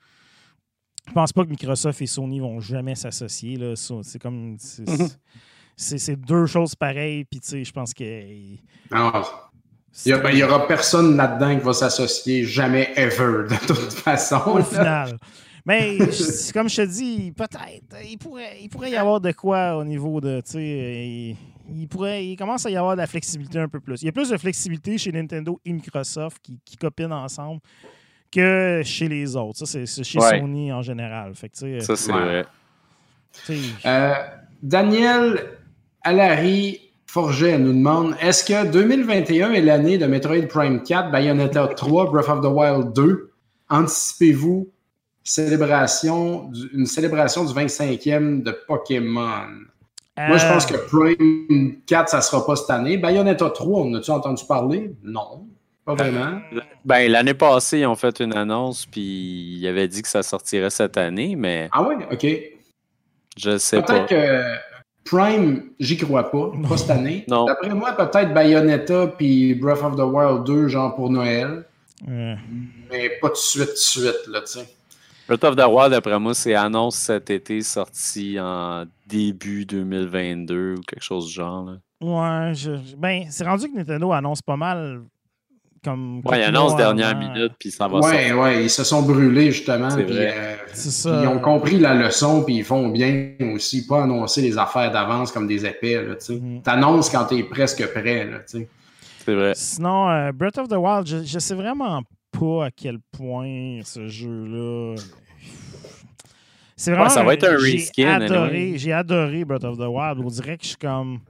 je 1.08 1.12
pense 1.12 1.32
pas 1.32 1.44
que 1.44 1.50
Microsoft 1.50 2.00
et 2.02 2.06
Sony 2.06 2.40
vont 2.40 2.60
jamais 2.60 2.94
s'associer. 2.94 3.58
C'est 3.74 4.18
comme. 4.20 4.56
c'est 5.76 6.16
deux 6.16 6.46
choses 6.46 6.74
pareilles. 6.74 7.24
Puis, 7.24 7.40
tu 7.40 7.48
sais, 7.48 7.64
je 7.64 7.72
pense 7.72 7.94
que. 7.94 8.04
Non, 8.92 9.12
il 10.04 10.34
n'y 10.34 10.42
aura 10.42 10.66
personne 10.66 11.16
là-dedans 11.16 11.58
qui 11.58 11.64
va 11.64 11.72
s'associer 11.72 12.44
jamais 12.44 12.92
ever, 12.96 13.48
de 13.48 13.66
toute 13.66 13.92
façon. 13.92 14.42
Au 14.46 14.62
final. 14.62 15.18
Mais 15.66 15.98
comme 16.52 16.68
je 16.68 16.76
te 16.76 16.86
dis, 16.86 17.32
peut-être, 17.32 17.96
il 18.08 18.16
pourrait, 18.18 18.58
il 18.62 18.68
pourrait 18.68 18.90
y 18.90 18.96
avoir 18.96 19.20
de 19.20 19.32
quoi 19.32 19.76
au 19.76 19.84
niveau 19.84 20.20
de, 20.20 20.40
tu 20.40 20.52
sais, 20.52 21.36
il, 21.74 21.88
pourrait, 21.88 22.26
il 22.26 22.36
commence 22.36 22.66
à 22.66 22.70
y 22.70 22.76
avoir 22.76 22.94
de 22.94 23.00
la 23.00 23.06
flexibilité 23.06 23.58
un 23.58 23.68
peu 23.68 23.80
plus. 23.80 24.02
Il 24.02 24.06
y 24.06 24.08
a 24.08 24.12
plus 24.12 24.30
de 24.30 24.36
flexibilité 24.36 24.98
chez 24.98 25.12
Nintendo 25.12 25.60
et 25.64 25.72
Microsoft 25.72 26.38
qui, 26.42 26.58
qui 26.64 26.76
copinent 26.76 27.12
ensemble 27.12 27.60
que 28.30 28.82
chez 28.84 29.08
les 29.08 29.36
autres. 29.36 29.66
Ça, 29.66 29.66
c'est 29.66 30.04
chez 30.04 30.20
Sony 30.20 30.72
en 30.72 30.82
général. 30.82 31.34
Fait 31.34 31.48
que, 31.48 31.80
ça, 31.80 31.96
c'est 31.96 32.12
vrai. 32.12 32.44
Euh, 33.86 34.14
Daniel 34.62 35.58
Alary 36.02 36.80
Forget 37.06 37.58
nous 37.58 37.72
demande 37.72 38.14
est-ce 38.20 38.44
que 38.44 38.70
2021 38.70 39.52
est 39.52 39.62
l'année 39.62 39.98
de 39.98 40.06
Metroid 40.06 40.46
Prime 40.48 40.82
4, 40.82 41.10
Bayonetta 41.10 41.68
3, 41.68 42.10
Breath 42.10 42.28
of 42.28 42.40
the 42.40 42.52
Wild 42.52 42.92
2 42.92 43.32
Anticipez-vous 43.68 44.68
célébration, 45.22 46.50
une 46.72 46.86
célébration 46.86 47.44
du 47.44 47.52
25e 47.52 48.42
de 48.42 48.56
Pokémon? 48.66 49.46
Moi, 50.28 50.36
je 50.36 50.46
pense 50.46 50.66
que 50.66 50.74
euh. 50.74 51.16
Prime 51.16 51.76
4, 51.86 52.08
ça 52.08 52.16
ne 52.18 52.22
sera 52.22 52.44
pas 52.44 52.56
cette 52.56 52.70
année. 52.70 52.96
Bayonetta 52.96 53.50
3, 53.50 53.82
on 53.82 53.94
a-tu 53.94 54.10
entendu 54.10 54.44
parler? 54.46 54.92
Non, 55.02 55.46
pas 55.84 55.94
vraiment. 55.94 56.40
Ben, 56.84 57.10
l'année 57.10 57.34
passée, 57.34 57.80
ils 57.80 57.86
ont 57.86 57.94
fait 57.94 58.20
une 58.20 58.36
annonce, 58.36 58.86
puis 58.86 59.58
ils 59.60 59.66
avaient 59.66 59.88
dit 59.88 60.02
que 60.02 60.08
ça 60.08 60.22
sortirait 60.22 60.70
cette 60.70 60.96
année, 60.96 61.36
mais. 61.36 61.68
Ah 61.72 61.82
oui, 61.82 61.94
OK. 62.10 62.26
Je 63.36 63.58
sais 63.58 63.80
pas. 63.80 64.06
Peut-être 64.06 64.08
que 64.08 64.42
Prime, 65.04 65.70
j'y 65.78 65.96
crois 65.96 66.30
pas, 66.30 66.52
pas 66.68 66.76
cette 66.76 66.90
année. 66.90 67.24
D'après 67.28 67.74
moi, 67.74 67.92
peut-être 67.92 68.34
Bayonetta 68.34 69.08
puis 69.08 69.54
Breath 69.54 69.82
of 69.82 69.96
the 69.96 70.00
Wild 70.00 70.44
2, 70.44 70.68
genre 70.68 70.94
pour 70.94 71.10
Noël. 71.10 71.64
Mais 72.06 73.10
pas 73.20 73.28
tout 73.28 73.34
de 73.34 73.36
suite, 73.36 73.66
tout 73.66 73.72
de 73.72 73.76
suite, 73.76 74.26
là, 74.28 74.40
tu 74.40 74.58
sais. 74.58 74.68
Breath 75.30 75.44
of 75.44 75.54
the 75.54 75.64
Wild, 75.64 75.92
d'après 75.92 76.18
moi, 76.18 76.34
c'est 76.34 76.56
annonce 76.56 76.96
cet 76.96 77.30
été, 77.30 77.62
sorti 77.62 78.36
en 78.40 78.84
début 79.06 79.64
2022 79.64 80.74
ou 80.76 80.80
quelque 80.80 81.04
chose 81.04 81.26
du 81.26 81.32
genre. 81.34 81.66
Là. 81.66 81.76
Ouais, 82.00 82.52
je, 82.52 82.72
ben, 82.96 83.26
c'est 83.30 83.44
rendu 83.44 83.70
que 83.70 83.76
Nintendo 83.76 84.10
annonce 84.10 84.42
pas 84.42 84.56
mal 84.56 85.02
comme. 85.84 86.20
Ouais, 86.24 86.40
ils 86.40 86.42
annoncent 86.42 86.74
dernière 86.74 87.16
minute, 87.16 87.52
puis 87.60 87.70
ça 87.70 87.86
va 87.86 88.00
Ouais, 88.00 88.32
ouais, 88.32 88.64
ils 88.64 88.70
se 88.70 88.82
sont 88.82 89.02
brûlés 89.02 89.52
justement. 89.52 89.88
C'est 89.90 90.02
vrai. 90.02 90.34
Euh, 90.36 90.56
ça. 90.74 91.20
Ils 91.22 91.28
ont 91.28 91.38
compris 91.38 91.78
la 91.78 91.94
leçon, 91.94 92.42
puis 92.42 92.56
ils 92.56 92.64
font 92.64 92.88
bien 92.88 93.34
aussi, 93.54 93.86
pas 93.86 94.02
annoncer 94.02 94.42
les 94.42 94.58
affaires 94.58 94.90
d'avance 94.90 95.30
comme 95.30 95.46
des 95.46 95.64
épées. 95.64 95.94
Là, 95.94 96.16
tu 96.16 96.32
mm-hmm. 96.32 96.62
annonces 96.68 97.08
quand 97.08 97.26
tu 97.26 97.36
es 97.36 97.44
presque 97.44 97.86
prêt. 97.92 98.24
Là, 98.24 98.38
tu 98.40 98.58
sais. 98.58 98.68
C'est 99.24 99.34
vrai. 99.36 99.52
Sinon, 99.54 100.10
euh, 100.10 100.32
Breath 100.32 100.58
of 100.58 100.66
the 100.66 100.76
Wild, 100.76 101.06
je, 101.06 101.18
je 101.24 101.38
sais 101.38 101.54
vraiment 101.54 102.02
pas 102.36 102.64
à 102.66 102.70
quel 102.72 102.98
point 103.16 103.80
ce 103.84 104.08
jeu-là 104.08 104.96
c'est 106.80 106.92
vraiment. 106.92 107.10
ça 107.10 107.22
va 107.22 107.34
être 107.34 107.44
un 107.44 107.58
reskin. 107.58 108.76
J'ai 108.76 108.92
adoré, 108.92 109.44
Breath 109.44 109.64
of 109.64 109.76
the 109.76 109.82
Wild. 109.82 110.18
On 110.18 110.28
dirait 110.28 110.56
que 110.56 110.62
je 110.64 110.68
suis 110.68 110.78
comme. 110.78 111.20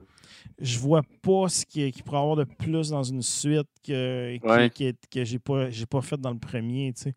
Je 0.60 0.78
vois 0.78 1.02
pas 1.22 1.48
ce 1.48 1.66
qu'il 1.66 1.90
qui 1.90 2.02
pourrait 2.02 2.20
avoir 2.20 2.36
de 2.36 2.44
plus 2.44 2.90
dans 2.90 3.02
une 3.02 3.22
suite 3.22 3.66
que, 3.84 4.36
que, 4.38 4.92
que 5.10 5.24
j'ai 5.24 5.38
pas, 5.38 5.68
pas 5.90 6.02
fait 6.02 6.20
dans 6.20 6.30
le 6.30 6.38
premier. 6.38 6.92
Tu 6.92 7.02
sais. 7.02 7.14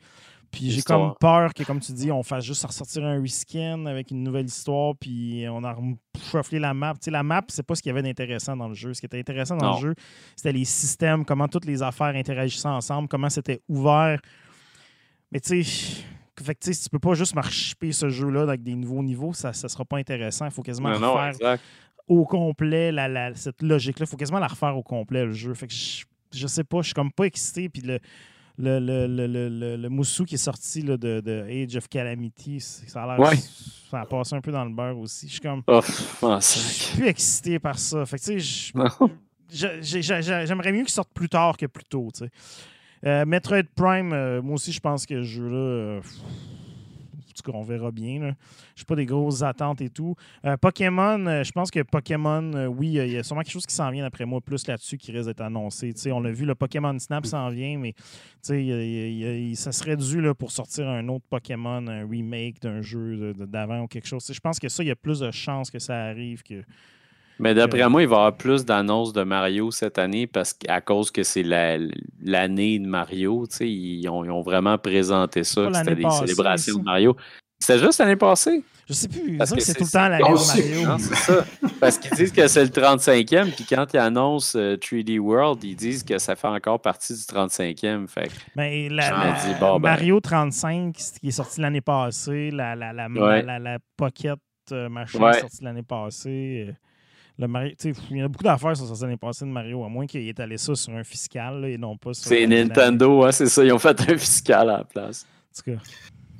Puis 0.50 0.72
j'ai 0.72 0.82
comme 0.82 1.14
peur 1.20 1.54
que, 1.54 1.64
comme 1.64 1.80
tu 1.80 1.92
dis, 1.92 2.12
on 2.12 2.24
fasse 2.24 2.46
juste 2.46 2.66
ressortir 2.66 3.04
un 3.04 3.22
reskin 3.22 3.86
avec 3.86 4.10
une 4.10 4.24
nouvelle 4.24 4.46
histoire, 4.46 4.94
puis 5.00 5.46
on 5.50 5.64
a 5.64 5.76
chauffé 6.32 6.58
la 6.58 6.74
map. 6.74 6.94
Tu 6.94 7.06
sais, 7.06 7.12
la 7.12 7.24
map, 7.24 7.44
c'est 7.50 7.64
pas 7.64 7.76
ce 7.76 7.84
qu'il 7.84 7.90
y 7.90 7.92
avait 7.92 8.04
d'intéressant 8.04 8.56
dans 8.56 8.68
le 8.68 8.76
jeu. 8.76 8.94
Ce 8.94 9.00
qui 9.00 9.06
était 9.06 9.20
intéressant 9.20 9.58
dans 9.58 9.76
le 9.76 9.82
jeu, 9.82 9.96
c'était 10.36 10.54
les 10.54 10.66
systèmes, 10.66 11.26
comment 11.26 11.48
toutes 11.48 11.66
les 11.66 11.84
affaires 11.84 12.16
interagissaient 12.16 12.68
ensemble, 12.68 13.08
comment 13.08 13.30
c'était 13.30 13.62
ouvert. 13.68 14.20
Mais 15.32 15.40
tu 15.40 15.64
sais, 15.64 16.04
fait 16.42 16.56
que, 16.56 16.72
tu 16.72 16.90
peux 16.90 17.00
pas 17.00 17.14
juste 17.14 17.36
marcher 17.36 17.76
ce 17.92 18.10
jeu-là 18.10 18.44
avec 18.44 18.64
des 18.64 18.76
nouveaux 18.76 19.04
niveaux, 19.04 19.34
ça 19.34 19.50
ne 19.50 19.54
sera 19.54 19.86
pas 19.86 19.98
intéressant. 19.98 20.46
Il 20.46 20.52
faut 20.52 20.64
quasiment 20.64 20.94
refaire 20.94 21.58
au 22.08 22.26
complet 22.26 22.92
la, 22.92 23.36
cette 23.36 23.62
logique-là. 23.62 24.06
Il 24.06 24.10
faut 24.10 24.18
quasiment 24.18 24.40
la 24.40 24.48
refaire 24.48 24.76
au 24.76 24.84
complet, 24.84 25.26
le 25.26 25.32
jeu. 25.32 25.54
Fait 25.54 25.68
que 25.68 25.74
je, 25.74 26.06
je 26.32 26.48
sais 26.48 26.64
pas, 26.64 26.82
je 26.82 26.88
suis 26.88 26.94
comme 26.94 27.12
pas 27.12 27.26
excité. 27.26 27.70
Puis 27.70 27.82
le, 27.82 28.00
le, 28.58 28.80
le, 28.80 29.78
le, 29.78 29.90
Moussou 29.90 30.26
qui 30.26 30.36
est 30.36 30.38
sorti 30.38 30.82
là, 30.82 30.98
de, 30.98 31.22
de, 31.22 31.46
Age 31.50 31.76
of 31.76 31.88
Calamity, 31.88 32.60
ça 32.60 33.04
a 33.04 33.18
l'air. 33.18 33.34
Ça 33.90 34.02
a 34.02 34.06
passé 34.06 34.36
un 34.36 34.42
peu 34.42 34.52
dans 34.52 34.66
le 34.66 34.72
beurre 34.72 34.98
aussi. 34.98 35.28
Je 35.28 35.34
suis 35.34 35.42
comme. 35.42 35.62
Oh, 35.68 35.82
je 35.82 36.40
suis 36.42 36.98
plus 36.98 37.08
excité 37.08 37.60
par 37.60 37.78
ça. 37.78 38.06
Fait 38.06 38.18
que, 38.18 38.24
tu 38.24 38.42
sais, 38.42 40.02
j'aimerais 40.02 40.72
mieux 40.72 40.82
qu'il 40.82 40.90
sorte 40.90 41.12
plus 41.14 41.30
tard 41.30 41.58
que 41.58 41.68
plus 41.68 41.86
tôt, 41.86 42.10
tu 42.14 42.26
sais. 42.26 42.32
Euh, 43.06 43.26
Metroid 43.26 43.64
Prime, 43.76 44.14
euh, 44.14 44.42
moi 44.42 44.56
aussi, 44.56 44.72
je 44.72 44.80
pense 44.80 45.06
que 45.06 45.24
ce 45.24 45.28
jeu-là. 45.28 45.56
Euh, 45.56 46.00
en 46.00 47.36
tout 47.36 47.52
cas, 47.52 47.58
on 47.58 47.64
verra 47.64 47.92
bien. 47.92 48.36
Je 48.76 48.84
n'ai 48.84 48.86
pas 48.86 48.96
des 48.96 49.08
grosses 49.08 49.42
attentes 49.42 49.82
et 49.82 49.90
tout. 49.90 50.16
Pokémon, 50.62 51.44
je 51.44 51.52
pense 51.52 51.72
que 51.72 51.82
Pokémon, 51.82 52.68
oui, 52.68 52.90
il 52.90 53.12
y 53.12 53.18
a 53.18 53.24
sûrement 53.24 53.42
quelque 53.42 53.54
chose 53.54 53.66
qui 53.66 53.74
s'en 53.74 53.90
vient 53.90 54.06
après 54.06 54.24
moi, 54.26 54.40
plus 54.40 54.68
là-dessus 54.68 55.00
qui 55.00 55.12
risque 55.12 55.26
d'être 55.26 55.42
annoncé. 55.42 55.96
on 56.12 56.20
l'a 56.20 56.32
vu, 56.32 56.46
le 56.46 56.54
Pokémon 56.54 56.98
Snap 57.00 57.26
s'en 57.26 57.50
vient, 57.50 57.80
mais 57.80 57.96
ça 58.44 59.72
serait 59.72 59.98
dû 59.98 60.22
là, 60.22 60.36
pour 60.36 60.52
sortir 60.52 60.88
un 60.88 61.08
autre 61.08 61.26
Pokémon, 61.28 61.88
un 61.88 62.08
remake 62.08 62.62
d'un 62.62 62.84
jeu 62.84 63.34
d'avant 63.34 63.82
ou 63.82 63.88
quelque 63.88 64.08
chose. 64.08 64.32
je 64.32 64.40
pense 64.40 64.60
que 64.60 64.70
ça, 64.70 64.84
il 64.84 64.88
y 64.88 64.92
a 64.92 64.96
plus 64.96 65.20
de 65.20 65.32
chances 65.32 65.72
que 65.72 65.80
ça 65.80 66.04
arrive 66.04 66.44
que 66.44 66.64
mais 67.44 67.54
d'après 67.54 67.90
moi, 67.90 68.02
il 68.02 68.08
va 68.08 68.16
y 68.16 68.20
avoir 68.20 68.38
plus 68.38 68.64
d'annonces 68.64 69.12
de 69.12 69.24
Mario 69.24 69.70
cette 69.70 69.98
année 69.98 70.28
parce 70.28 70.54
qu'à 70.54 70.80
cause 70.80 71.12
que 71.12 71.24
c'est 71.24 71.44
l'année 71.44 72.80
de 72.80 72.88
Mario, 72.88 73.46
ils 73.60 74.08
ont, 74.08 74.24
ils 74.24 74.32
ont, 74.32 74.42
vraiment 74.42 74.78
présenté 74.78 75.44
ça, 75.44 75.68
c'était 75.74 75.96
des 75.96 76.10
célébrations 76.10 76.78
de 76.78 76.84
Mario. 76.84 77.18
C'était 77.60 77.80
juste 77.80 78.00
l'année 78.00 78.16
passée. 78.16 78.64
Je 78.88 78.94
sais 78.94 79.10
plus. 79.10 79.38
C'est 79.60 79.74
tout 79.74 79.84
le 79.84 79.92
temps 79.92 80.08
l'année 80.08 80.24
de 80.24 80.86
Mario. 80.86 80.98
c'est 81.00 81.16
ça. 81.16 81.46
Parce 81.82 81.98
qu'ils 81.98 82.12
disent 82.12 82.32
que 82.32 82.48
c'est 82.48 82.64
le 82.64 82.70
35e, 82.70 83.52
puis 83.52 83.66
quand 83.70 83.88
ils 83.94 84.00
annoncent 84.00 84.58
3D 84.58 85.18
euh, 85.18 85.20
World, 85.20 85.62
ils 85.66 85.76
disent 85.76 86.04
que 86.04 86.18
ça 86.20 86.38
fait 86.38 86.48
encore 86.48 86.82
partie 86.82 87.14
du 87.14 87.20
35e. 87.20 88.08
Fait 88.08 88.32
Mais 88.56 88.88
la, 88.88 89.36
ben. 89.60 89.80
Mario 89.80 90.22
35, 90.22 90.96
qui 90.96 91.28
est 91.28 91.32
sorti 91.32 91.60
l'année 91.60 91.82
passée, 91.82 92.52
la, 92.52 92.74
la, 92.74 92.94
la, 92.94 93.80
Pocket 93.98 94.40
euh, 94.72 94.88
machin 94.88 95.30
est 95.30 95.42
sorti 95.42 95.62
l'année 95.62 95.84
passée. 95.84 96.74
Il 97.40 98.18
y 98.18 98.22
a 98.22 98.28
beaucoup 98.28 98.44
d'affaires 98.44 98.78
sur 98.78 98.88
cette 98.88 99.04
année 99.04 99.18
passée 99.18 99.46
de 99.46 99.50
Mario, 99.50 99.84
à 99.84 99.90
moins 99.90 100.06
qu'il 100.06 100.22
ait 100.22 100.28
étalé 100.28 100.58
ça 100.58 100.76
sur 100.76 100.94
un 100.94 101.04
fiscal 101.04 101.66
et 101.66 101.78
non 101.78 101.98
pas 101.98 102.14
sur. 102.14 102.28
C'est 102.28 102.46
Nintendo, 102.46 103.24
hein, 103.24 103.32
c'est 103.32 103.48
ça. 103.48 103.64
Ils 103.64 103.74
ont 103.74 103.80
fait 103.80 104.00
un 104.10 104.18
fiscal 104.18 104.70
à 104.70 104.78
la 104.78 104.84
place. 104.84 105.26
En 105.26 105.64
tout 105.64 105.72
cas. 105.72 105.84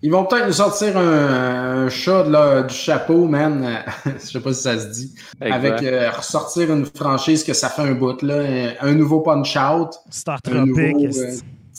Ils 0.06 0.12
vont 0.12 0.26
peut-être 0.26 0.48
nous 0.48 0.54
sortir 0.54 0.98
un, 0.98 1.88
chat 1.88 2.26
là, 2.26 2.64
du 2.64 2.76
chapeau, 2.76 3.26
man. 3.26 3.84
Je 4.06 4.20
sais 4.20 4.40
pas 4.42 4.54
si 4.54 4.62
ça 4.62 4.78
se 4.78 4.88
dit. 4.88 5.16
Avec 5.40 5.82
euh, 5.82 6.12
ressortir 6.12 6.74
une 6.74 6.86
franchise 6.86 7.42
que 7.44 7.54
ça 7.54 7.70
fait 7.70 7.84
un 7.84 7.94
bout, 7.94 8.22
là. 8.22 8.74
Un 8.82 8.96
nouveau 8.96 9.22
Punch-Out. 9.22 9.94
Star 10.10 10.42
Tropic. 10.42 10.96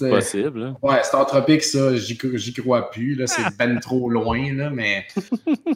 Euh, 0.00 0.10
possible. 0.10 0.62
Hein. 0.62 0.76
Ouais, 0.82 1.02
Star 1.04 1.26
Tropic, 1.26 1.62
ça, 1.62 1.94
j'y 1.96 2.16
crois 2.54 2.90
plus. 2.90 3.22
C'est 3.26 3.42
ben 3.58 3.78
trop 3.78 4.08
loin, 4.08 4.54
là, 4.54 4.70
mais 4.70 5.06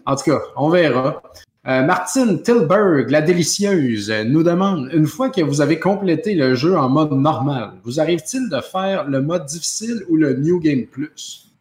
en 0.07 0.17
tout 0.17 0.25
cas, 0.25 0.41
on 0.57 0.71
verra. 0.71 1.23
Euh, 1.69 1.83
Martine 1.83 2.41
Tilburg, 2.41 3.11
la 3.11 3.21
délicieuse, 3.21 4.11
nous 4.25 4.43
demande 4.43 4.89
une 4.91 5.07
fois 5.07 5.29
que 5.29 5.43
vous 5.43 5.61
avez 5.61 5.79
complété 5.79 6.35
le 6.35 6.55
jeu 6.55 6.75
en 6.79 6.89
mode 6.89 7.13
normal, 7.13 7.73
vous 7.85 8.01
arrive-t-il 8.01 8.49
de 8.49 8.59
faire 8.63 9.07
le 9.07 9.21
mode 9.21 9.45
difficile 9.45 10.03
ou 10.09 10.17
le 10.17 10.33
New 10.33 10.61
Game 10.61 10.87
Plus? 10.87 11.53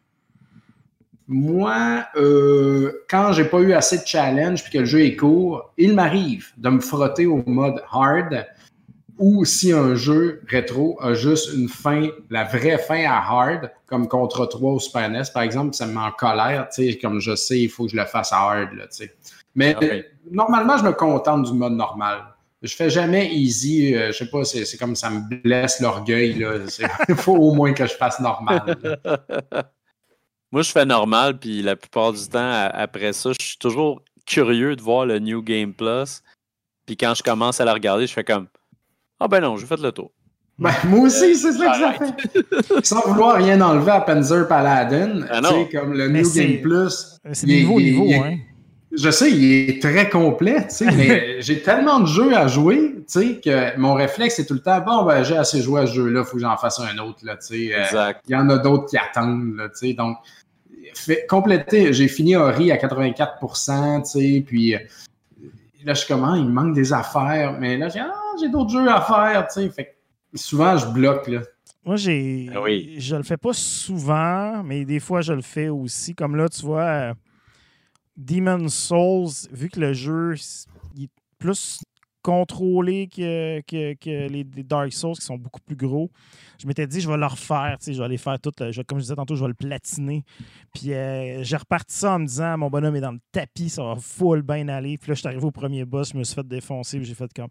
Moi, 1.26 2.06
euh, 2.16 3.04
quand 3.10 3.32
j'ai 3.32 3.44
pas 3.44 3.58
eu 3.58 3.74
assez 3.74 3.98
de 3.98 4.06
challenge 4.06 4.62
puis 4.62 4.72
que 4.72 4.78
le 4.78 4.86
jeu 4.86 5.02
est 5.02 5.14
court, 5.14 5.74
il 5.76 5.94
m'arrive 5.94 6.52
de 6.56 6.70
me 6.70 6.80
frotter 6.80 7.26
au 7.26 7.42
mode 7.46 7.82
hard 7.92 8.46
ou 9.18 9.44
si 9.44 9.72
un 9.72 9.94
jeu 9.94 10.40
rétro 10.48 10.96
a 11.02 11.12
juste 11.12 11.52
une 11.52 11.68
fin, 11.68 12.08
la 12.30 12.44
vraie 12.44 12.78
fin 12.78 13.04
à 13.04 13.18
hard, 13.18 13.70
comme 13.84 14.08
contre 14.08 14.46
3 14.46 14.72
ou 14.72 14.80
Super 14.80 15.10
NES, 15.10 15.24
par 15.34 15.42
exemple, 15.42 15.74
ça 15.74 15.86
me 15.86 15.92
met 15.92 16.00
en 16.00 16.12
colère, 16.12 16.68
tu 16.74 16.96
comme 16.96 17.20
je 17.20 17.34
sais, 17.34 17.60
il 17.60 17.68
faut 17.68 17.84
que 17.84 17.90
je 17.90 17.96
le 17.96 18.06
fasse 18.06 18.32
à 18.32 18.36
hard, 18.36 18.70
tu 18.70 18.86
sais. 18.90 19.14
Mais 19.58 19.74
ah 19.82 19.86
normalement, 20.30 20.78
je 20.78 20.84
me 20.84 20.92
contente 20.92 21.46
du 21.46 21.52
mode 21.52 21.72
normal. 21.72 22.22
Je 22.62 22.72
fais 22.72 22.90
jamais 22.90 23.34
easy. 23.34 23.92
Euh, 23.92 24.12
je 24.12 24.18
sais 24.18 24.30
pas, 24.30 24.44
c'est 24.44 24.78
comme 24.78 24.94
ça 24.94 25.10
me 25.10 25.42
blesse 25.42 25.80
l'orgueil. 25.80 26.46
Il 27.08 27.14
faut 27.16 27.34
au 27.34 27.52
moins 27.54 27.72
que 27.72 27.84
je 27.84 27.94
fasse 27.94 28.20
normal. 28.20 28.76
Moi, 30.52 30.62
je 30.62 30.70
fais 30.70 30.86
normal, 30.86 31.38
puis 31.40 31.60
la 31.60 31.74
plupart 31.74 32.12
du 32.12 32.26
temps, 32.28 32.70
après 32.72 33.12
ça, 33.12 33.32
je 33.38 33.44
suis 33.44 33.58
toujours 33.58 34.00
curieux 34.26 34.76
de 34.76 34.80
voir 34.80 35.06
le 35.06 35.18
New 35.18 35.42
Game 35.42 35.74
Plus. 35.74 36.22
Puis 36.86 36.96
quand 36.96 37.14
je 37.14 37.22
commence 37.24 37.60
à 37.60 37.64
la 37.64 37.74
regarder, 37.74 38.06
je 38.06 38.12
fais 38.12 38.24
comme 38.24 38.46
Ah 39.18 39.26
ben 39.26 39.40
non, 39.40 39.56
j'ai 39.56 39.66
fait 39.66 39.80
le 39.80 39.90
tour. 39.90 40.12
Ben, 40.58 40.72
moi 40.84 41.00
aussi, 41.00 41.34
c'est 41.34 41.52
ça 41.52 41.72
que 41.72 41.78
ça 41.78 41.92
fait. 41.92 42.86
Sans 42.86 43.00
vouloir 43.08 43.36
rien 43.36 43.60
enlever 43.60 43.90
à 43.90 44.00
Panzer 44.02 44.46
Paladin, 44.46 45.26
ah 45.30 45.40
comme 45.72 45.94
le 45.94 46.08
New 46.08 46.32
Game 46.32 46.60
Plus. 46.62 47.18
C'est 47.32 47.46
des 47.46 47.62
nouveaux 47.62 47.80
niveaux, 47.80 48.12
hein 48.12 48.38
Je 48.90 49.10
sais, 49.10 49.30
il 49.30 49.70
est 49.70 49.82
très 49.82 50.08
complet, 50.08 50.66
tu 50.68 50.76
sais, 50.76 50.90
mais 50.90 51.36
j'ai 51.42 51.60
tellement 51.60 52.00
de 52.00 52.06
jeux 52.06 52.34
à 52.34 52.46
jouer, 52.46 52.94
tu 52.96 53.04
sais, 53.06 53.40
que 53.40 53.76
mon 53.78 53.92
réflexe 53.92 54.38
est 54.38 54.46
tout 54.46 54.54
le 54.54 54.60
temps, 54.60 54.80
bon, 54.80 55.04
ben, 55.04 55.22
j'ai 55.22 55.36
assez 55.36 55.60
joué 55.60 55.82
à 55.82 55.86
ce 55.86 55.94
jeu-là, 55.94 56.20
il 56.20 56.26
faut 56.26 56.36
que 56.36 56.42
j'en 56.42 56.56
fasse 56.56 56.80
un 56.80 56.96
autre, 56.98 57.18
là, 57.22 57.36
tu 57.36 57.68
sais. 57.68 57.74
Euh, 57.74 57.84
Exact. 57.84 58.24
Il 58.28 58.32
y 58.32 58.36
en 58.36 58.48
a 58.48 58.56
d'autres 58.56 58.86
qui 58.86 58.96
attendent, 58.96 59.56
là, 59.56 59.68
tu 59.68 59.88
sais. 59.88 59.92
Donc, 59.92 60.16
fait, 60.94 61.26
compléter, 61.28 61.92
j'ai 61.92 62.08
fini 62.08 62.34
Ori 62.34 62.72
à 62.72 62.78
84 62.78 63.38
tu 63.40 64.10
sais, 64.10 64.44
puis 64.46 64.74
euh, 64.74 64.78
là, 65.84 65.92
je 65.92 65.98
suis 66.00 66.08
comment, 66.08 66.34
il 66.34 66.46
me 66.46 66.52
manque 66.52 66.74
des 66.74 66.92
affaires, 66.92 67.56
mais 67.60 67.76
là, 67.76 67.90
j'ai, 67.90 68.00
ah, 68.00 68.14
j'ai 68.40 68.48
d'autres 68.48 68.70
jeux 68.70 68.88
à 68.88 69.02
faire, 69.02 69.46
tu 69.48 69.60
sais. 69.60 69.68
Fait 69.68 69.84
que 69.84 70.38
souvent, 70.38 70.78
je 70.78 70.86
bloque, 70.86 71.28
là. 71.28 71.40
Moi, 71.84 71.96
j'ai. 71.96 72.50
Ah 72.54 72.60
oui. 72.60 72.96
Je 72.98 73.16
le 73.16 73.22
fais 73.22 73.38
pas 73.38 73.54
souvent, 73.54 74.62
mais 74.62 74.84
des 74.84 75.00
fois, 75.00 75.22
je 75.22 75.32
le 75.32 75.40
fais 75.40 75.70
aussi. 75.70 76.14
Comme 76.14 76.36
là, 76.36 76.48
tu 76.48 76.62
vois, 76.62 76.82
euh, 76.82 77.14
Demon's 78.18 78.74
Souls, 78.74 79.48
vu 79.52 79.70
que 79.70 79.78
le 79.80 79.92
jeu 79.92 80.34
est 80.34 81.08
plus 81.38 81.80
contrôlé 82.20 83.08
que, 83.08 83.60
que, 83.62 84.28
les 84.28 84.44
Dark 84.44 84.92
Souls 84.92 85.14
qui 85.14 85.24
sont 85.24 85.38
beaucoup 85.38 85.60
plus 85.60 85.76
gros, 85.76 86.10
je 86.60 86.66
m'étais 86.66 86.86
dit, 86.86 87.00
je 87.00 87.08
vais 87.08 87.16
le 87.16 87.24
refaire. 87.24 87.78
Je 87.80 87.92
vais 87.92 88.04
aller 88.04 88.18
faire 88.18 88.38
tout. 88.40 88.52
je- 88.58 88.82
comme 88.82 88.98
je 88.98 89.04
disais 89.04 89.14
tantôt, 89.14 89.36
je 89.36 89.42
vais 89.42 89.48
le 89.48 89.54
platiner. 89.54 90.24
Puis 90.74 90.92
euh, 90.92 91.42
j'ai 91.42 91.56
reparti 91.56 91.94
ça 91.96 92.16
en 92.16 92.18
me 92.18 92.26
disant, 92.26 92.58
mon 92.58 92.68
bonhomme 92.68 92.96
est 92.96 93.00
dans 93.00 93.12
le 93.12 93.20
tapis, 93.32 93.70
ça 93.70 93.84
va 93.84 93.96
full 93.96 94.42
bien 94.42 94.68
aller. 94.68 94.98
Puis 94.98 95.08
là, 95.08 95.14
je 95.14 95.20
suis 95.20 95.28
arrivé 95.28 95.44
au 95.44 95.52
premier 95.52 95.84
boss, 95.84 96.10
je 96.12 96.18
me 96.18 96.24
suis 96.24 96.34
fait 96.34 96.46
défoncer, 96.46 96.98
puis 96.98 97.06
j'ai 97.06 97.14
fait 97.14 97.32
comme. 97.32 97.48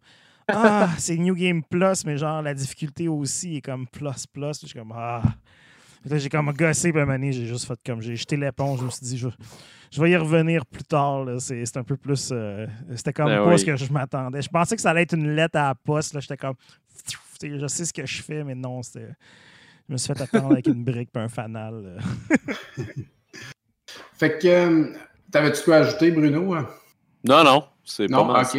Ah, 0.49 0.89
c'est 0.97 1.17
New 1.17 1.33
Game 1.33 1.63
Plus, 1.63 2.05
mais 2.05 2.17
genre 2.17 2.41
la 2.41 2.53
difficulté 2.53 3.07
aussi 3.07 3.57
est 3.57 3.61
comme 3.61 3.87
plus 3.87 4.27
plus. 4.27 4.61
Je 4.61 4.67
suis 4.67 4.77
comme 4.77 4.93
ah. 4.95 5.23
Là, 6.09 6.17
j'ai 6.17 6.29
comme 6.29 6.51
gossé, 6.53 6.91
puis 6.91 6.99
à 6.99 7.03
un 7.03 7.05
moment 7.05 7.17
donné, 7.17 7.31
j'ai 7.33 7.45
juste 7.45 7.65
fait 7.67 7.79
comme 7.85 8.01
j'ai 8.01 8.15
jeté 8.15 8.37
l'éponge. 8.37 8.79
Je 8.79 8.85
me 8.85 8.89
suis 8.89 9.05
dit, 9.05 9.17
je, 9.17 9.27
je 9.91 10.01
vais 10.01 10.11
y 10.11 10.15
revenir 10.15 10.65
plus 10.65 10.83
tard. 10.83 11.25
C'est 11.39 11.65
c'est 11.65 11.77
un 11.77 11.83
peu 11.83 11.97
plus. 11.97 12.29
euh, 12.31 12.65
C'était 12.95 13.13
comme 13.13 13.25
Ben 13.27 13.43
pas 13.43 13.49
oui. 13.53 13.59
ce 13.59 13.65
que 13.65 13.75
je 13.75 13.91
m'attendais. 13.91 14.41
Je 14.41 14.49
pensais 14.49 14.75
que 14.75 14.81
ça 14.81 14.91
allait 14.91 15.03
être 15.03 15.13
une 15.15 15.35
lettre 15.35 15.57
à 15.57 15.67
la 15.69 15.75
poste. 15.75 16.13
là. 16.13 16.19
J'étais 16.19 16.37
comme. 16.37 16.55
Je 17.43 17.67
sais 17.67 17.85
ce 17.85 17.93
que 17.93 18.05
je 18.05 18.21
fais, 18.23 18.43
mais 18.43 18.55
non, 18.55 18.81
c'était. 18.83 19.09
Je 19.87 19.93
me 19.93 19.97
suis 19.97 20.13
fait 20.13 20.21
attendre 20.21 20.51
avec 20.51 20.67
une 20.67 20.83
brique 20.83 21.09
et 21.15 21.19
un 21.19 21.29
fanal. 21.29 21.99
Fait 24.17 24.37
que, 24.39 24.47
euh, 24.47 24.93
t'avais-tu 25.31 25.63
quoi 25.63 25.77
ajouter, 25.77 26.11
Bruno? 26.11 26.53
hein? 26.53 26.67
Non, 27.23 27.43
non, 27.43 27.65
c'est 27.83 28.07
pas 28.07 28.23
mal. 28.23 28.41
ok. 28.45 28.47
ça. 28.51 28.57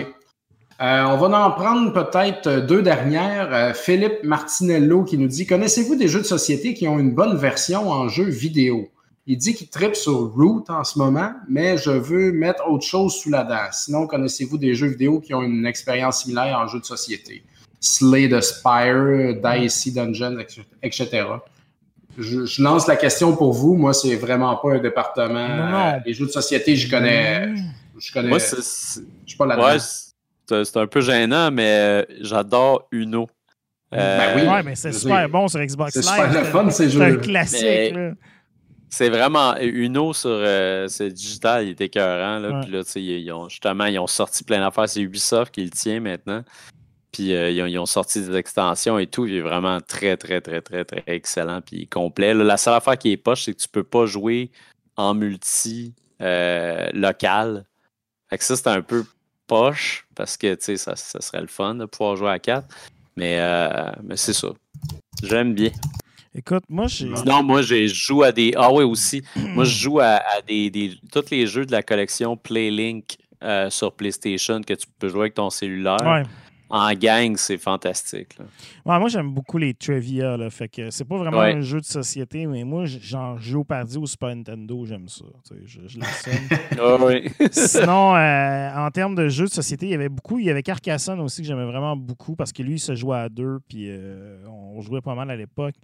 Euh, 0.81 1.03
on 1.07 1.17
va 1.17 1.45
en 1.47 1.51
prendre 1.51 1.93
peut-être 1.93 2.47
euh, 2.47 2.61
deux 2.61 2.83
dernières. 2.83 3.53
Euh, 3.53 3.75
Philippe 3.75 4.23
Martinello 4.23 5.03
qui 5.03 5.19
nous 5.19 5.27
dit 5.27 5.45
Connaissez-vous 5.45 5.97
des 5.97 6.07
jeux 6.07 6.21
de 6.21 6.27
société 6.27 6.73
qui 6.75 6.87
ont 6.87 7.01
une 7.01 7.13
bonne 7.15 7.37
version 7.37 7.91
en 7.91 8.09
jeu 8.09 8.25
vidéo? 8.25 8.89
Il 9.27 9.37
dit 9.39 9.55
qu'il 9.55 9.69
tripe 9.69 9.97
sur 9.97 10.33
Root 10.35 10.65
en 10.69 10.85
ce 10.85 10.99
moment, 10.99 11.33
mais 11.49 11.77
je 11.79 11.91
veux 11.91 12.33
mettre 12.33 12.67
autre 12.71 12.87
chose 12.87 13.15
sous 13.17 13.29
la 13.29 13.43
dent. 13.45 13.67
Sinon, 13.73 14.07
connaissez-vous 14.07 14.57
des 14.57 14.75
jeux 14.75 14.87
vidéo 14.87 15.21
qui 15.21 15.35
ont 15.35 15.43
une 15.43 15.67
expérience 15.67 16.23
similaire 16.23 16.59
en 16.59 16.69
jeu 16.69 16.79
de 16.81 16.85
société? 16.85 17.43
Slay 17.81 18.29
the 18.29 18.41
Spire, 18.41 19.35
Dicey 19.43 19.91
Dungeon, 19.91 20.39
etc. 20.83 21.27
Je, 22.17 22.47
je 22.47 22.63
lance 22.63 22.87
la 22.87 22.97
question 22.97 23.37
pour 23.37 23.53
vous. 23.53 23.75
Moi, 23.75 23.93
c'est 23.95 24.15
vraiment 24.17 24.57
pas 24.57 24.75
un 24.75 24.79
département. 24.79 25.49
Non, 25.49 25.71
non. 25.71 25.79
Euh, 25.79 25.99
Les 26.07 26.15
jeux 26.15 26.27
de 26.27 26.31
société, 26.31 26.75
je 26.77 26.91
connais. 26.91 27.53
Je 27.99 28.13
connais. 28.13 28.29
Moi, 28.29 28.39
c'est- 28.41 28.63
c'est 28.63 29.01
je 29.25 29.29
suis 29.31 29.37
pas 29.37 29.45
là-dedans. 29.47 29.67
C'est 30.49 30.65
c'est 30.65 30.77
un 30.79 30.87
peu 30.87 31.01
gênant, 31.01 31.51
mais 31.51 31.79
euh, 31.81 32.05
j'adore 32.21 32.89
Uno. 32.93 33.29
Euh, 33.95 34.19
Ben 34.19 34.37
oui. 34.43 34.49
Ouais, 34.49 34.63
mais 34.63 34.75
c'est 34.75 34.93
super 34.93 35.29
bon 35.29 35.49
sur 35.49 35.61
Xbox 35.61 35.93
C'est 35.95 36.01
Live. 36.01 36.11
super 36.11 36.33
le 36.43 36.45
fun, 36.45 36.71
ces 36.71 36.91
C'est 36.91 37.03
un 37.03 37.17
classique. 37.17 37.95
C'est 38.91 39.11
vraiment 39.11 39.55
Uno 39.61 40.15
sur 40.15 40.31
euh, 40.31 40.89
c'est 40.89 41.11
digital, 41.11 41.65
il 41.65 41.71
est 41.71 41.81
écœurant. 41.83 42.39
Là, 42.39 42.49
Ouais. 42.49 42.61
Puis 42.63 42.73
là, 42.73 42.81
ils, 42.97 43.03
ils 43.21 43.33
ont, 43.33 43.49
justement, 43.49 43.85
ils 43.85 43.99
ont 43.99 44.07
sorti 44.07 44.45
plein 44.45 44.61
d'affaires. 44.61 44.89
C'est 44.89 45.01
Ubisoft 45.03 45.53
qui 45.53 45.63
le 45.63 45.71
tient 45.71 46.01
maintenant. 46.01 46.43
Puis 47.13 47.35
euh, 47.35 47.51
ils, 47.51 47.63
ont, 47.63 47.67
ils 47.67 47.79
ont 47.79 47.87
sorti 47.87 48.21
des 48.21 48.35
extensions 48.37 48.99
et 48.99 49.07
tout. 49.07 49.27
Il 49.27 49.35
est 49.37 49.41
vraiment 49.43 49.81
très, 49.81 50.17
très, 50.17 50.41
très, 50.41 50.63
très, 50.63 50.85
très 50.87 51.03
excellent. 51.07 51.61
Puis 51.61 51.87
complet. 51.87 52.33
Là, 52.33 52.45
la 52.45 52.57
seule 52.57 52.75
affaire 52.75 52.97
qui 52.97 53.13
est 53.13 53.17
poche, 53.19 53.45
c'est 53.45 53.53
que 53.55 53.61
tu 53.61 53.69
peux 53.69 53.85
pas 53.85 54.07
jouer 54.07 54.51
en 54.97 55.13
multi 55.15 55.95
euh, 56.23 56.89
local. 56.95 57.65
Fait 58.31 58.39
que 58.39 58.45
ça, 58.45 58.57
c'est 58.57 58.69
un 58.69 58.81
peu 58.83 59.05
poche 59.49 60.07
parce 60.15 60.37
que 60.37 60.55
tu 60.55 60.65
sais, 60.65 60.77
ça, 60.77 60.95
ça 60.95 61.21
serait 61.21 61.41
le 61.41 61.49
fun 61.49 61.75
de 61.75 61.87
pouvoir 61.87 62.15
jouer 62.17 62.31
à 62.31 62.39
4. 62.39 62.69
Mais, 63.17 63.39
euh, 63.41 63.91
mais 64.05 64.17
c'est 64.17 64.33
ça. 64.33 64.49
J'aime 65.25 65.55
bien. 65.55 65.71
Écoute, 66.35 66.63
moi, 66.69 66.87
j'ai. 66.87 67.17
Sinon, 67.17 67.43
moi, 67.43 67.63
j'ai- 67.63 67.89
je 67.89 67.95
joue 67.95 68.23
à 68.23 68.31
des. 68.31 68.53
Ah 68.57 68.73
oui, 68.73 68.85
aussi. 68.85 69.25
Moi, 69.35 69.65
je 69.65 69.77
joue 69.77 69.99
à, 69.99 70.21
à 70.37 70.41
des, 70.47 70.71
des- 70.71 70.97
tous 71.11 71.25
les 71.31 71.47
jeux 71.49 71.67
de 71.67 71.73
la 71.73 71.83
collection 71.83 72.37
PlayLink 72.37 73.17
euh, 73.43 73.71
sur 73.71 73.93
PlayStation 73.93 74.61
que 74.63 74.75
tu 74.75 74.87
peux 74.99 75.09
jouer 75.09 75.23
avec 75.23 75.35
ton 75.35 75.51
cellulaire. 75.51 75.97
Ouais. 76.05 76.23
En 76.71 76.93
gang, 76.93 77.35
c'est 77.37 77.57
fantastique. 77.59 78.37
là. 78.39 78.45
Ouais, 78.85 78.99
moi, 78.99 79.09
j'aime 79.09 79.33
beaucoup 79.33 79.57
les 79.59 79.73
trivia. 79.75 80.37
Là, 80.37 80.51
fait 80.51 80.69
que 80.69 80.91
c'est 80.91 81.05
pas 81.05 81.17
vraiment 81.17 81.39
Ouais. 81.39 81.55
un 81.55 81.61
jeu 81.61 81.81
de 81.81 81.85
société, 81.87 82.47
mais 82.47 82.63
moi, 82.65 82.85
genre, 82.85 83.39
Pardi 83.67 83.97
ou 83.97 84.07
Super 84.07 84.35
Nintendo, 84.37 84.85
j'aime 84.85 85.09
ça. 85.09 85.25
Je, 85.65 85.81
je. 85.87 85.99
Ah 86.81 86.97
oui. 87.01 87.31
Sinon, 87.53 88.15
euh, 88.17 88.71
en 88.77 88.91
termes 88.91 89.15
de 89.15 89.29
jeux 89.29 89.47
de 89.47 89.51
société, 89.51 89.87
il 89.87 89.91
y 89.93 89.95
avait 89.95 90.09
beaucoup. 90.09 90.39
Il 90.39 90.45
y 90.45 90.51
avait 90.51 90.63
Carcassonne 90.63 91.21
aussi 91.21 91.41
que 91.43 91.49
j'aimais 91.49 91.65
vraiment 91.65 91.97
beaucoup 91.97 92.37
parce 92.37 92.53
que 92.53 92.63
lui, 92.63 92.75
il 92.75 92.79
se 92.81 92.95
jouait 92.95 93.17
à 93.19 93.29
deux, 93.29 93.59
puis 93.69 93.87
euh, 93.89 94.37
on 94.47 94.81
jouait 94.83 95.01
pas 95.01 95.15
mal 95.15 95.31
à 95.31 95.37
l'époque. 95.37 95.75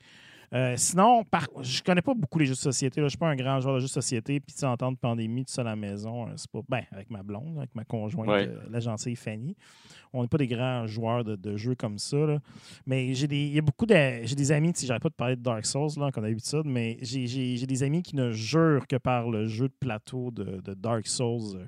Euh, 0.53 0.75
sinon, 0.77 1.25
par... 1.25 1.47
je 1.63 1.83
connais 1.83 2.03
pas 2.03 2.15
beaucoup 2.15 2.39
les 2.39 2.47
jeux 2.47 2.53
de 2.55 2.59
société. 2.59 3.01
là. 3.01 3.07
Je 3.07 3.11
suis 3.11 3.19
pas 3.19 3.29
un 3.29 3.37
grand 3.37 3.61
joueur 3.61 3.75
de 3.75 3.81
jeux 3.81 3.87
de 3.87 3.91
société. 3.93 4.41
Puis, 4.41 4.53
tu 4.55 4.61
sais, 4.61 4.67
en 4.67 4.77
temps 4.77 4.93
de 4.93 4.97
pandémie, 4.97 5.45
tout 5.45 5.53
seul 5.53 5.67
à 5.67 5.71
la 5.71 5.77
maison, 5.77 6.27
euh, 6.29 6.33
c'est 6.37 6.51
pas. 6.51 6.61
Ben, 6.69 6.83
avec 6.93 7.11
ma 7.11 7.23
blonde, 7.23 7.59
avec 7.59 7.75
ma 7.75 7.85
conjointe, 7.85 8.29
Ouais. 8.29 8.47
euh, 8.49 8.59
la 8.71 8.81
gentille 8.81 9.17
Fanny. 9.17 9.57
On 10.13 10.23
n'est 10.23 10.29
pas 10.29 10.39
des 10.39 10.47
grands 10.47 10.87
joueurs 10.87 11.25
de, 11.25 11.35
de 11.35 11.57
jeux 11.57 11.75
comme 11.75 11.99
ça. 11.99 12.17
là. 12.19 12.39
Mais 12.87 13.15
j'ai 13.15 13.27
des, 13.27 13.47
il 13.47 13.55
y 13.55 13.59
a 13.59 13.63
beaucoup 13.63 13.87
de. 13.87 13.95
J'ai 14.23 14.37
des 14.37 14.53
amis, 14.53 14.73
sais, 14.75 14.87
j'arrête 14.87 15.03
pas 15.03 15.09
de 15.09 15.15
parler 15.15 15.35
de 15.37 15.43
Dark 15.43 15.67
Souls, 15.67 15.91
là, 15.99 16.11
comme 16.13 16.23
d'habitude, 16.25 16.63
mais 16.67 16.99
j'ai- 17.03 17.67
des 17.67 17.83
amis 17.83 18.03
qui 18.03 18.15
ne 18.15 18.31
jurent 18.31 18.87
que 18.87 18.97
par 18.97 19.29
le 19.29 19.47
jeu 19.47 19.67
de 19.69 19.75
plateau 19.81 20.31
de, 20.31 20.61
de 20.61 20.75
Dark 20.75 21.07
Souls. 21.09 21.59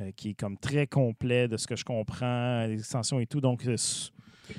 euh, 0.00 0.10
qui 0.16 0.30
est 0.30 0.34
comme 0.34 0.56
très 0.56 0.86
complet 0.86 1.48
de 1.48 1.58
ce 1.58 1.66
que 1.66 1.76
je 1.76 1.84
comprends, 1.84 2.64
les 2.66 2.78
extensions 2.78 3.20
et 3.20 3.26
tout. 3.26 3.42
Donc, 3.42 3.62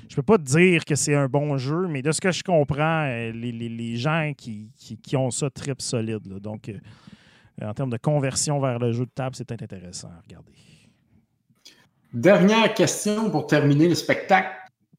je 0.08 0.16
peux 0.16 0.22
pas 0.22 0.38
te 0.38 0.44
dire 0.44 0.84
que 0.84 0.94
c'est 0.94 1.14
un 1.14 1.28
bon 1.28 1.56
jeu, 1.58 1.86
mais 1.88 2.02
de 2.02 2.12
ce 2.12 2.20
que 2.20 2.32
je 2.32 2.42
comprends, 2.42 3.04
euh, 3.06 3.32
les, 3.32 3.52
les- 3.52 3.68
les 3.68 3.96
gens 3.96 4.32
qui, 4.36 4.70
qui- 4.76 4.96
qui 4.98 5.16
ont 5.16 5.30
ça 5.30 5.50
trip 5.50 5.80
solide. 5.82 6.26
là. 6.26 6.38
Donc, 6.40 6.68
euh, 6.68 6.78
en 7.62 7.72
termes 7.74 7.90
de 7.90 7.96
conversion 7.98 8.60
vers 8.60 8.78
le 8.78 8.92
jeu 8.92 9.04
de 9.06 9.10
table, 9.14 9.34
c'est 9.36 9.50
intéressant 9.52 10.08
à 10.08 10.20
regarder. 10.22 10.52
Dernière 12.12 12.72
question 12.74 13.30
pour 13.30 13.46
terminer 13.46 13.88
le 13.88 13.94
spectacle. 13.94 14.48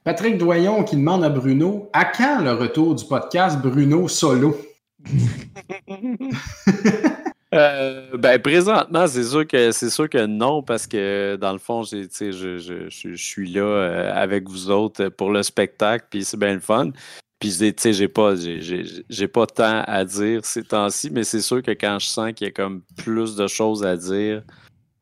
Patrick 0.03 0.38
Doyon 0.38 0.84
qui 0.84 0.95
demande 0.98 1.24
à 1.24 1.30
Bruno 1.30 1.90
à 1.94 2.06
quand 2.06 2.41
le 2.44 2.52
retour 2.53 2.94
du 2.95 3.06
podcast 3.06 3.60
Bruno 3.62 4.07
Solo? 4.07 4.56
Euh, 7.53 8.17
ben, 8.17 8.41
présentement, 8.41 9.07
c'est 9.07 9.23
sûr 9.23 9.47
que 9.47 9.72
c'est 9.72 9.89
sûr 9.89 10.09
que 10.09 10.26
non, 10.26 10.63
parce 10.63 10.88
que 10.88 11.38
dans 11.39 11.53
le 11.53 11.59
fond, 11.59 11.84
je, 11.84 12.07
je, 12.09 13.15
suis 13.15 13.49
là 13.51 13.61
euh, 13.61 14.11
avec 14.13 14.49
vous 14.49 14.69
autres 14.69 15.09
pour 15.09 15.31
le 15.31 15.43
spectacle, 15.43 16.07
puis 16.09 16.26
c'est 16.26 16.38
bien 16.38 16.53
le 16.53 16.59
fun. 16.59 16.91
Puis 17.39 17.73
tu 17.76 17.93
j'ai 17.93 18.07
pas, 18.07 18.34
j'ai 18.35 19.27
pas 19.27 19.45
tant 19.45 19.84
à 19.85 20.03
dire 20.05 20.43
ces 20.43 20.63
temps-ci, 20.63 21.09
mais 21.11 21.23
c'est 21.23 21.41
sûr 21.41 21.61
que 21.61 21.72
quand 21.72 21.99
je 21.99 22.07
sens 22.07 22.31
qu'il 22.34 22.47
y 22.47 22.49
a 22.49 22.51
comme 22.51 22.81
plus 22.97 23.35
de 23.35 23.47
choses 23.47 23.85
à 23.85 23.95
dire, 23.97 24.41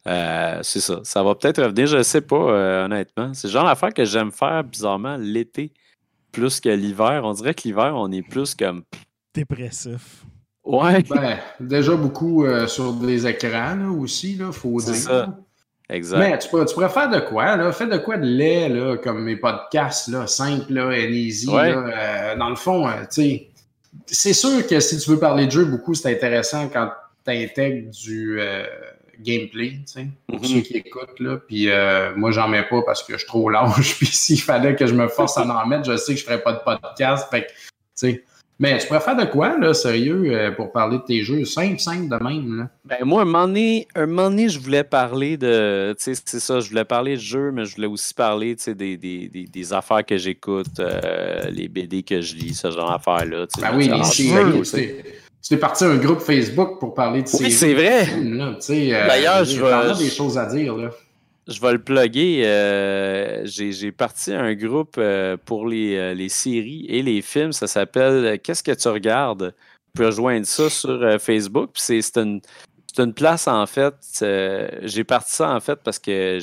euh, 0.07 0.59
c'est 0.63 0.81
ça. 0.81 0.99
Ça 1.03 1.23
va 1.23 1.35
peut-être 1.35 1.61
revenir, 1.61 1.87
je 1.87 2.03
sais 2.03 2.21
pas, 2.21 2.35
euh, 2.35 2.85
honnêtement. 2.85 3.33
C'est 3.33 3.47
le 3.47 3.53
genre 3.53 3.65
d'affaire 3.65 3.93
que 3.93 4.03
j'aime 4.03 4.31
faire 4.31 4.63
bizarrement 4.63 5.15
l'été 5.17 5.71
plus 6.31 6.59
que 6.59 6.69
l'hiver. 6.69 7.21
On 7.23 7.33
dirait 7.33 7.53
que 7.53 7.61
l'hiver, 7.63 7.93
on 7.95 8.11
est 8.11 8.27
plus 8.27 8.55
comme. 8.55 8.83
Dépressif. 9.33 10.25
Ouais, 10.65 11.03
Ben, 11.09 11.37
déjà 11.59 11.93
beaucoup 11.95 12.45
euh, 12.45 12.67
sur 12.67 12.93
des 12.93 13.27
écrans 13.27 13.75
là, 13.75 13.89
aussi, 13.91 14.35
là, 14.35 14.51
faut 14.51 14.79
dire. 14.79 14.95
ça. 14.95 15.37
exact. 15.89 16.17
Mais 16.19 16.37
tu 16.39 16.47
pourrais, 16.49 16.65
tu 16.65 16.73
pourrais 16.73 16.89
faire 16.89 17.09
de 17.09 17.19
quoi, 17.19 17.57
là? 17.57 17.71
Fais 17.73 17.87
de 17.87 17.97
quoi 17.97 18.17
de 18.17 18.25
laid, 18.25 18.69
là, 18.69 18.95
comme 18.97 19.23
mes 19.23 19.35
podcasts, 19.35 20.07
là, 20.07 20.25
simples, 20.25 20.71
là, 20.73 20.85
and 20.87 21.11
easy, 21.11 21.49
Ouais. 21.49 21.71
là. 21.71 21.83
Euh, 22.33 22.35
dans 22.37 22.49
le 22.49 22.55
fond, 22.55 22.87
euh, 22.87 22.91
tu 23.13 23.21
sais, 23.23 23.47
c'est 24.05 24.33
sûr 24.33 24.65
que 24.65 24.79
si 24.79 24.97
tu 24.99 25.09
veux 25.11 25.19
parler 25.19 25.45
de 25.47 25.51
jeu 25.51 25.65
beaucoup, 25.65 25.93
c'est 25.93 26.11
intéressant 26.11 26.69
quand 26.69 26.89
tu 27.25 27.31
intègres 27.31 27.91
du 27.91 28.37
euh, 28.39 28.63
gameplay, 29.19 29.71
tu 29.71 29.83
sais, 29.85 30.07
pour 30.27 30.39
Mhm. 30.39 30.45
ceux 30.45 30.61
qui 30.61 30.77
écoutent, 30.77 31.19
là. 31.19 31.37
Puis 31.45 31.69
euh, 31.69 32.13
moi, 32.15 32.31
j'en 32.31 32.47
mets 32.47 32.63
pas 32.63 32.81
parce 32.85 33.03
que 33.03 33.13
je 33.13 33.17
suis 33.19 33.27
trop 33.27 33.49
lâche. 33.49 33.97
Puis 33.97 34.07
s'il 34.07 34.41
fallait 34.41 34.75
que 34.77 34.87
je 34.87 34.93
me 34.93 35.09
force 35.09 35.37
à 35.37 35.43
en 35.45 35.65
mettre, 35.67 35.83
je 35.91 35.97
sais 35.97 36.13
que 36.13 36.19
je 36.21 36.25
ferais 36.25 36.41
pas 36.41 36.53
de 36.53 36.59
podcast. 36.63 37.27
Fait 37.29 37.41
que, 37.43 37.47
tu 37.49 37.53
sais. 37.95 38.23
Mais 38.59 38.77
tu 38.77 38.87
pourrais 38.87 38.99
faire 38.99 39.15
de 39.17 39.25
quoi, 39.25 39.57
là, 39.57 39.73
sérieux, 39.73 40.25
euh, 40.31 40.51
pour 40.51 40.71
parler 40.71 40.97
de 40.97 41.03
tes 41.03 41.23
jeux? 41.23 41.43
Simple, 41.43 41.79
simple 41.79 42.07
de 42.07 42.23
même, 42.23 42.57
là? 42.59 42.69
Ben, 42.85 43.03
moi, 43.05 43.23
un 43.23 43.25
moment, 43.25 43.47
donné, 43.47 43.87
un 43.95 44.05
moment 44.05 44.29
donné, 44.29 44.47
je 44.47 44.59
voulais 44.59 44.83
parler 44.83 45.37
de. 45.37 45.95
Tu 45.97 46.13
sais, 46.15 46.21
c'est 46.23 46.39
ça, 46.39 46.59
je 46.59 46.69
voulais 46.69 46.85
parler 46.85 47.15
de 47.15 47.21
jeux, 47.21 47.51
mais 47.51 47.65
je 47.65 47.75
voulais 47.75 47.87
aussi 47.87 48.13
parler 48.13 48.55
tu 48.55 48.63
sais, 48.63 48.75
des, 48.75 48.95
des, 48.95 49.27
des, 49.27 49.45
des 49.45 49.73
affaires 49.73 50.05
que 50.05 50.17
j'écoute, 50.17 50.79
euh, 50.79 51.41
les 51.49 51.67
BD 51.67 52.03
que 52.03 52.21
je 52.21 52.35
lis, 52.35 52.53
ce 52.53 52.69
genre 52.71 52.91
d'affaires-là. 52.91 53.47
tu 53.47 53.59
sais. 53.59 53.67
Ben 53.67 53.75
oui, 53.75 53.89
Ah, 53.91 53.97
les 53.97 54.03
je 54.03 54.63
séries, 54.63 54.93
tu 55.45 55.57
parti 55.57 55.83
un 55.83 55.95
groupe 55.97 56.19
Facebook 56.21 56.79
pour 56.79 56.93
parler 56.93 57.21
de 57.23 57.27
Oui, 57.33 57.37
séries. 57.37 57.51
c'est 57.51 57.73
vrai. 57.73 58.07
Euh, 58.13 59.07
D'ailleurs, 59.07 59.43
j'ai 59.43 59.57
je 59.57 59.61
vais- 59.61 60.03
des 60.05 60.09
choses 60.09 60.37
à 60.37 60.45
dire. 60.45 60.77
Là. 60.77 60.89
Je 61.47 61.59
vais 61.59 61.73
le 61.73 61.83
plugger. 61.83 62.43
euh, 62.45 63.41
J'ai 63.45 63.91
parti 63.91 64.33
un 64.33 64.53
groupe 64.55 64.95
euh, 64.97 65.35
pour 65.37 65.67
les, 65.67 65.95
euh, 65.97 66.13
les 66.13 66.29
séries 66.29 66.85
et 66.87 67.01
les 67.01 67.21
films. 67.21 67.51
Ça 67.51 67.67
s'appelle 67.67 68.25
euh, 68.25 68.37
Qu'est-ce 68.41 68.63
que 68.63 68.71
tu 68.71 68.87
regardes? 68.87 69.53
Tu 69.95 69.99
peux 70.01 70.05
rejoindre 70.07 70.45
ça 70.45 70.69
sur 70.69 70.89
euh, 70.89 71.19
Facebook. 71.19 71.71
C'est 71.75 71.99
une, 72.17 72.39
une 72.97 73.13
place, 73.13 73.47
en 73.47 73.65
fait. 73.67 73.93
euh, 74.21 74.69
J'ai 74.83 75.03
parti 75.03 75.33
ça, 75.33 75.49
en 75.53 75.59
fait, 75.59 75.75
parce 75.83 75.99
que 75.99 76.39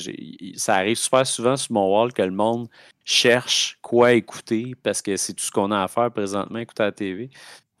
ça 0.55 0.75
arrive 0.75 0.97
super 0.97 1.25
souvent 1.25 1.57
sur 1.57 1.71
mon 1.73 1.91
wall 1.91 2.13
que 2.13 2.21
le 2.21 2.31
monde 2.31 2.67
cherche 3.03 3.79
quoi 3.81 4.13
écouter 4.13 4.75
parce 4.83 5.01
que 5.01 5.17
c'est 5.17 5.33
tout 5.33 5.43
ce 5.43 5.51
qu'on 5.51 5.71
a 5.71 5.81
à 5.83 5.87
faire 5.87 6.11
présentement, 6.11 6.59
écouter 6.59 6.83
la 6.83 6.91
TV. 6.91 7.29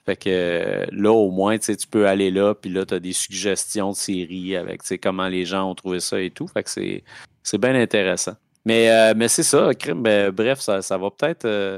Fait 0.05 0.15
que 0.15 0.87
là, 0.91 1.11
au 1.11 1.29
moins, 1.31 1.57
tu 1.59 1.75
peux 1.89 2.07
aller 2.07 2.31
là, 2.31 2.55
puis 2.55 2.71
là, 2.71 2.85
tu 2.85 2.93
as 2.95 2.99
des 2.99 3.13
suggestions 3.13 3.91
de 3.91 3.95
séries 3.95 4.55
avec 4.55 4.81
tu 4.81 4.87
sais, 4.89 4.97
comment 4.97 5.27
les 5.27 5.45
gens 5.45 5.69
ont 5.69 5.75
trouvé 5.75 5.99
ça 5.99 6.19
et 6.19 6.31
tout. 6.31 6.47
Fait 6.47 6.63
que 6.63 6.69
c'est, 6.69 7.03
c'est 7.43 7.59
bien 7.59 7.75
intéressant. 7.75 8.33
Mais, 8.65 8.89
euh, 8.91 9.13
mais 9.15 9.27
c'est 9.27 9.43
ça, 9.43 9.73
crime, 9.73 10.01
ben, 10.03 10.31
bref, 10.31 10.59
ça, 10.59 10.81
ça 10.81 10.97
va 10.97 11.09
peut-être 11.11 11.45
euh, 11.45 11.77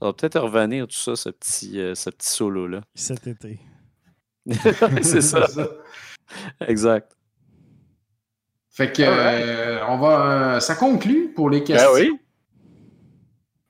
ça 0.00 0.06
va 0.06 0.12
peut-être 0.12 0.40
revenir 0.40 0.86
tout 0.88 0.96
ça, 0.96 1.14
ce 1.14 1.28
petit, 1.30 1.78
euh, 1.80 1.94
ce 1.94 2.10
petit 2.10 2.28
solo-là. 2.28 2.80
Cet 2.94 3.26
été. 3.28 3.60
c'est 5.02 5.20
ça, 5.20 5.46
exact. 6.66 7.12
Fait 8.70 8.90
que 8.90 9.02
euh, 9.04 9.84
on 9.86 9.98
va. 9.98 10.54
euh, 10.56 10.60
ça 10.60 10.74
conclut 10.74 11.32
pour 11.34 11.50
les 11.50 11.60
Ben 11.60 11.66
questions. 11.66 11.92
oui. 11.94 12.10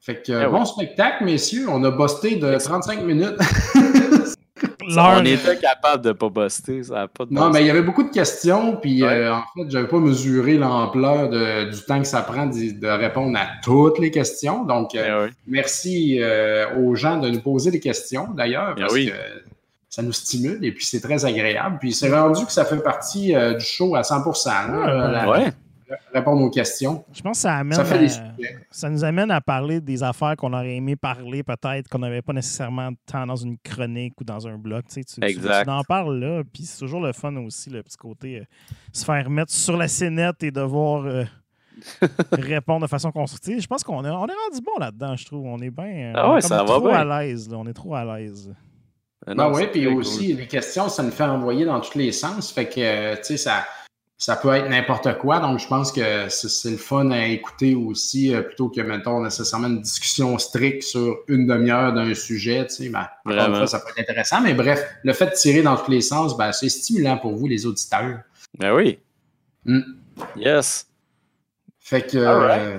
Fait 0.05 0.21
que 0.21 0.33
Ben 0.33 0.51
bon 0.51 0.61
oui. 0.63 0.67
spectacle, 0.67 1.25
messieurs. 1.25 1.67
On 1.71 1.83
a 1.85 1.91
busté 1.93 2.35
de 2.37 2.59
35 2.59 3.03
minutes. 3.05 3.37
On 4.97 5.25
était 5.25 5.57
capable 5.59 6.05
de 6.05 6.13
pas 6.13 6.29
buster, 6.29 6.83
ça 6.83 6.95
n'a 6.95 7.09
pas 7.09 7.25
de 7.25 7.33
non, 7.33 7.51
mais 7.51 7.61
il 7.63 7.67
y 7.67 7.71
avait 7.71 7.83
beaucoup 7.83 8.03
de 8.03 8.11
questions, 8.11 8.77
puis 8.77 9.03
Ouais. 9.03 9.09
euh, 9.11 9.35
en 9.35 9.43
fait, 9.57 9.71
j'avais 9.71 9.87
pas 9.89 9.99
mesuré 9.99 10.55
l'ampleur 10.59 11.29
du 11.31 11.81
temps 11.87 12.01
que 12.01 12.07
ça 12.07 12.21
prend 12.23 12.47
de, 12.47 12.87
répondre 12.89 13.37
à 13.39 13.47
toutes 13.63 13.99
les 14.01 14.11
questions. 14.11 14.65
Donc, 14.65 14.95
euh, 14.95 15.27
oui. 15.27 15.33
merci 15.47 16.19
euh, 16.21 16.67
aux 16.81 16.95
gens 16.97 17.17
de 17.19 17.29
nous 17.31 17.41
poser 17.41 17.71
des 17.71 17.81
questions, 17.81 18.29
d'ailleurs, 18.37 18.75
Ben 18.75 18.83
parce 18.83 18.93
oui. 18.93 19.07
que 19.07 19.13
ça 19.89 20.03
nous 20.03 20.13
stimule 20.13 20.65
et 20.65 20.73
puis 20.73 20.85
c'est 20.85 21.01
très 21.01 21.25
agréable. 21.25 21.79
Puis 21.81 21.93
c'est 21.93 22.11
rendu 22.13 22.45
que 22.45 22.53
ça 22.53 22.65
fait 22.65 22.83
partie 22.83 23.35
euh, 23.37 23.55
du 23.55 23.65
show 23.65 23.95
à 23.95 24.03
100 24.03 24.17
là, 24.47 25.07
Ouais, 25.07 25.13
la- 25.13 25.31
Ouais. 25.31 25.53
Répondre 26.13 26.43
aux 26.43 26.51
questions. 26.51 27.05
Je 27.13 27.21
pense 27.23 27.39
que 27.39 27.43
ça 27.43 27.57
amène. 27.57 27.75
Ça 27.77 27.85
fait 27.85 27.95
à- 27.95 27.99
des 27.99 28.09
sujets. 28.09 28.57
ça 28.71 28.89
nous 28.91 29.05
amène 29.05 29.31
à 29.31 29.41
parler 29.41 29.81
des 29.81 30.03
affaires 30.03 30.37
qu'on 30.37 30.53
aurait 30.53 30.77
aimé 30.77 30.97
parler, 30.97 31.43
peut-être, 31.43 31.89
qu'on 31.89 31.99
n'avait 32.01 32.23
pas 32.23 32.33
nécessairement 32.33 32.91
temps 33.07 33.27
dans 33.27 33.37
une 33.37 33.57
chronique 33.59 34.21
ou 34.21 34.25
dans 34.25 34.47
un 34.47 34.57
blog. 34.59 34.83
Tu, 34.89 34.95
sais, 34.95 35.05
tu, 35.05 35.21
tu- 35.21 35.27
Exact. 35.27 35.65
tu 35.65 35.71
en 35.71 35.83
parles 35.83 36.19
là, 36.19 36.43
puis 36.53 36.65
c'est 36.65 36.79
toujours 36.79 37.01
le 37.01 37.13
fun 37.13 37.35
aussi, 37.37 37.71
le 37.71 37.83
petit 37.83 37.97
côté 37.97 38.39
euh, 38.41 38.45
se 38.93 39.05
faire 39.05 39.29
mettre 39.31 39.53
sur 39.53 39.77
la 39.77 39.89
scénette 39.89 40.43
et 40.43 40.51
devoir 40.51 41.05
euh, 41.07 41.25
répondre 42.33 42.83
de 42.83 42.87
façon 42.87 43.11
constructive. 43.13 43.61
Je 43.61 43.67
pense 43.67 43.83
qu'on 43.83 44.05
est, 44.05 44.09
on 44.11 44.27
est 44.27 44.33
rendu 44.51 44.61
bon 44.65 44.79
là-dedans, 44.79 45.17
je 45.17 45.25
trouve. 45.27 45.47
On 45.47 45.59
est 45.59 45.71
bien. 45.71 46.13
Ah 46.15 46.29
on 46.29 46.33
est 46.33 46.35
ouais, 46.35 46.41
ça 46.43 46.59
va 46.59 46.65
trop 46.65 46.81
bien. 46.89 47.11
à 47.11 47.23
l'aise. 47.23 47.49
là. 47.51 47.57
On 47.59 47.67
est 47.67 47.73
trop 47.73 47.95
à 47.95 48.05
l'aise. 48.05 48.55
Ben 49.27 49.35
Ben 49.37 49.45
non, 49.51 49.55
oui, 49.55 49.69
puis 49.71 49.87
aussi, 49.87 50.33
les 50.33 50.49
questions, 50.49 50.89
ça 50.89 51.03
nous 51.03 51.13
fait 51.13 51.23
envoyer 51.23 51.65
dans 51.65 51.81
tous 51.81 51.97
les 51.97 52.11
sens. 52.11 52.51
Fait 52.53 52.69
que, 52.69 52.81
euh, 52.81 53.15
tu 53.17 53.23
sais, 53.25 53.37
ça, 53.37 53.65
ça 54.23 54.37
peut 54.37 54.55
être 54.55 54.69
n'importe 54.69 55.19
quoi. 55.19 55.41
Donc, 55.41 55.59
je 55.59 55.67
pense 55.67 55.91
que 55.91 56.29
c'est 56.29 56.71
le 56.71 56.77
fun 56.77 57.11
à 57.11 57.27
écouter 57.27 57.75
aussi, 57.75 58.33
euh, 58.33 58.43
plutôt 58.43 58.69
que, 58.69 58.81
mettons, 58.81 59.21
nécessairement 59.21 59.67
une 59.67 59.83
discussion 59.83 60.39
stricte 60.39 60.85
sur 60.85 61.19
une 61.27 61.49
demi-heure 61.49 61.93
d'un 61.93 62.15
sujet. 62.15 62.65
Tu 62.69 62.75
sais, 62.85 62.89
ben, 62.89 63.09
une 63.27 63.57
fois, 63.57 63.67
ça 63.67 63.81
peut 63.81 63.89
être 63.97 64.09
intéressant. 64.09 64.41
Mais 64.41 64.55
bref, 64.55 64.81
le 65.03 65.13
fait 65.13 65.27
de 65.27 65.33
tirer 65.33 65.63
dans 65.63 65.77
tous 65.77 65.91
les 65.91 66.03
sens, 66.03 66.37
ben, 66.37 66.53
c'est 66.53 66.69
stimulant 66.69 67.19
pour 67.19 67.35
vous, 67.35 67.49
les 67.49 67.67
auditeurs. 67.67 68.21
Ben 68.57 68.73
oui. 68.73 69.01
Mm. 69.65 69.81
Yes. 70.37 70.87
Fait 71.81 72.07
que, 72.07 72.19
euh, 72.19 72.79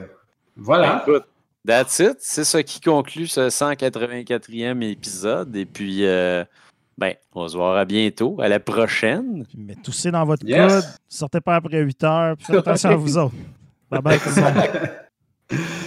voilà. 0.56 1.04
Ben, 1.06 1.14
écoute, 1.14 1.26
that's 1.68 2.00
it. 2.00 2.20
C'est 2.20 2.46
ce 2.46 2.60
qui 2.60 2.80
conclut 2.80 3.28
ce 3.28 3.50
184e 3.50 4.82
épisode. 4.82 5.54
Et 5.58 5.66
puis, 5.66 6.06
euh, 6.06 6.46
ben, 6.98 7.14
on 7.34 7.48
se 7.48 7.56
voir 7.58 7.76
à 7.78 7.86
bientôt. 7.86 8.40
À 8.42 8.48
la 8.48 8.60
prochaine. 8.60 9.46
Puis, 9.48 9.58
mais 9.58 9.76
toussez 9.76 10.12
dans 10.12 10.26
votre 10.26 10.46
Yes. 10.46 10.74
coude, 10.74 10.84
sortez 11.10 11.42
pas 11.42 11.56
après 11.56 11.82
8 11.82 12.04
heures, 12.04 12.38
puis 12.38 12.46
faites 12.46 12.56
attention 12.58 12.90
à 12.92 12.96
vous 12.96 13.18
autres. 13.18 13.36
Bye 13.90 14.02
bye 14.02 14.20
tout 14.20 14.30
le 14.36 14.42
monde. 14.42 14.54